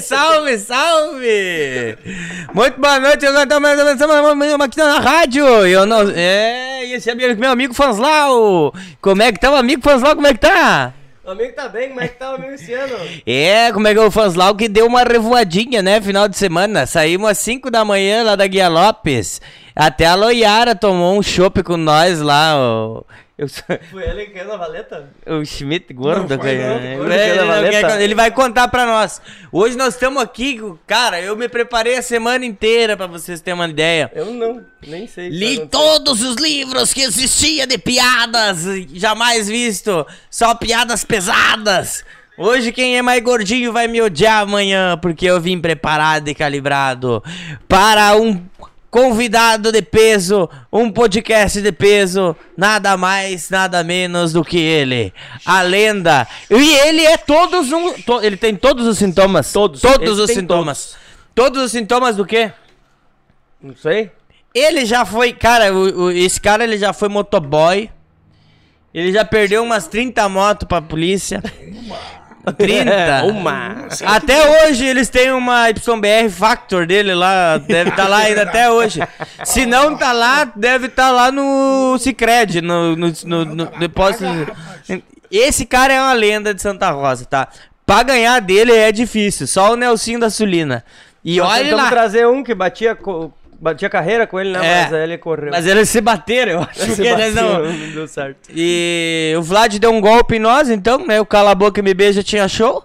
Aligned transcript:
Salve, 0.00 0.58
salve! 0.58 1.98
Muito 2.54 2.80
boa 2.80 2.98
noite, 2.98 3.26
nós 3.26 3.42
estamos 3.42 4.62
aqui 4.62 4.78
na 4.78 4.98
rádio. 4.98 5.44
Eu 5.66 5.84
não, 5.84 6.10
é, 6.10 6.86
esse 6.86 7.10
é 7.10 7.14
meu 7.14 7.50
amigo 7.50 7.74
Fanslau. 7.74 8.72
Como 9.00 9.22
é 9.22 9.30
que 9.30 9.38
tá 9.38 9.50
o 9.50 9.56
amigo 9.56 9.82
Fanslau? 9.82 10.14
Como 10.14 10.26
é 10.26 10.32
que 10.32 10.40
tá? 10.40 10.94
O 11.22 11.30
amigo 11.32 11.52
tá 11.54 11.68
bem, 11.68 11.90
como 11.90 12.00
é 12.00 12.08
que 12.08 12.18
tá 12.18 12.32
o 12.32 12.34
amigo 12.36 12.54
esse 12.54 12.72
ano? 12.72 12.96
É, 13.26 13.70
como 13.72 13.86
é 13.86 13.92
que 13.92 14.00
é 14.00 14.02
o 14.02 14.10
Fanslau 14.10 14.54
que 14.54 14.68
deu 14.68 14.86
uma 14.86 15.04
revoadinha, 15.04 15.82
né? 15.82 16.00
Final 16.00 16.26
de 16.26 16.36
semana. 16.36 16.86
Saímos 16.86 17.30
às 17.30 17.38
5 17.38 17.70
da 17.70 17.84
manhã 17.84 18.24
lá 18.24 18.34
da 18.34 18.46
Guia 18.46 18.68
Lopes. 18.68 19.40
Até 19.76 20.06
a 20.06 20.14
Loiara 20.14 20.74
tomou 20.74 21.18
um 21.18 21.22
chopp 21.22 21.62
com 21.62 21.76
nós 21.76 22.20
lá. 22.20 22.54
Ó. 22.56 23.02
Eu 23.40 23.48
Foi 23.90 24.06
ele 24.06 24.26
que 24.26 24.44
na 24.44 24.54
valeta? 24.54 25.08
O 25.26 25.42
Schmidt 25.46 25.94
gordo, 25.94 26.28
cara. 26.38 26.42
Não, 26.42 27.10
ele, 27.10 27.74
ele, 27.74 28.04
ele, 28.04 28.14
vai 28.14 28.30
contar 28.30 28.68
pra 28.68 28.84
nós. 28.84 29.22
Hoje 29.50 29.78
nós 29.78 29.94
estamos 29.94 30.22
aqui, 30.22 30.60
cara. 30.86 31.18
Eu 31.18 31.34
me 31.34 31.48
preparei 31.48 31.96
a 31.96 32.02
semana 32.02 32.44
inteira 32.44 32.98
pra 32.98 33.06
vocês 33.06 33.40
terem 33.40 33.58
uma 33.58 33.66
ideia. 33.66 34.12
Eu 34.14 34.26
não, 34.26 34.62
nem 34.86 35.06
sei. 35.06 35.30
Li 35.30 35.66
todos 35.68 36.22
os 36.22 36.36
livros 36.36 36.92
que 36.92 37.00
existia 37.00 37.66
de 37.66 37.78
piadas, 37.78 38.64
jamais 38.92 39.48
visto. 39.48 40.06
Só 40.30 40.54
piadas 40.54 41.02
pesadas. 41.02 42.04
Hoje 42.36 42.72
quem 42.72 42.98
é 42.98 43.02
mais 43.02 43.22
gordinho 43.22 43.72
vai 43.72 43.88
me 43.88 44.02
odiar 44.02 44.42
amanhã, 44.42 44.98
porque 45.00 45.24
eu 45.24 45.40
vim 45.40 45.58
preparado 45.58 46.28
e 46.28 46.34
calibrado 46.34 47.22
para 47.66 48.14
um 48.16 48.38
convidado 48.90 49.70
de 49.70 49.80
peso, 49.80 50.50
um 50.72 50.90
podcast 50.90 51.62
de 51.62 51.70
peso, 51.70 52.36
nada 52.56 52.96
mais, 52.96 53.48
nada 53.48 53.84
menos 53.84 54.32
do 54.32 54.44
que 54.44 54.58
ele, 54.58 55.14
a 55.46 55.62
lenda. 55.62 56.26
E 56.50 56.74
ele 56.78 57.06
é 57.06 57.16
todos 57.16 57.70
um, 57.72 57.92
to, 58.02 58.20
ele 58.22 58.36
tem 58.36 58.56
todos 58.56 58.86
os 58.86 58.98
sintomas, 58.98 59.52
todos, 59.52 59.80
todos 59.80 60.18
os 60.18 60.30
sintomas. 60.30 60.96
Todos. 61.34 61.52
todos. 61.52 61.62
os 61.62 61.70
sintomas 61.70 62.16
do 62.16 62.26
quê? 62.26 62.52
Não 63.62 63.76
sei. 63.76 64.10
Ele 64.52 64.84
já 64.84 65.04
foi, 65.04 65.32
cara, 65.32 65.72
o, 65.72 66.04
o, 66.04 66.10
esse 66.10 66.40
cara 66.40 66.64
ele 66.64 66.76
já 66.76 66.92
foi 66.92 67.08
motoboy. 67.08 67.88
Ele 68.92 69.12
já 69.12 69.24
perdeu 69.24 69.62
umas 69.62 69.86
30 69.86 70.28
motos 70.28 70.66
pra 70.66 70.82
polícia. 70.82 71.40
30. 72.56 73.24
uma. 73.28 73.88
Até 74.06 74.66
hoje 74.66 74.84
eles 74.84 75.08
têm 75.08 75.32
uma 75.32 75.68
YBR 75.68 76.30
Factor 76.30 76.86
dele 76.86 77.14
lá. 77.14 77.58
Deve 77.58 77.90
estar 77.90 78.04
tá 78.04 78.08
lá 78.08 78.18
ainda 78.18 78.42
até 78.42 78.70
hoje. 78.70 79.00
Se 79.44 79.66
não 79.66 79.96
tá 79.96 80.12
lá, 80.12 80.44
deve 80.44 80.86
estar 80.86 81.08
tá 81.08 81.10
lá 81.10 81.32
no 81.32 81.96
Cicred, 81.98 82.60
no, 82.60 82.96
no, 82.96 83.12
no, 83.24 83.44
no 83.44 83.66
depósito. 83.78 84.24
Esse 85.30 85.64
cara 85.64 85.92
é 85.92 86.00
uma 86.00 86.12
lenda 86.12 86.52
de 86.52 86.60
Santa 86.60 86.90
Rosa, 86.90 87.24
tá? 87.24 87.48
Pra 87.86 88.02
ganhar 88.02 88.40
dele 88.40 88.72
é 88.72 88.90
difícil. 88.90 89.46
Só 89.46 89.72
o 89.72 89.76
Nelsinho 89.76 90.18
da 90.18 90.30
Sulina. 90.30 90.84
E 91.24 91.38
Nós 91.38 91.50
olha 91.50 91.76
lá. 91.76 91.88
trazer 91.90 92.26
um 92.26 92.42
que 92.42 92.54
batia 92.54 92.96
batia 93.60 93.90
carreira 93.90 94.26
com 94.26 94.40
ele, 94.40 94.52
né? 94.52 94.58
É, 94.58 94.82
mas 94.84 94.92
ele 94.92 95.18
correu. 95.18 95.50
Mas 95.50 95.66
eles 95.66 95.88
se 95.88 96.00
bateram, 96.00 96.52
eu 96.52 96.60
acho 96.68 96.96
que 96.96 97.02
eles 97.02 97.34
não... 97.34 97.64
não 97.64 97.90
deu 97.90 98.08
certo. 98.08 98.48
E 98.54 99.34
o 99.36 99.42
Vlad 99.42 99.78
deu 99.78 99.92
um 99.92 100.00
golpe 100.00 100.36
em 100.36 100.38
nós, 100.38 100.70
então, 100.70 101.06
né? 101.06 101.20
O 101.20 101.26
Cala 101.26 101.50
a 101.50 101.54
Boca 101.54 101.78
e 101.80 101.82
Me 101.82 101.92
Beija 101.92 102.22
tinha 102.22 102.48
show. 102.48 102.84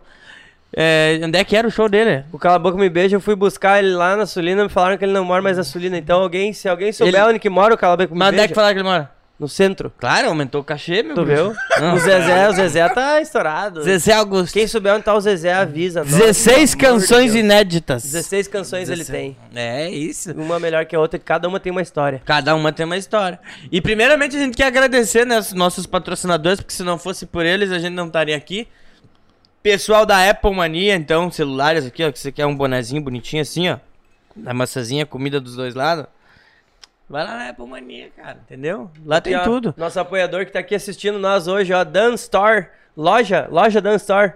É, 0.77 1.21
onde 1.23 1.39
é 1.39 1.43
que 1.45 1.55
era 1.55 1.65
o 1.65 1.71
show 1.71 1.87
dele? 1.87 2.25
O 2.33 2.37
Cala 2.37 2.57
a 2.57 2.59
Boca 2.59 2.77
Me 2.77 2.89
Beija, 2.89 3.15
eu 3.15 3.21
fui 3.21 3.35
buscar 3.35 3.79
ele 3.79 3.93
lá 3.93 4.17
na 4.17 4.25
Sulina, 4.25 4.63
me 4.63 4.69
falaram 4.69 4.97
que 4.97 5.05
ele 5.05 5.13
não 5.13 5.23
mora 5.23 5.41
mais 5.41 5.55
na 5.55 5.63
Sulina. 5.63 5.97
Então, 5.97 6.21
alguém, 6.21 6.51
se 6.51 6.67
alguém 6.67 6.91
souber 6.91 7.15
ele... 7.15 7.29
onde 7.29 7.39
que 7.39 7.49
mora 7.49 7.73
o 7.73 7.77
Cala 7.77 7.93
a 7.93 7.97
Boca 7.97 8.13
Me 8.13 8.19
Mas 8.19 8.33
onde 8.33 8.41
é 8.41 8.47
que 8.47 8.53
falaram 8.53 8.73
que 8.73 8.79
ele 8.81 8.89
mora? 8.89 9.14
No 9.37 9.49
centro. 9.49 9.91
Claro, 9.99 10.29
aumentou 10.29 10.61
o 10.61 10.63
cachê, 10.63 11.03
meu 11.03 11.13
Tu 11.13 11.25
viu? 11.25 11.49
o 11.49 11.99
Zezé, 11.99 12.47
o 12.47 12.53
Zezé 12.53 12.87
tá 12.87 13.19
estourado. 13.19 13.83
Zezé 13.83 14.13
Augusto. 14.13 14.53
Quem 14.53 14.65
souber 14.65 14.93
onde 14.93 15.03
tá 15.03 15.13
o 15.13 15.19
Zezé, 15.19 15.53
avisa. 15.53 16.05
16 16.05 16.73
canções 16.75 17.33
de 17.33 17.39
inéditas. 17.39 18.03
16 18.03 18.47
canções 18.47 18.87
16. 18.87 19.09
ele 19.09 19.17
tem. 19.17 19.37
É 19.53 19.89
isso. 19.89 20.31
Uma 20.31 20.57
melhor 20.57 20.85
que 20.85 20.95
a 20.95 20.99
outra, 21.01 21.19
cada 21.19 21.49
uma 21.49 21.59
tem 21.59 21.69
uma 21.69 21.81
história. 21.81 22.21
Cada 22.23 22.55
uma 22.55 22.71
tem 22.71 22.85
uma 22.85 22.95
história. 22.95 23.37
E 23.69 23.81
primeiramente 23.81 24.37
a 24.37 24.39
gente 24.39 24.55
quer 24.55 24.67
agradecer, 24.67 25.25
né, 25.25 25.41
nossos 25.53 25.85
patrocinadores, 25.85 26.61
porque 26.61 26.73
se 26.73 26.83
não 26.83 26.97
fosse 26.97 27.25
por 27.25 27.45
eles, 27.45 27.71
a 27.71 27.79
gente 27.79 27.93
não 27.93 28.07
estaria 28.07 28.37
aqui. 28.37 28.65
Pessoal 29.61 30.05
da 30.05 30.29
Apple 30.29 30.55
Mania, 30.55 30.95
então, 30.95 31.29
celulares 31.29 31.85
aqui, 31.85 32.05
ó, 32.05 32.11
que 32.11 32.19
você 32.19 32.31
quer 32.31 32.45
um 32.45 32.55
bonezinho 32.55 33.01
bonitinho 33.01 33.41
assim, 33.41 33.67
ó. 33.67 33.79
A 34.45 34.53
maçãzinha, 34.53 35.05
comida 35.05 35.41
dos 35.41 35.57
dois 35.57 35.75
lados. 35.75 36.05
Vai 37.09 37.23
lá 37.23 37.37
na 37.37 37.49
Apple 37.49 37.67
Mania, 37.67 38.09
cara, 38.15 38.39
entendeu? 38.43 38.89
Lá 39.05 39.21
tem 39.21 39.35
ó, 39.35 39.43
tudo. 39.43 39.73
Nosso 39.77 39.99
apoiador 39.99 40.45
que 40.45 40.51
tá 40.51 40.59
aqui 40.59 40.73
assistindo 40.73 41.19
nós 41.19 41.47
hoje, 41.47 41.71
ó, 41.71 41.83
Dan 41.83 42.15
Store, 42.15 42.67
loja, 42.97 43.47
loja 43.51 43.79
Dan 43.79 43.95
Store. 43.95 44.33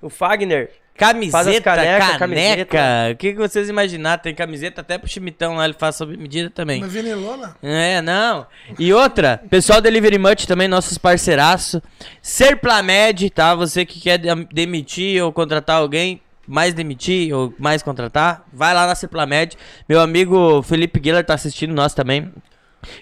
O 0.00 0.08
Fagner. 0.08 0.70
Camiseta, 0.98 1.62
caneca, 1.62 2.18
caneca. 2.18 2.82
O 3.12 3.16
que, 3.16 3.32
que 3.32 3.38
vocês 3.38 3.68
imaginaram? 3.68 4.20
Tem 4.20 4.34
camiseta 4.34 4.80
até 4.80 4.98
pro 4.98 5.08
chimitão 5.08 5.54
lá, 5.54 5.64
ele 5.64 5.74
faz 5.74 5.94
sob 5.94 6.16
medida 6.16 6.50
também. 6.50 6.82
Uma 6.82 6.88
vinilona? 6.88 7.56
É, 7.62 8.02
não. 8.02 8.44
E 8.76 8.92
outra, 8.92 9.40
pessoal 9.48 9.80
Delivery 9.80 10.18
Much 10.18 10.44
também, 10.44 10.66
nossos 10.66 10.98
parceiraços. 10.98 11.80
Serplamed, 12.20 13.30
tá? 13.30 13.54
Você 13.54 13.86
que 13.86 14.00
quer 14.00 14.18
demitir 14.52 15.22
ou 15.22 15.32
contratar 15.32 15.76
alguém, 15.76 16.20
mais 16.48 16.72
demitir 16.72 17.32
ou 17.34 17.54
mais 17.58 17.82
contratar, 17.82 18.44
vai 18.52 18.72
lá 18.72 18.86
na 18.86 18.94
Ciplamed. 18.94 19.56
Meu 19.88 20.00
amigo 20.00 20.62
Felipe 20.62 20.98
Guiller 20.98 21.24
tá 21.24 21.34
assistindo 21.34 21.74
nós 21.74 21.92
também. 21.92 22.32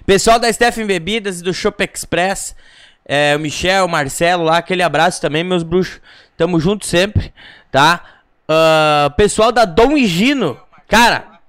Pessoal 0.05 0.39
da 0.39 0.53
Stephen 0.53 0.87
Bebidas 0.87 1.41
e 1.41 1.43
do 1.45 1.55
Shop 1.55 1.83
Express, 1.83 2.57
é, 3.05 3.37
o 3.37 3.39
Michel, 3.39 3.85
o 3.85 3.89
Marcelo 3.89 4.45
lá, 4.45 4.59
aquele 4.59 4.83
abraço 4.83 5.21
também, 5.21 5.45
meus 5.45 5.63
bruxos. 5.63 6.01
Tamo 6.37 6.59
junto 6.59 6.85
sempre, 6.85 7.33
tá? 7.71 8.03
Uh, 8.49 9.11
pessoal 9.17 9.51
da 9.51 9.65
Dom 9.65 9.97
Higino, 9.97 10.61
cara, 10.87 11.41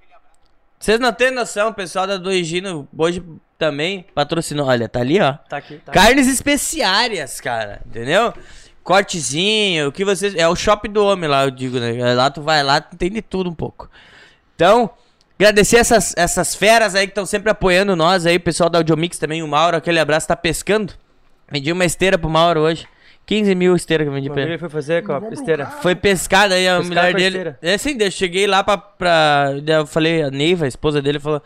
vocês 0.80 1.00
não 1.00 1.12
têm 1.12 1.32
noção, 1.32 1.74
pessoal 1.74 2.08
da 2.08 2.18
Dom 2.18 2.32
Higino 2.32 2.88
hoje 2.98 3.24
também 3.58 4.06
patrocinou. 4.14 4.68
Olha, 4.68 4.88
tá 4.88 5.00
ali, 5.02 5.20
ó. 5.20 5.34
Tá 5.50 5.58
aqui, 5.58 5.78
tá 5.78 5.92
Carnes 5.92 6.28
especiárias, 6.28 7.42
cara, 7.42 7.82
entendeu? 7.86 8.34
Cortezinho, 8.88 9.90
o 9.90 9.92
que 9.92 10.06
vocês. 10.06 10.34
É 10.34 10.48
o 10.48 10.56
shopping 10.56 10.90
do 10.90 11.04
homem 11.04 11.30
lá, 11.30 11.44
eu 11.44 11.52
digo, 11.52 11.78
né? 11.78 12.14
Lá 12.14 12.32
tu 12.32 12.42
vai 12.42 12.64
lá, 12.64 12.80
tu 12.80 12.96
tem 12.96 13.12
de 13.12 13.22
tudo 13.22 13.50
um 13.50 13.54
pouco. 13.54 13.90
Então, 14.56 14.90
agradecer 15.38 15.76
essas, 15.76 16.14
essas 16.16 16.56
feras 16.56 16.96
aí 16.96 17.06
que 17.06 17.12
estão 17.12 17.26
sempre 17.26 17.52
apoiando 17.52 17.98
nós 17.98 18.26
aí, 18.26 18.38
o 18.38 18.40
pessoal 18.40 18.70
da 18.70 18.80
Audiomix 18.80 19.20
também, 19.20 19.44
o 19.44 19.48
Mauro, 19.48 19.76
aquele 19.76 20.00
abraço, 20.00 20.30
tá 20.30 20.38
pescando. 20.38 20.94
Vendi 21.52 21.70
uma 21.70 21.84
esteira 21.84 22.18
pro 22.18 22.30
Mauro 22.30 22.62
hoje. 22.62 22.88
15 23.26 23.56
mil 23.56 23.76
esteira 23.76 24.06
que 24.06 24.10
eu 24.10 24.14
vendi 24.14 24.30
pra 24.30 24.42
ele. 24.42 24.58
foi 24.58 24.70
fazer 24.70 25.04
com 25.04 25.12
a 25.12 25.34
esteira? 25.34 25.66
Foi 25.66 25.94
pescada 25.94 26.56
aí, 26.56 26.66
a 26.66 26.82
mulher 26.82 27.14
dele. 27.14 27.56
É 27.62 27.74
assim, 27.74 27.98
eu 28.00 28.10
cheguei 28.10 28.48
lá 28.48 28.64
pra, 28.64 28.78
pra. 28.78 29.52
Eu 29.68 29.86
falei, 29.86 30.24
a 30.24 30.32
Neiva, 30.32 30.64
a 30.64 30.68
esposa 30.68 31.02
dele, 31.02 31.20
falou. 31.20 31.44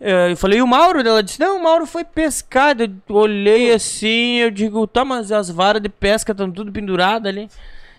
Eu 0.00 0.36
falei, 0.36 0.60
e 0.60 0.62
o 0.62 0.66
Mauro? 0.66 1.00
Ela 1.00 1.22
disse, 1.22 1.38
não, 1.38 1.58
o 1.58 1.62
Mauro 1.62 1.84
foi 1.84 2.04
pescado. 2.04 2.84
Eu 2.84 3.14
olhei 3.14 3.72
assim, 3.72 4.36
eu 4.36 4.50
digo, 4.50 4.86
tá, 4.86 5.04
mas 5.04 5.30
as 5.30 5.50
varas 5.50 5.82
de 5.82 5.90
pesca 5.90 6.32
estão 6.32 6.50
tudo 6.50 6.72
penduradas 6.72 7.28
ali. 7.28 7.48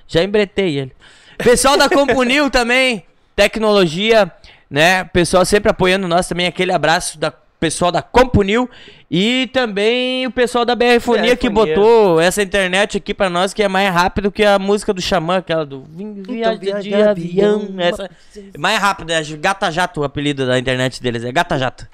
Já 0.07 0.23
embretei 0.23 0.79
ele. 0.79 0.93
Pessoal 1.37 1.77
da 1.77 1.87
Compunil 1.87 2.49
também, 2.51 3.05
tecnologia, 3.35 4.31
né? 4.69 5.03
Pessoal 5.03 5.45
sempre 5.45 5.69
apoiando 5.69 6.07
nós 6.07 6.27
também. 6.27 6.47
Aquele 6.47 6.71
abraço 6.71 7.19
da 7.19 7.31
pessoal 7.61 7.91
da 7.91 8.01
Compunil 8.01 8.67
e 9.09 9.47
também 9.53 10.25
o 10.25 10.31
pessoal 10.31 10.65
da 10.65 10.73
BR 10.73 10.99
Fonia 10.99 11.37
que 11.37 11.47
botou 11.47 12.19
essa 12.19 12.41
internet 12.41 12.97
aqui 12.97 13.13
para 13.13 13.29
nós 13.29 13.53
que 13.53 13.61
é 13.61 13.67
mais 13.67 13.93
rápido 13.93 14.31
que 14.31 14.43
a 14.43 14.57
música 14.57 14.91
do 14.91 14.99
Xamã, 14.99 15.37
aquela 15.37 15.63
do 15.63 15.85
Viagem 16.27 16.69
então, 16.69 16.81
de 16.81 16.95
avião. 16.95 17.69
Essa, 17.77 18.09
mais 18.57 18.79
rápido, 18.79 19.11
é 19.11 19.21
Gata 19.37 19.69
Jato 19.69 20.01
o 20.01 20.03
apelido 20.03 20.47
da 20.47 20.57
internet 20.57 20.99
deles, 21.03 21.23
é 21.23 21.31
Gata 21.31 21.59
Jato. 21.59 21.87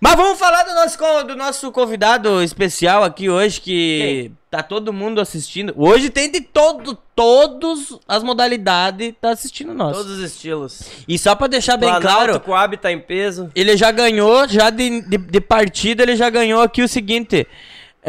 Mas 0.00 0.14
vamos 0.14 0.38
falar 0.38 0.62
do 0.62 0.74
nosso, 0.74 1.24
do 1.26 1.36
nosso 1.36 1.72
convidado 1.72 2.40
especial 2.42 3.02
aqui 3.02 3.28
hoje, 3.28 3.60
que 3.60 4.00
Ei. 4.00 4.32
tá 4.48 4.62
todo 4.62 4.92
mundo 4.92 5.20
assistindo. 5.20 5.74
Hoje 5.76 6.08
tem 6.08 6.30
de 6.30 6.40
todo, 6.40 6.96
todas 7.16 7.98
as 8.06 8.22
modalidades, 8.22 9.12
tá 9.20 9.30
assistindo 9.30 9.74
nós. 9.74 9.96
Todos 9.96 10.12
os 10.12 10.20
estilos. 10.20 10.82
E 11.08 11.18
só 11.18 11.34
pra 11.34 11.48
deixar 11.48 11.76
bem 11.76 11.88
Planalto, 11.88 12.16
claro... 12.16 12.36
O 12.36 12.40
Coab 12.40 12.76
tá 12.76 12.92
em 12.92 13.00
peso. 13.00 13.50
Ele 13.56 13.76
já 13.76 13.90
ganhou, 13.90 14.46
já 14.46 14.70
de, 14.70 15.00
de, 15.00 15.18
de 15.18 15.40
partida, 15.40 16.04
ele 16.04 16.14
já 16.14 16.30
ganhou 16.30 16.62
aqui 16.62 16.82
o 16.82 16.88
seguinte... 16.88 17.46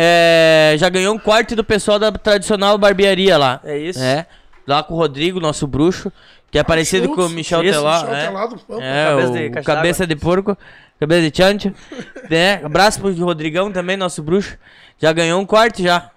É, 0.02 0.76
já 0.78 0.88
ganhou 0.88 1.14
um 1.14 1.20
quarto 1.20 1.56
do 1.58 1.64
pessoal 1.64 2.00
da 2.00 2.10
tradicional 2.10 2.78
barbearia 2.78 3.38
lá. 3.38 3.60
É 3.66 3.78
isso? 3.78 4.00
É. 4.00 4.28
Lá 4.66 4.82
com 4.82 4.94
o 4.94 4.98
Rodrigo, 4.98 5.42
nosso 5.42 5.68
bruxo, 5.68 6.10
que 6.50 6.58
é 6.58 6.64
parecido 6.64 7.10
com 7.10 7.22
o 7.26 7.30
Michel 7.30 7.62
Teló. 7.62 8.06
É, 8.08 9.06
é 9.06 9.16
o, 9.16 9.32
de, 9.32 9.50
cabeça 9.62 10.08
de 10.08 10.16
porco. 10.16 10.58
Cabeça 11.00 11.30
de 11.30 11.38
chancho. 11.38 11.74
né? 12.30 12.62
Abraço 12.64 13.00
pro 13.00 13.14
Rodrigão 13.14 13.72
também, 13.72 13.96
nosso 13.96 14.22
bruxo. 14.22 14.58
Já 14.98 15.14
ganhou 15.14 15.42
um 15.42 15.46
corte 15.46 15.84
já. 15.84 16.12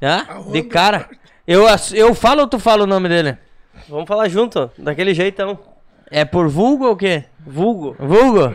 Já? 0.00 0.24
De 0.50 0.62
cara. 0.62 1.08
Eu, 1.46 1.64
eu 1.94 2.14
falo 2.14 2.42
ou 2.42 2.48
tu 2.48 2.58
fala 2.58 2.84
o 2.84 2.86
nome 2.86 3.08
dele? 3.08 3.38
Vamos 3.88 4.08
falar 4.08 4.28
junto, 4.28 4.70
daquele 4.76 5.14
jeitão. 5.14 5.58
É 6.10 6.24
por 6.24 6.48
vulgo 6.48 6.86
ou 6.86 6.92
o 6.92 6.96
quê? 6.96 7.24
Vulgo. 7.38 7.96
Vulgo? 7.98 8.54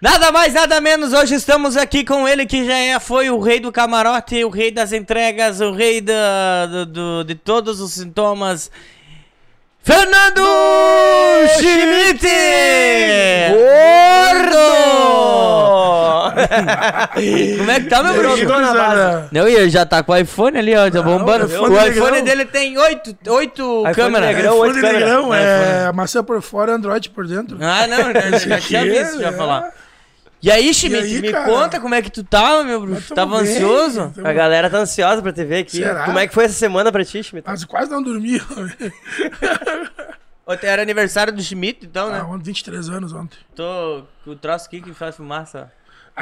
Nada 0.00 0.32
mais, 0.32 0.54
nada 0.54 0.80
menos, 0.80 1.12
hoje 1.12 1.34
estamos 1.34 1.76
aqui 1.76 2.04
com 2.04 2.26
ele 2.26 2.46
que 2.46 2.64
já 2.64 2.78
é, 2.78 2.98
foi 2.98 3.28
o 3.28 3.38
rei 3.38 3.60
do 3.60 3.70
camarote, 3.70 4.42
o 4.44 4.48
rei 4.48 4.70
das 4.70 4.94
entregas, 4.94 5.60
o 5.60 5.72
rei 5.72 6.00
da, 6.00 6.66
do, 6.66 6.86
do, 6.86 7.24
de 7.24 7.34
todos 7.34 7.80
os 7.80 7.92
sintomas 7.92 8.70
Fernando 9.82 10.44
Schmidt! 11.58 12.26
Gordo! 14.40 14.80
Como 17.58 17.70
é 17.70 17.80
que 17.80 17.86
tá, 17.88 18.02
meu 18.02 18.14
bruxo? 18.14 18.46
coisa, 18.46 18.72
né? 18.94 19.28
Não, 19.32 19.48
e 19.48 19.54
ele 19.54 19.70
já 19.70 19.84
tá 19.86 20.02
com 20.02 20.12
o 20.12 20.16
iPhone 20.16 20.58
ali, 20.58 20.76
ó, 20.76 20.90
tá 20.90 21.02
bombando. 21.02 21.44
o 21.46 21.48
iPhone 21.48 21.74
O 21.74 21.86
iPhone 21.86 22.10
negrão. 22.10 22.24
dele 22.24 22.44
tem 22.44 22.78
oito, 22.78 23.16
oito 23.28 23.82
câmeras. 23.94 24.28
negrão. 24.28 24.54
iPhone 24.54 24.68
oito 24.70 24.80
câmeras. 24.80 25.00
negrão, 25.00 25.34
É, 25.34 25.86
é 25.88 25.92
maçã 25.92 26.22
por 26.22 26.40
fora, 26.42 26.72
Android 26.74 27.10
por 27.10 27.26
dentro. 27.26 27.56
Ah, 27.60 27.86
não, 27.86 28.12
já, 28.38 28.38
já 28.38 28.60
tinha 28.60 28.84
visto, 28.84 29.20
já 29.20 29.28
é- 29.28 29.32
falar. 29.32 29.70
E 30.42 30.50
aí, 30.50 30.72
Schmidt, 30.72 30.96
aí, 31.04 31.20
me 31.20 31.30
cara? 31.32 31.44
conta 31.44 31.78
como 31.80 31.94
é 31.94 32.00
que 32.00 32.10
tu 32.10 32.24
tava, 32.24 32.64
meu 32.64 32.80
bruxo. 32.80 33.14
Tava 33.14 33.42
bem, 33.42 33.52
ansioso? 33.52 34.10
tamo- 34.14 34.26
A 34.26 34.32
galera 34.32 34.70
tá 34.70 34.78
ansiosa 34.78 35.20
pra 35.20 35.32
te 35.32 35.44
ver 35.44 35.58
aqui. 35.58 35.76
Será? 35.78 36.04
Como 36.06 36.18
é 36.18 36.26
que 36.26 36.32
foi 36.34 36.44
essa 36.44 36.54
semana 36.54 36.90
pra 36.90 37.04
ti, 37.04 37.22
Schmidt? 37.22 37.44
Quase, 37.44 37.66
quase 37.66 37.90
não 37.90 38.02
dormi. 38.02 38.40
Ontem 40.46 40.66
Era 40.66 40.82
aniversário 40.82 41.32
do 41.32 41.42
Schmidt, 41.42 41.86
então, 41.86 42.08
Ah, 42.08 42.12
né? 42.12 42.22
ontem, 42.22 42.44
23 42.44 42.88
anos 42.88 43.12
ontem. 43.12 43.38
Tô 43.54 44.02
com 44.24 44.30
o 44.32 44.36
troço 44.36 44.66
aqui 44.66 44.80
que 44.80 44.92
faz 44.92 45.14
fumaça. 45.16 45.70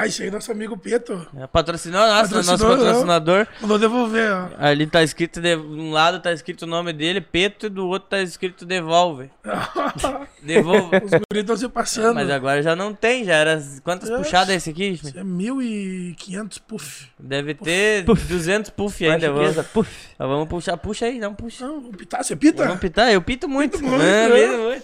Ah, 0.01 0.07
isso 0.07 0.23
aí, 0.23 0.31
nosso 0.31 0.49
amigo 0.49 0.77
Peto. 0.77 1.27
É, 1.35 1.45
Patrocinou, 1.45 1.99
nossa, 1.99 2.35
nosso 2.35 2.51
Patrocinou, 2.51 2.77
não. 2.77 2.85
patrocinador. 2.85 3.47
Mandou 3.59 3.77
devolver, 3.77 4.31
ó. 4.31 4.47
Ali 4.57 4.87
tá 4.87 5.03
escrito, 5.03 5.41
de 5.41 5.57
um 5.57 5.91
lado 5.91 6.21
tá 6.21 6.31
escrito 6.31 6.61
o 6.61 6.65
nome 6.65 6.93
dele, 6.93 7.19
Peto, 7.19 7.65
e 7.65 7.69
do 7.69 7.85
outro 7.85 8.07
tá 8.07 8.21
escrito 8.21 8.65
Devolve. 8.65 9.29
Devolve. 10.41 10.95
Os 11.03 11.11
guris 11.11 11.41
estão 11.41 11.57
se 11.57 11.67
passando. 11.67 12.15
Mas 12.15 12.29
agora 12.29 12.63
já 12.63 12.75
não 12.77 12.93
tem, 12.93 13.25
já 13.25 13.33
era. 13.35 13.61
Quantas 13.83 14.09
É. 14.09 14.17
puxadas 14.17 14.49
é 14.51 14.55
esse 14.55 14.69
aqui? 14.69 14.95
Schmidt? 14.95 15.17
É 15.19 15.23
1.500 15.23 16.61
puff. 16.65 17.07
Deve 17.19 17.53
ter 17.55 18.03
200 18.03 18.69
puff 18.69 19.05
ainda. 19.05 19.27
Vamos, 19.31 19.49
Chiqueza, 19.49 19.63
puf. 19.73 20.07
Mas 20.17 20.27
vamos 20.29 20.47
puxar, 20.47 20.77
puxa 20.77 21.07
aí, 21.07 21.19
não 21.19 21.33
puxa. 21.33 21.67
Não, 21.67 21.81
vou 21.81 21.91
pitar, 21.91 22.23
você 22.23 22.35
pita? 22.37 22.63
Vamos 22.65 22.79
pitar, 22.79 23.11
eu 23.11 23.21
pito 23.21 23.49
muito. 23.49 23.81
muito, 23.83 23.95
Ah, 24.01 24.29
né? 24.29 24.29
pito 24.29 24.57
muito. 24.63 24.83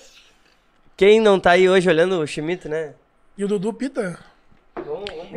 Quem 0.97 1.21
não 1.21 1.39
tá 1.39 1.51
aí 1.51 1.69
hoje 1.69 1.87
olhando 1.89 2.19
o 2.19 2.27
Schmidt, 2.27 2.67
né? 2.67 2.93
E 3.37 3.45
o 3.45 3.47
Dudu 3.47 3.71
pita? 3.73 4.19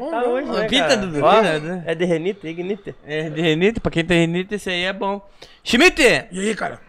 Pitar 0.04 0.24
hoje, 0.24 0.48
né, 0.50 0.66
Pita, 0.68 0.82
cara? 0.88 0.96
Dudu, 0.98 1.20
Ó, 1.24 1.34
pita, 1.36 1.58
né? 1.60 1.82
É 1.86 1.94
de 1.94 2.04
renite, 2.04 2.46
ignite. 2.46 2.94
É, 3.04 3.30
de 3.30 3.40
renite, 3.40 3.80
pra 3.80 3.90
quem 3.90 4.04
tem 4.04 4.20
renite, 4.20 4.54
esse 4.54 4.70
aí 4.70 4.84
é 4.84 4.92
bom. 4.92 5.26
Schmidt, 5.64 6.02
E 6.30 6.40
aí, 6.40 6.54
cara? 6.54 6.80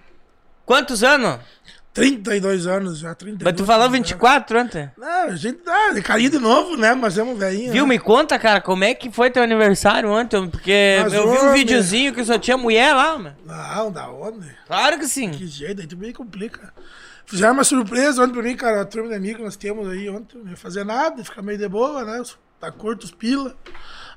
quantos 0.66 1.04
anos? 1.04 1.40
32 1.92 2.68
anos 2.68 3.00
já, 3.00 3.16
32 3.16 3.44
Mas 3.52 3.60
tu 3.60 3.66
falou 3.66 3.88
anos, 3.88 3.98
24 3.98 4.60
ontem. 4.60 4.84
né? 4.84 4.92
Não, 4.98 5.24
a 5.32 5.36
gente 5.36 5.58
tá 5.60 5.92
de 5.92 6.02
carinho 6.02 6.30
de 6.30 6.38
novo, 6.40 6.78
né? 6.78 6.94
Mas 6.94 7.18
é 7.18 7.24
um 7.24 7.36
velhinho. 7.36 7.72
Viu? 7.74 7.84
né? 7.84 7.90
Me 7.90 8.00
conta, 8.00 8.38
cara, 8.38 8.62
como 8.62 8.84
é 8.84 8.94
que 8.94 9.12
foi 9.12 9.32
teu 9.32 9.42
aniversário 9.44 10.10
ontem? 10.10 10.48
Porque 10.50 11.00
Mas, 11.02 11.14
eu 11.14 11.30
vi 11.30 11.38
um 11.38 11.42
homem. 11.42 11.54
videozinho 11.56 12.14
que 12.14 12.24
só 12.24 12.38
tinha 12.38 12.56
mulher 12.58 12.94
lá, 12.94 13.18
mano. 13.18 13.36
Não, 13.46 13.92
da 13.92 14.10
onde? 14.10 14.48
Claro 14.68 15.00
que 15.00 15.08
sim. 15.08 15.32
Que 15.32 15.48
jeito, 15.48 15.82
aí 15.82 15.88
tu 15.88 15.98
me 15.98 16.14
complica. 16.14 16.72
Fizeram 17.26 17.54
uma 17.54 17.64
surpresa 17.64 18.24
ontem 18.24 18.34
pra 18.34 18.44
mim, 18.44 18.56
cara. 18.56 18.82
A 18.82 18.86
turma 18.86 19.10
de 19.10 19.16
amigos 19.16 19.38
que 19.38 19.44
nós 19.44 19.56
temos 19.58 19.90
aí 19.90 20.10
ontem. 20.10 20.38
Não 20.42 20.50
ia 20.52 20.58
fazer 20.58 20.86
nada, 20.86 21.24
ficar 21.24 21.42
meio 21.42 21.58
de 21.58 21.68
boa, 21.68 22.06
né? 22.06 22.22
Tá 22.60 22.72
curto 22.72 23.04
os 23.06 23.12
pila. 23.12 23.56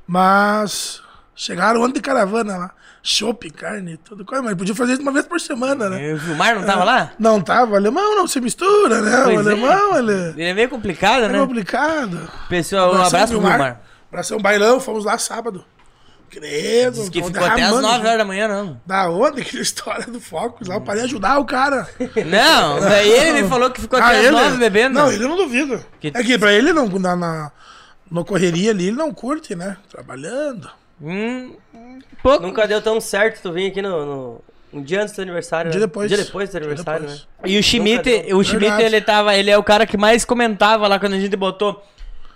Mas 0.07 1.01
chegaram 1.35 1.83
ontem 1.83 1.95
de 1.95 2.01
caravana 2.01 2.57
lá. 2.57 2.71
Shopping, 3.03 3.51
carne, 3.51 3.97
tudo 3.97 4.25
coisa. 4.25 4.43
Mas 4.43 4.55
podia 4.55 4.75
fazer 4.75 4.93
isso 4.95 5.03
uma 5.03 5.13
vez 5.13 5.27
por 5.27 5.41
semana, 5.41 5.89
né? 5.91 6.13
O 6.15 6.19
Gilmar 6.19 6.55
não 6.55 6.65
tava 6.65 6.85
lá? 6.85 7.13
Não 7.19 7.41
tava, 7.41 7.77
alemão 7.77 8.15
não 8.15 8.29
se 8.29 8.41
mistura, 8.41 9.01
né? 9.01 9.23
Pois 9.25 9.45
o 9.45 9.49
é. 9.51 9.53
alemão, 9.53 9.99
ele 9.99 10.13
Ele 10.13 10.45
é 10.45 10.55
meio 10.55 10.69
complicado, 10.69 11.25
é 11.25 11.29
né? 11.29 11.39
complicado. 11.39 12.31
Pessoal, 12.49 12.95
um 12.95 13.03
abraço 13.03 13.33
pro 13.33 13.41
Gilmar. 13.41 13.81
Abração 14.09 14.39
bailão, 14.39 14.79
fomos 14.79 15.05
lá 15.05 15.19
sábado. 15.19 15.65
Credo. 16.31 16.95
Diz 17.01 17.09
que 17.11 17.23
ficou 17.23 17.45
até 17.45 17.51
as 17.51 17.57
derramando 17.57 17.83
9 17.89 18.07
horas 18.07 18.19
da 18.19 18.25
manhã, 18.25 18.49
não. 18.49 18.81
Da 18.87 19.11
onde? 19.11 19.43
Aquela 19.43 19.63
história 19.63 20.07
do 20.07 20.19
Focus 20.21 20.67
lá, 20.67 20.77
eu 20.77 20.81
parei 20.81 21.03
ajudar 21.03 21.39
o 21.39 21.45
cara. 21.45 21.87
Não, 22.25 22.81
daí 22.81 23.11
ele 23.11 23.43
me 23.43 23.49
falou 23.51 23.71
que 23.71 23.83
ficou 23.83 23.99
até 23.99 24.27
as 24.29 24.31
9 24.33 24.57
bebendo. 24.57 24.95
Não, 24.99 25.13
ele 25.13 25.27
não 25.27 25.37
duvido. 25.37 25.85
Que- 26.01 26.11
É 26.15 26.23
que 26.23 26.39
pra 26.39 26.51
ele, 26.53 26.73
não, 26.73 26.89
na, 26.89 27.15
na, 27.15 27.53
no 28.13 28.25
correria 28.25 28.71
ali, 28.71 28.89
ele 28.89 28.97
não 28.97 29.13
curte, 29.13 29.55
né? 29.57 29.77
Trabalhando. 29.91 30.71
Hum, 31.01 31.55
pouco. 32.23 32.47
Nunca 32.47 32.67
deu 32.69 32.81
tão 32.81 33.01
certo 33.01 33.41
tu 33.43 33.53
vir 33.53 33.69
aqui 33.69 33.81
no, 33.83 34.07
no- 34.07 34.41
um 34.73 34.83
dia 34.83 35.03
antes 35.03 35.15
do 35.15 35.23
aniversário. 35.23 35.69
Um 35.69 35.73
dia 35.73 35.81
né? 35.81 35.87
depois. 35.87 36.13
Um 36.13 36.15
dia 36.15 36.25
depois 36.25 36.51
do 36.51 36.57
aniversário, 36.57 37.01
depois. 37.07 37.21
né? 37.21 37.27
E 37.47 37.59
o 37.59 37.63
Schmidt, 37.63 38.33
o 38.35 38.43
Schmidt, 38.45 38.83
ele 38.83 39.01
tava, 39.01 39.35
ele 39.37 39.51
é 39.51 39.59
o 39.59 39.63
cara 39.63 39.87
que 39.87 39.97
mais 39.97 40.25
comentava 40.25 40.87
lá 40.87 40.99
quando 40.99 41.15
a 41.15 41.21
gente 41.21 41.35
botou. 41.37 41.83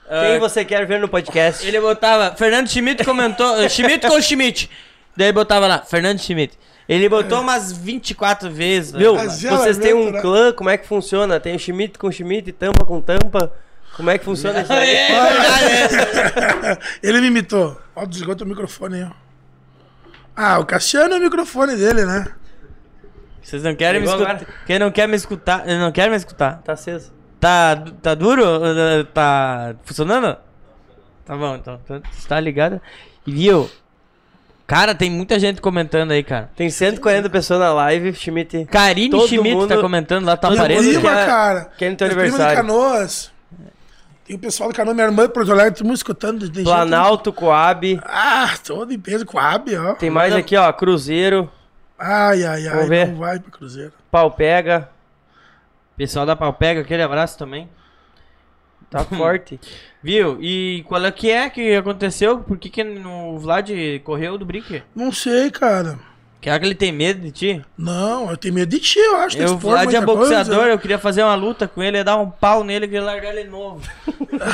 Quem 0.08 0.36
ah, 0.36 0.38
você 0.38 0.64
quer 0.64 0.86
ver 0.86 1.00
no 1.00 1.08
podcast? 1.08 1.66
Ele 1.66 1.80
botava, 1.80 2.34
Fernando 2.36 2.68
Schmidt 2.68 3.04
comentou, 3.04 3.56
Schmidt 3.68 4.06
com 4.06 4.20
Schmidt. 4.20 4.70
Daí 5.16 5.32
botava 5.32 5.66
lá, 5.66 5.82
Fernando 5.82 6.20
Schmidt. 6.20 6.56
Ele 6.88 7.08
botou 7.08 7.40
umas 7.40 7.72
24 7.72 8.48
vezes. 8.48 8.92
né? 8.92 9.00
Viu? 9.00 9.16
Mas 9.16 9.42
Vocês 9.42 9.76
têm 9.78 9.92
um 9.92 10.12
né? 10.12 10.20
clã, 10.20 10.52
como 10.52 10.70
é 10.70 10.78
que 10.78 10.86
funciona? 10.86 11.40
Tem 11.40 11.56
o 11.56 11.58
Schmidt 11.58 11.98
com 11.98 12.10
Schmidt, 12.12 12.52
tampa 12.52 12.84
com 12.84 13.00
tampa. 13.00 13.52
Como 13.96 14.10
é 14.10 14.18
que 14.18 14.24
funciona 14.24 14.60
isso 14.60 14.72
aí? 14.72 14.94
É, 14.94 15.32
verdade, 15.32 16.78
ele 17.02 17.20
me 17.20 17.26
imitou. 17.28 17.80
Ó, 17.94 18.04
desligou 18.04 18.36
teu 18.36 18.46
microfone 18.46 18.96
aí, 18.96 19.04
ó. 19.04 19.10
Ah, 20.36 20.58
o 20.58 20.66
Cassiano 20.66 21.14
é 21.14 21.18
o 21.18 21.22
microfone 21.22 21.74
dele, 21.76 22.04
né? 22.04 22.26
Vocês 23.42 23.62
não 23.62 23.74
querem 23.74 24.00
me 24.00 24.06
Ligou 24.06 24.20
escutar. 24.22 24.36
agora? 24.42 24.54
Quem 24.66 24.78
não 24.78 24.90
quer 24.90 25.08
me 25.08 25.16
escutar, 25.16 25.64
não 25.66 25.90
quer 25.92 26.10
me 26.10 26.16
escutar. 26.16 26.60
Tá 26.62 26.72
aceso. 26.74 27.12
Tá, 27.40 27.76
tá 28.02 28.14
duro? 28.14 28.42
Tá 29.14 29.74
funcionando? 29.84 30.36
Tá 31.24 31.36
bom, 31.36 31.54
então. 31.56 31.80
então 31.84 32.02
Tá 32.28 32.38
ligado? 32.40 32.80
E 33.26 33.32
viu? 33.32 33.70
Cara, 34.66 34.94
tem 34.96 35.08
muita 35.10 35.38
gente 35.38 35.60
comentando 35.60 36.10
aí, 36.10 36.22
cara. 36.24 36.50
Tem 36.56 36.68
140 36.68 37.30
pessoas 37.30 37.60
na 37.60 37.72
live, 37.72 38.12
Schmidt. 38.14 38.64
Karine 38.66 39.10
Todo 39.10 39.28
Schmidt 39.28 39.54
mundo- 39.54 39.68
tá 39.68 39.80
comentando 39.80 40.24
lá, 40.26 40.36
tá 40.36 40.48
aparecendo. 40.48 40.94
prima, 41.00 41.14
quer- 41.14 41.26
cara. 41.26 41.70
quer 41.78 41.90
no 41.90 41.96
teu 41.96 42.08
Minha 42.08 42.18
prima 42.18 42.36
de 42.36 42.42
aniversário. 42.44 42.56
Canoas. 42.68 43.32
Tem 44.26 44.34
o 44.34 44.38
pessoal 44.38 44.70
do 44.70 44.74
Canoa, 44.74 44.92
minha 44.94 45.06
irmã 45.06 45.26
de 45.26 45.32
Porto 45.32 45.52
Alegre, 45.52 45.74
todo 45.78 45.86
mundo 45.86 45.96
escutando. 45.96 46.40
Tem 46.46 46.56
gente- 46.56 46.64
Planalto, 46.64 47.32
Coab. 47.32 48.00
Ah, 48.04 48.54
todo 48.64 48.92
em 48.92 48.98
peso 48.98 49.24
com 49.24 49.38
a 49.38 49.52
AB, 49.52 49.76
ó. 49.76 49.94
Tem 49.94 50.10
mais 50.10 50.30
Manda- 50.30 50.40
aqui, 50.40 50.56
ó. 50.56 50.72
Cruzeiro, 50.72 51.50
Ai, 51.98 52.44
ai, 52.44 52.66
ai. 52.66 52.74
Vamos 52.74 52.88
ver. 52.88 53.08
Não 53.08 53.16
vai 53.16 53.38
pro 53.38 53.50
Cruzeiro. 53.50 53.92
Pau 54.10 54.30
Pega. 54.30 54.90
Pessoal 55.96 56.26
da 56.26 56.36
Palpega, 56.36 56.82
aquele 56.82 57.02
abraço 57.02 57.38
também. 57.38 57.70
Tá 58.90 58.98
forte. 59.04 59.58
Viu? 60.02 60.36
E 60.42 60.84
qual 60.86 61.02
é 61.06 61.10
que 61.10 61.30
é 61.30 61.48
que 61.48 61.74
aconteceu? 61.74 62.40
Por 62.40 62.58
que, 62.58 62.68
que 62.68 62.82
o 62.82 63.38
Vlad 63.38 63.70
correu 64.04 64.36
do 64.36 64.44
Brick? 64.44 64.82
Não 64.94 65.10
sei, 65.10 65.50
cara. 65.50 65.98
Será 66.42 66.60
que 66.60 66.64
ele 66.66 66.74
tem 66.76 66.92
medo 66.92 67.20
de 67.20 67.32
ti? 67.32 67.64
Não, 67.76 68.30
eu 68.30 68.36
tenho 68.36 68.54
medo 68.54 68.68
de 68.68 68.78
ti, 68.78 68.98
eu 68.98 69.16
acho. 69.16 69.36
Eu, 69.36 69.54
o 69.54 69.58
Vlad 69.58 69.88
é 69.88 70.00
coisa. 70.00 70.06
boxeador, 70.06 70.66
eu 70.66 70.78
queria 70.78 70.98
fazer 70.98 71.24
uma 71.24 71.34
luta 71.34 71.66
com 71.66 71.82
ele, 71.82 71.96
ia 71.96 72.04
dar 72.04 72.16
um 72.16 72.30
pau 72.30 72.62
nele 72.62 72.86
e 72.86 73.00
largar 73.00 73.36
ele 73.36 73.50
novo. 73.50 73.82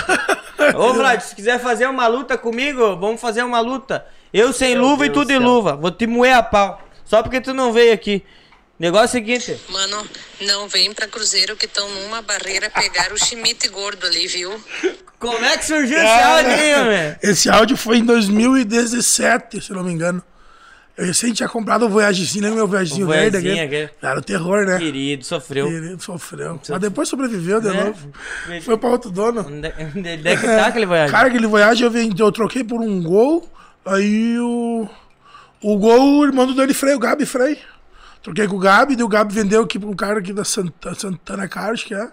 Ô 0.74 0.94
Vlad, 0.94 1.20
se 1.20 1.34
quiser 1.34 1.60
fazer 1.60 1.86
uma 1.86 2.06
luta 2.06 2.38
comigo, 2.38 2.96
vamos 2.96 3.20
fazer 3.20 3.42
uma 3.42 3.60
luta. 3.60 4.06
Eu 4.32 4.54
sem 4.54 4.74
Meu 4.74 4.84
luva 4.84 5.04
e 5.04 5.10
Deus 5.10 5.18
tu 5.18 5.24
do 5.26 5.32
de 5.34 5.38
luva. 5.38 5.76
Vou 5.76 5.90
te 5.90 6.06
moer 6.06 6.34
a 6.34 6.42
pau. 6.42 6.80
Só 7.04 7.22
porque 7.22 7.42
tu 7.42 7.52
não 7.52 7.72
veio 7.72 7.92
aqui. 7.92 8.24
Negócio 8.78 9.04
é 9.04 9.20
o 9.20 9.24
seguinte. 9.24 9.60
Mano, 9.68 10.04
não 10.40 10.66
vem 10.68 10.92
pra 10.94 11.06
Cruzeiro 11.06 11.56
que 11.56 11.66
estão 11.66 11.88
numa 11.90 12.22
barreira 12.22 12.70
pegar 12.70 13.12
o 13.12 13.18
Schmidt 13.18 13.68
gordo 13.68 14.06
ali, 14.06 14.26
viu? 14.26 14.58
Como 15.18 15.44
é 15.44 15.56
que 15.56 15.64
surgiu 15.64 15.98
esse 15.98 16.06
áudio 16.06 16.50
aí, 16.50 16.74
homem? 16.74 17.16
Esse 17.22 17.50
áudio 17.50 17.76
foi 17.76 17.98
em 17.98 18.04
2017, 18.04 19.60
se 19.60 19.72
não 19.72 19.84
me 19.84 19.92
engano. 19.92 20.22
Eu 20.96 21.06
recém 21.06 21.32
tinha 21.32 21.48
comprado 21.48 21.86
o 21.86 21.88
Voyagezinho, 21.88 22.42
lembra 22.44 22.58
meu 22.58 22.68
Voyagezinho 22.68 23.06
verde? 23.06 23.36
Aquele? 23.38 23.90
Era 24.02 24.18
o 24.18 24.22
terror, 24.22 24.66
né? 24.66 24.78
Querido, 24.78 25.24
sofreu. 25.24 25.66
Ele 25.66 25.96
sofreu. 25.98 26.60
Mas 26.68 26.80
depois 26.80 27.08
sobreviveu 27.08 27.60
de 27.62 27.68
Né? 27.68 27.84
novo. 27.84 28.12
Foi 28.62 28.76
pra 28.76 28.90
outro 28.90 29.10
dono. 29.10 29.40
Onde 29.40 29.66
é 29.68 29.90
onde 29.96 30.28
é 30.28 30.36
que 30.36 30.42
tá 30.46 30.66
aquele 30.66 30.84
Voyage? 30.86 31.10
Cara, 31.10 31.28
aquele 31.28 31.46
Voyage 31.46 31.82
eu, 31.82 31.90
vendi, 31.90 32.20
eu 32.20 32.30
troquei 32.30 32.62
por 32.62 32.80
um 32.80 33.02
gol. 33.02 33.48
Aí 33.86 34.38
o. 34.38 34.86
O 35.62 35.78
gol, 35.78 36.18
o 36.20 36.24
irmão 36.26 36.46
do 36.46 36.54
Dani 36.54 36.74
Frei, 36.74 36.94
o 36.94 36.98
Gabi 36.98 37.24
Frei. 37.24 37.58
Troquei 38.22 38.46
com 38.46 38.56
o 38.56 38.58
Gabi, 38.58 38.94
daí 38.94 39.04
o 39.04 39.08
Gabi 39.08 39.32
vendeu 39.34 39.62
aqui 39.62 39.78
pra 39.78 39.88
um 39.88 39.94
cara 39.94 40.18
aqui 40.18 40.32
da 40.32 40.44
Santa, 40.44 40.94
Santana 40.94 41.48
Cars, 41.48 41.82
que 41.82 41.94
é. 41.94 42.08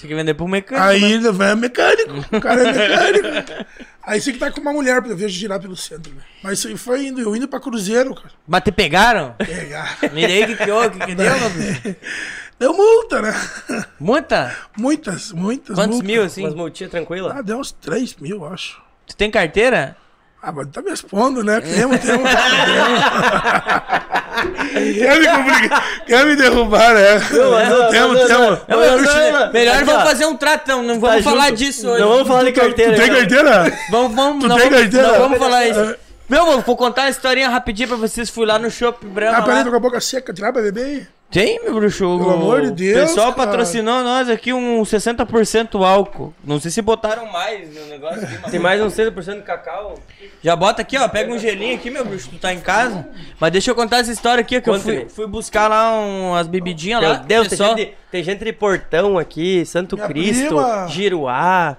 Tem 0.00 0.08
que 0.08 0.14
vender 0.14 0.34
pro 0.34 0.48
mecânico. 0.48 0.86
Aí 0.86 1.00
né? 1.00 1.10
ele 1.10 1.28
é 1.28 1.54
mecânico, 1.54 2.36
o 2.36 2.40
cara 2.40 2.62
é 2.62 2.72
mecânico. 2.72 3.66
Aí 4.02 4.20
você 4.20 4.32
que 4.32 4.38
tá 4.38 4.50
com 4.50 4.60
uma 4.60 4.72
mulher 4.72 5.02
pra 5.02 5.14
ver 5.14 5.28
girar 5.28 5.60
pelo 5.60 5.76
centro, 5.76 6.12
né? 6.14 6.22
Mas 6.42 6.58
isso 6.58 6.68
aí 6.68 6.76
foi 6.76 7.06
indo, 7.06 7.20
eu 7.20 7.36
indo 7.36 7.46
pra 7.46 7.60
Cruzeiro, 7.60 8.14
cara. 8.14 8.30
Mas 8.48 8.62
te 8.62 8.72
pegaram? 8.72 9.34
Pegar. 9.38 9.98
Mirei 10.12 10.46
que 10.46 10.56
que, 10.56 10.70
houve, 10.70 10.98
que, 10.98 11.06
que 11.06 11.14
deu, 11.14 11.38
meu 11.38 11.50
filho? 11.50 11.96
Deu 12.58 12.74
multa, 12.74 13.22
né? 13.22 13.32
Muita? 13.98 14.56
Muitas, 14.76 15.32
muitas. 15.32 15.76
Quantos 15.76 15.96
multas. 15.96 16.06
mil, 16.06 16.22
assim? 16.22 16.42
Umas 16.42 16.54
multinhas 16.54 16.90
tranquilas. 16.90 17.36
Ah, 17.36 17.42
deu 17.42 17.58
uns 17.58 17.72
3 17.72 18.16
mil, 18.16 18.36
eu 18.36 18.52
acho. 18.52 18.82
Tu 19.06 19.16
tem 19.16 19.30
carteira? 19.30 19.96
Ah, 20.42 20.52
mas 20.52 20.68
tá 20.68 20.80
me 20.80 20.90
expondo, 20.92 21.44
né? 21.44 21.60
Temos, 21.60 21.98
temos. 22.00 22.30
quer, 24.98 25.18
me 25.20 25.26
complicar, 25.28 26.04
quer 26.06 26.26
me 26.26 26.36
derrubar, 26.36 26.94
né? 26.94 27.14
Não, 27.30 27.90
temos, 27.90 28.18
não, 28.20 28.26
temos. 28.26 28.58
Não, 28.66 28.78
meu 28.80 28.98
bruxo, 28.98 29.16
não, 29.16 29.32
não. 29.46 29.52
melhor 29.52 29.76
Aqui, 29.76 29.84
vamos 29.84 30.02
ó. 30.02 30.06
fazer 30.06 30.24
um 30.26 30.36
tratão, 30.36 30.82
não 30.82 30.98
vamos 30.98 31.16
Tá 31.24 31.30
falar 31.30 31.48
junto. 31.48 31.58
disso 31.58 31.88
hoje. 31.88 32.00
Não 32.00 32.08
vamos 32.08 32.28
falar 32.28 32.44
de 32.44 32.52
carteira. 32.52 32.92
Tu 32.92 32.96
tem 32.96 33.06
então. 33.06 33.18
carteira? 33.18 33.78
Vamos, 33.90 34.14
vamos, 34.14 34.42
Tu 34.44 34.48
não, 34.48 34.56
tem 34.56 34.70
vamos, 34.70 34.80
carteira? 34.82 35.08
não 35.12 35.18
vamos 35.18 35.38
falar 35.38 35.66
isso. 35.66 35.96
Meu, 36.30 36.60
vou 36.60 36.76
contar 36.76 37.02
uma 37.02 37.10
historinha 37.10 37.48
rapidinho 37.48 37.88
pra 37.88 37.96
vocês. 37.96 38.30
Fui 38.30 38.46
lá 38.46 38.56
no 38.56 38.70
Shopping 38.70 39.08
Brahma. 39.08 39.38
Ah, 39.38 39.42
peraí, 39.42 39.58
lá. 39.58 39.64
tô 39.64 39.70
com 39.70 39.76
a 39.76 39.80
boca 39.80 40.00
seca, 40.00 40.32
tirar 40.32 40.52
pra 40.52 40.62
beber 40.62 40.84
aí. 40.84 41.06
Tem, 41.28 41.60
meu 41.62 41.74
bruxo. 41.74 41.98
Pelo 41.98 42.30
amor 42.30 42.62
de 42.62 42.70
Deus, 42.70 42.98
O 42.98 43.06
pessoal 43.08 43.32
cara. 43.34 43.46
patrocinou 43.48 44.02
nós 44.04 44.28
aqui 44.28 44.52
um 44.52 44.80
60% 44.82 45.84
álcool. 45.84 46.32
Não 46.44 46.60
sei 46.60 46.70
se 46.70 46.80
botaram 46.82 47.26
mais 47.26 47.74
no 47.74 47.84
negócio 47.86 48.22
aqui, 48.22 48.38
mas... 48.42 48.50
Tem 48.52 48.60
mais 48.60 48.80
uns 48.80 48.94
6% 48.94 49.36
de 49.36 49.42
cacau. 49.42 49.98
Já 50.40 50.54
bota 50.54 50.82
aqui, 50.82 50.96
ó. 50.96 51.08
Pega 51.08 51.32
um 51.32 51.38
gelinho 51.38 51.74
aqui, 51.74 51.90
meu 51.90 52.04
bruxo. 52.04 52.28
Tu 52.30 52.38
tá 52.38 52.52
em 52.52 52.60
casa. 52.60 53.08
Mas 53.40 53.50
deixa 53.50 53.72
eu 53.72 53.74
contar 53.74 53.98
essa 53.98 54.12
história 54.12 54.40
aqui, 54.40 54.60
que 54.60 54.70
eu 54.70 54.78
fui, 54.78 55.08
fui 55.08 55.26
buscar 55.26 55.66
lá 55.68 55.98
umas 56.00 56.46
bebidinhas 56.46 57.02
lá. 57.02 57.14
Meu 57.14 57.24
Deus, 57.24 57.48
tem 57.48 57.58
pessoal... 57.58 57.76
gente, 57.76 57.94
tem 58.10 58.22
gente 58.22 58.44
de 58.44 58.52
Portão 58.52 59.18
aqui, 59.18 59.64
Santo 59.66 59.96
Minha 59.96 60.06
Cristo, 60.08 60.46
prima. 60.56 60.86
Giruá. 60.88 61.76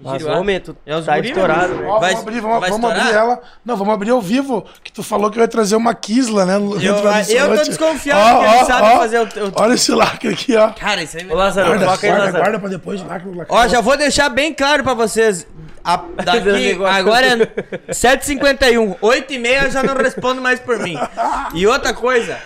Mas, 0.00 0.22
Giruá. 0.22 0.38
homem, 0.38 0.60
tu 0.60 0.76
É 0.86 0.94
os 0.96 1.04
tá 1.06 1.18
estourado, 1.18 1.74
né? 1.74 1.86
Ó, 1.88 1.98
Vai- 1.98 2.10
vamos 2.12 2.22
abrir, 2.28 2.40
vamos, 2.40 2.60
vai 2.60 2.70
vamos 2.70 2.90
abrir 2.90 3.12
ela. 3.12 3.40
Não, 3.64 3.76
vamos 3.76 3.94
abrir 3.94 4.10
ao 4.10 4.20
vivo. 4.20 4.64
Que 4.84 4.92
tu 4.92 5.02
falou 5.02 5.28
que 5.30 5.38
eu 5.38 5.42
ia 5.42 5.48
trazer 5.48 5.74
uma 5.74 5.92
Kisla, 5.94 6.44
né? 6.46 6.56
no- 6.56 6.80
Eu, 6.80 6.94
eu 6.96 7.56
tô 7.56 7.64
desconfiado 7.64 8.38
que 8.38 8.44
ele 8.56 8.64
sabe 8.64 8.96
fazer 8.98 9.18
o... 9.20 9.24
o- 9.24 9.52
Olha 9.56 9.74
esse 9.74 9.90
lacre 9.92 10.28
aqui, 10.28 10.56
ó. 10.56 10.70
Cara, 10.70 11.02
isso 11.02 11.16
aí... 11.16 11.28
Ô, 11.28 11.34
Lázaro, 11.34 11.66
Guarda, 11.68 11.84
foca 11.86 12.06
aí, 12.06 12.10
guarda, 12.12 12.24
Lázaro. 12.26 12.44
guarda 12.44 12.58
pra 12.60 12.68
depois 12.68 13.00
o 13.02 13.06
lacre. 13.06 13.28
o 13.28 13.34
lacre. 13.36 13.54
Ó, 13.56 13.66
já 13.68 13.80
vou 13.80 13.96
deixar 13.96 14.28
bem 14.28 14.54
claro 14.54 14.84
pra 14.84 14.94
vocês. 14.94 15.46
A, 15.84 15.96
daqui, 16.24 16.78
agora 16.86 17.26
é 17.26 17.92
7h51. 17.92 18.96
8h30 19.00 19.64
eu 19.64 19.70
já 19.70 19.82
não 19.82 19.94
respondo 19.96 20.40
mais 20.40 20.60
por 20.60 20.78
mim. 20.78 20.96
E 21.54 21.66
outra 21.66 21.92
coisa. 21.92 22.38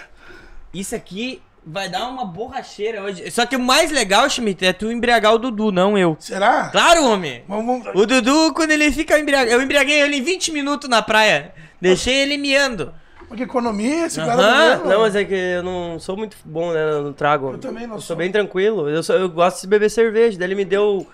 Isso 0.73 0.95
aqui 0.95 1.43
vai 1.65 1.89
dar 1.89 2.09
uma 2.09 2.25
borracheira 2.25 3.03
hoje. 3.03 3.31
Só 3.31 3.47
que 3.47 3.57
o 3.57 3.61
mais 3.61 3.91
legal, 3.91 4.29
Schmidt, 4.29 4.65
é 4.65 4.73
tu 4.73 4.91
embriagar 4.91 5.33
o 5.35 5.39
Dudu, 5.39 5.71
não 5.73 5.97
eu. 5.97 6.17
Será? 6.19 6.69
Claro, 6.71 7.05
homem. 7.05 7.45
Vamos, 7.49 7.85
vamos- 7.85 8.01
O 8.01 8.07
Dudu, 8.07 8.53
quando 8.55 8.73
ele 8.73 8.91
fica 8.91 9.19
embriagado... 9.19 9.51
Eu 9.51 9.63
embriaguei 9.63 10.01
ele 10.01 10.17
em 10.17 10.23
20 10.23 10.51
minutos 10.53 10.89
na 10.89 11.01
praia. 11.03 11.53
Deixei 11.81 12.15
ele 12.23 12.37
miando. 12.37 12.93
Porque 13.29 13.45
economia, 13.45 14.07
esse 14.07 14.17
cara 14.21 14.79
do 14.83 14.89
Não, 14.91 15.01
mas 15.01 15.17
é 15.17 15.25
que 15.25 15.35
eu 15.35 15.63
não 15.63 15.99
sou 15.99 16.17
muito 16.19 16.37
bom, 16.45 16.71
né, 16.73 16.85
no 17.01 17.15
trago. 17.15 17.53
Eu 17.53 17.59
também 17.59 17.87
não 17.87 17.95
Eu 17.95 18.01
sou. 18.01 18.09
sou 18.09 18.17
bem 18.17 18.31
tranquilo. 18.31 18.91
Eu, 18.91 19.03
sou- 19.03 19.17
eu 19.17 19.29
gosto 19.29 19.63
de 19.63 19.67
beber 19.69 19.89
cerveja. 19.91 20.39
Daí 20.39 20.49
ele 20.49 20.55
me 20.55 20.65
deu 20.67 21.07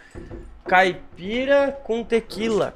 caipira 0.67 1.78
com 1.85 2.02
tequila. 2.05 2.75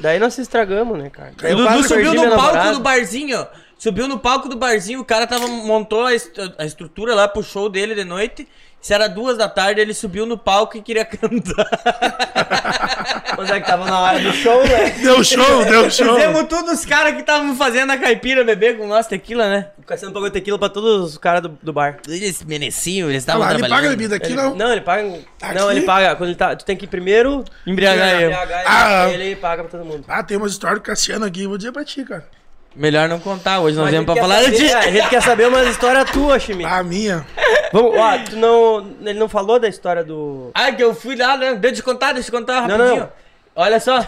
Daí 0.00 0.18
nós 0.18 0.34
se 0.34 0.40
estragamos, 0.42 0.98
né, 0.98 1.10
cara? 1.10 1.32
Daí 1.40 1.54
O 1.54 1.58
eu 1.58 1.68
Dudu 1.68 1.82
subiu 1.88 2.14
no 2.14 2.22
palco 2.30 2.36
namorada. 2.36 2.72
do 2.72 2.80
barzinho. 2.80 3.46
Subiu 3.78 4.08
no 4.08 4.18
palco 4.18 4.48
do 4.48 4.56
barzinho, 4.56 5.00
o 5.00 5.04
cara 5.04 5.24
tava, 5.26 5.46
montou 5.46 6.04
a, 6.04 6.12
est- 6.12 6.36
a 6.58 6.64
estrutura 6.64 7.14
lá 7.14 7.28
pro 7.28 7.42
show 7.44 7.68
dele 7.68 7.94
de 7.94 8.04
noite. 8.04 8.46
Se 8.80 8.92
era 8.94 9.08
duas 9.08 9.36
da 9.36 9.48
tarde, 9.48 9.80
ele 9.80 9.92
subiu 9.94 10.24
no 10.26 10.36
palco 10.38 10.76
e 10.76 10.82
queria 10.82 11.04
cantar. 11.06 11.68
Mas 13.36 13.50
é 13.50 13.60
que 13.60 13.66
tava 13.66 13.84
na 13.86 13.98
hora 14.00 14.20
do 14.20 14.32
show, 14.32 14.62
né? 14.66 14.90
Deu 15.02 15.22
show, 15.24 15.64
deu 15.64 15.90
show. 15.90 16.14
Fizemos 16.14 16.44
todos 16.48 16.72
os 16.80 16.84
caras 16.84 17.14
que 17.14 17.20
estavam 17.20 17.54
fazendo 17.56 17.90
a 17.90 17.96
caipira 17.96 18.44
beber 18.44 18.76
com 18.78 18.86
nós 18.86 19.06
tequila, 19.06 19.48
né? 19.48 19.70
O 19.78 19.82
Cassiano 19.82 20.12
pagou 20.14 20.30
tequila 20.30 20.58
pra 20.58 20.68
todos 20.68 21.10
os 21.12 21.18
caras 21.18 21.42
do, 21.42 21.48
do 21.62 21.72
bar. 21.72 21.98
Eles 22.08 22.42
mereciam, 22.44 23.08
eles 23.10 23.22
Ah 23.28 23.32
estavam 23.32 23.42
ele 23.50 23.58
trabalhando. 23.58 23.76
paga 23.76 23.86
a 23.86 23.90
bebida 23.90 24.16
aqui, 24.16 24.26
Ele- 24.26 24.36
não. 24.36 24.54
Não, 24.54 24.72
ele 24.72 24.80
paga. 24.80 25.08
Aqui? 25.42 25.54
Não, 25.58 25.70
ele 25.70 25.82
paga. 25.82 26.16
Quando 26.16 26.30
ele 26.30 26.38
tá. 26.38 26.54
Tu 26.56 26.64
tem 26.64 26.76
que 26.76 26.84
ir 26.84 26.88
primeiro. 26.88 27.44
Embriagar 27.66 28.20
eu. 28.20 28.30
embriagar, 28.30 28.64
Ah. 28.66 29.08
ele 29.10 29.36
paga 29.36 29.62
pra 29.64 29.70
todo 29.78 29.84
mundo. 29.86 30.04
Ah, 30.08 30.22
tem 30.22 30.36
umas 30.36 30.52
histórias 30.52 30.78
do 30.80 30.82
Cassiano 30.84 31.24
aqui, 31.24 31.46
vou 31.46 31.56
dizer 31.58 31.72
pra 31.72 31.84
ti, 31.84 32.04
cara. 32.04 32.26
Melhor 32.76 33.08
não 33.08 33.18
contar, 33.18 33.58
hoje 33.60 33.76
nós 33.76 33.90
viemos 33.90 34.06
pra 34.06 34.14
falar 34.16 34.42
quer 34.44 34.50
de... 34.50 34.56
saber- 34.68 34.70
é, 34.70 34.76
A 34.76 34.90
gente 34.92 35.08
quer 35.08 35.22
saber 35.22 35.48
umas 35.48 35.66
histórias 35.66 36.10
tuas, 36.10 36.42
Chimi. 36.42 36.64
A 36.64 36.82
minha. 36.82 37.26
Vamos, 37.72 37.96
ó, 37.98 38.18
tu 38.18 38.36
não. 38.36 38.92
Ele 39.00 39.18
não 39.18 39.28
falou 39.28 39.58
da 39.58 39.66
história 39.68 40.04
do. 40.04 40.50
Ah, 40.54 40.70
que 40.70 40.82
eu 40.82 40.94
fui 40.94 41.16
lá, 41.16 41.36
né? 41.36 41.54
Deixa 41.56 41.80
eu 41.80 41.84
contar, 41.84 42.12
deixa 42.12 42.28
eu 42.28 42.38
contar 42.38 42.68
Não, 42.68 42.76
rapidinho. 42.76 43.00
não. 43.02 43.10
Olha 43.56 43.80
só. 43.80 44.06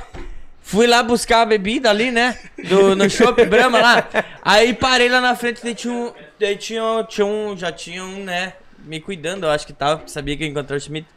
Fui 0.63 0.87
lá 0.87 1.03
buscar 1.03 1.41
a 1.43 1.47
bebida 1.47 1.91
ali, 1.91 2.13
né? 2.13 2.39
Do, 2.69 2.95
no 2.95 3.11
Shopping 3.11 3.47
Brahma 3.51 3.81
lá. 3.81 4.07
Aí 4.43 4.73
parei 4.73 5.09
lá 5.09 5.21
na 5.21 5.35
frente, 5.35 5.61
daí 5.65 5.75
tinha 5.75 5.93
um. 5.93 6.13
Daí 6.39 6.57
tinha, 6.57 6.85
um- 6.85 7.03
tinha 7.05 7.27
um. 7.27 7.57
Já 7.57 7.73
tinha 7.73 8.05
um, 8.05 8.23
né? 8.25 8.53
Me 8.85 9.01
cuidando, 9.01 9.45
eu 9.47 9.51
acho 9.51 9.67
que 9.67 9.73
tava. 9.73 10.03
Sabia 10.07 10.37
que 10.37 10.45
eu 10.45 10.49
encontrei 10.49 10.77
o 10.77 10.81
Schmidt. 10.81 11.09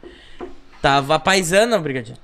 Tava 0.82 1.18
paisando, 1.20 1.78
brigadinho. 1.78 2.18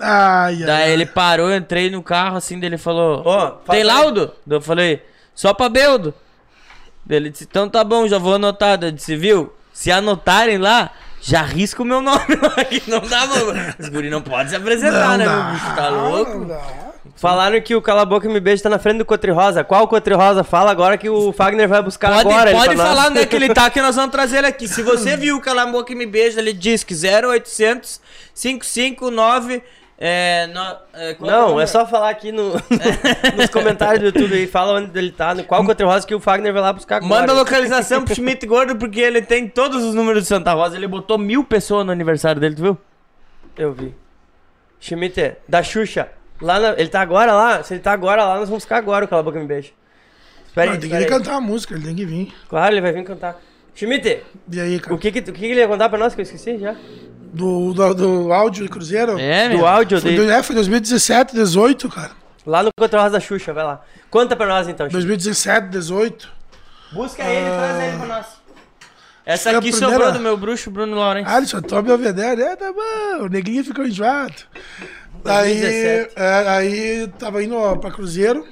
Ai, 0.00 0.54
ai. 0.60 0.64
Daí 0.64 0.92
ele 0.92 1.06
parou, 1.06 1.50
eu 1.50 1.56
entrei 1.56 1.90
no 1.90 2.02
carro 2.02 2.36
assim, 2.36 2.58
daí 2.58 2.68
ele 2.68 2.78
falou: 2.78 3.22
Ó, 3.24 3.46
Tem 3.50 3.58
fala 3.66 3.78
aí. 3.78 3.84
laudo? 3.84 4.32
Daí 4.46 4.56
eu 4.58 4.62
falei: 4.62 5.04
Só 5.34 5.52
pra 5.54 5.68
Beldo. 5.68 6.14
Daí 7.04 7.16
ele 7.18 7.30
disse: 7.30 7.44
Então 7.44 7.68
tá 7.68 7.84
bom, 7.84 8.08
já 8.08 8.18
vou 8.18 8.34
anotar. 8.34 8.78
Daí 8.78 8.88
eu 8.90 8.92
disse: 8.94 9.14
Viu? 9.16 9.52
Se 9.72 9.90
anotarem 9.90 10.58
lá, 10.58 10.90
já 11.22 11.42
risca 11.42 11.82
o 11.82 11.84
meu 11.86 12.00
nome 12.02 12.24
lá, 12.42 12.64
que 12.64 12.90
não 12.90 13.00
dá, 13.00 13.26
mano. 13.26 13.74
Os 13.78 13.88
guri 13.88 14.10
não 14.10 14.20
podem 14.22 14.48
se 14.48 14.56
apresentar, 14.56 15.16
né, 15.18 15.26
meu 15.26 15.52
bicho? 15.52 15.74
Tá 15.76 15.90
Não 15.90 16.10
louco? 16.10 16.44
dá. 16.44 16.60
Falaram 17.16 17.60
que 17.60 17.74
o 17.74 17.82
Cala 17.82 18.04
Boca 18.06 18.26
e 18.26 18.30
Me 18.32 18.40
Beija 18.40 18.62
tá 18.62 18.68
na 18.70 18.78
frente 18.78 18.98
do 18.98 19.04
Cotri 19.04 19.30
Rosa. 19.30 19.62
Qual 19.62 19.86
Cotri 19.88 20.14
Rosa? 20.14 20.42
Fala 20.42 20.70
agora 20.70 20.96
que 20.96 21.08
o 21.08 21.32
Fagner 21.32 21.68
vai 21.68 21.82
buscar 21.82 22.12
Pode, 22.14 22.28
agora. 22.32 22.50
pode 22.52 22.76
falar 22.76 23.08
onde 23.08 23.20
é 23.20 23.26
que 23.26 23.36
ele 23.36 23.52
tá, 23.52 23.68
que 23.68 23.80
nós 23.82 23.94
vamos 23.96 24.10
trazer 24.10 24.38
ele 24.38 24.46
aqui. 24.46 24.66
Se 24.66 24.82
você 24.82 25.16
viu 25.18 25.36
o 25.36 25.40
Calambo 25.40 25.84
que 25.84 25.94
me 25.94 26.06
beija, 26.06 26.40
ele 26.40 26.52
diz 26.54 26.82
que 26.82 26.94
0800 26.94 28.00
559 28.34 29.62
é, 30.02 30.46
no, 30.46 30.60
é, 30.94 31.14
o 31.20 31.26
Não, 31.26 31.60
é 31.60 31.66
só 31.66 31.86
falar 31.86 32.08
aqui 32.08 32.32
no, 32.32 32.54
nos 33.36 33.50
comentários 33.52 34.00
do 34.00 34.06
YouTube 34.06 34.34
aí. 34.34 34.46
Fala 34.46 34.80
onde 34.80 34.98
ele 34.98 35.12
tá, 35.12 35.34
no 35.34 35.44
qual 35.44 35.62
Cotri 35.62 35.84
Rosa 35.84 36.06
que 36.06 36.14
o 36.14 36.20
Fagner 36.20 36.54
vai 36.54 36.62
lá 36.62 36.72
buscar 36.72 36.96
agora. 36.96 37.20
Manda 37.20 37.32
a 37.32 37.36
localização 37.36 38.02
pro 38.02 38.14
Schmidt 38.14 38.46
Gordo, 38.46 38.76
porque 38.76 38.98
ele 38.98 39.20
tem 39.20 39.46
todos 39.46 39.84
os 39.84 39.94
números 39.94 40.22
de 40.22 40.28
Santa 40.28 40.54
Rosa. 40.54 40.74
Ele 40.74 40.88
botou 40.88 41.18
mil 41.18 41.44
pessoas 41.44 41.84
no 41.84 41.92
aniversário 41.92 42.40
dele, 42.40 42.54
tu 42.54 42.62
viu? 42.62 42.78
Eu 43.58 43.74
vi. 43.74 43.94
Schmidt, 44.80 45.36
da 45.46 45.62
Xuxa. 45.62 46.08
Lá 46.40 46.58
na- 46.58 46.72
ele 46.78 46.88
tá 46.88 47.02
agora 47.02 47.32
lá? 47.34 47.62
Se 47.62 47.74
ele 47.74 47.82
tá 47.82 47.92
agora 47.92 48.24
lá, 48.24 48.38
nós 48.38 48.48
vamos 48.48 48.64
buscar 48.64 48.78
agora 48.78 49.04
o 49.04 49.08
Cala 49.08 49.20
a 49.20 49.22
Boca 49.22 49.36
e 49.36 49.42
Me 49.42 49.46
Beija. 49.46 49.72
Espera 50.46 50.68
Não, 50.68 50.74
aí, 50.74 50.80
tem 50.80 50.88
que 50.88 50.96
ele 50.96 51.04
cantar 51.04 51.34
a 51.34 51.40
música, 51.42 51.74
ele 51.74 51.84
tem 51.84 51.94
que 51.94 52.06
vir. 52.06 52.34
Claro, 52.48 52.72
ele 52.72 52.80
vai 52.80 52.92
vir 52.92 53.04
cantar. 53.04 53.38
Schmidt, 53.86 54.22
E 54.52 54.60
aí, 54.60 54.78
cara? 54.78 54.94
o 54.94 54.98
que 54.98 55.10
que, 55.10 55.18
o 55.20 55.22
que 55.24 55.32
que 55.32 55.46
ele 55.46 55.60
ia 55.60 55.68
contar 55.68 55.88
pra 55.88 55.98
nós 55.98 56.14
que 56.14 56.20
eu 56.20 56.22
esqueci 56.24 56.58
já? 56.58 56.74
Do, 57.32 57.72
do, 57.72 57.94
do 57.94 58.32
áudio 58.32 58.64
de 58.64 58.68
Cruzeiro? 58.68 59.18
É, 59.18 59.48
Do 59.48 59.56
meu. 59.58 59.66
áudio 59.66 60.00
Foi, 60.00 60.10
dele. 60.10 60.24
do- 60.26 60.30
é, 60.30 60.42
foi 60.42 60.54
2017, 60.56 61.34
18, 61.34 61.88
cara. 61.88 62.10
Lá 62.44 62.62
no 62.62 62.70
Rosa 62.78 63.10
da 63.10 63.20
Xuxa, 63.20 63.52
vai 63.52 63.64
lá. 63.64 63.82
Conta 64.10 64.34
pra 64.36 64.46
nós 64.46 64.66
então, 64.68 64.86
Schmidt. 64.88 64.92
2017, 65.06 65.68
18. 65.68 66.28
Busca 66.92 67.22
ele, 67.22 67.46
traz 67.48 67.82
ele 67.88 67.96
pra 67.98 68.06
nós. 68.06 68.26
Essa 69.24 69.44
Foi 69.50 69.54
a 69.54 69.58
aqui 69.58 69.70
primeira- 69.70 69.94
sobrou 69.94 70.12
do 70.12 70.20
meu 70.20 70.36
bruxo, 70.36 70.70
Bruno 70.70 70.96
Laurent. 70.96 71.24
Ah, 71.26 71.38
ele 71.38 71.46
só 71.46 71.60
toma 71.60 71.82
Belvedere. 71.82 72.42
É, 72.42 72.56
tá 72.56 72.72
bom. 72.72 73.24
O 73.24 73.28
neguinho 73.28 73.62
ficou 73.64 73.86
enjoado. 73.86 74.34
Aí, 75.24 75.60
2017. 75.60 76.12
é, 76.16 76.48
aí 76.48 77.08
tava 77.18 77.42
indo 77.44 77.54
ó, 77.54 77.76
pra 77.76 77.90
Cruzeiro. 77.92 78.44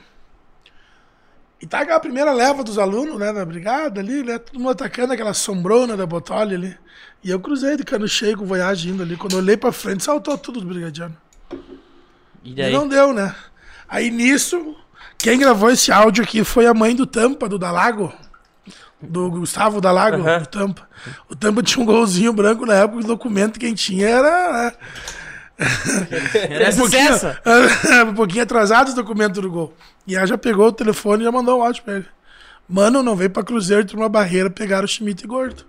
E 1.61 1.67
tá 1.67 1.81
aquela 1.81 1.99
primeira 1.99 2.33
leva 2.33 2.63
dos 2.63 2.79
alunos, 2.79 3.19
né, 3.19 3.33
da 3.33 3.45
brigada 3.45 4.01
ali, 4.01 4.23
né? 4.23 4.39
Todo 4.39 4.59
mundo 4.59 4.71
atacando 4.71 5.13
aquela 5.13 5.35
sombrona 5.35 5.97
da 5.97 6.07
Botolha 6.07 6.57
ali. 6.57 6.77
E 7.23 7.31
eu 7.31 7.41
cruzei 7.41 7.77
de 7.77 7.83
cano 7.85 8.07
cheio 8.07 8.37
com 8.39 8.45
o 8.45 8.47
Voyage 8.47 8.89
indo 8.91 9.03
ali. 9.03 9.17
Quando 9.17 9.33
eu 9.33 9.39
olhei 9.41 9.57
pra 9.57 9.73
frente, 9.73 10.05
saltou 10.05 10.39
tudo 10.39 10.61
dos 10.61 10.69
brigadianos. 10.69 11.17
E 12.45 12.53
E 12.53 12.55
daí? 12.55 12.73
não 12.73 12.87
deu, 12.87 13.13
né? 13.13 13.35
Aí 13.89 14.09
nisso, 14.11 14.77
quem 15.19 15.39
gravou 15.39 15.71
esse 15.71 15.91
áudio 15.91 16.23
aqui 16.23 16.45
foi 16.45 16.67
a 16.67 16.75
mãe 16.75 16.95
do 16.95 17.07
Tampa, 17.07 17.49
do 17.49 17.59
Dalago. 17.59 18.13
Do 19.01 19.31
Gustavo 19.31 19.81
Dalago, 19.81 20.21
Aham. 20.23 20.41
do 20.41 20.47
Tampa. 20.47 20.89
O 21.29 21.35
Tampa 21.37 21.63
tinha 21.63 21.83
um 21.83 21.87
golzinho 21.87 22.33
branco 22.33 22.67
na 22.67 22.75
época, 22.75 23.01
o 23.01 23.07
documento 23.07 23.59
quem 23.59 23.75
tinha 23.75 24.09
era. 24.09 24.53
né, 24.65 24.73
Era 25.59 26.71
um 26.71 26.77
pouquinho, 26.77 27.11
um 28.11 28.15
pouquinho 28.15 28.43
atrasado 28.45 28.89
os 28.89 28.95
documentos 28.95 29.41
do 29.41 29.51
gol. 29.51 29.73
E 30.07 30.15
ela 30.17 30.27
já 30.27 30.39
pegou 30.39 30.69
o 30.69 30.73
telefone 30.73 31.23
e 31.23 31.25
já 31.25 31.33
mandou 31.33 31.59
um 31.59 31.63
áudio 31.63 31.83
pra 31.83 31.95
ele. 31.97 32.07
Mano, 32.69 33.03
não 33.03 33.17
veio 33.17 33.31
pra 33.31 33.43
Cruzeiro, 33.43 33.85
tem 33.85 33.97
uma 33.97 34.09
barreira, 34.09 34.51
pegaram 34.51 34.85
o 34.85 34.89
Schmidt 34.89 35.25
e 35.25 35.27
Gordo. 35.27 35.65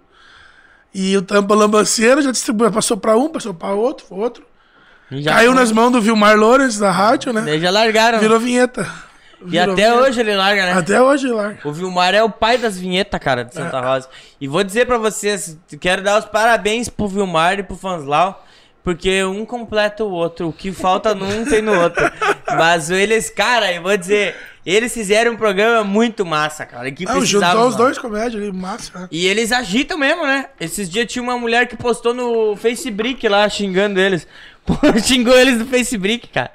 E 0.93 1.15
o 1.15 1.21
Tampa 1.21 1.55
Lambanceiro 1.55 2.21
já 2.21 2.31
distribuiu, 2.31 2.71
passou 2.71 2.97
pra 2.97 3.15
um, 3.17 3.29
passou 3.29 3.53
pra 3.53 3.73
outro, 3.73 4.05
foi 4.07 4.17
outro. 4.17 4.43
E 5.11 5.21
já 5.23 5.33
Caiu 5.33 5.51
foi. 5.51 5.59
nas 5.59 5.71
mãos 5.71 5.91
do 5.91 6.01
Vilmar 6.01 6.35
Lourenço 6.37 6.79
da 6.79 6.91
rádio, 6.91 7.31
né? 7.33 7.41
Daí 7.41 7.59
já 7.59 7.71
largaram. 7.71 8.19
Virou 8.19 8.39
vinheta. 8.39 8.87
E 9.41 9.51
Virou 9.51 9.73
até 9.73 9.85
vinheta. 9.89 10.01
hoje 10.07 10.19
ele 10.19 10.35
larga, 10.35 10.65
né? 10.65 10.73
Até 10.73 11.01
hoje, 11.01 11.27
lá. 11.27 11.53
O 11.63 11.71
Vilmar 11.71 12.13
é 12.13 12.21
o 12.21 12.29
pai 12.29 12.57
das 12.57 12.77
vinhetas, 12.77 13.19
cara, 13.19 13.45
de 13.45 13.53
Santa 13.53 13.79
Rosa. 13.79 14.09
E 14.39 14.47
vou 14.47 14.63
dizer 14.63 14.85
pra 14.85 14.97
vocês, 14.97 15.57
quero 15.79 16.03
dar 16.03 16.19
os 16.19 16.25
parabéns 16.25 16.89
pro 16.89 17.07
Vilmar 17.07 17.57
e 17.59 17.63
pro 17.63 17.75
Fanslau, 17.77 18.45
porque 18.83 19.23
um 19.23 19.45
completa 19.45 20.03
o 20.03 20.11
outro. 20.11 20.49
O 20.49 20.53
que 20.53 20.71
falta 20.71 21.13
num 21.13 21.45
tem 21.45 21.61
no 21.61 21.79
outro. 21.79 22.03
Mas 22.57 22.89
eles, 22.89 23.29
cara, 23.29 23.71
eu 23.73 23.81
vou 23.81 23.95
dizer, 23.95 24.35
eles 24.65 24.93
fizeram 24.93 25.33
um 25.33 25.37
programa 25.37 25.83
muito 25.83 26.25
massa, 26.25 26.65
cara. 26.65 26.91
Que 26.91 27.05
Não, 27.05 27.17
precisava, 27.17 27.53
juntou 27.53 27.67
os 27.69 27.75
dois 27.75 27.97
comédias 27.97 28.41
ali, 28.41 28.51
massa. 28.51 28.99
né? 28.99 29.07
E 29.11 29.27
eles 29.27 29.51
agitam 29.51 29.97
mesmo, 29.97 30.25
né? 30.25 30.47
Esses 30.59 30.89
dias 30.89 31.11
tinha 31.11 31.21
uma 31.23 31.37
mulher 31.37 31.67
que 31.67 31.75
postou 31.77 32.13
no 32.13 32.55
Facebook 32.55 33.27
lá, 33.27 33.47
xingando 33.49 33.99
eles. 33.99 34.27
Pô, 34.65 34.75
xingou 35.03 35.37
eles 35.37 35.57
no 35.59 35.65
Facebook, 35.65 36.27
cara. 36.29 36.51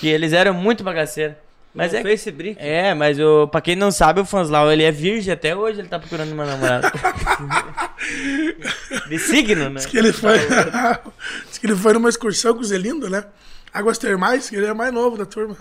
Que 0.00 0.08
eles 0.08 0.32
eram 0.32 0.54
muito 0.54 0.84
bagaceiros. 0.84 1.36
Mas 1.74 1.90
No 1.92 1.98
é 1.98 2.02
Facebook. 2.02 2.56
é, 2.60 2.94
mas 2.94 3.18
o, 3.18 3.48
pra 3.48 3.60
quem 3.60 3.74
não 3.74 3.90
sabe, 3.90 4.20
o 4.20 4.24
Fanslau, 4.24 4.70
ele 4.70 4.84
é 4.84 4.92
virgem 4.92 5.32
até 5.34 5.56
hoje, 5.56 5.80
ele 5.80 5.88
tá 5.88 5.98
procurando 5.98 6.30
uma 6.30 6.44
namorada. 6.44 6.92
De 9.08 9.18
signo, 9.18 9.70
né? 9.70 9.80
Que 9.88 9.98
ele 9.98 10.12
foi. 10.12 10.38
Ele 11.64 11.74
foi 11.74 11.94
numa 11.94 12.10
excursão 12.10 12.52
com 12.52 12.60
o 12.60 12.64
Zelindo, 12.64 13.08
né? 13.08 13.24
Águas 13.72 13.96
Termais, 13.96 14.50
que 14.50 14.56
ele 14.56 14.66
é 14.66 14.74
mais 14.74 14.92
novo 14.92 15.16
da 15.16 15.24
turma. 15.24 15.56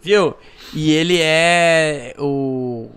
Viu? 0.00 0.36
E 0.72 0.92
ele 0.92 1.18
é 1.20 2.14
o. 2.16 2.88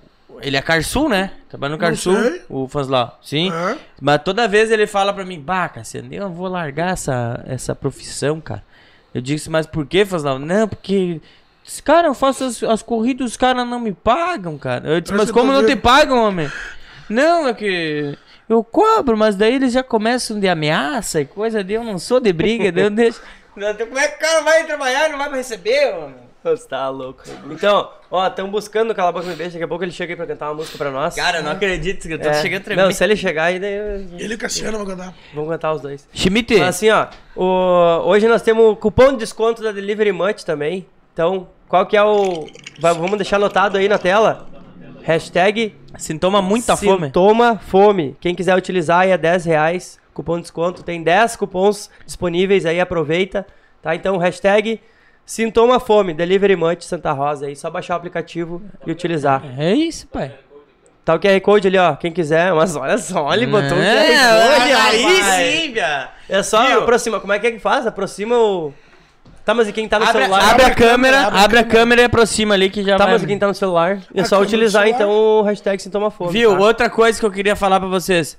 Ele 0.42 0.56
é 0.56 0.62
Carsul, 0.62 1.10
né? 1.10 1.32
Trabalha 1.50 1.72
no 1.72 1.80
Carsul, 1.80 2.16
sei. 2.16 2.42
o 2.48 2.68
fãs 2.68 2.88
lá. 2.88 3.18
Sim. 3.24 3.52
Mas 4.00 4.22
toda 4.24 4.48
vez 4.48 4.70
ele 4.70 4.86
fala 4.86 5.12
pra 5.12 5.25
mim, 5.25 5.40
bah, 5.40 5.68
Cassiano, 5.70 6.14
eu 6.14 6.30
vou 6.30 6.48
largar 6.48 6.94
essa, 6.94 7.44
essa 7.48 7.74
profissão, 7.74 8.40
cara. 8.40 8.64
Eu 9.12 9.22
disse, 9.22 9.50
mas 9.50 9.66
por 9.66 9.86
que, 9.88 10.06
Fazlau? 10.06 10.38
Não, 10.38 10.68
porque. 10.68 11.20
Cara, 11.84 12.10
eu 12.10 12.14
faço 12.14 12.44
as, 12.44 12.62
as 12.62 12.84
corridas, 12.84 13.32
os 13.32 13.38
caras 13.38 13.68
não 13.68 13.80
me 13.80 13.92
pagam, 13.92 14.56
cara. 14.56 14.88
Eu 14.88 15.02
disse, 15.02 15.16
mas 15.16 15.32
como 15.32 15.52
não 15.52 15.64
te 15.64 15.70
vendo." 15.70 15.82
pagam, 15.82 16.24
homem? 16.24 16.52
Não, 17.10 17.48
é 17.48 17.54
que. 17.56 18.16
Eu 18.48 18.64
cobro, 18.64 19.18
mas 19.18 19.36
daí 19.36 19.56
eles 19.56 19.74
já 19.74 19.82
começam 19.84 20.40
de 20.40 20.48
ameaça 20.48 21.20
e 21.22 21.25
coisa 21.25 21.64
de 21.64 21.74
eu 21.74 21.84
não 21.84 21.98
sou 21.98 22.20
de 22.20 22.32
briga, 22.32 22.72
daí 22.72 22.84
eu 22.86 22.90
deixo. 22.92 23.22
Não, 23.56 23.74
Como 23.74 23.98
é 23.98 24.08
que 24.08 24.16
o 24.18 24.20
cara 24.20 24.42
vai 24.44 24.66
trabalhar 24.66 25.08
e 25.08 25.12
não 25.12 25.18
vai 25.18 25.30
me 25.30 25.38
receber, 25.38 25.94
homem? 25.96 26.25
Você 26.44 26.68
tá 26.68 26.88
louco. 26.90 27.24
Então, 27.50 27.90
ó, 28.12 28.28
estão 28.28 28.48
buscando 28.52 28.92
o 28.92 28.96
Cala 28.96 29.10
a 29.10 29.12
Boca 29.12 29.25
Me 29.25 29.34
Beija. 29.36 29.54
Daqui 29.54 29.64
a 29.64 29.68
pouco 29.68 29.84
ele 29.84 29.92
chega 29.92 30.14
aí 30.14 30.16
pra 30.16 30.28
cantar 30.28 30.50
uma 30.50 30.54
música 30.56 30.78
pra 30.78 30.92
nós. 30.92 31.16
Cara, 31.16 31.40
eu 31.40 31.44
não 31.44 31.54
acredito 31.54 32.08
que 32.08 32.14
eu 32.14 32.22
tô 32.22 32.30
É. 32.30 32.34
chegando 32.36 32.62
a 32.62 32.64
tremer. 32.66 32.84
Não, 32.84 32.92
se 32.92 33.04
ele 33.04 33.16
chegar 33.16 33.46
aí, 33.46 33.58
daí 33.60 33.74
eu- 33.74 34.20
Ele 34.20 34.34
e 34.34 34.36
o 34.36 34.38
Cassiano 34.38 34.78
vão 34.78 34.86
cantar. 34.86 35.12
vamos 35.34 35.50
cantar 35.50 35.74
os 35.74 35.82
dois. 35.82 36.08
Schmidt, 36.14 36.62
assim, 36.62 36.92
ó, 36.92 37.08
o- 37.36 38.04
hoje 38.10 38.28
nós 38.28 38.44
temos 38.44 38.78
cupom 38.78 39.14
de 39.14 39.18
desconto 39.20 39.64
da 39.64 39.72
Delivery 39.72 40.12
Munch 40.12 40.46
também. 40.46 40.86
Então, 41.14 41.48
qual 41.68 41.84
que 41.88 41.98
é 41.98 42.04
o... 42.04 42.46
vai- 42.80 42.94
vamos 42.94 43.18
deixar 43.18 43.38
anotado 43.38 43.80
aí 43.80 43.88
na 43.90 43.98
tela. 43.98 44.46
Hashtag 45.06 45.76
sintoma 46.00 46.42
muita 46.42 46.76
fome. 46.76 47.06
Sintoma 47.06 47.60
fome. 47.60 48.18
Quem 48.20 48.34
quiser 48.34 48.56
utilizar 48.56 49.02
aí 49.02 49.12
é 49.12 49.18
10 49.18 49.46
reais. 49.46 50.00
Cupom 50.16 50.38
de 50.38 50.42
desconto. 50.42 50.82
Tem 50.82 51.04
10 51.04 51.36
cupons 51.36 51.92
disponíveis 52.04 52.66
aí, 52.66 52.80
aproveita. 52.80 53.46
Tá? 53.84 53.94
Então, 53.94 54.18
hashtag 54.18 54.82
Sintoma 55.24 55.80
fome. 55.80 56.12
Delivery 56.12 56.56
Munch 56.56 56.86
Santa 56.86 57.12
Rosa 57.12 57.46
aí. 57.46 57.56
Só 57.56 57.70
baixar 57.70 57.94
o 57.94 57.98
aplicativo 57.98 58.64
e 58.86 58.92
utilizar. 58.92 59.44
É 59.60 59.74
isso, 59.76 60.08
pai. 60.08 60.34
Tá 61.04 61.14
o 61.14 61.20
QR 61.20 61.40
Code 61.40 61.68
ali, 61.68 61.78
ó. 61.78 61.96
Quem 61.96 62.12
quiser. 62.12 62.52
Mas 62.56 62.76
olha 62.76 62.98
só, 62.98 63.32
ele 63.32 63.46
botou 63.46 63.78
o 63.78 63.82
QR 63.82 64.56
Code. 64.56 64.72
É, 64.72 64.76
aí 64.76 65.62
sim, 65.62 65.72
viado. 65.72 66.10
É 66.28 66.42
só 66.42 66.66
Viu? 66.66 66.80
aproxima. 66.80 67.20
Como 67.20 67.32
é 67.32 67.38
que 67.38 67.46
é 67.46 67.52
que 67.52 67.60
faz? 67.60 67.86
Aproxima 67.86 68.36
o. 68.36 68.74
Tá, 69.46 69.54
mas 69.54 69.68
e 69.68 69.74
quem 69.74 69.88
tá 69.88 70.00
no 70.00 70.06
Abre, 70.06 70.24
celular? 70.24 70.50
abre 70.52 70.66
a 70.66 70.74
câmera, 70.74 71.22
abre 71.28 71.38
a 71.40 71.44
abre 71.44 71.60
a 71.60 71.64
câmera 71.64 72.02
e 72.02 72.06
aproxima 72.06 72.56
ali 72.56 72.68
que 72.70 72.84
já 72.84 72.98
Tá, 72.98 73.04
vai. 73.06 73.14
mas 73.14 73.24
e 73.24 73.28
quem 73.28 73.38
tá 73.38 73.48
no 73.48 73.54
celular? 73.54 74.00
É 74.14 74.22
A 74.22 74.25
só 74.25 74.38
do 74.38 74.44
utilizar 74.44 74.88
então 74.88 75.10
o 75.12 75.42
hashtag 75.44 75.80
Sintoma 75.82 76.10
Fome. 76.10 76.32
Viu? 76.32 76.52
tá? 76.52 76.60
Outra 76.60 76.90
coisa 76.90 77.20
que 77.20 77.25
eu 77.25 77.32
queria 77.32 77.56
falar 77.56 77.80
pra 77.80 77.88
vocês. 77.88 78.38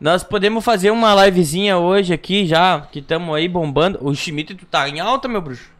Nós 0.00 0.22
podemos 0.24 0.64
fazer 0.64 0.90
uma 0.90 1.14
livezinha 1.24 1.78
hoje 1.78 2.12
aqui 2.12 2.44
já, 2.44 2.82
que 2.92 2.98
estamos 2.98 3.34
aí 3.36 3.48
bombando. 3.48 3.98
O 4.02 4.12
Schmidt, 4.14 4.54
tu 4.54 4.66
tá 4.66 4.88
em 4.88 4.98
alta, 5.00 5.28
meu 5.28 5.40
bruxo. 5.40 5.70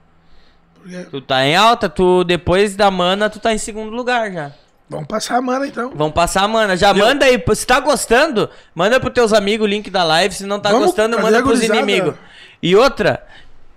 Tu 1.10 1.20
tá 1.20 1.44
em 1.44 1.54
alta, 1.56 1.88
tu 1.88 2.22
depois 2.24 2.74
da 2.76 2.90
mana, 2.90 3.28
tu 3.28 3.38
tá 3.38 3.52
em 3.52 3.58
segundo 3.58 3.90
lugar 3.90 4.32
já. 4.32 4.52
Vamos 4.88 5.06
passar 5.06 5.36
a 5.36 5.42
mana 5.42 5.66
então. 5.66 5.92
Vamos 5.94 6.14
passar 6.14 6.44
a 6.44 6.48
mana. 6.48 6.76
Já 6.76 6.94
manda 6.94 7.26
aí, 7.26 7.42
se 7.54 7.66
tá 7.66 7.78
gostando, 7.78 8.48
manda 8.74 8.98
pros 8.98 9.12
teus 9.12 9.32
amigos 9.32 9.66
o 9.66 9.68
link 9.68 9.90
da 9.90 10.02
live. 10.02 10.34
Se 10.34 10.46
não 10.46 10.58
tá 10.58 10.70
Vamos, 10.70 10.86
gostando, 10.86 11.20
manda 11.20 11.42
pros 11.42 11.62
inimigos. 11.62 12.14
E 12.62 12.74
outra, 12.74 13.22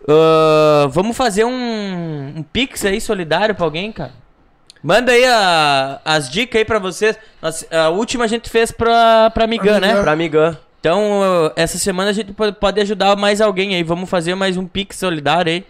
ah, 0.07 0.87
vamos 0.89 1.15
fazer 1.15 1.45
um, 1.45 2.33
um 2.37 2.43
pix 2.43 2.85
aí 2.85 2.99
solidário 3.01 3.55
pra 3.55 3.65
alguém, 3.65 3.91
cara. 3.91 4.11
Manda 4.83 5.11
aí 5.11 5.23
a- 5.25 5.99
as 6.03 6.29
dicas 6.29 6.57
aí 6.59 6.65
pra 6.65 6.79
vocês. 6.79 7.17
A 7.71 7.89
última 7.89 8.23
a 8.25 8.27
gente 8.27 8.49
fez 8.49 8.71
pra, 8.71 9.29
pra 9.29 9.45
Migan, 9.45 9.79
né? 9.79 9.89
Migan. 9.89 10.01
Pra 10.03 10.11
Amigã. 10.11 10.57
Então, 10.79 11.21
uh, 11.21 11.51
essa 11.55 11.77
semana 11.77 12.09
a 12.09 12.13
gente 12.13 12.33
po- 12.33 12.51
pode 12.53 12.81
ajudar 12.81 13.15
mais 13.15 13.39
alguém 13.39 13.75
aí. 13.75 13.83
Vamos 13.83 14.09
fazer 14.09 14.33
mais 14.33 14.57
um 14.57 14.65
Pix 14.65 14.97
solidário 14.97 15.51
aí. 15.53 15.63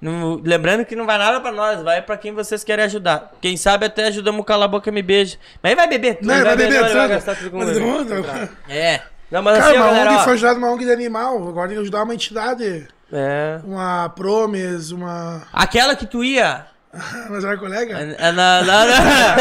No- 0.00 0.40
lembrando 0.42 0.86
que 0.86 0.96
não 0.96 1.04
vai 1.04 1.18
nada 1.18 1.38
pra 1.40 1.52
nós, 1.52 1.82
vai 1.82 2.00
pra 2.00 2.16
quem 2.16 2.32
vocês 2.32 2.64
querem 2.64 2.84
ajudar. 2.86 3.32
Quem 3.42 3.54
sabe 3.58 3.84
até 3.84 4.06
ajudamos 4.06 4.40
o 4.40 4.44
Cala 4.44 4.64
a 4.64 4.68
Boca 4.68 4.90
Me 4.90 5.02
Beija. 5.02 5.36
Mas 5.62 5.70
aí 5.72 5.76
vai 5.76 5.86
beber 5.86 6.14
tudo. 6.16 6.26
Não, 6.28 6.42
vai 6.42 6.56
beber 6.56 6.80
não, 6.80 6.86
ele 6.86 6.94
vai 6.94 7.02
tudo. 7.02 7.08
gastar 7.14 7.34
tudo 7.36 7.50
com 7.50 7.58
Mas 7.58 7.78
não, 7.78 8.04
não. 8.04 8.24
É. 8.68 9.02
Não, 9.30 9.42
mas 9.42 9.58
Cara, 9.58 9.70
assim, 9.70 9.76
uma 9.78 9.86
galera, 9.86 10.10
ONG 10.10 10.18
ó, 10.20 10.24
foi 10.24 10.32
ajudar 10.34 10.54
uma 10.54 10.70
ONG 10.72 10.84
de 10.86 10.92
animal. 10.92 11.48
Agora 11.48 11.68
tem 11.68 11.76
que 11.76 11.82
ajudar 11.82 12.02
uma 12.02 12.14
entidade. 12.14 12.88
É. 13.14 13.60
Uma 13.64 14.08
Promes, 14.10 14.90
uma. 14.90 15.42
Aquela 15.52 15.94
que 15.94 16.04
tu 16.06 16.22
ia. 16.24 16.66
Mas 17.30 17.42
era 17.44 17.56
colega? 17.56 17.98
na- 18.32 18.60
Lá 18.60 18.60
lá 18.60 18.84
na 18.86 19.34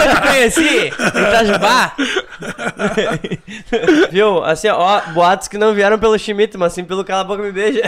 que 0.00 0.16
eu 0.16 0.22
conheci, 0.32 0.78
em 0.84 0.88
Itajubá. 0.88 1.92
Viu? 4.10 4.44
Assim, 4.44 4.68
ó, 4.68 5.00
boatos 5.12 5.48
que 5.48 5.58
não 5.58 5.74
vieram 5.74 5.98
pelo 5.98 6.18
Schmidt, 6.18 6.56
mas 6.56 6.72
sim 6.72 6.84
pelo 6.84 7.04
Cala 7.04 7.22
a 7.22 7.24
Boca 7.24 7.42
Me 7.42 7.52
Beija. 7.52 7.82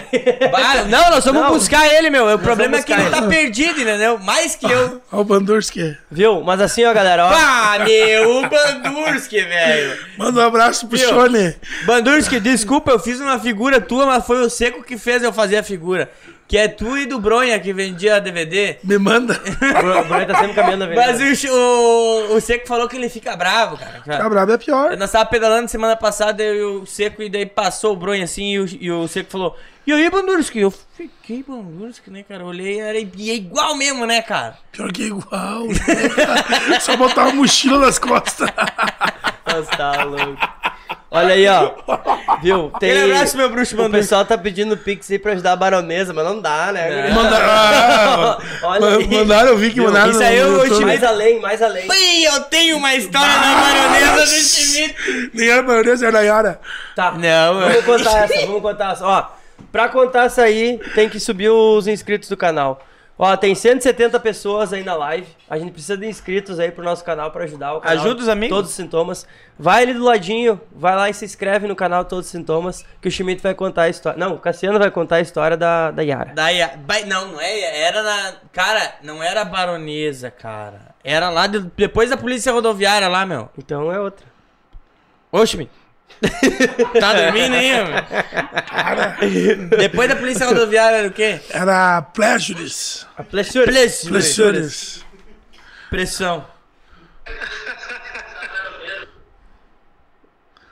Bah, 0.51 0.85
não, 0.89 1.11
nós 1.11 1.25
vamos 1.25 1.43
Não. 1.43 1.51
buscar 1.51 1.87
ele, 1.93 2.11
meu. 2.11 2.35
O 2.35 2.39
problema 2.39 2.77
é 2.79 2.83
que 2.83 2.93
ele 2.93 3.11
tá 3.11 3.23
perdido, 3.23 3.81
entendeu? 3.81 4.19
Mais 4.19 4.55
que 4.55 4.67
eu. 4.67 5.01
Olha 5.13 5.21
o 5.21 5.25
Bandurski. 5.25 5.97
Viu? 6.11 6.43
Mas 6.43 6.61
assim, 6.61 6.85
ó, 6.85 6.93
galera, 6.93 7.27
ó. 7.27 7.31
Pá, 7.31 7.79
meu, 7.85 8.39
o 8.39 8.43
Bandurski, 8.49 9.43
velho. 9.43 9.99
Manda 10.17 10.41
um 10.41 10.47
abraço 10.47 10.87
pro 10.87 10.99
Viu? 10.99 11.09
Shone. 11.09 11.55
Bandurski, 11.87 12.41
desculpa, 12.41 12.91
eu 12.93 12.99
fiz 12.99 13.21
uma 13.21 13.39
figura 13.39 13.81
tua, 13.81 14.07
mas 14.07 14.27
foi 14.27 14.41
o 14.41 14.51
Seco 14.51 14.83
que 14.83 14.97
fez 14.99 15.23
eu 15.23 15.33
fazer 15.33 15.59
a 15.59 15.63
figura. 15.63 16.11
Que 16.49 16.57
é 16.57 16.67
tu 16.67 16.97
e 16.97 17.05
do 17.05 17.21
Bronha 17.21 17.61
que 17.61 17.75
vendia 17.75 18.19
DVD. 18.21 18.79
Me 18.83 18.97
manda. 18.99 19.39
O 20.01 20.05
Bruno 20.09 20.27
tá 20.27 20.39
sempre 20.39 20.55
caminhando 20.55 20.85
a 20.85 20.87
ver. 20.87 20.95
Mas 20.97 21.21
o, 21.21 21.37
Ch- 21.37 21.51
o, 21.51 22.35
o 22.37 22.41
Seco 22.41 22.67
falou 22.67 22.89
que 22.89 22.97
ele 22.97 23.11
fica 23.11 23.37
bravo, 23.37 23.77
cara. 23.77 24.01
Ficar 24.01 24.29
brabo 24.31 24.53
é 24.53 24.57
pior. 24.59 24.97
Nós 24.97 25.11
tava 25.13 25.27
pedalando 25.27 25.69
semana 25.69 25.95
passada 25.95 26.43
e 26.43 26.63
o 26.63 26.87
Seco, 26.87 27.23
e 27.23 27.29
daí 27.29 27.45
passou 27.45 27.93
o 27.93 27.97
Bronha 27.97 28.25
assim, 28.25 28.53
e 28.55 28.59
o, 28.61 28.67
e 28.81 28.91
o 28.91 29.07
Seco 29.07 29.31
falou: 29.31 29.57
E 29.87 29.93
aí, 29.93 30.09
Bandurski? 30.09 30.61
Eu 30.61 30.71
fiquei 30.97 31.45
Bandurski, 31.47 32.11
né, 32.11 32.23
cara? 32.27 32.43
Eu 32.45 32.47
olhei 32.47 32.81
era, 32.81 32.99
e 32.99 33.31
é 33.31 33.35
igual 33.35 33.77
mesmo, 33.77 34.07
né, 34.07 34.23
cara? 34.23 34.57
Pior 34.73 34.91
que 34.91 35.03
é 35.03 35.07
igual. 35.07 35.65
Só 36.81 36.97
botar 36.97 37.25
uma 37.25 37.35
mochila 37.35 37.79
nas 37.79 37.99
costas. 37.99 38.49
Nossa, 39.47 39.71
tá 39.77 40.03
louco. 40.05 40.39
Olha 41.11 41.33
aí, 41.35 41.49
ó. 41.49 41.73
Viu? 42.42 42.71
Tem. 42.79 42.90
Aquele 42.90 43.12
abraço, 43.12 43.37
meu 43.37 43.49
bruxo 43.49 43.83
O 43.83 43.90
pessoal 43.90 44.25
tá 44.27 44.37
pedindo 44.37 44.77
pix 44.77 45.11
aí 45.11 45.18
pra 45.18 45.33
ajudar 45.33 45.53
a 45.53 45.57
baronesa, 45.57 46.12
mas 46.12 46.25
não 46.25 46.38
dá, 46.40 46.71
né? 46.71 47.11
Mandaram, 47.11 47.47
ah, 47.51 48.38
Olha 48.62 48.97
aí. 48.99 49.07
mandaram, 49.09 49.49
eu 49.49 49.57
vi 49.57 49.71
que 49.71 49.81
mandaram. 49.81 50.11
Isso 50.11 50.23
aí 50.23 50.38
no 50.42 50.47
eu 50.49 50.53
YouTube. 50.64 50.79
te- 50.81 50.85
Mais 50.85 51.03
além, 51.05 51.40
mais 51.40 51.62
além. 51.62 51.87
Ih, 51.90 52.25
eu 52.25 52.40
tenho 52.42 52.77
uma 52.77 52.94
história 52.94 53.35
da 53.35 53.55
baronesa 53.55 54.21
do 54.21 54.27
Schmidt. 54.27 55.31
Nem 55.33 55.49
era 55.49 55.62
maionese, 55.62 56.05
era 56.05 56.21
Yara. 56.21 56.61
Tá. 56.94 57.12
Não, 57.12 57.61
Vamos 57.61 57.85
contar 57.87 58.25
essa, 58.25 58.47
vamos 58.47 58.62
contar 58.62 58.92
essa. 58.92 59.07
Ó, 59.07 59.25
pra 59.73 59.88
contar 59.88 60.25
essa 60.27 60.42
aí, 60.42 60.79
tem 60.94 61.09
que 61.09 61.18
subir 61.18 61.49
os 61.49 61.87
inscritos 61.88 62.29
do 62.29 62.37
canal. 62.37 62.83
Ó, 63.20 63.37
tem 63.37 63.52
170 63.52 64.20
pessoas 64.20 64.72
aí 64.72 64.85
na 64.85 64.94
live. 64.94 65.26
A 65.50 65.59
gente 65.59 65.72
precisa 65.72 65.96
de 65.96 66.07
inscritos 66.07 66.61
aí 66.61 66.70
pro 66.70 66.85
nosso 66.85 67.04
canal 67.04 67.33
pra 67.33 67.42
ajudar 67.42 67.74
o 67.74 67.81
canal. 67.81 68.04
Ajuda 68.04 68.22
os 68.22 68.28
amigos. 68.28 68.57
Todos 68.57 68.70
os 68.70 68.76
sintomas. 68.76 69.26
Vai 69.59 69.83
ali 69.83 69.92
do 69.94 70.04
ladinho, 70.04 70.61
vai 70.70 70.94
lá 70.94 71.11
e 71.11 71.14
se 71.14 71.24
inscreve 71.24 71.66
no 71.66 71.74
canal 71.74 72.04
Todos 72.04 72.26
os 72.26 72.31
Sintomas, 72.31 72.87
que 73.02 73.09
o 73.09 73.11
Schmidt 73.11 73.42
vai 73.42 73.54
contar 73.54 73.83
a 73.83 73.88
história. 73.88 74.16
Não, 74.16 74.35
o 74.35 74.38
Cassiano 74.38 74.78
vai 74.78 74.88
contar 74.88 75.16
a 75.16 75.20
história 75.20 75.57
da, 75.57 75.90
da 75.90 76.00
Yara. 76.02 76.31
Daí, 76.33 76.62
a- 76.62 76.76
ba- 76.76 77.00
não, 77.07 77.33
não 77.33 77.40
é, 77.40 77.81
era 77.83 78.02
na, 78.04 78.35
cara, 78.52 78.94
não 79.02 79.20
era 79.20 79.44
baronesa, 79.44 80.31
cara. 80.31 80.94
Era 81.02 81.28
lá 81.28 81.48
de- 81.48 81.59
depois 81.76 82.11
da 82.11 82.16
polícia 82.16 82.52
rodoviária 82.52 83.09
lá, 83.09 83.26
meu. 83.26 83.48
Então 83.59 83.92
é 83.92 83.98
outra. 83.98 84.24
Oxe, 85.33 85.57
me. 85.57 85.68
Tá 87.01 87.14
dormindo 87.14 87.55
aí, 87.55 87.73
meu? 87.73 89.68
Depois 89.79 90.09
da 90.09 90.16
polícia 90.16 90.47
rodoviária 90.47 90.97
era 90.97 91.09
o 91.09 91.12
quê? 91.12 91.40
Era 91.51 92.03
Pleasures. 92.03 93.07
Pressão. 93.31 93.64
Pleasures. 93.64 95.05
Pressão. 95.90 96.47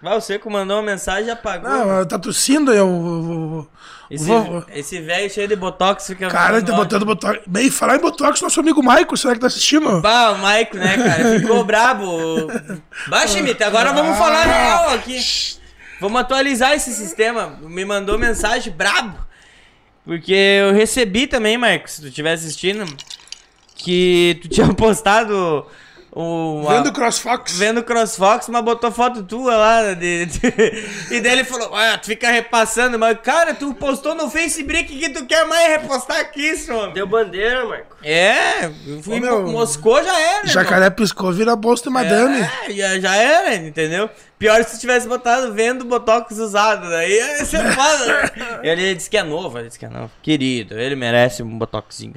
Vai, 0.03 0.17
o 0.17 0.21
Seco 0.21 0.51
mandou 0.51 0.77
uma 0.77 0.83
mensagem 0.83 1.27
e 1.27 1.31
apagou. 1.31 1.69
Não, 1.71 2.05
tá 2.07 2.19
tossindo, 2.19 2.73
eu. 2.73 2.87
eu- 2.87 3.71
esse 4.11 5.01
velho 5.01 5.29
cheio 5.29 5.49
de 5.49 5.57
botox 5.57 6.07
fica. 6.07 6.29
Cara, 6.29 6.59
ele 6.59 6.67
tá 6.67 6.75
botando 6.75 7.05
botox. 7.05 7.41
Bem, 7.47 7.71
falar 7.71 7.97
em 7.97 8.01
botox, 8.01 8.41
nosso 8.41 8.61
amigo 8.61 8.81
Michael, 8.81 9.17
será 9.17 9.35
que 9.35 9.41
tá 9.41 9.47
assistindo? 9.49 10.01
Bah, 10.01 10.33
o 10.33 10.39
Maico, 10.39 10.77
né, 10.77 10.97
cara? 10.97 11.41
Ficou 11.41 11.65
brabo. 11.65 12.07
Vai, 13.09 13.27
Schmidt, 13.27 13.63
agora 13.65 13.93
vamos 13.93 14.17
falar 14.17 14.45
real 14.45 14.91
aqui. 14.91 15.19
Vamos 16.01 16.21
atualizar 16.21 16.73
esse 16.73 16.93
sistema. 16.95 17.59
Me 17.63 17.85
mandou 17.85 18.19
mensagem 18.19 18.73
brabo. 18.73 19.19
Porque 20.05 20.33
eu 20.33 20.73
recebi 20.73 21.27
também, 21.27 21.59
Marcos, 21.59 21.93
se 21.95 22.01
tu 22.01 22.07
estiver 22.07 22.33
assistindo, 22.33 22.87
que 23.75 24.39
tu 24.43 24.49
tinha 24.49 24.69
postado 24.75 25.67
o. 26.19 26.67
Vendo 26.67 26.91
CrossFox. 26.93 27.59
Vendo 27.59 27.83
CrossFox, 27.83 28.49
mas 28.49 28.65
botou 28.65 28.91
foto 28.91 29.23
tua 29.23 29.55
lá. 29.55 29.93
De, 29.93 30.25
de- 30.25 30.89
e 31.15 31.21
daí 31.21 31.33
ele 31.33 31.45
falou: 31.45 31.75
Ah, 31.75 31.99
tu 31.99 32.07
fica 32.07 32.31
repassando, 32.31 32.99
mas 32.99 33.19
cara, 33.23 33.53
tu 33.53 33.75
postou 33.75 34.15
no 34.15 34.31
Facebook 34.31 34.85
que 34.85 35.11
tu 35.11 35.27
quer 35.27 35.47
mais 35.47 35.69
repostar 35.69 36.33
que 36.33 36.41
isso, 36.41 36.73
homem. 36.75 36.95
Deu 36.95 37.07
bandeira, 37.07 37.67
Marco. 37.67 37.97
É, 38.03 38.71
fui 39.03 39.19
Ô, 39.19 39.21
meu, 39.21 39.49
Moscou 39.49 40.03
já 40.03 40.19
era. 40.19 40.39
irmão. 40.39 40.53
Jacaré 40.55 40.89
piscou, 40.89 41.33
vira 41.33 41.55
bolsa 41.55 41.85
de 41.85 41.91
madame. 41.91 42.41
É, 42.41 42.73
já, 42.73 42.99
já 42.99 43.17
era, 43.17 43.55
entendeu? 43.55 44.09
Pior 44.39 44.63
se 44.65 44.77
tu 44.77 44.81
tivesse 44.81 45.07
botado 45.07 45.53
vendo 45.53 45.85
Botox 45.85 46.39
usado, 46.39 46.89
daí 46.89 47.13
ia 47.13 47.45
ser 47.45 47.63
foda. 47.73 48.33
ele 48.65 48.95
disse 48.95 49.11
que 49.11 49.19
é 49.19 49.23
novo, 49.23 49.59
ele 49.59 49.67
disse 49.67 49.79
que 49.79 49.85
é 49.85 49.89
novo. 49.91 50.11
Querido, 50.23 50.79
ele 50.79 50.95
merece 50.97 51.43
um 51.43 51.59
Botoxinho. 51.59 52.15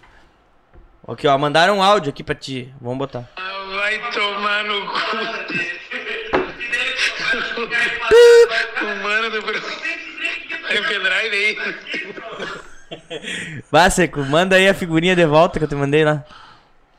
Ok, 1.09 1.27
ó, 1.27 1.35
mandaram 1.39 1.77
um 1.77 1.81
áudio 1.81 2.11
aqui 2.11 2.23
pra 2.23 2.35
ti. 2.35 2.71
Vamos 2.79 2.99
botar. 2.99 3.27
Vai 3.35 3.99
tomar 4.11 4.63
no 4.63 4.85
cu. 4.85 4.95
o 8.85 8.85
mano 9.01 9.31
do 9.31 9.39
o 9.39 9.43
pendrive 10.87 11.35
aí. 11.35 11.57
Vai, 13.71 13.89
Seco, 13.89 14.19
manda 14.21 14.55
aí 14.55 14.69
a 14.69 14.73
figurinha 14.75 15.15
de 15.15 15.25
volta 15.25 15.57
que 15.57 15.65
eu 15.65 15.69
te 15.69 15.73
mandei 15.73 16.05
lá. 16.05 16.23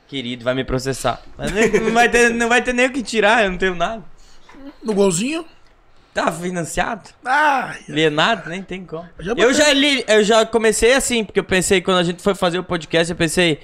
Querido, 0.09 0.43
vai 0.43 0.55
me 0.55 0.65
processar. 0.65 1.23
Mas 1.39 1.53
não, 1.53 1.93
vai 1.93 2.09
ter, 2.09 2.31
não 2.31 2.49
vai 2.49 2.63
ter 2.63 2.73
nem 2.73 2.87
o 2.87 2.93
que 2.93 3.05
tirar, 3.05 3.45
eu 3.45 3.53
não 3.53 3.59
tenho 3.59 3.77
nada. 3.77 4.03
No 4.83 4.93
golzinho. 4.93 5.47
Tá 6.13 6.33
financiado? 6.33 7.11
Ah, 7.25 7.77
Lê 7.89 8.11
nada, 8.11 8.51
nem 8.51 8.61
tem 8.61 8.85
como. 8.85 9.09
Já 9.21 9.35
Eu 9.37 9.55
já 9.55 9.73
li, 9.73 10.05
eu 10.09 10.25
já 10.25 10.45
comecei 10.45 10.95
assim, 10.95 11.25
porque 11.25 11.39
eu 11.39 11.45
pensei, 11.45 11.81
quando 11.81 11.99
a 11.99 12.03
gente 12.03 12.21
foi 12.21 12.35
fazer 12.35 12.59
o 12.59 12.65
podcast, 12.65 13.13
eu 13.13 13.17
pensei, 13.17 13.61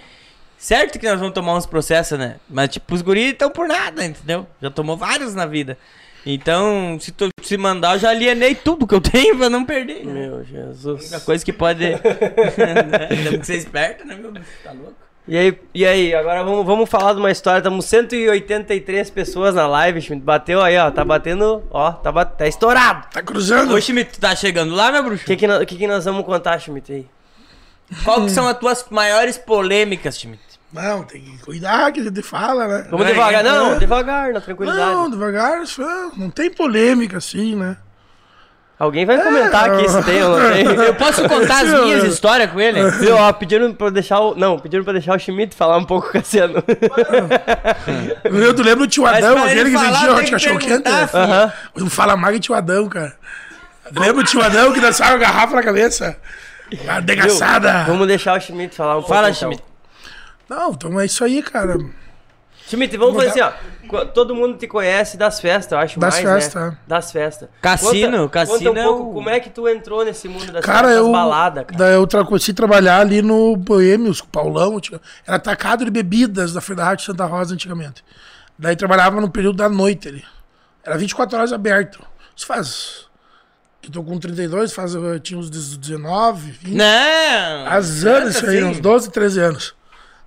certo 0.58 0.98
que 0.98 1.08
nós 1.08 1.18
vamos 1.18 1.34
tomar 1.34 1.54
uns 1.54 1.66
processos, 1.66 2.18
né? 2.18 2.36
Mas, 2.48 2.70
tipo, 2.70 2.94
os 2.94 3.02
guris 3.02 3.32
estão 3.32 3.50
por 3.50 3.68
nada, 3.68 4.04
entendeu? 4.04 4.46
Já 4.60 4.70
tomou 4.70 4.96
vários 4.96 5.34
na 5.34 5.46
vida. 5.46 5.78
Então, 6.24 6.98
se 7.00 7.12
tu 7.12 7.28
se 7.40 7.56
mandar, 7.56 7.94
eu 7.94 8.00
já 8.00 8.10
alienei 8.10 8.54
tudo 8.54 8.86
que 8.86 8.94
eu 8.94 9.00
tenho 9.00 9.36
pra 9.36 9.48
não 9.48 9.64
perder. 9.64 10.04
Né? 10.04 10.12
Meu 10.12 10.44
Jesus. 10.44 11.12
A 11.12 11.20
coisa 11.20 11.44
que 11.44 11.52
pode. 11.52 11.84
Temos 13.22 13.40
que 13.40 13.46
ser 13.46 13.56
esperto, 13.56 14.04
né, 14.04 14.16
meu? 14.16 14.32
Tá 14.64 14.72
louco? 14.72 15.06
E 15.28 15.36
aí, 15.36 15.58
e 15.74 15.84
aí, 15.84 16.14
agora 16.14 16.44
vamos, 16.44 16.64
vamos 16.64 16.88
falar 16.88 17.12
de 17.12 17.18
uma 17.18 17.32
história. 17.32 17.58
Estamos 17.58 17.84
183 17.86 19.10
pessoas 19.10 19.56
na 19.56 19.66
live, 19.66 20.00
Schmidt. 20.00 20.22
Bateu 20.22 20.62
aí, 20.62 20.76
ó. 20.78 20.88
Tá 20.90 21.04
batendo, 21.04 21.64
ó, 21.70 21.90
tá, 21.90 22.12
bat... 22.12 22.36
tá 22.36 22.46
estourado. 22.46 23.08
tá 23.12 23.22
cruzando. 23.22 23.74
Ô, 23.74 23.80
Schmidt, 23.80 24.12
tu 24.12 24.20
tá 24.20 24.36
chegando 24.36 24.74
lá, 24.74 24.92
meu 24.92 25.02
bruxo? 25.02 25.24
O 25.24 25.26
que 25.26 25.36
que, 25.36 25.66
que 25.66 25.76
que 25.78 25.86
nós 25.88 26.04
vamos 26.04 26.24
contar, 26.24 26.60
Schmidt, 26.60 26.92
aí? 26.92 27.06
Qual 28.04 28.24
que 28.24 28.30
são 28.30 28.46
as 28.48 28.58
tuas 28.58 28.84
maiores 28.90 29.38
polêmicas, 29.38 30.18
Schmidt? 30.18 30.42
Não, 30.72 31.04
tem 31.04 31.22
que 31.22 31.38
cuidar 31.38 31.90
que 31.92 32.00
a 32.00 32.02
gente 32.04 32.22
fala, 32.22 32.66
né? 32.66 32.86
Vamos 32.90 33.06
Aí, 33.06 33.12
devagar. 33.12 33.44
Não, 33.44 33.74
é. 33.74 33.78
devagar, 33.78 34.32
na 34.32 34.40
tranquilidade. 34.40 34.90
Não, 34.90 35.10
devagar, 35.10 35.66
só- 35.66 36.10
não 36.16 36.28
tem 36.28 36.50
polêmica 36.50 37.18
assim, 37.18 37.54
né? 37.54 37.76
Alguém 38.78 39.06
vai 39.06 39.22
comentar 39.22 39.70
aqui 39.70 39.88
se 39.88 40.02
tem 40.02 40.22
ou 40.22 40.38
não 40.38 40.52
tem. 40.52 40.66
Eu 40.66 40.94
posso 40.96 41.26
contar 41.26 41.64
as 41.64 41.80
minhas 41.80 42.04
histórias 42.04 42.50
com 42.50 42.60
ele? 42.60 42.90
Viu, 43.00 43.16
ó, 43.16 43.32
pediram 43.32 43.72
pra 43.72 43.88
deixar 43.88 44.20
o... 44.20 44.34
Não, 44.34 44.58
pediram 44.58 44.84
pra 44.84 44.92
deixar 44.92 45.16
o 45.16 45.18
Schmidt 45.18 45.56
falar 45.56 45.78
um 45.78 45.84
pouco 45.84 46.10
com 46.10 46.18
o 46.18 46.20
Cassiano. 46.20 46.62
Eu 48.24 48.54
tu 48.54 48.62
lembra 48.62 48.84
o 48.84 48.86
tio 48.86 49.06
Adão, 49.06 49.38
aquele 49.42 49.70
que 49.70 49.76
vendia 49.78 50.24
que 50.24 50.30
cachorro 50.30 50.58
quente? 50.58 50.90
O 51.80 51.88
Fala 51.88 52.18
Mag 52.18 52.36
e 52.36 52.40
tio 52.40 52.54
Adão, 52.54 52.86
cara. 52.86 53.14
Lembra 53.94 54.20
o 54.20 54.24
tio 54.24 54.42
Adão 54.42 54.70
que 54.74 54.80
dançava 54.80 55.14
a 55.14 55.18
garrafa 55.18 55.56
na 55.56 55.62
cabeça? 55.62 56.14
A 56.88 57.00
degaçada. 57.00 57.84
Vamos 57.84 58.06
deixar 58.06 58.36
o 58.36 58.40
Schmidt 58.40 58.74
falar 58.74 58.94
um 58.96 59.00
pouco. 59.00 59.08
Fala, 59.14 59.30
então. 59.30 59.50
Schmidt. 59.52 59.62
Não, 60.48 60.70
então 60.72 61.00
é 61.00 61.06
isso 61.06 61.24
aí, 61.24 61.42
cara. 61.42 61.76
Schmidt, 62.68 62.96
vamos 62.96 63.14
fazer 63.22 63.40
assim, 63.40 63.54
ó. 63.90 64.04
Todo 64.06 64.34
mundo 64.34 64.58
te 64.58 64.66
conhece 64.66 65.16
das 65.16 65.40
festas, 65.40 65.70
eu 65.70 65.78
acho 65.78 66.00
Das 66.00 66.20
mais, 66.20 66.24
festas, 66.44 66.62
né? 66.62 66.76
é. 66.84 66.88
Das 66.88 67.12
festas. 67.12 67.48
Cassino, 67.62 68.18
conta, 68.22 68.28
cassino 68.30 68.58
conta 68.58 68.70
um 68.72 68.82
é 68.82 68.84
pouco 68.84 69.10
o- 69.10 69.14
como 69.14 69.30
é 69.30 69.38
que 69.38 69.48
tu 69.50 69.68
entrou 69.68 70.04
nesse 70.04 70.28
mundo 70.28 70.50
das 70.50 70.64
Cara, 70.64 70.88
festas, 70.88 70.96
eu. 70.96 71.02
das 71.04 71.12
baladas, 71.12 71.64
cara. 71.66 71.78
Daí 71.78 71.94
eu 71.94 72.08
comecei 72.26 72.50
a 72.52 72.56
trabalhar 72.56 73.00
ali 73.00 73.22
no 73.22 73.56
Boêmios, 73.56 74.20
com 74.20 74.26
o 74.26 74.30
Paulão. 74.30 74.80
Era 75.24 75.36
atacado 75.36 75.84
de 75.84 75.90
bebidas 75.92 76.52
da 76.52 76.60
Feira 76.60 76.82
da 76.82 76.88
Rádio 76.88 77.04
Santa 77.06 77.24
Rosa 77.26 77.54
antigamente. 77.54 78.04
Daí 78.58 78.74
trabalhava 78.74 79.20
no 79.20 79.30
período 79.30 79.58
da 79.58 79.68
noite 79.68 80.08
ali. 80.08 80.24
Era 80.82 80.98
24 80.98 81.36
horas 81.38 81.52
aberto. 81.52 82.00
Isso 82.34 82.46
faz. 82.46 83.05
Eu 83.82 83.90
tô 83.90 84.02
com 84.02 84.18
32, 84.18 84.72
faz, 84.72 84.94
eu 84.94 85.20
tinha 85.20 85.38
uns 85.38 85.48
19, 85.48 86.50
20. 86.50 86.74
Não! 86.74 87.66
As 87.68 88.04
anos 88.04 88.36
isso 88.36 88.46
aí, 88.46 88.58
assim. 88.58 88.66
uns 88.66 88.80
12, 88.80 89.10
13 89.10 89.40
anos. 89.40 89.74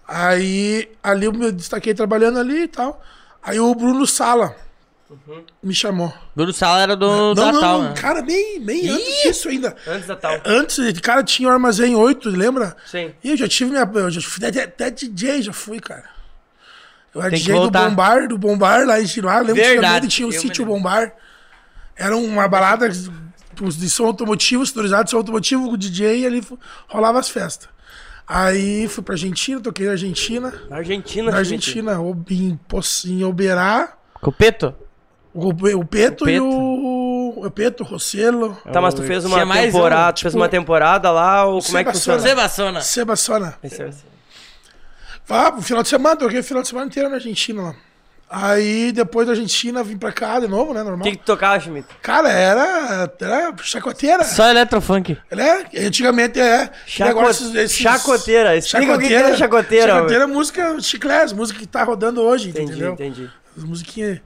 Aí 0.07 0.89
ali 1.03 1.25
eu 1.25 1.33
me 1.33 1.51
destaquei 1.51 1.93
trabalhando 1.93 2.39
ali 2.39 2.63
e 2.63 2.67
tal. 2.67 3.03
Aí 3.43 3.59
o 3.59 3.75
Bruno 3.75 4.07
Sala 4.07 4.55
me 5.61 5.73
chamou. 5.73 6.13
Bruno 6.35 6.53
Sala 6.53 6.81
era 6.81 6.95
do 6.95 7.33
não, 7.33 7.51
Natal, 7.51 7.81
não, 7.81 7.89
né? 7.89 7.95
cara, 7.99 8.21
nem, 8.21 8.59
nem 8.59 8.89
antes 8.89 9.23
disso 9.23 9.49
ainda. 9.49 9.75
Antes 9.87 10.07
da 10.07 10.15
tal. 10.15 10.39
Antes, 10.45 10.99
cara, 10.99 11.23
tinha 11.23 11.49
o 11.49 11.51
armazém 11.51 11.95
8, 11.95 12.29
lembra? 12.29 12.75
Sim. 12.85 13.13
E 13.23 13.31
eu 13.31 13.37
já 13.37 13.47
tive 13.47 13.71
minha. 13.71 13.89
Eu 13.91 14.11
já 14.11 14.21
fui 14.21 14.45
até, 14.45 14.63
até 14.63 14.91
DJ, 14.91 15.41
já 15.41 15.53
fui, 15.53 15.79
cara. 15.79 16.05
Eu 17.13 17.21
era 17.21 17.31
Tem 17.31 17.39
que 17.39 17.45
DJ 17.45 17.59
do. 17.59 17.71
Bombar, 17.71 18.27
do 18.27 18.37
Bombar 18.37 18.85
lá 18.85 19.01
em 19.01 19.05
Giroá. 19.05 19.39
Lembro 19.39 19.55
que 19.55 19.61
Verdade, 19.61 20.05
antigamente 20.05 20.15
tinha 20.15 20.27
o 20.27 20.31
sítio. 20.31 20.65
Bombar. 20.65 21.11
Era 21.95 22.15
uma 22.15 22.47
balada 22.47 22.87
de 23.67 23.89
som 23.89 24.05
automotivo, 24.05 24.65
sonorizado 24.65 25.03
de 25.05 25.11
som 25.11 25.17
automotivo 25.17 25.65
com 25.67 25.73
o 25.73 25.77
DJ 25.77 26.19
e 26.21 26.25
ali 26.25 26.43
rolava 26.87 27.19
as 27.19 27.29
festas. 27.29 27.67
Aí 28.27 28.87
fui 28.87 29.03
pra 29.03 29.15
Argentina, 29.15 29.59
toquei 29.59 29.85
na 29.87 29.93
Argentina. 29.93 30.53
Na 30.69 30.77
Argentina, 30.77 31.31
Na. 31.31 31.37
Argentina, 31.37 31.97
em, 32.29 32.59
em 33.07 33.23
Oberá, 33.23 33.93
Copeto? 34.21 34.75
o, 35.33 35.49
o 35.49 35.85
Peto 35.85 36.25
O 36.25 36.29
e 36.29 36.33
Peto. 36.33 36.45
o. 36.45 37.09
O 37.45 37.51
Peto, 37.51 37.83
o 37.83 37.85
Rossello, 37.85 38.57
Tá, 38.73 38.81
mas 38.81 38.93
tu 38.93 39.03
fez 39.03 39.23
uma 39.23 39.43
Tinha 39.45 39.61
temporada, 39.65 40.09
um, 40.09 40.13
tu 40.13 40.19
fez 40.21 40.31
tipo, 40.33 40.41
uma 40.41 40.49
temporada 40.49 41.11
lá, 41.11 41.45
ou 41.45 41.61
como 41.61 41.77
é 41.77 41.83
que 41.83 41.91
funciona? 41.93 42.19
Sebassona. 42.19 42.81
Sebastiana. 42.81 43.57
Esse 43.63 43.81
é- 43.83 43.91
Ah, 45.29 45.51
no 45.51 45.61
final 45.61 45.83
de 45.83 45.89
semana, 45.89 46.15
toquei 46.17 46.39
o 46.39 46.43
final 46.43 46.63
de 46.63 46.69
semana 46.69 46.87
inteiro 46.87 47.07
na 47.07 47.15
Argentina 47.15 47.61
lá. 47.61 47.75
Aí 48.31 48.91
depois 48.91 49.25
da 49.25 49.33
Argentina 49.33 49.81
vim 49.83 49.97
pra 49.97 50.11
cá 50.11 50.39
de 50.39 50.47
novo, 50.47 50.71
né? 50.71 50.83
Normal. 50.83 51.07
O 51.07 51.11
que 51.11 51.17
que 51.17 51.23
tu 51.23 51.25
tocava, 51.25 51.59
Schmidt? 51.59 51.87
Cara, 51.99 52.29
era, 52.29 53.11
era 53.19 53.55
chacoteira. 53.63 54.23
Só 54.23 54.47
eletrofunk. 54.49 55.17
Ela 55.31 55.41
é, 55.43 55.87
antigamente 55.87 56.39
é. 56.39 56.69
Chaco- 56.85 57.09
agora 57.09 57.31
esses- 57.31 57.55
esses- 57.55 57.77
Chacoteira. 57.77 58.55
Explica 58.55 58.95
o 58.95 58.99
que 58.99 59.07
que 59.07 59.13
é 59.15 59.35
chacoteira, 59.35 59.93
Chacoteira 59.93 60.23
é 60.25 60.27
música 60.27 60.79
chiclés, 60.79 61.33
música 61.33 61.57
que 61.59 61.65
tá 61.65 61.83
rodando 61.83 62.21
hoje, 62.21 62.49
Entendi, 62.49 62.71
entendeu? 62.73 62.93
entendi. 62.93 63.29
As 63.57 63.63
musiquinhas. 63.63 64.19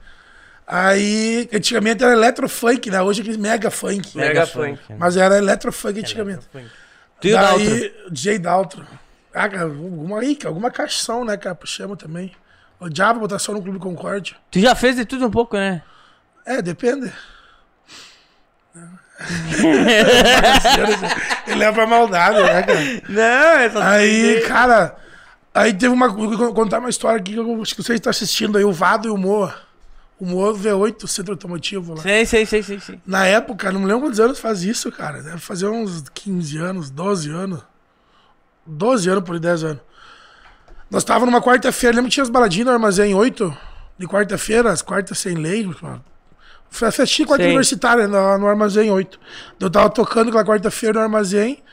Aí, 0.66 1.48
antigamente 1.52 2.02
era 2.04 2.12
electrofunk, 2.12 2.90
né? 2.90 3.00
Hoje 3.00 3.20
é 3.20 3.22
aquele 3.22 3.38
mega 3.38 3.70
funk. 3.70 4.16
Mega 4.16 4.46
funk. 4.46 4.78
Mas 4.98 5.16
era 5.16 5.38
electrofunk 5.38 6.00
antigamente. 6.00 6.42
Tu 7.20 7.28
e 7.28 7.32
o 7.34 7.36
Daltro. 7.38 7.90
DJ 8.10 8.38
Daltro. 8.38 8.86
Ah, 9.32 9.48
cara, 9.48 9.62
alguma 9.64 10.20
aí, 10.20 10.38
alguma 10.44 10.70
caixão, 10.70 11.24
né, 11.24 11.36
cara? 11.36 11.56
Chama 11.64 11.96
também. 11.96 12.32
Odiava 12.80 13.18
botar 13.18 13.38
só 13.38 13.52
no 13.52 13.62
Clube 13.62 13.78
Concórdia. 13.78 14.36
Tu 14.50 14.60
já 14.60 14.74
fez 14.74 14.96
de 14.96 15.04
tudo 15.04 15.26
um 15.26 15.30
pouco, 15.30 15.56
né? 15.56 15.82
É, 16.44 16.60
depende. 16.60 17.12
Ele 21.46 21.56
leva 21.56 21.72
pra 21.72 21.86
maldade, 21.86 22.42
né, 22.42 22.62
cara? 22.62 23.02
Não, 23.08 23.58
é 23.58 23.70
só... 23.70 23.82
Aí, 23.82 24.42
cara, 24.46 24.96
aí 25.54 25.72
teve 25.72 25.94
uma. 25.94 26.08
Vou 26.08 26.52
contar 26.52 26.80
uma 26.80 26.90
história 26.90 27.18
aqui 27.18 27.32
que 27.32 27.38
eu 27.38 27.62
acho 27.62 27.74
que 27.74 27.82
vocês 27.82 27.96
estão 27.96 28.10
assistindo 28.10 28.58
aí, 28.58 28.64
o 28.64 28.72
Vado 28.72 29.08
e 29.08 29.10
o 29.10 29.16
Moa. 29.16 29.54
O 30.18 30.26
Moa 30.26 30.52
V8, 30.54 31.06
centro 31.06 31.32
automotivo 31.32 31.94
lá. 31.94 32.02
Sei, 32.02 32.26
sei, 32.26 32.46
sei, 32.46 32.62
sei, 32.62 32.80
sei. 32.80 33.00
Na 33.06 33.26
época, 33.26 33.72
não 33.72 33.80
me 33.80 33.86
lembro 33.86 34.02
quantos 34.02 34.20
anos 34.20 34.38
faz 34.38 34.62
isso, 34.62 34.92
cara. 34.92 35.22
Deve 35.22 35.38
fazer 35.38 35.68
uns 35.68 36.04
15 36.12 36.58
anos, 36.58 36.90
12 36.90 37.30
anos. 37.30 37.62
12 38.66 39.10
anos 39.10 39.24
por 39.24 39.34
aí, 39.34 39.40
10 39.40 39.64
anos. 39.64 39.82
Nós 40.94 41.02
estávamos 41.02 41.32
numa 41.32 41.42
quarta-feira, 41.42 41.96
lembra 41.96 42.08
que 42.08 42.14
tinha 42.14 42.22
as 42.22 42.30
baladinhas 42.30 42.66
no 42.66 42.72
Armazém 42.72 43.16
8? 43.16 43.58
De 43.98 44.06
quarta-feira, 44.06 44.70
as 44.70 44.80
quartas 44.80 45.18
sem 45.18 45.34
lei. 45.34 45.68
Foi 46.70 46.86
a 46.86 46.92
festinha 46.92 47.26
quarta 47.26 47.42
Sim. 47.42 47.48
universitária 47.48 48.06
no, 48.06 48.38
no 48.38 48.46
Armazém 48.46 48.92
8. 48.92 49.18
Eu 49.58 49.68
tava 49.68 49.90
tocando 49.90 50.28
aquela 50.28 50.44
quarta-feira 50.44 51.00
no 51.00 51.00
Armazém. 51.00 51.64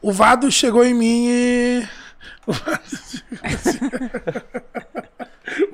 O 0.00 0.12
Vado 0.12 0.48
chegou 0.52 0.84
em 0.84 0.94
mim 0.94 1.26
e. 1.28 1.88
O 2.46 2.52
Vado 2.52 2.80
chegou 2.86 3.38
assim. 3.56 3.80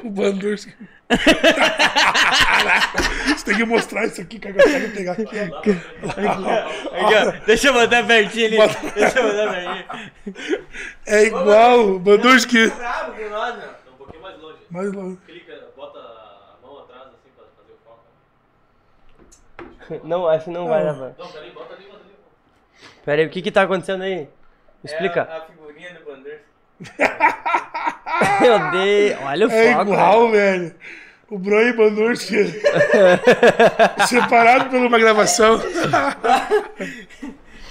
O 0.03 0.11
Bandurski. 0.11 0.73
Você 3.27 3.45
tem 3.45 3.57
que 3.57 3.65
mostrar 3.65 4.07
isso 4.07 4.21
aqui, 4.21 4.39
cara. 4.39 4.57
Eu 4.57 4.65
quero 4.65 4.91
pegar 4.93 5.13
aqui. 5.13 5.71
ó. 6.03 7.45
Deixa 7.47 7.69
eu 7.69 7.73
botar 7.75 8.03
pertinho 8.05 8.47
ali. 8.47 8.57
Deixa 8.95 9.21
eu 9.21 9.29
botar 9.29 9.53
pertinho. 9.53 9.85
É 11.07 11.23
igual 11.25 11.81
o 11.81 11.99
Bandurski. 11.99 12.69
Bravo 12.69 13.13
com 13.13 13.29
nós, 13.29 13.57
meu. 13.57 13.69
Um 13.69 13.97
pouquinho 13.97 14.23
mais 14.23 14.41
longe. 14.41 14.59
Mais 14.71 14.93
longe. 14.93 15.17
Clica, 15.27 15.69
bota 15.77 15.99
a 15.99 16.57
mão 16.63 16.79
atrás 16.81 17.03
assim 17.05 17.31
pra 17.37 17.45
fazer 17.57 17.73
o 17.73 17.79
foco. 19.95 20.07
Não, 20.09 20.27
acho 20.27 20.45
que 20.47 20.51
não 20.51 20.67
vai 20.67 20.85
dar, 20.85 20.95
mano. 20.95 21.15
Não, 21.19 21.29
peraí, 21.29 21.51
bota 21.53 21.75
ali, 21.75 21.85
bota 21.85 22.01
ali. 22.03 22.15
Pera 23.05 23.23
aí, 23.23 23.27
o 23.29 23.31
que 23.31 23.43
que 23.43 23.53
tá 23.53 23.63
acontecendo 23.63 24.03
aí? 24.03 24.29
Explica. 24.83 25.23
a 25.23 25.41
figurinha 25.43 25.95
do 25.95 26.05
Bandeira. 26.05 26.41
Meu 28.41 28.71
Deus, 28.71 29.19
olha 29.23 29.47
o 29.47 29.51
É 29.51 29.73
foco. 29.73 29.83
igual, 29.93 30.31
velho. 30.31 30.75
O 31.29 31.39
Bro 31.39 31.61
e 31.61 31.73
Bandurski. 31.73 32.37
Separado 34.09 34.71
por 34.71 34.79
uma 34.79 34.99
gravação. 34.99 35.61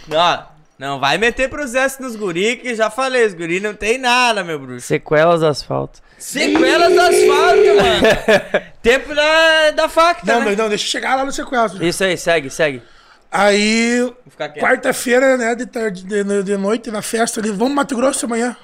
Não, 0.07 0.45
não 0.77 0.99
vai 0.99 1.17
meter 1.17 1.49
processo 1.49 1.99
nos 2.01 2.15
guri, 2.15 2.57
que 2.57 2.75
já 2.75 2.89
falei, 2.91 3.25
os 3.25 3.33
guri 3.33 3.59
não 3.59 3.73
tem 3.73 3.97
nada, 3.97 4.43
meu 4.43 4.59
bruxo. 4.59 4.85
Sequelas 4.85 5.39
do 5.39 5.47
asfalto. 5.47 5.99
Sequelas 6.19 6.93
do 6.93 6.99
asfalto, 7.01 7.65
mano. 7.75 8.65
Tempo 8.83 9.15
da, 9.15 9.71
da 9.71 9.89
faca, 9.89 10.21
Não, 10.25 10.39
né? 10.41 10.45
mas 10.45 10.57
não, 10.57 10.69
deixa 10.69 10.85
eu 10.85 10.89
chegar 10.89 11.15
lá 11.15 11.25
no 11.25 11.31
sequestro. 11.31 11.83
Isso 11.83 12.03
aí, 12.03 12.15
segue, 12.17 12.51
segue. 12.51 12.83
Aí, 13.31 14.13
quarta-feira, 14.59 15.35
né, 15.37 15.55
de, 15.55 15.65
tarde, 15.65 16.03
de, 16.03 16.43
de 16.43 16.57
noite, 16.57 16.91
na 16.91 17.01
festa 17.01 17.39
ali, 17.39 17.49
vamos 17.51 17.73
Mato 17.73 17.95
Grosso 17.95 18.25
amanhã. 18.27 18.55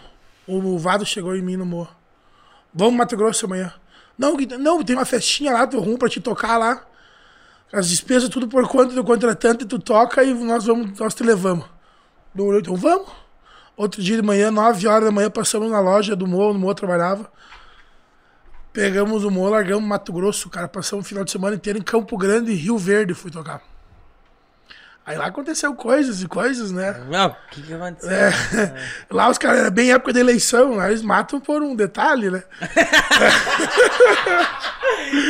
O 0.51 0.77
Vado 0.77 1.05
chegou 1.05 1.35
em 1.35 1.41
mim 1.41 1.55
no 1.55 1.65
morro. 1.65 1.95
Vamos 2.73 2.95
Mato 2.95 3.15
Grosso 3.15 3.45
amanhã. 3.45 3.73
Não, 4.17 4.35
não, 4.59 4.83
tem 4.83 4.95
uma 4.95 5.05
festinha 5.05 5.51
lá, 5.53 5.65
tô 5.65 5.79
ruim 5.79 5.97
pra 5.97 6.09
te 6.09 6.19
tocar 6.19 6.57
lá. 6.57 6.85
As 7.71 7.89
despesas 7.89 8.27
tudo 8.27 8.47
por 8.47 8.67
conta 8.67 8.93
do 8.93 9.03
contratante, 9.03 9.65
tu 9.65 9.79
toca 9.79 10.23
e 10.23 10.33
nós 10.33 10.65
vamos, 10.65 10.99
nós 10.99 11.15
te 11.15 11.23
levamos. 11.23 11.65
Então 12.35 12.75
vamos. 12.75 13.09
Outro 13.77 14.01
dia 14.01 14.17
de 14.17 14.21
manhã, 14.21 14.51
9 14.51 14.87
horas 14.87 15.05
da 15.05 15.11
manhã, 15.11 15.29
passamos 15.29 15.71
na 15.71 15.79
loja 15.79 16.15
do 16.15 16.27
Mo, 16.27 16.51
no 16.51 16.59
Mo 16.59 16.75
trabalhava. 16.75 17.31
Pegamos 18.73 19.23
o 19.23 19.31
Mo, 19.31 19.47
largamos 19.49 19.87
Mato 19.87 20.11
Grosso, 20.11 20.49
cara. 20.49 20.67
Passamos 20.67 21.05
o 21.05 21.07
final 21.07 21.23
de 21.23 21.31
semana 21.31 21.55
inteiro 21.55 21.79
em 21.79 21.81
Campo 21.81 22.17
Grande 22.17 22.51
e 22.51 22.55
Rio 22.55 22.77
Verde 22.77 23.13
fui 23.13 23.31
tocar. 23.31 23.70
Aí 25.05 25.17
lá 25.17 25.25
aconteceu 25.25 25.73
coisas 25.73 26.21
e 26.21 26.27
coisas, 26.27 26.71
né? 26.71 27.03
Não, 27.09 27.27
o 27.29 27.35
que 27.49 27.61
que 27.63 27.73
aconteceu? 27.73 28.11
É, 28.11 28.31
lá 29.09 29.29
os 29.29 29.37
caras, 29.37 29.59
era 29.61 29.71
bem 29.71 29.91
época 29.91 30.13
da 30.13 30.19
eleição, 30.19 30.75
lá 30.75 30.89
eles 30.89 31.01
matam 31.01 31.39
por 31.39 31.61
um 31.63 31.75
detalhe, 31.75 32.29
né? 32.29 32.43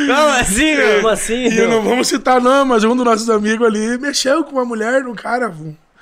Como 0.06 0.28
assim, 0.40 0.76
meu? 0.76 0.96
Como 0.96 1.08
assim? 1.08 1.46
E 1.46 1.66
não 1.66 1.82
vamos 1.82 2.08
citar 2.08 2.40
não, 2.40 2.64
mas 2.64 2.84
um 2.84 2.94
dos 2.94 3.04
nossos 3.04 3.28
amigos 3.30 3.66
ali 3.66 3.98
mexeu 3.98 4.44
com 4.44 4.52
uma 4.52 4.64
mulher, 4.64 5.06
um 5.06 5.14
cara 5.14 5.52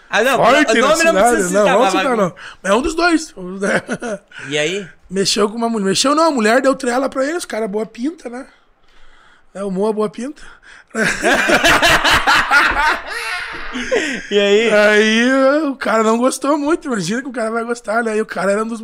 Ah, 0.09 0.23
não, 0.23 0.37
forte 0.37 0.79
o 0.79 0.81
nome 0.89 1.05
não 1.05 1.15
precisa 1.15 1.43
Não, 1.43 1.49
citar, 1.49 1.65
vamos 1.79 1.95
mas- 1.95 2.03
citar 2.03 2.17
não. 2.17 2.35
É 2.65 2.75
um 2.75 2.83
dos 2.83 2.95
dois. 2.95 3.35
E 4.49 4.59
aí? 4.59 4.87
Mexeu 5.11 5.49
com 5.49 5.57
uma 5.57 5.69
mulher. 5.69 5.87
Mexeu 5.87 6.15
não, 6.15 6.25
a 6.29 6.31
mulher 6.31 6.61
deu 6.63 6.75
trela 6.75 7.09
pra 7.09 7.25
eles, 7.25 7.45
cara, 7.45 7.67
boa 7.67 7.85
pinta, 7.87 8.29
né? 8.29 8.47
É 9.53 9.65
o 9.65 9.71
Moa 9.71 9.93
boa 9.93 10.09
pinta. 10.09 10.43
E 14.31 14.39
aí? 14.39 14.71
Aí 14.73 15.65
o 15.69 15.77
cara 15.77 16.03
não 16.03 16.19
gostou 16.19 16.57
muito, 16.59 16.87
imagina 16.87 17.23
que 17.23 17.29
o 17.29 17.33
cara 17.33 17.51
vai 17.51 17.65
gostar, 17.65 18.03
né? 18.03 18.13
Aí 18.13 18.21
o 18.21 18.27
cara 18.27 18.53
era 18.53 18.65
um 18.65 18.67
dos 18.67 18.83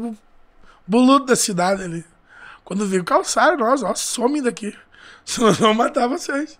boludos 0.86 1.26
da 1.26 1.36
cidade 1.36 1.82
ali. 1.82 2.04
Quando 2.64 2.86
veio 2.86 3.04
calçaram, 3.04 3.56
nós, 3.56 3.82
ó, 3.82 3.94
some 3.94 4.40
daqui. 4.42 4.76
Senão 5.24 5.48
nós 5.48 5.58
vamos 5.58 5.76
matar 5.76 6.08
vocês. 6.08 6.58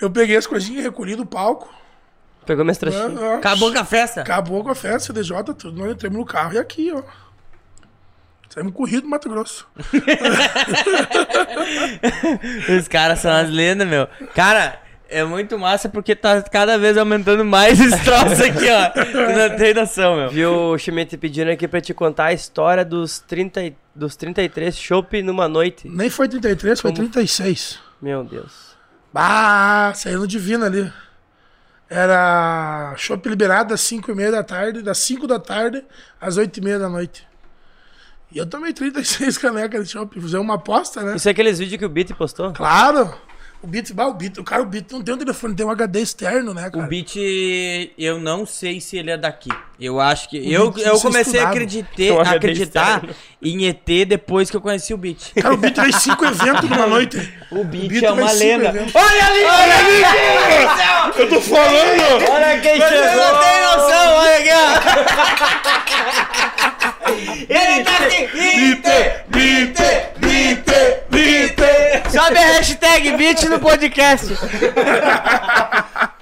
Eu 0.00 0.10
peguei 0.10 0.36
as 0.36 0.46
coisinhas, 0.46 0.84
recolhi 0.84 1.16
do 1.16 1.26
palco. 1.26 1.72
Pegou 2.46 2.64
minhas 2.64 2.78
trouxinhas. 2.78 3.18
ó, 3.20 3.36
Acabou 3.36 3.72
com 3.72 3.78
a 3.78 3.84
festa? 3.84 4.20
Acabou 4.22 4.64
com 4.64 4.70
a 4.70 4.74
festa, 4.74 5.12
CDJ, 5.12 5.54
tudo. 5.54 5.72
Nós 5.78 5.90
entramos 5.92 6.18
no 6.18 6.24
carro 6.24 6.54
e 6.54 6.58
aqui, 6.58 6.92
ó. 6.94 7.02
Saímos 8.48 8.72
corrido 8.72 9.02
do 9.02 9.08
Mato 9.08 9.28
Grosso. 9.28 9.68
Os 12.78 12.88
caras 12.88 13.18
são 13.20 13.30
as 13.30 13.48
lendas, 13.50 13.86
meu. 13.86 14.08
Cara, 14.34 14.80
é 15.08 15.22
muito 15.24 15.58
massa 15.58 15.88
porque 15.88 16.14
tá 16.14 16.40
cada 16.42 16.78
vez 16.78 16.96
aumentando 16.96 17.44
mais 17.44 17.80
esse 17.80 18.02
troço 18.04 18.42
aqui, 18.44 18.68
ó. 18.70 18.90
Tu 18.90 19.16
não 19.16 19.56
tem 19.56 19.74
noção, 19.74 20.16
meu. 20.16 20.30
Viu 20.30 20.52
o 20.70 20.78
Schmidt 20.78 21.16
pedindo 21.18 21.50
aqui 21.50 21.66
pra 21.68 21.80
te 21.80 21.92
contar 21.94 22.26
a 22.26 22.32
história 22.32 22.84
dos, 22.84 23.18
30, 23.20 23.62
e- 23.64 23.76
dos 23.94 24.16
33 24.16 24.76
chopp 24.78 25.22
numa 25.22 25.48
noite. 25.48 25.88
Nem 25.88 26.10
foi 26.10 26.28
33, 26.28 26.80
foi 26.80 26.92
36. 26.92 27.78
Meu 28.00 28.24
Deus. 28.24 28.76
Ah, 29.14 29.92
saindo 29.94 30.26
divino 30.26 30.64
ali. 30.64 30.90
Era 31.90 32.94
chopp 32.96 33.26
liberado 33.28 33.70
das 33.70 33.80
5 33.80 34.10
e 34.10 34.14
meia 34.14 34.30
da 34.30 34.44
tarde, 34.44 34.82
das 34.82 34.98
5 34.98 35.26
da 35.26 35.38
tarde 35.38 35.82
às 36.20 36.36
8 36.36 36.58
e 36.58 36.60
meia 36.62 36.78
da 36.78 36.88
noite. 36.88 37.26
E 38.30 38.38
eu 38.38 38.46
tomei 38.46 38.72
36 38.72 39.36
canecas 39.38 39.86
de 39.86 39.92
chopp. 39.92 40.14
Fizemos 40.20 40.44
uma 40.44 40.54
aposta, 40.54 41.02
né? 41.02 41.16
Isso 41.16 41.28
é 41.28 41.32
aqueles 41.32 41.58
vídeos 41.58 41.78
que 41.78 41.84
o 41.84 41.88
Beat 41.88 42.12
postou? 42.14 42.52
Claro! 42.52 43.12
O 43.60 43.66
Beat, 43.66 43.92
bah, 43.92 44.06
o 44.06 44.14
Beat, 44.14 44.38
o 44.38 44.44
cara, 44.44 44.62
o 44.62 44.66
Beat 44.66 44.88
não 44.92 45.02
tem 45.02 45.12
um 45.12 45.18
telefone, 45.18 45.52
tem 45.52 45.66
um 45.66 45.70
HD 45.70 46.00
externo, 46.00 46.54
né, 46.54 46.68
O 46.68 46.70
cara? 46.70 46.86
Beat, 46.86 47.16
eu 47.98 48.20
não 48.20 48.46
sei 48.46 48.80
se 48.80 48.96
ele 48.96 49.10
é 49.10 49.16
daqui. 49.16 49.48
Eu 49.80 49.98
acho 50.00 50.28
que. 50.28 50.36
Eu, 50.52 50.70
Beat 50.70 50.86
eu 50.86 51.00
comecei 51.00 51.40
a 51.40 51.42
estudado. 51.42 51.50
acreditar, 51.50 52.04
Um 52.14 52.20
acreditar 52.20 53.02
em 53.42 53.66
ET 53.66 53.84
depois 54.06 54.48
que 54.48 54.56
eu 54.56 54.60
conheci 54.60 54.94
o 54.94 54.96
Beat. 54.96 55.32
Cara, 55.34 55.54
o 55.54 55.56
Beat 55.56 55.74
fez 55.74 55.96
5 55.96 56.22
eventos 56.24 56.70
numa 56.70 56.86
noite. 56.86 57.34
O 57.50 57.64
Beat 57.64 58.00
é 58.00 58.12
uma 58.12 58.28
cinco 58.28 58.44
lenda. 58.44 58.68
eventos. 58.68 58.94
Olha 58.94 59.26
ali, 59.26 59.44
olha 59.44 59.78
ali! 59.78 61.20
Eu 61.20 61.28
tô 61.28 61.40
falando! 61.40 62.30
Olha 62.30 62.60
quem 62.60 62.76
Você 62.80 62.88
chegou! 62.88 63.16
não 63.16 63.40
tem 63.40 63.60
noção, 63.60 64.12
olha 64.14 64.36
aqui, 64.38 64.50
ó. 66.64 66.67
Ele 67.48 67.84
tá 67.84 67.96
aqui. 68.04 68.26
Beat, 69.28 69.78
Beat. 71.10 71.58
Sobe 72.10 72.38
a 72.38 72.46
hashtag 72.52 73.16
Beat 73.16 73.42
no 73.44 73.58
podcast. 73.60 74.32
O 74.32 74.36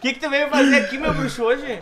que, 0.00 0.14
que 0.14 0.20
tu 0.20 0.28
veio 0.30 0.48
fazer 0.48 0.76
aqui, 0.76 0.98
meu 0.98 1.12
bruxo, 1.14 1.42
hoje? 1.44 1.78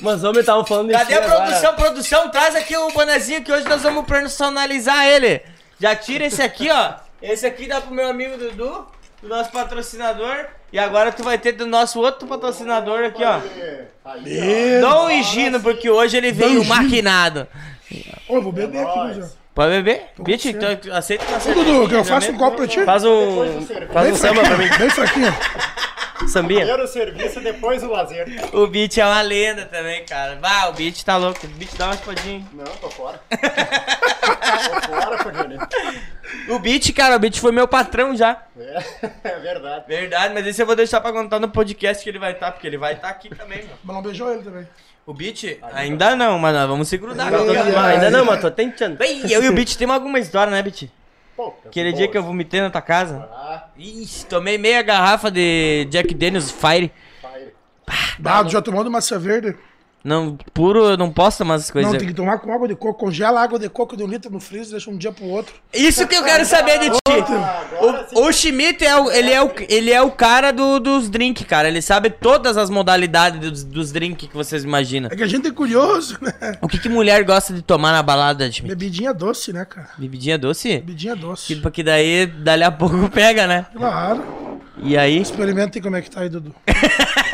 Mas 0.00 0.24
homem 0.24 0.40
estavam 0.40 0.64
falando 0.64 0.88
de 0.88 0.94
Cadê 0.94 1.14
a 1.14 1.24
agora. 1.24 1.42
produção? 1.42 1.74
Produção, 1.74 2.28
traz 2.30 2.56
aqui 2.56 2.76
o 2.76 2.90
bonezinho 2.90 3.42
que 3.42 3.52
hoje 3.52 3.68
nós 3.68 3.82
vamos 3.82 4.06
personalizar 4.06 5.06
ele. 5.06 5.42
Já 5.78 5.94
tira 5.94 6.24
esse 6.26 6.42
aqui, 6.42 6.70
ó. 6.70 6.94
Esse 7.22 7.46
aqui 7.46 7.66
dá 7.66 7.80
pro 7.80 7.92
meu 7.94 8.08
amigo 8.08 8.36
Dudu, 8.38 8.86
do 9.22 9.28
nosso 9.28 9.50
patrocinador. 9.50 10.46
E 10.72 10.78
agora 10.78 11.10
tu 11.12 11.22
vai 11.24 11.36
ter 11.36 11.52
do 11.52 11.66
nosso 11.66 11.98
outro 12.00 12.26
patrocinador 12.28 13.04
aqui, 13.04 13.22
ó. 13.24 13.40
Dom 14.80 15.10
Higino, 15.10 15.60
porque 15.60 15.90
hoje 15.90 16.16
ele 16.16 16.32
veio 16.32 16.64
maquinado. 16.64 17.46
Ô, 18.28 18.36
eu 18.36 18.42
vou 18.42 18.52
beber 18.52 18.86
aqui, 18.86 18.98
meu 18.98 19.14
Zé. 19.14 19.40
Pode 19.54 19.70
beber? 19.70 20.06
Beat, 20.20 20.44
então 20.46 20.96
aceita 20.96 21.24
uma 21.26 21.38
Ô. 21.38 21.54
Dudu, 21.54 21.88
que 21.88 21.94
eu 21.94 22.04
faço 22.04 22.30
um 22.30 22.38
copo 22.38 22.56
pra 22.56 22.66
ti? 22.68 22.84
Faz 22.84 23.04
um, 23.04 23.66
faz 23.92 24.12
um 24.12 24.16
samba 24.16 24.42
pra 24.42 24.56
mim. 24.56 24.68
Bem 24.78 24.90
fraquinho. 24.90 25.34
Sambinha. 26.28 26.60
Primeiro 26.60 26.84
o 26.84 26.86
serviço, 26.86 27.40
depois 27.40 27.82
o 27.82 27.90
lazer. 27.90 28.26
O 28.52 28.66
Beat 28.66 28.98
é 28.98 29.04
uma 29.04 29.20
lenda 29.22 29.66
também, 29.66 30.04
cara. 30.04 30.36
Bah, 30.36 30.68
o 30.68 30.72
Beat 30.72 31.02
tá 31.02 31.16
louco. 31.16 31.44
O 31.44 31.48
Beat 31.48 31.74
dá 31.76 31.86
uma 31.86 31.94
espadinha. 31.94 32.46
Não, 32.52 32.64
tô 32.64 32.90
fora. 32.90 33.20
tô 33.30 34.88
fora. 34.88 35.58
O 36.48 36.58
Beat, 36.58 36.92
cara, 36.92 37.16
o 37.16 37.18
Beat 37.18 37.38
foi 37.38 37.52
meu 37.52 37.66
patrão 37.66 38.14
já. 38.14 38.42
É, 38.56 38.82
é 39.24 39.38
verdade. 39.40 39.84
Verdade, 39.88 40.34
mas 40.34 40.46
esse 40.46 40.62
eu 40.62 40.66
vou 40.66 40.76
deixar 40.76 41.00
pra 41.00 41.12
contar 41.12 41.40
no 41.40 41.48
podcast 41.48 42.02
que 42.02 42.08
ele 42.08 42.18
vai 42.18 42.32
estar, 42.32 42.52
porque 42.52 42.66
ele 42.66 42.78
vai 42.78 42.94
estar 42.94 43.08
aqui 43.08 43.34
também, 43.34 43.64
meu. 43.64 43.76
Mas 43.82 43.96
não 43.96 44.02
beijou 44.02 44.32
ele 44.32 44.42
também. 44.42 44.68
O 45.10 45.12
Beat? 45.12 45.58
Ainda 45.72 46.14
não, 46.14 46.38
mas 46.38 46.54
nós 46.54 46.68
vamos 46.68 46.86
se 46.86 46.96
grudar. 46.96 47.34
Ai, 47.34 47.74
ai, 47.74 47.94
ainda 47.94 48.10
não, 48.12 48.24
mas 48.24 48.40
tô 48.40 48.48
tentando. 48.48 48.96
Bem, 48.96 49.28
eu 49.28 49.42
e 49.42 49.48
o 49.48 49.52
Beat 49.52 49.74
temos 49.74 49.96
alguma 49.96 50.20
história, 50.20 50.52
né, 50.52 50.62
Beat? 50.62 50.88
Pô, 51.36 51.52
Aquele 51.66 51.92
dia 51.92 52.06
que 52.06 52.16
eu 52.16 52.22
vomitei 52.22 52.60
na 52.60 52.70
tua 52.70 52.80
casa. 52.80 53.28
Ah, 53.32 53.64
Ixi, 53.76 54.26
tomei 54.26 54.56
meia 54.56 54.80
garrafa 54.82 55.28
de 55.28 55.84
Jack 55.90 56.14
Daniels 56.14 56.52
Fire. 56.52 56.92
tu 58.44 58.50
já 58.50 58.62
tomou 58.62 58.84
de 58.84 58.90
massa 58.90 59.18
verde? 59.18 59.56
Não, 60.02 60.36
puro, 60.54 60.90
eu 60.90 60.96
não 60.96 61.10
posso 61.10 61.38
tomar 61.38 61.56
essas 61.56 61.70
coisas. 61.70 61.92
Não, 61.92 61.98
tem 61.98 62.08
que 62.08 62.14
tomar 62.14 62.38
com 62.38 62.52
água 62.52 62.66
de 62.66 62.74
coco. 62.74 62.98
Congela 63.00 63.40
a 63.40 63.42
água 63.42 63.58
de 63.58 63.68
coco 63.68 63.96
de 63.96 64.02
um 64.02 64.06
litro 64.06 64.30
no 64.30 64.40
freezer, 64.40 64.72
deixa 64.72 64.90
um 64.90 64.96
dia 64.96 65.12
pro 65.12 65.26
outro. 65.26 65.54
Isso 65.72 66.06
que 66.06 66.14
eu 66.14 66.24
quero 66.24 66.44
saber 66.44 66.78
de 66.78 66.90
ti. 66.90 68.14
O, 68.14 68.22
o 68.22 68.32
Schmidt 68.32 68.84
é 68.84 68.96
o, 68.96 69.10
ele, 69.10 69.30
é 69.30 69.42
o, 69.42 69.50
ele 69.68 69.90
é 69.90 70.00
o 70.00 70.10
cara 70.10 70.52
do, 70.52 70.78
dos 70.80 71.10
drinks, 71.10 71.46
cara. 71.46 71.68
Ele 71.68 71.82
sabe 71.82 72.08
todas 72.08 72.56
as 72.56 72.70
modalidades 72.70 73.40
dos, 73.40 73.64
dos 73.64 73.92
drinks 73.92 74.28
que 74.28 74.34
vocês 74.34 74.64
imaginam. 74.64 75.10
É 75.12 75.16
que 75.16 75.22
a 75.22 75.26
gente 75.26 75.48
é 75.48 75.50
curioso, 75.50 76.18
né? 76.20 76.58
O 76.62 76.68
que, 76.68 76.78
que 76.78 76.88
mulher 76.88 77.22
gosta 77.24 77.52
de 77.52 77.60
tomar 77.60 77.92
na 77.92 78.02
balada, 78.02 78.50
Schmidt? 78.50 78.74
Bebidinha 78.74 79.12
doce, 79.12 79.52
né, 79.52 79.64
cara? 79.64 79.90
Bebidinha 79.98 80.38
doce? 80.38 80.78
Bebidinha 80.78 81.14
doce. 81.14 81.54
Tipo, 81.54 81.70
que 81.70 81.82
daí, 81.82 82.26
dali 82.26 82.64
a 82.64 82.70
pouco 82.70 83.08
pega, 83.12 83.46
né? 83.46 83.66
Claro. 83.74 84.60
E 84.82 84.96
aí? 84.96 85.20
Experimentem 85.20 85.82
como 85.82 85.96
é 85.96 86.00
que 86.00 86.10
tá 86.10 86.20
aí, 86.20 86.28
Dudu. 86.30 86.54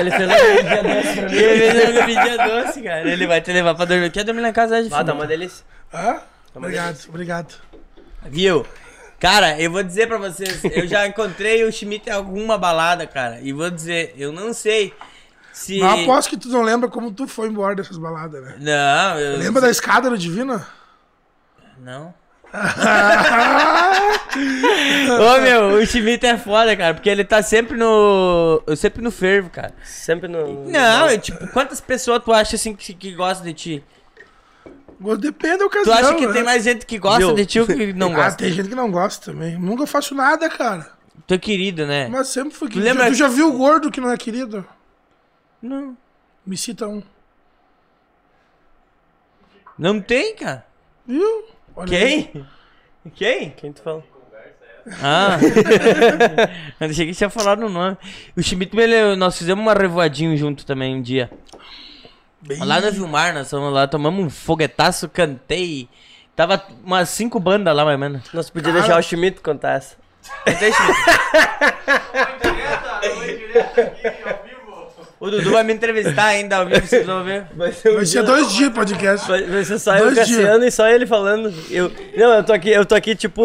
Ele 0.00 0.10
fez 0.10 0.28
um 0.30 0.68
dia 0.68 0.82
desse 0.82 1.14
pra 1.14 1.28
mim. 1.28 1.36
Ele 1.36 1.64
é 1.80 1.92
bebidinha 1.92 2.36
doce, 2.48 2.82
cara. 2.82 3.08
Ele 3.10 3.26
vai 3.26 3.40
te 3.40 3.52
levar 3.52 3.74
pra 3.74 3.84
dormir. 3.84 4.10
Quer 4.10 4.24
dormir 4.24 4.40
lá 4.40 4.48
em 4.48 4.52
casa 4.52 4.76
hoje, 4.78 4.88
Ah, 4.88 4.96
tá 4.98 5.04
filho? 5.04 5.14
uma 5.14 5.26
delícia. 5.26 5.64
Hã? 5.92 6.20
Obrigado, 6.54 6.98
obrigado. 7.08 7.54
Viu? 8.26 8.66
Cara, 9.18 9.60
eu 9.60 9.70
vou 9.70 9.82
dizer 9.82 10.08
pra 10.08 10.18
vocês, 10.18 10.62
eu 10.64 10.86
já 10.86 11.06
encontrei 11.06 11.62
o 11.64 11.70
Schmidt 11.72 12.08
em 12.08 12.12
alguma 12.12 12.58
balada, 12.58 13.06
cara. 13.06 13.38
E 13.40 13.52
vou 13.52 13.70
dizer, 13.70 14.14
eu 14.16 14.32
não 14.32 14.52
sei 14.52 14.92
se. 15.52 15.78
Mas 15.78 16.00
aposto 16.02 16.30
que 16.30 16.36
tu 16.36 16.48
não 16.48 16.62
lembra 16.62 16.88
como 16.88 17.12
tu 17.12 17.28
foi 17.28 17.46
embora 17.48 17.74
dessas 17.76 17.96
baladas, 17.96 18.42
né? 18.42 18.56
Não, 18.58 19.18
eu. 19.20 19.38
Lembra 19.38 19.60
da 19.62 19.70
escada 19.70 20.10
no 20.10 20.18
Divino? 20.18 20.64
Não. 21.78 22.12
Ô 25.20 25.40
meu, 25.40 25.68
o 25.78 25.86
Schmidt 25.86 26.24
é 26.26 26.36
foda, 26.36 26.76
cara, 26.76 26.94
porque 26.94 27.08
ele 27.08 27.24
tá 27.24 27.42
sempre 27.42 27.76
no. 27.76 28.62
Sempre 28.76 29.02
no 29.02 29.10
fervo, 29.10 29.50
cara. 29.50 29.74
Sempre 29.84 30.28
no. 30.28 30.68
Não, 30.68 31.10
eu, 31.10 31.18
tipo, 31.20 31.46
quantas 31.48 31.80
pessoas 31.80 32.22
tu 32.22 32.32
acha 32.32 32.56
assim 32.56 32.74
que, 32.74 32.94
que 32.94 33.12
gostam 33.14 33.44
de 33.46 33.54
ti? 33.54 33.84
Depende 35.18 35.58
da 35.58 35.64
Tu 35.64 35.66
ocasião, 35.66 35.94
acha 35.98 36.14
que 36.14 36.26
né? 36.26 36.32
tem 36.32 36.42
mais 36.44 36.62
gente 36.62 36.86
que 36.86 36.96
gosta 36.98 37.26
Viu? 37.26 37.34
de 37.34 37.44
ti 37.46 37.60
ou 37.60 37.66
que 37.66 37.90
não 37.92 38.12
Ah, 38.12 38.16
gosta? 38.16 38.38
tem 38.44 38.52
gente 38.52 38.68
que 38.68 38.74
não 38.74 38.90
gosta 38.90 39.32
também. 39.32 39.58
Nunca 39.58 39.86
faço 39.86 40.14
nada, 40.14 40.48
cara. 40.48 40.86
Tu 41.26 41.34
é 41.34 41.38
querido, 41.38 41.86
né? 41.86 42.08
Mas 42.08 42.28
sempre 42.28 42.54
fui 42.54 42.68
querido. 42.68 42.86
lembra- 42.86 43.06
Tu 43.08 43.14
já 43.14 43.26
viu 43.28 43.48
o 43.48 43.52
gordo 43.58 43.90
que 43.90 44.00
não 44.00 44.10
é 44.12 44.16
querido? 44.16 44.64
Não. 45.60 45.96
Me 46.46 46.56
cita 46.56 46.86
um. 46.86 47.02
Não 49.78 50.00
tem, 50.00 50.36
cara. 50.36 50.64
Viu? 51.06 51.44
Olha 51.76 51.98
aí. 51.98 52.24
Quem? 52.24 52.46
Quem? 53.14 53.50
Quem 53.50 53.72
tu 53.72 53.82
fala? 53.82 54.02
Ah. 55.02 55.38
eu 56.80 56.88
achei 56.88 57.06
que 57.06 57.14
tinha 57.14 57.30
falado 57.30 57.66
o 57.66 57.68
nome. 57.68 57.96
O 58.36 58.42
Schmidt, 58.42 58.76
ele, 58.78 59.16
nós 59.16 59.38
fizemos 59.38 59.62
uma 59.62 59.74
revoadinho 59.74 60.36
junto 60.36 60.66
também 60.66 60.96
um 60.96 61.02
dia. 61.02 61.30
Bem... 62.40 62.58
Lá 62.58 62.80
no 62.80 62.90
Vilmar, 62.90 63.32
nós 63.32 63.48
fomos 63.48 63.72
lá, 63.72 63.86
tomamos 63.86 64.24
um 64.24 64.30
foguetaço, 64.30 65.08
cantei. 65.08 65.88
Tava 66.34 66.62
umas 66.84 67.08
cinco 67.10 67.38
bandas 67.38 67.74
lá, 67.74 67.84
mais 67.84 67.94
ou 67.94 68.00
menos. 68.00 68.32
Nós 68.32 68.50
podíamos 68.50 68.80
deixar 68.80 68.98
o 68.98 69.02
Schmidt 69.02 69.40
contar 69.40 69.74
essa. 69.74 69.96
O 75.24 75.30
Dudu 75.30 75.52
vai 75.52 75.62
me 75.62 75.72
entrevistar 75.72 76.24
ainda 76.24 76.56
ao 76.56 76.66
vivo, 76.66 76.84
vocês 76.84 77.06
vão 77.06 77.22
ver. 77.22 77.44
Vai 77.54 77.70
ser, 77.72 77.90
um 77.90 77.94
Vai 77.94 78.04
dia- 78.04 78.12
ser 78.12 78.22
dois 78.24 78.52
dias 78.52 78.68
de 78.70 78.74
podcast. 78.74 79.28
Vai, 79.28 79.44
vai 79.44 79.64
ser 79.64 79.78
só 79.78 79.94
eu, 79.96 80.06
Dois 80.06 80.18
Cassiano, 80.18 80.64
e 80.64 80.70
só 80.72 80.88
ele 80.88 81.06
falando. 81.06 81.54
Eu, 81.70 81.92
não, 82.16 82.34
eu 82.34 82.42
tô 82.42 82.52
aqui, 82.52 82.70
eu 82.70 82.84
tô 82.84 82.96
aqui 82.96 83.14
tipo. 83.14 83.42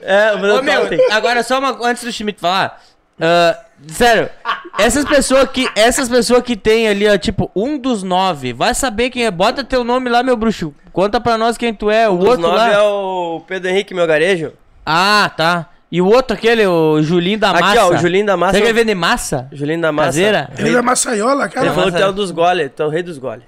É, 0.00 0.32
o 0.34 0.38
meu 0.38 0.56
Ô, 0.58 0.62
meu, 0.62 0.82
agora 1.10 1.42
só 1.42 1.58
uma, 1.58 1.76
antes 1.88 2.04
do 2.04 2.12
Schmidt 2.12 2.40
falar. 2.40 2.80
ah, 3.20 3.58
sério, 3.88 4.30
essas 4.78 5.04
pessoas 5.04 5.48
que 5.50 5.68
essas 5.74 6.08
pessoas 6.08 6.42
que 6.44 6.54
tem 6.56 6.86
ali, 6.88 7.08
ó, 7.08 7.18
tipo, 7.18 7.50
um 7.56 7.76
dos 7.76 8.04
nove, 8.04 8.52
vai 8.52 8.74
saber 8.74 9.10
quem 9.10 9.26
é. 9.26 9.30
Bota 9.32 9.64
teu 9.64 9.82
nome 9.82 10.08
lá, 10.08 10.22
meu 10.22 10.36
bruxo. 10.36 10.72
Conta 10.92 11.20
pra 11.20 11.36
nós 11.36 11.58
quem 11.58 11.74
tu 11.74 11.90
é. 11.90 12.08
O 12.08 12.16
Os 12.16 12.24
outro 12.26 12.42
nove 12.42 12.56
lá. 12.58 12.72
é 12.74 12.80
o 12.80 13.42
Pedro 13.48 13.70
Henrique, 13.70 13.92
meu 13.92 14.06
garejo. 14.06 14.52
Ah, 14.86 15.28
tá. 15.36 15.70
E 15.94 16.02
o 16.02 16.06
outro 16.06 16.34
aquele, 16.36 16.66
o 16.66 17.00
Julinho 17.02 17.38
da 17.38 17.50
Aqui, 17.50 17.60
Massa. 17.60 17.84
ó, 17.86 17.90
o 17.90 17.96
Julinho 17.98 18.26
da 18.26 18.36
Massa. 18.36 18.58
Você 18.58 18.64
quer 18.64 18.74
vender 18.74 18.96
massa? 18.96 19.46
Julinho 19.52 19.80
da 19.80 19.92
Massa. 19.92 20.08
Caseira? 20.08 20.50
Ele 20.58 20.76
é 20.76 20.82
maçaiola, 20.82 21.44
Ele 21.44 21.52
cara. 21.52 21.72
falou 21.72 21.92
que 21.92 22.02
é 22.02 22.06
o 22.08 22.12
dos 22.12 22.32
gole, 22.32 22.68
tu 22.68 22.82
é 22.82 22.86
o 22.86 22.88
rei 22.88 23.00
dos 23.00 23.16
gole. 23.16 23.44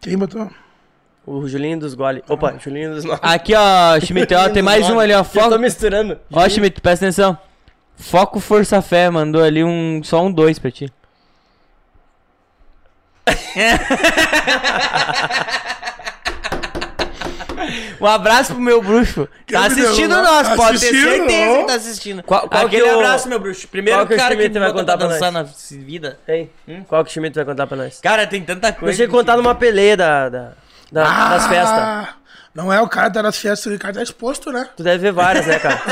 Quem 0.00 0.16
botou? 0.16 0.50
O 1.26 1.46
Julinho 1.46 1.78
dos 1.78 1.92
gole. 1.92 2.24
Opa, 2.30 2.54
Julinho 2.58 2.94
dos 2.94 3.04
nove. 3.04 3.20
Aqui, 3.22 3.52
ó, 3.54 4.00
Schmidt, 4.00 4.34
ó, 4.34 4.48
tem 4.48 4.62
mais 4.62 4.88
um 4.88 4.98
ali, 4.98 5.12
ó. 5.12 5.18
Eu 5.18 5.24
tô 5.24 5.38
Foco. 5.38 5.58
misturando. 5.58 6.18
Ó, 6.32 6.48
Schmidt, 6.48 6.80
presta 6.80 7.04
atenção. 7.04 7.36
Foco 7.94 8.40
Força 8.40 8.80
Fé 8.80 9.10
mandou 9.10 9.44
ali 9.44 9.62
um. 9.62 10.00
Só 10.02 10.24
um 10.24 10.32
dois 10.32 10.58
pra 10.58 10.70
ti. 10.70 10.90
Um 18.00 18.06
abraço 18.06 18.52
pro 18.54 18.62
meu 18.62 18.82
bruxo. 18.82 19.26
Tá 19.26 19.30
Que 19.46 19.56
assistindo 19.56 20.14
nós, 20.16 20.48
tá 20.48 20.56
pode 20.56 20.80
ter 20.80 20.86
certeza 20.92 21.58
que 21.60 21.66
tá 21.66 21.74
assistindo. 21.74 22.22
Qual- 22.22 22.48
qual 22.48 22.66
Aquele 22.66 22.82
que 22.84 22.90
o- 22.90 22.94
abraço, 22.96 23.28
meu 23.28 23.38
bruxo. 23.40 23.68
Primeiro 23.68 23.98
qual 24.00 24.06
que 24.06 24.14
o 24.14 24.16
cara 24.16 24.34
que 24.36 24.42
Schmidt 24.42 24.54
me 24.54 24.60
vai 24.60 24.72
contar 24.72 24.96
pra 24.98 25.06
dançar 25.08 25.32
nós? 25.32 25.70
na 25.70 25.78
vida. 25.84 26.18
Hein? 26.28 26.50
Qual 26.88 27.04
que 27.04 27.10
o 27.10 27.12
Schmidt 27.12 27.34
vai 27.36 27.44
contar 27.44 27.66
pra 27.66 27.76
nós? 27.76 28.00
Cara, 28.00 28.26
tem 28.26 28.42
tanta 28.42 28.72
coisa. 28.72 28.86
Deixa 28.96 29.04
eu 29.04 29.08
contar 29.08 29.36
numa 29.36 29.54
peleia 29.54 29.96
da, 29.96 30.28
da, 30.28 30.52
da- 30.92 31.28
das 31.30 31.46
festas. 31.46 31.78
Ah, 31.78 32.08
Não 32.54 32.72
é 32.72 32.80
o 32.80 32.88
cara 32.88 33.08
que 33.08 33.14
tá 33.14 33.22
nas 33.22 33.36
festas, 33.38 33.70
o 33.70 33.78
cara 33.78 33.92
tá 33.92 34.02
exposto, 34.02 34.50
né? 34.50 34.66
Tu 34.74 34.82
deve 34.82 34.96
ver 34.98 35.12
várias, 35.12 35.46
né, 35.46 35.58
cara? 35.58 35.78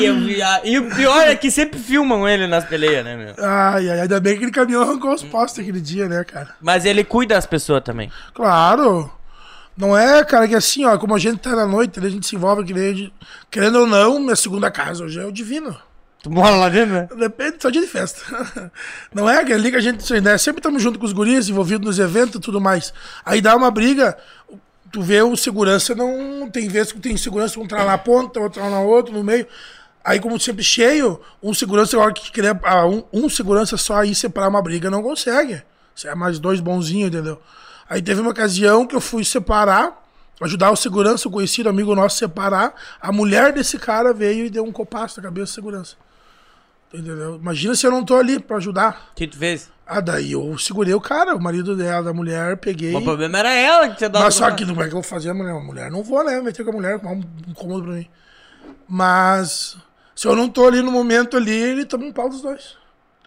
Eu 0.00 0.46
a- 0.46 0.60
E 0.64 0.78
o 0.78 0.90
pior 0.94 1.26
é 1.26 1.36
que 1.36 1.50
sempre 1.50 1.78
filmam 1.78 2.26
ele 2.28 2.46
nas 2.46 2.64
peleias, 2.64 3.04
né, 3.04 3.16
meu? 3.16 3.34
Ai, 3.44 3.90
ai, 3.90 4.00
ainda 4.00 4.18
bem 4.20 4.36
que 4.38 4.44
ele 4.44 4.50
caminhou 4.52 4.82
arrancou 4.82 5.12
os 5.12 5.22
postos 5.22 5.60
aquele 5.60 5.80
dia, 5.80 6.08
né, 6.08 6.24
cara? 6.24 6.50
Mas 6.60 6.84
ele 6.84 7.04
cuida 7.04 7.34
das 7.34 7.46
pessoas 7.46 7.82
também. 7.82 8.10
Claro. 8.34 9.10
Não 9.76 9.96
é, 9.96 10.24
cara, 10.24 10.46
que 10.46 10.54
assim, 10.54 10.84
ó, 10.84 10.98
como 10.98 11.14
a 11.14 11.18
gente 11.18 11.38
tá 11.38 11.56
na 11.56 11.66
noite, 11.66 11.98
a 11.98 12.08
gente 12.08 12.26
se 12.26 12.36
envolve, 12.36 12.64
que 12.64 12.74
nem 12.74 13.12
querendo 13.50 13.80
ou 13.80 13.86
não, 13.86 14.20
minha 14.20 14.36
segunda 14.36 14.70
casa 14.70 15.04
hoje 15.04 15.18
é 15.18 15.24
o 15.24 15.32
divino. 15.32 15.76
Tu 16.22 16.30
mora 16.30 16.54
lá 16.54 16.68
dentro, 16.68 16.94
né? 16.94 17.08
Depende, 17.18 17.56
só 17.60 17.68
dia 17.68 17.80
de 17.80 17.88
festa. 17.88 18.70
Não 19.12 19.28
é 19.28 19.38
aquele 19.38 19.70
que 19.72 19.76
a 19.76 19.80
gente, 19.80 20.20
né, 20.20 20.38
sempre 20.38 20.60
estamos 20.60 20.80
junto 20.80 20.96
com 20.96 21.04
os 21.04 21.12
guris, 21.12 21.48
envolvidos 21.48 21.84
nos 21.84 21.98
eventos 21.98 22.36
e 22.36 22.40
tudo 22.40 22.60
mais. 22.60 22.94
Aí 23.24 23.40
dá 23.40 23.56
uma 23.56 23.72
briga, 23.72 24.16
tu 24.92 25.02
vê 25.02 25.20
o 25.20 25.36
segurança, 25.36 25.96
não 25.96 26.48
tem 26.48 26.68
vezes 26.68 26.92
que 26.92 27.00
tem 27.00 27.16
segurança, 27.16 27.58
um 27.58 27.66
tá 27.66 27.78
lá 27.78 27.86
na 27.86 27.98
ponta, 27.98 28.38
outro 28.38 28.62
lá 28.62 28.70
na 28.70 28.78
outra, 28.78 29.12
no 29.12 29.24
meio. 29.24 29.48
Aí, 30.04 30.20
como 30.20 30.38
sempre 30.38 30.62
cheio, 30.62 31.20
um 31.42 31.52
segurança, 31.52 31.96
agora 31.96 32.12
que 32.12 32.30
queria, 32.30 32.58
ah, 32.62 32.86
um, 32.86 33.02
um 33.12 33.28
segurança 33.28 33.76
só 33.76 33.96
aí 33.96 34.14
separar 34.14 34.48
uma 34.48 34.62
briga, 34.62 34.90
não 34.90 35.02
consegue. 35.02 35.62
Você 35.94 36.08
é 36.08 36.14
mais 36.14 36.38
dois 36.38 36.60
bonzinhos, 36.60 37.08
entendeu? 37.08 37.40
Aí 37.88 38.00
teve 38.02 38.20
uma 38.20 38.30
ocasião 38.30 38.86
que 38.86 38.94
eu 38.94 39.00
fui 39.00 39.24
separar, 39.24 40.02
ajudar 40.40 40.70
o 40.70 40.76
segurança, 40.76 41.28
o 41.28 41.30
conhecido 41.30 41.68
amigo 41.68 41.94
nosso 41.94 42.18
separar. 42.18 42.74
A 43.00 43.12
mulher 43.12 43.52
desse 43.52 43.78
cara 43.78 44.12
veio 44.12 44.46
e 44.46 44.50
deu 44.50 44.64
um 44.64 44.72
copaço 44.72 45.20
na 45.20 45.24
cabeça 45.24 45.52
do 45.52 45.54
segurança. 45.54 45.96
Entendeu? 46.92 47.36
Imagina 47.36 47.74
se 47.74 47.86
eu 47.86 47.90
não 47.90 48.04
tô 48.04 48.16
ali 48.16 48.38
pra 48.38 48.58
ajudar. 48.58 49.10
O 49.12 49.14
que 49.14 49.26
tu 49.26 49.38
fez? 49.38 49.70
Ah, 49.86 50.00
daí 50.00 50.32
eu 50.32 50.56
segurei 50.58 50.94
o 50.94 51.00
cara, 51.00 51.34
o 51.34 51.40
marido 51.40 51.76
dela, 51.76 52.02
da 52.02 52.12
mulher, 52.12 52.56
peguei. 52.56 52.94
O 52.94 53.02
problema 53.02 53.38
era 53.38 53.52
ela 53.52 53.88
que 53.88 53.96
tinha 53.96 54.08
dado. 54.08 54.22
Mas 54.22 54.34
só 54.34 54.50
que 54.50 54.64
como 54.64 54.80
é 54.82 54.84
que 54.84 54.90
eu 54.90 54.94
vou 54.94 55.02
fazer 55.02 55.30
a 55.30 55.34
mulher? 55.34 55.52
A 55.52 55.60
mulher 55.60 55.90
não 55.90 56.02
vou, 56.02 56.24
né? 56.24 56.40
Meter 56.40 56.64
com 56.64 56.70
a 56.70 56.74
mulher, 56.74 57.00
um 57.04 57.22
incômodo 57.48 57.84
pra 57.84 57.92
mim. 57.92 58.06
Mas 58.88 59.76
se 60.14 60.26
eu 60.26 60.36
não 60.36 60.48
tô 60.48 60.66
ali 60.66 60.82
no 60.82 60.90
momento 60.92 61.36
ali, 61.36 61.52
ele 61.52 61.84
toma 61.84 62.04
um 62.04 62.12
pau 62.12 62.28
dos 62.28 62.42
dois. 62.42 62.76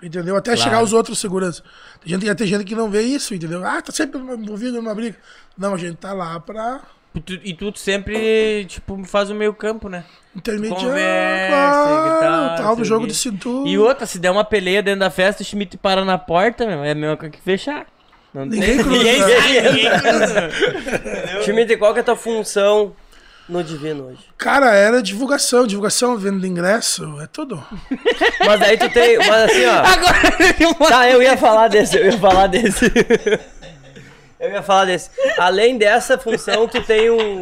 Entendeu? 0.06 0.36
Até 0.36 0.56
chegar 0.56 0.84
os 0.84 0.94
outros 0.94 1.18
seguranças. 1.20 1.64
Tem 2.04 2.14
gente, 2.14 2.36
tem 2.36 2.48
gente 2.48 2.64
que 2.64 2.76
não 2.76 2.92
vê 2.92 3.02
isso, 3.02 3.34
entendeu? 3.34 3.66
Ah, 3.66 3.82
tá 3.82 3.92
sempre 3.92 4.20
envolvido 4.20 4.74
numa 4.74 4.94
briga. 4.94 5.18
Não, 5.58 5.74
a 5.74 5.78
gente 5.78 5.96
tá 5.96 6.14
lá 6.14 6.40
pra 6.40 6.82
E 7.16 7.20
tu, 7.20 7.34
e 7.34 7.54
tu 7.56 7.74
sempre, 7.76 8.66
tipo, 8.66 9.04
faz 9.06 9.32
o 9.32 9.36
meio 9.36 9.54
campo, 9.54 9.90
né? 9.90 10.06
intermediar. 10.36 10.80
Conversa, 10.80 12.20
claro, 12.20 12.54
e 12.54 12.58
tal, 12.58 12.76
tal, 12.76 12.86
jogo 12.86 13.08
de 13.08 13.16
cintura. 13.16 13.68
E 13.68 13.78
outra, 13.78 14.06
se 14.06 14.20
der 14.20 14.30
uma 14.30 14.44
peleia 14.44 14.84
dentro 14.84 15.00
da 15.00 15.10
festa, 15.10 15.42
o 15.42 15.46
Schmidt 15.46 15.78
para 15.78 16.04
na 16.06 16.18
porta, 16.18 16.68
meu, 16.68 16.84
é 16.84 16.92
a 16.92 16.96
mesma 16.96 17.18
coisa 17.18 17.32
que 17.32 17.42
fechar. 17.42 17.88
Não 18.34 18.46
Ninguém 18.46 18.76
tem 18.76 18.84
cruza. 18.84 19.00
ninguém 19.02 19.64
ninguém 19.64 20.00
cruza. 20.00 21.42
Schmidt, 21.44 21.78
qual 21.78 21.94
que 21.94 22.00
é 22.00 22.02
a 22.02 22.06
tua 22.06 22.16
função 22.18 22.94
no 23.48 23.64
Divino 23.64 24.08
hoje? 24.08 24.20
Cara, 24.38 24.74
era 24.74 25.02
divulgação, 25.02 25.68
divulgação, 25.68 26.18
venda 26.18 26.48
ingresso, 26.48 27.20
é 27.22 27.28
tudo. 27.28 27.64
Mas 28.46 28.62
aí 28.62 28.78
tu 28.78 28.90
tem. 28.90 29.18
Mas 29.18 29.52
assim, 29.52 29.66
ó. 29.66 29.80
Agora. 29.80 30.90
Tá, 30.90 31.10
eu 31.10 31.22
ia 31.22 31.38
falar 31.38 31.68
desse, 31.68 31.98
eu 31.98 32.06
ia 32.06 32.18
falar 32.18 32.48
desse. 32.48 32.86
Eu 34.38 34.52
ia 34.52 34.62
falar 34.62 34.86
desse. 34.86 35.10
Além 35.38 35.78
dessa 35.78 36.18
função, 36.18 36.68
tu 36.68 36.82
tem 36.84 37.10
um. 37.10 37.42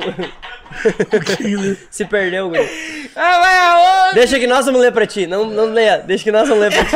Se 1.89 2.05
perdeu, 2.05 2.49
guri. 2.49 3.11
Ah, 3.15 3.39
vai 3.39 3.57
aonde? 3.57 4.15
Deixa 4.15 4.39
que 4.39 4.47
nós 4.47 4.65
vamos 4.65 4.79
ler 4.79 4.93
pra 4.93 5.05
ti. 5.05 5.27
Não, 5.27 5.45
não 5.45 5.65
leia. 5.65 5.97
Deixa 5.97 6.23
que 6.23 6.31
nós 6.31 6.47
vamos 6.47 6.63
ler 6.63 6.71
pra 6.71 6.85
ti. 6.85 6.95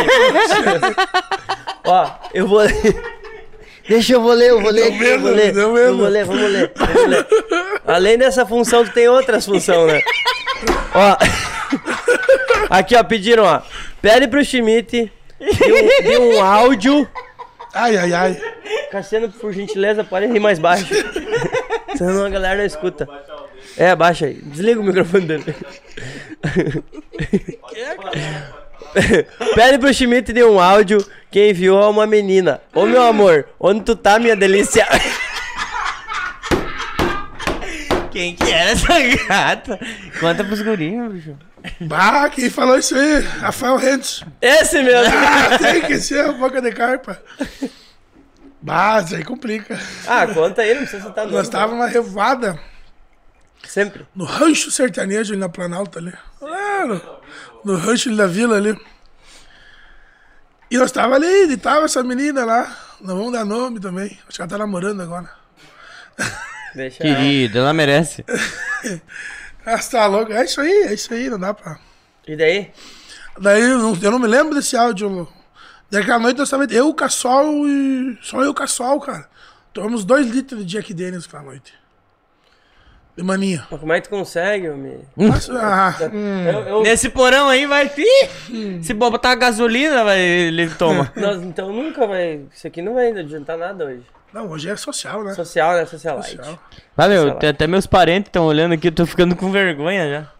Ó, 1.83 2.09
eu 2.33 2.47
vou. 2.47 2.61
Deixa 3.87 4.13
eu 4.13 4.21
vou 4.21 4.33
ler, 4.33 4.49
eu 4.49 4.61
vou 4.61 4.71
ler, 4.71 4.83
aqui, 4.83 5.03
eu 5.03 5.19
vou 5.19 5.31
ler. 5.31 5.53
deu 5.53 5.77
Eu 5.77 5.97
vou 5.97 6.07
ler, 6.07 6.25
vamos 6.25 6.51
ler, 6.51 6.71
vamos 6.75 7.07
ler. 7.07 7.27
Além 7.85 8.17
dessa 8.17 8.45
função, 8.45 8.83
tu 8.83 8.91
tem 8.91 9.07
outras 9.07 9.45
funções, 9.45 9.91
né? 9.91 10.01
Ó. 10.93 11.17
Aqui, 12.69 12.95
ó, 12.95 13.03
pediram, 13.03 13.45
ó. 13.45 13.61
Pede 14.01 14.27
pro 14.27 14.43
Schmidt 14.43 15.11
de 15.39 15.73
um, 15.73 16.09
de 16.09 16.17
um 16.17 16.43
áudio. 16.43 17.07
Ai, 17.73 17.95
ai, 17.95 18.13
ai. 18.13 18.41
Cassiano, 18.91 19.29
por 19.29 19.53
gentileza, 19.53 20.03
pode 20.03 20.25
rir 20.27 20.39
mais 20.39 20.59
baixo. 20.59 20.93
Senão 21.95 22.25
a 22.25 22.29
galera 22.29 22.57
não 22.57 22.65
escuta. 22.65 23.07
É, 23.77 23.95
baixa 23.95 24.25
aí. 24.25 24.33
Desliga 24.33 24.81
o 24.81 24.83
microfone 24.83 25.25
dele. 25.25 25.55
Pede 29.55 29.77
pro 29.77 29.93
Schmidt 29.93 30.33
de 30.33 30.43
um 30.43 30.59
áudio 30.59 31.05
que 31.29 31.49
enviou 31.49 31.81
a 31.81 31.89
uma 31.89 32.07
menina. 32.07 32.61
Ô 32.73 32.85
meu 32.85 33.03
amor, 33.03 33.47
onde 33.59 33.81
tu 33.81 33.95
tá, 33.95 34.19
minha 34.19 34.35
delícia? 34.35 34.87
Quem 38.11 38.35
que 38.35 38.51
era 38.51 38.71
essa 38.71 38.99
gata? 39.27 39.79
Conta 40.19 40.43
pros 40.43 40.61
gurinhos, 40.61 41.13
bicho. 41.13 41.37
Bah, 41.81 42.29
quem 42.29 42.49
falou 42.49 42.77
isso 42.77 42.95
aí? 42.95 43.19
Rafael 43.19 43.75
Rentes. 43.75 44.23
Esse 44.41 44.81
mesmo. 44.81 45.13
Ah, 45.17 45.57
tem 45.57 45.81
que 45.81 45.99
ser 45.99 46.25
a 46.25 46.31
boca 46.31 46.61
de 46.61 46.71
carpa. 46.71 47.21
Bah, 48.61 49.01
isso 49.05 49.15
aí 49.15 49.23
complica. 49.23 49.79
Ah, 50.07 50.25
conta 50.27 50.61
aí, 50.61 50.73
não 50.73 50.81
precisa 50.81 51.07
citar 51.07 51.25
nome. 51.25 51.37
Nós 51.37 51.45
estávamos 51.45 51.75
numa 51.77 51.87
revoada 51.87 52.59
Sempre. 53.67 54.07
no 54.15 54.25
rancho 54.25 54.71
sertanejo 54.71 55.33
ali 55.33 55.39
na 55.39 55.49
Planalto 55.49 55.99
ali. 55.99 56.13
Claro, 56.39 57.01
no 57.67 57.75
rancho 57.75 58.15
da 58.15 58.25
vila 58.25 58.55
ali. 58.55 58.79
E 60.71 60.77
nós 60.77 60.91
tava 60.91 61.15
ali, 61.15 61.51
e 61.51 61.57
tava 61.57 61.85
essa 61.85 62.01
menina 62.01 62.45
lá. 62.45 62.77
Não 63.01 63.17
vamos 63.17 63.33
dar 63.33 63.45
nome 63.45 63.79
também. 63.79 64.17
Acho 64.27 64.37
que 64.37 64.41
ela 64.41 64.49
tá 64.49 64.57
namorando 64.57 65.01
agora. 65.01 65.29
Deixa. 66.73 67.03
Querida, 67.03 67.59
ela 67.59 67.73
merece. 67.73 68.25
Ah, 69.69 69.77
você 69.77 69.91
tá 69.97 70.05
louco? 70.05 70.31
É 70.31 70.45
isso 70.45 70.61
aí, 70.61 70.71
é 70.83 70.93
isso 70.93 71.13
aí, 71.13 71.29
não 71.29 71.37
dá 71.37 71.53
pra. 71.53 71.77
E 72.25 72.37
daí? 72.37 72.71
Daí 73.37 73.61
eu 73.63 73.77
não, 73.77 73.99
eu 74.01 74.11
não 74.11 74.17
me 74.17 74.25
lembro 74.25 74.55
desse 74.55 74.77
áudio. 74.77 75.27
Daquela 75.91 76.19
noite 76.19 76.37
nós 76.37 76.49
tava 76.49 76.63
eu, 76.71 76.87
o 76.87 76.93
Cassol 76.93 77.67
e. 77.67 78.17
Só 78.21 78.39
eu 78.39 78.45
e 78.45 78.47
o 78.47 78.53
Cassol, 78.53 78.97
cara. 79.01 79.29
Tomamos 79.73 80.05
dois 80.05 80.25
litros 80.25 80.65
de 80.65 80.71
Jack 80.71 80.93
Daniels 80.93 81.25
aquela 81.25 81.43
noite. 81.43 81.73
De 83.17 83.23
maninha. 83.23 83.65
Mas 83.71 83.79
como 83.79 83.91
é 83.93 83.99
que 83.99 84.07
tu 84.07 84.11
consegue, 84.11 84.69
homem? 84.69 84.99
Ah, 85.59 85.95
Eu, 85.99 86.59
eu- 86.67 86.81
Nesse 86.83 87.09
porão 87.09 87.49
aí 87.49 87.65
vai. 87.65 87.91
Ih, 87.97 88.83
se 88.83 88.93
botar 88.93 89.33
gasolina, 89.33 90.03
vai, 90.03 90.19
ele 90.19 90.69
toma. 90.69 91.11
Nós, 91.17 91.41
então 91.41 91.73
nunca 91.73 92.05
vai. 92.05 92.41
Isso 92.53 92.67
aqui 92.67 92.79
não 92.81 92.93
vai 92.93 93.09
adiantar 93.09 93.57
nada 93.57 93.85
hoje. 93.85 94.03
não, 94.31 94.47
hoje 94.51 94.69
é 94.69 94.75
social, 94.75 95.23
né? 95.23 95.33
Social, 95.33 95.73
né? 95.73 95.85
Socialite. 95.87 96.35
Social. 96.37 96.59
Lá. 96.95 97.33
tem 97.35 97.49
até 97.49 97.65
meus 97.65 97.87
parentes 97.87 98.29
estão 98.29 98.45
olhando 98.45 98.73
aqui, 98.75 98.89
eu 98.89 98.91
tô 98.91 99.05
ficando 99.07 99.35
com 99.35 99.51
vergonha 99.51 100.07
já. 100.07 100.31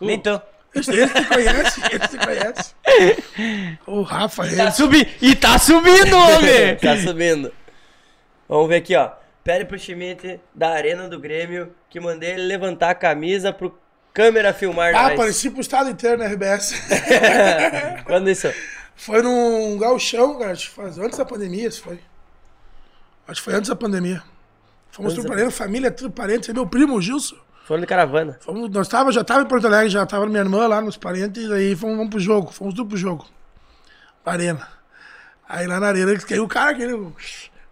Nem 0.00 0.18
tô. 0.18 0.36
Te 0.38 0.90
conhece, 1.28 1.80
esse 1.92 2.08
te 2.08 2.18
conhece. 2.18 2.74
O 3.86 4.02
Rafa, 4.02 4.42
Tá 4.44 4.50
ele. 4.64 4.70
subi... 4.72 5.08
E 5.22 5.36
tá 5.36 5.56
subindo, 5.56 6.16
homem! 6.16 6.74
tá 6.82 6.96
subindo. 6.96 7.52
Vamos 8.48 8.68
ver 8.68 8.76
aqui, 8.76 8.96
ó. 8.96 9.10
Pede 9.44 9.66
pro 9.66 9.78
Schmidt 9.78 10.40
da 10.54 10.70
Arena 10.70 11.06
do 11.08 11.20
Grêmio 11.20 11.74
que 11.90 12.00
mandei 12.00 12.30
ele 12.30 12.44
levantar 12.46 12.90
a 12.90 12.94
camisa 12.94 13.52
pro 13.52 13.78
câmera 14.12 14.54
filmar 14.54 14.94
Ah, 14.94 15.02
nós. 15.02 15.12
apareci 15.12 15.50
pro 15.50 15.60
estado 15.60 15.90
inteiro 15.90 16.16
na 16.18 16.26
RBS. 16.26 16.72
Quando 18.06 18.30
isso? 18.30 18.50
Foi 18.96 19.20
num 19.22 19.76
galchão, 19.78 20.38
cara, 20.38 20.52
acho 20.52 20.70
que 20.70 20.74
faz 20.76 20.98
antes 20.98 21.18
da 21.18 21.24
pandemia, 21.24 21.68
isso 21.68 21.82
foi. 21.82 22.00
Acho 23.28 23.40
que 23.40 23.44
foi 23.44 23.54
antes 23.54 23.68
da 23.68 23.76
pandemia. 23.76 24.22
Fomos 24.90 25.12
tudo 25.14 25.24
da- 25.28 25.34
parente, 25.34 25.52
família, 25.52 25.90
tudo 25.90 26.10
parente. 26.10 26.52
Meu 26.52 26.66
primo, 26.66 26.94
o 26.94 27.02
Gilson. 27.02 27.36
Foram 27.66 27.80
de 27.80 27.86
caravana. 27.86 28.38
Fomos, 28.40 28.70
nós 28.70 28.86
tava, 28.88 29.10
já 29.10 29.24
tava 29.24 29.42
em 29.42 29.46
Porto 29.46 29.66
Alegre, 29.66 29.88
já 29.88 30.06
tava 30.06 30.26
minha 30.26 30.40
irmã 30.40 30.66
lá 30.66 30.80
nos 30.80 30.96
parentes, 30.96 31.50
aí 31.50 31.74
fomos, 31.74 31.96
vamos 31.96 32.10
pro 32.10 32.20
jogo, 32.20 32.52
fomos 32.52 32.74
tudo 32.74 32.88
pro 32.90 32.96
jogo. 32.96 33.26
Pra 34.22 34.34
arena. 34.34 34.68
Aí 35.48 35.66
lá 35.66 35.80
na 35.80 35.88
arena, 35.88 36.12
aí 36.12 36.38
o 36.40 36.46
cara, 36.48 36.70
aquele, 36.70 36.92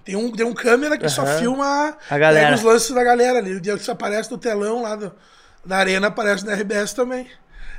tem, 0.04 0.16
um, 0.16 0.30
tem 0.32 0.44
um 0.44 0.52
câmera 0.54 0.96
que 0.98 1.08
só 1.08 1.22
Aham. 1.22 1.38
filma 1.38 1.96
A 2.10 2.18
galera. 2.18 2.46
pega 2.46 2.56
os 2.56 2.62
lances 2.62 2.90
da 2.94 3.04
galera 3.04 3.38
ali. 3.38 3.54
O 3.54 3.60
dia 3.60 3.74
que 3.76 3.82
isso 3.82 3.90
aparece 3.92 4.30
no 4.30 4.38
telão 4.38 4.82
lá 4.82 4.96
do, 4.96 5.12
da 5.64 5.76
arena, 5.76 6.08
aparece 6.08 6.44
na 6.44 6.54
RBS 6.54 6.92
também. 6.92 7.28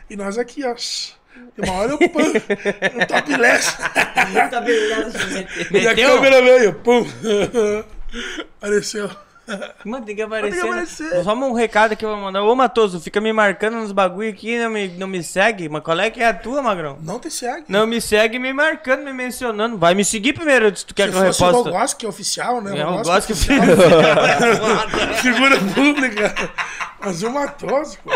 E 0.09 0.15
nós 0.15 0.37
aqui, 0.37 0.63
ó. 0.65 0.73
Tem 1.55 1.65
uma 1.69 1.73
hora 1.73 1.91
eu 1.91 1.97
pum, 1.97 2.19
no 2.93 3.07
top 3.07 3.35
less. 3.37 3.75
E 5.71 5.87
a 5.87 5.95
câmera 5.95 6.41
veio, 6.41 6.73
pum. 6.75 7.05
Apareceu. 8.57 9.09
Mano, 9.83 10.05
tem 10.05 10.15
que 10.15 10.21
Tem 10.21 10.25
aparecer. 10.25 10.59
que 10.61 10.63
né? 10.65 10.69
aparecer. 10.71 11.23
Só 11.23 11.33
um 11.33 11.53
recado 11.53 11.95
que 11.97 12.05
eu 12.05 12.09
vou 12.09 12.17
mandar. 12.17 12.43
Ô, 12.43 12.55
Matoso, 12.55 12.99
fica 12.99 13.19
me 13.19 13.33
marcando 13.33 13.75
nos 13.75 13.91
bagulho 13.91 14.29
aqui, 14.29 14.57
não 14.57 14.69
me, 14.69 14.87
não 14.87 15.07
me 15.07 15.21
segue. 15.21 15.67
Mas 15.67 15.83
qual 15.83 15.99
é 15.99 16.09
que 16.09 16.21
é 16.21 16.27
a 16.27 16.33
tua, 16.33 16.61
Magrão? 16.61 16.97
Não 17.01 17.19
te 17.19 17.29
segue. 17.29 17.65
Não 17.67 17.85
me 17.85 17.99
segue 17.99 18.39
me 18.39 18.53
marcando, 18.53 19.03
me 19.03 19.11
mencionando. 19.13 19.77
Vai 19.77 19.93
me 19.95 20.05
seguir 20.05 20.33
primeiro 20.33 20.75
se 20.75 20.85
tu 20.85 20.93
quer 20.95 21.07
Se 21.07 21.11
que 21.11 21.17
eu 21.17 21.33
fosse 21.33 21.43
o. 21.43 21.51
Rogoski, 21.63 21.99
que 21.99 22.05
é 22.05 22.09
oficial, 22.09 22.61
né? 22.61 22.77
É, 22.79 22.85
o 22.85 22.91
Rogoski 22.91 23.33
Rogoski 23.33 23.33
oficial. 23.33 23.67
Figura 25.21 25.57
pública. 25.75 26.33
Mas 27.05 27.21
o 27.21 27.29
Matoso, 27.31 27.97
pô. 28.03 28.11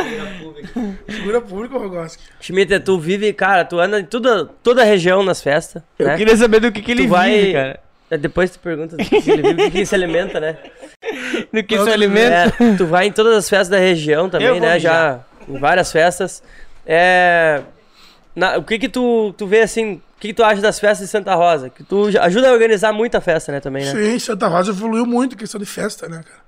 Figura 1.12 1.42
pública, 1.42 1.78
Rogoski. 1.78 2.24
Schmidt, 2.40 2.80
tu 2.80 2.98
vive, 2.98 3.34
cara, 3.34 3.66
tu 3.66 3.80
anda 3.80 4.00
em 4.00 4.06
toda, 4.06 4.46
toda 4.64 4.82
a 4.82 4.86
região 4.86 5.24
nas 5.24 5.42
festas. 5.42 5.84
Eu 6.00 6.08
né? 6.08 6.16
queria 6.18 6.38
saber 6.38 6.62
do 6.62 6.72
que, 6.72 6.82
que 6.82 6.92
ele 6.92 7.04
Tu 7.04 7.10
vai- 7.10 7.32
vive, 7.38 7.54
cara. 7.54 7.80
É, 8.10 8.18
Depois 8.18 8.52
tu 8.52 8.60
pergunta 8.60 8.96
do 8.98 9.04
que 9.04 9.16
ele 9.30 9.42
vive, 9.42 9.66
do 9.66 9.72
que 9.72 9.86
se 9.86 9.94
alimenta, 9.96 10.40
né? 10.40 10.58
Do 11.54 11.64
que 11.64 11.76
se 11.78 11.84
Todo 11.84 11.92
alimenta. 11.94 12.54
É, 12.60 12.76
tu 12.78 12.86
vai 12.86 13.08
em 13.08 13.12
todas 13.12 13.36
as 13.38 13.50
festas 13.50 13.70
da 13.70 13.78
região 13.78 14.30
também, 14.30 14.60
né? 14.60 14.74
mijar. 14.76 15.26
Já 15.48 15.54
em 15.54 15.58
várias 15.60 15.92
festas. 15.92 16.42
É, 16.86 17.62
na- 18.36 18.58
o 18.58 18.64
que 18.64 18.78
que 18.80 18.90
tu, 18.90 19.34
tu 19.38 19.46
vê 19.48 19.62
assim, 19.62 19.94
o 19.96 20.02
que 20.20 20.30
que 20.30 20.34
tu 20.34 20.44
acha 20.44 20.62
das 20.62 20.80
festas 20.80 21.08
de 21.08 21.12
Santa 21.12 21.34
Rosa? 21.36 21.70
Que 21.70 21.84
tu 21.84 22.08
ajuda 22.20 22.50
a 22.50 22.54
organizar 22.54 22.92
muita 22.94 23.22
festa, 23.22 23.52
né, 23.52 23.60
também, 23.60 23.84
né? 23.86 23.92
Sim, 23.92 24.20
Santa 24.20 24.48
Rosa 24.48 24.72
evoluiu 24.72 25.06
muito 25.06 25.36
em 25.36 25.38
questão 25.38 25.60
de 25.60 25.66
festa, 25.66 26.08
né, 26.10 26.24
cara? 26.24 26.40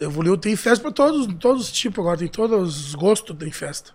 Evoluiu, 0.00 0.36
tem 0.36 0.54
festa 0.56 0.82
pra 0.82 0.90
todos, 0.92 1.26
todos 1.40 1.62
os 1.62 1.72
tipos 1.72 2.00
agora, 2.00 2.18
tem 2.18 2.28
todos 2.28 2.88
os 2.88 2.94
gostos, 2.94 3.34
tem 3.38 3.50
festa. 3.50 3.92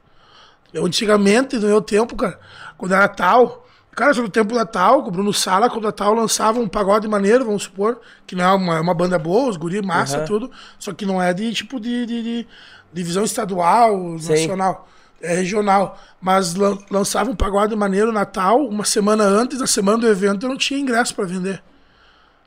Eu 0.73 0.85
antigamente, 0.85 1.57
no 1.57 1.67
meu 1.67 1.81
tempo, 1.81 2.15
cara, 2.15 2.39
quando 2.77 2.93
era 2.95 3.07
tal, 3.07 3.60
cara, 3.95 4.13
no 4.13 4.29
tempo 4.29 4.53
da 4.55 4.65
tal, 4.65 5.03
com 5.03 5.09
o 5.09 5.11
Bruno 5.11 5.33
Sala, 5.33 5.69
quando 5.69 5.87
a 5.87 5.91
tal 5.91 6.13
lançava 6.13 6.59
um 6.59 6.67
pagode 6.67 7.07
maneiro, 7.07 7.45
vamos 7.45 7.63
supor, 7.63 7.99
que 8.25 8.35
não 8.35 8.43
é 8.45 8.53
uma, 8.53 8.75
é 8.77 8.79
uma 8.79 8.93
banda 8.93 9.17
boa, 9.19 9.49
os 9.49 9.57
guri, 9.57 9.81
massa, 9.81 10.17
Aham. 10.17 10.25
tudo, 10.25 10.51
só 10.79 10.93
que 10.93 11.05
não 11.05 11.21
é 11.21 11.33
de 11.33 11.53
tipo 11.53 11.79
de, 11.79 12.05
de, 12.05 12.23
de 12.23 12.47
divisão 12.93 13.23
estadual, 13.23 14.17
Sim. 14.19 14.31
nacional, 14.31 14.87
é 15.21 15.35
regional. 15.35 15.99
Mas 16.19 16.55
lan- 16.55 16.77
lançava 16.89 17.29
um 17.29 17.35
pagode 17.35 17.75
maneiro 17.75 18.11
Natal, 18.11 18.65
uma 18.67 18.85
semana 18.85 19.23
antes, 19.23 19.59
na 19.59 19.67
semana 19.67 19.97
do 19.99 20.07
evento, 20.07 20.45
eu 20.45 20.49
não 20.49 20.57
tinha 20.57 20.79
ingresso 20.79 21.13
pra 21.15 21.25
vender. 21.25 21.61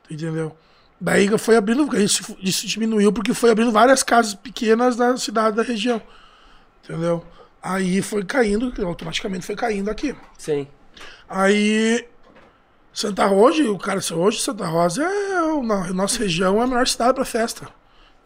Entendeu? 0.09 0.55
Daí 0.99 1.27
foi 1.37 1.57
abrindo, 1.57 1.93
isso, 1.97 2.37
isso 2.41 2.65
diminuiu 2.67 3.11
porque 3.11 3.33
foi 3.33 3.51
abrindo 3.51 3.71
várias 3.71 4.01
casas 4.01 4.33
pequenas 4.33 4.95
da 4.95 5.17
cidade 5.17 5.55
da 5.55 5.63
região. 5.63 6.01
Entendeu? 6.83 7.23
Aí 7.61 8.01
foi 8.01 8.23
caindo, 8.23 8.71
automaticamente 8.85 9.45
foi 9.45 9.55
caindo 9.55 9.89
aqui. 9.89 10.15
Sim. 10.37 10.67
Aí 11.29 12.05
Santa 12.93 13.25
Rosa, 13.25 13.63
o 13.71 13.77
cara, 13.77 13.99
hoje 14.13 14.39
Santa 14.41 14.65
Rosa 14.65 15.03
é 15.03 15.41
o- 15.43 15.63
na 15.63 15.91
nossa 15.93 16.19
região 16.19 16.61
é 16.61 16.63
a 16.63 16.67
melhor 16.67 16.87
cidade 16.87 17.13
para 17.15 17.25
festa. 17.25 17.67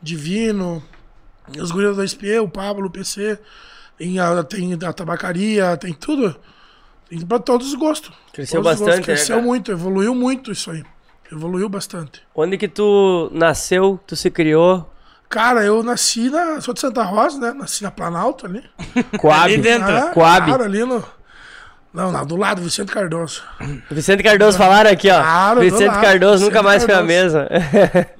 Divino, 0.01 0.83
os 1.59 1.71
guris 1.71 1.97
da 1.97 2.03
SP, 2.05 2.39
o 2.39 2.47
Pablo, 2.49 2.87
o 2.87 2.91
PC, 2.91 3.39
tem 3.97 4.19
a, 4.19 4.43
tem 4.43 4.73
a 4.85 4.93
tabacaria, 4.93 5.75
tem 5.77 5.93
tudo. 5.93 6.35
Tem 7.09 7.19
para 7.25 7.39
todos 7.39 7.67
os 7.69 7.73
gostos. 7.73 8.11
Cresceu 8.31 8.61
Todos 8.61 8.79
os 8.79 8.85
bastante, 8.85 8.97
gostos. 8.97 9.07
né, 9.07 9.15
Cresceu 9.15 9.35
cara? 9.37 9.47
muito, 9.47 9.71
evoluiu 9.71 10.13
muito 10.13 10.51
isso 10.51 10.69
aí. 10.71 10.83
Evoluiu 11.31 11.67
bastante. 11.67 12.21
Onde 12.35 12.57
que 12.57 12.67
tu 12.67 13.29
nasceu, 13.33 13.99
tu 14.05 14.15
se 14.15 14.29
criou? 14.31 14.91
Cara, 15.27 15.63
eu 15.63 15.81
nasci 15.83 16.29
na. 16.29 16.59
Sou 16.61 16.73
de 16.73 16.79
Santa 16.79 17.03
Rosa, 17.03 17.39
né? 17.39 17.51
Nasci 17.51 17.83
na 17.83 17.91
Planalto 17.91 18.45
ali. 18.47 18.63
Coab. 19.19 19.43
Ali 19.43 19.57
dentro. 19.57 19.87
Ah, 19.95 20.09
Coab. 20.11 20.45
Claro, 20.47 20.63
ali 20.63 20.83
no. 20.85 21.03
Não, 21.93 22.11
não, 22.11 22.23
do 22.25 22.35
lado, 22.35 22.61
Vicente 22.61 22.91
Cardoso. 22.91 23.43
Vicente 23.89 24.21
Cardoso 24.21 24.57
falaram 24.57 24.91
aqui, 24.91 25.09
ó. 25.09 25.19
Claro, 25.19 25.61
Vicente 25.61 25.87
lado, 25.87 26.01
Cardoso 26.01 26.33
Vicente 26.33 26.49
nunca 26.49 26.63
mais 26.63 26.83
foi 26.83 26.93
a 26.93 26.97
Cardoso. 26.97 27.13
mesma. 27.15 27.47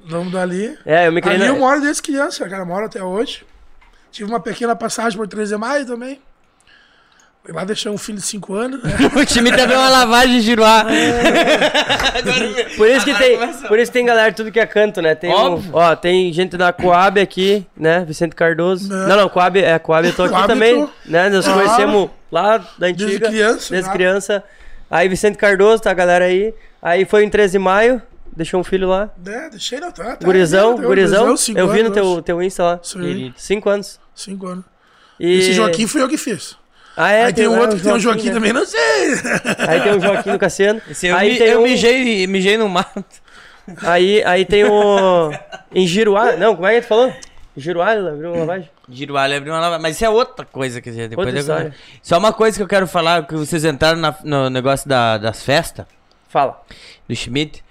Vamos 0.06 0.32
dali. 0.32 0.76
é, 0.84 1.06
eu 1.06 1.12
me 1.12 1.20
criei 1.20 1.36
Ali 1.36 1.46
na... 1.46 1.54
eu 1.54 1.58
moro 1.58 1.80
desde 1.80 2.02
criança, 2.02 2.48
cara. 2.48 2.64
Moro 2.64 2.86
até 2.86 3.02
hoje. 3.02 3.44
Tive 4.10 4.28
uma 4.28 4.40
pequena 4.40 4.74
passagem 4.74 5.16
por 5.16 5.28
13 5.28 5.52
de 5.54 5.56
maio 5.60 5.86
também. 5.86 6.20
Lá 7.48 7.64
deixar 7.64 7.90
um 7.90 7.98
filho 7.98 8.18
de 8.18 8.24
5 8.24 8.54
anos. 8.54 8.82
né? 8.82 8.92
o 9.16 9.24
time 9.24 9.50
também 9.50 9.74
é 9.74 9.78
uma 9.78 9.88
lavagem 9.88 10.36
de 10.36 10.42
giroá. 10.42 10.84
Por 12.76 12.88
isso 12.88 13.04
que 13.04 13.14
tem, 13.14 13.38
por 13.66 13.78
isso 13.78 13.90
que 13.90 13.98
tem 13.98 14.06
galera 14.06 14.32
tudo 14.32 14.52
que 14.52 14.60
é 14.60 14.66
canto, 14.66 15.00
né? 15.00 15.14
Tem, 15.14 15.34
um, 15.34 15.62
ó, 15.72 15.96
tem 15.96 16.32
gente 16.32 16.56
da 16.56 16.72
Coab 16.72 17.18
aqui, 17.20 17.66
né? 17.76 18.04
Vicente 18.04 18.34
Cardoso. 18.34 18.88
Né? 18.88 19.06
Não, 19.06 19.16
não, 19.16 19.28
Coab, 19.28 19.58
é, 19.58 19.78
Coab 19.78 20.06
eu 20.06 20.14
tô 20.14 20.24
aqui 20.24 20.34
Coab 20.34 20.46
também, 20.46 20.84
tô. 20.86 20.90
né? 21.06 21.28
Nós 21.28 21.44
Claro. 21.44 21.60
conhecemos 21.62 22.10
lá 22.30 22.58
da 22.78 22.86
antiga. 22.86 23.06
Desde 23.06 23.26
criança, 23.26 23.70
Desde 23.70 23.86
já. 23.86 23.92
criança. 23.92 24.44
Aí 24.90 25.08
Vicente 25.08 25.38
Cardoso, 25.38 25.82
tá 25.82 25.90
a 25.90 25.94
galera 25.94 26.26
aí. 26.26 26.54
Aí 26.82 27.04
foi 27.04 27.24
em 27.24 27.30
13 27.30 27.52
de 27.52 27.58
maio, 27.58 28.02
deixou 28.36 28.60
um 28.60 28.64
filho 28.64 28.88
lá. 28.88 29.10
É, 29.26 29.50
deixei 29.50 29.80
não, 29.80 29.90
tá. 29.90 30.16
tá 30.16 30.24
Gurizão, 30.24 30.76
tá, 30.76 30.82
gurizão. 30.82 31.34
Eu 31.56 31.68
vi 31.68 31.82
no 31.82 31.90
teu, 31.90 32.22
teu 32.22 32.42
Insta 32.42 32.62
lá. 32.62 32.80
Sim, 32.82 33.32
Cinco 33.36 33.68
anos. 33.70 33.98
5 34.14 34.46
anos. 34.46 34.64
E... 35.18 35.38
Esse 35.38 35.52
Joaquim 35.52 35.86
fui 35.86 36.02
eu 36.02 36.08
que 36.08 36.16
fiz. 36.16 36.56
Ah, 36.96 37.10
é? 37.12 37.24
Aí 37.24 37.32
tem 37.32 37.48
um 37.48 37.56
é, 37.56 37.60
outro 37.60 37.76
que 37.76 37.82
tem 37.82 37.92
um 37.92 37.98
Joaquim 38.00 38.28
né? 38.28 38.34
também, 38.34 38.52
não 38.52 38.66
sei. 38.66 38.80
Aí 39.68 39.80
tem 39.80 39.92
o 39.96 40.00
Joaquim 40.00 40.32
do 40.32 40.38
Cassiano. 40.38 40.82
Esse 40.90 41.06
eu, 41.06 41.16
aí 41.16 41.32
mi- 41.32 41.38
tem 41.38 41.48
eu 41.48 41.60
um... 41.60 41.62
mijei, 41.62 42.26
mijei 42.26 42.56
no 42.58 42.68
mato. 42.68 43.04
Aí, 43.82 44.22
aí 44.24 44.44
tem 44.44 44.64
o. 44.64 45.30
Em 45.72 45.86
Giruá. 45.86 46.32
Não, 46.36 46.54
como 46.56 46.66
é 46.66 46.74
que 46.74 46.80
tu 46.82 46.88
falou? 46.88 47.12
Giruá, 47.56 47.94
ele 47.94 48.08
abriu 48.08 48.30
uma 48.30 48.40
lavagem? 48.40 48.70
Giroalho 48.88 49.36
abriu 49.36 49.52
uma 49.52 49.60
lavagem. 49.60 49.82
Mas 49.82 49.96
isso 49.96 50.04
é 50.04 50.10
outra 50.10 50.44
coisa, 50.44 50.80
quer 50.80 50.90
dizer, 50.90 51.08
depois 51.08 51.34
Outra 51.48 51.64
eu-. 51.66 51.72
Só 52.02 52.18
uma 52.18 52.32
coisa 52.32 52.56
que 52.56 52.62
eu 52.62 52.66
quero 52.68 52.86
falar, 52.86 53.26
que 53.26 53.34
vocês 53.34 53.64
entraram 53.64 53.98
na- 53.98 54.14
no 54.24 54.50
negócio 54.50 54.88
da- 54.88 55.18
das 55.18 55.42
festas. 55.44 55.86
Fala. 56.28 56.60
do 57.08 57.14
Schmidt. 57.14 57.62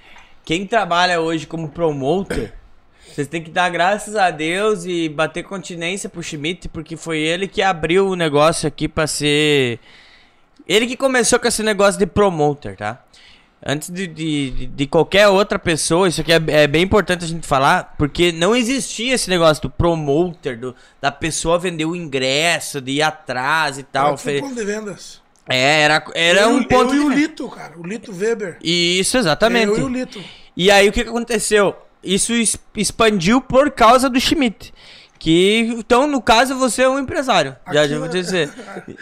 Quem 0.45 0.65
trabalha 0.65 1.20
hoje 1.22 1.45
como 1.45 1.70
promoter, 1.70 2.53
vocês 3.20 3.28
têm 3.28 3.43
que 3.43 3.51
dar 3.51 3.70
graças 3.70 4.15
a 4.15 4.32
Deus 4.32 4.86
e 4.86 5.09
bater 5.09 5.43
continência 5.43 6.07
pro 6.07 6.24
Schmidt, 6.24 6.70
porque 6.70 6.95
foi 6.95 7.20
ele 7.20 7.49
que 7.49 7.61
abriu 7.61 8.07
o 8.07 8.15
negócio 8.15 8.65
aqui 8.65 8.88
pra 8.88 9.07
ser. 9.07 9.78
Ele 10.65 10.88
que 10.88 10.95
começou 10.95 11.38
com 11.38 11.47
esse 11.47 11.61
negócio 11.61 11.99
de 11.99 12.05
promoter, 12.05 12.78
tá? 12.78 13.03
Antes 13.65 13.89
de, 13.89 14.07
de, 14.07 14.67
de- 14.67 14.88
qualquer 14.88 15.28
outra 15.28 15.59
pessoa, 15.59 16.07
isso 16.07 16.22
aqui 16.22 16.32
é, 16.32 16.41
é 16.47 16.65
bem 16.65 16.84
importante 16.84 17.26
a 17.26 17.28
gente 17.28 17.45
falar, 17.45 17.93
porque 17.97 18.32
não 18.32 18.55
existia 18.55 19.15
esse 19.15 19.30
negócio 19.30 19.63
do 19.63 19.70
promoter, 19.70 20.57
do, 20.57 20.74
da 21.01 21.11
pessoa 21.11 21.59
vender 21.59 21.84
o 21.84 21.93
ingresso, 21.93 22.80
de 22.80 22.91
ir 22.93 23.01
atrás 23.01 23.78
e 23.78 23.84
tal. 23.84 24.17
Era 24.26 24.41
ponto 24.41 24.55
de 24.55 24.63
vendas. 24.63 25.22
É, 25.45 25.82
era, 25.82 26.05
era 26.15 26.41
eu, 26.43 26.51
um 26.51 26.63
ponto. 26.63 26.93
Eu 26.93 27.01
e 27.01 27.05
o 27.05 27.09
Lito, 27.09 27.49
cara. 27.49 27.78
O 27.78 27.86
Lito 27.86 28.13
Weber. 28.15 28.59
Isso, 28.63 29.17
exatamente. 29.17 29.72
Eu 29.72 29.80
e 29.80 29.84
o 29.84 29.89
Lito. 29.89 30.24
E 30.55 30.72
aí 30.72 30.88
o 30.88 30.91
que, 30.93 31.03
que 31.03 31.09
aconteceu? 31.09 31.76
Isso 32.04 32.34
expandiu 32.76 33.41
por 33.41 33.72
causa 33.72 34.10
do 34.10 34.20
Schmidt. 34.20 34.74
Que, 35.18 35.76
então, 35.78 36.08
no 36.08 36.22
caso, 36.22 36.56
você 36.56 36.84
é 36.84 36.89
um 36.89 36.97
empresário. 36.97 37.56
já, 37.74 37.82
Aqui 37.82 37.89
já 37.89 37.97
vou 37.97 38.06
é- 38.08 38.10
dizer. 38.10 38.50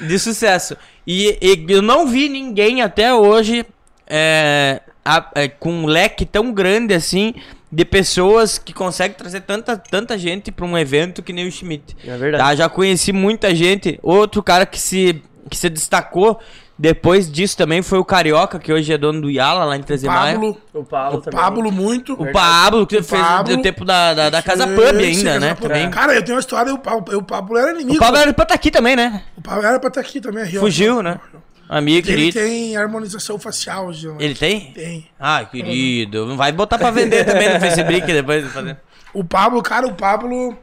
De 0.08 0.18
sucesso. 0.18 0.76
E, 1.06 1.38
e 1.42 1.66
eu 1.72 1.82
não 1.82 2.08
vi 2.08 2.28
ninguém 2.28 2.82
até 2.82 3.14
hoje 3.14 3.64
é, 4.08 4.82
a- 5.06 5.30
é, 5.36 5.48
com 5.48 5.72
um 5.72 5.86
leque 5.86 6.26
tão 6.26 6.52
grande 6.52 6.94
assim 6.96 7.36
de 7.72 7.86
pessoas 7.86 8.58
que 8.58 8.74
conseguem 8.74 9.16
trazer 9.16 9.42
tanta, 9.42 9.78
tanta 9.78 10.18
gente 10.18 10.52
para 10.52 10.66
um 10.66 10.76
evento 10.78 11.22
que 11.22 11.32
nem 11.34 11.48
o 11.48 11.52
Schmidt. 11.52 11.96
É 12.04 12.18
verdade. 12.18 12.44
Tá? 12.44 12.56
Já 12.56 12.68
conheci 12.70 13.12
muita 13.14 13.54
gente. 13.54 14.00
Outro 14.02 14.42
cara 14.42 14.66
que 14.66 14.80
se, 14.80 15.22
que 15.50 15.56
se 15.58 15.70
destacou 15.70 16.40
Depois 16.80 17.32
disso 17.32 17.58
também 17.58 17.82
foi 17.82 17.98
o 17.98 18.06
Carioca, 18.06 18.60
que 18.60 18.72
hoje 18.72 18.94
é 18.94 18.98
dono 18.98 19.20
do 19.22 19.32
Yala, 19.32 19.66
lá 19.66 19.76
em 19.76 19.82
Treze 19.82 20.06
Maio. 20.06 20.36
Pablo, 20.36 20.58
O 20.74 20.84
Pablo 20.84 21.18
o 21.18 21.22
também. 21.22 21.40
Pablo 21.40 21.72
muito. 21.72 22.14
O 22.14 22.32
Pablo, 22.32 22.86
que 22.86 23.02
fez 23.02 23.20
Pablo. 23.22 23.56
o 23.56 23.62
tempo 23.64 23.84
da, 23.84 24.14
da, 24.14 24.30
da 24.30 24.42
Casa 24.44 24.68
Pub 24.68 24.96
ainda, 25.00 25.40
né? 25.40 25.56
Pub. 25.56 25.64
Também. 25.68 25.90
Cara, 25.90 26.14
eu 26.14 26.22
tenho 26.24 26.36
uma 26.36 26.40
história, 26.40 26.72
o 26.72 26.78
Pablo, 26.78 27.18
o 27.18 27.24
Pablo 27.24 27.58
era 27.58 27.72
inimigo. 27.72 27.96
O 27.96 28.00
Pablo 28.00 28.18
era 28.20 28.32
pra 28.32 28.44
estar 28.44 28.54
aqui 28.56 28.70
também, 28.70 28.96
né? 28.96 29.24
O 29.36 29.42
Pablo 29.42 29.66
era 29.66 29.80
pra 29.80 29.88
estar 29.88 30.02
aqui 30.02 30.22
também. 30.22 30.46
Rio. 30.46 30.60
Fugiu, 30.60 31.02
né? 31.02 31.20
Amigo, 31.68 32.08
Ele 32.08 32.32
querido. 32.32 32.40
tem 32.40 32.78
harmonização 32.78 33.38
facial, 33.40 33.92
Gil. 33.92 34.16
Ele 34.20 34.36
tem? 34.36 34.72
Tem. 34.72 35.08
Ah, 35.20 35.44
querido. 35.44 36.26
Não 36.28 36.38
vai 36.38 36.52
botar 36.52 36.78
pra 36.78 36.92
vender 36.92 37.26
também 37.26 37.54
no 37.54 37.60
Facebook 37.60 38.06
depois 38.06 38.44
de 38.44 38.50
fazer. 38.52 38.78
O 39.14 39.24
Pablo, 39.24 39.62
cara, 39.64 39.88
o 39.88 39.94
Pablo. 39.94 40.56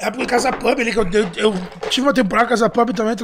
É 0.00 0.10
porque 0.10 0.26
Casa 0.26 0.52
Pub 0.52 0.78
ali, 0.78 0.92
que 0.92 0.98
eu, 0.98 1.08
eu, 1.10 1.30
eu 1.36 1.54
tive 1.90 2.06
uma 2.06 2.14
temporada 2.14 2.46
em 2.46 2.50
Casa 2.50 2.70
Pub 2.70 2.90
também, 2.94 3.16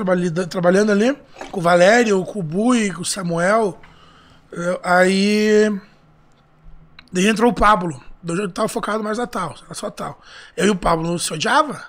trabalhando 0.49 0.91
ali, 0.91 1.16
com 1.53 1.61
o 1.61 1.62
Valério, 1.62 2.25
com 2.25 2.41
o 2.41 2.43
Bui, 2.43 2.91
com 2.91 3.03
o 3.03 3.05
Samuel. 3.05 3.81
Aí. 4.83 5.70
Daí 7.12 7.27
entrou 7.29 7.51
o 7.51 7.55
Pablo. 7.55 8.03
Eu 8.27 8.49
tava 8.51 8.68
focado 8.68 9.05
mais 9.05 9.18
na 9.18 9.27
tal, 9.27 9.55
era 9.64 9.75
só 9.75 9.91
tal. 9.91 10.20
Eu 10.57 10.66
e 10.66 10.70
o 10.70 10.77
Pablo 10.77 11.18
se 11.18 11.33
odiava. 11.33 11.83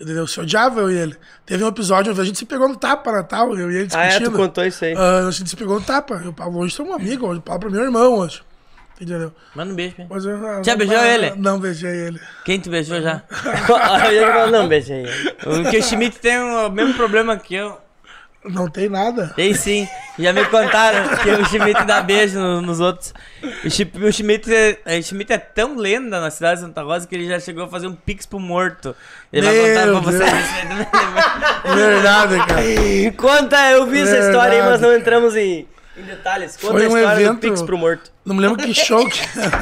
Entendeu? 0.00 0.26
Se 0.26 0.40
odiava 0.40 0.80
eu 0.80 0.90
e 0.90 0.96
ele. 0.96 1.16
Teve 1.44 1.62
um 1.62 1.68
episódio, 1.68 2.18
a 2.18 2.24
gente 2.24 2.38
se 2.38 2.46
pegou 2.46 2.68
no 2.68 2.76
tapa 2.76 3.12
na 3.12 3.22
tal, 3.22 3.54
eu 3.54 3.70
e 3.70 3.76
ele 3.76 3.88
Ah, 3.92 4.04
é, 4.04 4.08
discutindo. 4.08 4.32
tu 4.32 4.36
contou 4.38 4.64
isso 4.64 4.82
aí. 4.84 4.94
Ah, 4.96 5.26
a 5.26 5.30
gente 5.30 5.50
se 5.50 5.56
pegou 5.56 5.78
no 5.78 5.84
tapa. 5.84 6.14
Eu, 6.24 6.30
o 6.30 6.32
Pablo 6.32 6.60
hoje 6.60 6.74
somos 6.74 6.94
amigos, 6.94 7.28
hoje 7.28 7.40
o 7.40 7.42
Pablo 7.42 7.68
é 7.68 7.72
meu 7.72 7.82
irmão 7.82 8.14
hoje. 8.14 8.42
Entendeu? 9.00 9.32
Manda 9.54 9.72
um 9.72 9.74
beijo 9.76 9.94
pra 9.94 10.04
ele. 10.04 10.14
Eu, 10.58 10.64
Já 10.64 10.76
beijou 10.76 10.98
ele? 11.02 11.32
Não 11.36 11.58
beijei 11.58 11.90
ele. 11.90 12.20
Quem 12.44 12.60
tu 12.60 12.68
beijou 12.68 13.00
já? 13.00 13.22
Ele 14.10 14.50
não, 14.50 14.68
beija 14.68 14.92
aí. 14.94 15.06
O 15.46 15.82
Schmidt 15.82 16.18
tem 16.18 16.38
o 16.38 16.68
mesmo 16.68 16.92
problema 16.94 17.36
que 17.38 17.54
eu. 17.54 17.78
Não 18.44 18.68
tem 18.70 18.88
nada. 18.88 19.32
Tem 19.36 19.52
sim. 19.54 19.86
Já 20.18 20.32
me 20.32 20.44
contaram 20.46 21.16
que 21.18 21.30
o 21.30 21.44
Schmidt 21.46 21.84
dá 21.84 22.02
beijo 22.02 22.38
no- 22.38 22.60
nos 22.62 22.80
outros. 22.80 23.12
O, 23.42 24.06
o 24.06 24.12
Schmidt, 24.12 24.50
é, 24.54 24.98
o 24.98 25.02
Schmidt 25.02 25.32
é 25.32 25.38
tão 25.38 25.76
lenda 25.76 26.20
na 26.20 26.30
cidade 26.30 26.60
de 26.60 26.66
Santa 26.66 26.82
Rosa 26.82 27.06
que 27.06 27.14
ele 27.14 27.26
já 27.28 27.38
chegou 27.38 27.64
a 27.64 27.68
fazer 27.68 27.86
um 27.86 27.94
pix 27.94 28.24
pro 28.26 28.40
morto. 28.40 28.94
Ele 29.32 29.44
vai 29.46 29.54
Meu 29.54 29.66
contar 29.66 29.82
pra 30.02 30.12
vocês. 30.12 30.32
Verdade, 31.74 32.36
cara. 32.46 32.62
Conta, 33.16 33.70
eu 33.72 33.86
vi 33.86 34.00
essa 34.00 34.10
Verdade. 34.12 34.30
história 34.34 34.62
aí, 34.62 34.70
mas 34.70 34.80
não 34.80 34.94
entramos 34.96 35.36
em, 35.36 35.66
em 36.00 36.04
detalhes. 36.04 36.56
Conta 36.56 36.72
Foi 36.74 36.84
a 36.84 36.88
um 36.88 36.96
história 36.98 37.20
evento- 37.22 37.34
do 37.34 37.40
Pix 37.40 37.62
pro 37.62 37.78
morto. 37.78 38.10
Não 38.24 38.34
me 38.34 38.40
lembro 38.42 38.56
que 38.58 38.74
show 38.74 39.08
que. 39.08 39.20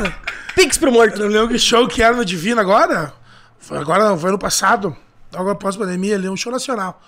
Pix 0.54 0.78
pro 0.78 0.90
morto. 0.92 1.18
não 1.20 1.28
me 1.28 1.32
lembro 1.34 1.48
que 1.48 1.58
show 1.58 1.86
que 1.86 2.02
era 2.02 2.16
no 2.16 2.24
Divino 2.24 2.60
agora. 2.60 3.12
Foi 3.58 3.78
agora, 3.78 4.04
não, 4.08 4.18
foi 4.18 4.30
ano 4.30 4.38
passado. 4.38 4.96
Logo 5.34 5.50
após 5.50 5.76
a 5.76 5.78
pandemia, 5.78 6.14
ali, 6.14 6.28
um 6.28 6.36
show 6.36 6.50
nacional. 6.52 7.00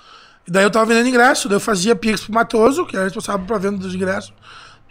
E 0.47 0.51
daí 0.51 0.65
eu 0.65 0.71
tava 0.71 0.87
vendendo 0.87 1.09
ingresso, 1.09 1.49
daí 1.49 1.57
eu 1.57 1.61
fazia 1.61 1.95
Pix 1.97 2.23
pro 2.25 2.35
Matoso, 2.35 2.85
que 2.87 2.95
era 2.97 3.05
responsável 3.05 3.47
pra 3.47 3.57
venda 3.59 3.79
dos 3.79 3.95
ingressos. 3.95 4.33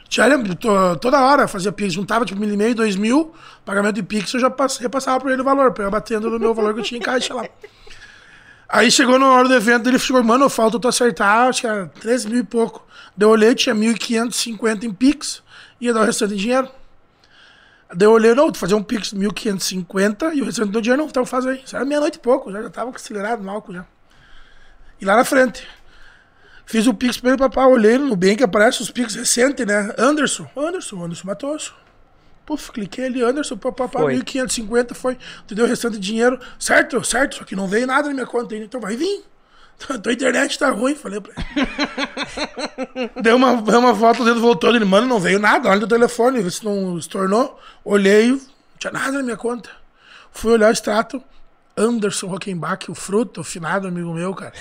Diária, 0.09 0.37
to- 0.55 0.95
toda 0.99 1.21
hora 1.21 1.47
fazia 1.47 1.71
Pix, 1.71 1.93
juntava 1.93 2.25
tipo 2.25 2.39
mil 2.39 2.51
e 2.51 2.57
meio, 2.57 2.73
dois 2.73 2.95
mil, 2.95 3.31
pagamento 3.63 3.95
de 3.95 4.03
Pix, 4.03 4.33
eu 4.33 4.39
já 4.39 4.49
pass- 4.49 4.77
repassava 4.77 5.19
pra 5.19 5.31
ele 5.31 5.41
o 5.41 5.45
valor, 5.45 5.71
pra 5.71 5.83
eu 5.85 5.91
batendo 5.91 6.29
no 6.29 6.39
meu 6.39 6.53
valor 6.53 6.73
que 6.73 6.79
eu 6.79 6.83
tinha 6.83 6.97
em 6.97 7.01
caixa 7.01 7.33
lá. 7.33 7.45
Aí 8.71 8.91
chegou 8.91 9.17
na 9.17 9.25
hora 9.31 9.47
do 9.47 9.55
evento, 9.55 9.89
ele 9.89 9.97
chegou, 9.97 10.23
mano, 10.23 10.47
falta 10.47 10.79
tu 10.79 10.87
acertar, 10.87 11.47
acho 11.49 11.61
que 11.61 11.67
era 11.67 11.87
13 11.87 12.29
mil 12.29 12.39
e 12.41 12.43
pouco. 12.43 12.85
Daí 13.17 13.27
eu 13.27 13.31
olhei, 13.31 13.55
tinha 13.55 13.73
1.550 13.73 14.83
em 14.83 14.93
Pix, 14.93 15.41
ia 15.81 15.91
dar 15.91 16.01
o 16.01 16.05
restante 16.05 16.35
em 16.35 16.37
dinheiro. 16.37 16.69
Daí 17.91 18.07
eu 18.07 18.11
olhei, 18.11 18.35
não, 18.35 18.51
tu 18.51 18.59
fazer 18.59 18.75
um 18.75 18.83
Pix 18.83 19.11
1.550 19.11 20.35
e 20.35 20.43
o 20.43 20.45
restante 20.45 20.69
do 20.69 20.81
dinheiro, 20.83 21.01
não, 21.01 21.09
então 21.09 21.25
faz 21.25 21.47
aí. 21.47 21.63
Isso 21.65 21.75
era 21.75 21.83
meia-noite 21.83 22.19
e 22.19 22.21
pouco, 22.21 22.51
já, 22.51 22.61
já 22.61 22.69
tava 22.69 22.91
acelerado 22.95 23.41
no 23.41 23.49
álcool 23.49 23.73
já. 23.73 23.85
E 25.01 25.05
lá 25.05 25.15
na 25.15 25.25
frente. 25.25 25.67
Fiz 26.67 26.85
o 26.85 26.93
Pix 26.93 27.17
pra 27.17 27.31
ele, 27.31 27.39
papai, 27.39 27.65
olhei 27.65 27.97
no 27.97 28.09
Nubank, 28.09 28.43
aparece 28.43 28.83
os 28.83 28.91
Pix 28.91 29.15
recentes, 29.15 29.65
né? 29.65 29.95
Anderson, 29.97 30.47
Anderson, 30.55 31.03
Anderson 31.03 31.25
Matoso. 31.25 31.73
Puf, 32.49 32.71
cliquei 32.71 33.05
ali, 33.05 33.21
Anderson, 33.21 33.57
papapá, 33.57 33.99
Foi. 33.99 34.15
1.550 34.15 34.95
foi. 34.95 35.19
Tu 35.45 35.53
deu 35.53 35.65
o 35.65 35.67
restante 35.67 35.99
de 35.99 35.99
dinheiro. 35.99 36.39
Certo, 36.57 37.03
certo, 37.03 37.35
só 37.35 37.43
que 37.43 37.55
não 37.55 37.67
veio 37.67 37.85
nada 37.85 38.07
na 38.07 38.13
minha 38.15 38.25
conta 38.25 38.55
ainda. 38.55 38.65
Então 38.65 38.81
vai 38.81 38.95
vir. 38.95 39.23
Tua 40.01 40.11
internet 40.11 40.57
tá 40.57 40.71
ruim, 40.71 40.95
falei 40.95 41.21
pra 41.21 41.31
ele. 41.37 43.11
Deu 43.21 43.35
uma, 43.35 43.51
uma 43.51 43.93
volta, 43.93 44.23
o 44.23 44.25
dedo 44.25 44.41
voltou. 44.41 44.75
Ele, 44.75 44.83
mano, 44.83 45.05
não 45.05 45.19
veio 45.19 45.37
nada. 45.37 45.69
Olha 45.69 45.79
no 45.79 45.87
telefone, 45.87 46.41
vê 46.41 46.49
se 46.49 46.65
não 46.65 46.99
se 46.99 47.07
tornou. 47.07 47.59
Olhei, 47.85 48.31
não 48.31 48.41
tinha 48.79 48.91
nada 48.91 49.11
na 49.11 49.21
minha 49.21 49.37
conta. 49.37 49.69
Fui 50.31 50.53
olhar 50.53 50.69
o 50.69 50.73
extrato. 50.73 51.23
Anderson 51.77 52.25
Rockenbach, 52.25 52.89
o 52.89 52.95
fruto, 52.95 53.41
o 53.41 53.43
finado 53.43 53.87
amigo 53.87 54.11
meu, 54.11 54.33
cara. 54.33 54.53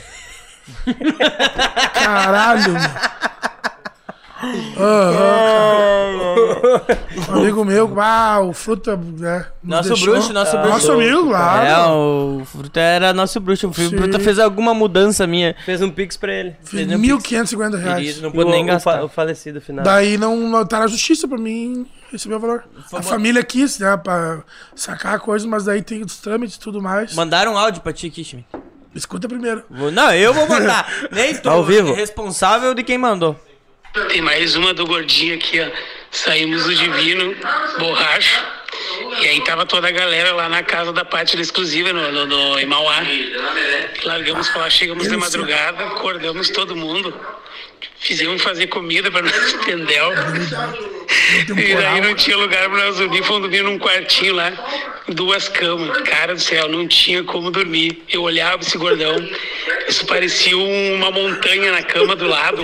Caralho, 1.94 2.72
meu. 2.74 2.82
Um 7.28 7.34
amigo 7.40 7.64
meu, 7.64 7.92
ah, 8.00 8.40
o 8.40 8.52
fruto. 8.52 8.90
É, 8.90 8.96
nos 8.96 9.06
Nosso 9.62 9.88
deixou. 9.88 10.12
bruxo, 10.14 10.32
nosso 10.32 10.52
bruxo. 10.56 10.70
Nosso 10.70 10.92
amigo, 10.92 11.26
claro. 11.28 11.66
É, 11.66 11.86
o 11.92 12.44
Fruta 12.44 12.80
era 12.80 13.12
nosso 13.12 13.40
bruxo. 13.40 13.68
O 13.68 13.74
Sim. 13.74 13.90
Fruta 13.90 14.18
fez 14.20 14.38
alguma 14.38 14.72
mudança 14.72 15.26
minha. 15.26 15.56
Fez 15.64 15.82
um 15.82 15.90
Pix 15.90 16.16
pra 16.16 16.32
ele. 16.32 16.56
Fiz 16.62 16.80
Entendeu? 16.80 17.18
1.550 17.18 17.78
reais. 17.78 17.98
Querido, 18.06 18.22
não 18.22 18.28
E 18.30 18.32
pude 18.32 18.44
o, 18.48 18.50
nem 18.50 18.62
o 18.62 18.66
gastar. 18.66 19.02
o 19.04 19.08
falecido 19.08 19.60
final. 19.60 19.84
Daí 19.84 20.16
não, 20.16 20.36
não 20.36 20.64
tá 20.66 20.78
na 20.80 20.86
justiça 20.86 21.26
pra 21.26 21.36
mim 21.38 21.84
receber 22.12 22.36
o 22.36 22.40
valor. 22.40 22.64
A 22.92 23.02
família 23.02 23.42
quis, 23.42 23.78
né, 23.78 23.96
pra 23.96 24.42
sacar 24.74 25.14
a 25.14 25.18
coisa, 25.18 25.46
mas 25.46 25.64
daí 25.64 25.82
tem 25.82 26.02
os 26.02 26.16
trâmites 26.18 26.56
e 26.56 26.60
tudo 26.60 26.80
mais. 26.80 27.14
Mandaram 27.14 27.54
um 27.54 27.58
áudio 27.58 27.82
pra 27.82 27.92
ti 27.92 28.06
aqui, 28.06 28.22
Schmidt. 28.24 28.46
Escuta 28.94 29.28
primeiro. 29.28 29.62
Não, 29.92 30.12
eu 30.12 30.32
vou 30.32 30.48
mandar. 30.48 30.88
Nem 31.12 31.34
tô 31.36 31.50
Ao 31.50 31.64
vivo. 31.64 31.92
responsável 31.92 32.72
de 32.74 32.82
quem 32.82 32.96
mandou. 32.98 33.36
Tem 34.08 34.20
mais 34.20 34.54
uma 34.54 34.74
do 34.74 34.86
gordinho 34.86 35.34
aqui, 35.34 35.60
ó. 35.60 35.66
Saímos 36.10 36.64
do 36.64 36.74
Divino, 36.74 37.34
borracho. 37.78 38.44
E 39.20 39.28
aí 39.28 39.40
tava 39.44 39.66
toda 39.66 39.88
a 39.88 39.90
galera 39.90 40.32
lá 40.34 40.48
na 40.48 40.62
casa 40.62 40.92
da 40.92 41.04
Pátria 41.04 41.40
Exclusiva, 41.40 41.92
no, 41.92 42.12
no, 42.12 42.26
no, 42.26 42.58
em 42.58 42.66
Mauá. 42.66 43.02
Largamos 44.04 44.48
pra 44.48 44.62
lá, 44.62 44.70
chegamos 44.70 45.08
de 45.08 45.16
madrugada, 45.16 45.84
acordamos 45.86 46.50
todo 46.50 46.76
mundo. 46.76 47.14
Fizemos 48.00 48.40
fazer 48.42 48.68
comida 48.68 49.10
pra 49.10 49.22
nós, 49.22 49.52
tendel. 49.64 50.12
E 51.56 51.74
daí 51.74 52.00
não 52.00 52.14
tinha 52.14 52.36
lugar 52.36 52.68
pra 52.68 52.86
nós 52.86 52.96
dormir, 52.96 53.22
fomos 53.24 53.42
dormir 53.42 53.62
num 53.62 53.78
quartinho 53.78 54.34
lá, 54.34 54.52
duas 55.08 55.48
camas. 55.48 55.98
Cara 56.02 56.34
do 56.34 56.40
céu, 56.40 56.68
não 56.68 56.86
tinha 56.86 57.24
como 57.24 57.50
dormir. 57.50 58.02
Eu 58.08 58.22
olhava 58.22 58.62
esse 58.62 58.78
gordão, 58.78 59.16
isso 59.88 60.06
parecia 60.06 60.56
uma 60.56 61.10
montanha 61.10 61.72
na 61.72 61.82
cama 61.82 62.14
do 62.14 62.26
lado. 62.26 62.62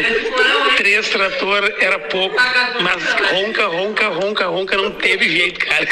Três 0.76 1.09
trator 1.09 1.72
era 1.78 1.99
pouco, 1.99 2.37
mas 2.80 3.03
ronca, 3.30 3.66
ronca, 3.66 4.09
ronca, 4.09 4.47
ronca, 4.47 4.76
não 4.76 4.91
teve 4.93 5.28
jeito, 5.28 5.61
cara. 5.66 5.87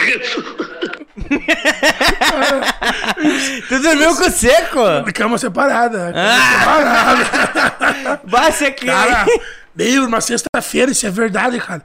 Tu 3.68 3.78
dormiu 3.80 4.14
com 4.16 4.30
seco? 4.30 4.78
Cama 5.14 5.38
separada. 5.38 6.12
Cama 6.12 6.14
Ah. 6.16 6.58
separada. 6.58 8.20
Basta 8.24 8.66
aqui. 8.68 8.86
Cara, 8.86 9.26
meio 9.74 10.02
numa 10.02 10.20
sexta-feira, 10.20 10.90
isso 10.90 11.06
é 11.06 11.10
verdade, 11.10 11.58
cara. 11.60 11.82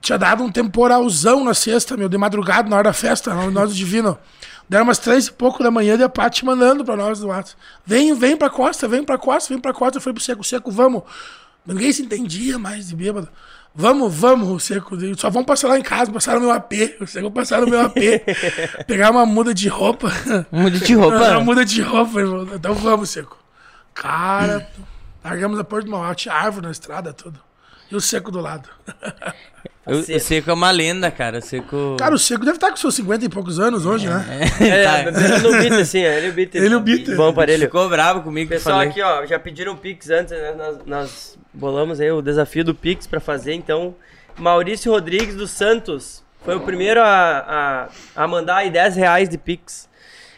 Tinha 0.00 0.18
dado 0.18 0.42
um 0.42 0.50
temporalzão 0.50 1.44
na 1.44 1.54
sexta, 1.54 1.96
meu, 1.96 2.08
de 2.08 2.18
madrugada, 2.18 2.68
na 2.68 2.76
hora 2.76 2.84
da 2.90 2.92
festa, 2.92 3.32
no- 3.34 3.50
nós 3.50 3.70
do 3.70 3.74
Divino. 3.74 4.18
Deram 4.68 4.84
umas 4.84 4.98
três 4.98 5.26
e 5.26 5.32
pouco 5.32 5.62
da 5.62 5.70
manhã 5.70 5.96
e 5.96 6.02
a 6.02 6.08
Paty 6.08 6.44
mandando 6.44 6.84
pra 6.84 6.96
nós 6.96 7.20
do 7.20 7.28
WhatsApp. 7.28 7.60
Vem, 7.84 8.14
vem 8.14 8.36
pra 8.36 8.48
costa, 8.48 8.88
vem 8.88 9.04
pra 9.04 9.18
costa, 9.18 9.52
vem 9.52 9.60
pra 9.60 9.72
costa. 9.72 9.98
Eu 9.98 10.02
falei 10.02 10.14
pro 10.14 10.24
Seco, 10.24 10.42
Seco, 10.42 10.70
vamos. 10.70 11.02
Ninguém 11.66 11.92
se 11.92 12.02
entendia 12.02 12.58
mais 12.58 12.88
de 12.88 12.96
bêbado. 12.96 13.28
Vamos, 13.74 14.14
vamos, 14.14 14.64
Seco. 14.64 14.96
Só 15.16 15.30
vamos 15.30 15.46
passar 15.46 15.68
lá 15.68 15.78
em 15.78 15.82
casa, 15.82 16.12
passar 16.12 16.34
no 16.34 16.42
meu 16.42 16.50
AP. 16.50 16.72
Seco 17.06 17.30
passar 17.30 17.62
no 17.62 17.68
meu 17.68 17.80
AP. 17.80 17.96
pegar 18.86 19.10
uma 19.10 19.24
muda 19.24 19.54
de 19.54 19.68
roupa. 19.68 20.12
Muda 20.50 20.78
de 20.78 20.94
roupa. 20.94 21.16
Uma 21.16 21.40
muda 21.40 21.64
de 21.64 21.80
roupa, 21.80 22.20
irmão. 22.20 22.48
Então 22.54 22.74
vamos, 22.74 23.10
Seco. 23.10 23.38
Cara, 23.94 24.68
largamos 25.24 25.58
a 25.58 25.64
porta 25.64 25.88
Mauá, 25.88 26.14
tinha 26.14 26.34
árvore 26.34 26.66
na 26.66 26.72
estrada, 26.72 27.12
tudo. 27.12 27.40
E 27.90 27.96
o 27.96 28.00
Seco 28.00 28.30
do 28.30 28.40
lado. 28.40 28.68
O, 29.86 29.92
o 29.98 30.20
Seco 30.20 30.48
é 30.50 30.52
uma 30.54 30.70
lenda, 30.70 31.10
cara. 31.10 31.38
O 31.38 31.42
Seco. 31.42 31.96
Cara, 31.98 32.14
o 32.14 32.18
Seco 32.18 32.44
deve 32.44 32.56
estar 32.56 32.70
com 32.70 32.76
seus 32.76 32.94
50 32.94 33.24
e 33.24 33.28
poucos 33.28 33.58
anos 33.58 33.84
hoje, 33.84 34.08
né? 34.08 34.24
É, 34.60 34.84
Tá. 35.10 35.20
ele 35.20 35.38
no 35.38 35.50
beat, 35.58 35.72
assim, 35.80 36.04
ó, 36.04 36.08
ele 36.08 36.28
o 36.28 36.32
beat. 36.32 36.54
Ele 36.54 36.74
o 36.76 36.80
beat. 36.80 37.16
Bom 37.16 37.28
aparelho. 37.30 37.62
Ficou 37.64 37.88
bravo 37.88 38.22
comigo 38.22 38.48
Pessoal 38.48 38.76
falei. 38.76 38.90
aqui, 38.90 39.02
ó, 39.02 39.26
já 39.26 39.38
pediram 39.38 39.76
Pix 39.76 40.08
antes, 40.10 40.30
né? 40.32 40.54
Nós, 40.56 40.78
nós 40.86 41.38
bolamos 41.52 42.00
aí 42.00 42.10
o 42.12 42.22
desafio 42.22 42.64
do 42.64 42.74
Pix 42.74 43.06
pra 43.06 43.18
fazer, 43.20 43.54
então. 43.54 43.94
Maurício 44.38 44.90
Rodrigues 44.92 45.34
dos 45.34 45.50
Santos 45.50 46.22
foi 46.44 46.54
o 46.56 46.60
primeiro 46.60 47.00
a, 47.02 47.88
a, 48.16 48.22
a 48.24 48.28
mandar 48.28 48.56
aí 48.58 48.70
10 48.70 48.96
reais 48.96 49.28
de 49.28 49.36
Pix. 49.36 49.88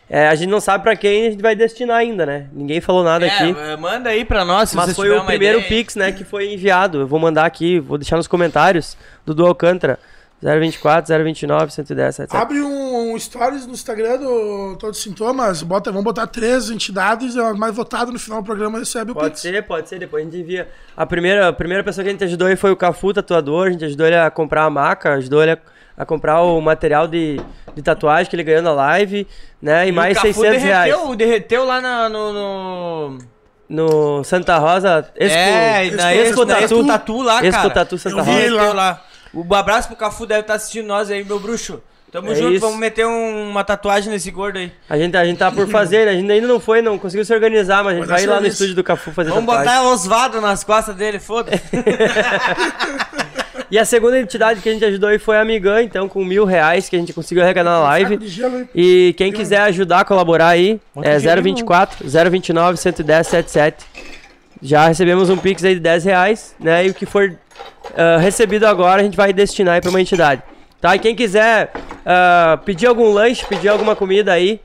É, 0.08 0.28
a 0.28 0.34
gente 0.34 0.50
não 0.50 0.60
sabe 0.60 0.84
pra 0.84 0.94
quem 0.94 1.26
a 1.26 1.30
gente 1.30 1.42
vai 1.42 1.54
destinar 1.56 1.96
ainda, 1.96 2.26
né? 2.26 2.46
Ninguém 2.52 2.80
falou 2.80 3.02
nada 3.02 3.24
aqui. 3.26 3.56
É, 3.58 3.76
manda 3.76 4.10
aí 4.10 4.24
pra 4.24 4.44
nós 4.44 4.70
se 4.70 4.76
Mas 4.76 4.86
você 4.86 4.94
foi 4.94 5.06
tiver 5.06 5.16
o 5.16 5.20
uma 5.20 5.26
primeiro 5.26 5.58
ideia. 5.58 5.68
Pix, 5.68 5.96
né, 5.96 6.12
que 6.12 6.24
foi 6.24 6.52
enviado. 6.52 7.00
Eu 7.00 7.06
vou 7.06 7.18
mandar 7.18 7.46
aqui, 7.46 7.80
vou 7.80 7.96
deixar 7.96 8.16
nos 8.16 8.26
comentários. 8.26 8.96
Dudu 9.24 9.46
Alcântara, 9.46 9.98
024, 10.42 11.24
029, 11.24 11.72
110, 11.72 12.18
etc. 12.18 12.34
Abre 12.34 12.60
um, 12.60 12.68
um 12.68 13.14
um 13.14 13.18
stories 13.18 13.66
no 13.66 13.72
Instagram 13.72 14.18
do 14.18 14.76
Todos 14.78 14.98
os 14.98 15.04
Sintomas. 15.04 15.62
Bota, 15.62 15.90
vamos 15.90 16.04
botar 16.04 16.26
três 16.26 16.68
entidades, 16.70 17.36
a 17.36 17.54
mais 17.54 17.74
votada 17.74 18.10
no 18.10 18.18
final 18.18 18.42
do 18.42 18.44
programa 18.44 18.78
recebe 18.78 19.12
o 19.12 19.14
Pode 19.14 19.30
Pix. 19.30 19.40
ser, 19.40 19.62
pode 19.62 19.88
ser, 19.88 19.98
depois 19.98 20.22
a 20.26 20.30
gente 20.30 20.40
envia. 20.40 20.68
A 20.96 21.06
primeira, 21.06 21.48
a 21.48 21.52
primeira 21.52 21.82
pessoa 21.84 22.02
que 22.02 22.08
a 22.08 22.12
gente 22.12 22.24
ajudou 22.24 22.48
aí 22.48 22.56
foi 22.56 22.70
o 22.72 22.76
Cafu, 22.76 23.12
tatuador. 23.12 23.68
A 23.68 23.70
gente 23.70 23.84
ajudou 23.84 24.06
ele 24.06 24.16
a 24.16 24.30
comprar 24.30 24.64
a 24.64 24.70
maca, 24.70 25.14
ajudou 25.14 25.42
ele 25.42 25.52
a, 25.52 25.58
a 25.96 26.04
comprar 26.04 26.42
o 26.42 26.60
material 26.60 27.06
de, 27.06 27.40
de 27.74 27.82
tatuagem 27.82 28.28
que 28.28 28.36
ele 28.36 28.42
ganhou 28.44 28.62
na 28.62 28.72
live, 28.72 29.26
né? 29.62 29.86
E, 29.88 29.92
mais 29.92 30.16
o 30.18 30.22
Cafu 30.22 30.40
600 30.40 30.62
reais. 30.62 30.92
derreteu, 30.92 31.14
derreteu 31.16 31.64
lá 31.64 31.80
na- 31.80 32.08
no... 32.08 32.32
no... 32.32 33.18
No 33.66 34.22
Santa 34.24 34.58
Rosa, 34.58 35.10
Expo, 35.16 35.38
é, 35.38 35.90
na 35.92 36.14
Expo, 36.14 36.28
Expo, 36.28 36.44
na 36.44 36.54
Tatu. 36.54 36.64
Expo 36.64 36.86
Tatu 36.86 37.22
lá, 37.22 37.38
Expo 37.46 37.62
cara. 37.62 37.70
Tatu 37.70 37.96
Santa 37.98 38.16
Eu 38.18 38.22
vi 38.24 38.30
Rosa. 38.30 38.42
lá. 38.42 38.46
Derreteu 38.50 38.74
lá. 38.74 39.04
Um 39.34 39.54
abraço 39.54 39.88
pro 39.88 39.96
Cafu, 39.96 40.26
deve 40.26 40.42
estar 40.42 40.54
assistindo 40.54 40.86
nós 40.86 41.10
aí, 41.10 41.24
meu 41.24 41.40
bruxo. 41.40 41.82
Tamo 42.12 42.30
É 42.30 42.34
junto, 42.34 42.52
isso. 42.52 42.60
vamos 42.60 42.78
meter 42.78 43.06
um- 43.06 43.48
uma 43.50 43.64
tatuagem 43.64 44.12
nesse 44.12 44.30
gordo 44.30 44.58
aí. 44.58 44.70
A 44.88 44.98
gente, 44.98 45.16
a 45.16 45.24
gente 45.24 45.38
tá 45.38 45.50
por 45.50 45.66
fazer, 45.66 46.04
né? 46.04 46.12
A 46.12 46.14
gente 46.14 46.30
ainda 46.30 46.46
não 46.46 46.60
foi, 46.60 46.82
não 46.82 46.98
conseguiu 46.98 47.24
se 47.24 47.32
organizar, 47.34 47.82
mas 47.82 47.94
a 47.94 47.96
gente 47.96 48.06
Vai 48.06 48.08
dar 48.08 48.14
vai 48.16 48.22
ir 48.24 48.26
lá 48.36 48.40
no 48.42 48.46
estúdio 48.46 48.74
do 48.74 48.84
Cafu 48.84 49.10
fazer 49.12 49.30
Vamos 49.30 49.46
tatuagem. 49.46 49.72
botar 49.80 49.88
Osvado 49.90 50.40
nas 50.42 50.62
costas 50.62 50.94
dele, 50.94 51.18
foda-se. 51.18 51.62
E 53.70 53.78
a 53.78 53.84
segunda 53.84 54.18
entidade 54.18 54.60
que 54.60 54.68
a 54.68 54.72
gente 54.72 54.84
ajudou 54.84 55.08
aí 55.08 55.18
foi 55.18 55.36
a 55.36 55.40
Amigan, 55.40 55.82
então, 55.82 56.08
com 56.08 56.24
mil 56.24 56.44
reais 56.44 56.88
que 56.88 56.96
a 56.96 56.98
gente 56.98 57.12
conseguiu 57.12 57.42
arrecadar 57.42 57.70
na 57.70 57.80
live. 57.80 58.18
E 58.74 59.14
quem 59.16 59.32
quiser 59.32 59.60
ajudar, 59.62 60.04
colaborar 60.04 60.48
aí, 60.48 60.80
é 61.02 61.18
024 61.18 62.06
029 62.08 62.76
110 62.76 63.26
77. 63.26 63.86
Já 64.62 64.88
recebemos 64.88 65.28
um 65.28 65.36
Pix 65.36 65.62
aí 65.64 65.74
de 65.74 65.80
10 65.80 66.04
reais, 66.04 66.54
né? 66.58 66.86
E 66.86 66.90
o 66.90 66.94
que 66.94 67.04
for 67.04 67.36
ah, 67.96 68.18
recebido 68.18 68.66
agora, 68.66 69.00
a 69.00 69.04
gente 69.04 69.16
vai 69.16 69.32
destinar 69.32 69.74
aí 69.74 69.80
pra 69.80 69.90
uma 69.90 70.00
entidade. 70.00 70.42
Tá? 70.80 70.94
E 70.96 70.98
quem 70.98 71.14
quiser 71.14 71.70
ah, 72.04 72.58
pedir 72.64 72.86
algum 72.86 73.12
lanche, 73.12 73.44
pedir 73.46 73.68
alguma 73.68 73.94
comida 73.94 74.32
aí, 74.32 74.60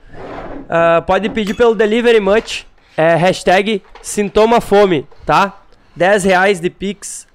ah, 0.68 1.02
pode 1.06 1.28
pedir 1.28 1.54
pelo 1.54 1.74
Delivery 1.74 2.20
Much, 2.20 2.64
é, 2.96 3.14
hashtag 3.14 3.82
Sintoma 4.02 4.60
Fome, 4.60 5.06
tá? 5.24 5.62
10 5.96 6.24
reais 6.24 6.60
de 6.60 6.70
Pix 6.70 7.26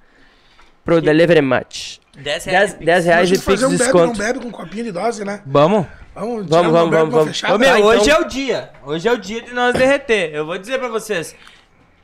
pro 0.85 1.01
Delivery 1.01 1.41
Much. 1.41 1.99
10 2.17 2.45
10, 2.45 2.73
10 2.75 3.05
reais 3.05 3.27
de 3.27 3.35
Vamos 3.35 3.45
Pix 3.45 3.63
um 3.63 3.67
bebe, 3.71 3.77
desconto. 3.83 4.05
não 4.07 4.13
bebe 4.13 4.39
com 4.39 4.47
um 4.47 4.51
copinho 4.51 4.85
de 4.85 4.91
dose, 4.93 5.25
né? 5.25 5.41
Vamos. 5.45 5.85
Vamos, 6.15 6.45
Vamos, 6.47 6.71
vamos, 6.71 6.91
vamos, 6.91 7.13
vamos. 7.13 7.43
Ô, 7.43 7.57
meu, 7.57 7.73
Ah, 7.73 7.77
então- 7.79 7.89
hoje 7.89 8.09
é 8.09 8.17
o 8.17 8.23
dia. 8.23 8.69
Hoje 8.85 9.05
é 9.05 9.11
o 9.11 9.17
dia 9.17 9.41
de 9.41 9.53
nós 9.53 9.73
derreter. 9.73 10.33
Eu 10.33 10.45
vou 10.45 10.57
dizer 10.57 10.79
pra 10.79 10.87
vocês. 10.87 11.35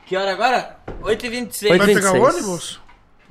Que 0.04 0.14
hora 0.14 0.30
agora? 0.32 0.76
8h26. 1.02 1.70
Oito- 1.72 1.78
Vai 1.86 1.94
pegar 1.94 2.12
26. 2.12 2.34
ônibus? 2.34 2.82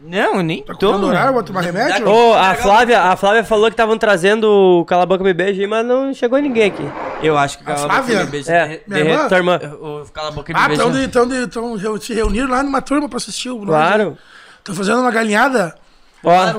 Não, 0.04 0.41
nem 0.41 0.64
Tá 0.64 0.74
tô. 0.74 0.89
horário, 0.95 1.36
vai 1.36 1.43
tomar 1.43 1.62
remédio? 1.62 2.10
Ô, 2.10 2.34
a 2.34 2.56
Flávia, 2.56 2.99
a 3.04 3.16
Flávia 3.16 3.43
falou 3.43 3.68
que 3.68 3.74
estavam 3.74 3.95
trazendo 3.99 4.45
o 4.80 4.86
Cala 4.86 5.04
a 5.04 5.06
Boca 5.06 5.24
Me 5.24 5.32
Beija 5.32 5.62
aí, 5.62 5.68
mas 5.68 5.86
não 5.86 6.12
chegou 6.12 6.39
ninguém 6.39 6.64
aqui. 6.72 6.84
Eu 7.22 7.38
acho 7.38 7.60
que 7.60 7.64
A 7.64 7.68
cala 7.68 7.78
a 7.78 7.82
boca 7.84 7.93
Flávia? 7.97 8.24
me 8.26 8.32
beija. 8.32 8.52
É, 8.52 8.82
Minha 8.88 8.99
irmã? 9.02 9.28
tua 9.28 9.38
irmã. 9.38 9.60
O 9.80 10.04
Cala 10.12 10.30
a 10.30 10.32
boca 10.32 10.52
e 10.52 10.56
me 10.56 10.60
Ah, 10.60 10.68
beija. 10.68 10.84
então, 11.04 11.28
então, 11.28 11.43
então 11.78 12.02
se 12.02 12.12
reuniram 12.16 12.49
lá 12.49 12.64
numa 12.64 12.82
turma 12.82 13.08
pra 13.08 13.18
assistir 13.18 13.52
o 13.52 13.60
Claro. 13.64 14.18
Tô 14.64 14.74
fazendo 14.74 15.01
uma 15.01 15.12
galinhada. 15.12 15.76
Ó, 16.24 16.53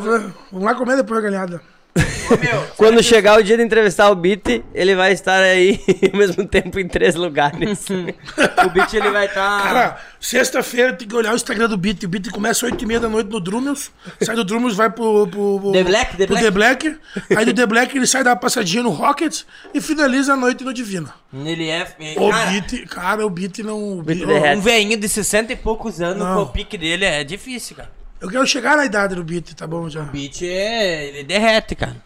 Vamos 0.50 0.66
lá 0.66 0.74
comer 0.74 0.96
depois 0.96 1.18
a 1.18 1.22
galinhada. 1.22 1.60
Ô, 1.94 2.36
meu, 2.38 2.62
quando 2.78 3.02
chegar 3.02 3.38
o 3.38 3.42
dia 3.42 3.56
de 3.56 3.62
entrevistar 3.62 4.10
o 4.10 4.14
Beat, 4.14 4.64
ele 4.74 4.94
vai 4.94 5.12
estar 5.12 5.42
aí 5.42 5.78
ao 6.10 6.18
mesmo 6.18 6.46
tempo 6.46 6.78
em 6.80 6.88
três 6.88 7.14
lugares. 7.14 7.84
o 8.64 8.70
beat 8.70 8.94
ele 8.94 9.10
vai 9.10 9.26
estar. 9.26 9.62
Cara, 9.62 10.00
sexta-feira 10.18 10.94
tem 10.94 11.06
que 11.06 11.14
olhar 11.14 11.32
o 11.32 11.36
Instagram 11.36 11.68
do 11.68 11.76
Beat. 11.76 12.02
O 12.04 12.08
Beat 12.08 12.30
começa 12.30 12.66
às 12.66 12.72
8h30 12.72 12.98
da 13.00 13.08
noite 13.08 13.28
no 13.30 13.40
Drumels. 13.40 13.90
Sai 14.20 14.34
do 14.34 14.44
Drumels, 14.44 14.74
vai 14.74 14.88
pro. 14.90 15.26
pro, 15.26 15.60
pro 15.60 15.72
The 15.72 15.84
Black, 15.84 16.16
The 16.16 16.26
pro 16.26 16.34
Black. 16.36 16.44
The 16.44 16.50
Black. 16.50 16.98
Aí 17.36 17.44
do 17.44 17.52
The 17.54 17.66
Black 17.66 17.96
ele 17.96 18.06
sai 18.06 18.22
uma 18.22 18.36
passadinha 18.36 18.82
no 18.82 18.90
Rockets 18.90 19.44
e 19.74 19.80
finaliza 19.80 20.32
a 20.32 20.36
noite 20.36 20.64
no 20.64 20.72
Divino. 20.72 21.12
Ele 21.44 21.68
é. 21.68 21.86
O 22.16 22.30
cara, 22.30 22.50
Beat, 22.50 22.88
cara, 22.88 23.26
o 23.26 23.30
Beat 23.30 23.58
não. 23.58 23.98
o 23.98 24.02
Beat- 24.02 24.22
um 24.56 24.60
velhinho 24.60 24.96
de 24.98 25.08
60 25.08 25.52
e 25.52 25.56
poucos 25.56 26.00
anos 26.00 26.18
Não. 26.22 26.36
com 26.36 26.42
o 26.42 26.46
pique 26.52 26.78
dele 26.78 27.04
é 27.04 27.22
difícil, 27.24 27.76
cara. 27.76 27.90
Eu 28.22 28.30
quero 28.30 28.46
chegar 28.46 28.76
na 28.76 28.84
idade 28.84 29.16
do 29.16 29.24
Beat, 29.24 29.52
tá 29.54 29.66
bom 29.66 29.88
já. 29.88 30.02
O 30.02 30.06
beat 30.06 30.42
é. 30.42 31.08
Ele 31.08 31.24
derrete, 31.24 31.74
cara. 31.74 31.96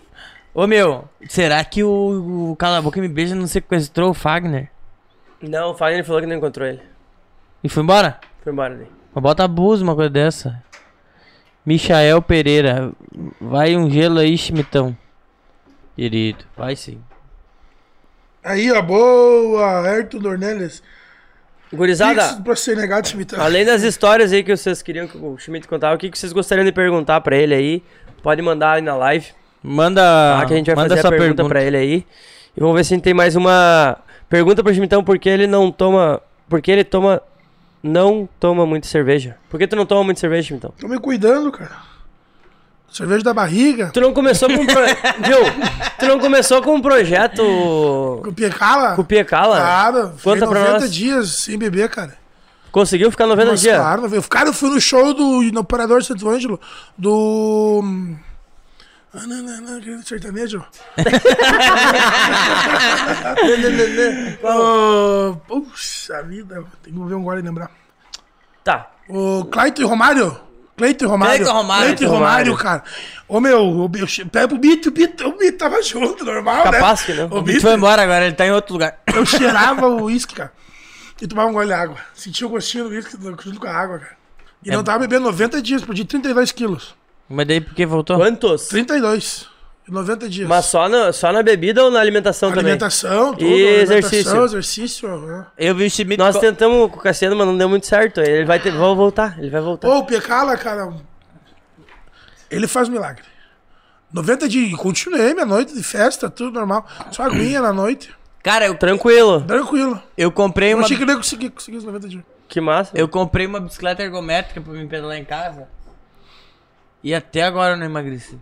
Ô 0.54 0.66
meu, 0.66 1.06
será 1.28 1.62
que 1.62 1.84
o, 1.84 2.50
o 2.52 2.56
Cala 2.56 2.78
a 2.78 2.82
Boca 2.82 2.98
e 2.98 3.02
Me 3.02 3.08
Beija 3.08 3.34
não 3.34 3.46
sequestrou 3.46 4.10
o 4.10 4.14
Fagner? 4.14 4.70
não, 5.42 5.72
o 5.72 5.74
Fagner 5.74 6.02
falou 6.02 6.22
que 6.22 6.26
não 6.26 6.36
encontrou 6.36 6.66
ele. 6.66 6.80
E 7.62 7.68
foi 7.68 7.82
embora? 7.82 8.18
Foi 8.42 8.50
embora 8.50 8.74
daí. 8.74 8.86
Mas 9.14 9.22
Bota 9.22 9.44
abuso 9.44 9.84
uma 9.84 9.94
coisa 9.94 10.08
dessa. 10.08 10.64
Michael 11.66 12.22
Pereira. 12.22 12.92
Vai 13.38 13.76
um 13.76 13.90
gelo 13.90 14.18
aí, 14.18 14.38
Chimitão. 14.38 14.96
Querido, 15.94 16.44
vai 16.56 16.74
sim. 16.74 16.98
Aí, 18.42 18.72
ó, 18.72 18.80
boa, 18.80 19.82
Ayrton 19.86 20.18
Dornelles. 20.18 20.82
Gurizada, 21.72 22.22
Pix 22.22 22.40
pra 22.40 22.56
ser 22.56 22.76
negado, 22.76 23.08
Schmidt. 23.08 23.34
além 23.34 23.64
das 23.64 23.82
histórias 23.82 24.32
aí 24.32 24.42
que 24.42 24.56
vocês 24.56 24.82
queriam 24.82 25.06
que 25.06 25.16
o 25.16 25.36
Schmidt 25.36 25.66
contava, 25.66 25.94
o 25.94 25.98
que 25.98 26.10
que 26.10 26.18
vocês 26.18 26.32
gostariam 26.32 26.64
de 26.64 26.72
perguntar 26.72 27.20
pra 27.20 27.36
ele 27.36 27.54
aí? 27.54 27.82
Pode 28.22 28.40
mandar 28.42 28.74
aí 28.74 28.82
na 28.82 28.96
live. 28.96 29.26
Manda. 29.62 30.00
Tá, 30.00 30.46
que 30.46 30.54
a 30.54 30.56
gente 30.56 30.66
vai 30.66 30.76
manda 30.76 30.88
fazer 30.90 31.00
a 31.00 31.02
sua 31.02 31.10
pergunta, 31.10 31.34
pergunta 31.42 31.48
pra 31.48 31.62
ele 31.62 31.76
aí. 31.76 32.06
E 32.56 32.60
vamos 32.60 32.76
ver 32.76 32.84
se 32.84 32.94
a 32.94 32.96
gente 32.96 33.04
tem 33.04 33.14
mais 33.14 33.34
uma 33.34 33.98
pergunta 34.28 34.62
pro 34.62 34.72
Chimitão, 34.72 35.02
por 35.02 35.18
que 35.18 35.28
ele 35.28 35.46
não 35.46 35.70
toma. 35.72 36.20
Por 36.48 36.60
que 36.62 36.70
ele 36.70 36.84
toma. 36.84 37.20
Não 37.82 38.28
toma 38.40 38.66
muito 38.66 38.86
cerveja? 38.86 39.36
Por 39.48 39.58
que 39.58 39.66
tu 39.66 39.76
não 39.76 39.86
toma 39.86 40.02
muito 40.02 40.18
cerveja, 40.18 40.48
Chimitão? 40.48 40.72
Tô 40.78 40.88
me 40.88 40.98
cuidando, 40.98 41.52
cara. 41.52 41.95
Cerveja 42.96 43.22
da 43.22 43.34
barriga. 43.34 43.90
Tu 43.92 44.00
não 44.00 44.14
começou 44.14 44.48
com 44.48 44.62
um 44.62 44.66
pro... 44.66 44.80
Viu? 45.28 45.38
Tu 45.98 46.06
não 46.06 46.18
começou 46.18 46.62
com 46.62 46.76
um 46.76 46.80
projeto. 46.80 47.42
Com 48.24 48.32
piecala. 48.32 48.96
Com 48.96 49.04
Piecala? 49.04 49.58
Claro. 49.58 50.14
Conta 50.22 50.46
pra 50.46 50.60
90 50.60 50.80
nós. 50.80 50.94
dias 50.94 51.28
sem 51.28 51.58
beber, 51.58 51.90
cara. 51.90 52.16
Conseguiu 52.72 53.10
ficar 53.10 53.26
90 53.26 53.50
Mas, 53.50 53.60
dias? 53.60 53.76
Claro, 53.76 54.14
eu, 54.14 54.22
cara, 54.22 54.48
eu 54.48 54.54
fui 54.54 54.70
no 54.70 54.80
show 54.80 55.12
do 55.12 55.42
no 55.52 55.60
Operador 55.60 56.02
Santo 56.02 56.26
Ângelo, 56.26 56.58
do. 56.96 57.84
Ah, 59.12 59.26
não, 59.26 59.42
não, 59.42 59.60
não, 59.60 59.76
aquele 59.76 60.02
sertanejo. 60.02 60.64
Puxa 65.46 66.22
vida, 66.22 66.64
tem 66.82 66.94
que 66.94 66.98
ver 66.98 67.14
um 67.14 67.22
gole 67.22 67.40
e 67.40 67.44
lembrar. 67.44 67.70
Tá. 68.64 68.90
O 69.06 69.44
Cleiton 69.44 69.82
e 69.82 69.84
Romário. 69.84 70.46
Cleiton 70.76 71.04
e 71.04 71.08
Romário. 71.08 71.36
Cleiton 71.36 71.50
e 71.50 71.56
Romário. 71.56 71.84
Cleiton 71.86 72.04
e 72.04 72.06
Romário, 72.06 72.56
cara. 72.56 72.84
Ô 73.28 73.40
meu, 73.40 73.62
o, 73.66 73.90
eu 73.96 74.06
che- 74.06 74.24
pega 74.24 74.46
pro 74.48 74.58
Bito, 74.58 74.88
o 74.90 74.92
Bito, 74.92 75.26
o 75.28 75.36
Bito 75.36 75.58
tava 75.58 75.82
junto, 75.82 76.24
normal, 76.24 76.62
Capaz 76.64 77.00
né? 77.00 77.06
que 77.06 77.14
não. 77.14 77.28
O 77.28 77.36
Ele 77.38 77.42
Bito, 77.44 77.60
foi 77.62 77.74
embora 77.74 78.02
agora, 78.02 78.26
ele 78.26 78.34
tá 78.34 78.46
em 78.46 78.52
outro 78.52 78.74
lugar. 78.74 78.98
eu 79.14 79.24
cheirava 79.26 79.86
o 79.88 80.04
uísque, 80.04 80.34
cara. 80.34 80.52
E 81.20 81.26
tomava 81.26 81.48
um 81.48 81.52
gole 81.54 81.66
de 81.68 81.72
água. 81.72 81.96
Sentia 82.14 82.46
o 82.46 82.50
gostinho 82.50 82.84
do 82.84 82.90
uísque 82.90 83.16
junto 83.42 83.58
com 83.58 83.66
a 83.66 83.72
água, 83.72 83.98
cara. 84.00 84.16
E 84.64 84.70
não 84.70 84.82
tava 84.84 84.98
bebendo 85.00 85.24
90 85.24 85.62
dias, 85.62 85.82
por 85.82 85.94
dia 85.94 86.04
32 86.04 86.52
quilos. 86.52 86.94
Mas 87.28 87.46
daí 87.46 87.60
por 87.60 87.74
que 87.74 87.86
voltou? 87.86 88.16
Quantos? 88.18 88.66
32. 88.68 89.48
Em 89.88 89.92
90 89.92 90.28
dias. 90.28 90.48
Mas 90.48 90.64
só 90.66 90.88
na, 90.88 91.12
só 91.12 91.32
na 91.32 91.42
bebida 91.44 91.84
ou 91.84 91.90
na 91.92 92.00
alimentação, 92.00 92.50
alimentação, 92.50 93.32
tudo. 93.34 93.44
E 93.44 93.52
alimentação, 93.54 93.96
exercício? 93.96 94.44
exercício. 94.44 95.20
né? 95.26 95.46
Eu 95.56 95.74
vi 95.76 95.86
o 95.86 95.90
Schmidt. 95.90 96.16
também? 96.16 96.32
Nós 96.32 96.40
tentamos 96.40 96.90
com 96.90 96.96
o 96.98 97.00
Cassiano, 97.00 97.36
mas 97.36 97.46
não 97.46 97.56
deu 97.56 97.68
muito 97.68 97.86
certo. 97.86 98.20
Ele 98.20 98.44
vai 98.44 98.58
ter. 98.58 98.72
Vou 98.72 98.96
voltar, 98.96 99.38
ele 99.38 99.48
vai 99.50 99.60
voltar. 99.60 99.86
Pô, 99.86 99.98
o 99.98 100.04
Pecala, 100.04 100.56
cara. 100.56 100.92
Ele 102.50 102.66
faz 102.66 102.88
milagre. 102.88 103.22
90 104.12 104.48
dias. 104.48 104.72
e 104.72 104.76
Continuei 104.76 105.34
minha 105.34 105.46
noite 105.46 105.74
de 105.74 105.82
festa, 105.82 106.28
tudo 106.30 106.52
normal. 106.52 106.86
Só 107.12 107.22
aguinha 107.22 107.60
na 107.60 107.72
noite. 107.72 108.14
Cara, 108.42 108.66
eu, 108.66 108.74
Tranquilo. 108.76 109.40
Tranquilo. 109.42 110.00
eu 110.16 110.30
comprei 110.30 110.72
Eu 110.72 110.78
uma. 110.78 110.84
achei 110.84 110.96
que 110.96 111.02
eu 111.02 111.08
ia 111.08 111.16
conseguir, 111.16 111.50
conseguir 111.50 111.76
os 111.78 111.84
90 111.84 112.08
dias. 112.08 112.24
Que 112.48 112.60
massa. 112.60 112.92
Eu 112.94 113.08
comprei 113.08 113.46
uma 113.46 113.60
bicicleta 113.60 114.02
ergométrica 114.02 114.60
pra 114.60 114.72
me 114.72 114.86
pedalar 114.86 115.16
em 115.16 115.24
casa. 115.24 115.68
E 117.02 117.12
até 117.14 117.42
agora 117.42 117.74
eu 117.74 117.76
não 117.76 117.86
emagreci. 117.86 118.38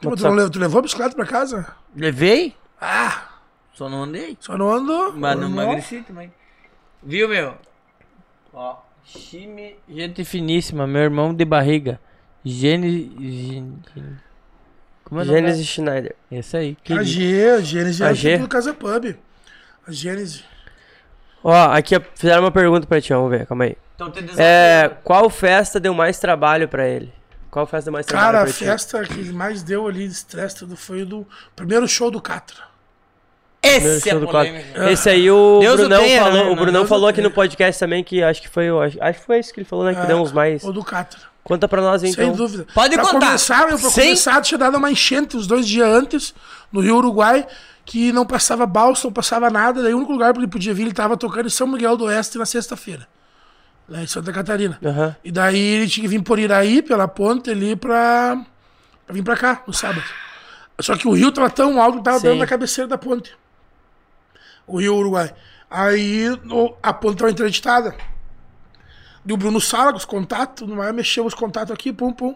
Tu, 0.00 0.16
tu, 0.16 0.22
não 0.24 0.32
levou, 0.32 0.50
tu 0.50 0.58
levou 0.58 0.78
a 0.78 0.82
bicicleta 0.82 1.14
pra 1.14 1.26
casa? 1.26 1.66
Levei? 1.94 2.54
Ah, 2.80 3.28
Só 3.74 3.88
não 3.88 4.04
andei. 4.04 4.36
só 4.40 4.56
não 4.56 4.72
andou. 4.72 5.12
Mas 5.12 5.38
não 5.38 5.48
emagreci 5.48 6.02
também. 6.02 6.32
Viu, 7.02 7.28
meu? 7.28 7.54
Ó. 8.52 8.76
Time. 9.04 9.76
Gente 9.88 10.24
finíssima, 10.24 10.86
meu 10.86 11.02
irmão 11.02 11.34
de 11.34 11.44
barriga. 11.44 12.00
Gene. 12.44 13.12
Gene... 13.18 13.78
Como 15.04 15.20
é 15.20 15.24
Gênesis 15.24 15.66
Schneider. 15.66 16.14
Esse 16.30 16.56
aí. 16.56 16.76
A. 16.88 17.02
G, 17.02 17.50
a 17.50 17.60
Gênesis 17.60 18.00
A 18.02 18.10
é 18.10 18.14
G? 18.14 18.38
do 18.38 18.48
Casa 18.48 18.72
Pub. 18.72 19.16
A 19.86 19.92
Gênesis. 19.92 20.44
Ó, 21.42 21.52
aqui 21.72 21.98
fizeram 22.14 22.42
uma 22.42 22.50
pergunta 22.50 22.86
pra 22.86 23.00
ti, 23.00 23.12
vamos 23.12 23.30
ver, 23.30 23.46
calma 23.46 23.64
aí. 23.64 23.76
Então 23.94 24.10
tem 24.10 24.22
desafio. 24.22 24.44
É, 24.44 24.90
qual 25.02 25.28
festa 25.30 25.80
deu 25.80 25.92
mais 25.94 26.18
trabalho 26.18 26.68
pra 26.68 26.86
ele? 26.86 27.12
Qual 27.50 27.66
festa 27.66 27.90
mais 27.90 28.06
Cara, 28.06 28.42
a 28.42 28.46
festa 28.46 29.02
que 29.04 29.32
mais 29.32 29.62
deu 29.62 29.86
ali 29.86 30.06
de 30.06 30.12
estresse 30.14 30.56
tudo 30.56 30.76
foi 30.76 31.02
o 31.02 31.06
do 31.06 31.26
primeiro 31.56 31.88
show 31.88 32.10
do 32.10 32.20
Catra. 32.20 32.70
Esse 33.62 34.08
é 34.08 34.14
polêmico. 34.18 34.80
Esse 34.84 35.10
aí 35.10 35.30
o 35.30 35.58
Deus 35.60 35.74
o 35.74 35.76
Brunão 35.78 36.00
tenha, 36.02 36.22
falou, 36.22 36.44
né? 36.44 36.50
o 36.50 36.54
Brunão 36.56 36.72
Deus 36.80 36.88
falou 36.88 37.08
aqui 37.08 37.16
tenha. 37.16 37.28
no 37.28 37.34
podcast 37.34 37.78
também 37.78 38.02
que 38.02 38.22
acho 38.22 38.40
que 38.40 38.48
foi, 38.48 38.68
acho, 38.68 39.02
acho 39.02 39.20
que 39.20 39.26
foi 39.26 39.38
isso 39.38 39.52
que 39.52 39.60
ele 39.60 39.68
falou, 39.68 39.84
né, 39.84 39.94
que 39.94 40.00
É, 40.00 40.06
deu 40.06 40.16
uns 40.18 40.32
mais 40.32 40.64
O 40.64 40.72
do 40.72 40.82
Catra. 40.82 41.20
Conta 41.44 41.66
pra 41.68 41.82
nós 41.82 42.02
então. 42.04 42.24
Sem 42.26 42.32
dúvida. 42.34 42.66
Pode 42.72 42.94
pra 42.94 43.04
contar. 43.04 43.26
Começar, 43.26 43.62
eu, 43.70 43.78
pra 43.78 43.90
Sem- 43.90 44.04
começar, 44.04 44.40
tinha 44.42 44.56
dado 44.58 44.76
uma 44.78 44.90
enchente 44.90 45.36
uns 45.36 45.46
dois 45.46 45.66
dias 45.66 45.86
antes, 45.88 46.34
no 46.72 46.80
Rio 46.80 46.96
Uruguai, 46.96 47.46
que 47.84 48.12
não 48.12 48.24
passava 48.24 48.64
balsa, 48.66 49.06
não 49.06 49.12
passava 49.12 49.50
nada. 49.50 49.82
Daí 49.82 49.92
o 49.92 49.96
único 49.98 50.12
lugar 50.12 50.32
que 50.32 50.38
ele 50.38 50.46
podia 50.46 50.72
vir, 50.72 50.82
ele 50.82 50.92
tava 50.92 51.16
tocando 51.16 51.46
em 51.46 51.50
São 51.50 51.66
Miguel 51.66 51.96
do 51.96 52.04
Oeste 52.04 52.38
na 52.38 52.46
sexta-feira. 52.46 53.08
Lá 53.90 54.02
em 54.02 54.06
Santa 54.06 54.32
Catarina. 54.32 54.78
Aham. 54.84 55.16
E 55.24 55.32
daí 55.32 55.58
ele 55.58 55.88
tinha 55.88 56.02
que 56.04 56.08
vir 56.08 56.22
por 56.22 56.38
Iraí, 56.38 56.80
pela 56.80 57.08
ponte 57.08 57.50
ali, 57.50 57.74
pra, 57.74 58.40
pra 59.04 59.12
vir 59.14 59.22
pra 59.24 59.36
cá, 59.36 59.62
no 59.66 59.74
sábado. 59.74 60.04
Só 60.80 60.96
que 60.96 61.08
o 61.08 61.12
rio 61.12 61.32
tava 61.32 61.50
tão 61.50 61.82
alto 61.82 61.98
que 61.98 62.04
tava 62.04 62.20
Sim. 62.20 62.28
dando 62.28 62.38
na 62.38 62.46
cabeceira 62.46 62.86
da 62.88 62.96
ponte. 62.96 63.36
O 64.66 64.78
rio 64.78 64.94
Uruguai. 64.94 65.34
Aí 65.68 66.28
no- 66.44 66.74
a 66.82 66.92
ponte 66.92 67.18
tava 67.18 67.30
interditada. 67.32 67.94
E 69.26 69.32
o 69.32 69.36
Bruno 69.36 69.60
Sala, 69.60 69.90
com 69.90 69.98
os 69.98 70.04
contatos, 70.04 70.54
tudo 70.64 70.74
mais, 70.76 70.94
mexeu 70.94 71.26
os 71.26 71.34
contatos 71.34 71.72
aqui, 71.72 71.92
pum, 71.92 72.12
pum. 72.12 72.34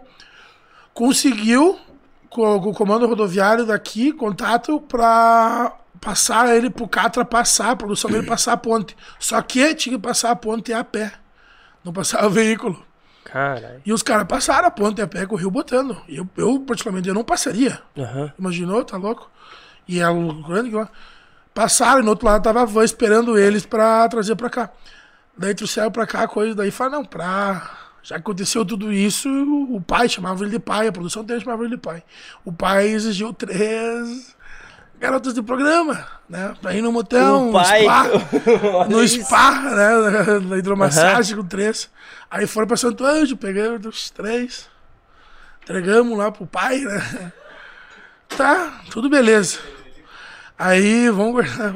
Conseguiu, 0.93 1.79
com, 2.29 2.61
com 2.61 2.71
o 2.71 2.75
comando 2.75 3.07
rodoviário 3.07 3.65
daqui, 3.65 4.13
contato 4.13 4.81
pra 4.81 5.73
passar 6.01 6.55
ele 6.55 6.69
pro 6.69 6.87
Catra 6.87 7.25
passar, 7.25 7.71
a 7.71 7.77
produção 7.77 8.11
dele 8.11 8.27
passar 8.27 8.53
a 8.53 8.57
ponte. 8.57 8.97
Só 9.19 9.41
que 9.41 9.75
tinha 9.75 9.97
que 9.97 10.03
passar 10.03 10.33
a 10.33 10.37
ponte 10.37 10.73
a 10.73 10.85
pé. 10.85 11.13
Não 11.85 11.93
passava 11.93 12.29
veículo. 12.29 12.83
Caralho. 13.25 13.83
E 13.85 13.93
os 13.93 14.03
caras 14.03 14.27
passaram 14.27 14.69
a 14.69 14.71
ponte 14.71 15.01
a 15.03 15.07
pé 15.07 15.27
com 15.27 15.35
o 15.35 15.39
rio 15.39 15.51
botando. 15.51 16.01
E 16.09 16.17
eu, 16.17 16.29
eu, 16.37 16.61
particularmente, 16.61 17.09
eu 17.09 17.15
não 17.15 17.25
passaria. 17.25 17.81
Aham. 17.97 18.33
Imaginou? 18.39 18.85
Tá 18.85 18.97
louco? 18.97 19.31
E 19.87 20.01
é 20.01 20.09
um 20.09 20.43
grande 20.43 20.71
que 20.71 20.77
lá. 20.77 20.89
Passaram 21.53 22.01
e 22.01 22.03
no 22.03 22.11
outro 22.11 22.27
lado 22.27 22.43
tava 22.43 22.63
a 22.63 22.65
van 22.65 22.85
esperando 22.85 23.39
eles 23.39 23.65
pra 23.65 24.09
trazer 24.09 24.35
pra 24.35 24.51
cá. 24.51 24.71
Daí 25.37 25.55
trouxeram 25.55 25.91
pra 25.91 26.07
cá 26.07 26.23
a 26.23 26.29
coisa, 26.29 26.55
daí 26.55 26.71
falaram, 26.71 26.99
não, 26.99 27.05
pra. 27.05 27.71
Já 28.03 28.17
aconteceu 28.17 28.65
tudo 28.67 28.93
isso, 28.93 29.29
o 29.71 29.81
pai 29.81 30.09
chamava 30.09 30.45
ele 30.45 30.51
de 30.51 30.59
pai, 30.59 30.87
a 30.87 30.93
produção 30.93 31.25
dele 31.25 31.41
chamava 31.41 31.63
ele 31.65 31.77
de 31.77 31.81
pai. 31.81 32.03
O 32.45 32.53
pai 32.53 32.89
exigiu 32.89 33.33
três 33.33 34.34
garotas 35.05 35.35
de 35.35 35.43
programa, 35.43 36.07
né? 36.27 36.55
Pra 36.63 36.75
ir 36.75 36.81
no 36.81 36.91
motel, 36.91 37.53
no 37.53 37.63
spa, 37.63 38.05
no 38.89 39.05
isso. 39.05 39.23
spa, 39.23 39.51
né? 39.51 40.39
Na 40.41 40.57
hidromassagem 40.57 41.37
com 41.37 41.45
três. 41.45 41.91
Aí 42.31 42.47
foram 42.47 42.67
pra 42.67 42.77
Santo 42.77 43.05
Anjo, 43.05 43.37
pegamos 43.37 43.85
os 43.85 44.09
três, 44.09 44.67
entregamos 45.63 46.17
lá 46.17 46.33
pro 46.33 46.47
pai, 46.47 46.79
né? 46.81 47.33
Tá, 48.29 48.81
tudo 48.91 49.11
beleza. 49.11 49.59
Aí, 50.59 51.11
vamos 51.11 51.33
guardar. 51.33 51.75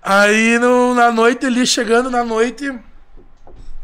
Aí 0.00 0.56
no, 0.60 0.94
na 0.94 1.10
noite 1.10 1.46
ali, 1.46 1.66
chegando 1.66 2.08
na 2.08 2.22
noite, 2.22 2.72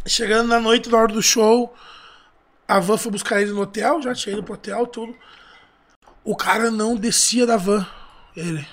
chegando 0.07 0.47
na 0.47 0.61
noite, 0.61 0.89
na 0.89 0.99
hora 0.99 1.13
do 1.13 1.21
show, 1.21 1.75
a 2.69 2.79
van 2.79 2.97
foi 2.97 3.11
buscar 3.11 3.43
ele 3.43 3.51
no 3.51 3.63
hotel, 3.63 4.01
já 4.01 4.15
tinha 4.15 4.35
ido 4.35 4.45
pro 4.45 4.55
hotel, 4.55 4.87
tudo. 4.87 5.17
O 6.23 6.37
cara 6.37 6.71
não 6.71 6.95
descia 6.95 7.45
da 7.45 7.57
van, 7.57 7.85
ele. 8.37 8.67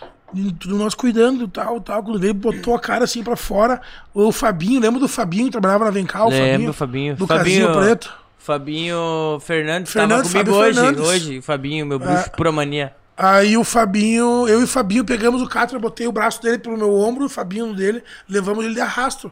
Tudo 0.59 0.77
nós 0.77 0.93
cuidando, 0.93 1.47
tal, 1.47 1.81
tal. 1.81 2.03
Quando 2.03 2.19
veio, 2.19 2.33
botou 2.35 2.75
a 2.75 2.79
cara 2.79 3.03
assim 3.03 3.23
pra 3.23 3.35
fora. 3.35 3.81
O 4.13 4.31
Fabinho, 4.31 4.79
lembra 4.79 4.99
do 4.99 5.07
Fabinho 5.07 5.45
que 5.45 5.51
trabalhava 5.51 5.85
na 5.85 5.91
Vencal? 5.91 6.29
Lembro, 6.29 6.71
Fabinho. 6.71 7.15
Do 7.15 7.25
Fabinho- 7.25 7.67
casinho 7.67 7.81
preto. 7.85 8.13
Fabinho 8.37 9.39
Fernandes, 9.41 9.91
Fernandes, 9.91 10.31
tava 10.33 10.45
comigo 10.45 10.63
hoje. 10.63 10.79
Hoje, 11.01 11.41
Fabinho, 11.41 11.85
meu 11.85 11.99
bruxo, 11.99 12.25
É. 12.27 12.29
pura 12.29 12.51
mania. 12.51 12.93
Aí 13.17 13.57
o 13.57 13.63
Fabinho, 13.63 14.47
eu 14.47 14.61
e 14.61 14.63
o 14.63 14.67
Fabinho 14.67 15.03
pegamos 15.03 15.41
o 15.41 15.47
Catra, 15.47 15.77
botei 15.77 16.07
o 16.07 16.11
braço 16.11 16.41
dele 16.41 16.57
pelo 16.57 16.77
meu 16.77 16.93
ombro, 16.95 17.25
o 17.25 17.29
Fabinho 17.29 17.73
dele, 17.75 18.01
levamos 18.29 18.63
ele 18.63 18.73
de 18.75 18.81
arrasto. 18.81 19.31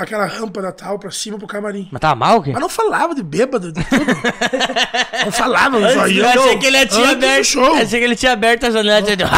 Aquela 0.00 0.26
rampa 0.26 0.62
da 0.62 0.70
tal 0.70 0.96
pra 0.96 1.10
cima 1.10 1.36
pro 1.38 1.46
camarim. 1.48 1.88
Mas 1.90 2.00
tava 2.00 2.14
mal, 2.14 2.38
o 2.38 2.42
quê? 2.42 2.52
Mas 2.52 2.60
não 2.60 2.68
falava 2.68 3.14
de 3.16 3.22
bêbado, 3.22 3.72
de 3.72 3.82
tudo. 3.84 4.04
não 5.26 5.32
falava, 5.32 5.76
o 5.76 5.80
Eu 5.84 5.92
zoião. 5.92 6.28
achei 6.28 6.58
que 6.58 6.66
ele 6.66 6.86
tinha 6.86 7.00
Antes 7.02 7.12
aberto. 7.16 7.44
show. 7.44 7.74
Achei 7.74 7.98
que 7.98 8.04
ele 8.04 8.14
tinha 8.16 8.32
aberto 8.32 8.66
a 8.66 8.70
janela. 8.70 9.02
tinha- 9.02 9.28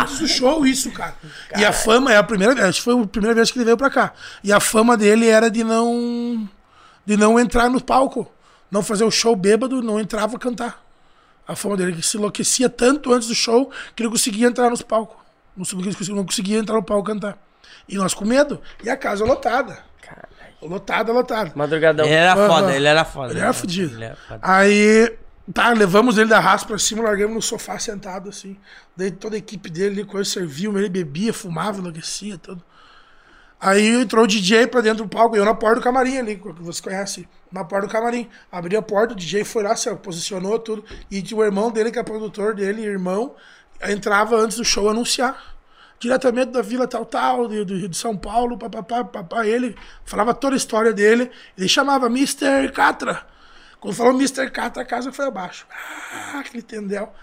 Antes 0.00 0.18
do 0.18 0.26
show, 0.26 0.66
isso, 0.66 0.90
cara. 0.90 1.14
E 1.56 1.64
a 1.64 1.72
fama 1.72 2.12
é 2.12 2.16
a 2.16 2.22
primeira 2.24 2.54
vez, 2.54 2.66
acho 2.66 2.78
que 2.78 2.84
foi 2.84 3.00
a 3.00 3.06
primeira 3.06 3.34
vez 3.36 3.50
que 3.52 3.58
ele 3.58 3.64
veio 3.64 3.76
pra 3.76 3.88
cá. 3.88 4.12
E 4.42 4.52
a 4.52 4.58
fama 4.58 4.96
dele 4.96 5.28
era 5.28 5.48
de 5.48 5.62
não. 5.62 6.48
de 7.06 7.16
não 7.16 7.38
entrar 7.38 7.70
no 7.70 7.80
palco. 7.80 8.28
Não 8.70 8.82
fazer 8.82 9.04
o 9.04 9.10
show 9.10 9.36
bêbado, 9.36 9.80
não 9.82 10.00
entrava 10.00 10.36
a 10.36 10.38
cantar. 10.40 10.82
A 11.46 11.54
fama 11.54 11.76
dele 11.76 11.92
que 11.92 12.02
se 12.02 12.16
enlouquecia 12.16 12.68
tanto 12.68 13.12
antes 13.12 13.28
do 13.28 13.34
show 13.34 13.70
que 13.94 14.02
ele 14.02 14.10
conseguia 14.10 14.46
entrar 14.48 14.70
nos 14.70 14.82
palcos. 14.82 15.16
Não 15.56 16.24
conseguia 16.24 16.58
entrar 16.58 16.74
no 16.76 16.82
palco 16.82 17.04
cantar. 17.04 17.36
E 17.88 17.96
nós 17.96 18.14
com 18.14 18.24
medo. 18.24 18.60
E 18.82 18.90
a 18.90 18.96
casa 18.96 19.24
lotada. 19.24 19.78
Lotada, 20.60 21.12
lotada. 21.12 21.52
Madrugadão. 21.54 22.06
Ele 22.06 22.14
era 22.14 22.36
foda, 22.36 22.74
ele 22.74 22.86
era 22.86 23.04
foda. 23.04 23.32
Ele 23.32 23.40
era 23.40 23.52
fudido. 23.52 23.94
Ele 23.96 24.04
era 24.04 24.16
foda. 24.16 24.40
Aí, 24.42 25.18
tá, 25.52 25.70
levamos 25.70 26.18
ele 26.18 26.28
da 26.28 26.38
raça 26.38 26.64
pra 26.64 26.78
cima, 26.78 27.02
largamos 27.02 27.34
no 27.34 27.42
sofá 27.42 27.78
sentado 27.78 28.28
assim. 28.28 28.56
Daí 28.96 29.10
toda 29.10 29.34
a 29.34 29.38
equipe 29.38 29.68
dele, 29.68 30.00
ali, 30.00 30.04
coisa 30.04 30.30
serviu, 30.30 30.78
ele 30.78 30.88
bebia, 30.88 31.32
fumava, 31.32 31.78
enlouquecia, 31.78 32.38
tudo. 32.38 32.62
Aí 33.60 34.02
entrou 34.02 34.24
o 34.24 34.26
DJ 34.26 34.66
pra 34.66 34.80
dentro 34.80 35.04
do 35.04 35.08
palco, 35.08 35.36
eu 35.36 35.44
na 35.44 35.54
porta 35.54 35.76
do 35.76 35.84
camarim 35.84 36.18
ali, 36.18 36.36
que 36.36 36.62
você 36.62 36.82
conhece, 36.82 37.28
na 37.50 37.64
porta 37.64 37.86
do 37.86 37.92
camarim. 37.92 38.28
Abri 38.50 38.76
a 38.76 38.82
porta, 38.82 39.14
o 39.14 39.16
DJ 39.16 39.44
foi 39.44 39.62
lá, 39.62 39.76
se 39.76 39.92
posicionou 39.96 40.58
tudo. 40.58 40.84
E 41.08 41.22
tinha 41.22 41.38
o 41.38 41.44
irmão 41.44 41.70
dele, 41.70 41.92
que 41.92 41.98
é 41.98 42.02
produtor 42.02 42.54
dele, 42.54 42.82
irmão, 42.82 43.36
entrava 43.88 44.36
antes 44.36 44.56
do 44.56 44.64
show 44.64 44.88
anunciar. 44.88 45.54
Diretamente 46.02 46.50
da 46.50 46.62
vila 46.62 46.88
tal, 46.88 47.04
tal, 47.06 47.46
do, 47.46 47.54
Rio 47.54 47.88
de 47.88 47.96
São 47.96 48.16
Paulo, 48.16 48.58
papapá, 48.58 49.04
papá. 49.04 49.46
Ele 49.46 49.76
falava 50.04 50.34
toda 50.34 50.56
a 50.56 50.58
história 50.58 50.92
dele. 50.92 51.30
Ele 51.56 51.68
chamava 51.68 52.06
Mr. 52.06 52.72
Catra. 52.74 53.24
Quando 53.78 53.94
falou 53.94 54.12
Mr. 54.12 54.50
Catra, 54.50 54.82
a 54.82 54.84
casa 54.84 55.12
foi 55.12 55.26
abaixo. 55.26 55.64
Ah, 55.70 56.40
aquele 56.40 56.60
tendel. 56.60 57.14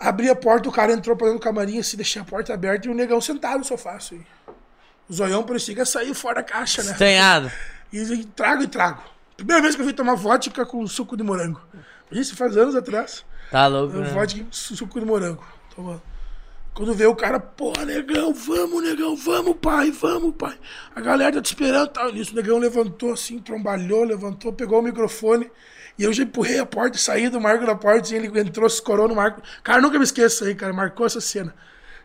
Abri 0.00 0.30
a 0.30 0.34
porta, 0.34 0.66
o 0.66 0.72
cara 0.72 0.94
entrou 0.94 1.14
pra 1.14 1.26
dentro 1.26 1.40
do 1.40 1.44
camarim, 1.44 1.78
assim, 1.78 1.98
deixei 1.98 2.22
a 2.22 2.24
porta 2.24 2.54
aberta 2.54 2.88
e 2.88 2.90
o 2.90 2.94
negão 2.94 3.20
sentado 3.20 3.58
no 3.58 3.64
sofá, 3.66 3.96
assim. 3.96 4.24
O 5.06 5.12
zoião 5.12 5.42
parecia 5.42 5.74
que 5.74 5.80
ia 5.82 5.84
sair 5.84 6.14
fora 6.14 6.36
da 6.36 6.42
caixa, 6.42 6.82
né? 6.82 6.92
Estranhado. 6.92 7.52
E 7.92 7.98
e 7.98 8.24
trago 8.24 8.62
e 8.62 8.66
trago. 8.66 9.02
Primeira 9.36 9.60
vez 9.60 9.76
que 9.76 9.82
eu 9.82 9.86
vi 9.86 9.92
tomar 9.92 10.14
vodka 10.14 10.64
com 10.64 10.86
suco 10.86 11.18
de 11.18 11.22
morango. 11.22 11.60
Isso 12.10 12.34
faz 12.34 12.56
anos 12.56 12.74
atrás. 12.74 13.26
Tá 13.50 13.66
louco, 13.66 13.94
né? 13.98 14.08
Vodka 14.08 14.42
com 14.42 14.52
suco 14.52 14.98
de 14.98 15.04
morango. 15.04 15.44
Tomando. 15.76 16.13
Quando 16.74 16.92
vê 16.92 17.06
o 17.06 17.14
cara, 17.14 17.38
porra, 17.38 17.84
negão, 17.84 18.34
vamos, 18.34 18.82
negão, 18.82 19.14
vamos, 19.14 19.54
pai, 19.62 19.92
vamos, 19.92 20.34
pai. 20.36 20.58
A 20.92 21.00
galera 21.00 21.34
tá 21.34 21.40
te 21.40 21.46
esperando, 21.46 21.88
tal. 21.88 22.12
Nisso, 22.12 22.32
o 22.32 22.34
negão 22.34 22.58
levantou 22.58 23.12
assim, 23.12 23.38
trombalhou, 23.38 24.02
levantou, 24.02 24.52
pegou 24.52 24.80
o 24.80 24.82
microfone. 24.82 25.48
E 25.96 26.02
eu 26.02 26.12
já 26.12 26.24
empurrei 26.24 26.58
a 26.58 26.66
porta, 26.66 26.98
saí 26.98 27.28
do 27.28 27.40
marco 27.40 27.64
da 27.64 27.76
porta, 27.76 28.12
e 28.12 28.16
ele 28.16 28.40
entrou, 28.40 28.68
se 28.68 28.76
escorou 28.76 29.06
no 29.06 29.14
marco. 29.14 29.40
Cara, 29.62 29.80
nunca 29.80 29.98
me 29.98 30.04
esqueço 30.04 30.44
aí, 30.44 30.56
cara, 30.56 30.72
marcou 30.72 31.06
essa 31.06 31.20
cena. 31.20 31.54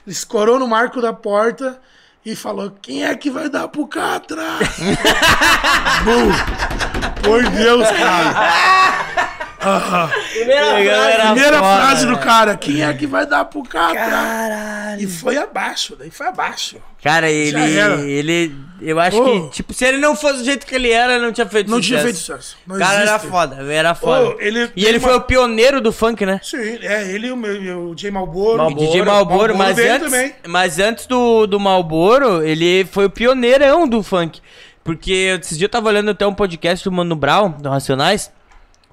Ele 0.06 0.16
escorou 0.16 0.60
no 0.60 0.68
marco 0.68 1.02
da 1.02 1.14
porta 1.14 1.82
e 2.24 2.36
falou: 2.36 2.72
Quem 2.80 3.04
é 3.04 3.16
que 3.16 3.32
vai 3.32 3.50
dar 3.50 3.68
pro 3.70 3.88
Catra? 3.88 4.60
Bum. 6.06 7.24
Por 7.24 7.44
Deus, 7.50 7.90
cara. 7.90 9.49
Era 10.40 11.26
Primeira 11.34 11.60
foda, 11.60 11.76
frase 11.78 12.06
do 12.08 12.18
cara: 12.18 12.56
Quem 12.58 12.82
é 12.82 12.94
que 12.94 13.06
vai 13.06 13.26
dar 13.26 13.46
pro 13.46 13.64
Catra? 13.64 14.96
E 15.00 15.06
foi 15.08 15.38
abaixo, 15.38 15.96
daí 15.98 16.10
foi 16.10 16.28
abaixo. 16.28 16.78
Cara, 17.04 17.30
ele. 17.30 17.78
Era. 17.78 17.96
Ele. 18.02 18.56
Eu 18.82 19.00
acho 19.00 19.18
Ô. 19.22 19.26
que, 19.50 19.56
tipo, 19.58 19.74
se 19.74 19.84
ele 19.86 19.98
não 19.98 20.16
fosse 20.16 20.40
do 20.40 20.46
jeito 20.46 20.66
que 20.66 20.74
ele 20.74 20.90
era, 20.90 21.20
não 21.20 21.32
tinha 21.34 21.46
feito 21.48 21.70
Não 21.70 21.78
sucesso. 21.78 21.88
tinha 21.90 22.02
feito 22.04 22.18
sucesso. 22.18 22.58
Não 22.66 22.76
O 22.76 22.80
cara 22.80 23.02
era 23.02 23.12
existe. 23.16 23.28
foda, 23.30 23.56
era 23.74 23.96
foda. 23.96 24.30
Ô, 24.30 24.38
ele 24.40 24.72
e 24.76 24.86
ele 24.86 24.98
uma- 24.98 25.08
foi 25.10 25.18
o 25.18 25.22
pioneiro 25.22 25.82
do 25.82 25.92
funk, 25.92 26.26
né? 26.26 26.40
Sim, 26.44 26.58
é 26.82 27.10
ele 27.12 27.28
e 27.28 27.32
o, 27.32 27.38
meu, 27.38 27.90
o 27.90 27.98
Jay 27.98 28.10
Malboro. 28.12 28.58
Malboro. 28.58 28.86
DJ 28.88 29.02
Malboro, 29.04 29.58
mas 29.58 29.76
veio 29.76 29.94
antes, 29.94 30.10
também. 30.12 30.34
mas 30.48 30.80
antes 30.80 31.06
do, 31.06 31.46
do 31.46 31.60
Malboro, 31.60 32.42
ele 32.42 32.86
foi 32.92 33.06
o 33.06 33.10
pioneirão 33.10 33.88
do 33.88 34.02
funk. 34.02 34.40
Porque 34.84 35.38
esses 35.42 35.58
dias 35.58 35.68
eu 35.68 35.70
tava 35.70 35.90
olhando 35.90 36.12
até 36.12 36.26
um 36.26 36.34
podcast 36.34 36.84
do 36.84 36.92
Mano 36.92 37.16
Brown, 37.16 37.52
do 37.52 37.70
Racionais. 37.70 38.32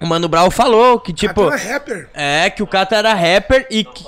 O 0.01 0.07
Mano 0.07 0.29
Brown 0.29 0.51
falou 0.51 1.01
que, 1.01 1.13
tipo. 1.13 1.43
Aquela 1.49 1.57
rapper. 1.57 2.11
É, 2.13 2.51
que 2.51 2.63
o 2.63 2.67
Cata 2.67 2.97
era 2.97 3.15
rapper 3.15 3.67
e 3.71 3.83
que. 3.85 4.05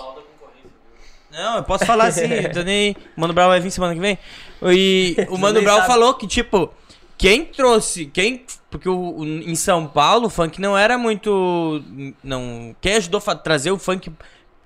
Não, 1.33 1.57
eu 1.59 1.63
posso 1.63 1.85
falar 1.87 2.07
assim, 2.07 2.23
eu 2.27 2.53
tô 2.53 2.63
nem. 2.63 2.93
O 3.17 3.21
Mano 3.21 3.33
Brown 3.33 3.49
vai 3.49 3.61
vir 3.61 3.71
semana 3.71 3.95
que 3.95 4.01
vem. 4.01 4.19
E 4.63 5.17
o 5.31 5.39
Mano 5.39 5.63
Brown 5.63 5.77
sabe. 5.77 5.87
falou 5.87 6.15
que, 6.15 6.27
tipo, 6.27 6.71
quem 7.17 7.45
trouxe. 7.45 8.07
Quem. 8.07 8.45
Porque 8.71 8.89
o, 8.89 9.19
o- 9.19 9.25
em 9.25 9.55
São 9.55 9.87
Paulo 9.87 10.27
o 10.27 10.31
funk 10.31 10.61
não 10.61 10.77
era 10.77 10.99
muito. 10.99 11.83
Não. 12.23 12.75
Quem 12.81 12.97
ajudou 12.97 13.23
a 13.27 13.35
trazer 13.35 13.71
o 13.71 13.79
funk 13.79 14.11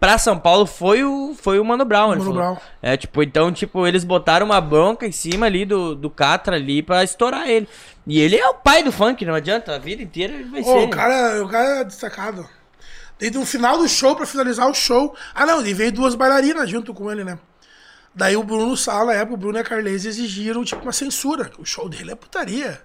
pra 0.01 0.18
São 0.18 0.37
Paulo 0.39 0.66
foi 0.66 1.05
o, 1.05 1.35
foi 1.41 1.61
o 1.61 1.64
Mano 1.64 1.85
Brown. 1.85 2.12
ele 2.12 2.20
Mano 2.23 2.33
falou. 2.35 2.55
Brown. 2.55 2.57
É, 2.83 2.97
tipo, 2.97 3.23
então, 3.23 3.53
tipo, 3.53 3.87
eles 3.87 4.03
botaram 4.03 4.47
uma 4.47 4.61
bronca 4.61 5.07
em 5.07 5.12
cima 5.12 5.47
ali 5.47 5.64
do, 5.64 5.95
do 5.95 6.11
Catra 6.11 6.57
ali 6.57 6.83
pra 6.83 7.05
estourar 7.05 7.49
ele. 7.49 7.68
E 8.07 8.20
ele 8.20 8.36
é 8.36 8.48
o 8.48 8.55
pai 8.55 8.82
do 8.82 8.90
funk, 8.90 9.24
não 9.24 9.34
adianta, 9.34 9.74
a 9.74 9.78
vida 9.78 10.03
inteira 10.03 10.32
ele 10.34 10.44
vai 10.44 10.61
Ô, 10.61 10.64
ser. 10.64 10.78
o, 10.86 10.90
cara, 10.90 11.44
o 11.44 11.48
cara 11.48 11.80
é 11.80 11.84
destacado. 11.84 12.48
Desde 13.18 13.38
o 13.38 13.46
final 13.46 13.78
do 13.78 13.88
show, 13.88 14.16
pra 14.16 14.26
finalizar 14.26 14.68
o 14.68 14.74
show. 14.74 15.16
Ah, 15.34 15.46
não, 15.46 15.61
ele 15.61 15.72
veio 15.72 15.92
duas 15.92 16.14
bailarinas 16.14 16.68
junto 16.68 16.92
com 16.92 17.11
ele, 17.11 17.22
né? 17.22 17.38
Daí 18.14 18.36
o 18.36 18.42
Bruno 18.42 18.76
Sala, 18.76 19.14
na 19.14 19.20
época, 19.20 19.34
o 19.34 19.36
Bruno 19.38 19.57
e 19.59 19.61
a 19.61 19.64
Carlese 19.64 20.09
exigiram, 20.09 20.64
tipo, 20.64 20.82
uma 20.82 20.92
censura. 20.92 21.50
O 21.59 21.64
show 21.64 21.88
dele 21.88 22.11
é 22.11 22.14
putaria. 22.14 22.80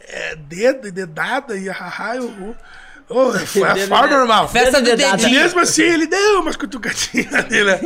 É 0.00 0.36
dedo 0.36 0.86
e 0.86 0.90
dedada 0.90 1.56
e 1.56 1.68
haha, 1.68 2.16
e 2.16 2.20
o... 2.20 2.56
Oh, 3.08 3.32
foi 3.44 3.64
a 3.64 3.76
forma 3.88 4.06
normal. 4.06 4.48
Festa 4.48 4.80
do 4.80 4.84
Dedada. 4.84 5.14
E 5.14 5.24
dedinho. 5.24 5.40
mesmo 5.40 5.58
assim, 5.60 5.82
ele 5.82 6.06
deu 6.06 6.40
umas 6.40 6.54
cutucadinhas 6.56 7.48
nele, 7.48 7.64
né? 7.64 7.80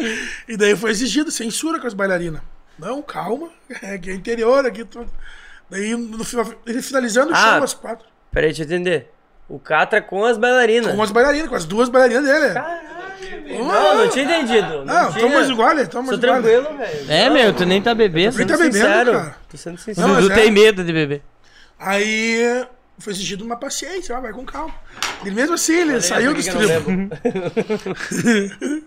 E 0.47 0.57
daí 0.57 0.77
foi 0.77 0.91
exigido 0.91 1.31
censura 1.31 1.81
com 1.81 1.87
as 1.87 1.95
bailarinas. 1.95 2.43
Não, 2.79 3.01
calma, 3.01 3.49
é 3.81 3.97
que 3.97 4.11
é 4.11 4.15
interior 4.15 4.67
aqui 4.67 4.85
tudo. 4.85 5.11
Daí, 5.75 5.97
no 5.97 6.25
final, 6.25 6.47
ele 6.65 6.81
finalizando 6.81 7.33
o 7.33 7.35
Ah. 7.35 7.55
show, 7.57 7.65
as 7.65 7.75
quatro. 7.75 8.07
Peraí, 8.31 8.51
deixa 8.51 8.63
eu 8.63 8.67
entender. 8.67 9.11
O 9.49 9.59
Catra 9.59 10.01
com 10.01 10.25
as 10.25 10.39
bailarinas. 10.39 10.95
Com 10.95 11.03
as 11.03 11.11
bailarinas, 11.11 11.49
com 11.49 11.57
as 11.57 11.65
duas 11.65 11.89
bailarinas 11.89 12.25
dele. 12.25 12.55
Não, 13.59 13.97
não 13.99 14.09
tinha 14.09 14.25
entendido. 14.25 14.85
Não, 14.85 15.13
tinha. 15.13 15.29
toma 15.29 15.41
igual, 15.41 15.87
toma 15.89 16.09
Sou 16.11 16.19
tranquilo, 16.19 16.77
velho. 16.77 17.11
É, 17.11 17.29
meu, 17.29 17.53
tu 17.53 17.67
nem 17.67 17.83
tá 17.83 17.93
bebendo. 17.93 18.39
Nem 18.39 18.47
tá 18.47 18.57
bebendo, 18.57 18.75
sincero. 18.77 19.13
cara. 19.13 19.37
Tô 19.51 19.57
sendo 19.57 19.79
sincero. 19.79 20.07
Não, 20.07 20.15
Dudu 20.15 20.29
mas 20.29 20.39
é. 20.39 20.43
tem 20.43 20.53
medo 20.53 20.85
de 20.85 20.93
beber. 20.93 21.23
Aí 21.77 22.65
foi 22.99 23.13
exigido 23.13 23.45
uma 23.45 23.57
paciência, 23.57 24.17
ó, 24.17 24.21
vai 24.21 24.33
com 24.33 24.45
calma. 24.45 24.73
E 25.25 25.31
mesmo 25.33 25.55
assim, 25.55 25.73
ele 25.73 25.83
Olha 25.91 25.95
aí, 25.97 26.03
saiu 26.03 26.33
do 26.33 26.41
não 26.41 26.41
estribo. 26.41 27.11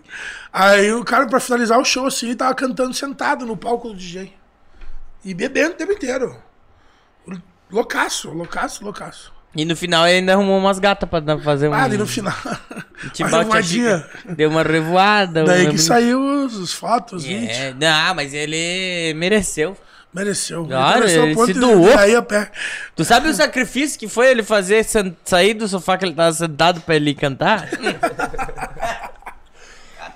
Aí 0.50 0.90
o 0.92 1.04
cara, 1.04 1.26
pra 1.26 1.38
finalizar 1.38 1.78
o 1.78 1.84
show, 1.84 2.06
assim, 2.06 2.28
ele 2.28 2.36
tava 2.36 2.54
cantando 2.54 2.94
sentado 2.94 3.44
no 3.44 3.56
palco 3.56 3.88
do 3.90 3.94
DJ. 3.94 4.32
E 5.24 5.34
bebendo 5.34 5.72
o 5.72 5.74
tempo 5.74 5.92
inteiro. 5.92 6.47
Loucaço, 7.70 8.30
loucaço, 8.30 8.84
loucaço. 8.84 9.32
E 9.56 9.64
no 9.64 9.74
final 9.74 10.06
ele 10.06 10.18
ainda 10.18 10.34
arrumou 10.34 10.58
umas 10.58 10.78
gatas 10.78 11.08
pra 11.08 11.38
fazer 11.38 11.68
um. 11.68 11.74
Ah, 11.74 11.88
e 11.88 11.96
no 11.96 12.06
final. 12.06 12.34
tipo, 13.12 13.28
uma 13.28 13.38
revoadinha. 13.38 14.06
Deu 14.28 14.50
uma 14.50 14.62
revoada. 14.62 15.44
Daí 15.44 15.62
uma- 15.64 15.70
que 15.72 15.78
saiu 15.78 16.20
os, 16.20 16.54
os 16.56 16.72
fotos. 16.74 17.24
É, 17.26 17.74
não, 17.78 18.14
mas 18.14 18.34
ele 18.34 19.14
mereceu. 19.14 19.76
Mereceu. 20.12 20.64
Claro, 20.66 21.00
mereceu 21.00 21.24
ele 21.24 21.34
ponto 21.34 21.52
se 21.52 21.58
doou. 21.58 21.96
Aí 21.98 22.14
a 22.14 22.22
pé. 22.22 22.50
Tu 22.96 23.04
sabe 23.04 23.28
o 23.28 23.34
sacrifício 23.34 23.98
que 23.98 24.08
foi 24.08 24.30
ele 24.30 24.42
fazer 24.42 24.84
sair 25.24 25.54
do 25.54 25.66
sofá 25.68 25.98
que 25.98 26.04
ele 26.04 26.14
tava 26.14 26.32
sentado 26.32 26.80
pra 26.80 26.96
ele 26.96 27.14
cantar? 27.14 27.68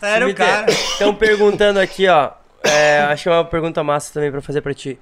Era 0.01 0.29
o 0.29 0.35
cara. 0.35 0.71
Estão 0.71 1.15
perguntando 1.15 1.79
aqui, 1.79 2.09
ó. 2.09 2.33
é, 2.65 3.01
acho 3.03 3.25
que 3.25 3.29
é 3.29 3.33
uma 3.33 3.45
pergunta 3.45 3.85
massa 3.85 4.13
também 4.13 4.31
pra 4.33 4.41
fazer 4.41 4.61
pra 4.61 4.75
ti. 4.75 4.99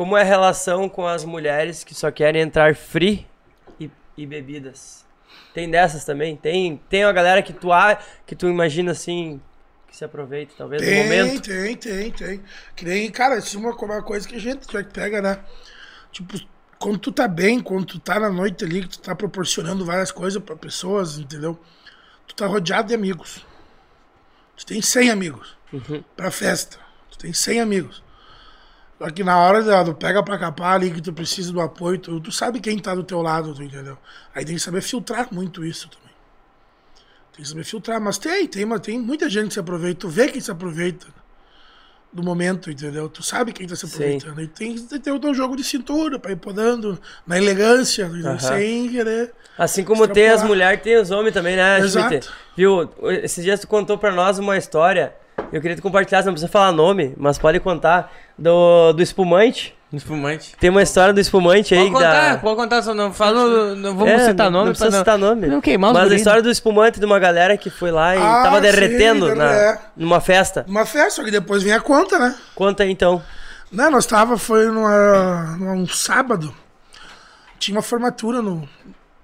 Como 0.00 0.16
é 0.16 0.22
a 0.22 0.24
relação 0.24 0.88
com 0.88 1.06
as 1.06 1.26
mulheres 1.26 1.84
que 1.84 1.94
só 1.94 2.10
querem 2.10 2.40
entrar 2.40 2.74
free 2.74 3.26
e, 3.78 3.90
e 4.16 4.24
bebidas? 4.24 5.04
Tem 5.52 5.70
dessas 5.70 6.06
também? 6.06 6.38
Tem, 6.38 6.80
tem 6.88 7.04
uma 7.04 7.12
galera 7.12 7.42
que 7.42 7.52
tu, 7.52 7.68
que 8.24 8.34
tu 8.34 8.48
imagina 8.48 8.92
assim, 8.92 9.38
que 9.86 9.94
se 9.94 10.02
aproveita 10.02 10.54
talvez 10.56 10.80
no 10.80 10.88
Tem, 10.88 11.02
momento? 11.02 11.42
tem, 11.42 11.76
tem, 11.76 12.10
tem. 12.12 12.42
Que 12.74 12.86
nem, 12.86 13.10
cara, 13.10 13.36
isso 13.36 13.58
é 13.58 13.60
uma, 13.60 13.76
uma 13.76 14.02
coisa 14.02 14.26
que 14.26 14.36
a 14.36 14.40
gente 14.40 14.72
já 14.72 14.82
pega, 14.82 15.20
né? 15.20 15.38
Tipo, 16.10 16.40
quando 16.78 16.96
tu 16.96 17.12
tá 17.12 17.28
bem, 17.28 17.60
quando 17.60 17.84
tu 17.84 17.98
tá 18.00 18.18
na 18.18 18.30
noite 18.30 18.64
ali, 18.64 18.80
que 18.80 18.88
tu 18.88 19.00
tá 19.00 19.14
proporcionando 19.14 19.84
várias 19.84 20.10
coisas 20.10 20.42
pra 20.42 20.56
pessoas, 20.56 21.18
entendeu? 21.18 21.60
Tu 22.26 22.34
tá 22.34 22.46
rodeado 22.46 22.88
de 22.88 22.94
amigos. 22.94 23.44
Tu 24.56 24.64
tem 24.64 24.80
100 24.80 25.10
amigos 25.10 25.58
pra 26.16 26.30
festa. 26.30 26.78
Tu 27.10 27.18
tem 27.18 27.34
100 27.34 27.60
amigos. 27.60 28.02
Só 29.00 29.08
que 29.08 29.24
na 29.24 29.38
hora 29.38 29.82
do 29.82 29.94
pega 29.94 30.22
pra 30.22 30.36
capar 30.36 30.74
ali, 30.74 30.90
que 30.90 31.00
tu 31.00 31.10
precisa 31.10 31.50
do 31.50 31.58
apoio, 31.58 31.96
tu, 31.98 32.20
tu 32.20 32.30
sabe 32.30 32.60
quem 32.60 32.78
tá 32.78 32.94
do 32.94 33.02
teu 33.02 33.22
lado, 33.22 33.54
tu 33.54 33.62
entendeu? 33.62 33.96
Aí 34.34 34.44
tem 34.44 34.54
que 34.54 34.60
saber 34.60 34.82
filtrar 34.82 35.28
muito 35.32 35.64
isso 35.64 35.88
também. 35.88 36.14
Tem 37.32 37.42
que 37.42 37.48
saber 37.48 37.64
filtrar, 37.64 37.98
mas 37.98 38.18
tem, 38.18 38.46
tem, 38.46 38.66
mas 38.66 38.80
tem 38.80 38.98
muita 38.98 39.30
gente 39.30 39.48
que 39.48 39.54
se 39.54 39.60
aproveita, 39.60 40.00
tu 40.00 40.08
vê 40.10 40.28
quem 40.28 40.38
se 40.38 40.50
aproveita 40.50 41.06
do 42.12 42.22
momento, 42.22 42.70
entendeu? 42.70 43.08
Tu 43.08 43.22
sabe 43.22 43.54
quem 43.54 43.66
tá 43.66 43.74
se 43.74 43.86
aproveitando. 43.86 44.42
E 44.42 44.46
tem 44.46 44.74
que 44.74 44.98
ter 44.98 45.12
o 45.12 45.18
teu 45.18 45.32
jogo 45.32 45.56
de 45.56 45.64
cintura 45.64 46.18
pra 46.18 46.32
ir 46.32 46.36
podando 46.36 47.00
na 47.26 47.38
elegância, 47.38 48.04
entendeu? 48.04 48.38
sem 48.38 48.90
querer. 48.90 49.32
Assim 49.56 49.82
como 49.82 50.06
tem 50.08 50.28
as 50.28 50.42
mulheres, 50.42 50.82
tem 50.82 50.98
os 50.98 51.10
homens 51.10 51.32
também, 51.32 51.56
né, 51.56 51.78
Exato. 51.78 52.30
Viu? 52.54 52.90
Esses 53.22 53.42
dias 53.42 53.60
tu 53.60 53.66
contou 53.66 53.96
pra 53.96 54.12
nós 54.12 54.38
uma 54.38 54.58
história. 54.58 55.14
Eu 55.52 55.60
queria 55.60 55.80
compartilhasse, 55.80 56.26
não 56.26 56.32
precisa 56.34 56.50
falar 56.50 56.72
nome, 56.72 57.14
mas 57.16 57.38
pode 57.38 57.58
contar. 57.60 58.12
Do, 58.38 58.92
do 58.92 59.02
espumante. 59.02 59.74
Espumante. 59.92 60.54
Tem 60.60 60.70
uma 60.70 60.82
história 60.82 61.12
do 61.12 61.18
espumante 61.18 61.74
aí 61.74 61.80
Pode 61.90 61.92
contar, 61.94 62.32
da. 62.34 62.38
pode 62.38 62.56
contar, 62.56 62.82
só 62.82 62.94
não 62.94 63.12
fala, 63.12 63.74
não 63.74 63.96
vamos 63.96 64.12
É, 64.14 64.26
citar 64.26 64.46
não- 64.48 64.60
nome 64.60 64.64
Não 64.66 64.72
precisa 64.72 64.90
pra 64.90 64.98
citar 65.00 65.18
nome. 65.18 65.48
não 65.48 65.60
queimar 65.60 65.90
os 65.90 65.98
Mas 65.98 66.12
a 66.12 66.14
história 66.14 66.40
do 66.42 66.48
espumante 66.50 67.00
de 67.00 67.04
uma 67.06 67.18
galera 67.18 67.56
que 67.56 67.68
foi 67.70 67.90
lá 67.90 68.14
e 68.14 68.18
Ah, 68.20 68.42
tava 68.44 68.56
sim, 68.56 68.62
derretendo 68.62 69.34
na, 69.34 69.52
é. 69.52 69.78
numa 69.96 70.20
festa. 70.20 70.64
Uma 70.68 70.86
festa, 70.86 71.10
só 71.16 71.24
que 71.24 71.32
depois 71.32 71.64
vem 71.64 71.72
a 71.72 71.80
conta, 71.80 72.20
né? 72.20 72.36
Conta 72.54 72.84
aí 72.84 72.90
então. 72.92 73.20
Não, 73.72 73.90
nós 73.90 74.06
tava, 74.06 74.38
foi 74.38 74.66
numa, 74.66 75.56
num 75.58 75.86
sábado. 75.88 76.54
Tinha 77.58 77.76
uma 77.76 77.82
formatura 77.82 78.40
no, 78.40 78.68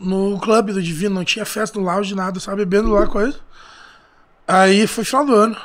no 0.00 0.38
clube 0.40 0.72
do 0.72 0.82
Divino, 0.82 1.14
não 1.14 1.24
tinha 1.24 1.44
festa 1.46 1.78
no 1.78 1.84
lounge, 1.86 2.12
nada, 2.14 2.40
só 2.40 2.54
bebendo 2.56 2.90
lá 2.92 3.06
coisa. 3.06 3.38
Aí 4.48 4.84
foi 4.88 5.04
final 5.04 5.24
do 5.24 5.34
ano. 5.34 5.56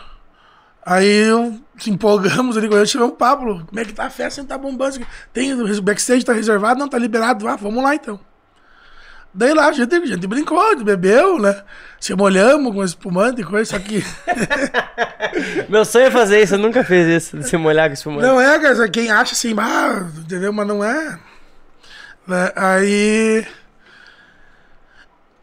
Aí 0.83 1.07
eu, 1.07 1.59
se 1.77 1.91
empolgamos 1.91 2.57
ali 2.57 2.67
ele, 2.67 2.85
chamamos 2.85 3.13
o 3.13 3.17
Pablo. 3.17 3.65
Como 3.67 3.79
é 3.79 3.85
que 3.85 3.93
tá 3.93 4.05
a 4.05 4.09
festa? 4.09 4.43
Tá 4.43 4.57
bombando. 4.57 5.05
Tem, 5.31 5.53
o 5.53 5.81
backstage 5.81 6.25
tá 6.25 6.33
reservado? 6.33 6.79
Não, 6.79 6.87
tá 6.87 6.97
liberado. 6.97 7.47
Ah, 7.47 7.55
vamos 7.55 7.83
lá 7.83 7.93
então. 7.93 8.19
Daí 9.33 9.53
lá, 9.53 9.67
a 9.67 9.71
gente, 9.71 9.95
a 9.95 10.05
gente 10.05 10.27
brincou, 10.27 10.59
a 10.59 10.71
gente 10.71 10.83
bebeu, 10.83 11.39
né? 11.39 11.63
Se 11.99 12.13
molhamos 12.13 12.73
com 12.73 12.83
espumante 12.83 13.41
e 13.41 13.45
coisa, 13.45 13.71
só 13.71 13.79
que. 13.79 14.03
Meu 15.69 15.85
sonho 15.85 16.07
é 16.07 16.11
fazer 16.11 16.41
isso, 16.41 16.55
eu 16.55 16.59
nunca 16.59 16.83
fiz 16.83 17.07
isso, 17.07 17.37
de 17.37 17.47
se 17.47 17.55
molhar 17.55 17.87
com 17.87 17.93
espumante. 17.93 18.27
Não 18.27 18.41
é, 18.41 18.59
cara, 18.59 18.89
quem 18.89 19.09
acha 19.09 19.33
assim, 19.33 19.55
ah, 19.57 20.05
entendeu? 20.17 20.51
Mas 20.51 20.67
não 20.67 20.83
é. 20.83 21.17
Né? 22.27 22.51
Aí. 22.55 23.47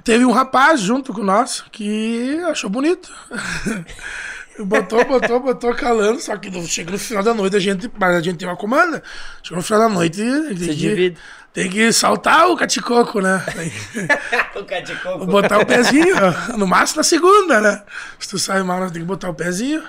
Teve 0.04 0.24
um 0.24 0.32
rapaz 0.32 0.80
junto 0.80 1.14
com 1.14 1.22
nós 1.22 1.64
que 1.72 2.38
achou 2.50 2.68
bonito. 2.68 3.10
botou, 4.64 5.04
botou, 5.04 5.40
botou 5.40 5.74
calando, 5.74 6.20
só 6.20 6.36
que 6.36 6.50
chega 6.66 6.90
no 6.90 6.98
final 6.98 7.22
da 7.22 7.34
noite 7.34 7.56
a 7.56 7.60
gente. 7.60 7.90
Mas 7.98 8.16
a 8.16 8.20
gente 8.20 8.38
tem 8.38 8.48
uma 8.48 8.56
comanda. 8.56 9.02
Chegou 9.42 9.58
no 9.58 9.62
final 9.62 9.80
da 9.80 9.88
noite 9.88 10.16
tem 10.22 10.56
Se 10.56 10.68
que, 10.68 10.74
divide. 10.74 11.18
tem 11.52 11.70
que 11.70 11.92
saltar 11.92 12.48
o 12.48 12.56
caticoco, 12.56 13.20
né? 13.20 13.42
O 14.54 14.64
caticoco. 14.64 15.26
botar 15.26 15.58
o 15.58 15.66
pezinho, 15.66 16.16
no 16.56 16.66
máximo 16.66 16.98
na 16.98 17.04
segunda, 17.04 17.60
né? 17.60 17.82
Se 18.18 18.28
tu 18.28 18.38
sai 18.38 18.62
mal, 18.62 18.90
tem 18.90 19.02
que 19.02 19.06
botar 19.06 19.30
o 19.30 19.34
pezinho. 19.34 19.82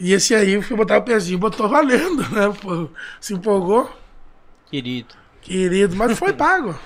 E 0.00 0.12
esse 0.12 0.34
aí 0.34 0.60
foi 0.62 0.76
botar 0.76 0.98
o 0.98 1.02
pezinho, 1.02 1.38
botou 1.38 1.68
valendo, 1.68 2.22
né? 2.30 2.52
Pô, 2.60 2.88
se 3.20 3.34
empolgou. 3.34 3.90
Querido. 4.70 5.14
Querido, 5.42 5.96
mas 5.96 6.18
foi 6.18 6.32
pago. 6.32 6.78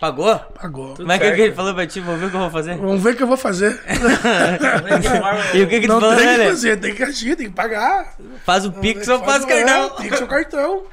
Pagou? 0.00 0.36
Pagou. 0.36 0.94
Como 0.96 1.12
é 1.12 1.18
que, 1.18 1.24
é 1.24 1.32
que 1.32 1.40
ele 1.42 1.54
falou 1.54 1.74
pra 1.74 1.86
ti? 1.86 2.00
Vou 2.00 2.16
ver 2.16 2.26
o 2.26 2.30
que 2.30 2.36
eu 2.36 2.40
vou 2.40 2.50
fazer. 2.50 2.76
Vamos 2.76 3.02
ver 3.02 3.10
o 3.10 3.16
que 3.16 3.22
eu 3.22 3.26
vou 3.26 3.36
fazer. 3.36 3.80
E 5.54 5.62
o 5.62 5.68
que 5.68 5.80
que 5.80 5.86
tu 5.86 5.92
Não 5.92 6.00
falou, 6.00 6.16
tem 6.16 6.26
que 6.26 6.38
né? 6.38 6.44
fazer, 6.46 6.76
tem 6.78 6.94
que 6.94 7.02
agir, 7.02 7.36
tem 7.36 7.46
que 7.48 7.54
pagar. 7.54 8.14
Faz 8.44 8.64
o 8.64 8.72
Pix 8.72 9.06
ou 9.08 9.22
faz 9.24 9.44
o 9.44 9.50
é, 9.50 9.64
cartão? 9.64 9.96
Pix 9.96 10.20
ou 10.20 10.26
cartão. 10.26 10.82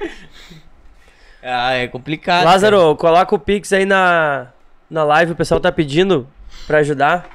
Ah, 1.44 1.72
é 1.72 1.88
complicado. 1.88 2.44
Lázaro, 2.44 2.94
coloca 2.94 3.34
o 3.34 3.38
Pix 3.38 3.72
aí 3.72 3.84
na, 3.84 4.46
na 4.88 5.02
live, 5.02 5.32
o 5.32 5.34
pessoal 5.34 5.58
tá 5.58 5.72
pedindo 5.72 6.28
pra 6.68 6.78
ajudar. 6.78 7.28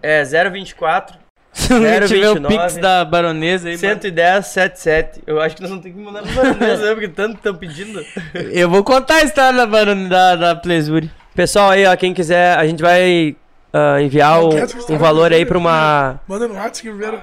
É 0.00 0.24
024 0.24 1.18
Se 1.54 1.72
não 1.72 2.06
tiver 2.06 2.30
o 2.30 2.34
029, 2.34 2.48
Pix 2.58 2.76
da 2.76 3.04
baronesa 3.04 3.68
aí, 3.68 3.76
mano. 3.76 3.94
110 3.94 4.46
77. 4.46 5.22
Eu 5.26 5.40
acho 5.40 5.54
que 5.56 5.62
nós 5.62 5.70
vamos 5.70 5.84
ter 5.84 5.90
que 5.92 5.98
mandar 5.98 6.22
pra 6.22 6.32
baronesa, 6.32 6.86
né? 6.88 6.92
Porque 6.94 7.08
tanto 7.08 7.36
estão 7.36 7.54
pedindo. 7.54 8.04
eu 8.52 8.68
vou 8.68 8.82
contar 8.84 9.16
a 9.16 9.22
história 9.22 9.56
da 9.56 9.66
baronesa 9.66 10.08
da, 10.08 10.36
da 10.36 10.56
Plesuri. 10.56 11.10
Pessoal 11.34 11.70
aí, 11.70 11.86
ó, 11.86 11.96
quem 11.96 12.12
quiser, 12.12 12.58
a 12.58 12.66
gente 12.66 12.82
vai 12.82 13.36
ah, 13.72 14.00
enviar 14.02 14.42
o- 14.42 14.50
um 14.90 14.98
valor 14.98 15.32
aí 15.32 15.46
pra 15.46 15.56
uma 15.56 16.20
Manda 16.28 16.46
no 16.46 16.54
WhatsApp 16.54 16.82
que 16.82 16.88
primeiro. 16.90 17.20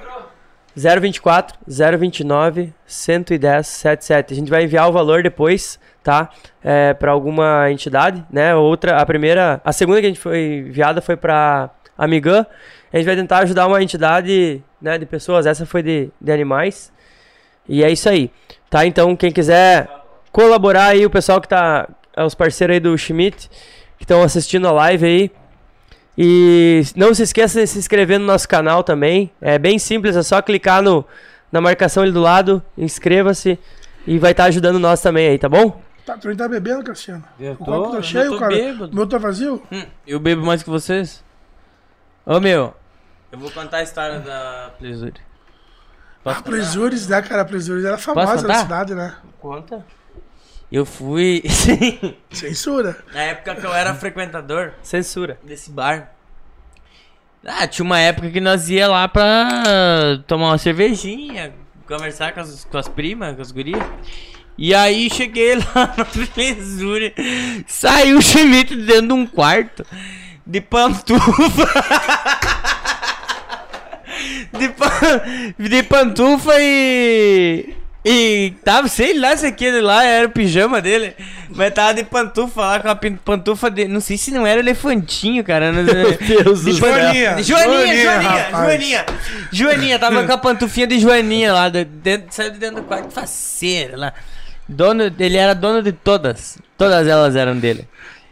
024 0.75 1.57
029 1.67 2.73
110 2.85 3.67
77. 3.67 4.33
A 4.33 4.35
gente 4.35 4.49
vai 4.49 4.63
enviar 4.63 4.87
o 4.87 4.91
valor 4.93 5.21
depois, 5.21 5.77
tá? 6.01 6.29
É, 6.63 6.93
para 6.93 7.11
alguma 7.11 7.69
entidade, 7.69 8.23
né? 8.31 8.55
Outra, 8.55 8.97
a 8.97 9.05
primeira, 9.05 9.59
a 9.65 9.73
segunda 9.73 9.99
que 9.99 10.05
a 10.05 10.09
gente 10.09 10.19
foi 10.19 10.63
enviada 10.67 11.01
foi 11.01 11.17
para 11.17 11.69
Amigã. 11.97 12.45
A 12.91 12.97
gente 12.97 13.05
vai 13.05 13.15
tentar 13.15 13.39
ajudar 13.39 13.67
uma 13.67 13.81
entidade, 13.81 14.63
né, 14.81 14.97
de 14.97 15.05
pessoas. 15.05 15.45
Essa 15.45 15.65
foi 15.65 15.81
de, 15.81 16.09
de 16.19 16.31
animais. 16.31 16.91
E 17.67 17.83
é 17.83 17.91
isso 17.91 18.09
aí, 18.09 18.31
tá? 18.69 18.85
Então 18.85 19.15
quem 19.15 19.31
quiser 19.31 19.89
colaborar 20.31 20.87
aí, 20.87 21.05
o 21.05 21.09
pessoal 21.09 21.39
que 21.39 21.47
tá, 21.47 21.87
é 22.15 22.23
os 22.23 22.35
parceiros 22.35 22.73
aí 22.73 22.79
do 22.79 22.97
Schmidt 22.97 23.49
que 23.97 24.03
estão 24.03 24.23
assistindo 24.23 24.67
a 24.67 24.71
live 24.71 25.05
aí, 25.05 25.31
e 26.17 26.81
não 26.95 27.13
se 27.13 27.21
esqueça 27.21 27.59
de 27.61 27.67
se 27.67 27.77
inscrever 27.77 28.19
no 28.19 28.25
nosso 28.25 28.49
canal 28.49 28.83
também. 28.83 29.31
É 29.39 29.59
bem 29.59 29.77
simples, 29.77 30.15
é 30.15 30.23
só 30.23 30.41
clicar 30.41 30.81
no, 30.81 31.05
na 31.51 31.61
marcação 31.61 32.01
ali 32.01 32.11
do 32.11 32.19
lado, 32.19 32.63
inscreva-se 32.75 33.59
e 34.07 34.17
vai 34.17 34.31
estar 34.31 34.45
ajudando 34.45 34.79
nós 34.79 35.01
também 35.01 35.27
aí, 35.27 35.37
tá 35.37 35.47
bom? 35.47 35.79
Tá, 36.03 36.17
tu 36.17 36.35
tá 36.35 36.47
bebendo, 36.47 36.83
Cassiano? 36.83 37.23
Eu 37.39 37.53
o 37.53 37.57
tô, 37.57 37.65
copo 37.65 37.87
eu 37.89 37.91
tá 37.91 38.01
cheio, 38.01 38.31
tô 38.31 38.39
cara. 38.39 38.55
bêbado. 38.55 38.91
O 38.91 38.95
meu 38.95 39.07
tá 39.07 39.17
vazio? 39.19 39.61
Hum, 39.71 39.83
eu 40.05 40.19
bebo 40.19 40.43
mais 40.43 40.63
que 40.63 40.69
vocês? 40.69 41.23
Ô 42.25 42.39
meu, 42.39 42.73
eu 43.31 43.39
vou 43.39 43.51
contar 43.51 43.77
a 43.77 43.83
história 43.83 44.19
da 44.19 44.71
Plesuri. 44.77 45.21
A 46.23 46.35
Presures, 46.35 47.07
né, 47.07 47.21
cara? 47.21 47.41
A 47.41 47.45
Presures 47.45 47.83
era 47.83 47.97
famosa 47.97 48.47
na 48.47 48.55
cidade, 48.55 48.93
né? 48.93 49.15
Conta. 49.39 49.83
Eu 50.71 50.85
fui. 50.85 51.43
Sim. 51.49 52.15
Censura. 52.29 52.97
Na 53.13 53.21
época 53.21 53.55
que 53.55 53.65
eu 53.65 53.73
era 53.73 53.93
frequentador 53.95 54.73
Censura. 54.81 55.39
desse 55.43 55.71
bar. 55.71 56.11
Ah, 57.45 57.65
tinha 57.67 57.83
uma 57.83 57.99
época 57.99 58.29
que 58.29 58.39
nós 58.39 58.69
ia 58.69 58.87
lá 58.87 59.07
pra 59.07 59.63
tomar 60.27 60.49
uma 60.49 60.57
cervejinha, 60.59 61.53
conversar 61.87 62.33
com 62.33 62.39
as, 62.39 62.65
com 62.65 62.77
as 62.77 62.87
primas, 62.87 63.35
com 63.35 63.41
as 63.41 63.51
gurias. 63.51 63.81
E 64.55 64.75
aí 64.75 65.09
cheguei 65.09 65.55
lá 65.73 65.93
na 65.97 66.05
Presure, 66.05 67.15
saiu 67.65 68.19
o 68.19 68.21
Schmidt 68.21 68.75
dentro 68.75 69.07
de 69.07 69.13
um 69.13 69.25
quarto 69.25 69.83
de 70.45 70.61
pantufa. 70.61 71.67
de, 74.57 74.69
pan- 74.69 75.21
de 75.57 75.83
pantufa 75.83 76.53
e. 76.59 77.75
E 78.03 78.55
tava, 78.65 78.87
sei 78.87 79.13
lá 79.19 79.37
se 79.37 79.45
aquele 79.45 79.79
lá 79.79 80.03
era 80.03 80.25
o 80.25 80.31
pijama 80.31 80.81
dele, 80.81 81.13
mas 81.51 81.71
tava 81.71 81.93
de 81.93 82.03
pantufa 82.03 82.59
lá 82.61 82.79
com 82.79 82.89
a 82.89 82.95
pantufa 82.95 83.69
de. 83.69 83.87
Não 83.87 84.01
sei 84.01 84.17
se 84.17 84.31
não 84.31 84.45
era 84.47 84.59
elefantinho, 84.59 85.43
cara. 85.43 85.71
Não, 85.71 85.83
Meu 85.83 86.17
Deus 86.17 86.63
do 86.63 86.73
céu. 86.73 86.89
Joaninha. 86.89 87.43
Joaninha, 87.43 88.03
Joaninha. 88.03 88.49
Joaninha, 88.51 89.05
Joaninha, 89.51 89.99
tava 89.99 90.23
com 90.25 90.33
a 90.33 90.37
pantufinha 90.39 90.87
de 90.87 90.99
Joaninha 90.99 91.53
lá, 91.53 91.69
de- 91.69 91.85
dentro, 91.85 92.25
saiu 92.31 92.49
de 92.51 92.57
dentro 92.57 92.77
do 92.77 92.83
quarto, 92.87 93.11
faceira 93.11 93.95
lá. 93.95 94.13
Dono, 94.67 95.03
ele 95.19 95.37
era 95.37 95.53
dono 95.53 95.83
de 95.83 95.91
todas, 95.91 96.57
todas 96.75 97.05
elas 97.07 97.35
eram 97.35 97.55
dele. 97.55 97.87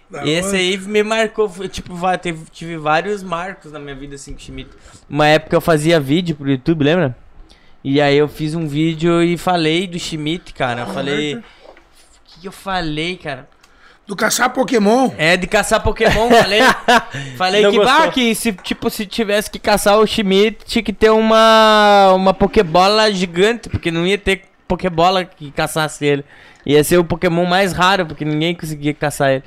Da 0.10 0.26
E 0.26 0.32
esse 0.32 0.56
aí 0.56 0.78
me 0.78 1.04
marcou, 1.04 1.50
tipo, 1.70 1.94
teve, 2.18 2.46
tive 2.52 2.78
vários 2.78 3.22
marcos 3.22 3.72
na 3.72 3.80
minha 3.80 3.96
vida 3.96 4.16
assim 4.16 4.34
com 4.34 4.40
o 4.40 4.42
Schmidt. 4.42 4.70
Uma 5.10 5.28
época 5.28 5.56
eu 5.56 5.62
fazia 5.62 6.00
vídeo 6.00 6.36
pro 6.36 6.50
YouTube, 6.50 6.84
lembra? 6.84 7.16
E 7.84 8.02
aí 8.02 8.18
eu 8.18 8.28
fiz 8.28 8.56
um 8.56 8.68
vídeo 8.68 9.22
e 9.22 9.38
falei 9.38 9.88
do 9.88 9.98
Schmidt, 10.00 10.54
cara. 10.54 10.82
Eu 10.82 10.88
falei. 10.88 11.36
O 11.36 11.44
que, 12.26 12.42
que 12.42 12.48
eu 12.48 12.52
falei, 12.52 13.16
cara? 13.18 13.48
Do 14.06 14.16
caçar 14.16 14.50
Pokémon. 14.50 15.12
É, 15.18 15.38
de 15.38 15.46
caçar 15.46 15.82
Pokémon, 15.82 16.30
falei. 16.30 16.62
falei 17.38 17.62
Não 17.62 17.70
que, 17.70 17.78
gostou. 17.78 18.00
bah, 18.00 18.08
que 18.12 18.34
se, 18.34 18.52
tipo, 18.54 18.90
se 18.90 19.06
tivesse 19.06 19.52
que 19.52 19.60
caçar 19.60 20.00
o 20.00 20.08
Schmidt, 20.08 20.66
tinha 20.66 20.82
que 20.82 20.92
ter 20.92 21.12
uma, 21.12 22.14
uma 22.16 22.34
Pokébola 22.34 23.12
gigante, 23.12 23.70
porque 23.70 23.92
não 23.92 24.08
ia 24.08 24.18
ter 24.18 24.46
Pokébola 24.68 25.24
que 25.24 25.52
caçasse 25.52 26.04
ele. 26.06 26.26
Ia 26.66 26.84
ser 26.84 26.98
o 26.98 27.06
Pokémon 27.06 27.46
mais 27.46 27.72
raro, 27.72 28.08
porque 28.08 28.26
ninguém 28.26 28.56
conseguia 28.56 28.96
caçar 28.96 29.30
ele. 29.30 29.44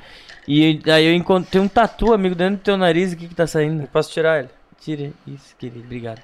E 0.47 0.81
aí 0.87 1.05
eu 1.05 1.13
encontrei 1.13 1.61
um 1.61 1.67
tatu, 1.67 2.13
amigo, 2.13 2.35
dentro 2.35 2.57
do 2.57 2.61
teu 2.63 2.77
nariz, 2.77 3.13
o 3.13 3.15
que 3.17 3.27
que 3.27 3.35
tá 3.35 3.47
saindo? 3.47 3.87
Posso 3.87 4.11
tirar 4.11 4.39
ele? 4.39 4.49
Tira 4.81 5.11
isso, 5.25 5.55
querido, 5.57 5.85
obrigado. 5.85 6.21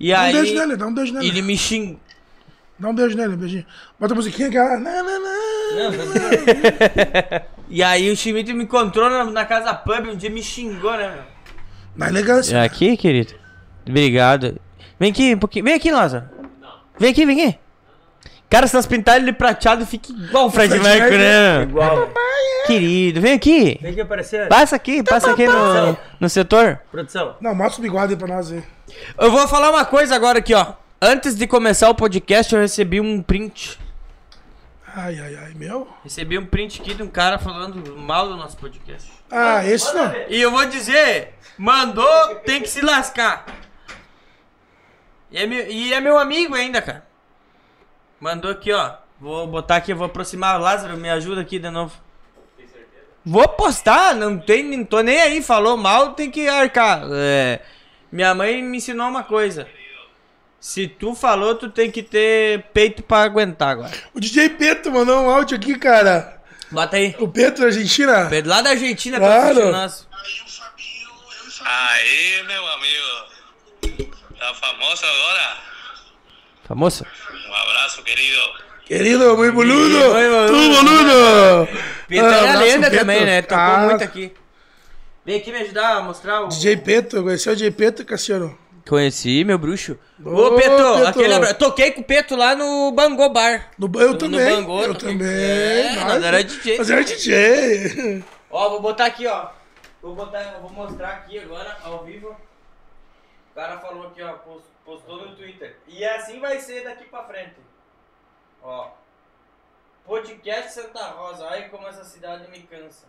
E 0.00 0.10
Dá 0.12 0.18
um 0.18 0.22
aí, 0.22 0.32
beijo 0.32 0.54
nele, 0.54 0.76
dá 0.76 0.86
um 0.86 0.94
beijo 0.94 1.12
nele. 1.12 1.28
ele 1.28 1.42
me 1.42 1.56
xingou. 1.58 2.00
Dá 2.78 2.88
um 2.88 2.94
beijo 2.94 3.16
nele, 3.16 3.34
um 3.34 3.36
beijinho. 3.36 3.66
Bota 3.98 4.14
a 4.14 4.16
musiquinha 4.16 4.48
aquela. 4.48 4.78
Não, 4.78 5.04
não, 5.04 5.20
não. 5.20 5.38
E 7.70 7.82
aí 7.82 8.10
o 8.10 8.16
Schmidt 8.16 8.50
me 8.54 8.64
encontrou 8.64 9.10
na, 9.10 9.24
na 9.26 9.44
casa 9.44 9.74
pub, 9.74 10.06
um 10.08 10.16
dia 10.16 10.30
me 10.30 10.42
xingou, 10.42 10.96
né, 10.96 11.12
meu? 11.12 11.22
Na 11.94 12.08
elegância. 12.08 12.62
Aqui, 12.62 12.96
querido. 12.96 13.34
Obrigado. 13.86 14.58
Vem 14.98 15.10
aqui, 15.10 15.34
um 15.34 15.38
pouquinho. 15.38 15.66
Vem 15.66 15.74
aqui, 15.74 15.90
Nossa. 15.90 16.30
Vem 16.98 17.10
aqui, 17.10 17.26
vem 17.26 17.42
aqui. 17.46 17.58
Cara, 18.50 18.66
se 18.66 18.74
nós 18.74 18.86
pintarem 18.86 19.22
ele 19.22 19.32
prateado, 19.32 19.84
fica 19.84 20.10
igual 20.10 20.46
o 20.46 20.50
Fred 20.50 20.70
Fred 20.70 20.82
Mercury, 20.82 21.18
né? 21.18 21.62
Igual. 21.64 22.10
Querido, 22.66 23.20
vem 23.20 23.34
aqui. 23.34 23.78
Tem 23.80 23.94
que 23.94 24.00
aparecer. 24.00 24.48
Passa 24.48 24.76
aqui, 24.76 25.02
passa 25.02 25.30
aqui 25.32 25.46
no, 25.46 25.96
no 26.18 26.28
setor. 26.28 26.80
Produção. 26.90 27.36
Não, 27.40 27.54
mostra 27.54 27.80
o 27.80 27.82
bigode 27.82 28.14
aí 28.14 28.18
pra 28.18 28.28
nós 28.28 28.50
aí. 28.50 28.62
Eu 29.18 29.30
vou 29.30 29.46
falar 29.48 29.70
uma 29.70 29.84
coisa 29.84 30.14
agora 30.14 30.38
aqui, 30.38 30.54
ó. 30.54 30.74
Antes 31.00 31.36
de 31.36 31.46
começar 31.46 31.90
o 31.90 31.94
podcast, 31.94 32.54
eu 32.54 32.60
recebi 32.60 33.00
um 33.00 33.22
print. 33.22 33.78
Ai, 34.94 35.18
ai, 35.20 35.36
ai, 35.36 35.54
meu. 35.54 35.86
Recebi 36.02 36.38
um 36.38 36.46
print 36.46 36.80
aqui 36.80 36.94
de 36.94 37.02
um 37.02 37.08
cara 37.08 37.38
falando 37.38 37.96
mal 37.96 38.28
do 38.28 38.36
nosso 38.36 38.56
podcast. 38.56 39.08
Ah, 39.30 39.64
esse 39.64 39.94
não. 39.94 40.12
E 40.28 40.40
eu 40.40 40.50
vou 40.50 40.64
dizer, 40.66 41.34
mandou, 41.56 42.34
tem 42.44 42.62
que 42.62 42.68
se 42.68 42.80
lascar. 42.80 43.46
E 45.30 45.36
é 45.38 45.46
meu, 45.46 45.70
e 45.70 45.92
é 45.92 46.00
meu 46.00 46.18
amigo 46.18 46.54
ainda, 46.54 46.80
cara. 46.80 47.07
Mandou 48.20 48.50
aqui, 48.50 48.72
ó. 48.72 48.94
Vou 49.20 49.46
botar 49.46 49.76
aqui, 49.76 49.92
vou 49.94 50.06
aproximar. 50.06 50.60
Lázaro, 50.60 50.96
me 50.96 51.08
ajuda 51.10 51.40
aqui 51.40 51.58
de 51.58 51.70
novo. 51.70 51.92
Vou 53.24 53.46
postar, 53.48 54.14
não 54.14 54.38
tem, 54.38 54.62
não 54.62 54.84
tô 54.84 55.00
nem 55.00 55.20
aí. 55.20 55.42
Falou 55.42 55.76
mal, 55.76 56.12
tem 56.14 56.30
que 56.30 56.48
arcar. 56.48 57.02
É, 57.12 57.60
minha 58.10 58.34
mãe 58.34 58.62
me 58.62 58.78
ensinou 58.78 59.08
uma 59.08 59.22
coisa. 59.24 59.68
Se 60.60 60.88
tu 60.88 61.14
falou, 61.14 61.54
tu 61.54 61.68
tem 61.70 61.90
que 61.90 62.02
ter 62.02 62.62
peito 62.72 63.02
pra 63.02 63.22
aguentar 63.22 63.68
agora. 63.70 63.92
O 64.14 64.18
DJ 64.20 64.50
Peto 64.50 64.90
mandou 64.90 65.20
um 65.22 65.30
áudio 65.30 65.56
aqui, 65.56 65.78
cara. 65.78 66.40
Bota 66.70 66.96
aí. 66.96 67.14
O 67.18 67.28
Peto 67.28 67.60
da 67.60 67.66
Argentina. 67.66 68.26
Pedro, 68.28 68.50
Lá 68.50 68.60
da 68.62 68.70
Argentina, 68.70 69.18
Claro. 69.18 69.42
tá 69.42 69.48
assistindo 69.50 69.72
nós. 69.72 70.08
Aí, 71.64 72.42
meu 72.46 72.66
amigo. 72.66 74.08
Tá 74.38 74.54
famoso 74.54 75.04
agora? 75.04 75.56
Famoso? 76.66 77.06
Um 77.48 77.54
abraço, 77.54 78.02
querido. 78.02 78.40
Querido, 78.84 79.36
muito 79.36 79.52
boludo. 79.54 79.96
Oi, 79.98 80.28
boludo. 80.28 80.52
Tu 80.52 80.84
boludo. 80.84 81.68
Ah, 82.10 82.14
é 82.14 82.18
abraço, 82.20 82.58
lenda 82.64 82.90
Peto. 82.90 83.00
também, 83.00 83.24
né? 83.24 83.42
Tocou 83.42 83.58
Ah, 83.64 83.78
muito 83.88 84.04
aqui. 84.04 84.32
Vem 85.24 85.36
aqui 85.38 85.52
me 85.52 85.58
ajudar 85.58 85.96
a 85.96 86.00
mostrar 86.02 86.42
o. 86.42 86.48
DJ 86.48 86.76
Peto, 86.78 87.22
conheceu 87.22 87.52
o 87.52 87.56
DJ 87.56 87.70
Peto, 87.70 88.04
Cassiano? 88.04 88.56
Conheci, 88.88 89.44
meu 89.44 89.58
bruxo. 89.58 89.98
Ô, 90.24 90.30
Ô, 90.30 90.54
Peto, 90.56 90.70
Peto. 90.70 91.06
aquele 91.06 91.34
abra... 91.34 91.52
Toquei 91.52 91.90
com 91.90 92.00
o 92.00 92.04
Peto 92.04 92.34
lá 92.34 92.54
no 92.54 92.90
Bangô 92.92 93.28
Bar. 93.28 93.68
No, 93.78 93.90
eu 94.00 94.12
No 94.12 94.18
também. 94.18 94.38
Bangô, 94.56 94.82
eu 94.82 94.94
toquei. 94.94 95.12
também. 95.12 95.28
É, 95.28 95.92
Nós- 95.96 96.04
nós 96.14 96.24
era 96.24 96.42
DJ. 96.44 96.78
Nós 96.78 96.90
era 96.90 97.04
DJ. 97.04 98.24
Ó, 98.50 98.70
vou 98.70 98.80
botar 98.80 99.04
aqui, 99.04 99.26
ó. 99.26 99.48
Vou 100.00 100.14
botar, 100.14 100.58
vou 100.62 100.70
mostrar 100.72 101.08
aqui 101.08 101.38
agora, 101.38 101.76
ao 101.82 102.04
vivo. 102.04 102.28
O 102.30 103.54
cara 103.54 103.76
falou 103.78 104.06
aqui, 104.06 104.22
ó, 104.22 104.32
pos- 104.32 104.62
postou 104.86 105.18
no 105.26 105.36
Twitter. 105.36 105.76
E 105.98 106.04
assim 106.04 106.38
vai 106.38 106.60
ser 106.60 106.84
daqui 106.84 107.04
pra 107.06 107.24
frente. 107.24 107.56
Ó. 108.62 108.86
Podcast 110.06 110.72
Santa 110.72 111.00
Rosa. 111.08 111.44
Ai, 111.50 111.68
como 111.70 111.88
essa 111.88 112.04
cidade 112.04 112.48
me 112.50 112.60
cansa. 112.60 113.04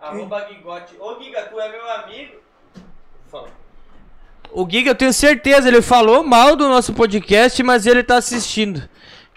Arroba 0.00 0.46
Gigote. 0.48 0.94
Ô, 1.00 1.18
Giga, 1.20 1.42
tu 1.44 1.58
é 1.58 1.68
meu 1.70 1.90
amigo? 1.90 2.36
Fala. 3.30 3.48
O 4.52 4.68
Giga, 4.70 4.90
eu 4.90 4.94
tenho 4.94 5.12
certeza, 5.12 5.68
ele 5.68 5.80
falou 5.80 6.22
mal 6.22 6.54
do 6.54 6.68
nosso 6.68 6.92
podcast, 6.92 7.62
mas 7.62 7.86
ele 7.86 8.02
tá 8.02 8.16
assistindo. 8.18 8.86